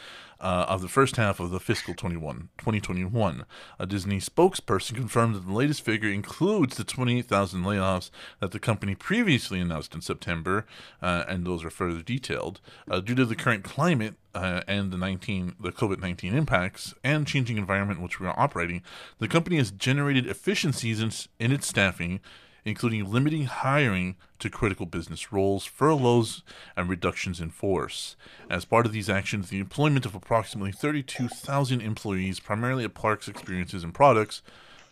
uh, 0.44 0.66
of 0.68 0.82
the 0.82 0.90
first 0.90 1.16
half 1.16 1.40
of 1.40 1.50
the 1.50 1.60
fiscal 1.60 1.94
21, 1.94 2.50
2021. 2.58 3.46
A 3.80 3.86
Disney 3.86 4.20
spokesperson 4.20 4.94
confirmed 4.96 5.36
that 5.36 5.48
the 5.48 5.54
latest 5.54 5.84
figure 5.84 6.10
includes 6.10 6.76
the 6.76 6.84
28,000 6.84 7.64
layoffs 7.64 8.12
that 8.42 8.52
the 8.52 8.60
company 8.60 8.94
previously 8.94 9.62
announced 9.62 9.96
in 9.96 10.02
September, 10.02 10.66
uh, 11.02 11.24
and 11.30 11.46
those 11.46 11.64
are 11.64 11.70
further 11.70 12.02
detailed. 12.02 12.60
Uh, 12.92 13.00
due 13.00 13.16
to 13.16 13.26
the 13.26 13.38
current 13.38 13.64
climate 13.64 14.16
uh, 14.36 14.62
and 14.68 14.92
the 14.92 14.98
19 14.98 15.56
the 15.60 15.72
COVID-19 15.72 16.34
impacts 16.34 16.94
and 17.04 17.26
changing 17.26 17.58
environment 17.58 18.00
in 18.00 18.04
which 18.04 18.20
we 18.20 18.28
are 18.28 18.38
operating, 18.38 18.84
the 19.20 19.30
company 19.30 19.58
has 19.58 19.72
generated 19.72 20.28
efficiencies 20.28 21.00
in, 21.00 21.12
in 21.40 21.54
its 21.54 21.68
staffing 21.68 22.20
including 22.66 23.12
limiting 23.12 23.46
hiring 23.46 24.16
to 24.40 24.50
critical 24.50 24.86
business 24.86 25.32
roles, 25.32 25.66
furloughs, 25.66 26.44
and 26.76 26.90
reductions 26.90 27.40
in 27.40 27.50
force. 27.50 28.16
As 28.50 28.66
part 28.66 28.86
of 28.86 28.92
these 28.92 29.10
actions, 29.10 29.50
the 29.50 29.60
employment 29.60 30.06
of 30.06 30.16
approximately 30.16 30.72
32,000 30.72 31.82
employees, 31.82 32.40
primarily 32.40 32.84
at 32.84 32.94
parks, 32.94 33.28
experiences, 33.28 33.84
and 33.84 33.94
products, 33.94 34.42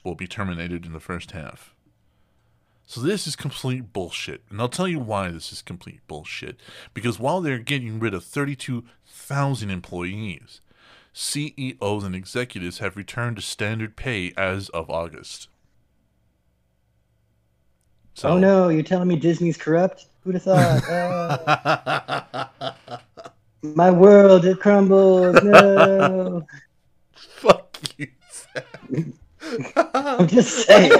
will 0.03 0.15
be 0.15 0.27
terminated 0.27 0.85
in 0.85 0.93
the 0.93 0.99
first 0.99 1.31
half. 1.31 1.73
So 2.85 2.99
this 2.99 3.25
is 3.25 3.37
complete 3.37 3.93
bullshit. 3.93 4.43
And 4.49 4.59
I'll 4.59 4.67
tell 4.67 4.87
you 4.87 4.99
why 4.99 5.29
this 5.29 5.53
is 5.53 5.61
complete 5.61 6.05
bullshit. 6.07 6.57
Because 6.93 7.19
while 7.19 7.39
they're 7.39 7.57
getting 7.57 7.99
rid 7.99 8.13
of 8.13 8.23
32,000 8.23 9.69
employees, 9.69 10.59
CEOs 11.13 12.03
and 12.03 12.15
executives 12.15 12.79
have 12.79 12.97
returned 12.97 13.37
to 13.37 13.41
standard 13.41 13.95
pay 13.95 14.33
as 14.35 14.67
of 14.69 14.89
August. 14.89 15.47
So, 18.13 18.29
oh 18.29 18.37
no 18.37 18.69
you're 18.69 18.83
telling 18.83 19.07
me 19.07 19.15
disney's 19.15 19.57
corrupt 19.57 20.05
who'd 20.23 20.35
have 20.35 20.43
thought 20.43 20.83
Ah, 20.89 22.77
my 23.61 23.89
world 23.91 24.45
it 24.45 24.59
crumbles 24.59 25.41
no 25.43 26.45
Fuck 27.15 27.77
you. 27.97 28.07
i'm 29.95 30.27
just 30.27 30.67
saying 30.67 30.91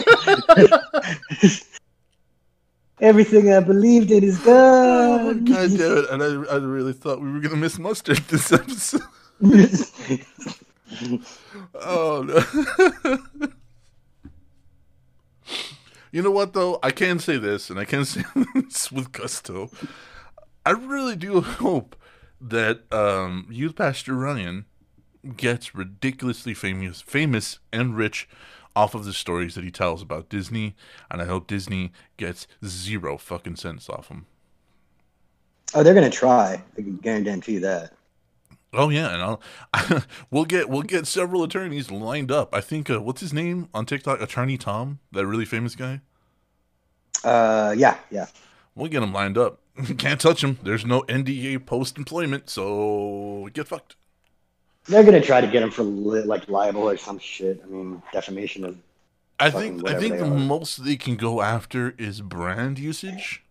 everything 3.02 3.54
i 3.54 3.60
believed 3.60 4.10
in 4.12 4.24
is 4.24 4.40
gone 4.40 5.46
God 5.46 5.70
damn 5.78 5.98
it. 5.98 6.10
And 6.10 6.24
I, 6.24 6.54
I 6.54 6.58
really 6.58 6.94
thought 6.94 7.22
we 7.22 7.32
were 7.32 7.40
going 7.40 7.52
to 7.52 7.58
miss 7.58 7.78
mustard 7.78 8.18
this 8.30 8.52
episode. 8.52 9.02
Oh, 11.76 12.24
no. 12.24 13.48
You 16.12 16.22
know 16.22 16.32
what, 16.32 16.54
though? 16.54 16.80
I 16.84 16.92
can 16.92 17.20
say 17.20 17.38
this, 17.38 17.70
and 17.70 17.80
I 17.80 17.86
can 17.86 18.06
say 18.06 18.24
this 18.56 18.92
with 18.92 19.12
gusto. 19.12 19.70
I 20.66 20.72
really 20.72 21.16
do 21.16 21.42
hope 21.42 21.96
that 22.40 22.92
um, 22.94 23.48
Youth 23.50 23.76
Pastor 23.76 24.14
Ryan 24.16 24.66
gets 25.38 25.76
ridiculously 25.76 26.54
famous, 26.54 27.02
famous 27.02 27.60
and 27.72 27.96
rich 27.96 28.28
off 28.76 28.96
of 28.96 29.06
the 29.06 29.14
stories 29.14 29.56
that 29.56 29.64
he 29.64 29.72
tells 29.72 30.02
about 30.02 30.30
Disney, 30.30 30.76
and 31.10 31.22
I 31.22 31.26
hope 31.26 31.48
Disney 31.48 31.92
gets 32.18 32.48
zero 32.66 33.18
fucking 33.18 33.58
cents 33.58 33.90
off 33.90 34.08
him. 34.10 34.26
oh 35.74 35.84
they're 35.84 35.94
gonna 35.94 36.10
try 36.10 36.62
i 36.78 36.82
can 36.82 36.98
guarantee 36.98 37.54
you 37.54 37.60
that 37.62 37.94
Oh 38.74 38.90
yeah, 38.90 39.14
and 39.14 39.22
I'll 39.22 40.04
we'll 40.32 40.46
get 40.46 40.70
we'll 40.70 40.84
get 40.84 41.06
several 41.06 41.44
attorneys 41.44 41.92
lined 41.92 42.32
up. 42.32 42.56
I 42.56 42.62
think 42.62 42.90
uh, 42.90 43.02
what's 43.02 43.20
his 43.20 43.34
name 43.34 43.68
on 43.74 43.86
TikTok? 43.86 44.22
Attorney 44.22 44.58
Tom, 44.58 45.00
that 45.12 45.26
really 45.26 45.46
famous 45.46 45.76
guy. 45.76 46.02
Uh, 47.24 47.76
yeah, 47.78 47.98
yeah. 48.10 48.28
We'll 48.76 48.90
get 48.90 49.04
him 49.04 49.14
lined 49.14 49.38
up. 49.38 49.60
Can't 49.98 50.20
touch 50.20 50.44
him. 50.44 50.58
There's 50.64 50.86
no 50.86 51.02
NDA 51.04 51.66
post 51.66 51.98
employment, 51.98 52.50
so 52.50 53.50
get 53.54 53.68
fucked. 53.68 53.96
They're 54.86 55.04
gonna 55.04 55.22
try 55.22 55.42
to 55.42 55.48
get 55.48 55.62
him 55.64 55.72
for 55.72 55.84
li- 55.84 56.24
like 56.24 56.48
libel 56.48 56.90
or 56.90 56.98
some 56.98 57.20
shit. 57.20 57.62
I 57.64 57.68
mean, 57.68 58.02
defamation 58.14 58.64
of. 58.64 58.78
I 59.40 59.50
think 59.50 59.88
I 59.90 60.00
think 60.00 60.18
the 60.18 60.26
are. 60.26 60.30
most 60.30 60.86
they 60.86 60.96
can 60.96 61.18
go 61.18 61.42
after 61.42 61.94
is 61.98 62.22
brand 62.22 62.80
usage. 62.80 63.44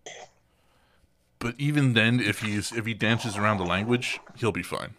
But 1.38 1.54
even 1.58 1.94
then, 1.94 2.20
if 2.20 2.40
he's 2.40 2.72
if 2.72 2.86
he 2.86 2.94
dances 2.94 3.36
around 3.36 3.58
the 3.58 3.64
language, 3.64 4.20
he'll 4.36 4.52
be 4.52 4.62
fine. 4.62 4.94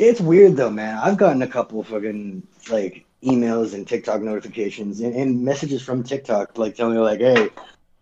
It's 0.00 0.18
weird 0.18 0.56
though, 0.56 0.70
man. 0.70 0.96
I've 0.96 1.18
gotten 1.18 1.42
a 1.42 1.46
couple 1.46 1.84
fucking 1.84 2.46
like 2.70 3.04
emails 3.22 3.74
and 3.74 3.86
TikTok 3.86 4.22
notifications 4.22 5.00
and, 5.00 5.14
and 5.14 5.44
messages 5.44 5.82
from 5.82 6.02
TikTok 6.02 6.56
like 6.56 6.74
telling 6.74 6.94
me 6.94 7.00
like, 7.00 7.20
"Hey, 7.20 7.50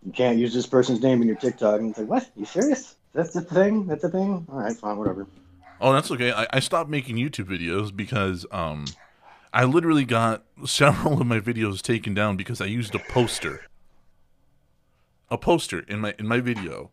you 0.07 0.13
can't 0.13 0.39
use 0.39 0.55
this 0.55 0.65
person's 0.65 1.03
name 1.03 1.23
in 1.23 1.27
your 1.27 1.37
TikTok." 1.37 1.81
And 1.81 1.91
it's 1.91 1.99
like, 1.99 2.09
"What? 2.09 2.31
You 2.37 2.45
serious? 2.45 2.95
That's 3.15 3.33
the 3.33 3.41
thing? 3.41 3.89
That's 3.89 4.03
the 4.03 4.11
thing? 4.11 4.47
All 4.49 4.61
right, 4.61 4.77
fine, 4.77 4.97
whatever." 4.97 5.27
Oh, 5.81 5.93
that's 5.93 6.09
okay. 6.13 6.31
I, 6.31 6.47
I 6.53 6.61
stopped 6.61 6.89
making 6.89 7.17
YouTube 7.17 7.47
videos 7.47 7.95
because 7.95 8.47
um, 8.53 8.85
I 9.53 9.65
literally 9.65 10.05
got 10.05 10.45
several 10.67 11.21
of 11.21 11.27
my 11.27 11.41
videos 11.41 11.83
taken 11.83 12.15
down 12.15 12.37
because 12.37 12.61
I 12.61 12.67
used 12.67 12.95
a 12.95 13.01
poster. 13.01 13.67
A 15.33 15.37
poster 15.37 15.81
in 15.81 15.99
my 15.99 16.15
in 16.17 16.29
my 16.29 16.39
video. 16.39 16.93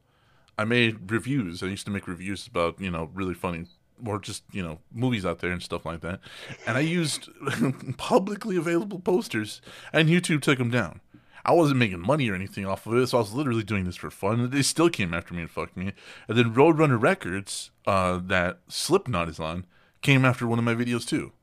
I 0.57 0.63
made 0.63 1.11
reviews. 1.11 1.61
I 1.61 1.67
used 1.67 1.85
to 1.85 1.91
make 1.91 2.07
reviews 2.07 2.47
about 2.47 2.81
you 2.81 2.89
know 2.89 3.11
really 3.13 3.35
funny 3.35 3.67
or 4.05 4.19
just 4.19 4.43
you 4.51 4.63
know 4.63 4.79
movies 4.91 5.25
out 5.25 5.39
there 5.39 5.51
and 5.51 5.61
stuff 5.61 5.85
like 5.85 6.01
that. 6.01 6.19
And 6.65 6.77
I 6.77 6.81
used 6.81 7.29
publicly 7.97 8.57
available 8.57 8.99
posters, 8.99 9.61
and 9.93 10.09
YouTube 10.09 10.41
took 10.41 10.57
them 10.57 10.71
down. 10.71 11.01
I 11.47 11.51
wasn't 11.51 11.77
making 11.77 11.99
money 11.99 12.27
or 12.27 12.33
anything 12.33 12.65
off 12.65 12.87
of 12.87 12.95
it, 12.95 13.05
so 13.07 13.19
I 13.19 13.21
was 13.21 13.33
literally 13.33 13.63
doing 13.63 13.83
this 13.85 13.95
for 13.95 14.09
fun. 14.09 14.39
And 14.39 14.51
they 14.51 14.63
still 14.63 14.89
came 14.89 15.13
after 15.13 15.33
me 15.35 15.41
and 15.41 15.49
fucked 15.51 15.77
me. 15.77 15.93
And 16.27 16.35
then 16.35 16.55
Roadrunner 16.55 16.99
Records, 16.99 17.69
uh, 17.85 18.19
that 18.23 18.61
Slipknot 18.67 19.29
is 19.29 19.39
on, 19.39 19.67
came 20.01 20.25
after 20.25 20.47
one 20.47 20.57
of 20.57 20.65
my 20.65 20.73
videos 20.73 21.07
too. 21.07 21.33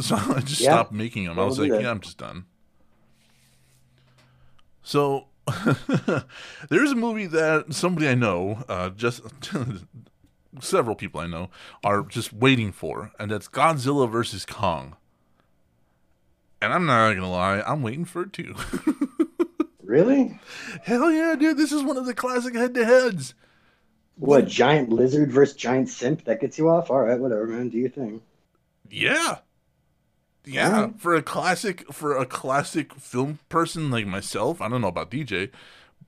So 0.00 0.16
I 0.34 0.40
just 0.40 0.60
Yeah. 0.62 0.70
stopped 0.72 0.92
making 0.92 1.26
them. 1.26 1.38
I 1.38 1.44
was 1.44 1.60
like, 1.60 1.78
yeah, 1.78 1.90
I'm 1.92 2.00
just 2.00 2.18
done. 2.18 2.46
So 4.82 5.28
there 6.68 6.82
is 6.84 6.90
a 6.90 6.96
movie 6.96 7.26
that 7.26 7.72
somebody 7.72 8.08
I 8.08 8.14
know, 8.16 8.64
uh, 8.68 8.90
just 8.90 9.20
several 10.60 10.96
people 10.96 11.20
I 11.20 11.26
know, 11.26 11.50
are 11.84 12.02
just 12.02 12.32
waiting 12.32 12.72
for, 12.72 13.12
and 13.18 13.30
that's 13.30 13.48
Godzilla 13.48 14.10
versus 14.10 14.44
Kong. 14.44 14.96
And 16.60 16.72
I'm 16.72 16.86
not 16.86 17.14
gonna 17.14 17.30
lie, 17.30 17.62
I'm 17.66 17.82
waiting 17.82 18.04
for 18.04 18.22
it 18.22 18.32
too. 18.32 18.54
Really? 19.92 20.38
Hell 20.84 21.12
yeah, 21.12 21.34
dude! 21.38 21.58
This 21.58 21.70
is 21.70 21.82
one 21.82 21.98
of 21.98 22.06
the 22.06 22.14
classic 22.14 22.54
head-to-heads. 22.54 23.34
What 24.16 24.48
giant 24.48 24.88
lizard 24.88 25.30
versus 25.30 25.54
giant 25.54 25.90
simp? 25.90 26.24
That 26.24 26.40
gets 26.40 26.56
you 26.56 26.70
off? 26.70 26.90
All 26.90 27.02
right, 27.02 27.20
whatever, 27.20 27.46
man. 27.46 27.68
Do 27.68 27.76
your 27.76 27.90
thing. 27.90 28.22
Yeah, 28.88 29.40
yeah. 30.46 30.74
Alright. 30.74 30.98
For 30.98 31.14
a 31.14 31.20
classic, 31.22 31.92
for 31.92 32.16
a 32.16 32.24
classic 32.24 32.94
film 32.94 33.40
person 33.50 33.90
like 33.90 34.06
myself, 34.06 34.62
I 34.62 34.68
don't 34.70 34.80
know 34.80 34.88
about 34.88 35.10
DJ, 35.10 35.50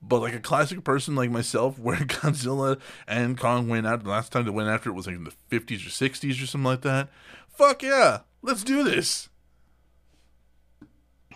but 0.01 0.21
like 0.21 0.33
a 0.33 0.39
classic 0.39 0.83
person 0.83 1.15
like 1.15 1.31
myself, 1.31 1.79
where 1.79 1.97
Godzilla 1.97 2.79
and 3.07 3.37
Kong 3.37 3.67
went 3.67 3.87
out 3.87 4.03
the 4.03 4.09
last 4.09 4.31
time 4.31 4.45
they 4.45 4.51
went 4.51 4.69
after 4.69 4.89
it 4.89 4.93
was 4.93 5.07
like 5.07 5.15
in 5.15 5.23
the 5.23 5.33
fifties 5.47 5.85
or 5.85 5.89
sixties 5.89 6.41
or 6.41 6.47
something 6.47 6.65
like 6.65 6.81
that. 6.81 7.09
Fuck 7.49 7.83
yeah, 7.83 8.19
let's 8.41 8.63
do 8.63 8.83
this. 8.83 9.29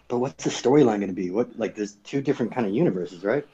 But 0.07 0.18
what's 0.18 0.44
the 0.44 0.49
storyline 0.49 0.98
going 0.98 1.07
to 1.07 1.14
be? 1.14 1.30
What 1.30 1.57
like 1.57 1.76
there's 1.76 1.94
two 2.03 2.22
different 2.22 2.53
kind 2.53 2.65
of 2.65 2.73
universes, 2.73 3.23
right? 3.23 3.45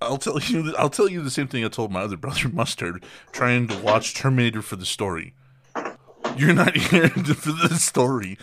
I'll 0.00 0.18
tell 0.18 0.38
you. 0.40 0.74
I'll 0.78 0.90
tell 0.90 1.08
you 1.08 1.22
the 1.22 1.30
same 1.30 1.48
thing 1.48 1.64
I 1.64 1.68
told 1.68 1.90
my 1.90 2.02
other 2.02 2.16
brother 2.18 2.48
Mustard, 2.48 3.04
trying 3.32 3.68
to 3.68 3.78
watch 3.78 4.14
Terminator 4.14 4.62
for 4.62 4.76
the 4.76 4.86
story. 4.86 5.34
You're 6.36 6.52
not 6.52 6.76
here 6.76 7.08
for 7.08 7.52
the 7.52 7.76
story. 7.76 8.36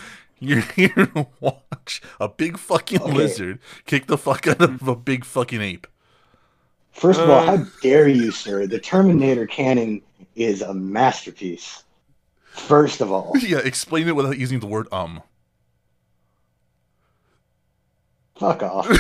You're 0.44 0.62
here 0.62 0.90
to 1.16 1.28
watch 1.40 2.02
a 2.20 2.28
big 2.28 2.58
fucking 2.58 3.02
Okay. 3.02 3.12
lizard 3.14 3.60
kick 3.86 4.08
the 4.08 4.18
fuck 4.18 4.46
out 4.48 4.62
of 4.62 4.86
a 4.88 4.96
big 4.96 5.24
fucking 5.24 5.62
ape. 5.62 5.88
First 6.92 7.20
of 7.22 7.30
all, 7.30 7.40
Uh. 7.50 7.58
how 7.58 7.66
dare 7.82 8.08
you, 8.08 8.32
sir? 8.32 8.68
The 8.68 8.80
Terminator 8.80 9.48
canon 9.48 10.02
is 10.36 10.62
a 10.62 10.74
masterpiece. 10.74 11.84
First 12.52 13.00
of 13.02 13.12
all, 13.12 13.34
Yeah, 13.40 13.60
explain 13.60 14.08
it 14.08 14.16
without 14.16 14.38
using 14.38 14.60
the 14.60 14.68
word 14.68 14.88
um. 14.92 15.22
fuck 18.36 18.62
off. 18.64 18.88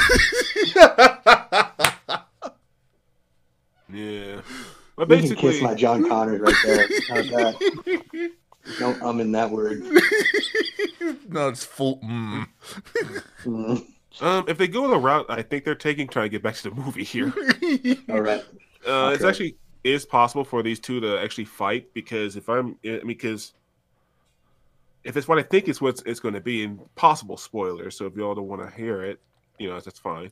Yeah. 3.92 4.42
But 4.96 5.08
You 5.10 5.16
can 5.18 5.22
basically, 5.22 5.52
kiss 5.52 5.62
my 5.62 5.76
John 5.76 6.08
Connors 6.08 6.42
right 6.42 6.56
there. 6.66 6.88
How's 7.10 7.30
that? 7.30 8.32
No 8.80 8.96
um 9.02 9.20
in 9.20 9.32
that 9.34 9.50
word. 9.52 9.84
No, 11.30 11.50
it's 11.50 11.64
full. 11.66 11.98
Mm. 12.00 12.48
Mm. 13.44 13.86
um, 14.22 14.46
if 14.48 14.58
they 14.58 14.68
go 14.68 14.88
the 14.88 14.98
route 14.98 15.26
I 15.30 15.42
think 15.42 15.66
they're 15.66 15.74
taking, 15.76 16.08
trying 16.08 16.26
to 16.26 16.30
get 16.30 16.44
back 16.44 16.56
to 16.56 16.70
the 16.70 16.76
movie 16.76 17.04
here, 17.04 17.34
All 18.10 18.22
right. 18.22 18.44
uh, 18.88 19.12
it's 19.14 19.24
actually 19.24 19.58
is 19.84 20.06
possible 20.06 20.44
for 20.46 20.62
these 20.64 20.80
two 20.80 21.00
to 21.02 21.18
actually 21.20 21.46
fight 21.46 21.94
because 21.94 22.36
if 22.36 22.48
I'm 22.50 22.78
I 22.86 22.88
mean, 22.90 23.08
because 23.08 23.54
if 25.04 25.18
it's 25.18 25.28
what 25.28 25.40
I 25.40 25.44
think 25.44 25.68
it's 25.68 25.82
what 25.82 26.02
it's 26.06 26.20
going 26.20 26.36
to 26.36 26.42
be, 26.42 26.64
and 26.64 26.80
possible 26.96 27.36
spoilers. 27.36 27.98
So 27.98 28.06
if 28.06 28.16
y'all 28.16 28.36
don't 28.36 28.48
want 28.48 28.62
to 28.62 28.70
hear 28.76 29.04
it, 29.04 29.20
you 29.60 29.70
know 29.70 29.80
that's 29.80 30.00
fine. 30.00 30.32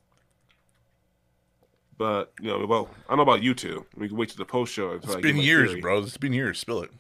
But 1.97 2.31
you 2.39 2.47
know, 2.47 2.65
well, 2.65 2.89
I 3.07 3.09
don't 3.09 3.17
know 3.17 3.23
about 3.23 3.43
you 3.43 3.53
two. 3.53 3.85
We 3.97 4.07
can 4.07 4.17
wait 4.17 4.29
to 4.29 4.37
the 4.37 4.45
post 4.45 4.71
show. 4.73 4.91
until 4.91 5.09
It's 5.09 5.17
I 5.17 5.21
been 5.21 5.37
years, 5.37 5.69
theory. 5.69 5.81
bro. 5.81 5.99
It's 5.99 6.17
been 6.17 6.33
years. 6.33 6.59
Spill 6.59 6.83
it. 6.83 6.91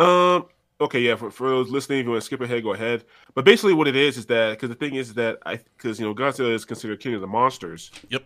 Um. 0.00 0.46
Okay, 0.80 1.00
yeah. 1.00 1.14
For, 1.14 1.30
for 1.30 1.50
those 1.50 1.70
listening, 1.70 1.98
if 1.98 2.04
you 2.04 2.10
want 2.10 2.22
to 2.22 2.24
skip 2.24 2.40
ahead, 2.40 2.62
go 2.62 2.72
ahead. 2.72 3.04
But 3.34 3.44
basically, 3.44 3.74
what 3.74 3.86
it 3.86 3.96
is 3.96 4.16
is 4.16 4.26
that 4.26 4.52
because 4.52 4.70
the 4.70 4.74
thing 4.74 4.94
is 4.94 5.12
that 5.14 5.38
I 5.44 5.56
because 5.56 6.00
you 6.00 6.06
know 6.06 6.14
Godzilla 6.14 6.54
is 6.54 6.64
considered 6.64 7.00
king 7.00 7.14
of 7.14 7.20
the 7.20 7.26
monsters, 7.26 7.90
Yep. 8.08 8.24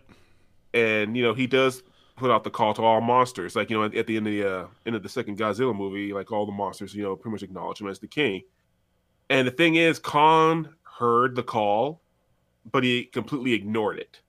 and 0.73 1.17
you 1.17 1.23
know 1.23 1.33
he 1.33 1.47
does 1.47 1.83
put 2.15 2.31
out 2.31 2.45
the 2.45 2.49
call 2.49 2.73
to 2.75 2.81
all 2.81 3.01
monsters. 3.01 3.57
Like 3.57 3.69
you 3.69 3.77
know 3.77 3.83
at, 3.83 3.93
at 3.93 4.07
the 4.07 4.15
end 4.15 4.27
of 4.27 4.33
the 4.33 4.49
uh, 4.49 4.67
end 4.85 4.95
of 4.95 5.03
the 5.03 5.09
second 5.09 5.37
Godzilla 5.37 5.75
movie, 5.75 6.13
like 6.13 6.31
all 6.31 6.45
the 6.45 6.53
monsters, 6.53 6.95
you 6.95 7.03
know, 7.03 7.15
pretty 7.15 7.33
much 7.33 7.43
acknowledge 7.43 7.81
him 7.81 7.87
as 7.87 7.99
the 7.99 8.07
king. 8.07 8.43
And 9.29 9.45
the 9.45 9.51
thing 9.51 9.75
is, 9.75 9.99
Kong 9.99 10.69
heard 10.83 11.35
the 11.35 11.43
call, 11.43 12.01
but 12.71 12.83
he 12.83 13.03
completely 13.05 13.53
ignored 13.53 13.99
it. 13.99 14.21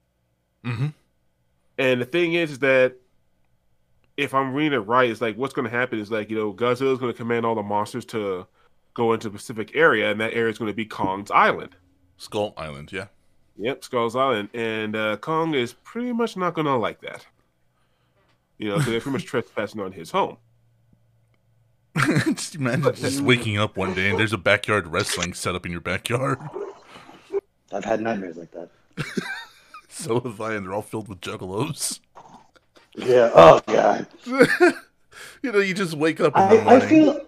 Mm-hmm. 0.65 0.87
And 1.77 2.01
the 2.01 2.05
thing 2.05 2.33
is, 2.33 2.51
is 2.51 2.59
that 2.59 2.95
if 4.17 4.33
I'm 4.33 4.53
reading 4.53 4.73
it 4.73 4.83
right, 4.83 5.09
it's 5.09 5.21
like 5.21 5.37
what's 5.37 5.53
going 5.53 5.69
to 5.69 5.75
happen 5.75 5.99
is 5.99 6.11
like 6.11 6.29
you 6.29 6.35
know 6.37 6.53
Godzilla's 6.53 6.99
going 6.99 7.13
to 7.13 7.17
command 7.17 7.45
all 7.45 7.55
the 7.55 7.63
monsters 7.63 8.05
to 8.05 8.45
go 8.93 9.13
into 9.13 9.27
a 9.27 9.31
specific 9.31 9.75
area, 9.75 10.11
and 10.11 10.19
that 10.19 10.33
area 10.33 10.49
is 10.49 10.57
going 10.57 10.71
to 10.71 10.75
be 10.75 10.85
Kong's 10.85 11.31
island. 11.31 11.75
Skull 12.17 12.53
Island. 12.57 12.91
Yeah. 12.91 13.07
Yep, 13.59 13.83
Skull's 13.83 14.15
Island, 14.15 14.49
and 14.53 14.95
uh, 14.95 15.17
Kong 15.17 15.53
is 15.53 15.73
pretty 15.73 16.11
much 16.13 16.35
not 16.37 16.53
going 16.53 16.65
to 16.65 16.75
like 16.75 17.01
that. 17.01 17.25
You 18.57 18.69
know, 18.69 18.75
'cause 18.77 18.85
they're 18.85 19.01
pretty 19.01 19.13
much 19.17 19.25
trespassing 19.31 19.81
on 19.81 19.91
his 19.91 20.11
home. 20.11 20.37
just 22.27 22.55
imagine 22.55 22.93
just 22.93 23.21
waking 23.21 23.57
up 23.57 23.75
one 23.75 23.95
day 23.95 24.11
and 24.11 24.19
there's 24.19 24.33
a 24.33 24.37
backyard 24.37 24.85
wrestling 24.85 25.33
set 25.33 25.55
up 25.55 25.65
in 25.65 25.71
your 25.71 25.81
backyard. 25.81 26.37
I've 27.73 27.83
had 27.85 28.01
nightmares 28.01 28.37
like 28.37 28.51
that. 28.51 28.69
So 29.89 30.19
have 30.19 30.39
I, 30.39 30.53
and 30.53 30.63
they're 30.63 30.75
all 30.75 30.83
filled 30.83 31.07
with 31.09 31.21
juggalos. 31.21 32.01
Yeah. 32.97 33.31
Oh 33.33 33.61
god. 33.67 34.07
You 35.43 35.51
know, 35.51 35.59
you 35.59 35.73
just 35.73 35.93
wake 35.93 36.19
up 36.19 36.35
I, 36.35 36.75
I 36.75 36.79
feel 36.79 37.27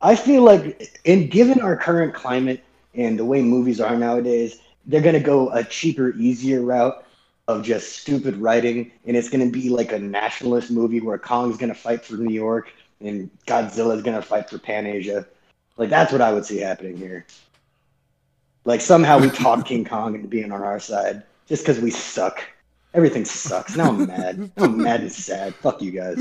I 0.00 0.16
feel 0.16 0.42
like 0.42 0.98
in 1.04 1.28
given 1.28 1.60
our 1.60 1.76
current 1.76 2.14
climate 2.14 2.62
and 2.94 3.18
the 3.18 3.24
way 3.24 3.42
movies 3.42 3.80
are 3.80 3.96
nowadays, 3.96 4.60
they're 4.86 5.00
gonna 5.00 5.20
go 5.20 5.50
a 5.50 5.64
cheaper, 5.64 6.14
easier 6.16 6.62
route 6.62 7.04
of 7.46 7.62
just 7.62 7.98
stupid 7.98 8.36
writing, 8.36 8.90
and 9.06 9.16
it's 9.16 9.28
gonna 9.28 9.50
be 9.50 9.68
like 9.68 9.92
a 9.92 9.98
nationalist 9.98 10.70
movie 10.70 11.00
where 11.00 11.18
Kong's 11.18 11.56
gonna 11.56 11.74
fight 11.74 12.04
for 12.04 12.14
New 12.14 12.32
York 12.32 12.72
and 13.00 13.30
Godzilla's 13.46 14.02
gonna 14.02 14.22
fight 14.22 14.48
for 14.48 14.58
Pan 14.58 14.86
Asia. 14.86 15.26
Like 15.76 15.90
that's 15.90 16.12
what 16.12 16.20
I 16.20 16.32
would 16.32 16.44
see 16.44 16.58
happening 16.58 16.96
here. 16.96 17.26
Like 18.64 18.80
somehow 18.80 19.18
we 19.18 19.30
talk 19.30 19.64
King 19.66 19.84
Kong 19.84 20.14
into 20.14 20.28
being 20.28 20.52
on 20.52 20.62
our 20.62 20.80
side 20.80 21.22
just 21.46 21.62
because 21.62 21.80
we 21.80 21.90
suck. 21.90 22.42
Everything 22.94 23.24
sucks. 23.24 23.76
Now 23.76 23.88
I'm 23.88 24.06
mad. 24.06 24.38
Now 24.56 24.64
I'm 24.64 24.80
mad 24.80 25.00
and 25.00 25.12
sad. 25.12 25.54
Fuck 25.56 25.82
you 25.82 25.90
guys. 25.90 26.16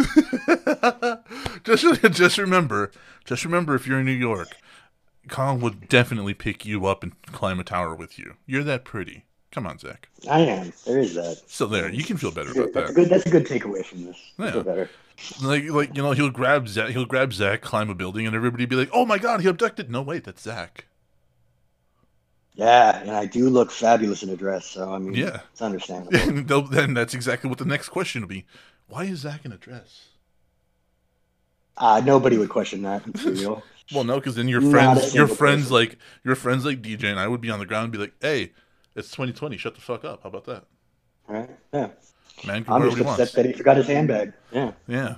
just, 1.63 2.01
just 2.13 2.37
remember, 2.37 2.91
just 3.25 3.45
remember, 3.45 3.75
if 3.75 3.85
you're 3.87 3.99
in 3.99 4.05
New 4.05 4.11
York, 4.11 4.49
Kong 5.29 5.61
would 5.61 5.87
definitely 5.87 6.33
pick 6.33 6.65
you 6.65 6.85
up 6.87 7.03
and 7.03 7.13
climb 7.27 7.59
a 7.59 7.63
tower 7.63 7.93
with 7.95 8.17
you. 8.17 8.33
You're 8.45 8.63
that 8.63 8.83
pretty. 8.85 9.25
Come 9.51 9.67
on, 9.67 9.77
Zach. 9.77 10.09
I 10.27 10.39
am. 10.39 10.73
There 10.87 10.97
is 10.97 11.13
that. 11.13 11.43
So 11.45 11.67
there, 11.67 11.87
you 11.91 12.03
can 12.03 12.17
feel 12.17 12.31
better 12.31 12.47
That's, 12.53 12.57
about 12.71 12.73
that's 12.73 12.89
a 12.89 12.93
that. 12.93 12.99
good. 12.99 13.09
That's 13.09 13.25
a 13.27 13.29
good 13.29 13.45
takeaway 13.45 13.85
from 13.85 14.05
this. 14.05 14.17
I 14.39 14.45
Yeah. 14.45 14.51
feel 14.51 14.63
better. 14.63 14.89
Like, 15.43 15.63
like 15.69 15.95
you 15.95 16.01
know, 16.01 16.13
he'll 16.13 16.31
grab 16.31 16.67
Zach, 16.67 16.89
he'll 16.89 17.05
grab 17.05 17.33
Zach, 17.33 17.61
climb 17.61 17.91
a 17.91 17.95
building, 17.95 18.25
and 18.25 18.35
everybody 18.35 18.65
be 18.65 18.75
like, 18.75 18.89
"Oh 18.91 19.05
my 19.05 19.19
god, 19.19 19.41
he 19.41 19.47
abducted!" 19.47 19.91
No, 19.91 20.01
wait, 20.01 20.23
that's 20.23 20.41
Zach. 20.41 20.85
Yeah, 22.55 22.99
and 23.01 23.11
I 23.11 23.25
do 23.25 23.49
look 23.49 23.71
fabulous 23.71 24.21
in 24.21 24.29
a 24.29 24.35
dress, 24.35 24.65
so 24.65 24.93
I 24.93 24.99
mean, 24.99 25.13
Yeah. 25.15 25.39
it's 25.51 25.61
understandable. 25.61 26.17
And 26.19 26.47
then 26.71 26.93
that's 26.93 27.13
exactly 27.15 27.49
what 27.49 27.57
the 27.59 27.65
next 27.65 27.89
question 27.89 28.21
will 28.21 28.29
be: 28.29 28.45
Why 28.87 29.05
is 29.05 29.19
Zach 29.19 29.43
in 29.45 29.51
a 29.51 29.57
dress? 29.57 30.09
uh, 31.77 32.01
nobody 32.05 32.37
would 32.37 32.49
question 32.49 32.83
that. 32.83 33.01
It's 33.07 33.23
real. 33.41 33.63
Well, 33.93 34.03
no, 34.03 34.15
because 34.19 34.35
then 34.35 34.47
your 34.47 34.61
friends, 34.61 35.13
your 35.15 35.27
friends 35.27 35.63
person. 35.63 35.73
like 35.75 35.97
your 36.23 36.35
friends 36.35 36.65
like 36.65 36.81
DJ 36.81 37.05
and 37.05 37.19
I 37.19 37.27
would 37.27 37.41
be 37.41 37.49
on 37.49 37.59
the 37.59 37.65
ground 37.65 37.85
and 37.85 37.91
be 37.91 37.97
like, 37.97 38.13
"Hey, 38.21 38.51
it's 38.95 39.09
2020. 39.09 39.57
Shut 39.57 39.75
the 39.75 39.81
fuck 39.81 40.05
up. 40.05 40.21
How 40.23 40.29
about 40.29 40.45
that? 40.45 40.65
Right? 41.27 41.49
Yeah. 41.73 41.89
Man 42.45 42.63
can 42.63 42.73
I'm 42.73 42.81
just 42.83 42.97
upset 42.97 43.17
wants." 43.17 43.31
that 43.33 43.45
he 43.45 43.53
forgot 43.53 43.77
his 43.77 43.87
handbag. 43.87 44.33
Yeah. 44.51 44.71
Yeah, 44.87 45.15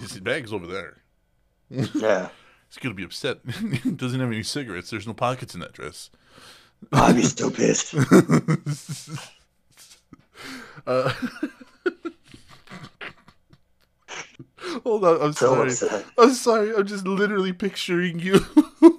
his 0.00 0.18
bag's 0.20 0.52
over 0.52 0.66
there. 0.66 0.98
Yeah. 1.68 2.28
He's 2.68 2.78
gonna 2.80 2.94
be 2.94 3.04
upset. 3.04 3.38
he 3.82 3.90
doesn't 3.92 4.18
have 4.20 4.28
any 4.28 4.42
cigarettes. 4.42 4.90
There's 4.90 5.06
no 5.06 5.14
pockets 5.14 5.54
in 5.54 5.60
that 5.60 5.72
dress. 5.72 6.10
I'd 6.92 7.16
be 7.16 7.22
so 7.22 7.50
pissed. 7.50 7.94
uh, 10.86 11.12
hold 14.84 15.04
on, 15.04 15.20
I'm 15.22 15.32
So 15.32 15.34
sorry. 15.34 15.62
upset. 15.62 16.04
I'm 16.18 16.32
sorry. 16.34 16.74
I'm 16.74 16.86
just 16.86 17.06
literally 17.06 17.52
picturing 17.52 18.18
you, 18.20 18.40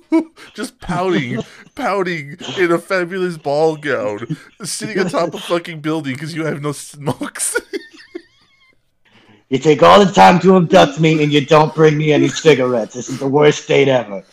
just 0.54 0.80
pouting, 0.80 1.44
pouting 1.76 2.38
in 2.56 2.72
a 2.72 2.80
fabulous 2.80 3.38
ball 3.38 3.78
gown, 3.78 4.28
sitting 4.64 4.99
atop 4.99 5.34
a 5.34 5.40
fucking 5.40 5.82
building 5.82 6.16
because 6.16 6.36
you 6.36 6.45
have 6.45 6.62
no 6.62 6.72
smokes. 6.74 7.60
You 9.49 9.60
take 9.60 9.82
all 9.84 10.04
the 10.04 10.12
time 10.12 10.40
to 10.41 10.58
abduct 10.58 10.99
me, 10.99 11.24
and 11.24 11.32
you 11.32 11.45
don't 11.45 11.74
bring 11.76 11.98
me 11.98 12.12
any 12.12 12.28
cigarettes. 12.30 12.95
This 12.95 13.10
is 13.10 13.20
the 13.20 13.28
worst 13.28 13.68
date 13.68 13.88
ever. 13.88 14.24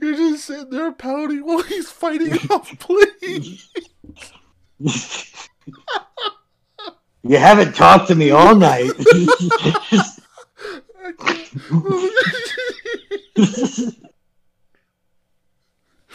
You're 0.00 0.14
just 0.14 0.44
sitting 0.46 0.70
there 0.70 0.92
pouting 0.92 1.44
while 1.44 1.62
he's 1.62 1.90
fighting 1.90 2.34
off 2.50 2.78
please. 2.78 3.68
you 7.22 7.36
haven't 7.38 7.74
talked 7.74 8.08
to 8.08 8.14
me 8.14 8.30
all 8.30 8.54
night. 8.56 8.90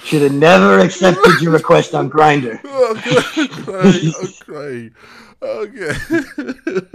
Should 0.04 0.22
have 0.24 0.34
never 0.34 0.80
accepted 0.80 1.42
your 1.42 1.52
request 1.52 1.94
on 1.94 2.10
Grindr. 2.10 2.60
Oh, 2.64 2.96
crying. 3.64 4.14
I'm 4.20 4.34
crying. 4.40 4.96
Okay. 5.42 5.94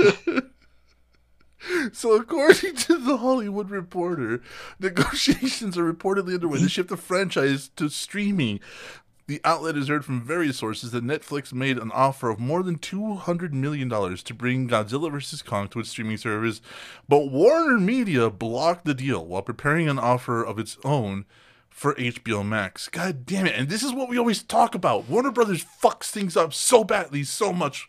so, 1.94 2.14
according 2.14 2.74
to 2.76 2.98
the 2.98 3.18
Hollywood 3.18 3.70
Reporter, 3.70 4.42
negotiations 4.80 5.78
are 5.78 5.92
reportedly 5.92 6.34
underway 6.34 6.58
to 6.58 6.68
shift 6.68 6.88
the 6.88 6.96
franchise 6.96 7.70
to 7.76 7.88
streaming. 7.88 8.60
The 9.26 9.40
outlet 9.42 9.76
has 9.76 9.88
heard 9.88 10.04
from 10.04 10.20
various 10.20 10.58
sources 10.58 10.90
that 10.90 11.04
Netflix 11.04 11.52
made 11.52 11.78
an 11.78 11.90
offer 11.92 12.28
of 12.28 12.38
more 12.38 12.62
than 12.62 12.76
$200 12.76 13.52
million 13.52 13.88
to 13.88 14.34
bring 14.34 14.68
Godzilla 14.68 15.10
vs. 15.10 15.40
Kong 15.40 15.68
to 15.68 15.80
its 15.80 15.88
streaming 15.88 16.18
service, 16.18 16.60
but 17.08 17.30
Warner 17.30 17.78
Media 17.78 18.28
blocked 18.28 18.84
the 18.84 18.92
deal 18.92 19.24
while 19.24 19.40
preparing 19.40 19.88
an 19.88 19.98
offer 19.98 20.44
of 20.44 20.58
its 20.58 20.76
own 20.84 21.24
for 21.70 21.94
HBO 21.94 22.46
Max. 22.46 22.88
God 22.88 23.24
damn 23.24 23.46
it. 23.46 23.54
And 23.56 23.70
this 23.70 23.82
is 23.82 23.94
what 23.94 24.10
we 24.10 24.18
always 24.18 24.42
talk 24.42 24.74
about. 24.74 25.08
Warner 25.08 25.30
Brothers 25.30 25.64
fucks 25.64 26.10
things 26.10 26.36
up 26.36 26.52
so 26.52 26.84
badly, 26.84 27.24
so 27.24 27.52
much. 27.52 27.88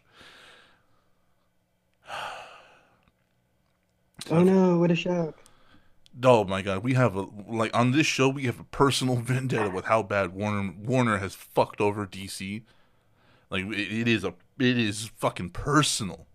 Oh 4.31 4.43
no, 4.43 4.79
what 4.79 4.91
a 4.91 4.95
shock. 4.95 5.35
Oh 6.23 6.45
my 6.45 6.61
god, 6.61 6.83
we 6.83 6.93
have 6.93 7.15
a 7.15 7.27
like 7.47 7.75
on 7.75 7.91
this 7.91 8.07
show 8.07 8.29
we 8.29 8.43
have 8.43 8.59
a 8.59 8.65
personal 8.65 9.15
vendetta 9.21 9.69
with 9.69 9.85
how 9.85 10.03
bad 10.03 10.33
Warner 10.33 10.73
Warner 10.77 11.17
has 11.17 11.35
fucked 11.35 11.81
over 11.81 12.05
DC. 12.05 12.63
Like 13.49 13.65
it, 13.65 14.01
it 14.01 14.07
is 14.07 14.23
a 14.23 14.33
it 14.59 14.77
is 14.77 15.11
fucking 15.15 15.51
personal. 15.51 16.27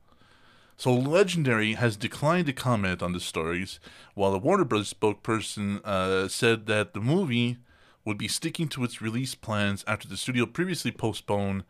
So 0.76 0.94
Legendary 0.94 1.74
has 1.74 1.96
declined 1.96 2.46
to 2.46 2.54
comment 2.54 3.02
on 3.02 3.12
the 3.12 3.20
stories, 3.20 3.80
while 4.14 4.32
the 4.32 4.38
Warner 4.38 4.64
Bros. 4.64 4.92
spokesperson 4.92 5.84
uh, 5.84 6.26
said 6.28 6.64
that 6.66 6.94
the 6.94 7.00
movie 7.00 7.58
would 8.02 8.16
be 8.16 8.28
sticking 8.28 8.66
to 8.68 8.84
its 8.84 9.02
release 9.02 9.34
plans 9.34 9.84
after 9.86 10.08
the 10.08 10.16
studio 10.16 10.46
previously 10.46 10.90
postponed 10.90 11.64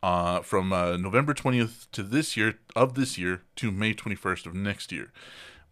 uh, 0.00 0.42
from 0.42 0.72
uh, 0.72 0.96
November 0.96 1.34
20th 1.34 1.88
to 1.92 2.02
this 2.02 2.36
year 2.36 2.54
of 2.76 2.94
this 2.94 3.18
year 3.18 3.42
to 3.56 3.70
May 3.70 3.94
21st 3.94 4.46
of 4.46 4.54
next 4.54 4.92
year. 4.92 5.12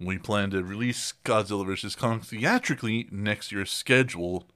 We 0.01 0.17
plan 0.17 0.51
to 0.51 0.65
release 0.65 1.13
Godzilla 1.25 1.67
vs. 1.67 1.95
Kong 1.95 2.21
theatrically 2.21 3.07
next 3.11 3.53
year's 3.53 3.71
schedule, 3.71 4.47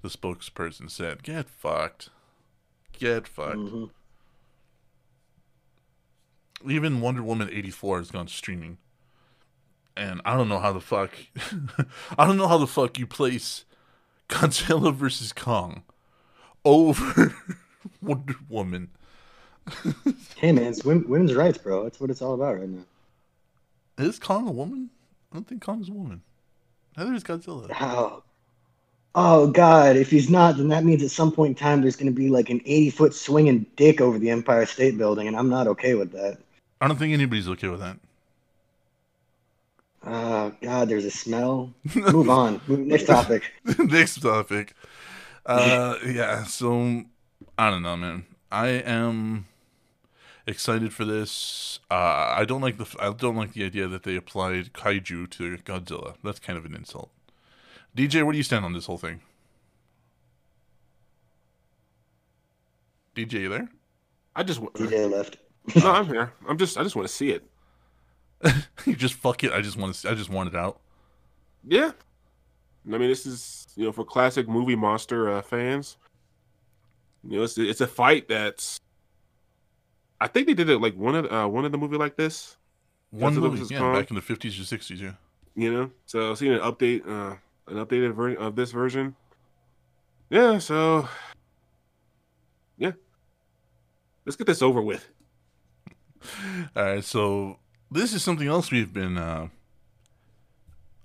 the 0.00 0.08
spokesperson 0.08 0.88
said. 0.90 1.22
Get 1.24 1.48
fucked. 1.48 2.10
Get 2.92 3.26
fucked. 3.26 3.56
Mhm. 3.56 3.90
Even 6.68 7.00
Wonder 7.00 7.22
Woman 7.22 7.48
84 7.50 7.98
has 7.98 8.10
gone 8.12 8.28
streaming. 8.28 8.78
And 9.96 10.20
I 10.24 10.36
don't 10.36 10.48
know 10.48 10.60
how 10.60 10.72
the 10.72 10.80
fuck. 10.80 11.10
I 12.18 12.24
don't 12.24 12.36
know 12.36 12.46
how 12.48 12.58
the 12.58 12.66
fuck 12.68 12.98
you 12.98 13.06
place 13.06 13.64
Godzilla 14.28 14.94
vs. 14.94 15.32
Kong 15.32 15.82
over 16.64 17.34
Wonder 18.00 18.36
Woman. 18.48 18.90
Hey 20.36 20.50
man, 20.50 20.64
it's 20.64 20.84
women's 20.84 21.34
rights, 21.34 21.58
bro. 21.58 21.84
That's 21.84 22.00
what 22.00 22.10
it's 22.10 22.20
all 22.20 22.34
about 22.34 22.58
right 22.58 22.68
now. 22.68 22.82
Is 23.98 24.18
Kong 24.18 24.48
a 24.48 24.52
woman? 24.52 24.90
I 25.30 25.36
don't 25.36 25.46
think 25.46 25.62
Kong's 25.62 25.88
a 25.88 25.92
woman. 25.92 26.22
Neither 26.96 27.14
is 27.14 27.24
Godzilla. 27.24 27.70
How? 27.70 28.22
Oh 29.14 29.46
God! 29.48 29.96
If 29.96 30.10
he's 30.10 30.30
not, 30.30 30.56
then 30.56 30.68
that 30.68 30.84
means 30.84 31.02
at 31.02 31.10
some 31.10 31.32
point 31.32 31.50
in 31.50 31.54
time 31.54 31.82
there's 31.82 31.96
going 31.96 32.12
to 32.12 32.18
be 32.18 32.30
like 32.30 32.48
an 32.48 32.62
80 32.64 32.90
foot 32.90 33.14
swinging 33.14 33.66
dick 33.76 34.00
over 34.00 34.18
the 34.18 34.30
Empire 34.30 34.64
State 34.64 34.96
Building, 34.96 35.28
and 35.28 35.36
I'm 35.36 35.50
not 35.50 35.66
okay 35.68 35.94
with 35.94 36.12
that. 36.12 36.38
I 36.80 36.88
don't 36.88 36.96
think 36.96 37.12
anybody's 37.12 37.48
okay 37.50 37.68
with 37.68 37.80
that. 37.80 37.98
Oh 40.04 40.52
God! 40.62 40.88
There's 40.88 41.04
a 41.04 41.10
smell. 41.10 41.72
Move 41.94 42.30
on. 42.30 42.60
Next 42.68 43.06
topic. 43.06 43.52
Next 43.78 44.20
topic. 44.22 44.74
Uh, 45.44 45.96
yeah. 46.06 46.44
So 46.44 47.04
I 47.58 47.70
don't 47.70 47.82
know, 47.82 47.96
man. 47.96 48.24
I 48.50 48.68
am 48.68 49.46
excited 50.46 50.92
for 50.92 51.04
this. 51.04 51.80
Uh, 51.90 52.34
I 52.36 52.44
don't 52.44 52.60
like 52.60 52.78
the 52.78 52.86
I 52.98 53.12
don't 53.12 53.36
like 53.36 53.52
the 53.52 53.64
idea 53.64 53.88
that 53.88 54.02
they 54.02 54.16
applied 54.16 54.72
kaiju 54.72 55.30
to 55.30 55.56
Godzilla. 55.58 56.16
That's 56.22 56.38
kind 56.38 56.58
of 56.58 56.64
an 56.64 56.74
insult. 56.74 57.10
DJ, 57.96 58.22
where 58.22 58.32
do 58.32 58.38
you 58.38 58.44
stand 58.44 58.64
on 58.64 58.72
this 58.72 58.86
whole 58.86 58.98
thing? 58.98 59.20
DJ, 63.14 63.32
you 63.32 63.48
there? 63.48 63.68
I 64.34 64.42
just 64.42 64.60
want. 64.60 64.74
DJ 64.74 65.10
left. 65.10 65.36
No, 65.76 65.90
I'm 65.90 66.06
here. 66.06 66.32
I'm 66.48 66.58
just. 66.58 66.78
I 66.78 66.82
just 66.82 66.96
want 66.96 67.06
to 67.06 67.14
see 67.14 67.30
it. 67.30 67.44
you 68.86 68.96
just 68.96 69.14
fuck 69.14 69.44
it. 69.44 69.52
I 69.52 69.60
just 69.60 69.76
want 69.76 69.94
to. 69.94 70.10
I 70.10 70.14
just 70.14 70.30
want 70.30 70.48
it 70.48 70.56
out. 70.56 70.80
Yeah. 71.64 71.92
I 72.86 72.98
mean, 72.98 73.08
this 73.08 73.26
is 73.26 73.66
you 73.76 73.84
know 73.84 73.92
for 73.92 74.04
classic 74.04 74.48
movie 74.48 74.74
monster 74.74 75.30
uh, 75.30 75.42
fans. 75.42 75.98
You 77.22 77.38
know, 77.38 77.44
it's 77.44 77.58
it's 77.58 77.80
a 77.80 77.86
fight 77.86 78.28
that's. 78.28 78.80
I 80.22 80.28
think 80.28 80.46
they 80.46 80.54
did 80.54 80.70
it 80.70 80.78
like 80.78 80.94
one 80.96 81.16
of 81.16 81.32
uh, 81.32 81.48
one 81.48 81.64
of 81.64 81.72
the 81.72 81.78
movie 81.78 81.96
like 81.96 82.16
this. 82.16 82.56
One 83.10 83.34
movie, 83.34 83.66
yeah, 83.74 83.80
Kong. 83.80 83.92
back 83.92 84.08
in 84.08 84.14
the 84.14 84.22
fifties 84.22 84.58
or 84.58 84.62
sixties, 84.62 85.00
yeah. 85.00 85.14
You 85.56 85.72
know, 85.72 85.90
so 86.06 86.36
seeing 86.36 86.52
an 86.52 86.60
update, 86.60 87.04
uh, 87.06 87.34
an 87.66 87.84
updated 87.84 88.14
version 88.14 88.40
of 88.40 88.54
this 88.54 88.70
version. 88.70 89.16
Yeah. 90.30 90.58
So. 90.58 91.08
Yeah. 92.78 92.92
Let's 94.24 94.36
get 94.36 94.46
this 94.46 94.62
over 94.62 94.80
with. 94.80 95.08
All 96.76 96.84
right, 96.84 97.04
so 97.04 97.58
this 97.90 98.14
is 98.14 98.22
something 98.22 98.46
else 98.46 98.70
we've 98.70 98.92
been 98.92 99.18
uh, 99.18 99.48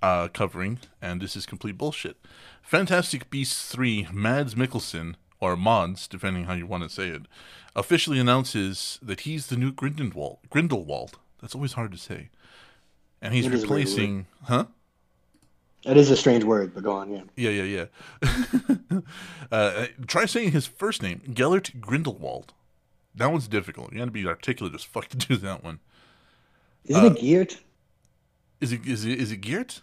uh, 0.04 0.28
covering, 0.28 0.78
and 1.02 1.20
this 1.22 1.36
is 1.36 1.48
complete 1.48 1.76
bullshit. 1.76 2.18
Fantastic 2.62 3.32
Beasts 3.32 3.72
3 3.72 4.10
Mads 4.14 4.54
Mikkelsen, 4.54 5.16
or 5.40 5.56
Mods, 5.56 6.08
depending 6.08 6.46
how 6.46 6.54
you 6.54 6.66
want 6.66 6.84
to 6.84 6.90
say 6.90 7.10
it, 7.10 7.24
officially 7.76 8.20
announces 8.20 9.00
that 9.02 9.22
he's 9.22 9.48
the 9.48 9.58
new 9.58 9.72
Grindelwald. 9.72 10.40
Grindelwald. 10.50 11.20
That's 11.42 11.56
always 11.56 11.74
hard 11.74 11.92
to 11.92 11.98
say. 11.98 12.30
And 13.22 13.34
he's 13.34 13.46
It 13.46 13.54
replacing. 13.54 14.28
Huh? 14.44 14.66
That 15.86 15.98
is 15.98 16.10
a 16.12 16.18
strange 16.18 16.44
word, 16.44 16.74
but 16.74 16.84
go 16.84 16.94
on. 16.94 17.12
Yeah. 17.12 17.22
Yeah, 17.36 17.50
yeah, 17.52 17.88
yeah. 18.92 19.00
uh, 19.52 19.86
try 20.08 20.26
saying 20.26 20.52
his 20.52 20.66
first 20.68 21.02
name, 21.02 21.22
Gellert 21.34 21.80
Grindelwald. 21.80 22.54
That 23.16 23.32
one's 23.32 23.48
difficult. 23.48 23.92
You 23.94 24.00
got 24.00 24.06
to 24.06 24.12
be 24.12 24.28
articulate 24.28 24.76
as 24.76 24.84
fuck 24.84 25.08
to 25.10 25.18
do 25.18 25.38
that 25.38 25.64
one. 25.64 25.80
Isn't 26.86 27.04
Uh, 27.04 27.08
it 27.08 27.20
Geert? 27.20 27.58
Is 28.60 28.72
it 28.72 28.86
is 28.86 29.06
it 29.06 29.20
is 29.20 29.32
it 29.32 29.38
Geert? 29.38 29.82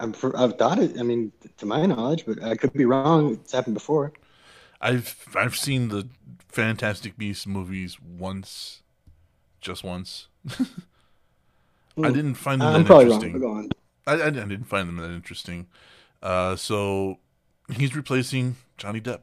I'm 0.00 0.12
for, 0.12 0.36
I've 0.36 0.58
thought 0.58 0.78
it. 0.78 0.98
I 0.98 1.02
mean, 1.02 1.32
to 1.58 1.66
my 1.66 1.86
knowledge, 1.86 2.24
but 2.26 2.42
I 2.42 2.56
could 2.56 2.72
be 2.72 2.84
wrong. 2.84 3.34
It's 3.34 3.52
happened 3.52 3.74
before. 3.74 4.12
I've 4.84 5.26
I've 5.34 5.56
seen 5.56 5.88
the 5.88 6.08
Fantastic 6.48 7.16
Beasts 7.16 7.46
movies 7.46 7.96
once, 8.00 8.82
just 9.60 9.82
once. 9.82 10.28
I 12.02 12.10
didn't 12.10 12.34
find 12.34 12.60
them 12.60 12.68
I'm 12.74 12.84
that 12.84 13.00
interesting. 13.00 13.40
wrong. 13.40 13.70
I, 14.06 14.12
I, 14.12 14.26
I 14.26 14.30
didn't 14.30 14.64
find 14.64 14.88
them 14.88 14.96
that 14.98 15.10
interesting. 15.10 15.68
Uh, 16.22 16.54
so 16.56 17.18
he's 17.72 17.96
replacing 17.96 18.56
Johnny 18.76 19.00
Depp, 19.00 19.20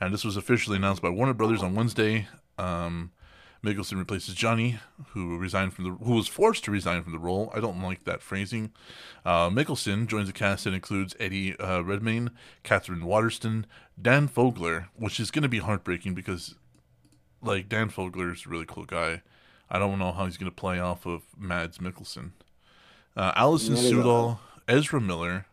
and 0.00 0.12
this 0.12 0.22
was 0.22 0.36
officially 0.36 0.76
announced 0.76 1.00
by 1.00 1.08
Warner 1.08 1.34
Brothers 1.34 1.62
on 1.62 1.74
Wednesday. 1.74 2.28
Um, 2.58 3.10
Mikkelsen 3.64 3.96
replaces 3.96 4.34
Johnny, 4.34 4.78
who 5.08 5.38
resigned 5.38 5.72
from 5.72 5.84
the 5.84 6.04
who 6.04 6.12
was 6.12 6.28
forced 6.28 6.64
to 6.64 6.70
resign 6.70 7.02
from 7.02 7.12
the 7.12 7.18
role. 7.18 7.50
I 7.54 7.60
don't 7.60 7.82
like 7.82 8.04
that 8.04 8.20
phrasing. 8.20 8.72
Uh, 9.24 9.48
Mikkelsen 9.48 10.06
joins 10.06 10.28
a 10.28 10.32
cast 10.32 10.64
that 10.64 10.74
includes 10.74 11.16
Eddie 11.18 11.58
uh, 11.58 11.80
Redmayne, 11.80 12.30
Katherine 12.62 13.06
Waterston, 13.06 13.66
Dan 14.00 14.28
Fogler, 14.28 14.88
which 14.94 15.18
is 15.18 15.30
going 15.30 15.44
to 15.44 15.48
be 15.48 15.60
heartbreaking 15.60 16.14
because, 16.14 16.56
like, 17.42 17.68
Dan 17.70 17.88
Fogler 17.88 18.32
is 18.32 18.44
a 18.44 18.50
really 18.50 18.66
cool 18.66 18.84
guy. 18.84 19.22
I 19.70 19.78
don't 19.78 19.98
know 19.98 20.12
how 20.12 20.26
he's 20.26 20.36
going 20.36 20.50
to 20.50 20.54
play 20.54 20.78
off 20.78 21.06
of 21.06 21.22
Mads 21.38 21.78
Mikkelsen. 21.78 22.32
Uh, 23.16 23.32
Alison 23.34 23.76
Sudol, 23.76 24.38
Ezra 24.68 25.00
Miller, 25.00 25.46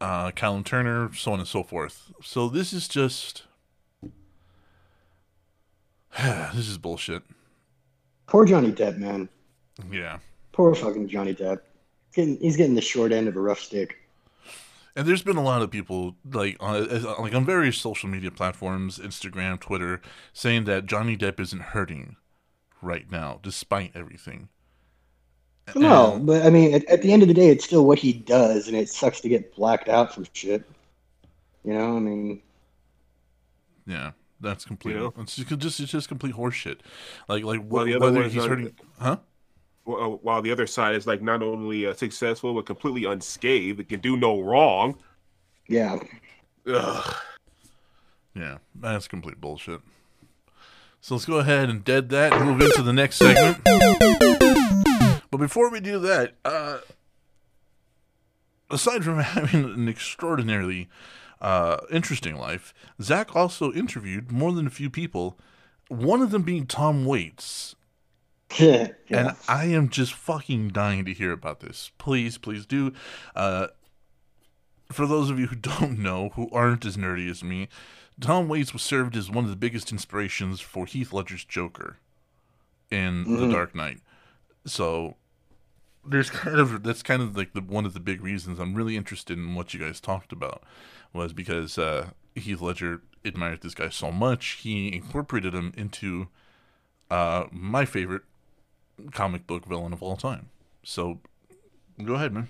uh, 0.00 0.32
Callum 0.32 0.64
Turner, 0.64 1.14
so 1.14 1.32
on 1.32 1.38
and 1.38 1.48
so 1.48 1.62
forth. 1.62 2.10
So 2.22 2.48
this 2.48 2.72
is 2.72 2.88
just. 2.88 3.44
this 6.54 6.68
is 6.68 6.78
bullshit. 6.78 7.22
Poor 8.26 8.44
Johnny 8.44 8.72
Depp, 8.72 8.98
man. 8.98 9.28
Yeah. 9.90 10.18
Poor 10.52 10.74
fucking 10.74 11.08
Johnny 11.08 11.34
Depp. 11.34 11.60
Getting, 12.14 12.38
he's 12.38 12.56
getting 12.56 12.74
the 12.74 12.80
short 12.80 13.12
end 13.12 13.28
of 13.28 13.36
a 13.36 13.40
rough 13.40 13.60
stick. 13.60 13.96
And 14.96 15.06
there's 15.06 15.22
been 15.22 15.36
a 15.36 15.42
lot 15.42 15.62
of 15.62 15.70
people 15.70 16.16
like 16.30 16.56
on 16.58 16.88
like 17.20 17.34
on 17.34 17.44
various 17.46 17.78
social 17.78 18.08
media 18.08 18.30
platforms, 18.32 18.98
Instagram, 18.98 19.60
Twitter, 19.60 20.00
saying 20.32 20.64
that 20.64 20.86
Johnny 20.86 21.16
Depp 21.16 21.38
isn't 21.38 21.62
hurting 21.62 22.16
right 22.82 23.08
now, 23.10 23.38
despite 23.42 23.92
everything. 23.94 24.48
No, 25.76 26.14
And- 26.14 26.26
but 26.26 26.44
I 26.44 26.50
mean, 26.50 26.74
at, 26.74 26.84
at 26.86 27.02
the 27.02 27.12
end 27.12 27.22
of 27.22 27.28
the 27.28 27.34
day, 27.34 27.48
it's 27.48 27.64
still 27.64 27.86
what 27.86 28.00
he 28.00 28.12
does, 28.12 28.66
and 28.66 28.76
it 28.76 28.88
sucks 28.88 29.20
to 29.20 29.28
get 29.28 29.54
blacked 29.54 29.88
out 29.88 30.12
for 30.12 30.24
shit. 30.32 30.64
You 31.64 31.74
know, 31.74 31.96
I 31.96 32.00
mean, 32.00 32.42
yeah, 33.86 34.10
that's 34.40 34.64
complete. 34.64 34.94
You 34.94 35.00
know? 35.00 35.14
It's 35.18 35.36
just, 35.36 35.58
just 35.58 35.80
it's 35.80 35.92
just 35.92 36.08
complete 36.08 36.34
horseshit. 36.34 36.78
Like 37.28 37.44
like 37.44 37.60
Well, 37.64 37.84
wh- 37.84 37.88
the 37.88 37.94
other 37.96 38.06
whether 38.12 38.22
he's 38.24 38.34
not- 38.36 38.48
hurting, 38.48 38.74
huh? 39.00 39.16
Well, 39.84 40.02
uh, 40.02 40.08
While 40.16 40.42
the 40.42 40.52
other 40.52 40.66
side 40.66 40.94
is 40.94 41.06
like 41.06 41.22
not 41.22 41.42
only 41.42 41.86
uh, 41.86 41.94
successful 41.94 42.54
but 42.54 42.66
completely 42.66 43.04
unscathed, 43.04 43.80
it 43.80 43.88
can 43.88 44.00
do 44.00 44.16
no 44.16 44.40
wrong. 44.40 44.96
yeah. 45.68 45.98
Ugh. 46.66 47.14
Yeah, 48.34 48.58
that's 48.74 49.08
complete 49.08 49.40
bullshit. 49.40 49.80
So 51.00 51.14
let's 51.14 51.24
go 51.24 51.38
ahead 51.38 51.68
and 51.70 51.82
dead 51.82 52.10
that 52.10 52.32
and 52.34 52.44
move 52.44 52.60
into 52.60 52.82
the 52.82 52.92
next 52.92 53.16
segment. 53.16 53.58
But 55.30 55.38
before 55.38 55.70
we 55.70 55.80
do 55.80 55.98
that, 56.00 56.34
uh, 56.44 56.78
aside 58.70 59.04
from 59.04 59.18
having 59.20 59.64
an 59.64 59.88
extraordinarily 59.88 60.88
uh, 61.40 61.78
interesting 61.90 62.36
life, 62.36 62.74
Zach 63.00 63.34
also 63.34 63.72
interviewed 63.72 64.30
more 64.30 64.52
than 64.52 64.66
a 64.66 64.70
few 64.70 64.90
people. 64.90 65.38
One 65.88 66.22
of 66.22 66.30
them 66.30 66.42
being 66.42 66.66
Tom 66.66 67.04
Waits, 67.04 67.74
yeah. 68.58 68.88
and 69.08 69.36
I 69.48 69.64
am 69.66 69.88
just 69.88 70.12
fucking 70.12 70.68
dying 70.68 71.04
to 71.04 71.12
hear 71.12 71.32
about 71.32 71.60
this. 71.60 71.90
Please, 71.98 72.38
please 72.38 72.66
do. 72.66 72.92
Uh, 73.34 73.68
for 74.92 75.06
those 75.06 75.30
of 75.30 75.38
you 75.38 75.46
who 75.48 75.56
don't 75.56 75.98
know, 75.98 76.30
who 76.30 76.48
aren't 76.52 76.84
as 76.84 76.96
nerdy 76.96 77.28
as 77.30 77.42
me, 77.42 77.68
Tom 78.20 78.48
Waits 78.48 78.72
was 78.72 78.82
served 78.82 79.16
as 79.16 79.30
one 79.30 79.44
of 79.44 79.50
the 79.50 79.56
biggest 79.56 79.92
inspirations 79.92 80.60
for 80.60 80.84
Heath 80.86 81.12
Ledger's 81.12 81.44
Joker 81.44 81.96
in 82.90 83.24
The 83.24 83.46
Mhm. 83.46 83.52
Dark 83.52 83.74
Knight. 83.74 84.00
So 84.66 85.16
there's 86.04 86.28
kind 86.30 86.58
of 86.58 86.82
that's 86.82 87.02
kind 87.02 87.22
of 87.22 87.36
like 87.36 87.52
the 87.52 87.60
one 87.60 87.86
of 87.86 87.94
the 87.94 88.00
big 88.00 88.22
reasons 88.22 88.58
I'm 88.58 88.74
really 88.74 88.96
interested 88.96 89.38
in 89.38 89.54
what 89.54 89.72
you 89.74 89.80
guys 89.80 90.00
talked 90.00 90.32
about 90.32 90.62
was 91.12 91.32
because 91.32 91.78
uh, 91.78 92.10
Heath 92.34 92.60
Ledger 92.60 93.02
admired 93.24 93.60
this 93.60 93.74
guy 93.74 93.88
so 93.88 94.10
much 94.10 94.60
he 94.62 94.94
incorporated 94.94 95.54
him 95.54 95.72
into 95.76 96.28
uh, 97.10 97.44
my 97.50 97.84
favorite 97.84 98.22
comic 99.12 99.46
book 99.46 99.66
villain 99.66 99.92
of 99.92 100.02
all 100.02 100.16
time. 100.16 100.48
So 100.82 101.18
go 102.02 102.14
ahead, 102.14 102.32
man. 102.32 102.48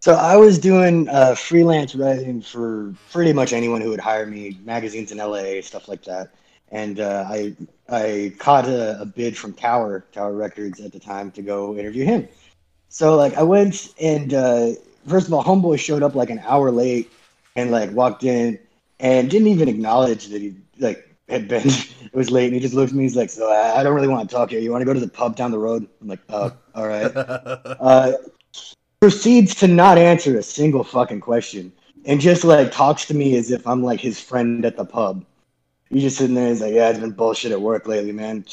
So 0.00 0.14
I 0.14 0.36
was 0.36 0.58
doing 0.58 1.08
uh, 1.08 1.34
freelance 1.36 1.94
writing 1.94 2.42
for 2.42 2.92
pretty 3.12 3.32
much 3.32 3.52
anyone 3.52 3.80
who 3.80 3.90
would 3.90 4.00
hire 4.00 4.26
me, 4.26 4.58
magazines 4.64 5.12
in 5.12 5.18
LA, 5.18 5.60
stuff 5.60 5.86
like 5.86 6.02
that. 6.04 6.30
And 6.70 6.98
uh, 7.00 7.24
I 7.28 7.54
I 7.88 8.32
caught 8.38 8.66
a, 8.66 9.00
a 9.00 9.04
bid 9.04 9.36
from 9.36 9.52
Tower 9.52 10.04
Tower 10.12 10.32
Records 10.32 10.80
at 10.80 10.92
the 10.92 10.98
time 10.98 11.30
to 11.32 11.42
go 11.42 11.76
interview 11.76 12.04
him. 12.04 12.26
So 12.88 13.16
like 13.16 13.34
I 13.34 13.42
went 13.42 13.94
and 14.00 14.34
uh, 14.34 14.70
first 15.06 15.28
of 15.28 15.34
all, 15.34 15.44
Homeboy 15.44 15.78
showed 15.78 16.02
up 16.02 16.14
like 16.14 16.30
an 16.30 16.40
hour 16.40 16.70
late 16.70 17.10
and 17.56 17.70
like 17.70 17.90
walked 17.92 18.24
in 18.24 18.58
and 19.00 19.30
didn't 19.30 19.48
even 19.48 19.68
acknowledge 19.68 20.28
that 20.28 20.40
he 20.40 20.54
like 20.78 21.08
had 21.28 21.48
been 21.48 21.66
it 21.66 22.14
was 22.14 22.30
late 22.30 22.46
and 22.46 22.54
he 22.54 22.60
just 22.60 22.74
looked 22.74 22.92
at 22.92 22.96
me 22.96 23.04
he's 23.04 23.16
like 23.16 23.30
so 23.30 23.50
I, 23.50 23.82
don't 23.82 23.94
really 23.94 24.08
want 24.08 24.28
to 24.28 24.34
talk 24.34 24.50
here 24.50 24.60
you 24.60 24.70
want 24.70 24.82
to 24.82 24.86
go 24.86 24.94
to 24.94 25.00
the 25.00 25.08
pub 25.08 25.36
down 25.36 25.50
the 25.50 25.58
road 25.58 25.86
i'm 26.00 26.08
like 26.08 26.20
oh 26.28 26.52
all 26.74 26.86
right 26.86 27.10
uh, 27.16 28.12
proceeds 29.00 29.54
to 29.56 29.66
not 29.66 29.98
answer 29.98 30.38
a 30.38 30.42
single 30.42 30.84
fucking 30.84 31.20
question 31.20 31.72
and 32.04 32.20
just 32.20 32.44
like 32.44 32.72
talks 32.72 33.04
to 33.06 33.14
me 33.14 33.36
as 33.36 33.50
if 33.50 33.66
I'm 33.66 33.82
like 33.82 34.00
his 34.00 34.20
friend 34.20 34.64
at 34.64 34.76
the 34.76 34.84
pub. 34.84 35.24
He's 35.90 36.02
just 36.02 36.18
sitting 36.18 36.34
there. 36.34 36.48
He's 36.48 36.60
like, 36.60 36.72
"Yeah, 36.72 36.88
it's 36.88 36.98
been 36.98 37.10
bullshit 37.10 37.52
at 37.52 37.60
work 37.60 37.86
lately, 37.86 38.12
man. 38.12 38.44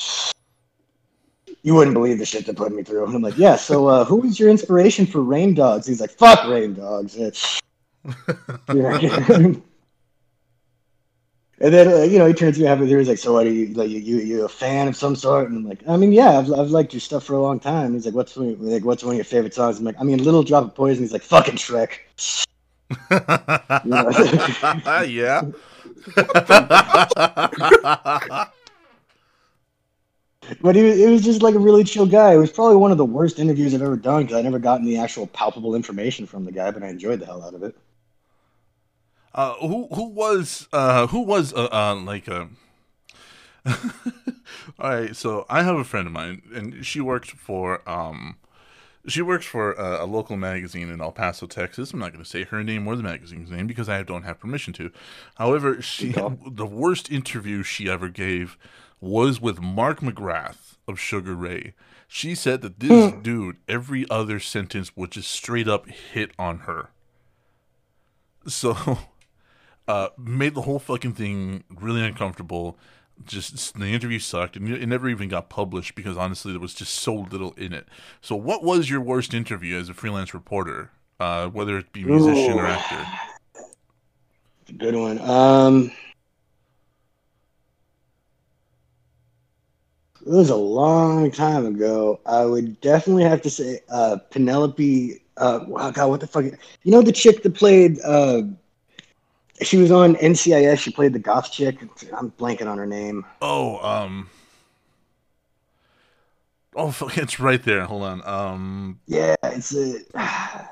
You 1.62 1.76
wouldn't 1.76 1.94
believe 1.94 2.20
the 2.20 2.26
shit 2.26 2.46
they 2.46 2.54
put 2.54 2.74
me 2.74 2.84
through." 2.84 3.06
And 3.06 3.16
I'm 3.16 3.22
like, 3.22 3.38
"Yeah, 3.38 3.56
so 3.56 3.88
uh, 3.88 4.06
who 4.06 4.18
was 4.18 4.40
your 4.40 4.50
inspiration 4.50 5.06
for 5.06 5.22
Rain 5.22 5.54
Dogs?" 5.54 5.88
He's 5.88 6.02
like, 6.02 6.12
"Fuck 6.12 6.48
Rain 6.48 6.74
Dogs." 6.74 7.16
It's... 7.16 7.59
And 11.62 11.74
then 11.74 11.88
uh, 11.90 12.04
you 12.04 12.18
know 12.20 12.26
he 12.26 12.34
turns 12.34 12.56
to 12.56 12.62
me 12.62 12.68
halfway 12.68 12.88
through. 12.88 13.00
He's 13.00 13.10
like, 13.10 13.18
"So 13.18 13.34
what 13.34 13.46
are 13.46 13.50
you 13.52 13.74
like? 13.74 13.90
You, 13.90 14.00
you 14.18 14.46
a 14.46 14.50
fan 14.50 14.88
of 14.88 14.96
some 14.96 15.16
sort?" 15.16 15.50
And 15.50 15.58
I'm 15.58 15.68
like, 15.68 15.82
"I 15.90 15.98
mean, 15.98 16.14
yeah, 16.14 16.40
I've, 16.40 16.52
I've 16.54 16.70
liked 16.72 16.94
your 16.94 17.02
stuff 17.02 17.26
for 17.26 17.34
a 17.34 17.42
long 17.42 17.60
time." 17.60 17.94
He's 17.94 18.06
like, 18.06 18.16
"What's 18.16 18.36
one, 18.38 18.50
of- 18.50 18.62
like 18.62 18.86
what's 18.86 19.04
one 19.04 19.14
of 19.14 19.18
your 19.18 19.26
favorite 19.26 19.54
songs?" 19.54 19.78
I'm 19.80 19.86
like, 19.86 20.00
"I 20.00 20.04
mean, 20.04 20.24
Little 20.24 20.44
Drop 20.44 20.64
of 20.64 20.76
Poison." 20.76 21.04
He's 21.04 21.12
like, 21.12 21.24
"Fucking 21.24 21.56
Shrek." 21.56 22.00
yeah. 23.86 25.42
But 30.62 30.76
he 30.76 30.84
was, 30.84 30.98
it 31.00 31.10
was 31.10 31.24
just 31.24 31.42
like 31.42 31.56
a 31.56 31.60
really 31.60 31.84
chill 31.84 32.06
guy. 32.06 32.34
It 32.34 32.38
was 32.38 32.52
probably 32.52 32.78
one 32.78 32.92
of 32.92 32.98
the 32.98 33.06
worst 33.06 33.40
interviews 33.40 33.74
I've 33.74 33.82
ever 33.82 33.98
done 33.98 34.24
because 34.24 34.38
I 34.38 34.42
never 34.42 34.60
gotten 34.60 34.86
the 34.86 34.98
actual 34.98 35.28
palpable 35.28 35.76
information 35.76 36.26
from 36.26 36.46
the 36.46 36.52
guy, 36.52 36.72
but 36.72 36.84
I 36.84 36.88
enjoyed 36.88 37.20
the 37.20 37.26
hell 37.26 37.44
out 37.44 37.54
of 37.54 37.64
it. 37.64 37.76
Uh, 39.34 39.54
who 39.56 39.88
who 39.94 40.10
was 40.10 40.68
uh, 40.74 41.08
who 41.08 41.22
was 41.22 41.54
uh, 41.54 41.70
uh, 41.72 41.96
like 41.96 42.28
a. 42.28 42.50
All 44.80 44.90
right, 44.90 45.16
so 45.16 45.46
I 45.50 45.64
have 45.64 45.76
a 45.76 45.84
friend 45.84 46.08
of 46.08 46.14
mine, 46.14 46.42
and 46.54 46.86
she 46.86 47.02
worked 47.02 47.32
for 47.32 47.88
um, 47.88 48.38
she 49.08 49.22
works 49.22 49.46
for 49.46 49.74
a, 49.74 50.04
a 50.04 50.06
local 50.06 50.38
magazine 50.38 50.90
in 50.90 51.02
El 51.02 51.12
Paso, 51.12 51.46
Texas. 51.46 51.94
I'm 51.94 52.00
not 52.00 52.14
going 52.14 52.24
to 52.24 52.30
say 52.30 52.44
her 52.44 52.64
name 52.64 52.88
or 52.88 52.96
the 52.96 53.04
magazine's 53.04 53.52
name 53.52 53.68
because 53.68 53.90
I 53.90 54.02
don't 54.04 54.24
have 54.24 54.40
permission 54.40 54.74
to. 54.74 54.92
However, 55.36 55.82
she 55.82 56.12
the 56.12 56.66
worst 56.66 57.12
interview 57.12 57.64
she 57.64 57.90
ever 57.90 58.10
gave 58.10 58.58
was 59.02 59.40
with 59.40 59.62
Mark 59.62 60.02
McGrath 60.02 60.76
of 60.88 61.00
Sugar 61.00 61.36
Ray. 61.36 61.74
She 62.08 62.34
said 62.34 62.62
that 62.62 62.80
this 62.80 63.14
dude, 63.22 63.58
every 63.68 64.10
other 64.10 64.40
sentence 64.40 64.96
would 64.98 65.12
just 65.12 65.30
straight 65.30 65.68
up 65.68 65.88
hit 65.88 66.32
on 66.40 66.60
her. 66.60 66.90
So, 68.48 68.76
uh, 69.90 70.10
made 70.20 70.54
the 70.54 70.62
whole 70.62 70.78
fucking 70.78 71.14
thing 71.14 71.64
really 71.76 72.06
uncomfortable. 72.06 72.78
Just 73.26 73.78
the 73.78 73.88
interview 73.88 74.20
sucked, 74.20 74.56
and 74.56 74.70
it 74.70 74.88
never 74.88 75.10
even 75.10 75.28
got 75.28 75.50
published 75.50 75.96
because 75.96 76.16
honestly, 76.16 76.52
there 76.54 76.62
was 76.62 76.76
just 76.76 76.94
so 76.94 77.16
little 77.16 77.54
in 77.54 77.74
it. 77.74 77.88
So, 78.22 78.36
what 78.36 78.64
was 78.64 78.90
your 78.90 79.02
worst 79.02 79.34
interview 79.34 79.78
as 79.78 79.90
a 79.90 79.96
freelance 79.96 80.34
reporter, 80.34 80.92
uh, 81.20 81.48
whether 81.48 81.78
it 81.80 81.92
be 81.92 82.04
musician 82.04 82.54
or 82.54 82.68
actor? 82.68 83.06
It's 84.62 84.70
a 84.70 84.74
good 84.74 84.96
one. 84.96 85.20
Um, 85.20 85.92
it 90.22 90.32
was 90.32 90.52
a 90.52 90.56
long 90.56 91.32
time 91.32 91.66
ago. 91.66 92.22
I 92.28 92.46
would 92.46 92.80
definitely 92.80 93.24
have 93.24 93.42
to 93.42 93.50
say 93.50 93.82
uh, 93.90 94.18
Penelope. 94.30 95.20
Uh, 95.36 95.60
wow, 95.68 95.92
God, 95.92 96.10
what 96.10 96.20
the 96.20 96.28
fuck? 96.28 96.46
You 96.46 96.92
know 96.92 97.02
the 97.02 97.12
chick 97.12 97.42
that 97.42 97.56
played. 97.56 98.00
She 99.62 99.78
was 99.78 99.92
on 99.92 100.16
NCIS. 100.16 100.80
She 100.80 100.92
played 100.92 101.14
the 101.14 101.20
goth 101.20 101.52
chick. 101.52 101.80
I'm 102.14 102.32
blanking 102.32 102.68
on 102.68 102.78
her 102.78 102.86
name. 102.86 103.26
Oh, 103.42 103.78
um, 103.86 104.30
oh, 106.76 106.96
it's 107.16 107.40
right 107.40 107.62
there. 107.64 107.86
Hold 107.86 108.04
on. 108.04 108.28
Um, 108.28 109.00
Yeah, 109.08 109.36
it's 109.44 109.76
a 109.76 110.00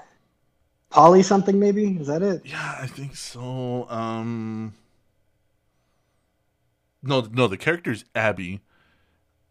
Pauley 0.92 1.24
something 1.24 1.60
maybe. 1.60 1.98
Is 1.98 2.08
that 2.08 2.22
it? 2.22 2.46
yeah, 2.46 2.78
I 2.80 2.88
think 2.88 3.16
so. 3.16 3.90
Um, 3.90 4.74
no, 7.04 7.22
no, 7.32 7.48
the 7.48 7.58
character's 7.58 8.06
Abby. 8.16 8.62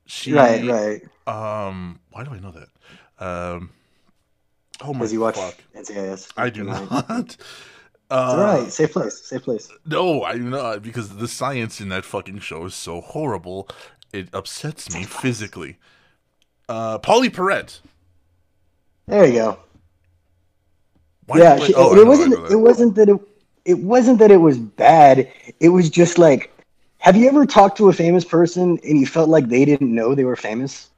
She, 0.06 0.32
right, 0.32 0.64
right. 0.64 1.02
Um, 1.26 2.00
why 2.10 2.24
do 2.24 2.30
I 2.30 2.38
know 2.38 2.52
that? 2.52 2.68
Um, 3.24 3.70
oh 4.80 4.94
my 4.94 5.00
Because 5.00 5.12
you 5.12 5.20
watch 5.20 5.36
fuck! 5.36 5.54
NCIS. 5.74 6.32
I 6.36 6.50
do 6.50 6.64
not. 6.64 7.36
It's 8.08 8.12
Uh, 8.12 8.22
all 8.22 8.36
right. 8.38 8.70
Safe 8.72 8.92
place. 8.92 9.20
Safe 9.24 9.42
place. 9.42 9.68
No, 9.84 10.22
I 10.22 10.34
do 10.36 10.44
not 10.44 10.82
because 10.82 11.16
the 11.16 11.26
science 11.28 11.80
in 11.80 11.88
that 11.88 12.04
fucking 12.04 12.38
show 12.40 12.64
is 12.66 12.74
so 12.74 13.00
horrible. 13.00 13.68
It 14.12 14.28
upsets 14.32 14.94
me 14.94 15.02
physically. 15.04 15.78
Uh, 16.68 16.98
Pauley 16.98 17.30
Perrette. 17.32 17.80
There 19.06 19.26
you 19.26 19.32
go. 19.34 19.58
Why 21.26 21.38
yeah, 21.38 21.58
she- 21.58 21.74
oh, 21.74 21.96
I 21.96 22.00
it 22.00 22.06
wasn't. 22.06 22.50
It 22.50 22.56
wasn't 22.56 22.94
that 22.94 23.08
it. 23.08 23.20
It 23.64 23.78
wasn't 23.80 24.20
that 24.20 24.30
it 24.30 24.36
was 24.36 24.58
bad. 24.58 25.28
It 25.58 25.70
was 25.70 25.90
just 25.90 26.18
like, 26.18 26.52
have 26.98 27.16
you 27.16 27.26
ever 27.28 27.44
talked 27.46 27.76
to 27.78 27.88
a 27.88 27.92
famous 27.92 28.24
person 28.24 28.78
and 28.84 29.00
you 29.00 29.06
felt 29.06 29.28
like 29.28 29.48
they 29.48 29.64
didn't 29.64 29.92
know 29.92 30.14
they 30.14 30.24
were 30.24 30.36
famous? 30.36 30.88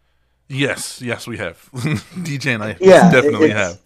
Yes, 0.49 1.01
yes, 1.01 1.27
we 1.27 1.39
have. 1.39 1.71
DJ 1.75 2.55
and 2.55 2.63
I 2.63 2.77
Yeah, 2.81 3.11
definitely 3.11 3.51
it's- 3.51 3.67
have. 3.73 3.81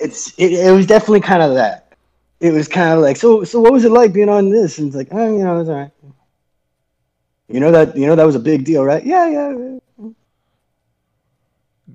It's. 0.00 0.34
It, 0.38 0.52
it 0.52 0.72
was 0.72 0.86
definitely 0.86 1.20
kind 1.20 1.42
of 1.42 1.54
that. 1.54 1.83
It 2.44 2.52
was 2.52 2.68
kind 2.68 2.92
of 2.92 2.98
like, 3.00 3.16
so. 3.16 3.42
So 3.42 3.58
what 3.58 3.72
was 3.72 3.86
it 3.86 3.90
like 3.90 4.12
being 4.12 4.28
on 4.28 4.50
this? 4.50 4.76
And 4.76 4.88
it's 4.88 4.96
like, 4.96 5.08
oh, 5.12 5.34
you 5.34 5.42
know, 5.42 5.60
it's 5.60 5.70
all 5.70 5.76
right. 5.76 5.90
You 7.48 7.58
know 7.58 7.70
that. 7.70 7.96
You 7.96 8.06
know 8.06 8.14
that 8.14 8.26
was 8.26 8.34
a 8.34 8.40
big 8.40 8.66
deal, 8.66 8.84
right? 8.84 9.02
Yeah, 9.02 9.26
yeah. 9.30 10.12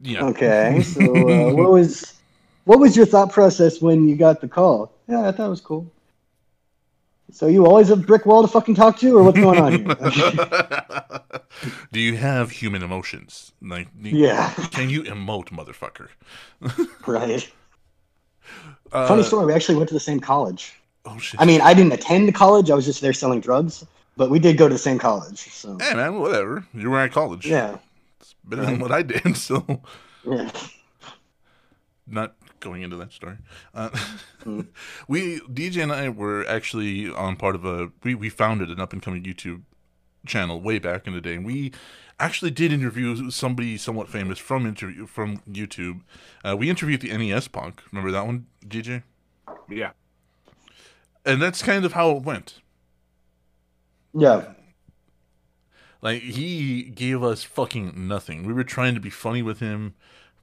Yeah. 0.01 0.25
Okay. 0.25 0.81
So 0.81 1.01
uh, 1.03 1.53
what 1.53 1.69
was 1.69 2.15
what 2.63 2.79
was 2.79 2.97
your 2.97 3.05
thought 3.05 3.31
process 3.31 3.79
when 3.79 4.09
you 4.09 4.15
got 4.15 4.41
the 4.41 4.47
call? 4.47 4.91
Yeah, 5.07 5.27
I 5.27 5.31
thought 5.31 5.45
it 5.45 5.49
was 5.49 5.61
cool. 5.61 5.91
So 7.31 7.45
you 7.45 7.67
always 7.67 7.89
have 7.89 8.07
brick 8.07 8.25
wall 8.25 8.41
to 8.41 8.47
fucking 8.47 8.73
talk 8.73 8.97
to, 9.01 9.17
or 9.19 9.21
what's 9.21 9.39
going 9.39 9.59
on 9.59 9.71
here? 9.71 11.21
Do 11.91 11.99
you 11.99 12.17
have 12.17 12.49
human 12.49 12.81
emotions? 12.81 13.51
Like, 13.61 13.89
yeah, 14.01 14.51
Can 14.71 14.89
you 14.89 15.03
emote, 15.03 15.49
motherfucker? 15.49 16.07
right. 17.05 17.47
Uh, 18.91 19.07
Funny 19.07 19.23
story. 19.23 19.45
We 19.45 19.53
actually 19.53 19.75
went 19.75 19.87
to 19.89 19.93
the 19.93 19.99
same 19.99 20.19
college. 20.19 20.73
Oh 21.05 21.17
shit. 21.19 21.39
I 21.39 21.45
mean, 21.45 21.61
I 21.61 21.73
didn't 21.73 21.93
attend 21.93 22.33
college. 22.35 22.69
I 22.71 22.75
was 22.75 22.85
just 22.85 23.01
there 23.01 23.13
selling 23.13 23.39
drugs, 23.41 23.85
but 24.17 24.29
we 24.29 24.39
did 24.39 24.57
go 24.57 24.67
to 24.67 24.73
the 24.73 24.79
same 24.79 24.97
college. 24.99 25.39
So 25.51 25.77
hey 25.79 25.93
man, 25.93 26.19
whatever. 26.19 26.65
You 26.73 26.89
were 26.89 26.99
at 26.99 27.11
college. 27.11 27.45
yeah, 27.45 27.77
It's 28.19 28.35
better 28.43 28.65
than 28.65 28.79
what 28.79 28.91
I 28.91 29.01
did. 29.03 29.35
So, 29.37 29.63
yeah. 30.25 30.49
not 32.07 32.35
going 32.59 32.81
into 32.81 32.97
that 32.97 33.13
story. 33.13 33.37
Uh, 33.73 33.89
Hmm. 34.43 34.61
we 35.07 35.39
DJ 35.41 35.83
and 35.83 35.91
I 35.91 36.09
were 36.09 36.45
actually 36.47 37.09
on 37.09 37.35
part 37.35 37.55
of 37.55 37.65
a 37.65 37.91
we 38.03 38.15
we 38.15 38.29
founded 38.29 38.69
an 38.69 38.79
up 38.79 38.93
and 38.93 39.01
coming 39.01 39.23
YouTube 39.23 39.61
channel 40.25 40.61
way 40.61 40.79
back 40.79 41.07
in 41.07 41.13
the 41.13 41.21
day. 41.21 41.35
And 41.35 41.45
we 41.45 41.71
actually 42.19 42.51
did 42.51 42.71
interview 42.71 43.31
somebody 43.31 43.77
somewhat 43.77 44.09
famous 44.09 44.37
from 44.37 44.65
interview 44.65 45.05
from 45.05 45.41
YouTube. 45.49 46.01
Uh, 46.43 46.55
we 46.57 46.69
interviewed 46.69 47.01
the 47.01 47.15
NES 47.15 47.47
Punk. 47.47 47.81
Remember 47.91 48.11
that 48.11 48.25
one, 48.25 48.47
DJ? 48.65 49.03
Yeah. 49.69 49.91
And 51.25 51.41
that's 51.41 51.61
kind 51.61 51.85
of 51.85 51.93
how 51.93 52.11
it 52.11 52.23
went. 52.23 52.61
Yeah. 54.13 54.53
Like 56.01 56.21
he 56.21 56.83
gave 56.83 57.23
us 57.23 57.43
fucking 57.43 57.93
nothing. 58.07 58.45
We 58.45 58.53
were 58.53 58.63
trying 58.63 58.95
to 58.95 59.01
be 59.01 59.09
funny 59.09 59.41
with 59.41 59.59
him. 59.59 59.95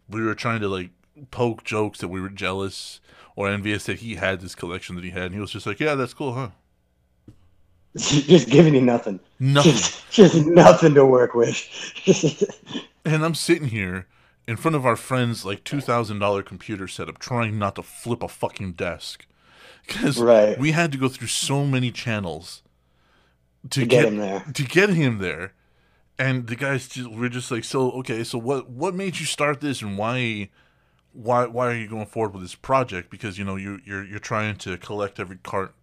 We 0.08 0.22
were 0.22 0.34
trying 0.34 0.60
to 0.60 0.68
like 0.68 0.90
poke 1.30 1.64
jokes 1.64 1.98
that 2.00 2.08
we 2.08 2.20
were 2.20 2.28
jealous 2.28 3.00
or 3.34 3.48
envious 3.48 3.84
that 3.86 3.98
he 3.98 4.16
had 4.16 4.40
this 4.40 4.54
collection 4.54 4.96
that 4.96 5.04
he 5.04 5.10
had. 5.10 5.24
And 5.24 5.34
he 5.34 5.40
was 5.40 5.50
just 5.50 5.66
like, 5.66 5.80
"Yeah, 5.80 5.94
that's 5.94 6.14
cool, 6.14 6.34
huh?" 6.34 6.50
Just 7.96 8.48
giving 8.48 8.74
you 8.74 8.80
nothing. 8.82 9.20
Nothing. 9.38 9.72
Just, 9.72 10.10
just 10.10 10.46
nothing 10.46 10.94
to 10.94 11.04
work 11.06 11.34
with. 11.34 11.56
And 13.04 13.24
I'm 13.24 13.34
sitting 13.36 13.68
here 13.68 14.06
in 14.48 14.56
front 14.56 14.74
of 14.74 14.84
our 14.84 14.96
friend's 14.96 15.44
like 15.44 15.62
two 15.64 15.80
thousand 15.80 16.18
dollar 16.18 16.42
computer 16.42 16.88
setup, 16.88 17.18
trying 17.18 17.58
not 17.58 17.76
to 17.76 17.82
flip 17.82 18.22
a 18.22 18.28
fucking 18.28 18.72
desk 18.72 19.26
because 19.86 20.20
Right. 20.20 20.58
we 20.58 20.72
had 20.72 20.90
to 20.92 20.98
go 20.98 21.08
through 21.08 21.28
so 21.28 21.64
many 21.64 21.92
channels 21.92 22.62
to, 23.70 23.80
To 23.80 23.86
get 23.86 24.04
him 24.06 24.16
there. 24.16 24.44
To 24.54 24.64
get 24.64 24.90
him 24.90 25.18
there, 25.18 25.52
and 26.18 26.48
the 26.48 26.56
guys 26.56 26.88
just, 26.88 27.08
we're 27.10 27.28
just 27.28 27.52
like, 27.52 27.62
so 27.64 27.92
okay, 27.92 28.24
so 28.24 28.38
what 28.38 28.68
what 28.68 28.94
made 28.96 29.20
you 29.20 29.26
start 29.26 29.60
this, 29.60 29.82
and 29.82 29.96
why 29.96 30.50
why 31.12 31.46
why 31.46 31.68
are 31.68 31.76
you 31.76 31.88
going 31.88 32.06
forward 32.06 32.34
with 32.34 32.42
this 32.42 32.56
project? 32.56 33.08
Because 33.08 33.38
you 33.38 33.44
know 33.44 33.54
you 33.56 33.80
you're 33.84 34.04
you're 34.04 34.18
trying 34.18 34.56
to 34.56 34.76
collect 34.78 35.20
every 35.20 35.38
cart. 35.44 35.75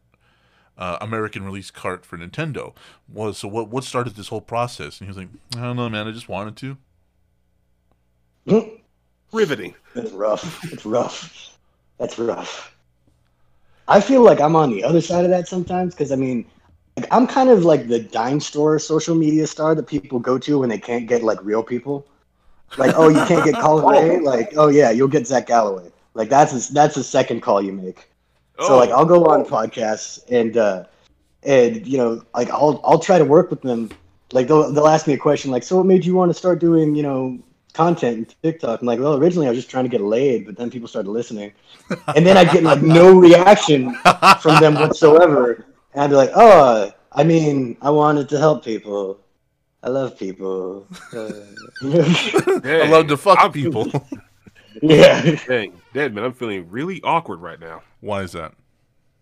Uh, 0.76 0.98
American 1.02 1.46
release 1.46 1.70
cart 1.70 2.04
for 2.04 2.18
Nintendo 2.18 2.74
was 3.08 3.38
so 3.38 3.48
what 3.48 3.70
what 3.70 3.84
started 3.84 4.16
this 4.16 4.30
whole 4.30 4.42
process 4.42 5.00
and 5.00 5.06
he 5.06 5.10
was 5.10 5.18
like 5.18 5.28
I 5.56 5.68
don't 5.68 5.76
know 5.76 5.88
man 5.88 6.08
I 6.08 6.12
just 6.12 6.28
wanted 6.28 6.58
to 6.58 6.78
Riveting. 9.32 9.74
It's 9.96 10.12
rough. 10.12 10.64
It's 10.72 10.86
rough. 10.86 11.58
That's 11.98 12.20
rough. 12.20 12.76
I 13.88 14.00
feel 14.00 14.22
like 14.22 14.40
I'm 14.40 14.56
on 14.56 14.72
the 14.72 14.84
other 14.84 15.02
side 15.02 15.26
of 15.26 15.32
that 15.32 15.48
sometimes 15.48 15.94
because 15.94 16.12
I 16.12 16.16
mean, 16.16 16.46
like, 16.96 17.08
I'm 17.12 17.28
kind 17.28 17.50
of 17.50 17.66
like 17.66 17.88
the 17.88 18.00
dime 18.00 18.40
store 18.40 18.78
social 18.80 19.16
media 19.16 19.48
star 19.48 19.76
that 19.76 19.88
people 19.88 20.20
go 20.20 20.38
to 20.38 20.60
when 20.60 20.70
they 20.70 20.78
can't 20.78 21.08
get 21.08 21.24
like 21.24 21.44
real 21.44 21.64
people. 21.64 22.06
Like, 22.78 22.94
oh, 22.96 23.10
you 23.10 23.24
can't 23.26 23.44
get 23.44 23.56
Colin 23.56 23.86
Ray? 23.86 24.20
Like, 24.24 24.54
oh 24.56 24.68
yeah, 24.68 24.92
you'll 24.92 25.08
get 25.08 25.28
Zach 25.28 25.48
Galloway. 25.48 25.92
Like 26.14 26.30
that's 26.30 26.70
a, 26.70 26.74
that's 26.74 26.96
the 26.96 27.04
second 27.04 27.42
call 27.42 27.62
you 27.62 27.74
make. 27.74 28.10
So 28.60 28.76
Oh, 28.76 28.78
like 28.78 28.92
I'll 28.92 29.06
go 29.06 29.26
on 29.26 29.46
podcasts 29.46 30.20
and 30.30 30.58
uh 30.58 30.86
and 31.44 31.86
you 31.88 31.98
know 31.98 32.24
like 32.34 32.50
I'll 32.50 32.80
I'll 32.84 33.00
try 33.00 33.18
to 33.18 33.26
work 33.26 33.50
with 33.50 33.62
them. 33.62 33.90
Like 34.32 34.48
they'll 34.48 34.72
they'll 34.72 34.88
ask 34.88 35.08
me 35.08 35.14
a 35.14 35.18
question 35.18 35.52
like, 35.52 35.64
so 35.64 35.78
what 35.78 35.86
made 35.86 36.06
you 36.06 36.16
want 36.16 36.30
to 36.30 36.34
start 36.34 36.60
doing 36.60 36.96
you 36.96 37.04
know 37.04 37.40
content 37.74 38.18
and 38.18 38.36
TikTok? 38.44 38.82
I'm 38.82 38.88
like, 38.88 39.00
well, 39.00 39.18
originally 39.18 39.48
I 39.48 39.50
was 39.50 39.58
just 39.58 39.70
trying 39.70 39.86
to 39.86 39.90
get 39.90 40.02
laid, 40.02 40.46
but 40.46 40.56
then 40.58 40.70
people 40.70 40.88
started 40.88 41.10
listening, 41.10 41.52
and 42.16 42.26
then 42.26 42.38
I 42.38 42.46
get 42.46 42.64
like 42.64 42.82
no 42.82 43.18
reaction 43.18 43.96
from 44.42 44.60
them 44.62 44.76
whatsoever, 44.76 45.66
and 45.94 46.04
I'd 46.04 46.10
be 46.10 46.16
like, 46.16 46.32
oh, 46.36 46.92
I 47.12 47.24
mean, 47.24 47.78
I 47.82 47.90
wanted 47.90 48.30
to 48.30 48.40
help 48.40 48.64
people. 48.64 49.20
I 49.82 49.90
love 49.90 50.18
people. 50.18 50.88
Uh, 51.14 51.46
I 51.84 52.90
love 52.90 53.08
to 53.08 53.18
fuck 53.18 53.54
people. 53.54 53.92
Yeah. 54.82 55.36
Dang, 55.48 55.80
dead 55.94 56.14
man, 56.14 56.24
I'm 56.24 56.34
feeling 56.34 56.70
really 56.70 57.02
awkward 57.04 57.42
right 57.42 57.60
now. 57.60 57.82
Why 58.02 58.22
is 58.24 58.32
that? 58.34 58.54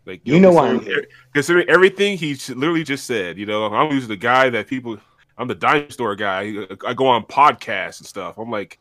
Like 0.06 0.22
You 0.24 0.40
know 0.40 0.52
why 0.52 0.70
I'm 0.70 0.78
considering, 0.80 1.06
considering 1.34 1.70
everything 1.70 2.18
he 2.18 2.34
literally 2.50 2.84
just 2.84 3.06
said. 3.06 3.38
You 3.38 3.46
know, 3.46 3.66
I'm 3.66 3.92
usually 3.92 4.16
the 4.16 4.20
guy 4.22 4.50
that 4.50 4.68
people. 4.68 4.98
I'm 5.38 5.48
the 5.48 5.56
dime 5.56 5.90
store 5.90 6.16
guy. 6.16 6.56
Uh, 6.70 6.76
I 6.86 6.94
go 6.94 7.08
on 7.08 7.24
podcasts 7.24 8.00
and 8.00 8.08
stuff. 8.08 8.38
I'm 8.38 8.50
like, 8.52 8.78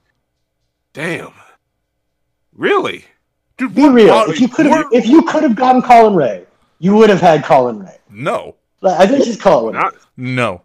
damn, 0.92 1.32
really? 2.54 3.04
Dude, 3.56 3.74
Be 3.74 3.88
real. 3.88 4.08
what- 4.14 4.30
If 4.30 4.40
you 4.40 4.48
could 4.48 4.66
have, 4.66 4.86
what- 4.86 4.94
if 4.94 5.06
you 5.06 5.22
could 5.22 5.42
have 5.42 5.54
gotten 5.54 5.82
Colin 5.82 6.14
Ray, 6.14 6.44
you 6.78 6.94
would 6.96 7.10
have 7.10 7.20
had 7.20 7.44
Colin 7.44 7.78
Ray. 7.80 7.96
No, 8.10 8.56
Like, 8.80 8.98
I 8.98 9.06
think 9.06 9.24
just 9.24 9.40
call 9.40 9.68
it 9.68 9.72
Not, 9.72 9.94
no, 10.16 10.62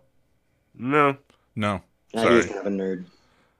no. 0.77 1.17
no. 1.55 1.81
Nah, 2.13 2.21
Sorry. 2.23 2.35
he's 2.35 2.45
kind 2.47 2.59
of 2.59 2.65
a 2.67 2.69
nerd. 2.69 3.05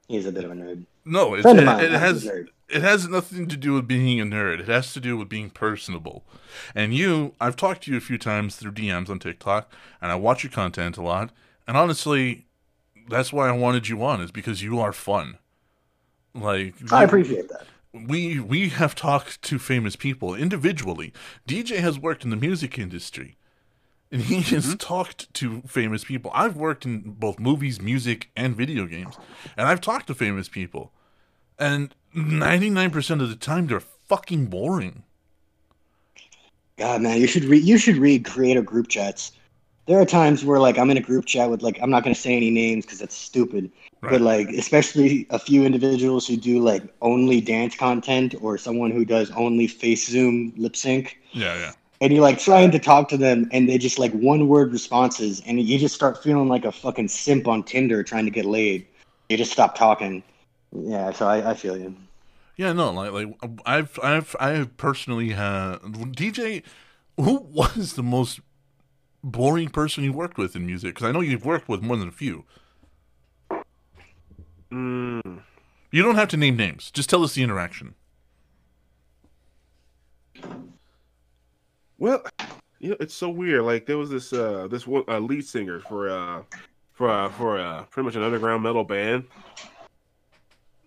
He's 0.08 0.26
a 0.26 0.32
bit 0.32 0.44
of 0.46 0.52
a 0.52 0.56
nerd. 0.56 0.86
No, 1.06 1.36
it, 1.36 1.46
it 1.46 1.92
has 1.92 2.26
it 2.26 2.82
has 2.82 3.08
nothing 3.08 3.48
to 3.48 3.58
do 3.58 3.74
with 3.74 3.88
being 3.88 4.20
a 4.20 4.24
nerd. 4.26 4.60
It 4.62 4.68
has 4.68 4.92
to 4.94 5.00
do 5.00 5.16
with 5.18 5.30
being 5.30 5.52
personable. 5.52 6.26
And 6.74 6.94
you, 6.96 7.34
I've 7.40 7.56
talked 7.56 7.84
to 7.84 7.92
you 7.92 7.98
a 7.98 8.02
few 8.02 8.18
times 8.18 8.56
through 8.56 8.72
DMs 8.72 9.10
on 9.10 9.20
TikTok, 9.20 9.72
and 10.02 10.12
I 10.12 10.16
watch 10.16 10.44
your 10.44 10.52
content 10.52 10.98
a 10.98 11.02
lot. 11.04 11.30
And 11.68 11.78
honestly, 11.78 12.46
that's 13.08 13.32
why 13.32 13.48
I 13.50 13.52
wanted 13.52 13.88
you 13.88 14.04
on 14.04 14.20
is 14.22 14.32
because 14.32 14.64
you 14.64 14.80
are 14.80 14.94
fun. 14.94 15.38
Like 16.34 16.76
I 16.92 17.04
appreciate 17.04 17.50
that. 17.50 17.66
we 17.94 18.40
we 18.40 18.70
have 18.70 18.96
talked 18.96 19.42
to 19.44 19.60
famous 19.60 19.96
people 19.96 20.36
individually. 20.36 21.14
DJ 21.48 21.78
has 21.78 22.00
worked 22.00 22.24
in 22.24 22.30
the 22.30 22.36
music 22.36 22.78
industry. 22.80 23.38
And 24.12 24.22
he 24.22 24.42
has 24.42 24.68
mm-hmm. 24.68 24.76
talked 24.76 25.34
to 25.36 25.62
famous 25.62 26.04
people. 26.04 26.32
I've 26.34 26.56
worked 26.56 26.86
in 26.86 27.02
both 27.02 27.40
movies, 27.40 27.82
music, 27.82 28.30
and 28.36 28.56
video 28.56 28.86
games. 28.86 29.18
And 29.58 29.68
I've 29.68 29.82
talked 29.82 30.08
to 30.08 30.16
famous 30.16 30.48
people. 30.48 30.92
And 31.58 31.94
99% 32.16 33.22
of 33.22 33.30
the 33.30 33.36
time 33.36 33.68
they're 33.68 33.80
fucking 33.80 34.48
boring. 34.48 35.04
God, 36.78 37.02
man, 37.02 37.20
you 37.20 37.28
should 37.28 37.46
read. 37.46 37.64
You 37.64 37.78
should 37.78 37.98
read 37.98 38.26
creator 38.26 38.62
group 38.62 38.90
chats. 38.90 39.32
There 39.88 40.00
are 40.00 40.06
times 40.06 40.44
where, 40.44 40.60
like, 40.60 40.78
I'm 40.78 40.90
in 40.90 40.98
a 40.98 41.02
group 41.02 41.26
chat 41.26 41.50
with, 41.50 41.62
like, 41.62 41.80
I'm 41.82 41.90
not 41.90 42.04
gonna 42.04 42.16
say 42.16 42.36
any 42.36 42.50
names 42.52 42.86
because 42.86 43.00
that's 43.00 43.16
stupid. 43.16 43.72
Right. 44.02 44.12
But 44.12 44.22
like, 44.22 44.50
especially 44.50 45.26
a 45.30 45.40
few 45.40 45.64
individuals 45.64 46.28
who 46.28 46.38
do 46.38 46.60
like 46.60 46.84
only 47.02 47.42
dance 47.42 47.76
content, 47.76 48.36
or 48.42 48.58
someone 48.58 48.92
who 48.92 49.06
does 49.06 49.32
only 49.32 49.68
face 49.68 50.08
zoom 50.08 50.54
lip 50.58 50.76
sync. 50.76 51.18
Yeah, 51.32 51.56
yeah. 51.58 51.72
And 52.02 52.12
you're 52.12 52.22
like 52.22 52.40
trying 52.40 52.72
to 52.72 52.80
talk 52.80 53.10
to 53.10 53.18
them 53.18 53.50
and 53.52 53.70
they 53.70 53.78
just 53.78 54.00
like 54.00 54.12
one 54.14 54.48
word 54.48 54.72
responses 54.72 55.42
and 55.46 55.62
you 55.62 55.78
just 55.78 55.96
start 55.96 56.22
feeling 56.22 56.48
like 56.48 56.66
a 56.66 56.72
fucking 56.72 57.08
simp 57.08 57.48
on 57.48 57.64
tinder 57.64 58.04
trying 58.04 58.26
to 58.26 58.32
get 58.32 58.46
laid 58.46 58.86
you 59.30 59.38
just 59.38 59.52
stop 59.52 59.76
talking 59.78 60.24
yeah 60.72 61.12
so 61.12 61.28
i, 61.28 61.52
I 61.52 61.54
feel 61.54 61.78
you 61.78 61.96
Yeah, 62.58 62.72
no, 62.72 62.92
like 62.92 63.12
like 63.12 63.28
I've 63.66 64.00
I've 64.02 64.36
I've 64.40 64.78
personally 64.78 65.32
had 65.32 65.80
DJ 66.16 66.64
who 67.18 67.40
was 67.52 67.94
the 67.94 68.04
most 68.04 68.40
boring 69.24 69.70
person 69.70 70.04
you 70.04 70.14
worked 70.14 70.38
with 70.38 70.56
in 70.56 70.66
music? 70.66 70.96
Because 70.96 71.08
I 71.08 71.12
know 71.12 71.22
you've 71.22 71.46
worked 71.46 71.68
with 71.68 71.82
more 71.82 71.98
than 71.98 72.08
a 72.08 72.12
few. 72.12 72.46
Mm. 74.72 75.42
You 75.92 76.04
don't 76.04 76.16
have 76.16 76.30
to 76.30 76.38
name 76.38 76.56
names. 76.56 76.92
Just 76.92 77.10
tell 77.10 77.24
us 77.24 77.34
the 77.34 77.44
interaction. 77.44 77.96
Well, 81.98 82.24
you 82.80 82.90
know, 82.90 82.98
it's 83.00 83.14
so 83.14 83.30
weird. 83.30 83.64
Like 83.64 83.86
there 83.86 83.98
was 83.98 84.10
this 84.10 84.34
uh 84.34 84.68
this 84.70 84.86
one 84.86 85.04
uh, 85.08 85.20
lead 85.20 85.46
singer 85.46 85.80
for 85.80 86.10
uh 86.10 86.44
for 86.94 87.10
uh, 87.10 87.30
for 87.30 87.60
uh 87.60 87.84
pretty 87.86 88.06
much 88.06 88.16
an 88.16 88.24
underground 88.24 88.64
metal 88.64 88.84
band. 88.84 89.26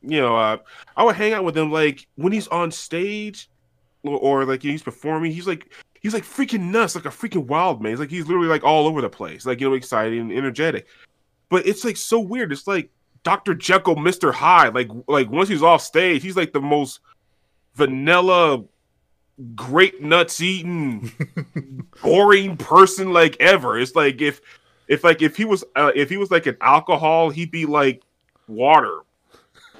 You 0.02 0.20
know, 0.20 0.36
uh, 0.36 0.58
I 0.96 1.02
would 1.02 1.16
hang 1.16 1.32
out 1.32 1.44
with 1.44 1.56
him 1.56 1.72
like 1.72 2.06
when 2.16 2.32
he's 2.32 2.48
on 2.48 2.70
stage 2.70 3.50
or, 4.04 4.18
or 4.18 4.44
like 4.44 4.62
he's 4.62 4.82
performing. 4.82 5.32
He's 5.32 5.46
like 5.46 5.72
he's 6.00 6.14
like 6.14 6.24
freaking 6.24 6.70
nuts, 6.70 6.94
like 6.94 7.06
a 7.06 7.08
freaking 7.08 7.46
wild 7.46 7.82
man. 7.82 7.92
He's 7.92 8.00
like 8.00 8.10
he's 8.10 8.26
literally 8.26 8.48
like 8.48 8.64
all 8.64 8.86
over 8.86 9.00
the 9.00 9.10
place, 9.10 9.46
like 9.46 9.60
you 9.60 9.68
know, 9.68 9.74
exciting 9.74 10.20
and 10.20 10.32
energetic. 10.32 10.86
But 11.48 11.66
it's 11.66 11.84
like 11.84 11.96
so 11.96 12.20
weird. 12.20 12.52
It's 12.52 12.66
like 12.66 12.90
Dr. 13.24 13.54
Jekyll, 13.54 13.96
Mr. 13.96 14.32
Hyde. 14.32 14.74
Like 14.74 14.88
like 15.08 15.30
once 15.30 15.48
he's 15.48 15.62
off 15.62 15.82
stage, 15.82 16.22
he's 16.22 16.36
like 16.36 16.52
the 16.52 16.60
most 16.60 17.00
vanilla 17.74 18.62
great 19.54 20.02
nuts 20.02 20.40
eating 20.40 21.12
boring 22.02 22.56
person 22.56 23.12
like 23.12 23.36
ever 23.38 23.78
it's 23.78 23.94
like 23.94 24.20
if 24.20 24.40
if 24.88 25.04
like 25.04 25.22
if 25.22 25.36
he 25.36 25.44
was 25.44 25.62
uh, 25.76 25.92
if 25.94 26.10
he 26.10 26.16
was 26.16 26.30
like 26.30 26.46
an 26.46 26.56
alcohol 26.60 27.30
he'd 27.30 27.50
be 27.50 27.64
like 27.66 28.02
water 28.48 29.00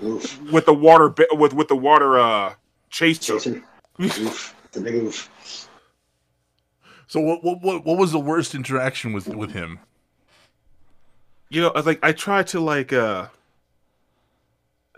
Oof. 0.03 0.41
with 0.53 0.67
the 0.67 0.75
water 0.75 1.09
bi- 1.09 1.27
with 1.33 1.55
with 1.55 1.67
the 1.69 1.77
water 1.77 2.19
uh 2.19 2.55
chaser, 2.91 3.35
Chaser. 3.35 3.63
Oof. 4.01 4.55
It's 4.67 4.77
a 4.77 4.81
big 4.81 4.95
oof. 4.95 5.69
So 7.09 7.21
what 7.21 7.43
what 7.43 7.61
what, 7.63 7.85
what 7.85 7.99
was 7.99 8.13
the 8.13 8.21
worst 8.21 8.55
interaction 8.55 9.13
with 9.13 9.27
with 9.29 9.51
him? 9.53 9.81
you 11.51 11.63
know 11.63 11.71
I 11.71 11.79
was 11.79 11.87
like 11.87 11.99
i 12.03 12.13
tried 12.13 12.47
to 12.49 12.61
like 12.61 12.93
uh 12.93 13.29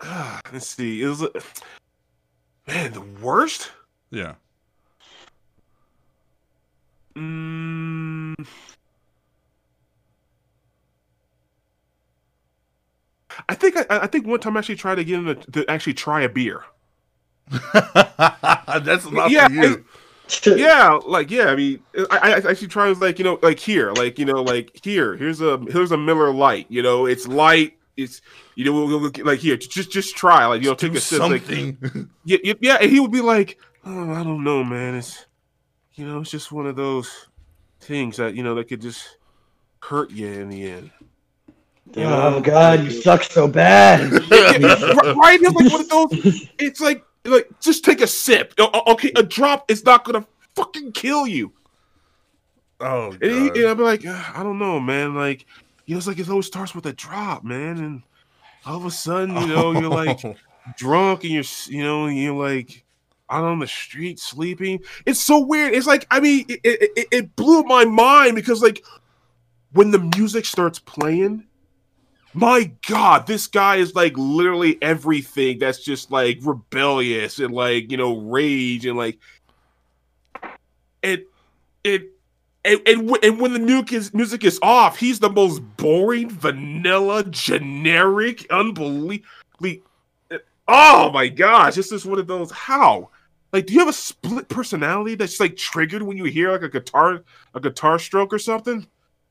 let's 0.53 0.67
see 0.67 1.01
it 1.03 1.07
was 1.07 1.23
uh, 1.23 1.29
man 2.67 2.93
the 2.93 3.01
worst 3.23 3.71
Yeah. 4.11 4.35
Mm. 7.17 8.47
I 13.49 13.55
think 13.55 13.77
I, 13.77 13.85
I 13.91 14.07
think 14.07 14.27
one 14.27 14.41
time 14.41 14.57
I 14.57 14.61
actually 14.61 14.77
tried 14.77 14.97
to 14.97 15.05
get 15.05 15.19
him 15.19 15.27
to, 15.27 15.35
to 15.53 15.71
actually 15.71 15.95
try 15.95 16.23
a 16.23 16.29
beer. 16.29 16.63
That's 17.73 19.11
not 19.11 19.31
Yeah, 19.31 19.49
for 19.49 19.55
you. 19.55 19.85
Yeah, 20.47 21.01
like 21.07 21.31
yeah. 21.31 21.47
I 21.47 21.57
mean, 21.57 21.81
I, 22.11 22.35
I 22.35 22.51
actually 22.51 22.69
tried 22.69 22.99
like 22.99 23.19
you 23.19 23.25
know 23.25 23.39
like 23.43 23.59
here, 23.59 23.93
like 23.93 24.19
you 24.19 24.25
know 24.25 24.43
like 24.43 24.79
here. 24.85 25.17
Here's 25.17 25.41
a 25.41 25.59
here's 25.59 25.91
a 25.91 25.97
Miller 25.97 26.33
Lite. 26.33 26.67
You 26.69 26.83
know, 26.83 27.07
it's 27.07 27.27
light. 27.27 27.77
It's 27.97 28.23
you 28.55 28.65
know 28.65 28.73
we'll, 28.73 29.01
we'll, 29.01 29.11
like 29.25 29.41
here. 29.41 29.57
Just 29.57 29.91
just 29.91 30.17
try 30.17 30.47
like 30.47 30.63
you 30.63 30.69
know 30.69 30.75
take 30.75 30.95
a 30.95 31.01
sip. 31.01 31.21
Like, 31.21 31.43
something. 31.43 32.11
yeah, 32.25 32.39
yeah, 32.45 32.55
yeah, 32.61 32.79
and 32.81 32.91
he 32.91 33.01
would 33.01 33.11
be 33.11 33.21
like, 33.21 33.59
oh, 33.85 34.13
I 34.13 34.23
don't 34.23 34.45
know, 34.45 34.63
man. 34.63 34.95
It's 34.95 35.27
you 36.01 36.07
know 36.07 36.21
it's 36.21 36.31
just 36.31 36.51
one 36.51 36.67
of 36.67 36.77
those 36.77 37.29
things 37.81 38.17
that 38.17 38.35
you 38.35 38.43
know 38.43 38.55
that 38.55 38.69
could 38.69 38.81
just 38.81 39.19
hurt 39.83 40.11
you 40.11 40.27
in 40.29 40.49
the 40.49 40.71
end. 40.71 40.91
Oh 41.97 42.41
God, 42.41 42.85
you 42.85 42.91
suck 42.91 43.23
so 43.23 43.47
bad. 43.47 44.11
right, 44.31 45.17
right? 45.17 45.41
It's 45.43 45.55
like 45.55 45.71
one 45.71 45.81
of 45.83 45.89
those. 45.91 46.49
It's 46.59 46.81
like 46.81 47.05
like 47.27 47.49
just 47.61 47.85
take 47.85 48.01
a 48.01 48.07
sip. 48.07 48.55
O- 48.59 48.71
o- 48.73 48.93
Okay, 48.93 49.13
a 49.15 49.23
drop 49.23 49.71
is 49.71 49.85
not 49.85 50.05
gonna 50.05 50.27
fucking 50.55 50.93
kill 50.93 51.27
you. 51.27 51.53
oh, 52.81 53.13
And, 53.21 53.23
he, 53.23 53.49
God. 53.49 53.57
and 53.59 53.67
I'd 53.69 53.77
be 53.77 53.83
like, 53.83 54.07
I 54.07 54.43
don't 54.43 54.59
know, 54.59 54.81
man. 54.81 55.15
Like, 55.15 55.45
you 55.85 55.95
know, 55.95 55.99
it's 55.99 56.07
like 56.07 56.19
it 56.19 56.31
always 56.31 56.47
starts 56.47 56.75
with 56.75 56.87
a 56.87 56.95
drop, 56.95 57.45
man, 57.45 57.79
and 57.79 58.03
all 58.65 58.77
of 58.79 58.87
a 58.87 58.91
sudden, 58.91 59.35
you 59.37 59.49
know, 59.49 59.73
you're 59.73 59.91
like 59.91 60.21
drunk 60.79 61.25
and 61.25 61.33
you're, 61.33 61.45
you 61.67 61.83
know, 61.83 62.07
and 62.07 62.17
you're 62.17 62.35
like 62.35 62.85
out 63.31 63.45
on 63.45 63.59
the 63.59 63.67
street 63.67 64.19
sleeping. 64.19 64.81
It's 65.07 65.21
so 65.21 65.39
weird. 65.39 65.75
It's 65.75 65.87
like, 65.87 66.07
I 66.11 66.21
mean, 66.21 66.45
it, 66.49 66.61
it, 66.65 67.09
it- 67.11 67.37
blew 67.37 67.63
my 67.63 67.85
mind 67.85 68.35
because 68.35 68.63
like 68.63 68.85
when 69.73 69.91
the 69.91 69.99
music 70.17 70.45
starts 70.45 70.79
playing, 70.79 71.47
my 72.35 72.71
God, 72.89 73.27
this 73.27 73.47
guy 73.47 73.77
is 73.77 73.95
like 73.95 74.13
literally 74.17 74.79
everything 74.83 75.59
that's 75.59 75.83
just 75.83 76.11
like 76.11 76.39
rebellious 76.43 77.39
and 77.39 77.53
like 77.53 77.91
you 77.91 77.97
know 77.97 78.19
rage 78.19 78.87
and 78.87 78.97
like 78.97 79.19
it 81.03 81.27
it. 81.85 82.11
And, 82.63 82.79
and, 82.87 83.17
and 83.23 83.41
when 83.41 83.55
the 83.55 83.59
music 83.59 83.95
is, 83.95 84.13
music 84.13 84.45
is 84.45 84.59
off, 84.61 84.99
he's 84.99 85.19
the 85.19 85.31
most 85.31 85.61
boring, 85.79 86.29
vanilla, 86.29 87.25
generic, 87.25 88.47
unbelievably 88.51 89.83
Oh 90.73 91.11
my 91.11 91.27
gosh, 91.27 91.75
this 91.75 91.91
is 91.91 92.07
one 92.07 92.21
of 92.21 92.29
those. 92.29 92.53
How? 92.53 93.11
Like, 93.53 93.67
do 93.67 93.73
you 93.73 93.81
have 93.81 93.89
a 93.89 93.93
split 93.93 94.49
personality 94.49 95.15
that's 95.17 95.41
like 95.41 95.57
triggered 95.57 96.03
when 96.03 96.17
you 96.17 96.25
hear 96.25 96.53
like 96.53 96.63
a 96.63 96.69
guitar, 96.69 97.23
a 97.55 97.61
guitar 97.61 97.99
stroke 97.99 98.33
or 98.33 98.39
something? 98.39 98.87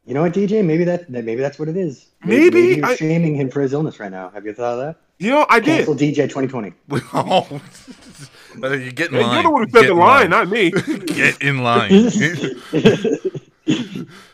You 0.05 0.13
know 0.13 0.23
what, 0.23 0.33
DJ? 0.33 0.63
Maybe 0.65 0.83
that 0.85 1.09
that- 1.11 1.23
maybe 1.23 1.41
that's 1.41 1.59
what 1.59 1.69
it 1.69 1.77
is. 1.77 2.07
Maybe, 2.25 2.49
maybe 2.49 2.75
you're 2.77 2.85
I- 2.85 2.95
shaming 2.95 3.35
him 3.35 3.49
for 3.49 3.61
his 3.61 3.73
illness 3.73 3.99
right 3.99 4.11
now. 4.11 4.29
Have 4.29 4.45
you 4.45 4.53
thought 4.53 4.73
of 4.73 4.79
that? 4.79 4.95
You 5.19 5.31
know, 5.31 5.45
I 5.49 5.59
did. 5.59 5.85
Cancel 5.85 5.95
DJ 5.95 6.27
2020. 6.29 6.73
oh. 7.13 7.61
You 8.61 8.91
get 8.91 9.09
in 9.09 9.15
Hey, 9.17 9.23
line. 9.23 9.33
you're 9.35 9.43
the 9.43 9.49
one 9.49 9.63
who 9.63 9.69
said 9.69 9.83
the 9.87 9.91
in 9.91 9.97
line, 9.97 10.29
not 10.29 10.49
me. 10.49 10.71
Get 11.05 11.41
in 11.41 11.61
line. 11.63 11.91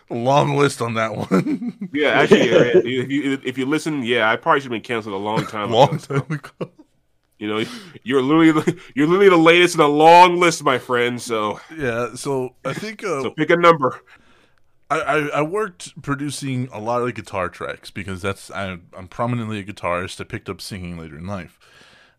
Long 0.10 0.56
list 0.56 0.82
on 0.82 0.94
that 0.94 1.16
one. 1.16 1.90
yeah, 1.92 2.10
actually, 2.10 2.50
yeah, 2.52 2.72
if 2.76 2.86
you 3.12 3.40
if 3.44 3.58
you 3.58 3.66
listen, 3.66 4.04
yeah, 4.04 4.32
I 4.32 4.36
probably 4.36 4.60
should 4.62 4.66
have 4.66 4.72
been 4.72 4.82
canceled 4.82 5.16
a 5.16 5.18
long 5.18 5.46
time 5.48 5.70
ago. 5.70 5.78
Long 5.78 5.98
time 5.98 6.24
ago. 6.30 6.70
You 7.38 7.48
know, 7.48 7.66
you're 8.04 8.22
literally 8.22 8.52
the, 8.52 8.80
you're 8.96 9.08
literally 9.08 9.30
the 9.30 9.38
latest 9.38 9.76
in 9.76 9.82
a 9.82 9.88
long 9.88 10.40
list, 10.40 10.64
my 10.64 10.78
friend. 10.78 11.22
So, 11.22 11.60
Yeah, 11.76 12.16
so 12.16 12.56
I 12.64 12.74
think 12.74 13.04
uh, 13.04 13.24
so 13.24 13.32
pick 13.32 13.50
a 13.50 13.58
number. 13.58 14.02
I, 14.90 15.00
I, 15.00 15.18
I 15.28 15.42
worked 15.42 16.02
producing 16.02 16.70
a 16.72 16.80
lot 16.80 17.02
of 17.02 17.14
guitar 17.16 17.50
tracks 17.50 17.90
because 17.90 18.22
that's 18.22 18.52
I, 18.52 18.78
I'm 18.96 19.08
prominently 19.08 19.60
a 19.60 19.64
guitarist. 19.64 20.22
I 20.22 20.26
picked 20.26 20.50
up 20.50 20.62
singing 20.62 20.98
later 20.98 21.18
in 21.18 21.26
life, 21.26 21.60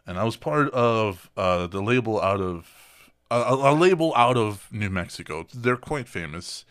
and 0.06 0.18
I 0.18 0.24
was 0.24 0.36
part 0.36 0.70
of 0.70 1.30
uh, 1.36 1.66
the 1.66 1.80
label 1.80 2.20
out 2.20 2.40
of 2.40 2.70
a, 3.30 3.36
a 3.36 3.74
label 3.74 4.12
out 4.16 4.36
of 4.36 4.68
New 4.72 4.90
Mexico. 4.90 5.46
They're 5.54 5.76
quite 5.76 6.08
famous. 6.08 6.64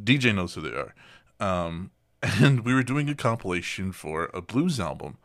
DJ 0.00 0.34
knows 0.34 0.54
who 0.54 0.60
they 0.62 0.76
are, 0.76 0.94
um, 1.40 1.90
and 2.22 2.64
we 2.64 2.74
were 2.74 2.82
doing 2.82 3.08
a 3.08 3.14
compilation 3.14 3.92
for 3.92 4.30
a 4.34 4.42
blues 4.42 4.80
album, 4.80 5.16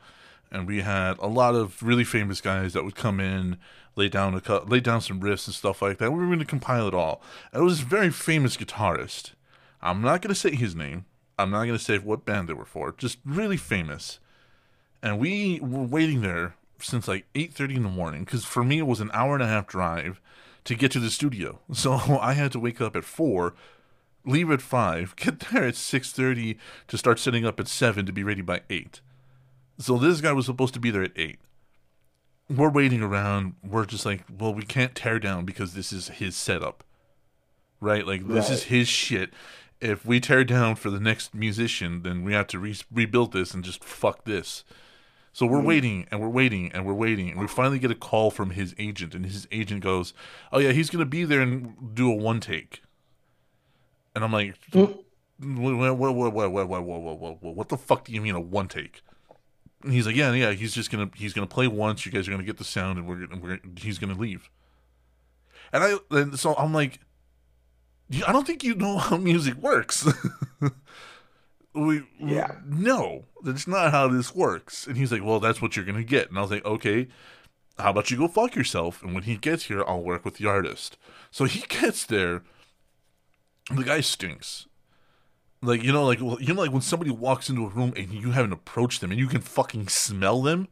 and 0.52 0.68
we 0.68 0.82
had 0.82 1.18
a 1.20 1.28
lot 1.28 1.56
of 1.56 1.82
really 1.82 2.04
famous 2.04 2.42
guys 2.42 2.74
that 2.74 2.84
would 2.84 2.96
come 2.96 3.20
in, 3.20 3.58
lay 3.96 4.10
down 4.10 4.34
a 4.36 4.42
cut, 4.42 4.70
lay 4.70 4.80
down 4.80 5.02
some 5.02 5.22
riffs 5.22 5.48
and 5.48 5.56
stuff 5.56 5.82
like 5.82 5.98
that. 5.98 6.12
We 6.12 6.20
were 6.20 6.26
going 6.26 6.40
to 6.40 6.46
compile 6.46 6.88
it 6.88 6.94
all. 6.94 7.22
And 7.52 7.62
it 7.62 7.66
was 7.66 7.82
a 7.82 7.86
very 7.86 8.10
famous 8.10 8.58
guitarist. 8.58 9.32
I'm 9.82 10.02
not 10.02 10.22
going 10.22 10.34
to 10.34 10.40
say 10.40 10.56
his 10.56 10.76
name. 10.76 11.06
I'm 11.40 11.52
not 11.52 11.66
going 11.66 11.78
to 11.78 11.84
say 11.84 11.98
what 11.98 12.26
band 12.26 12.50
they 12.50 12.54
were 12.54 12.66
for. 12.66 12.94
Just 12.98 13.20
really 13.26 13.58
famous. 13.58 14.20
And 15.02 15.20
we 15.20 15.60
were 15.62 15.84
waiting 15.84 16.22
there 16.22 16.56
since 16.80 17.08
like 17.08 17.26
8:30 17.34 17.78
in 17.78 17.84
the 17.84 17.90
morning 17.90 18.26
cuz 18.26 18.44
for 18.44 18.64
me 18.64 18.80
it 18.80 18.88
was 18.88 19.00
an 19.00 19.12
hour 19.14 19.36
and 19.36 19.44
a 19.44 19.48
half 19.48 19.68
drive 19.68 20.20
to 20.64 20.76
get 20.76 20.92
to 20.92 21.00
the 21.00 21.10
studio. 21.10 21.60
So 21.74 21.94
I 22.20 22.34
had 22.34 22.52
to 22.54 22.60
wake 22.60 22.82
up 22.82 22.96
at 22.96 23.04
4, 23.04 23.54
leave 24.26 24.52
at 24.52 24.62
5, 24.62 25.16
get 25.24 25.40
there 25.40 25.64
at 25.64 25.76
6:30 25.76 26.58
to 26.88 26.98
start 26.98 27.20
setting 27.20 27.46
up 27.46 27.60
at 27.60 27.68
7 27.68 28.06
to 28.06 28.12
be 28.12 28.24
ready 28.24 28.42
by 28.42 28.62
8. 28.70 29.02
So 29.80 29.98
this 29.98 30.22
guy 30.22 30.32
was 30.32 30.46
supposed 30.46 30.74
to 30.76 30.80
be 30.80 30.92
there 30.92 31.04
at 31.04 31.12
8. 31.16 31.40
We're 32.50 32.70
waiting 32.70 33.02
around. 33.02 33.56
We're 33.64 33.86
just 33.86 34.06
like, 34.06 34.24
well, 34.30 34.54
we 34.54 34.64
can't 34.64 34.94
tear 34.94 35.20
down 35.20 35.46
because 35.46 35.74
this 35.74 35.94
is 35.94 36.10
his 36.10 36.36
setup. 36.36 36.84
Right? 37.80 38.06
Like 38.06 38.28
this 38.28 38.50
is 38.50 38.64
his 38.64 38.88
shit. 38.88 39.32
If 39.80 40.06
we 40.06 40.20
tear 40.20 40.44
down 40.44 40.76
for 40.76 40.92
the 40.92 41.00
next 41.00 41.34
musician, 41.34 42.04
then 42.04 42.24
we 42.24 42.34
have 42.34 42.46
to 42.48 42.60
re- 42.60 42.76
rebuild 42.92 43.32
this 43.32 43.54
and 43.56 43.64
just 43.64 43.84
fuck 43.84 44.26
this. 44.26 44.64
So 45.34 45.46
we're 45.46 45.62
mm. 45.62 45.66
waiting 45.66 46.08
and 46.12 46.20
we're 46.20 46.30
waiting 46.30 46.72
and 46.74 46.86
we're 46.86 46.94
waiting 46.94 47.30
and 47.30 47.40
we 47.40 47.48
finally 47.48 47.80
get 47.80 47.92
a 47.92 47.96
call 47.96 48.32
from 48.32 48.52
his 48.52 48.76
agent 48.78 49.16
and 49.16 49.26
his 49.26 49.48
agent 49.52 49.82
goes, 49.82 50.14
"Oh 50.52 50.60
yeah, 50.60 50.72
he's 50.72 50.90
gonna 50.90 51.06
be 51.06 51.24
there 51.24 51.42
and 51.42 51.96
do 51.96 52.12
a 52.12 52.16
one 52.16 52.40
take." 52.40 52.82
And 54.14 54.24
I'm 54.24 54.34
like, 54.34 54.60
mm. 54.72 54.98
"What? 55.40 55.76
What? 55.78 55.98
What? 55.98 56.16
What? 56.16 56.34
What? 56.34 56.52
What? 56.52 56.68
What? 56.68 57.02
What? 57.02 57.20
What? 57.20 57.44
What? 57.44 57.56
What 57.56 57.70
the 57.70 57.78
fuck 57.78 58.06
do 58.06 58.14
you 58.14 58.22
mean 58.22 58.36
a 58.36 58.42
one 58.42 58.68
take?" 58.68 59.02
And 59.84 59.94
he's 59.94 60.06
like, 60.06 60.16
"Yeah, 60.16 60.32
yeah, 60.34 60.52
he's 60.52 60.74
just 60.74 60.92
gonna 60.92 61.10
he's 61.16 61.34
gonna 61.34 61.48
play 61.48 61.68
once. 61.68 62.06
You 62.06 62.12
guys 62.12 62.28
are 62.28 62.32
gonna 62.32 62.44
get 62.44 62.58
the 62.58 62.64
sound 62.64 62.98
and 63.00 63.08
we're, 63.08 63.26
gonna- 63.26 63.42
we're 63.42 63.60
he's 63.78 63.98
gonna 64.00 64.18
leave." 64.18 64.50
And 65.74 65.84
I 65.84 65.96
and 66.12 66.38
so 66.40 66.54
I'm 66.56 66.74
like, 66.74 67.00
I 68.28 68.32
don't 68.32 68.46
think 68.46 68.64
you 68.64 68.76
know 68.76 68.98
how 69.00 69.18
music 69.18 69.56
works. 69.56 70.08
we 71.74 72.04
Yeah. 72.20 72.56
no, 72.66 73.26
that's 73.44 73.68
not 73.68 73.92
how 73.92 74.08
this 74.08 74.36
works. 74.36 74.86
And 74.88 74.98
he's 74.98 75.12
like, 75.12 75.24
well, 75.24 75.40
that's 75.40 75.62
what 75.62 75.76
you're 75.76 75.86
gonna 75.86 76.04
get. 76.04 76.30
And 76.30 76.38
I 76.38 76.42
was 76.42 76.52
like, 76.52 76.66
okay, 76.66 77.08
how 77.78 77.92
about 77.92 78.12
you 78.12 78.18
go 78.18 78.28
fuck 78.28 78.56
yourself? 78.56 79.02
And 79.02 79.14
when 79.14 79.24
he 79.24 79.38
gets 79.38 79.66
here, 79.66 79.84
I'll 79.88 80.04
work 80.04 80.26
with 80.26 80.36
the 80.38 80.48
artist. 80.48 80.98
So 81.32 81.46
he 81.46 81.62
gets 81.68 82.06
there. 82.06 82.44
The 83.74 83.84
guy 83.84 84.02
stinks. 84.02 84.68
Like 85.64 85.84
you 85.84 85.92
know, 85.92 86.06
like 86.06 86.20
you 86.20 86.54
know, 86.54 86.62
like 86.62 86.72
when 86.72 86.82
somebody 86.82 87.12
walks 87.12 87.50
into 87.50 87.66
a 87.66 87.70
room 87.70 87.94
and 87.96 88.12
you 88.12 88.32
haven't 88.32 88.52
approached 88.52 89.00
them 89.02 89.12
and 89.12 89.20
you 89.20 89.28
can 89.28 89.42
fucking 89.42 89.88
smell 89.90 90.42
them. 90.42 90.68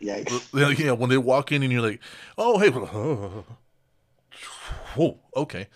Yikes. 0.00 0.48
Like, 0.52 0.78
yeah, 0.78 0.92
when 0.92 1.10
they 1.10 1.18
walk 1.18 1.50
in 1.52 1.62
and 1.64 1.72
you're 1.72 1.82
like, 1.82 2.00
oh 2.38 2.58
hey, 2.58 2.70
Oh. 4.96 5.18
okay, 5.36 5.66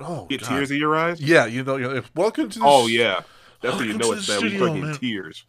oh 0.00 0.26
Get 0.26 0.40
God. 0.42 0.48
tears 0.48 0.70
in 0.70 0.78
your 0.78 0.96
eyes. 0.96 1.20
Yeah, 1.20 1.46
you 1.46 1.64
know, 1.64 1.76
you're 1.76 1.92
like, 1.94 2.04
welcome 2.14 2.48
to. 2.50 2.58
This, 2.58 2.62
Oh 2.64 2.86
yeah, 2.86 3.22
that's 3.60 3.76
when 3.76 3.88
you 3.88 3.98
know 3.98 4.12
it's 4.12 4.26
bad. 4.28 4.42
We 4.42 4.48
studio, 4.50 4.58
start 4.58 4.72
getting 4.74 4.86
man. 4.90 4.98
tears. 4.98 5.44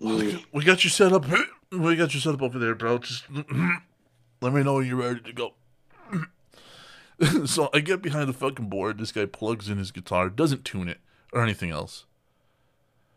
Mm. 0.00 0.44
We 0.52 0.64
got 0.64 0.84
you 0.84 0.90
set 0.90 1.12
up. 1.12 1.24
We 1.70 1.96
got 1.96 2.14
you 2.14 2.20
set 2.20 2.32
up 2.32 2.40
over 2.40 2.58
there, 2.58 2.74
bro. 2.74 2.96
Just 2.96 3.24
let 4.40 4.54
me 4.54 4.62
know 4.62 4.76
when 4.76 4.86
you're 4.86 4.96
ready 4.96 5.20
to 5.20 5.32
go. 5.34 5.52
so 7.46 7.68
I 7.74 7.80
get 7.80 8.00
behind 8.00 8.26
the 8.28 8.32
fucking 8.32 8.70
board. 8.70 8.96
This 8.98 9.12
guy 9.12 9.26
plugs 9.26 9.68
in 9.68 9.76
his 9.76 9.90
guitar, 9.90 10.30
doesn't 10.30 10.64
tune 10.64 10.88
it 10.88 10.98
or 11.32 11.42
anything 11.42 11.70
else. 11.70 12.04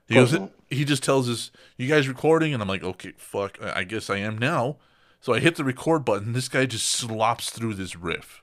He 0.08 0.16
goes. 0.16 0.36
He 0.70 0.84
just 0.86 1.04
tells 1.04 1.30
us, 1.30 1.52
"You 1.78 1.88
guys 1.88 2.08
recording?" 2.08 2.54
And 2.54 2.62
I'm 2.62 2.68
like, 2.70 2.84
"Okay, 2.84 3.14
fuck. 3.18 3.58
I 3.62 3.80
I 3.80 3.84
guess 3.84 4.10
I 4.10 4.18
am 4.18 4.38
now." 4.38 4.78
So 5.20 5.34
I 5.34 5.40
hit 5.40 5.56
the 5.56 5.64
record 5.64 6.04
button. 6.04 6.34
This 6.34 6.50
guy 6.50 6.66
just 6.66 6.88
slops 6.88 7.50
through 7.52 7.76
this 7.76 7.96
riff. 7.96 8.42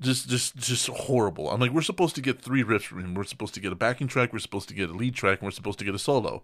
Just, 0.00 0.30
just, 0.30 0.56
just 0.56 0.86
horrible. 0.88 1.50
I'm 1.50 1.60
like, 1.60 1.72
we're 1.72 1.82
supposed 1.82 2.14
to 2.14 2.22
get 2.22 2.40
three 2.40 2.64
riffs 2.64 2.84
from 2.84 3.00
him. 3.00 3.12
We're 3.14 3.24
supposed 3.24 3.52
to 3.52 3.60
get 3.60 3.70
a 3.70 3.74
backing 3.74 4.08
track. 4.08 4.32
We're 4.32 4.38
supposed 4.38 4.68
to 4.70 4.74
get 4.74 4.88
a 4.88 4.94
lead 4.94 5.14
track. 5.14 5.40
And 5.40 5.46
we're 5.46 5.50
supposed 5.50 5.78
to 5.80 5.84
get 5.84 5.94
a 5.94 5.98
solo. 5.98 6.42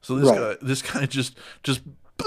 So 0.00 0.16
this 0.16 0.28
Right. 0.28 0.58
guy, 0.58 0.66
this 0.66 0.82
guy 0.82 1.06
just, 1.06 1.36
just 1.62 1.82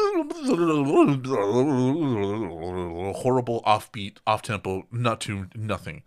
horrible 3.13 3.61
offbeat, 3.65 4.17
off 4.25 4.41
tempo, 4.41 4.87
not 4.91 5.19
tuned, 5.21 5.51
nothing. 5.55 6.03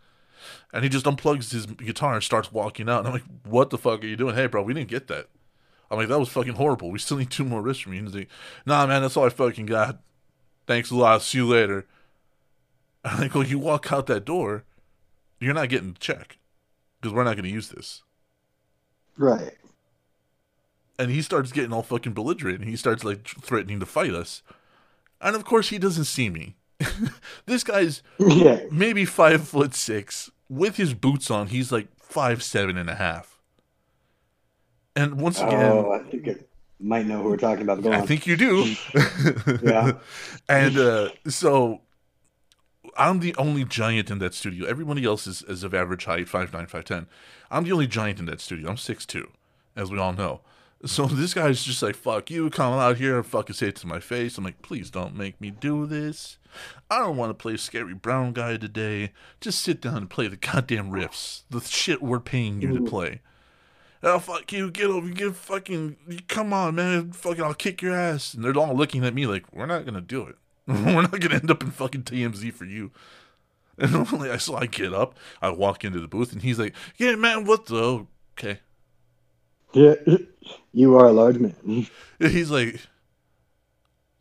And 0.73 0.83
he 0.85 0.89
just 0.89 1.07
unplugs 1.07 1.53
his 1.53 1.67
guitar 1.67 2.15
and 2.15 2.23
starts 2.23 2.53
walking 2.53 2.89
out. 2.89 3.01
And 3.01 3.09
I'm 3.09 3.15
like, 3.15 3.25
what 3.45 3.71
the 3.71 3.79
fuck 3.79 4.03
are 4.03 4.07
you 4.07 4.17
doing? 4.17 4.35
Hey, 4.35 4.47
bro, 4.47 4.63
we 4.63 4.75
didn't 4.75 4.91
get 4.91 5.07
that. 5.09 5.29
I'm 5.91 5.99
like, 5.99 6.09
that 6.09 6.19
was 6.19 6.29
fucking 6.29 6.55
horrible. 6.55 6.91
We 6.91 6.99
still 6.99 7.17
need 7.19 7.31
two 7.31 7.45
more 7.45 7.63
riffs 7.63 7.83
from 7.83 7.93
you. 7.93 8.01
And 8.01 8.09
he's 8.09 8.17
like, 8.17 8.29
nah, 8.67 8.87
man, 8.87 9.03
that's 9.03 9.17
all 9.17 9.27
I 9.27 9.29
fucking 9.29 9.67
got. 9.67 10.01
Thanks 10.67 10.91
a 10.91 10.97
lot. 10.97 11.23
See 11.23 11.39
you 11.39 11.47
later. 11.47 11.87
I'm 13.05 13.21
like, 13.21 13.35
well, 13.35 13.45
you 13.45 13.59
walk 13.59 13.93
out 13.93 14.07
that 14.07 14.25
door, 14.25 14.65
you're 15.39 15.55
not 15.55 15.69
getting 15.69 15.93
the 15.93 15.99
check 15.99 16.39
because 17.01 17.15
we're 17.15 17.25
not 17.25 17.37
going 17.37 17.45
to 17.45 17.51
use 17.51 17.69
this. 17.69 18.03
Right. 19.17 19.53
and 20.99 21.11
he 21.11 21.23
starts 21.23 21.53
getting 21.53 21.73
all 21.73 21.83
fucking 21.83 22.15
belligerent 22.15 22.61
and 22.61 22.69
he 22.69 22.77
starts 22.77 23.05
like 23.05 23.27
threatening 23.27 23.79
to 23.81 23.87
fight 23.87 24.13
us 24.13 24.43
and 25.21 25.37
of 25.37 25.45
course 25.45 25.69
he 25.69 25.79
doesn't 25.79 26.05
see 26.05 26.29
me 26.31 26.57
this 27.47 27.65
guy's 27.65 28.03
Yeah. 28.19 28.61
maybe 28.71 29.05
five 29.05 29.47
foot 29.49 29.75
six 29.75 30.31
with 30.49 30.77
his 30.77 30.95
boots 30.95 31.31
on 31.31 31.49
he's 31.49 31.71
like 31.73 31.89
five 31.99 32.43
seven 32.43 32.77
and 32.77 32.89
a 32.91 32.95
half 32.97 33.39
and 34.97 35.21
once 35.21 35.41
again 35.41 35.73
Oh, 35.73 35.93
I 35.93 35.99
think 36.11 36.27
it 36.27 36.49
might 36.81 37.07
know 37.07 37.23
who 37.23 37.31
we're 37.31 37.37
talking 37.37 37.63
about. 37.63 37.83
Go 37.83 37.91
I 37.93 38.01
on. 38.01 38.07
think 38.07 38.27
you 38.27 38.37
do. 38.37 38.75
Yeah. 39.63 39.93
And 40.49 40.77
uh, 40.79 41.09
so 41.29 41.81
I'm 42.97 43.21
the 43.21 43.35
only 43.37 43.65
giant 43.65 44.11
in 44.11 44.19
that 44.19 44.35
studio. 44.35 44.67
Everybody 44.69 45.05
else 45.05 45.27
is, 45.27 45.43
is 45.43 45.65
of 45.65 45.73
average 45.75 46.05
height, 46.05 46.29
five 46.29 46.53
nine, 46.53 46.67
five 46.67 46.85
ten. 46.85 47.07
I'm 47.51 47.65
the 47.65 47.73
only 47.73 47.87
giant 47.87 48.19
in 48.19 48.27
that 48.27 48.41
studio. 48.41 48.69
I'm 48.69 48.77
6'2", 48.77 49.27
as 49.77 49.91
we 49.91 49.99
all 49.99 50.13
know. 50.13 50.41
So 50.87 51.07
this 51.07 51.35
guy's 51.35 51.65
just 51.65 51.83
like, 51.83 51.97
fuck 51.97 52.31
you, 52.31 52.51
come 52.51 52.75
out 52.75 52.97
here 52.97 53.17
and 53.17 53.27
fucking 53.27 53.55
say 53.55 53.69
it 53.69 53.77
to 53.77 53.87
my 53.87 54.01
face. 54.01 54.39
I'm 54.39 54.45
like, 54.45 54.63
please 54.63 54.91
don't 54.91 55.17
make 55.17 55.41
me 55.41 55.51
do 55.51 55.87
this. 55.87 56.39
I 56.91 57.01
don't 57.01 57.17
want 57.17 57.31
to 57.31 57.35
play 57.35 57.57
scary 57.57 57.95
brown 57.95 58.33
guy 58.33 58.57
today. 58.57 59.13
Just 59.41 59.61
sit 59.63 59.81
down 59.81 59.97
and 59.97 60.11
play 60.11 60.29
the 60.29 60.37
goddamn 60.37 60.91
riffs. 60.91 61.43
The 61.51 61.61
shit 61.61 62.03
we're 62.03 62.21
paying 62.21 62.61
you 62.61 62.75
to 62.79 62.83
play. 62.83 63.23
Oh 64.07 64.19
fuck 64.19 64.53
you! 64.53 64.71
Get 64.71 64.91
over! 64.91 65.09
Get 65.09 65.35
fucking! 65.35 65.97
Come 66.29 66.53
on, 66.53 66.75
man! 66.75 67.13
Fucking! 67.13 67.43
I'll 67.43 67.55
kick 67.55 67.81
your 67.81 67.95
ass! 67.95 68.35
And 68.35 68.45
they're 68.45 68.57
all 68.57 68.77
looking 68.77 69.03
at 69.03 69.15
me 69.15 69.27
like, 69.27 69.51
"We're 69.51 69.65
not 69.65 69.87
gonna 69.87 70.03
do 70.03 70.27
it. 70.27 70.37
We're 70.67 71.01
not 71.01 71.19
gonna 71.19 71.37
end 71.37 71.51
up 71.51 71.63
in 71.63 71.71
fucking 71.71 72.03
TMZ 72.03 72.53
for 72.53 72.67
you." 72.67 72.91
And 73.77 73.93
normally, 73.93 74.31
I 74.31 74.37
so 74.37 74.55
I 74.55 74.67
get 74.67 74.95
up, 74.95 75.17
I 75.43 75.49
walk 75.51 75.85
into 75.85 75.99
the 75.99 76.07
booth, 76.07 76.33
and 76.33 76.43
he's 76.43 76.61
like, 76.61 76.75
"Yeah, 76.97 77.17
man, 77.17 77.45
what 77.45 77.67
the? 77.67 78.07
Okay." 78.39 78.61
Yeah. 79.73 79.95
You 80.75 80.97
are 80.97 81.07
a 81.07 81.13
large 81.13 81.39
man. 81.39 81.55
He's 82.19 82.51
like, 82.51 82.81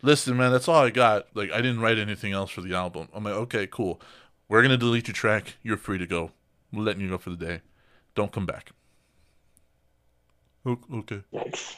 "Listen, 0.02 0.36
man, 0.36 0.52
that's 0.52 0.68
all 0.68 0.84
I 0.84 0.90
got. 0.90 1.26
Like, 1.34 1.50
I 1.50 1.56
didn't 1.56 1.80
write 1.80 1.98
anything 1.98 2.32
else 2.32 2.50
for 2.50 2.60
the 2.60 2.74
album." 2.74 3.08
I'm 3.12 3.24
like, 3.24 3.34
"Okay, 3.34 3.66
cool. 3.66 4.00
We're 4.48 4.62
gonna 4.62 4.76
delete 4.76 5.08
your 5.08 5.14
track. 5.14 5.56
You're 5.64 5.76
free 5.76 5.98
to 5.98 6.06
go. 6.06 6.30
We're 6.72 6.82
letting 6.84 7.02
you 7.02 7.08
go 7.08 7.18
for 7.18 7.30
the 7.30 7.36
day. 7.36 7.60
Don't 8.14 8.30
come 8.30 8.46
back." 8.46 8.70
Okay. 10.64 11.22
Yikes. 11.32 11.74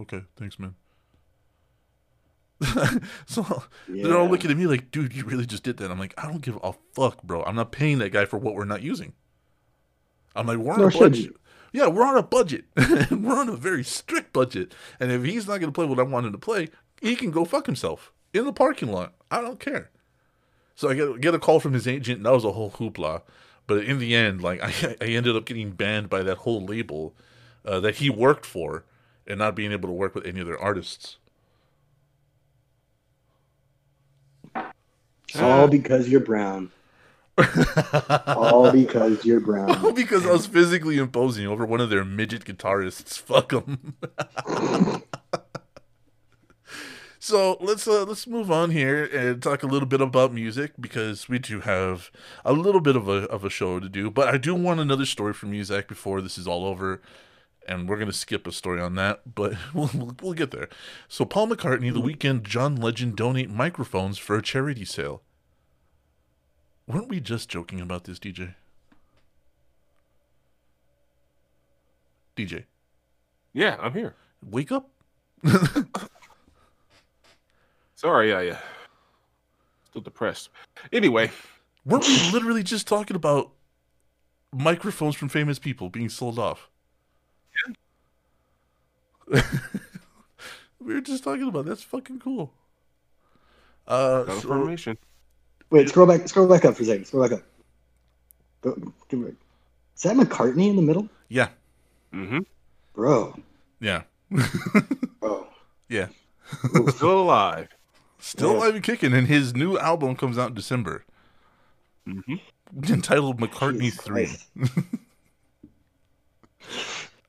Okay, 0.00 0.22
thanks, 0.36 0.58
man. 0.58 0.74
so 3.26 3.64
they're 3.88 4.16
all 4.16 4.28
looking 4.28 4.50
at 4.50 4.56
me 4.56 4.66
like, 4.66 4.90
dude, 4.90 5.14
you 5.14 5.24
really 5.24 5.46
just 5.46 5.64
did 5.64 5.78
that. 5.78 5.90
I'm 5.90 5.98
like, 5.98 6.14
I 6.16 6.28
don't 6.28 6.42
give 6.42 6.58
a 6.62 6.72
fuck, 6.94 7.22
bro. 7.22 7.42
I'm 7.42 7.56
not 7.56 7.72
paying 7.72 7.98
that 7.98 8.12
guy 8.12 8.24
for 8.24 8.38
what 8.38 8.54
we're 8.54 8.64
not 8.64 8.82
using. 8.82 9.14
I'm 10.36 10.46
like, 10.46 10.58
we're 10.58 10.72
on 10.72 10.80
Nor 10.80 11.08
you. 11.08 11.38
Yeah, 11.72 11.86
we're 11.86 12.06
on 12.06 12.18
a 12.18 12.22
budget. 12.22 12.66
we're 13.10 13.38
on 13.38 13.48
a 13.48 13.56
very 13.56 13.82
strict 13.82 14.32
budget. 14.32 14.74
And 15.00 15.10
if 15.10 15.24
he's 15.24 15.46
not 15.46 15.58
going 15.58 15.72
to 15.72 15.74
play 15.74 15.86
what 15.86 15.98
I 15.98 16.02
want 16.02 16.26
him 16.26 16.32
to 16.32 16.38
play, 16.38 16.68
he 17.00 17.16
can 17.16 17.30
go 17.30 17.44
fuck 17.44 17.66
himself 17.66 18.12
in 18.34 18.44
the 18.44 18.52
parking 18.52 18.92
lot. 18.92 19.14
I 19.30 19.40
don't 19.40 19.58
care. 19.58 19.90
So 20.74 20.88
I 20.88 20.94
get 20.94 21.20
get 21.20 21.34
a 21.34 21.38
call 21.38 21.60
from 21.60 21.72
his 21.72 21.86
agent, 21.86 22.18
and 22.18 22.26
that 22.26 22.32
was 22.32 22.44
a 22.44 22.52
whole 22.52 22.70
hoopla. 22.70 23.22
But 23.66 23.84
in 23.84 23.98
the 23.98 24.14
end, 24.14 24.42
like 24.42 24.62
I, 24.62 24.96
I 25.00 25.06
ended 25.06 25.36
up 25.36 25.46
getting 25.46 25.72
banned 25.72 26.10
by 26.10 26.22
that 26.22 26.38
whole 26.38 26.64
label 26.64 27.14
uh, 27.64 27.80
that 27.80 27.96
he 27.96 28.10
worked 28.10 28.46
for, 28.46 28.84
and 29.26 29.38
not 29.38 29.56
being 29.56 29.72
able 29.72 29.88
to 29.88 29.94
work 29.94 30.14
with 30.14 30.26
any 30.26 30.40
of 30.40 30.46
their 30.46 30.58
artists. 30.58 31.16
All 35.38 35.66
because 35.68 36.08
you're 36.08 36.20
brown. 36.20 36.70
all 38.26 38.70
because 38.70 39.24
you're 39.24 39.40
brown. 39.40 39.84
All 39.84 39.92
because 39.92 40.26
I 40.26 40.32
was 40.32 40.46
physically 40.46 40.98
imposing 40.98 41.46
over 41.46 41.64
one 41.64 41.80
of 41.80 41.88
their 41.88 42.04
midget 42.04 42.44
guitarists. 42.44 43.18
Fuck 43.20 43.50
them. 43.50 43.96
so 47.18 47.56
let's 47.60 47.88
uh, 47.88 48.04
let's 48.04 48.26
move 48.26 48.50
on 48.50 48.70
here 48.70 49.04
and 49.04 49.42
talk 49.42 49.62
a 49.62 49.66
little 49.66 49.88
bit 49.88 50.02
about 50.02 50.34
music 50.34 50.72
because 50.78 51.28
we 51.28 51.38
do 51.38 51.60
have 51.60 52.10
a 52.44 52.52
little 52.52 52.82
bit 52.82 52.96
of 52.96 53.08
a 53.08 53.24
of 53.28 53.44
a 53.44 53.50
show 53.50 53.80
to 53.80 53.88
do. 53.88 54.10
But 54.10 54.28
I 54.28 54.36
do 54.36 54.54
want 54.54 54.80
another 54.80 55.06
story 55.06 55.32
from 55.32 55.54
you, 55.54 55.64
Zach, 55.64 55.88
before 55.88 56.20
this 56.20 56.36
is 56.36 56.46
all 56.46 56.66
over. 56.66 57.00
And 57.66 57.88
we're 57.88 57.98
gonna 57.98 58.12
skip 58.12 58.46
a 58.46 58.52
story 58.52 58.80
on 58.80 58.96
that, 58.96 59.36
but 59.36 59.54
we'll, 59.72 59.88
we'll, 59.94 60.16
we'll 60.20 60.32
get 60.34 60.50
there. 60.50 60.68
So 61.08 61.24
Paul 61.24 61.46
McCartney, 61.46 61.92
the 61.94 62.02
Weeknd 62.02 62.42
John 62.42 62.74
Legend 62.74 63.16
donate 63.16 63.50
microphones 63.50 64.18
for 64.18 64.36
a 64.36 64.42
charity 64.42 64.84
sale. 64.84 65.22
Weren't 66.86 67.08
we 67.08 67.20
just 67.20 67.48
joking 67.48 67.80
about 67.80 68.04
this, 68.04 68.18
DJ? 68.18 68.54
DJ, 72.36 72.64
Yeah, 73.52 73.76
I'm 73.80 73.92
here. 73.92 74.14
wake 74.42 74.72
up. 74.72 74.88
Sorry, 77.94 78.32
I 78.34 78.48
uh, 78.54 78.58
still 79.90 80.00
depressed. 80.00 80.48
Anyway, 80.92 81.30
Weren't 81.84 82.06
we 82.06 82.30
literally 82.32 82.62
just 82.62 82.86
talking 82.86 83.16
about 83.16 83.50
microphones 84.52 85.14
from 85.14 85.28
famous 85.28 85.58
people 85.58 85.90
being 85.90 86.08
sold 86.08 86.38
off? 86.38 86.70
Yeah. 89.30 89.42
we 90.80 90.94
were 90.94 91.00
just 91.02 91.22
talking 91.22 91.46
about 91.48 91.66
that's 91.66 91.82
fucking 91.82 92.20
cool. 92.20 92.54
Uh, 93.86 94.24
so- 94.26 94.32
information. 94.34 94.96
Wait, 95.72 95.88
scroll 95.88 96.06
back. 96.06 96.28
Scroll 96.28 96.46
back 96.46 96.64
up 96.64 96.76
for 96.76 96.82
a 96.82 96.86
second. 96.86 97.06
Scroll 97.06 97.24
back 97.28 97.32
up. 97.38 97.42
Go, 98.60 98.92
give 99.08 99.18
me- 99.20 99.32
Is 99.96 100.02
that 100.02 100.14
McCartney 100.16 100.68
in 100.70 100.76
the 100.76 100.82
middle, 100.82 101.08
yeah, 101.28 101.48
Mm-hmm. 102.14 102.40
bro? 102.92 103.34
yeah, 103.80 104.02
Bro. 105.18 105.48
yeah. 105.88 106.06
Still 106.90 107.22
alive. 107.22 107.68
Still 108.20 108.52
Yeah. 108.52 108.56
alive 108.58 108.74
and 108.76 108.84
kicking, 108.84 109.12
and 109.14 109.26
his 109.26 109.54
new 109.56 109.76
album 109.78 110.14
comes 110.14 110.38
out 110.38 110.50
in 110.50 110.54
December, 110.54 111.04
Mm-hmm. 112.06 112.34
entitled 112.92 113.40
McCartney 113.40 113.80
Jesus 113.80 114.00
Three. 114.02 114.28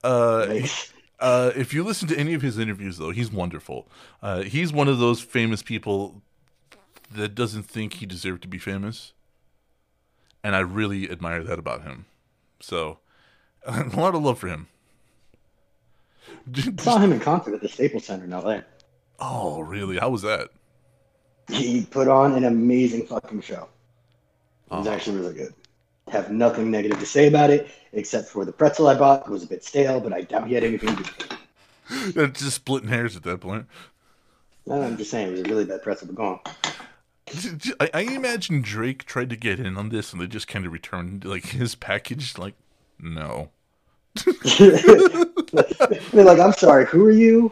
Uh, 0.03 0.45
Yikes. 0.49 0.91
Uh, 1.19 1.51
if 1.55 1.73
you 1.73 1.83
listen 1.83 2.07
to 2.09 2.17
any 2.17 2.33
of 2.33 2.41
his 2.41 2.59
interviews, 2.59 2.97
though, 2.97 3.11
he's 3.11 3.31
wonderful. 3.31 3.87
Uh, 4.21 4.41
he's 4.41 4.73
one 4.73 4.89
of 4.89 4.99
those 4.99 5.21
famous 5.21 5.63
people 5.63 6.21
that 7.15 7.35
doesn't 7.35 7.63
think 7.63 7.95
he 7.95 8.05
deserved 8.05 8.41
to 8.43 8.47
be 8.47 8.57
famous, 8.57 9.13
and 10.43 10.55
I 10.55 10.59
really 10.59 11.09
admire 11.09 11.43
that 11.43 11.59
about 11.59 11.83
him. 11.83 12.05
So, 12.59 12.99
a 13.65 13.83
lot 13.95 14.15
of 14.15 14.23
love 14.23 14.39
for 14.39 14.47
him. 14.47 14.67
Saw 16.77 16.97
him 16.97 17.11
in 17.11 17.19
concert 17.19 17.53
at 17.53 17.61
the 17.61 17.69
Staples 17.69 18.05
Center 18.05 18.25
in 18.25 18.31
LA. 18.31 18.61
oh, 19.19 19.61
really? 19.61 19.97
How 19.97 20.09
was 20.09 20.21
that? 20.23 20.49
He 21.49 21.85
put 21.85 22.07
on 22.07 22.33
an 22.33 22.45
amazing 22.45 23.05
fucking 23.05 23.41
show. 23.41 23.67
It 24.71 24.75
was 24.77 24.87
Oh. 24.87 24.91
actually 24.91 25.17
really 25.19 25.33
good. 25.33 25.53
have 26.11 26.31
nothing 26.31 26.69
negative 26.69 26.99
to 26.99 27.05
say 27.05 27.27
about 27.27 27.49
it, 27.49 27.67
except 27.93 28.27
for 28.27 28.43
the 28.45 28.51
pretzel 28.51 28.87
I 28.87 28.95
bought. 28.95 29.25
It 29.25 29.29
was 29.29 29.43
a 29.43 29.47
bit 29.47 29.63
stale, 29.63 29.99
but 30.01 30.11
I 30.13 30.21
doubt 30.21 30.47
he 30.47 30.53
had 30.53 30.63
anything 30.63 30.95
to 30.97 31.03
do 31.03 31.09
with 31.09 31.31
it. 31.31 32.13
They're 32.15 32.27
just 32.27 32.55
splitting 32.55 32.89
hairs 32.89 33.15
at 33.15 33.23
that 33.23 33.39
point. 33.39 33.67
No, 34.65 34.81
I'm 34.81 34.97
just 34.97 35.11
saying, 35.11 35.27
it 35.29 35.31
was 35.31 35.39
a 35.41 35.43
really 35.43 35.65
bad 35.65 35.81
pretzel, 35.83 36.07
but 36.07 36.15
go 36.15 36.23
on. 36.23 36.39
I, 37.79 37.89
I 37.93 38.01
imagine 38.01 38.61
Drake 38.61 39.05
tried 39.05 39.29
to 39.29 39.35
get 39.35 39.59
in 39.59 39.77
on 39.77 39.89
this, 39.89 40.11
and 40.11 40.21
they 40.21 40.27
just 40.27 40.47
kind 40.47 40.65
of 40.65 40.73
returned 40.73 41.25
like 41.25 41.47
his 41.47 41.75
package. 41.75 42.37
Like, 42.37 42.55
no. 42.99 43.49
They're 44.59 46.23
like, 46.23 46.39
I'm 46.39 46.53
sorry, 46.53 46.85
who 46.85 47.05
are 47.05 47.11
you? 47.11 47.51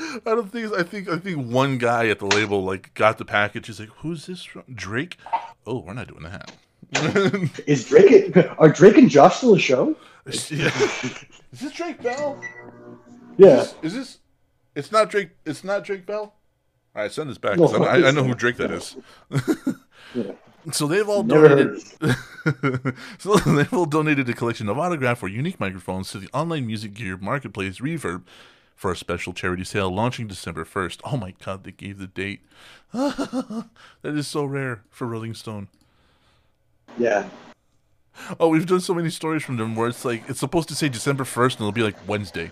I 0.00 0.20
don't 0.24 0.50
think. 0.50 0.72
I 0.72 0.82
think. 0.82 1.08
I 1.08 1.18
think 1.18 1.52
one 1.52 1.78
guy 1.78 2.08
at 2.08 2.18
the 2.18 2.26
label 2.26 2.64
like 2.64 2.94
got 2.94 3.18
the 3.18 3.24
package. 3.24 3.66
He's 3.66 3.80
like, 3.80 3.90
"Who's 3.98 4.26
this 4.26 4.42
from? 4.42 4.64
Drake? 4.74 5.18
Oh, 5.66 5.80
we're 5.80 5.94
not 5.94 6.08
doing 6.08 6.22
that." 6.22 6.52
Is 7.66 7.86
Drake? 7.86 8.36
Are 8.58 8.68
Drake 8.68 8.96
and 8.96 9.10
Josh 9.10 9.36
still 9.36 9.54
a 9.54 9.58
show? 9.58 9.94
yeah. 10.24 10.70
Is 11.52 11.60
this 11.60 11.72
Drake 11.72 12.02
Bell? 12.02 12.40
Yeah. 13.36 13.60
Is, 13.60 13.74
is 13.82 13.94
this? 13.94 14.18
It's 14.74 14.90
not 14.90 15.10
Drake. 15.10 15.30
It's 15.44 15.62
not 15.62 15.84
Drake 15.84 16.06
Bell. 16.06 16.34
All 16.94 17.02
right, 17.02 17.12
send 17.12 17.30
this 17.30 17.38
back. 17.38 17.56
'cause 17.56 17.74
I, 17.74 18.08
I 18.08 18.10
know 18.10 18.24
who 18.24 18.34
Drake 18.34 18.56
that 18.56 18.70
is. 18.70 18.96
Yeah. 20.14 20.32
So 20.72 20.86
they've 20.86 21.08
all 21.08 21.22
donated. 21.22 21.80
so 23.18 23.36
they've 23.36 23.72
all 23.72 23.86
donated 23.86 24.28
a 24.28 24.32
collection 24.34 24.68
of 24.68 24.76
autographed 24.78 25.22
or 25.22 25.28
unique 25.28 25.58
microphones 25.60 26.10
to 26.10 26.18
the 26.18 26.28
online 26.34 26.66
music 26.66 26.94
gear 26.94 27.16
marketplace 27.16 27.78
Reverb 27.80 28.24
for 28.74 28.90
a 28.92 28.96
special 28.96 29.32
charity 29.32 29.64
sale 29.64 29.90
launching 29.90 30.26
December 30.26 30.64
first. 30.64 31.00
Oh 31.04 31.16
my 31.16 31.34
God, 31.44 31.64
they 31.64 31.70
gave 31.70 31.98
the 31.98 32.06
date. 32.08 32.40
that 32.92 33.64
is 34.04 34.26
so 34.26 34.44
rare 34.44 34.82
for 34.90 35.06
Rolling 35.06 35.34
Stone. 35.34 35.68
Yeah. 36.98 37.28
Oh, 38.38 38.48
we've 38.48 38.66
done 38.66 38.80
so 38.80 38.92
many 38.94 39.10
stories 39.10 39.42
from 39.42 39.56
them 39.56 39.74
where 39.76 39.88
it's 39.88 40.04
like 40.04 40.24
it's 40.28 40.40
supposed 40.40 40.68
to 40.68 40.74
say 40.74 40.88
December 40.88 41.24
first 41.24 41.58
and 41.58 41.62
it'll 41.62 41.72
be 41.72 41.82
like 41.82 41.96
Wednesday. 42.08 42.50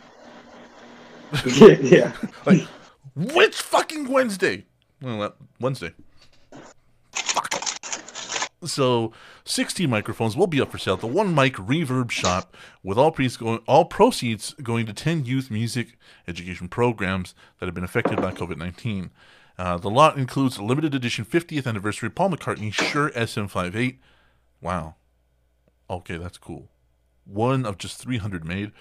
yeah. 1.46 2.12
Like 2.46 2.66
which 3.14 3.56
fucking 3.56 4.08
Wednesday? 4.08 4.66
Well, 5.00 5.34
Wednesday. 5.60 5.92
Fuck. 7.12 7.54
So, 8.64 9.12
16 9.44 9.88
microphones 9.88 10.36
will 10.36 10.48
be 10.48 10.60
up 10.60 10.72
for 10.72 10.78
sale 10.78 10.94
at 10.94 11.00
the 11.00 11.06
One 11.06 11.32
Mic 11.32 11.54
Reverb 11.54 12.10
Shop, 12.10 12.56
with 12.82 12.98
all, 12.98 13.12
pre- 13.12 13.28
going, 13.28 13.60
all 13.68 13.84
proceeds 13.84 14.54
going 14.54 14.86
to 14.86 14.92
10 14.92 15.24
youth 15.24 15.50
music 15.50 15.96
education 16.26 16.68
programs 16.68 17.34
that 17.58 17.66
have 17.66 17.74
been 17.74 17.84
affected 17.84 18.16
by 18.16 18.32
COVID 18.32 18.56
19. 18.56 19.10
Uh, 19.56 19.76
the 19.76 19.90
lot 19.90 20.16
includes 20.16 20.56
a 20.56 20.64
limited 20.64 20.94
edition 20.94 21.24
50th 21.24 21.66
anniversary 21.66 22.10
Paul 22.10 22.30
McCartney 22.30 22.72
Shure 22.72 23.10
SM58. 23.10 23.98
Wow. 24.60 24.96
Okay, 25.88 26.16
that's 26.16 26.38
cool. 26.38 26.68
One 27.24 27.64
of 27.64 27.78
just 27.78 27.98
300 27.98 28.44
made. 28.44 28.72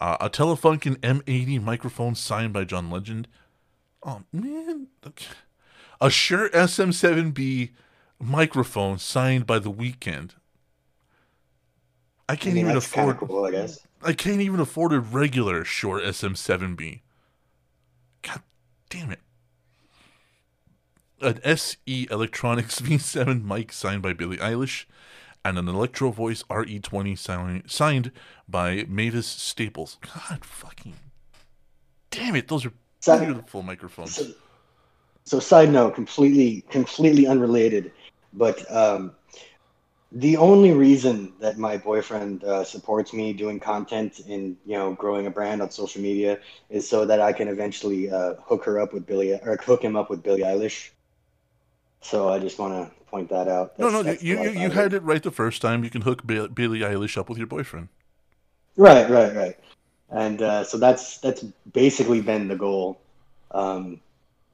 Uh, 0.00 0.16
a 0.20 0.30
Telefunken 0.30 0.96
M80 0.98 1.62
microphone 1.62 2.14
signed 2.14 2.52
by 2.52 2.64
John 2.64 2.90
Legend. 2.90 3.28
Oh 4.04 4.22
man, 4.32 4.88
a 6.00 6.10
Shure 6.10 6.50
SM7B 6.50 7.70
microphone 8.20 8.98
signed 8.98 9.46
by 9.46 9.58
The 9.58 9.72
Weeknd. 9.72 10.32
I 12.28 12.36
I 12.36 12.36
can't 12.36 12.54
mean, 12.54 12.66
even 12.66 12.76
afford. 12.76 13.16
cool, 13.18 13.44
I 13.44 13.50
guess. 13.50 13.80
I 14.02 14.12
can't 14.12 14.40
even 14.40 14.60
afford 14.60 14.92
a 14.92 15.00
regular 15.00 15.64
Shure 15.64 16.00
SM7B. 16.00 17.00
God 18.22 18.42
damn 18.90 19.10
it. 19.10 19.20
An 21.20 21.40
SE 21.44 22.08
Electronics 22.10 22.80
V7 22.82 23.42
mic 23.44 23.72
signed 23.72 24.02
by 24.02 24.12
Billie 24.12 24.36
Eilish, 24.38 24.84
and 25.44 25.58
an 25.58 25.68
Electro 25.68 26.10
Voice 26.10 26.42
RE20 26.44 27.66
signed 27.70 28.12
by 28.48 28.84
Mavis 28.88 29.26
Staples. 29.26 29.96
God 30.02 30.44
fucking 30.44 30.94
damn 32.10 32.36
it, 32.36 32.48
those 32.48 32.66
are 32.66 32.72
So- 33.04 33.18
beautiful 33.24 33.62
microphones. 33.62 34.14
So, 34.16 34.26
so 35.24 35.40
side 35.40 35.70
note, 35.70 35.94
completely, 35.94 36.62
completely 36.70 37.26
unrelated, 37.26 37.92
but 38.32 38.70
um, 38.70 39.12
the 40.12 40.36
only 40.36 40.72
reason 40.72 41.32
that 41.40 41.58
my 41.58 41.76
boyfriend 41.76 42.44
uh, 42.44 42.62
supports 42.62 43.12
me 43.12 43.32
doing 43.32 43.58
content 43.58 44.20
and 44.28 44.56
you 44.64 44.76
know, 44.78 44.92
growing 44.92 45.26
a 45.26 45.30
brand 45.30 45.60
on 45.60 45.70
social 45.70 46.00
media 46.00 46.38
is 46.70 46.88
so 46.88 47.04
that 47.04 47.20
I 47.20 47.32
can 47.32 47.48
eventually 47.48 48.10
uh, 48.10 48.34
hook 48.34 48.64
her 48.64 48.78
up 48.80 48.92
with 48.92 49.06
Billy 49.06 49.32
or 49.32 49.56
hook 49.56 49.82
him 49.82 49.96
up 49.96 50.10
with 50.10 50.22
Billie 50.22 50.42
Eilish. 50.42 50.90
So 52.00 52.28
I 52.28 52.38
just 52.38 52.58
want 52.58 52.74
to 52.74 52.94
point 53.06 53.28
that 53.30 53.48
out. 53.48 53.78
No, 53.78 53.86
That's- 53.90 53.92
no, 53.92 54.02
that's 54.02 54.22
you, 54.22 54.42
you, 54.42 54.50
you 54.60 54.70
had 54.70 54.92
it 54.92 55.02
right 55.02 55.22
the 55.22 55.30
first 55.30 55.62
time. 55.62 55.84
You 55.84 55.90
can 55.90 56.02
hook 56.02 56.26
Bi- 56.26 56.48
Billie 56.48 56.80
Eilish 56.80 57.16
up 57.16 57.28
with 57.28 57.38
your 57.38 57.46
boyfriend. 57.46 57.88
Right, 58.76 59.08
right, 59.08 59.34
right. 59.34 59.56
And 60.14 60.40
uh, 60.40 60.62
so 60.62 60.78
that's 60.78 61.18
that's 61.18 61.42
basically 61.72 62.20
been 62.20 62.46
the 62.46 62.54
goal. 62.54 63.00
Um, 63.50 64.00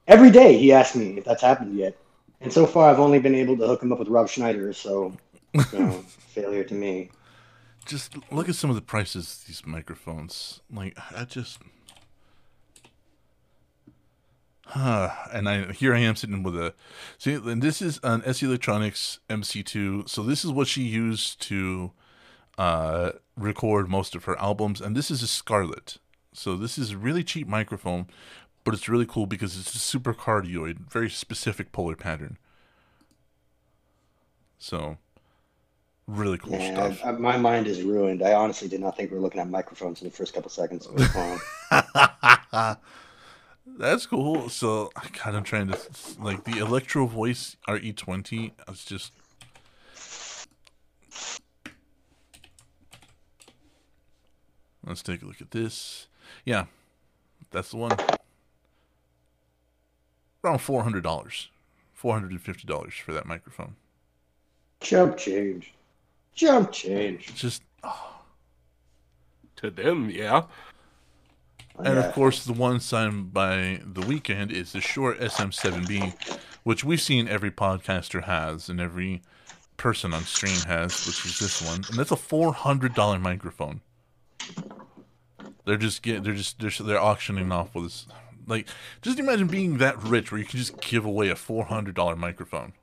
every 0.07 0.31
day 0.31 0.57
he 0.57 0.71
asks 0.73 0.95
me 0.95 1.19
if 1.19 1.23
that's 1.23 1.43
happened 1.43 1.77
yet, 1.77 1.95
and 2.41 2.51
so 2.51 2.65
far 2.65 2.89
I've 2.89 2.99
only 2.99 3.19
been 3.19 3.35
able 3.35 3.55
to 3.57 3.67
hook 3.67 3.83
him 3.83 3.91
up 3.91 3.99
with 3.99 4.07
Rob 4.07 4.27
Schneider. 4.27 4.73
So, 4.73 5.13
you 5.53 5.63
know, 5.73 5.91
failure 6.17 6.63
to 6.63 6.73
me. 6.73 7.11
Just 7.85 8.15
look 8.31 8.49
at 8.49 8.55
some 8.55 8.71
of 8.71 8.75
the 8.75 8.81
prices 8.81 9.43
these 9.47 9.63
microphones. 9.63 10.61
Like 10.73 10.97
I 11.15 11.25
just 11.25 11.59
Huh. 14.65 15.11
And 15.31 15.47
I 15.47 15.71
here 15.73 15.93
I 15.93 15.99
am 15.99 16.15
sitting 16.15 16.41
with 16.41 16.55
a 16.55 16.73
see 17.19 17.33
and 17.33 17.61
this 17.61 17.83
is 17.83 17.99
an 18.03 18.23
SE 18.23 18.45
Electronics 18.45 19.19
MC2. 19.29 20.09
So 20.09 20.23
this 20.23 20.43
is 20.43 20.51
what 20.51 20.67
she 20.67 20.81
used 20.81 21.39
to 21.41 21.91
uh 22.57 23.11
record 23.37 23.89
most 23.89 24.15
of 24.15 24.25
her 24.25 24.37
albums 24.39 24.81
and 24.81 24.95
this 24.95 25.09
is 25.09 25.23
a 25.23 25.27
Scarlett. 25.27 25.97
So 26.33 26.55
this 26.55 26.77
is 26.77 26.91
a 26.91 26.97
really 26.97 27.23
cheap 27.23 27.47
microphone, 27.47 28.07
but 28.63 28.73
it's 28.73 28.87
really 28.89 29.05
cool 29.05 29.25
because 29.25 29.57
it's 29.59 29.73
a 29.75 29.79
super 29.79 30.13
cardioid, 30.13 30.89
very 30.89 31.09
specific 31.09 31.71
polar 31.71 31.95
pattern. 31.95 32.37
So 34.59 34.97
really 36.07 36.37
cool 36.37 36.59
Yeah, 36.59 36.91
stuff. 36.91 37.05
I, 37.05 37.09
I, 37.09 37.11
my 37.13 37.37
mind 37.37 37.67
is 37.67 37.81
ruined. 37.81 38.21
I 38.23 38.33
honestly 38.33 38.67
did 38.67 38.81
not 38.81 38.95
think 38.95 39.11
we 39.11 39.17
were 39.17 39.23
looking 39.23 39.41
at 39.41 39.49
microphones 39.49 40.01
in 40.01 40.07
the 40.07 40.13
first 40.15 40.33
couple 40.33 40.49
seconds. 40.49 40.85
It 40.85 40.93
was 40.93 41.07
fine. 41.07 42.77
That's 43.65 44.05
cool. 44.05 44.49
So, 44.49 44.91
God, 45.23 45.35
I'm 45.35 45.43
trying 45.43 45.67
to 45.69 45.77
like 46.19 46.43
the 46.43 46.57
Electro 46.57 47.05
Voice 47.05 47.55
RE20. 47.67 48.51
It's 48.67 48.85
just. 48.85 49.13
Let's 54.85 55.01
take 55.03 55.21
a 55.21 55.25
look 55.25 55.41
at 55.41 55.51
this. 55.51 56.07
Yeah, 56.45 56.65
that's 57.51 57.71
the 57.71 57.77
one. 57.77 57.91
Around 60.43 60.59
four 60.59 60.83
hundred 60.83 61.03
dollars, 61.03 61.49
four 61.93 62.13
hundred 62.13 62.31
and 62.31 62.41
fifty 62.41 62.65
dollars 62.67 62.93
for 62.95 63.13
that 63.13 63.25
microphone. 63.25 63.75
Jump 64.79 65.17
change, 65.17 65.73
jump 66.33 66.71
change. 66.71 67.29
It's 67.29 67.39
just, 67.39 67.61
oh. 67.83 68.07
To 69.57 69.69
them, 69.69 70.09
yeah. 70.09 70.45
Oh, 71.77 71.83
and 71.83 71.95
Yeah. 71.95 72.05
of 72.05 72.13
course, 72.13 72.43
the 72.43 72.53
one 72.53 72.79
signed 72.79 73.31
by 73.31 73.81
the 73.85 74.01
Weeknd 74.01 74.51
is 74.51 74.71
the 74.71 74.81
Shure 74.81 75.13
SM7B, 75.15 76.39
which 76.63 76.83
we've 76.83 76.99
seen 76.99 77.27
every 77.27 77.51
podcaster 77.51 78.23
has 78.23 78.67
and 78.69 78.81
every 78.81 79.21
person 79.77 80.13
on 80.13 80.23
stream 80.23 80.59
has, 80.61 81.05
which 81.05 81.23
is 81.27 81.37
this 81.37 81.61
one, 81.61 81.85
and 81.89 81.99
that's 81.99 82.09
a 82.11 82.15
four 82.15 82.53
hundred 82.53 82.95
dollar 82.95 83.19
microphone. 83.19 83.81
They're 85.65 85.77
just 85.77 86.01
get, 86.01 86.23
they're 86.23 86.33
just 86.33 86.59
they're, 86.59 86.71
they're 86.85 87.01
auctioning 87.01 87.51
off 87.51 87.73
with 87.75 87.85
this. 87.85 88.07
Like, 88.47 88.67
just 89.01 89.19
imagine 89.19 89.47
being 89.47 89.77
that 89.77 90.01
rich 90.01 90.31
where 90.31 90.39
you 90.39 90.45
can 90.45 90.59
just 90.59 90.81
give 90.81 91.05
away 91.05 91.29
a 91.29 91.35
four 91.35 91.65
hundred 91.65 91.95
dollar 91.95 92.15
microphone. 92.15 92.73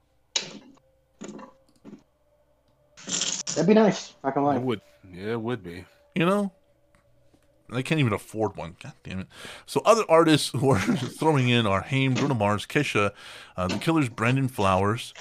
That'd 3.05 3.67
be 3.67 3.75
nice. 3.75 4.15
Not 4.23 4.35
gonna 4.35 4.57
It 4.57 4.63
would. 4.63 4.81
Yeah, 5.13 5.33
it 5.33 5.41
would 5.41 5.63
be. 5.63 5.85
You 6.15 6.27
know, 6.27 6.53
I 7.73 7.83
can't 7.83 8.01
even 8.01 8.13
afford 8.13 8.57
one. 8.57 8.77
God 8.83 8.93
damn 9.03 9.21
it! 9.21 9.27
So 9.67 9.83
other 9.85 10.05
artists 10.09 10.51
who 10.51 10.71
are 10.71 10.81
throwing 10.81 11.49
in 11.49 11.67
are 11.67 11.83
Haim, 11.83 12.15
Bruno 12.15 12.35
Mars, 12.35 12.67
Kesha, 12.67 13.13
uh, 13.57 13.67
The 13.67 13.79
Killers, 13.79 14.09
Brandon 14.09 14.49
Flowers, 14.49 15.13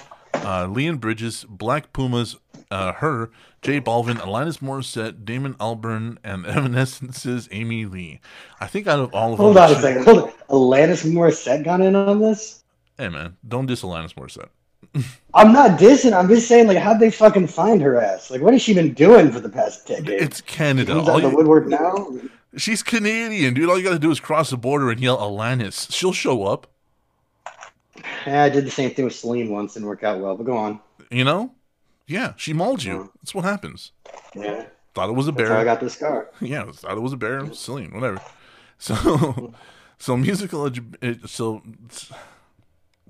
uh, 0.44 0.66
Leon 0.66 0.96
Bridges, 0.96 1.44
Black 1.48 1.92
Pumas, 1.92 2.36
uh, 2.70 2.92
Her, 2.94 3.30
J 3.62 3.80
Balvin, 3.80 4.16
Alanis 4.16 4.58
Morissette, 4.58 5.24
Damon 5.24 5.54
Albarn, 5.54 6.18
and 6.22 6.44
Evanescence's 6.46 7.48
Amy 7.52 7.84
Lee. 7.84 8.20
I 8.60 8.66
think 8.66 8.86
out 8.86 9.00
of 9.00 9.14
all 9.14 9.32
of 9.32 9.38
them, 9.38 9.44
Hold 9.44 9.56
them, 9.56 9.64
on 9.64 9.70
a 9.72 9.80
second. 9.80 10.04
Hold 10.04 10.18
on. 10.18 10.32
Alanis 10.48 11.04
Morissette 11.10 11.64
got 11.64 11.80
in 11.80 11.96
on 11.96 12.20
this. 12.20 12.64
Hey 12.96 13.08
man, 13.08 13.36
don't 13.46 13.66
diss 13.66 13.82
Alanis 13.82 14.14
Morissette. 14.14 14.48
I'm 15.34 15.52
not 15.52 15.78
dissing. 15.78 16.12
I'm 16.12 16.28
just 16.28 16.48
saying, 16.48 16.66
like, 16.66 16.78
how'd 16.78 17.00
they 17.00 17.10
fucking 17.10 17.48
find 17.48 17.80
her 17.82 18.00
ass? 18.00 18.30
Like, 18.30 18.40
what 18.40 18.52
has 18.52 18.62
she 18.62 18.74
been 18.74 18.94
doing 18.94 19.30
for 19.30 19.40
the 19.40 19.48
past 19.48 19.86
decade? 19.86 20.08
It's 20.08 20.40
Canada. 20.40 20.94
All 20.98 21.10
out 21.10 21.22
the 21.22 21.28
woodwork 21.30 21.66
now. 21.66 22.08
she's 22.56 22.82
Canadian, 22.82 23.54
dude. 23.54 23.68
All 23.68 23.78
you 23.78 23.84
gotta 23.84 23.98
do 23.98 24.10
is 24.10 24.20
cross 24.20 24.50
the 24.50 24.56
border 24.56 24.90
and 24.90 25.00
yell 25.00 25.18
Alanis. 25.18 25.92
She'll 25.92 26.12
show 26.12 26.44
up. 26.44 26.68
Yeah, 28.26 28.42
I 28.44 28.48
did 28.48 28.64
the 28.66 28.70
same 28.70 28.90
thing 28.90 29.04
with 29.06 29.14
Celine 29.14 29.50
once. 29.50 29.74
Didn't 29.74 29.88
work 29.88 30.02
out 30.04 30.20
well. 30.20 30.36
But 30.36 30.44
go 30.44 30.56
on. 30.56 30.80
You 31.10 31.24
know? 31.24 31.52
Yeah, 32.06 32.34
she 32.36 32.52
mauled 32.52 32.82
you. 32.82 32.94
Mm. 32.98 33.10
That's 33.20 33.34
what 33.34 33.44
happens. 33.44 33.92
Yeah, 34.34 34.66
Thought 34.94 35.10
it 35.10 35.12
was 35.12 35.28
a 35.28 35.32
that's 35.32 35.48
how 35.48 35.58
I 35.58 35.64
got 35.64 35.80
this 35.80 35.94
scar. 35.94 36.30
Yeah, 36.40 36.70
thought 36.72 36.96
it 36.96 37.00
was 37.00 37.12
a 37.12 37.16
bear. 37.16 37.52
Silly, 37.54 37.86
whatever. 37.86 38.20
So, 38.78 39.54
so 39.98 40.16
musical. 40.16 40.68
edu- 40.70 41.28
So, 41.28 41.62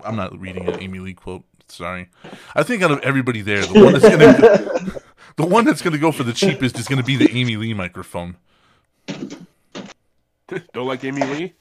I'm 0.03 0.15
not 0.15 0.37
reading 0.39 0.67
an 0.67 0.79
Amy 0.81 0.99
Lee 0.99 1.13
quote. 1.13 1.43
Sorry. 1.67 2.09
I 2.55 2.63
think 2.63 2.81
out 2.83 2.91
of 2.91 2.99
everybody 3.01 3.41
there, 3.41 3.63
the 3.65 3.83
one 3.83 3.93
that's 3.93 4.09
gonna, 4.09 5.01
the 5.37 5.45
one 5.45 5.65
that's 5.65 5.81
gonna 5.81 5.97
go 5.99 6.11
for 6.11 6.23
the 6.23 6.33
cheapest 6.33 6.77
is 6.79 6.87
gonna 6.87 7.03
be 7.03 7.15
the 7.15 7.29
Amy 7.31 7.55
Lee 7.57 7.73
microphone. 7.73 8.35
Don't 9.07 10.87
like 10.87 11.03
Amy 11.03 11.23
Lee? 11.23 11.53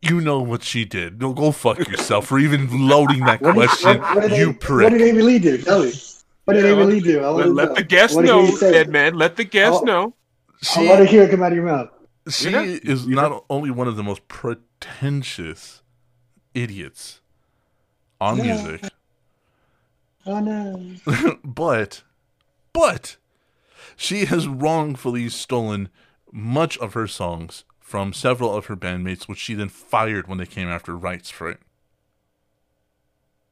You 0.00 0.20
know 0.20 0.40
what 0.40 0.62
she 0.62 0.84
did. 0.84 1.20
No, 1.20 1.32
go 1.32 1.50
fuck 1.50 1.78
yourself 1.88 2.26
for 2.28 2.38
even 2.38 2.88
loading 2.88 3.20
that 3.24 3.40
What 3.40 3.54
did, 3.56 3.66
question. 3.68 3.98
what, 4.00 4.14
what 4.14 4.28
did 4.28 4.38
you 4.38 4.44
Amy- 4.44 4.52
prick. 4.54 4.84
What 4.84 4.98
did 4.98 5.02
Amy 5.08 5.22
Lee 5.22 5.38
do? 5.40 5.58
Tell 5.58 5.82
me. 5.82 5.92
What 6.44 6.54
did 6.54 6.64
Yeah, 6.64 6.70
Amy 6.70 6.78
let- 6.84 6.88
Lee 6.88 7.00
do? 7.00 7.26
Let, 7.26 7.48
let 7.50 7.74
the 7.74 7.82
guest 7.82 8.16
I 8.16 8.22
know, 8.22 8.56
dead 8.58 8.88
man. 8.90 9.14
Let 9.14 9.36
the 9.36 9.44
guest 9.44 9.82
know. 9.84 10.14
I 10.76 10.84
want 10.86 11.00
to 11.00 11.06
she 11.06 11.12
hear 11.12 11.22
it 11.24 11.30
come 11.30 11.42
out 11.42 11.52
of 11.52 11.56
your 11.56 11.66
mouth. 11.66 11.88
she 12.28 12.50
Yeah. 12.50 12.62
is 12.62 13.06
not 13.06 13.44
only 13.50 13.70
one 13.70 13.88
of 13.88 13.96
the 13.96 14.02
most 14.04 14.26
pretentious 14.28 15.82
idiots 16.54 17.20
on 18.20 18.38
Yeah. 18.38 18.44
music, 18.44 18.90
Oh 20.26 20.40
no. 20.40 20.94
but 21.44 22.02
but 22.72 23.16
she 23.96 24.26
has 24.26 24.46
wrongfully 24.46 25.28
stolen 25.28 25.88
much 26.32 26.76
of 26.78 26.94
her 26.94 27.06
songs 27.06 27.64
from 27.88 28.12
several 28.12 28.54
of 28.54 28.66
her 28.66 28.76
bandmates, 28.76 29.26
which 29.26 29.38
she 29.38 29.54
then 29.54 29.70
fired 29.70 30.28
when 30.28 30.36
they 30.36 30.44
came 30.46 30.68
after 30.68 30.94
rights 30.94 31.30
for 31.30 31.48
it. 31.50 31.58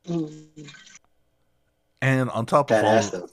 Mm. 0.09 0.67
And 2.01 2.31
on 2.31 2.47
top 2.47 2.71
of 2.71 2.81
That 2.81 2.85
all, 2.85 3.09
though. 3.11 3.29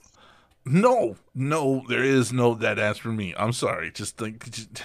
no, 0.66 1.18
no, 1.36 1.84
there 1.90 2.04
is 2.04 2.32
no 2.34 2.54
that 2.56 2.80
ass 2.80 2.98
for 2.98 3.10
me. 3.10 3.34
I'm 3.38 3.54
sorry. 3.54 3.92
Just 3.92 4.20
like, 4.22 4.50
just, 4.50 4.84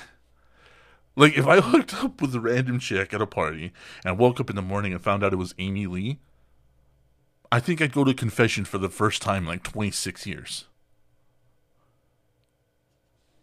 like 1.16 1.36
if 1.36 1.46
I 1.46 1.60
hooked 1.60 1.94
up 2.02 2.20
with 2.22 2.34
a 2.34 2.40
random 2.40 2.78
chick 2.78 3.12
at 3.12 3.20
a 3.22 3.26
party 3.26 3.72
and 4.04 4.18
woke 4.18 4.40
up 4.40 4.50
in 4.50 4.56
the 4.56 4.62
morning 4.62 4.92
and 4.92 5.02
found 5.02 5.22
out 5.24 5.32
it 5.32 5.36
was 5.36 5.54
Amy 5.58 5.86
Lee, 5.86 6.18
I 7.52 7.60
think 7.60 7.82
I'd 7.82 7.92
go 7.92 8.04
to 8.04 8.14
confession 8.14 8.64
for 8.64 8.78
the 8.78 8.88
first 8.88 9.20
time 9.20 9.42
in 9.42 9.48
like 9.50 9.62
26 9.62 10.26
years. 10.26 10.64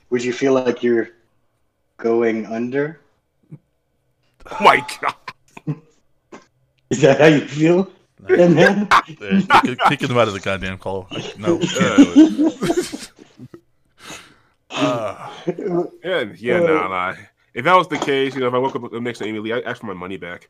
Would 0.09 0.23
you 0.23 0.33
feel 0.33 0.53
like 0.53 0.81
you're 0.83 1.09
going 1.97 2.45
under? 2.45 2.99
Oh 4.51 4.57
my 4.61 4.85
God. 5.01 5.15
Is 6.89 7.01
that 7.01 7.19
how 7.19 7.27
you 7.27 7.41
feel? 7.47 7.91
Yeah, 8.29 8.47
man. 8.47 8.87
They're 9.19 9.41
kick- 9.61 9.79
kicking 9.87 10.07
them 10.07 10.17
out 10.17 10.27
of 10.27 10.33
the 10.33 10.39
goddamn 10.39 10.77
call. 10.77 11.07
I- 11.11 11.33
No, 11.37 11.57
can't 11.59 11.97
do 12.15 12.51
it. 12.51 13.11
Uh, 14.69 15.31
Yeah, 16.03 16.23
yeah, 16.37 16.55
Uh, 16.55 16.59
nah, 16.67 16.87
nah. 16.87 17.13
If 17.53 17.63
that 17.65 17.75
was 17.75 17.87
the 17.87 17.97
case, 17.97 18.35
you 18.35 18.41
know, 18.41 18.47
if 18.47 18.53
I 18.53 18.57
woke 18.57 18.75
up 18.75 18.91
next 19.01 19.19
to 19.19 19.25
Amy 19.25 19.39
Lee, 19.39 19.53
I'd 19.53 19.63
ask 19.63 19.79
for 19.79 19.87
my 19.87 19.93
money 19.93 20.17
back. 20.17 20.49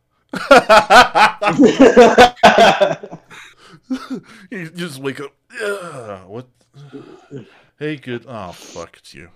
you 4.49 4.69
just 4.71 4.99
wake 4.99 5.19
up. 5.21 5.31
Ugh, 5.63 6.27
what? 6.27 6.47
Hey, 7.77 7.95
good. 7.97 8.25
Oh, 8.27 8.51
fuck, 8.51 8.97
it's 8.97 9.13
you. 9.13 9.29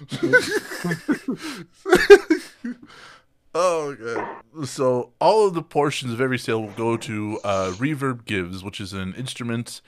oh, 3.54 3.94
god. 3.94 4.66
So, 4.66 5.12
all 5.20 5.46
of 5.46 5.54
the 5.54 5.62
portions 5.62 6.12
of 6.12 6.20
every 6.20 6.38
sale 6.38 6.62
will 6.62 6.72
go 6.72 6.96
to 6.96 7.38
uh, 7.44 7.72
Reverb 7.76 8.24
Gives, 8.24 8.64
which 8.64 8.80
is 8.80 8.92
an 8.92 9.14
instrument 9.14 9.80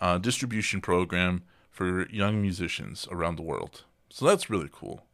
uh, 0.00 0.18
distribution 0.18 0.80
program 0.80 1.42
for 1.70 2.08
young 2.08 2.40
musicians 2.40 3.06
around 3.10 3.36
the 3.36 3.42
world. 3.42 3.84
So, 4.10 4.26
that's 4.26 4.50
really 4.50 4.70
cool. 4.70 5.04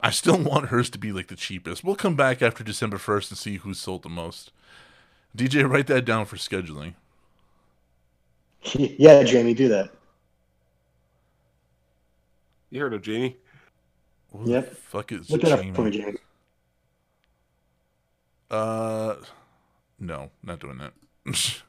I 0.00 0.10
still 0.10 0.38
want 0.42 0.68
hers 0.68 0.90
to 0.90 0.98
be 0.98 1.12
like 1.12 1.28
the 1.28 1.36
cheapest. 1.36 1.84
We'll 1.84 1.96
come 1.96 2.16
back 2.16 2.42
after 2.42 2.64
December 2.64 2.98
1st 2.98 3.30
and 3.30 3.38
see 3.38 3.56
who 3.56 3.74
sold 3.74 4.02
the 4.02 4.08
most. 4.08 4.52
DJ, 5.36 5.68
write 5.68 5.86
that 5.86 6.04
down 6.04 6.26
for 6.26 6.36
scheduling. 6.36 6.94
yeah, 8.74 9.22
Jamie, 9.22 9.54
do 9.54 9.68
that. 9.68 9.90
You 12.70 12.80
heard 12.80 12.94
of 12.94 13.02
Jamie? 13.02 13.36
Who 14.32 14.44
the 14.44 14.50
Yep. 14.52 14.74
fuck 14.76 15.12
is 15.12 15.30
Look 15.30 15.42
that 15.42 15.52
up 15.52 15.74
for 15.74 15.82
me, 15.82 15.90
Jamie. 15.90 16.18
Uh, 18.50 19.16
no, 19.98 20.30
not 20.42 20.60
doing 20.60 20.78
that. 20.78 20.92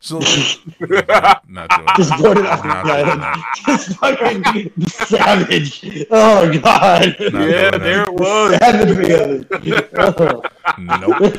so, 0.00 0.18
not, 0.80 1.50
not 1.50 1.70
doing 1.70 1.86
Just 1.96 2.10
that. 2.10 2.18
blurt 2.20 2.38
it 2.38 2.46
out. 2.46 2.64
Not 2.64 2.84
doing 2.84 3.18
that. 3.20 3.54
Just 3.66 3.88
fucking 3.98 4.80
savage. 4.86 6.06
Oh 6.10 6.58
god. 6.60 7.16
Not 7.18 7.48
yeah, 7.48 7.70
doing 7.70 7.82
there 7.82 8.04
that. 8.04 8.08
it 8.08 8.14
was. 8.14 8.58
Savagery 8.58 9.14
of 9.14 9.66
it. 9.66 9.90
Oh. 9.96 10.42
Nope. 10.78 11.34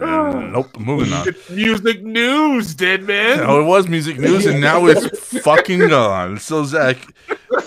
nope. 0.52 0.78
Moving 0.78 1.12
on. 1.12 1.28
It's 1.28 1.50
music 1.50 2.02
news, 2.02 2.74
dead 2.74 3.02
man. 3.02 3.38
No, 3.38 3.60
it 3.60 3.64
was 3.64 3.88
music 3.88 4.18
news, 4.18 4.46
and 4.46 4.60
now 4.60 4.86
it's 4.86 5.38
fucking 5.42 5.88
gone. 5.88 6.38
So, 6.38 6.64
Zach, 6.64 6.96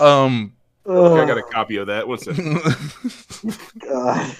um, 0.00 0.52
Oh, 0.86 1.16
I 1.16 1.24
got 1.26 1.38
a 1.38 1.42
copy 1.42 1.76
of 1.76 1.86
that. 1.86 2.06
One 2.06 2.18
second. 2.18 2.60
God. 3.78 4.36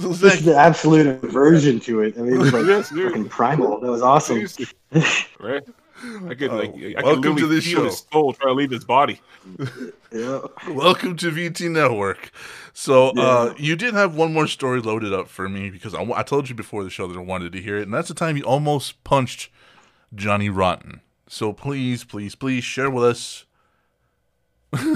So 0.00 0.12
Zach, 0.12 0.32
Just 0.32 0.44
the 0.44 0.56
absolute 0.56 1.22
aversion 1.24 1.80
to 1.80 2.00
it. 2.02 2.16
I 2.18 2.22
mean, 2.22 2.34
it 2.34 2.38
was 2.38 2.52
like 2.52 2.66
Yes, 2.66 2.90
dude. 2.90 3.08
fucking 3.10 3.28
primal. 3.28 3.80
That 3.80 3.90
was 3.90 4.02
awesome. 4.02 4.46
Right? 5.40 5.62
I 6.28 6.34
could 6.34 6.50
Oh, 6.50 6.56
like 6.56 6.70
I 6.74 6.94
could 6.94 7.04
welcome 7.04 7.36
to 7.36 7.46
this 7.46 7.64
feel 7.66 7.78
show. 7.80 7.84
his 7.84 8.04
soul 8.10 8.32
trying 8.32 8.48
to 8.54 8.54
leave 8.54 8.70
his 8.70 8.84
body. 8.84 9.20
Yeah. 10.12 10.40
welcome 10.68 11.16
to 11.18 11.30
VT 11.30 11.70
Network. 11.70 12.32
So, 12.72 13.10
uh, 13.10 13.54
you 13.56 13.76
did 13.76 13.94
have 13.94 14.16
one 14.16 14.32
more 14.32 14.48
story 14.48 14.80
loaded 14.80 15.12
up 15.12 15.28
for 15.28 15.48
me 15.48 15.70
because 15.70 15.94
I, 15.94 16.02
I 16.02 16.24
told 16.24 16.48
you 16.48 16.54
before 16.56 16.82
the 16.82 16.90
show 16.90 17.06
that 17.06 17.16
I 17.16 17.22
wanted 17.22 17.52
to 17.52 17.60
hear 17.62 17.76
it, 17.76 17.82
and 17.84 17.94
that's 17.94 18.08
the 18.08 18.14
time 18.14 18.36
you 18.36 18.42
almost 18.42 19.04
punched 19.04 19.50
Johnny 20.12 20.48
Rotten. 20.48 21.00
So, 21.28 21.52
please, 21.52 22.02
please, 22.02 22.34
please 22.34 22.64
share 22.64 22.90
with 22.90 23.04
us 23.04 23.44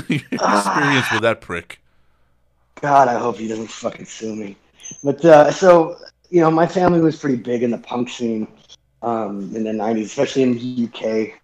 your 0.09 0.21
experience 0.33 1.13
with 1.13 1.23
that 1.23 1.39
prick. 1.41 1.79
God, 2.81 3.09
I 3.09 3.19
hope 3.19 3.37
he 3.37 3.49
doesn't 3.49 3.71
fucking 3.71 4.07
sue 4.07 4.35
me. 4.35 4.57
But 5.03 5.25
uh, 5.25 5.51
so 5.51 5.97
you 6.31 6.41
know, 6.41 6.51
my 6.51 6.67
family 6.67 7.01
was 7.01 7.19
pretty 7.19 7.37
big 7.37 7.63
in 7.63 7.71
the 7.71 7.79
punk 7.79 8.09
scene 8.09 8.49
um, 9.03 9.55
in 9.55 9.65
the 9.65 9.71
'90s, 9.71 10.05
especially 10.05 10.43
in 10.43 10.55
the 10.55 10.85
UK. 10.85 11.41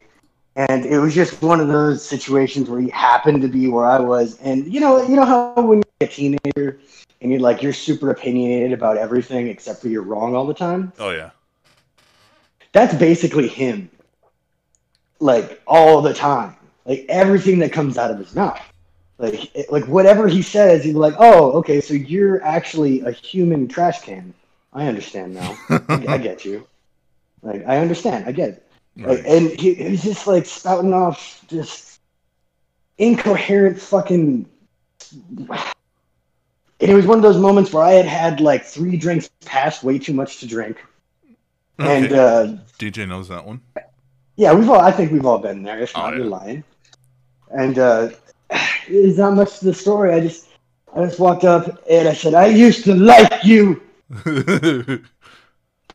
And 0.57 0.85
it 0.85 0.99
was 0.99 1.15
just 1.15 1.41
one 1.43 1.61
of 1.61 1.69
those 1.69 2.05
situations 2.05 2.69
where 2.69 2.81
you 2.81 2.91
happened 2.91 3.41
to 3.43 3.49
be 3.49 3.69
where 3.69 3.87
I 3.87 4.01
was, 4.01 4.39
and 4.41 4.73
you 4.73 4.81
know, 4.81 5.07
you 5.07 5.17
know 5.17 5.25
how 5.25 5.55
when 5.63 5.79
you're 5.79 6.09
a 6.09 6.13
teenager 6.13 6.81
and 7.21 7.31
you're 7.31 7.41
like 7.41 7.63
you're 7.63 7.73
super 7.73 8.11
opinionated 8.11 8.73
about 8.73 8.97
everything 8.97 9.49
except 9.49 9.81
for 9.81 9.89
you're 9.89 10.03
wrong 10.03 10.35
all 10.35 10.47
the 10.47 10.55
time. 10.55 10.93
Oh, 10.99 11.11
yeah. 11.11 11.31
That's 12.73 12.95
basically 12.95 13.49
him, 13.49 13.91
like 15.19 15.61
all 15.67 16.03
the 16.03 16.15
time, 16.15 16.57
like 16.85 17.05
everything 17.09 17.59
that 17.61 17.73
comes 17.73 17.99
out 17.99 18.11
of 18.11 18.19
his 18.19 18.35
mouth. 18.35 18.61
Like, 19.21 19.55
it- 19.55 19.71
like 19.71 19.85
whatever 19.87 20.27
he 20.29 20.41
says, 20.43 20.83
he's 20.83 20.95
like, 20.95 21.15
"Oh, 21.19 21.53
okay, 21.59 21.81
so 21.83 21.93
you're 21.95 22.43
actually 22.43 23.01
a 23.03 23.11
human 23.11 23.69
trash 23.69 24.01
can." 24.01 24.33
I 24.73 24.87
understand 24.87 25.35
now. 25.35 25.57
I, 25.69 26.05
I 26.09 26.19
get 26.29 26.45
you. 26.45 26.67
Like, 27.43 27.67
I 27.67 27.77
understand. 27.79 28.25
I 28.27 28.33
get 28.33 28.49
it. 28.51 28.67
Like, 28.97 29.23
and 29.27 29.51
he, 29.61 29.75
he 29.75 29.91
was 29.91 30.03
just 30.03 30.27
like 30.27 30.47
spouting 30.47 30.93
off 30.95 31.45
just 31.49 32.01
incoherent 32.99 33.81
fucking. 33.81 34.49
And 36.83 36.91
it 36.91 36.95
was 36.95 37.05
one 37.07 37.19
of 37.19 37.23
those 37.23 37.37
moments 37.37 37.75
where 37.75 37.85
I 37.85 37.91
had 37.93 38.07
had 38.07 38.41
like 38.41 38.65
three 38.65 38.97
drinks 38.97 39.29
past, 39.45 39.85
way 39.85 39.99
too 39.99 40.15
much 40.15 40.41
to 40.41 40.47
drink, 40.47 40.83
and 41.79 42.11
uh, 42.11 42.55
DJ 42.79 43.07
knows 43.07 43.29
that 43.29 43.45
one. 43.45 43.61
yeah, 44.37 44.55
we've 44.55 44.67
all. 44.71 44.81
I 44.81 44.91
think 44.91 45.13
we've 45.13 45.27
all 45.27 45.37
been 45.39 45.63
there. 45.63 45.79
If 45.81 45.95
Oh, 45.95 46.01
not, 46.01 46.13
yeah. 46.13 46.17
you're 46.17 46.27
lying. 46.29 46.65
And 47.51 47.79
uh, 47.79 48.09
there's 48.89 49.19
not 49.19 49.35
much 49.35 49.59
to 49.59 49.67
the 49.67 49.75
story. 49.75 50.13
I 50.15 50.21
just, 50.21 50.49
I 50.95 51.05
just 51.05 51.19
walked 51.19 51.45
up 51.45 51.83
and 51.89 52.09
I 52.09 52.15
said, 52.15 52.35
"I 52.35 52.47
used 52.47 52.85
to 52.85 52.95
like 52.95 53.45
you, 53.45 53.81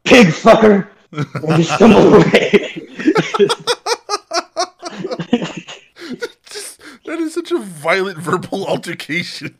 pig 0.04 0.28
fucker," 0.28 0.88
and 1.12 1.56
just 1.58 1.74
stumbled 1.76 2.14
away. 2.26 2.72
that 7.06 7.20
is 7.20 7.34
such 7.34 7.52
a 7.52 7.60
violent 7.60 8.18
verbal 8.18 8.66
altercation. 8.68 9.58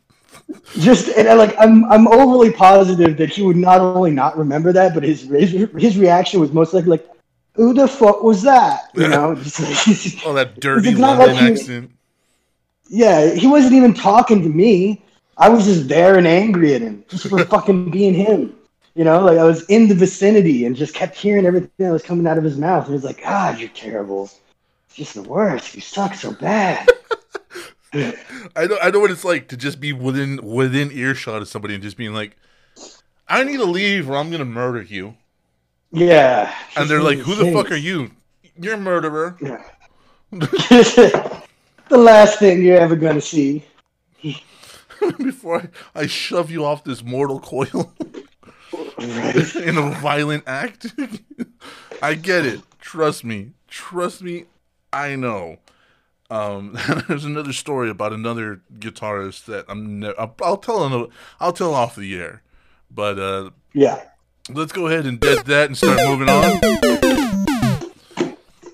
just 0.78 1.08
and 1.08 1.28
I 1.28 1.34
like, 1.34 1.54
I'm, 1.58 1.84
I'm 1.90 2.06
overly 2.08 2.52
positive 2.52 3.16
that 3.16 3.30
he 3.30 3.42
would 3.42 3.56
not 3.56 3.80
only 3.80 4.10
not 4.12 4.36
remember 4.38 4.72
that, 4.72 4.94
but 4.94 5.02
his 5.02 5.22
his, 5.22 5.50
his 5.76 5.98
reaction 5.98 6.40
was 6.40 6.52
most 6.52 6.72
likely 6.72 6.90
like, 6.90 7.06
"Who 7.54 7.74
the 7.74 7.88
fuck 7.88 8.22
was 8.22 8.42
that?" 8.42 8.90
You 8.94 9.08
know, 9.08 9.34
just 9.34 9.60
like, 9.60 10.22
Oh, 10.26 10.32
that 10.34 10.60
dirty 10.60 10.94
London 10.94 11.34
like 11.34 11.42
accent. 11.42 11.90
Yeah, 12.88 13.34
he 13.34 13.46
wasn't 13.46 13.74
even 13.74 13.94
talking 13.94 14.42
to 14.42 14.48
me. 14.48 15.02
I 15.38 15.48
was 15.48 15.64
just 15.64 15.88
there 15.88 16.16
and 16.16 16.26
angry 16.26 16.74
at 16.74 16.82
him 16.82 17.04
just 17.08 17.28
for 17.28 17.44
fucking 17.44 17.90
being 17.90 18.14
him. 18.14 18.54
You 18.94 19.04
know, 19.04 19.20
like 19.20 19.38
I 19.38 19.44
was 19.44 19.62
in 19.66 19.88
the 19.88 19.94
vicinity 19.94 20.64
and 20.64 20.74
just 20.74 20.94
kept 20.94 21.16
hearing 21.16 21.44
everything 21.44 21.70
that 21.78 21.90
was 21.90 22.02
coming 22.02 22.26
out 22.26 22.38
of 22.38 22.44
his 22.44 22.56
mouth. 22.56 22.86
And 22.86 22.94
it 22.94 22.96
was 22.96 23.04
like, 23.04 23.22
God, 23.22 23.58
you're 23.58 23.68
terrible. 23.68 24.24
It's 24.24 24.94
just 24.94 25.14
the 25.14 25.22
worst. 25.22 25.74
You 25.74 25.82
suck 25.82 26.14
so 26.14 26.32
bad. 26.32 26.88
I 28.56 28.66
know 28.66 28.78
I 28.82 28.90
know 28.90 29.00
what 29.00 29.10
it's 29.10 29.24
like 29.24 29.48
to 29.48 29.56
just 29.56 29.80
be 29.80 29.92
within 29.92 30.40
within 30.42 30.90
earshot 30.92 31.42
of 31.42 31.48
somebody 31.48 31.74
and 31.74 31.82
just 31.82 31.96
being 31.96 32.12
like, 32.12 32.36
I 33.28 33.44
need 33.44 33.58
to 33.58 33.64
leave 33.64 34.10
or 34.10 34.16
I'm 34.16 34.30
gonna 34.30 34.44
murder 34.44 34.82
you. 34.82 35.14
Yeah. 35.92 36.54
And 36.76 36.90
they're 36.90 37.02
like, 37.02 37.18
Who 37.18 37.34
the 37.34 37.52
fuck 37.52 37.70
are 37.70 37.76
you? 37.76 38.10
You're 38.58 38.74
a 38.74 38.78
murderer. 38.78 39.36
Yeah. 39.40 39.62
The 41.88 41.98
last 41.98 42.38
thing 42.38 42.62
you're 42.62 42.78
ever 42.78 42.96
gonna 42.96 43.20
see. 43.20 43.64
Before 45.18 45.58
I, 45.94 46.00
I 46.02 46.06
shove 46.06 46.50
you 46.50 46.64
off 46.64 46.84
this 46.84 47.02
mortal 47.04 47.38
coil 47.38 47.92
in 48.98 49.76
a 49.76 49.90
violent 50.00 50.44
act. 50.46 50.94
I 52.02 52.14
get 52.14 52.46
it. 52.46 52.60
Trust 52.80 53.24
me. 53.24 53.52
Trust 53.68 54.22
me. 54.22 54.44
I 54.92 55.16
know. 55.16 55.58
Um, 56.30 56.76
there's 57.08 57.24
another 57.24 57.52
story 57.52 57.90
about 57.90 58.12
another 58.12 58.62
guitarist 58.78 59.44
that 59.44 59.66
I'm. 59.68 60.00
Ne- 60.00 60.14
I'll, 60.18 60.34
I'll 60.42 60.56
tell. 60.56 60.84
Another, 60.84 61.06
I'll 61.38 61.52
tell 61.52 61.74
off 61.74 61.94
the 61.94 62.18
air, 62.18 62.42
but 62.90 63.18
uh, 63.18 63.50
yeah. 63.72 64.02
Let's 64.48 64.72
go 64.72 64.86
ahead 64.86 65.06
and 65.06 65.18
dead 65.18 65.44
that 65.46 65.66
and 65.66 65.76
start 65.76 65.98
moving 66.06 66.28
on. 66.28 66.60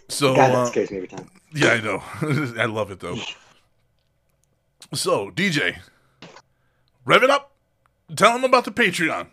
So 0.09 0.37
God, 0.37 0.51
that 0.51 0.55
uh, 0.55 0.67
scares 0.67 0.91
me 0.91 0.99
every 0.99 1.09
time. 1.09 1.27
Yeah, 1.55 1.69
I 1.69 1.81
know. 1.81 2.03
I 2.61 2.67
love 2.67 2.91
it 2.91 3.01
though. 3.01 3.19
So 4.95 5.31
DJ, 5.31 5.79
rev 7.05 7.23
it 7.23 7.31
up. 7.31 7.53
Tell 8.17 8.33
them 8.33 8.45
about 8.45 8.65
the 8.65 8.71
Patreon. 8.71 9.29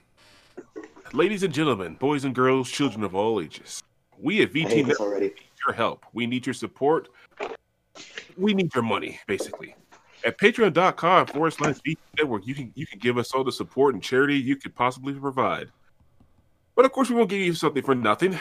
Ladies 1.11 1.43
and 1.43 1.53
gentlemen, 1.53 1.95
boys 1.95 2.23
and 2.23 2.35
girls, 2.35 2.69
children 2.69 3.03
of 3.03 3.15
all 3.15 3.41
ages, 3.41 3.83
we 4.19 4.41
at 4.41 4.53
VT 4.53 4.87
Network 4.87 5.21
need 5.21 5.33
your 5.65 5.75
help. 5.75 6.05
We 6.13 6.27
need 6.27 6.45
your 6.45 6.53
support 6.53 7.09
we 8.39 8.53
need 8.53 8.73
your 8.73 8.83
money, 8.83 9.19
basically. 9.27 9.75
At 10.25 10.37
patreon.com 10.37 11.27
forward 11.27 11.51
slash 11.51 11.75
VT 11.85 11.97
network, 12.17 12.47
you 12.47 12.55
can 12.55 12.71
you 12.75 12.85
can 12.85 12.99
give 12.99 13.17
us 13.17 13.31
all 13.33 13.43
the 13.43 13.51
support 13.51 13.93
and 13.93 14.03
charity 14.03 14.35
you 14.35 14.55
could 14.55 14.75
possibly 14.75 15.13
provide. 15.13 15.69
But 16.75 16.85
of 16.85 16.91
course, 16.91 17.09
we 17.09 17.15
won't 17.15 17.29
give 17.29 17.41
you 17.41 17.53
something 17.53 17.83
for 17.83 17.95
nothing. 17.95 18.37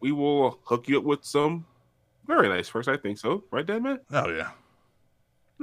We 0.00 0.12
will 0.12 0.58
hook 0.64 0.88
you 0.88 0.98
up 0.98 1.04
with 1.04 1.24
some 1.24 1.64
very 2.26 2.48
nice 2.48 2.70
perks, 2.70 2.88
I 2.88 2.96
think 2.96 3.18
so. 3.18 3.44
Right, 3.50 3.66
Dan 3.66 3.82
man? 3.82 4.00
Oh 4.12 4.28
yeah. 4.28 4.50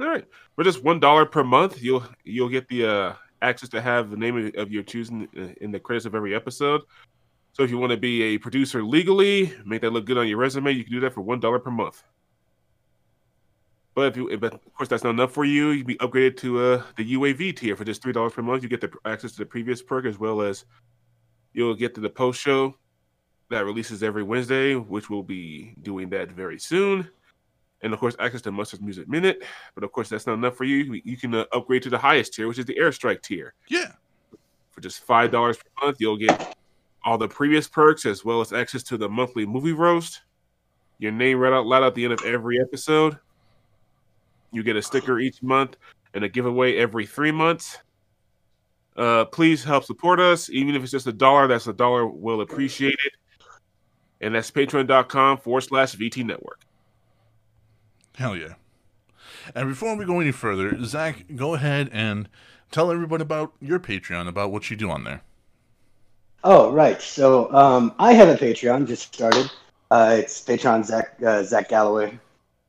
All 0.00 0.08
right. 0.08 0.26
For 0.54 0.64
just 0.64 0.82
one 0.82 1.00
dollar 1.00 1.26
per 1.26 1.44
month, 1.44 1.82
you'll 1.82 2.04
you'll 2.24 2.48
get 2.48 2.68
the 2.68 2.86
uh, 2.86 3.14
access 3.42 3.68
to 3.70 3.80
have 3.80 4.10
the 4.10 4.16
name 4.16 4.52
of 4.56 4.70
your 4.70 4.82
choosing 4.82 5.28
in 5.60 5.70
the 5.70 5.80
credits 5.80 6.06
of 6.06 6.14
every 6.14 6.34
episode. 6.34 6.82
So 7.52 7.62
if 7.62 7.70
you 7.70 7.78
want 7.78 7.90
to 7.90 7.98
be 7.98 8.22
a 8.22 8.38
producer 8.38 8.82
legally, 8.82 9.52
make 9.66 9.82
that 9.82 9.92
look 9.92 10.06
good 10.06 10.16
on 10.16 10.26
your 10.26 10.38
resume, 10.38 10.72
you 10.72 10.84
can 10.84 10.92
do 10.92 11.00
that 11.00 11.12
for 11.12 11.20
one 11.20 11.40
dollar 11.40 11.58
per 11.58 11.70
month. 11.70 12.02
But 13.94 14.12
if 14.12 14.16
you, 14.16 14.38
but 14.38 14.54
of 14.54 14.74
course, 14.74 14.88
that's 14.88 15.04
not 15.04 15.10
enough 15.10 15.32
for 15.32 15.44
you, 15.44 15.70
You'd 15.70 15.86
be 15.86 15.96
upgraded 15.96 16.38
to 16.38 16.60
uh, 16.60 16.82
the 16.96 17.14
UAV 17.14 17.54
tier 17.54 17.76
for 17.76 17.84
just 17.84 18.02
three 18.02 18.12
dollars 18.14 18.32
per 18.32 18.40
month. 18.40 18.62
You 18.62 18.70
get 18.70 18.80
the 18.80 18.90
access 19.04 19.32
to 19.32 19.38
the 19.38 19.46
previous 19.46 19.82
perk 19.82 20.06
as 20.06 20.18
well 20.18 20.40
as 20.40 20.64
you'll 21.52 21.74
get 21.74 21.94
to 21.96 22.00
the 22.00 22.08
post 22.08 22.40
show 22.40 22.74
that 23.52 23.64
releases 23.64 24.02
every 24.02 24.22
Wednesday, 24.22 24.74
which 24.74 25.08
we'll 25.08 25.22
be 25.22 25.74
doing 25.82 26.08
that 26.10 26.30
very 26.32 26.58
soon. 26.58 27.08
And 27.82 27.92
of 27.92 27.98
course, 27.98 28.14
access 28.20 28.42
to 28.42 28.52
Mustard's 28.52 28.82
Music 28.82 29.08
Minute. 29.08 29.42
But 29.74 29.84
of 29.84 29.92
course, 29.92 30.08
that's 30.08 30.26
not 30.26 30.34
enough 30.34 30.56
for 30.56 30.64
you. 30.64 31.00
You 31.04 31.16
can 31.16 31.34
uh, 31.34 31.44
upgrade 31.52 31.82
to 31.84 31.90
the 31.90 31.98
highest 31.98 32.34
tier, 32.34 32.46
which 32.48 32.58
is 32.58 32.66
the 32.66 32.76
Airstrike 32.76 33.22
tier. 33.22 33.54
Yeah. 33.68 33.92
For 34.70 34.80
just 34.80 35.00
five 35.00 35.30
dollars 35.30 35.56
per 35.56 35.86
month, 35.86 35.98
you'll 36.00 36.16
get 36.16 36.56
all 37.04 37.18
the 37.18 37.28
previous 37.28 37.66
perks 37.66 38.06
as 38.06 38.24
well 38.24 38.40
as 38.40 38.52
access 38.52 38.82
to 38.84 38.96
the 38.96 39.08
monthly 39.08 39.46
movie 39.46 39.72
roast. 39.72 40.22
Your 40.98 41.12
name 41.12 41.38
read 41.38 41.52
out 41.52 41.66
loud 41.66 41.82
at 41.82 41.94
the 41.94 42.04
end 42.04 42.12
of 42.12 42.24
every 42.24 42.60
episode 42.60 43.18
you 44.52 44.62
get 44.62 44.76
a 44.76 44.82
sticker 44.82 45.18
each 45.18 45.42
month 45.42 45.76
and 46.14 46.22
a 46.22 46.28
giveaway 46.28 46.76
every 46.76 47.06
three 47.06 47.32
months. 47.32 47.78
Uh, 48.96 49.24
please 49.24 49.64
help 49.64 49.84
support 49.84 50.20
us. 50.20 50.50
Even 50.50 50.74
if 50.74 50.82
it's 50.82 50.92
just 50.92 51.06
a 51.06 51.12
dollar, 51.12 51.48
that's 51.48 51.66
a 51.66 51.72
dollar. 51.72 52.06
We'll 52.06 52.42
appreciate 52.42 52.98
it. 53.04 53.12
And 54.22 54.34
that's 54.34 54.50
patreon.com 54.50 55.38
forward 55.38 55.62
slash 55.62 55.94
VT 55.96 56.24
network. 56.24 56.60
Hell 58.14 58.36
yeah. 58.36 58.54
And 59.54 59.68
before 59.68 59.96
we 59.96 60.04
go 60.04 60.20
any 60.20 60.30
further, 60.30 60.82
Zach, 60.84 61.24
go 61.34 61.54
ahead 61.54 61.90
and 61.92 62.28
tell 62.70 62.90
everybody 62.90 63.22
about 63.22 63.52
your 63.60 63.80
Patreon, 63.80 64.28
about 64.28 64.52
what 64.52 64.70
you 64.70 64.76
do 64.76 64.88
on 64.90 65.04
there. 65.04 65.22
Oh, 66.44 66.72
right. 66.72 67.02
So 67.02 67.52
um, 67.52 67.94
I 67.98 68.12
have 68.14 68.28
a 68.28 68.36
Patreon, 68.36 68.86
just 68.86 69.14
started. 69.14 69.50
Uh, 69.90 70.16
it's 70.20 70.40
Patreon 70.40 70.84
Zach, 70.84 71.16
uh, 71.24 71.42
Zach 71.42 71.68
Galloway 71.68 72.18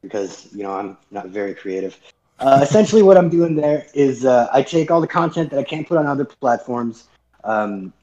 because 0.04 0.50
you 0.54 0.62
know 0.62 0.74
I'm 0.74 0.98
not 1.10 1.30
very 1.30 1.56
creative. 1.56 1.98
Uh, 2.40 2.60
essentially, 2.62 3.02
what 3.02 3.18
I'm 3.18 3.30
doing 3.30 3.56
there 3.56 3.88
is 3.96 4.26
uh, 4.26 4.50
I 4.54 4.62
take 4.62 4.92
all 4.92 5.02
the 5.02 5.08
content 5.08 5.50
that 5.50 5.60
I 5.60 5.64
can't 5.64 5.88
put 5.88 5.98
on 5.98 6.06
other 6.06 6.26
platforms, 6.26 7.08
um, 7.46 7.94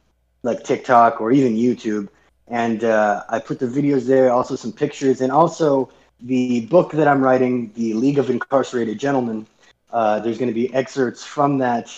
like 0.42 0.64
TikTok 0.64 1.20
or 1.20 1.30
even 1.30 1.54
YouTube, 1.54 2.08
and 2.50 2.84
uh, 2.84 3.22
I 3.28 3.38
put 3.38 3.58
the 3.58 3.66
videos 3.66 4.06
there, 4.06 4.32
also 4.32 4.56
some 4.56 4.72
pictures, 4.72 5.20
and 5.20 5.32
also 5.32 5.90
the 6.20 6.66
book 6.66 6.92
that 6.92 7.08
I'm 7.08 7.22
writing, 7.22 7.72
The 7.74 7.94
League 7.94 8.18
of 8.18 8.28
Incarcerated 8.28 8.98
Gentlemen. 8.98 9.46
Uh, 9.92 10.20
there's 10.20 10.36
going 10.36 10.50
to 10.50 10.54
be 10.54 10.72
excerpts 10.74 11.24
from 11.24 11.58
that 11.58 11.90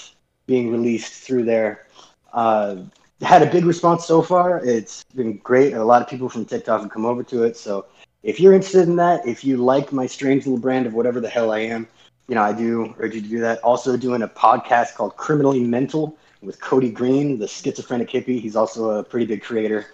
being 0.46 0.70
released 0.70 1.12
through 1.24 1.44
there. 1.44 1.86
Uh, 2.32 2.76
had 3.22 3.42
a 3.42 3.50
big 3.50 3.64
response 3.64 4.04
so 4.04 4.20
far. 4.20 4.64
It's 4.64 5.04
been 5.14 5.38
great. 5.38 5.72
A 5.72 5.84
lot 5.84 6.02
of 6.02 6.08
people 6.08 6.28
from 6.28 6.44
TikTok 6.44 6.82
have 6.82 6.90
come 6.90 7.06
over 7.06 7.22
to 7.24 7.44
it, 7.44 7.56
so 7.56 7.86
if 8.22 8.38
you're 8.38 8.52
interested 8.52 8.88
in 8.88 8.96
that, 8.96 9.26
if 9.26 9.42
you 9.44 9.56
like 9.56 9.92
my 9.92 10.06
strange 10.06 10.46
little 10.46 10.60
brand 10.60 10.86
of 10.86 10.94
whatever 10.94 11.18
the 11.18 11.28
hell 11.28 11.50
I 11.50 11.60
am, 11.60 11.88
you 12.28 12.34
know, 12.34 12.42
I 12.42 12.52
do 12.52 12.94
urge 12.98 13.14
you 13.14 13.20
to 13.20 13.28
do 13.28 13.40
that. 13.40 13.58
Also, 13.60 13.96
doing 13.96 14.22
a 14.22 14.28
podcast 14.28 14.94
called 14.94 15.16
Criminally 15.16 15.64
Mental 15.64 16.16
with 16.40 16.60
Cody 16.60 16.90
Green, 16.90 17.38
the 17.38 17.48
schizophrenic 17.48 18.10
hippie. 18.10 18.40
He's 18.40 18.54
also 18.54 18.90
a 18.90 19.02
pretty 19.02 19.26
big 19.26 19.42
creator. 19.42 19.86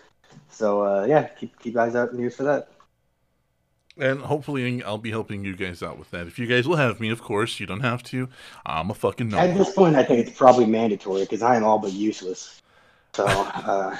So, 0.58 0.82
uh, 0.82 1.04
yeah, 1.04 1.28
keep, 1.28 1.56
keep 1.60 1.76
eyes 1.76 1.94
out 1.94 2.12
news 2.12 2.34
for 2.34 2.42
that. 2.42 2.68
And 3.96 4.20
hopefully, 4.20 4.82
I'll 4.82 4.98
be 4.98 5.12
helping 5.12 5.44
you 5.44 5.54
guys 5.54 5.84
out 5.84 6.00
with 6.00 6.10
that. 6.10 6.26
If 6.26 6.36
you 6.36 6.46
guys 6.46 6.66
will 6.66 6.76
have 6.76 6.98
me, 6.98 7.10
of 7.10 7.22
course, 7.22 7.60
you 7.60 7.66
don't 7.66 7.80
have 7.80 8.02
to. 8.04 8.28
I'm 8.66 8.90
a 8.90 8.94
fucking 8.94 9.28
no. 9.28 9.38
At 9.38 9.56
this 9.56 9.72
point, 9.72 9.94
I 9.94 10.02
think 10.02 10.26
it's 10.26 10.36
probably 10.36 10.66
mandatory 10.66 11.22
because 11.22 11.42
I 11.42 11.54
am 11.54 11.62
all 11.62 11.78
but 11.78 11.92
useless. 11.92 12.60
So, 13.12 13.24
uh, 13.28 13.96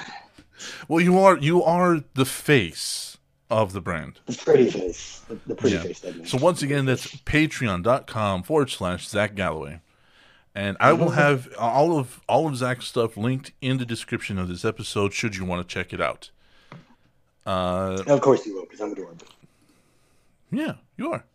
well, 0.89 0.99
you 0.99 1.17
are 1.19 1.37
you 1.37 1.63
are 1.63 2.03
the 2.13 2.25
face 2.25 3.17
of 3.49 3.71
the 3.71 3.79
brand. 3.79 4.19
The 4.25 4.33
pretty 4.33 4.69
face. 4.69 5.21
The, 5.29 5.39
the 5.47 5.55
pretty 5.55 5.77
yeah. 5.77 5.93
face. 5.93 6.29
So 6.29 6.37
once 6.37 6.61
again, 6.61 6.85
that's 6.85 7.07
patreon.com 7.07 8.43
forward 8.43 8.69
slash 8.69 9.07
Zach 9.07 9.33
Galloway. 9.33 9.79
And 10.53 10.75
I 10.79 10.91
will 10.91 11.11
have 11.11 11.47
all 11.57 11.97
of 11.97 12.19
all 12.27 12.47
of 12.47 12.57
Zach's 12.57 12.87
stuff 12.87 13.15
linked 13.15 13.53
in 13.61 13.77
the 13.77 13.85
description 13.85 14.37
of 14.37 14.49
this 14.49 14.65
episode 14.65 15.13
should 15.13 15.37
you 15.37 15.45
want 15.45 15.67
to 15.67 15.73
check 15.73 15.93
it 15.93 16.01
out. 16.01 16.31
Uh, 17.49 18.03
of 18.05 18.21
course 18.21 18.45
you 18.45 18.53
will, 18.53 18.61
because 18.61 18.79
I'm 18.79 18.91
adorable. 18.91 19.25
Yeah, 20.51 20.75
you 20.97 21.11
are. 21.11 21.25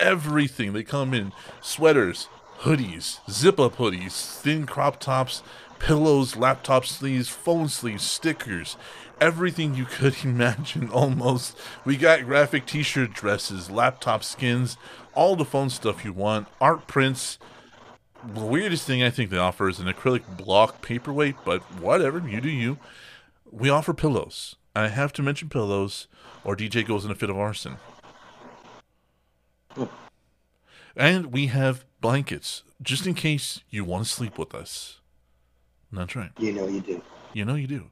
everything. 0.00 0.72
They 0.72 0.82
come 0.82 1.12
in 1.12 1.32
sweaters, 1.60 2.28
hoodies, 2.60 3.18
zip 3.30 3.60
up 3.60 3.76
hoodies, 3.76 4.40
thin 4.40 4.66
crop 4.66 5.00
tops, 5.00 5.42
pillows, 5.78 6.36
laptop 6.36 6.86
sleeves, 6.86 7.28
phone 7.28 7.68
sleeves, 7.68 8.02
stickers, 8.02 8.76
everything 9.20 9.74
you 9.74 9.84
could 9.84 10.16
imagine 10.24 10.88
almost. 10.90 11.56
We 11.84 11.96
got 11.96 12.24
graphic 12.24 12.66
t 12.66 12.82
shirt 12.82 13.12
dresses, 13.12 13.70
laptop 13.70 14.24
skins, 14.24 14.76
all 15.14 15.36
the 15.36 15.44
phone 15.44 15.70
stuff 15.70 16.04
you 16.04 16.12
want, 16.12 16.48
art 16.60 16.86
prints. 16.86 17.38
The 18.26 18.44
weirdest 18.44 18.86
thing 18.86 19.02
I 19.02 19.10
think 19.10 19.30
they 19.30 19.36
offer 19.36 19.68
is 19.68 19.78
an 19.78 19.86
acrylic 19.86 20.36
block 20.36 20.80
paperweight, 20.82 21.36
but 21.44 21.60
whatever, 21.80 22.26
you 22.26 22.40
do 22.40 22.50
you. 22.50 22.78
We 23.50 23.68
offer 23.68 23.92
pillows. 23.92 24.56
I 24.74 24.88
have 24.88 25.12
to 25.14 25.22
mention 25.22 25.48
pillows 25.48 26.08
or 26.42 26.56
DJ 26.56 26.86
goes 26.86 27.04
in 27.04 27.10
a 27.10 27.14
fit 27.14 27.30
of 27.30 27.38
arson. 27.38 27.76
And 30.96 31.26
we 31.26 31.46
have 31.48 31.84
blankets, 32.00 32.62
just 32.80 33.06
in 33.06 33.14
case 33.14 33.60
you 33.68 33.84
want 33.84 34.04
to 34.04 34.10
sleep 34.10 34.38
with 34.38 34.54
us. 34.54 35.00
That's 35.92 36.14
right. 36.14 36.30
You 36.38 36.52
know 36.52 36.66
you 36.68 36.80
do. 36.80 37.02
You 37.34 37.44
know 37.44 37.54
you 37.54 37.66
do. 37.66 37.90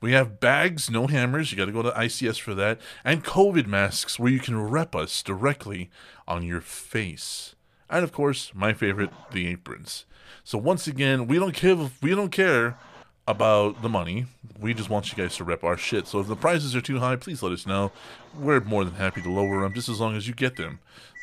We 0.00 0.12
have 0.12 0.40
bags, 0.40 0.90
no 0.90 1.06
hammers. 1.06 1.50
You 1.50 1.58
got 1.58 1.66
to 1.66 1.72
go 1.72 1.82
to 1.82 1.90
ICS 1.90 2.40
for 2.40 2.54
that. 2.54 2.80
And 3.04 3.24
COVID 3.24 3.66
masks 3.66 4.18
where 4.18 4.30
you 4.30 4.38
can 4.38 4.60
rep 4.60 4.94
us 4.94 5.22
directly 5.22 5.90
on 6.28 6.44
your 6.44 6.60
face. 6.60 7.54
And 7.90 8.04
of 8.04 8.12
course, 8.12 8.52
my 8.54 8.72
favorite, 8.72 9.10
the 9.32 9.48
aprons. 9.48 10.04
So 10.42 10.58
once 10.58 10.86
again, 10.86 11.26
we 11.26 11.38
don't 11.38 11.54
care. 11.54 11.90
We 12.02 12.14
don't 12.14 12.30
care 12.30 12.78
about 13.26 13.80
the 13.82 13.88
money. 13.88 14.26
We 14.60 14.74
just 14.74 14.90
want 14.90 15.10
you 15.10 15.16
guys 15.16 15.36
to 15.36 15.44
rep 15.44 15.64
our 15.64 15.78
shit. 15.78 16.06
So 16.06 16.20
if 16.20 16.26
the 16.26 16.36
prices 16.36 16.76
are 16.76 16.80
too 16.80 16.98
high, 16.98 17.16
please 17.16 17.42
let 17.42 17.52
us 17.52 17.66
know. 17.66 17.92
We're 18.38 18.60
more 18.60 18.84
than 18.84 18.94
happy 18.94 19.22
to 19.22 19.30
lower 19.30 19.62
them, 19.62 19.74
just 19.74 19.88
as 19.88 20.00
long 20.00 20.16
as 20.16 20.28
you 20.28 20.34
get 20.34 20.56
them. 20.56 20.80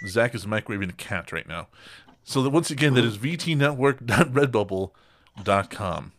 Zach 0.07 0.33
is 0.33 0.47
microwaving 0.47 0.89
a 0.89 0.93
cat 0.93 1.31
right 1.31 1.47
now. 1.47 1.67
So 2.23 2.41
that 2.43 2.49
once 2.49 2.71
again, 2.71 2.95
that 2.95 3.05
is 3.05 3.17
vtnetwork.redbubble.com. 3.17 6.11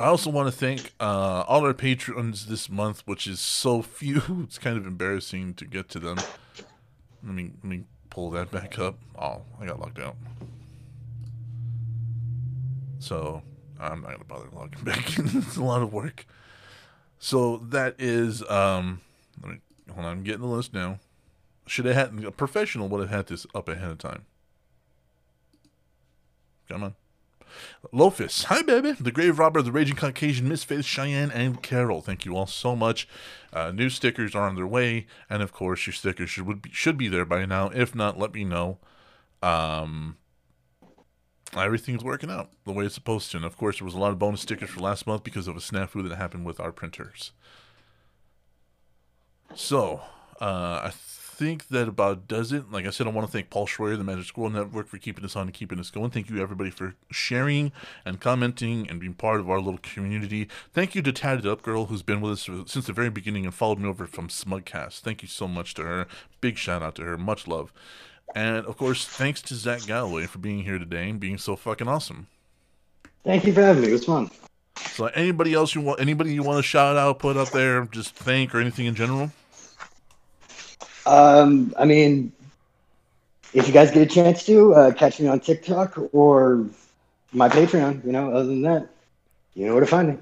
I 0.00 0.06
also 0.06 0.30
want 0.30 0.48
to 0.48 0.52
thank 0.52 0.94
uh, 0.98 1.44
all 1.46 1.66
our 1.66 1.74
patrons 1.74 2.46
this 2.46 2.70
month, 2.70 3.02
which 3.04 3.26
is 3.26 3.38
so 3.38 3.82
few. 3.82 4.22
It's 4.44 4.58
kind 4.58 4.78
of 4.78 4.86
embarrassing 4.86 5.54
to 5.54 5.66
get 5.66 5.90
to 5.90 5.98
them. 5.98 6.16
Let 7.22 7.34
me 7.34 7.50
let 7.62 7.64
me 7.64 7.84
pull 8.08 8.30
that 8.30 8.50
back 8.50 8.78
up. 8.78 8.98
Oh, 9.18 9.42
I 9.60 9.66
got 9.66 9.78
locked 9.78 9.98
out. 9.98 10.16
So 12.98 13.42
I'm 13.78 14.00
not 14.00 14.12
gonna 14.12 14.24
bother 14.24 14.48
logging 14.54 14.82
back 14.84 15.18
in. 15.18 15.26
it's 15.34 15.56
a 15.56 15.62
lot 15.62 15.82
of 15.82 15.92
work. 15.92 16.24
So 17.18 17.58
that 17.58 17.96
is 17.98 18.42
um. 18.48 19.02
Let 19.42 19.52
me 19.52 19.58
hold 19.92 20.06
on. 20.06 20.12
I'm 20.12 20.22
getting 20.22 20.40
the 20.40 20.46
list 20.46 20.72
now. 20.72 20.98
Should 21.66 21.84
have 21.84 21.94
had 21.94 22.24
a 22.24 22.30
professional 22.30 22.88
would 22.88 23.00
have 23.00 23.10
had 23.10 23.26
this 23.26 23.46
up 23.54 23.68
ahead 23.68 23.90
of 23.90 23.98
time. 23.98 24.24
Come 26.70 26.84
on. 26.84 26.94
Lofus, 27.92 28.44
hi 28.44 28.62
baby, 28.62 28.92
the 28.92 29.12
Grave 29.12 29.38
Robber, 29.38 29.62
the 29.62 29.72
Raging 29.72 29.96
Caucasian, 29.96 30.48
Misfits, 30.48 30.86
Cheyenne, 30.86 31.30
and 31.30 31.62
Carol. 31.62 32.00
Thank 32.00 32.24
you 32.24 32.36
all 32.36 32.46
so 32.46 32.76
much. 32.76 33.08
Uh, 33.52 33.70
new 33.70 33.90
stickers 33.90 34.34
are 34.34 34.48
on 34.48 34.56
their 34.56 34.66
way, 34.66 35.06
and 35.28 35.42
of 35.42 35.52
course, 35.52 35.86
your 35.86 35.94
stickers 35.94 36.30
should 36.30 36.62
be, 36.62 36.70
should 36.72 36.96
be 36.96 37.08
there 37.08 37.24
by 37.24 37.44
now. 37.44 37.68
If 37.68 37.94
not, 37.94 38.18
let 38.18 38.34
me 38.34 38.44
know. 38.44 38.78
Um, 39.42 40.16
everything's 41.56 42.04
working 42.04 42.30
out 42.30 42.50
the 42.64 42.72
way 42.72 42.84
it's 42.84 42.94
supposed 42.94 43.30
to. 43.32 43.38
And 43.38 43.46
of 43.46 43.56
course, 43.56 43.78
there 43.78 43.84
was 43.84 43.94
a 43.94 43.98
lot 43.98 44.12
of 44.12 44.18
bonus 44.18 44.42
stickers 44.42 44.70
for 44.70 44.80
last 44.80 45.06
month 45.06 45.24
because 45.24 45.48
of 45.48 45.56
a 45.56 45.60
snafu 45.60 46.08
that 46.08 46.16
happened 46.16 46.44
with 46.44 46.60
our 46.60 46.72
printers. 46.72 47.32
So, 49.54 50.02
uh, 50.40 50.80
I 50.84 50.92
think 51.40 51.68
that 51.68 51.88
about 51.88 52.28
does 52.28 52.52
it. 52.52 52.70
Like 52.70 52.84
I 52.84 52.90
said, 52.90 53.06
I 53.06 53.10
want 53.10 53.26
to 53.26 53.32
thank 53.32 53.48
Paul 53.48 53.66
Schroyer, 53.66 53.96
the 53.96 54.04
Magic 54.04 54.26
Squirrel 54.26 54.50
Network, 54.50 54.88
for 54.88 54.98
keeping 54.98 55.24
us 55.24 55.34
on 55.34 55.44
and 55.44 55.54
keeping 55.54 55.80
us 55.80 55.88
going. 55.88 56.10
Thank 56.10 56.28
you, 56.28 56.38
everybody, 56.38 56.68
for 56.68 56.96
sharing 57.10 57.72
and 58.04 58.20
commenting 58.20 58.86
and 58.90 59.00
being 59.00 59.14
part 59.14 59.40
of 59.40 59.48
our 59.48 59.58
little 59.58 59.80
community. 59.82 60.48
Thank 60.74 60.94
you 60.94 61.00
to 61.00 61.12
Tatted 61.12 61.46
Up 61.46 61.62
Girl, 61.62 61.86
who's 61.86 62.02
been 62.02 62.20
with 62.20 62.32
us 62.32 62.42
since 62.70 62.86
the 62.86 62.92
very 62.92 63.08
beginning 63.08 63.46
and 63.46 63.54
followed 63.54 63.78
me 63.78 63.88
over 63.88 64.06
from 64.06 64.28
Smugcast. 64.28 65.00
Thank 65.00 65.22
you 65.22 65.28
so 65.28 65.48
much 65.48 65.72
to 65.74 65.82
her. 65.82 66.06
Big 66.42 66.58
shout 66.58 66.82
out 66.82 66.94
to 66.96 67.04
her. 67.04 67.16
Much 67.16 67.48
love. 67.48 67.72
And 68.34 68.66
of 68.66 68.76
course, 68.76 69.06
thanks 69.06 69.40
to 69.40 69.54
Zach 69.54 69.86
Galloway 69.86 70.26
for 70.26 70.40
being 70.40 70.64
here 70.64 70.78
today 70.78 71.08
and 71.08 71.18
being 71.18 71.38
so 71.38 71.56
fucking 71.56 71.88
awesome. 71.88 72.26
Thank 73.24 73.46
you 73.46 73.54
for 73.54 73.62
having 73.62 73.80
me. 73.80 73.88
It 73.88 73.92
was 73.92 74.04
fun. 74.04 74.30
So, 74.76 75.06
anybody 75.06 75.54
else 75.54 75.74
you 75.74 75.80
want? 75.80 76.00
Anybody 76.00 76.34
you 76.34 76.42
want 76.42 76.58
to 76.58 76.62
shout 76.62 76.98
out, 76.98 77.18
put 77.18 77.38
up 77.38 77.48
there, 77.48 77.86
just 77.86 78.14
thank 78.14 78.54
or 78.54 78.60
anything 78.60 78.84
in 78.84 78.94
general? 78.94 79.32
Um, 81.06 81.74
I 81.78 81.84
mean, 81.84 82.32
if 83.52 83.66
you 83.66 83.72
guys 83.72 83.90
get 83.90 84.02
a 84.02 84.06
chance 84.06 84.44
to 84.46 84.74
uh, 84.74 84.92
catch 84.92 85.20
me 85.20 85.28
on 85.28 85.40
TikTok 85.40 85.98
or 86.12 86.66
my 87.32 87.48
Patreon, 87.48 88.04
you 88.04 88.12
know, 88.12 88.30
other 88.32 88.46
than 88.46 88.62
that, 88.62 88.88
you 89.54 89.66
know 89.66 89.72
where 89.72 89.80
to 89.80 89.86
find 89.86 90.08
me. 90.08 90.18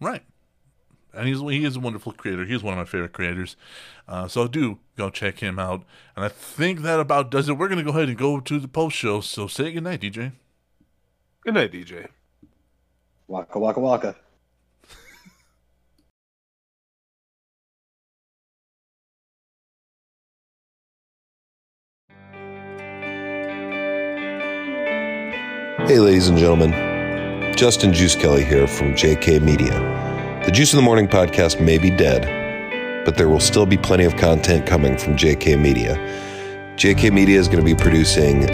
Right. 0.00 0.22
And 1.12 1.26
he's 1.26 1.40
he 1.40 1.64
is 1.64 1.76
a 1.76 1.80
wonderful 1.80 2.12
creator. 2.12 2.44
He's 2.44 2.62
one 2.62 2.72
of 2.72 2.78
my 2.78 2.84
favorite 2.84 3.12
creators. 3.12 3.56
Uh, 4.06 4.28
so 4.28 4.46
do 4.46 4.78
go 4.96 5.10
check 5.10 5.40
him 5.40 5.58
out. 5.58 5.84
And 6.14 6.24
I 6.24 6.28
think 6.28 6.80
that 6.82 7.00
about 7.00 7.30
does 7.30 7.48
it. 7.48 7.54
We're 7.54 7.68
gonna 7.68 7.82
go 7.82 7.90
ahead 7.90 8.08
and 8.08 8.16
go 8.16 8.40
to 8.40 8.58
the 8.58 8.68
post 8.68 8.96
show. 8.96 9.20
So 9.20 9.46
say 9.46 9.72
good 9.72 9.82
night, 9.82 10.00
DJ. 10.00 10.32
Good 11.42 11.54
night, 11.54 11.72
DJ. 11.72 12.08
Waka 13.26 13.58
waka 13.58 13.80
waka. 13.80 14.16
Hey, 25.90 25.98
ladies 25.98 26.28
and 26.28 26.38
gentlemen. 26.38 26.70
Justin 27.56 27.92
Juice 27.92 28.14
Kelly 28.14 28.44
here 28.44 28.68
from 28.68 28.94
JK 28.94 29.42
Media. 29.42 29.72
The 30.46 30.52
Juice 30.52 30.72
in 30.72 30.76
the 30.76 30.84
Morning 30.84 31.08
podcast 31.08 31.60
may 31.60 31.78
be 31.78 31.90
dead, 31.90 33.04
but 33.04 33.16
there 33.16 33.28
will 33.28 33.40
still 33.40 33.66
be 33.66 33.76
plenty 33.76 34.04
of 34.04 34.16
content 34.16 34.66
coming 34.66 34.96
from 34.96 35.16
JK 35.16 35.60
Media. 35.60 35.96
JK 36.76 37.12
Media 37.12 37.40
is 37.40 37.48
going 37.48 37.58
to 37.58 37.64
be 37.64 37.74
producing 37.74 38.48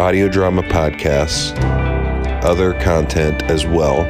audio 0.00 0.28
drama 0.28 0.62
podcasts, 0.64 1.56
other 2.42 2.72
content 2.80 3.44
as 3.44 3.64
well. 3.64 4.02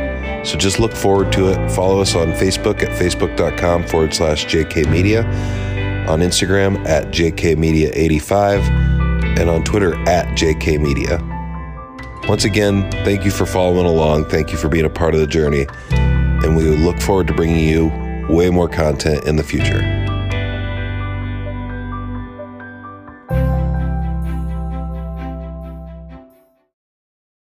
So 0.43 0.57
just 0.57 0.81
look 0.81 0.93
forward 0.93 1.33
to 1.33 1.51
it. 1.51 1.71
Follow 1.73 2.01
us 2.01 2.15
on 2.15 2.29
Facebook 2.29 2.83
at 2.83 2.99
facebook.com 2.99 3.89
forward 3.89 4.15
slash 4.15 4.47
JK 4.47 4.91
Media, 4.91 5.27
on 6.09 6.21
Instagram 6.21 6.83
at 6.89 7.09
JK 7.09 7.59
Media 7.59 7.91
85, 7.93 8.67
and 9.39 9.51
on 9.51 9.65
Twitter 9.65 9.97
at 10.09 10.29
JK 10.29 10.81
Media. 10.81 11.40
Once 12.31 12.45
again, 12.45 12.89
thank 13.05 13.25
you 13.25 13.31
for 13.33 13.45
following 13.45 13.87
along. 13.87 14.25
Thank 14.27 14.53
you 14.53 14.57
for 14.57 14.69
being 14.69 14.85
a 14.85 14.89
part 14.89 15.15
of 15.15 15.21
the 15.21 15.27
journey. 15.27 15.67
And 15.91 16.57
we 16.57 16.63
look 16.63 17.01
forward 17.01 17.27
to 17.27 17.35
bringing 17.35 17.69
you 17.69 17.89
way 18.29 18.51
more 18.51 18.69
content 18.69 19.25
in 19.25 19.35
the 19.35 19.43
future. 19.43 20.00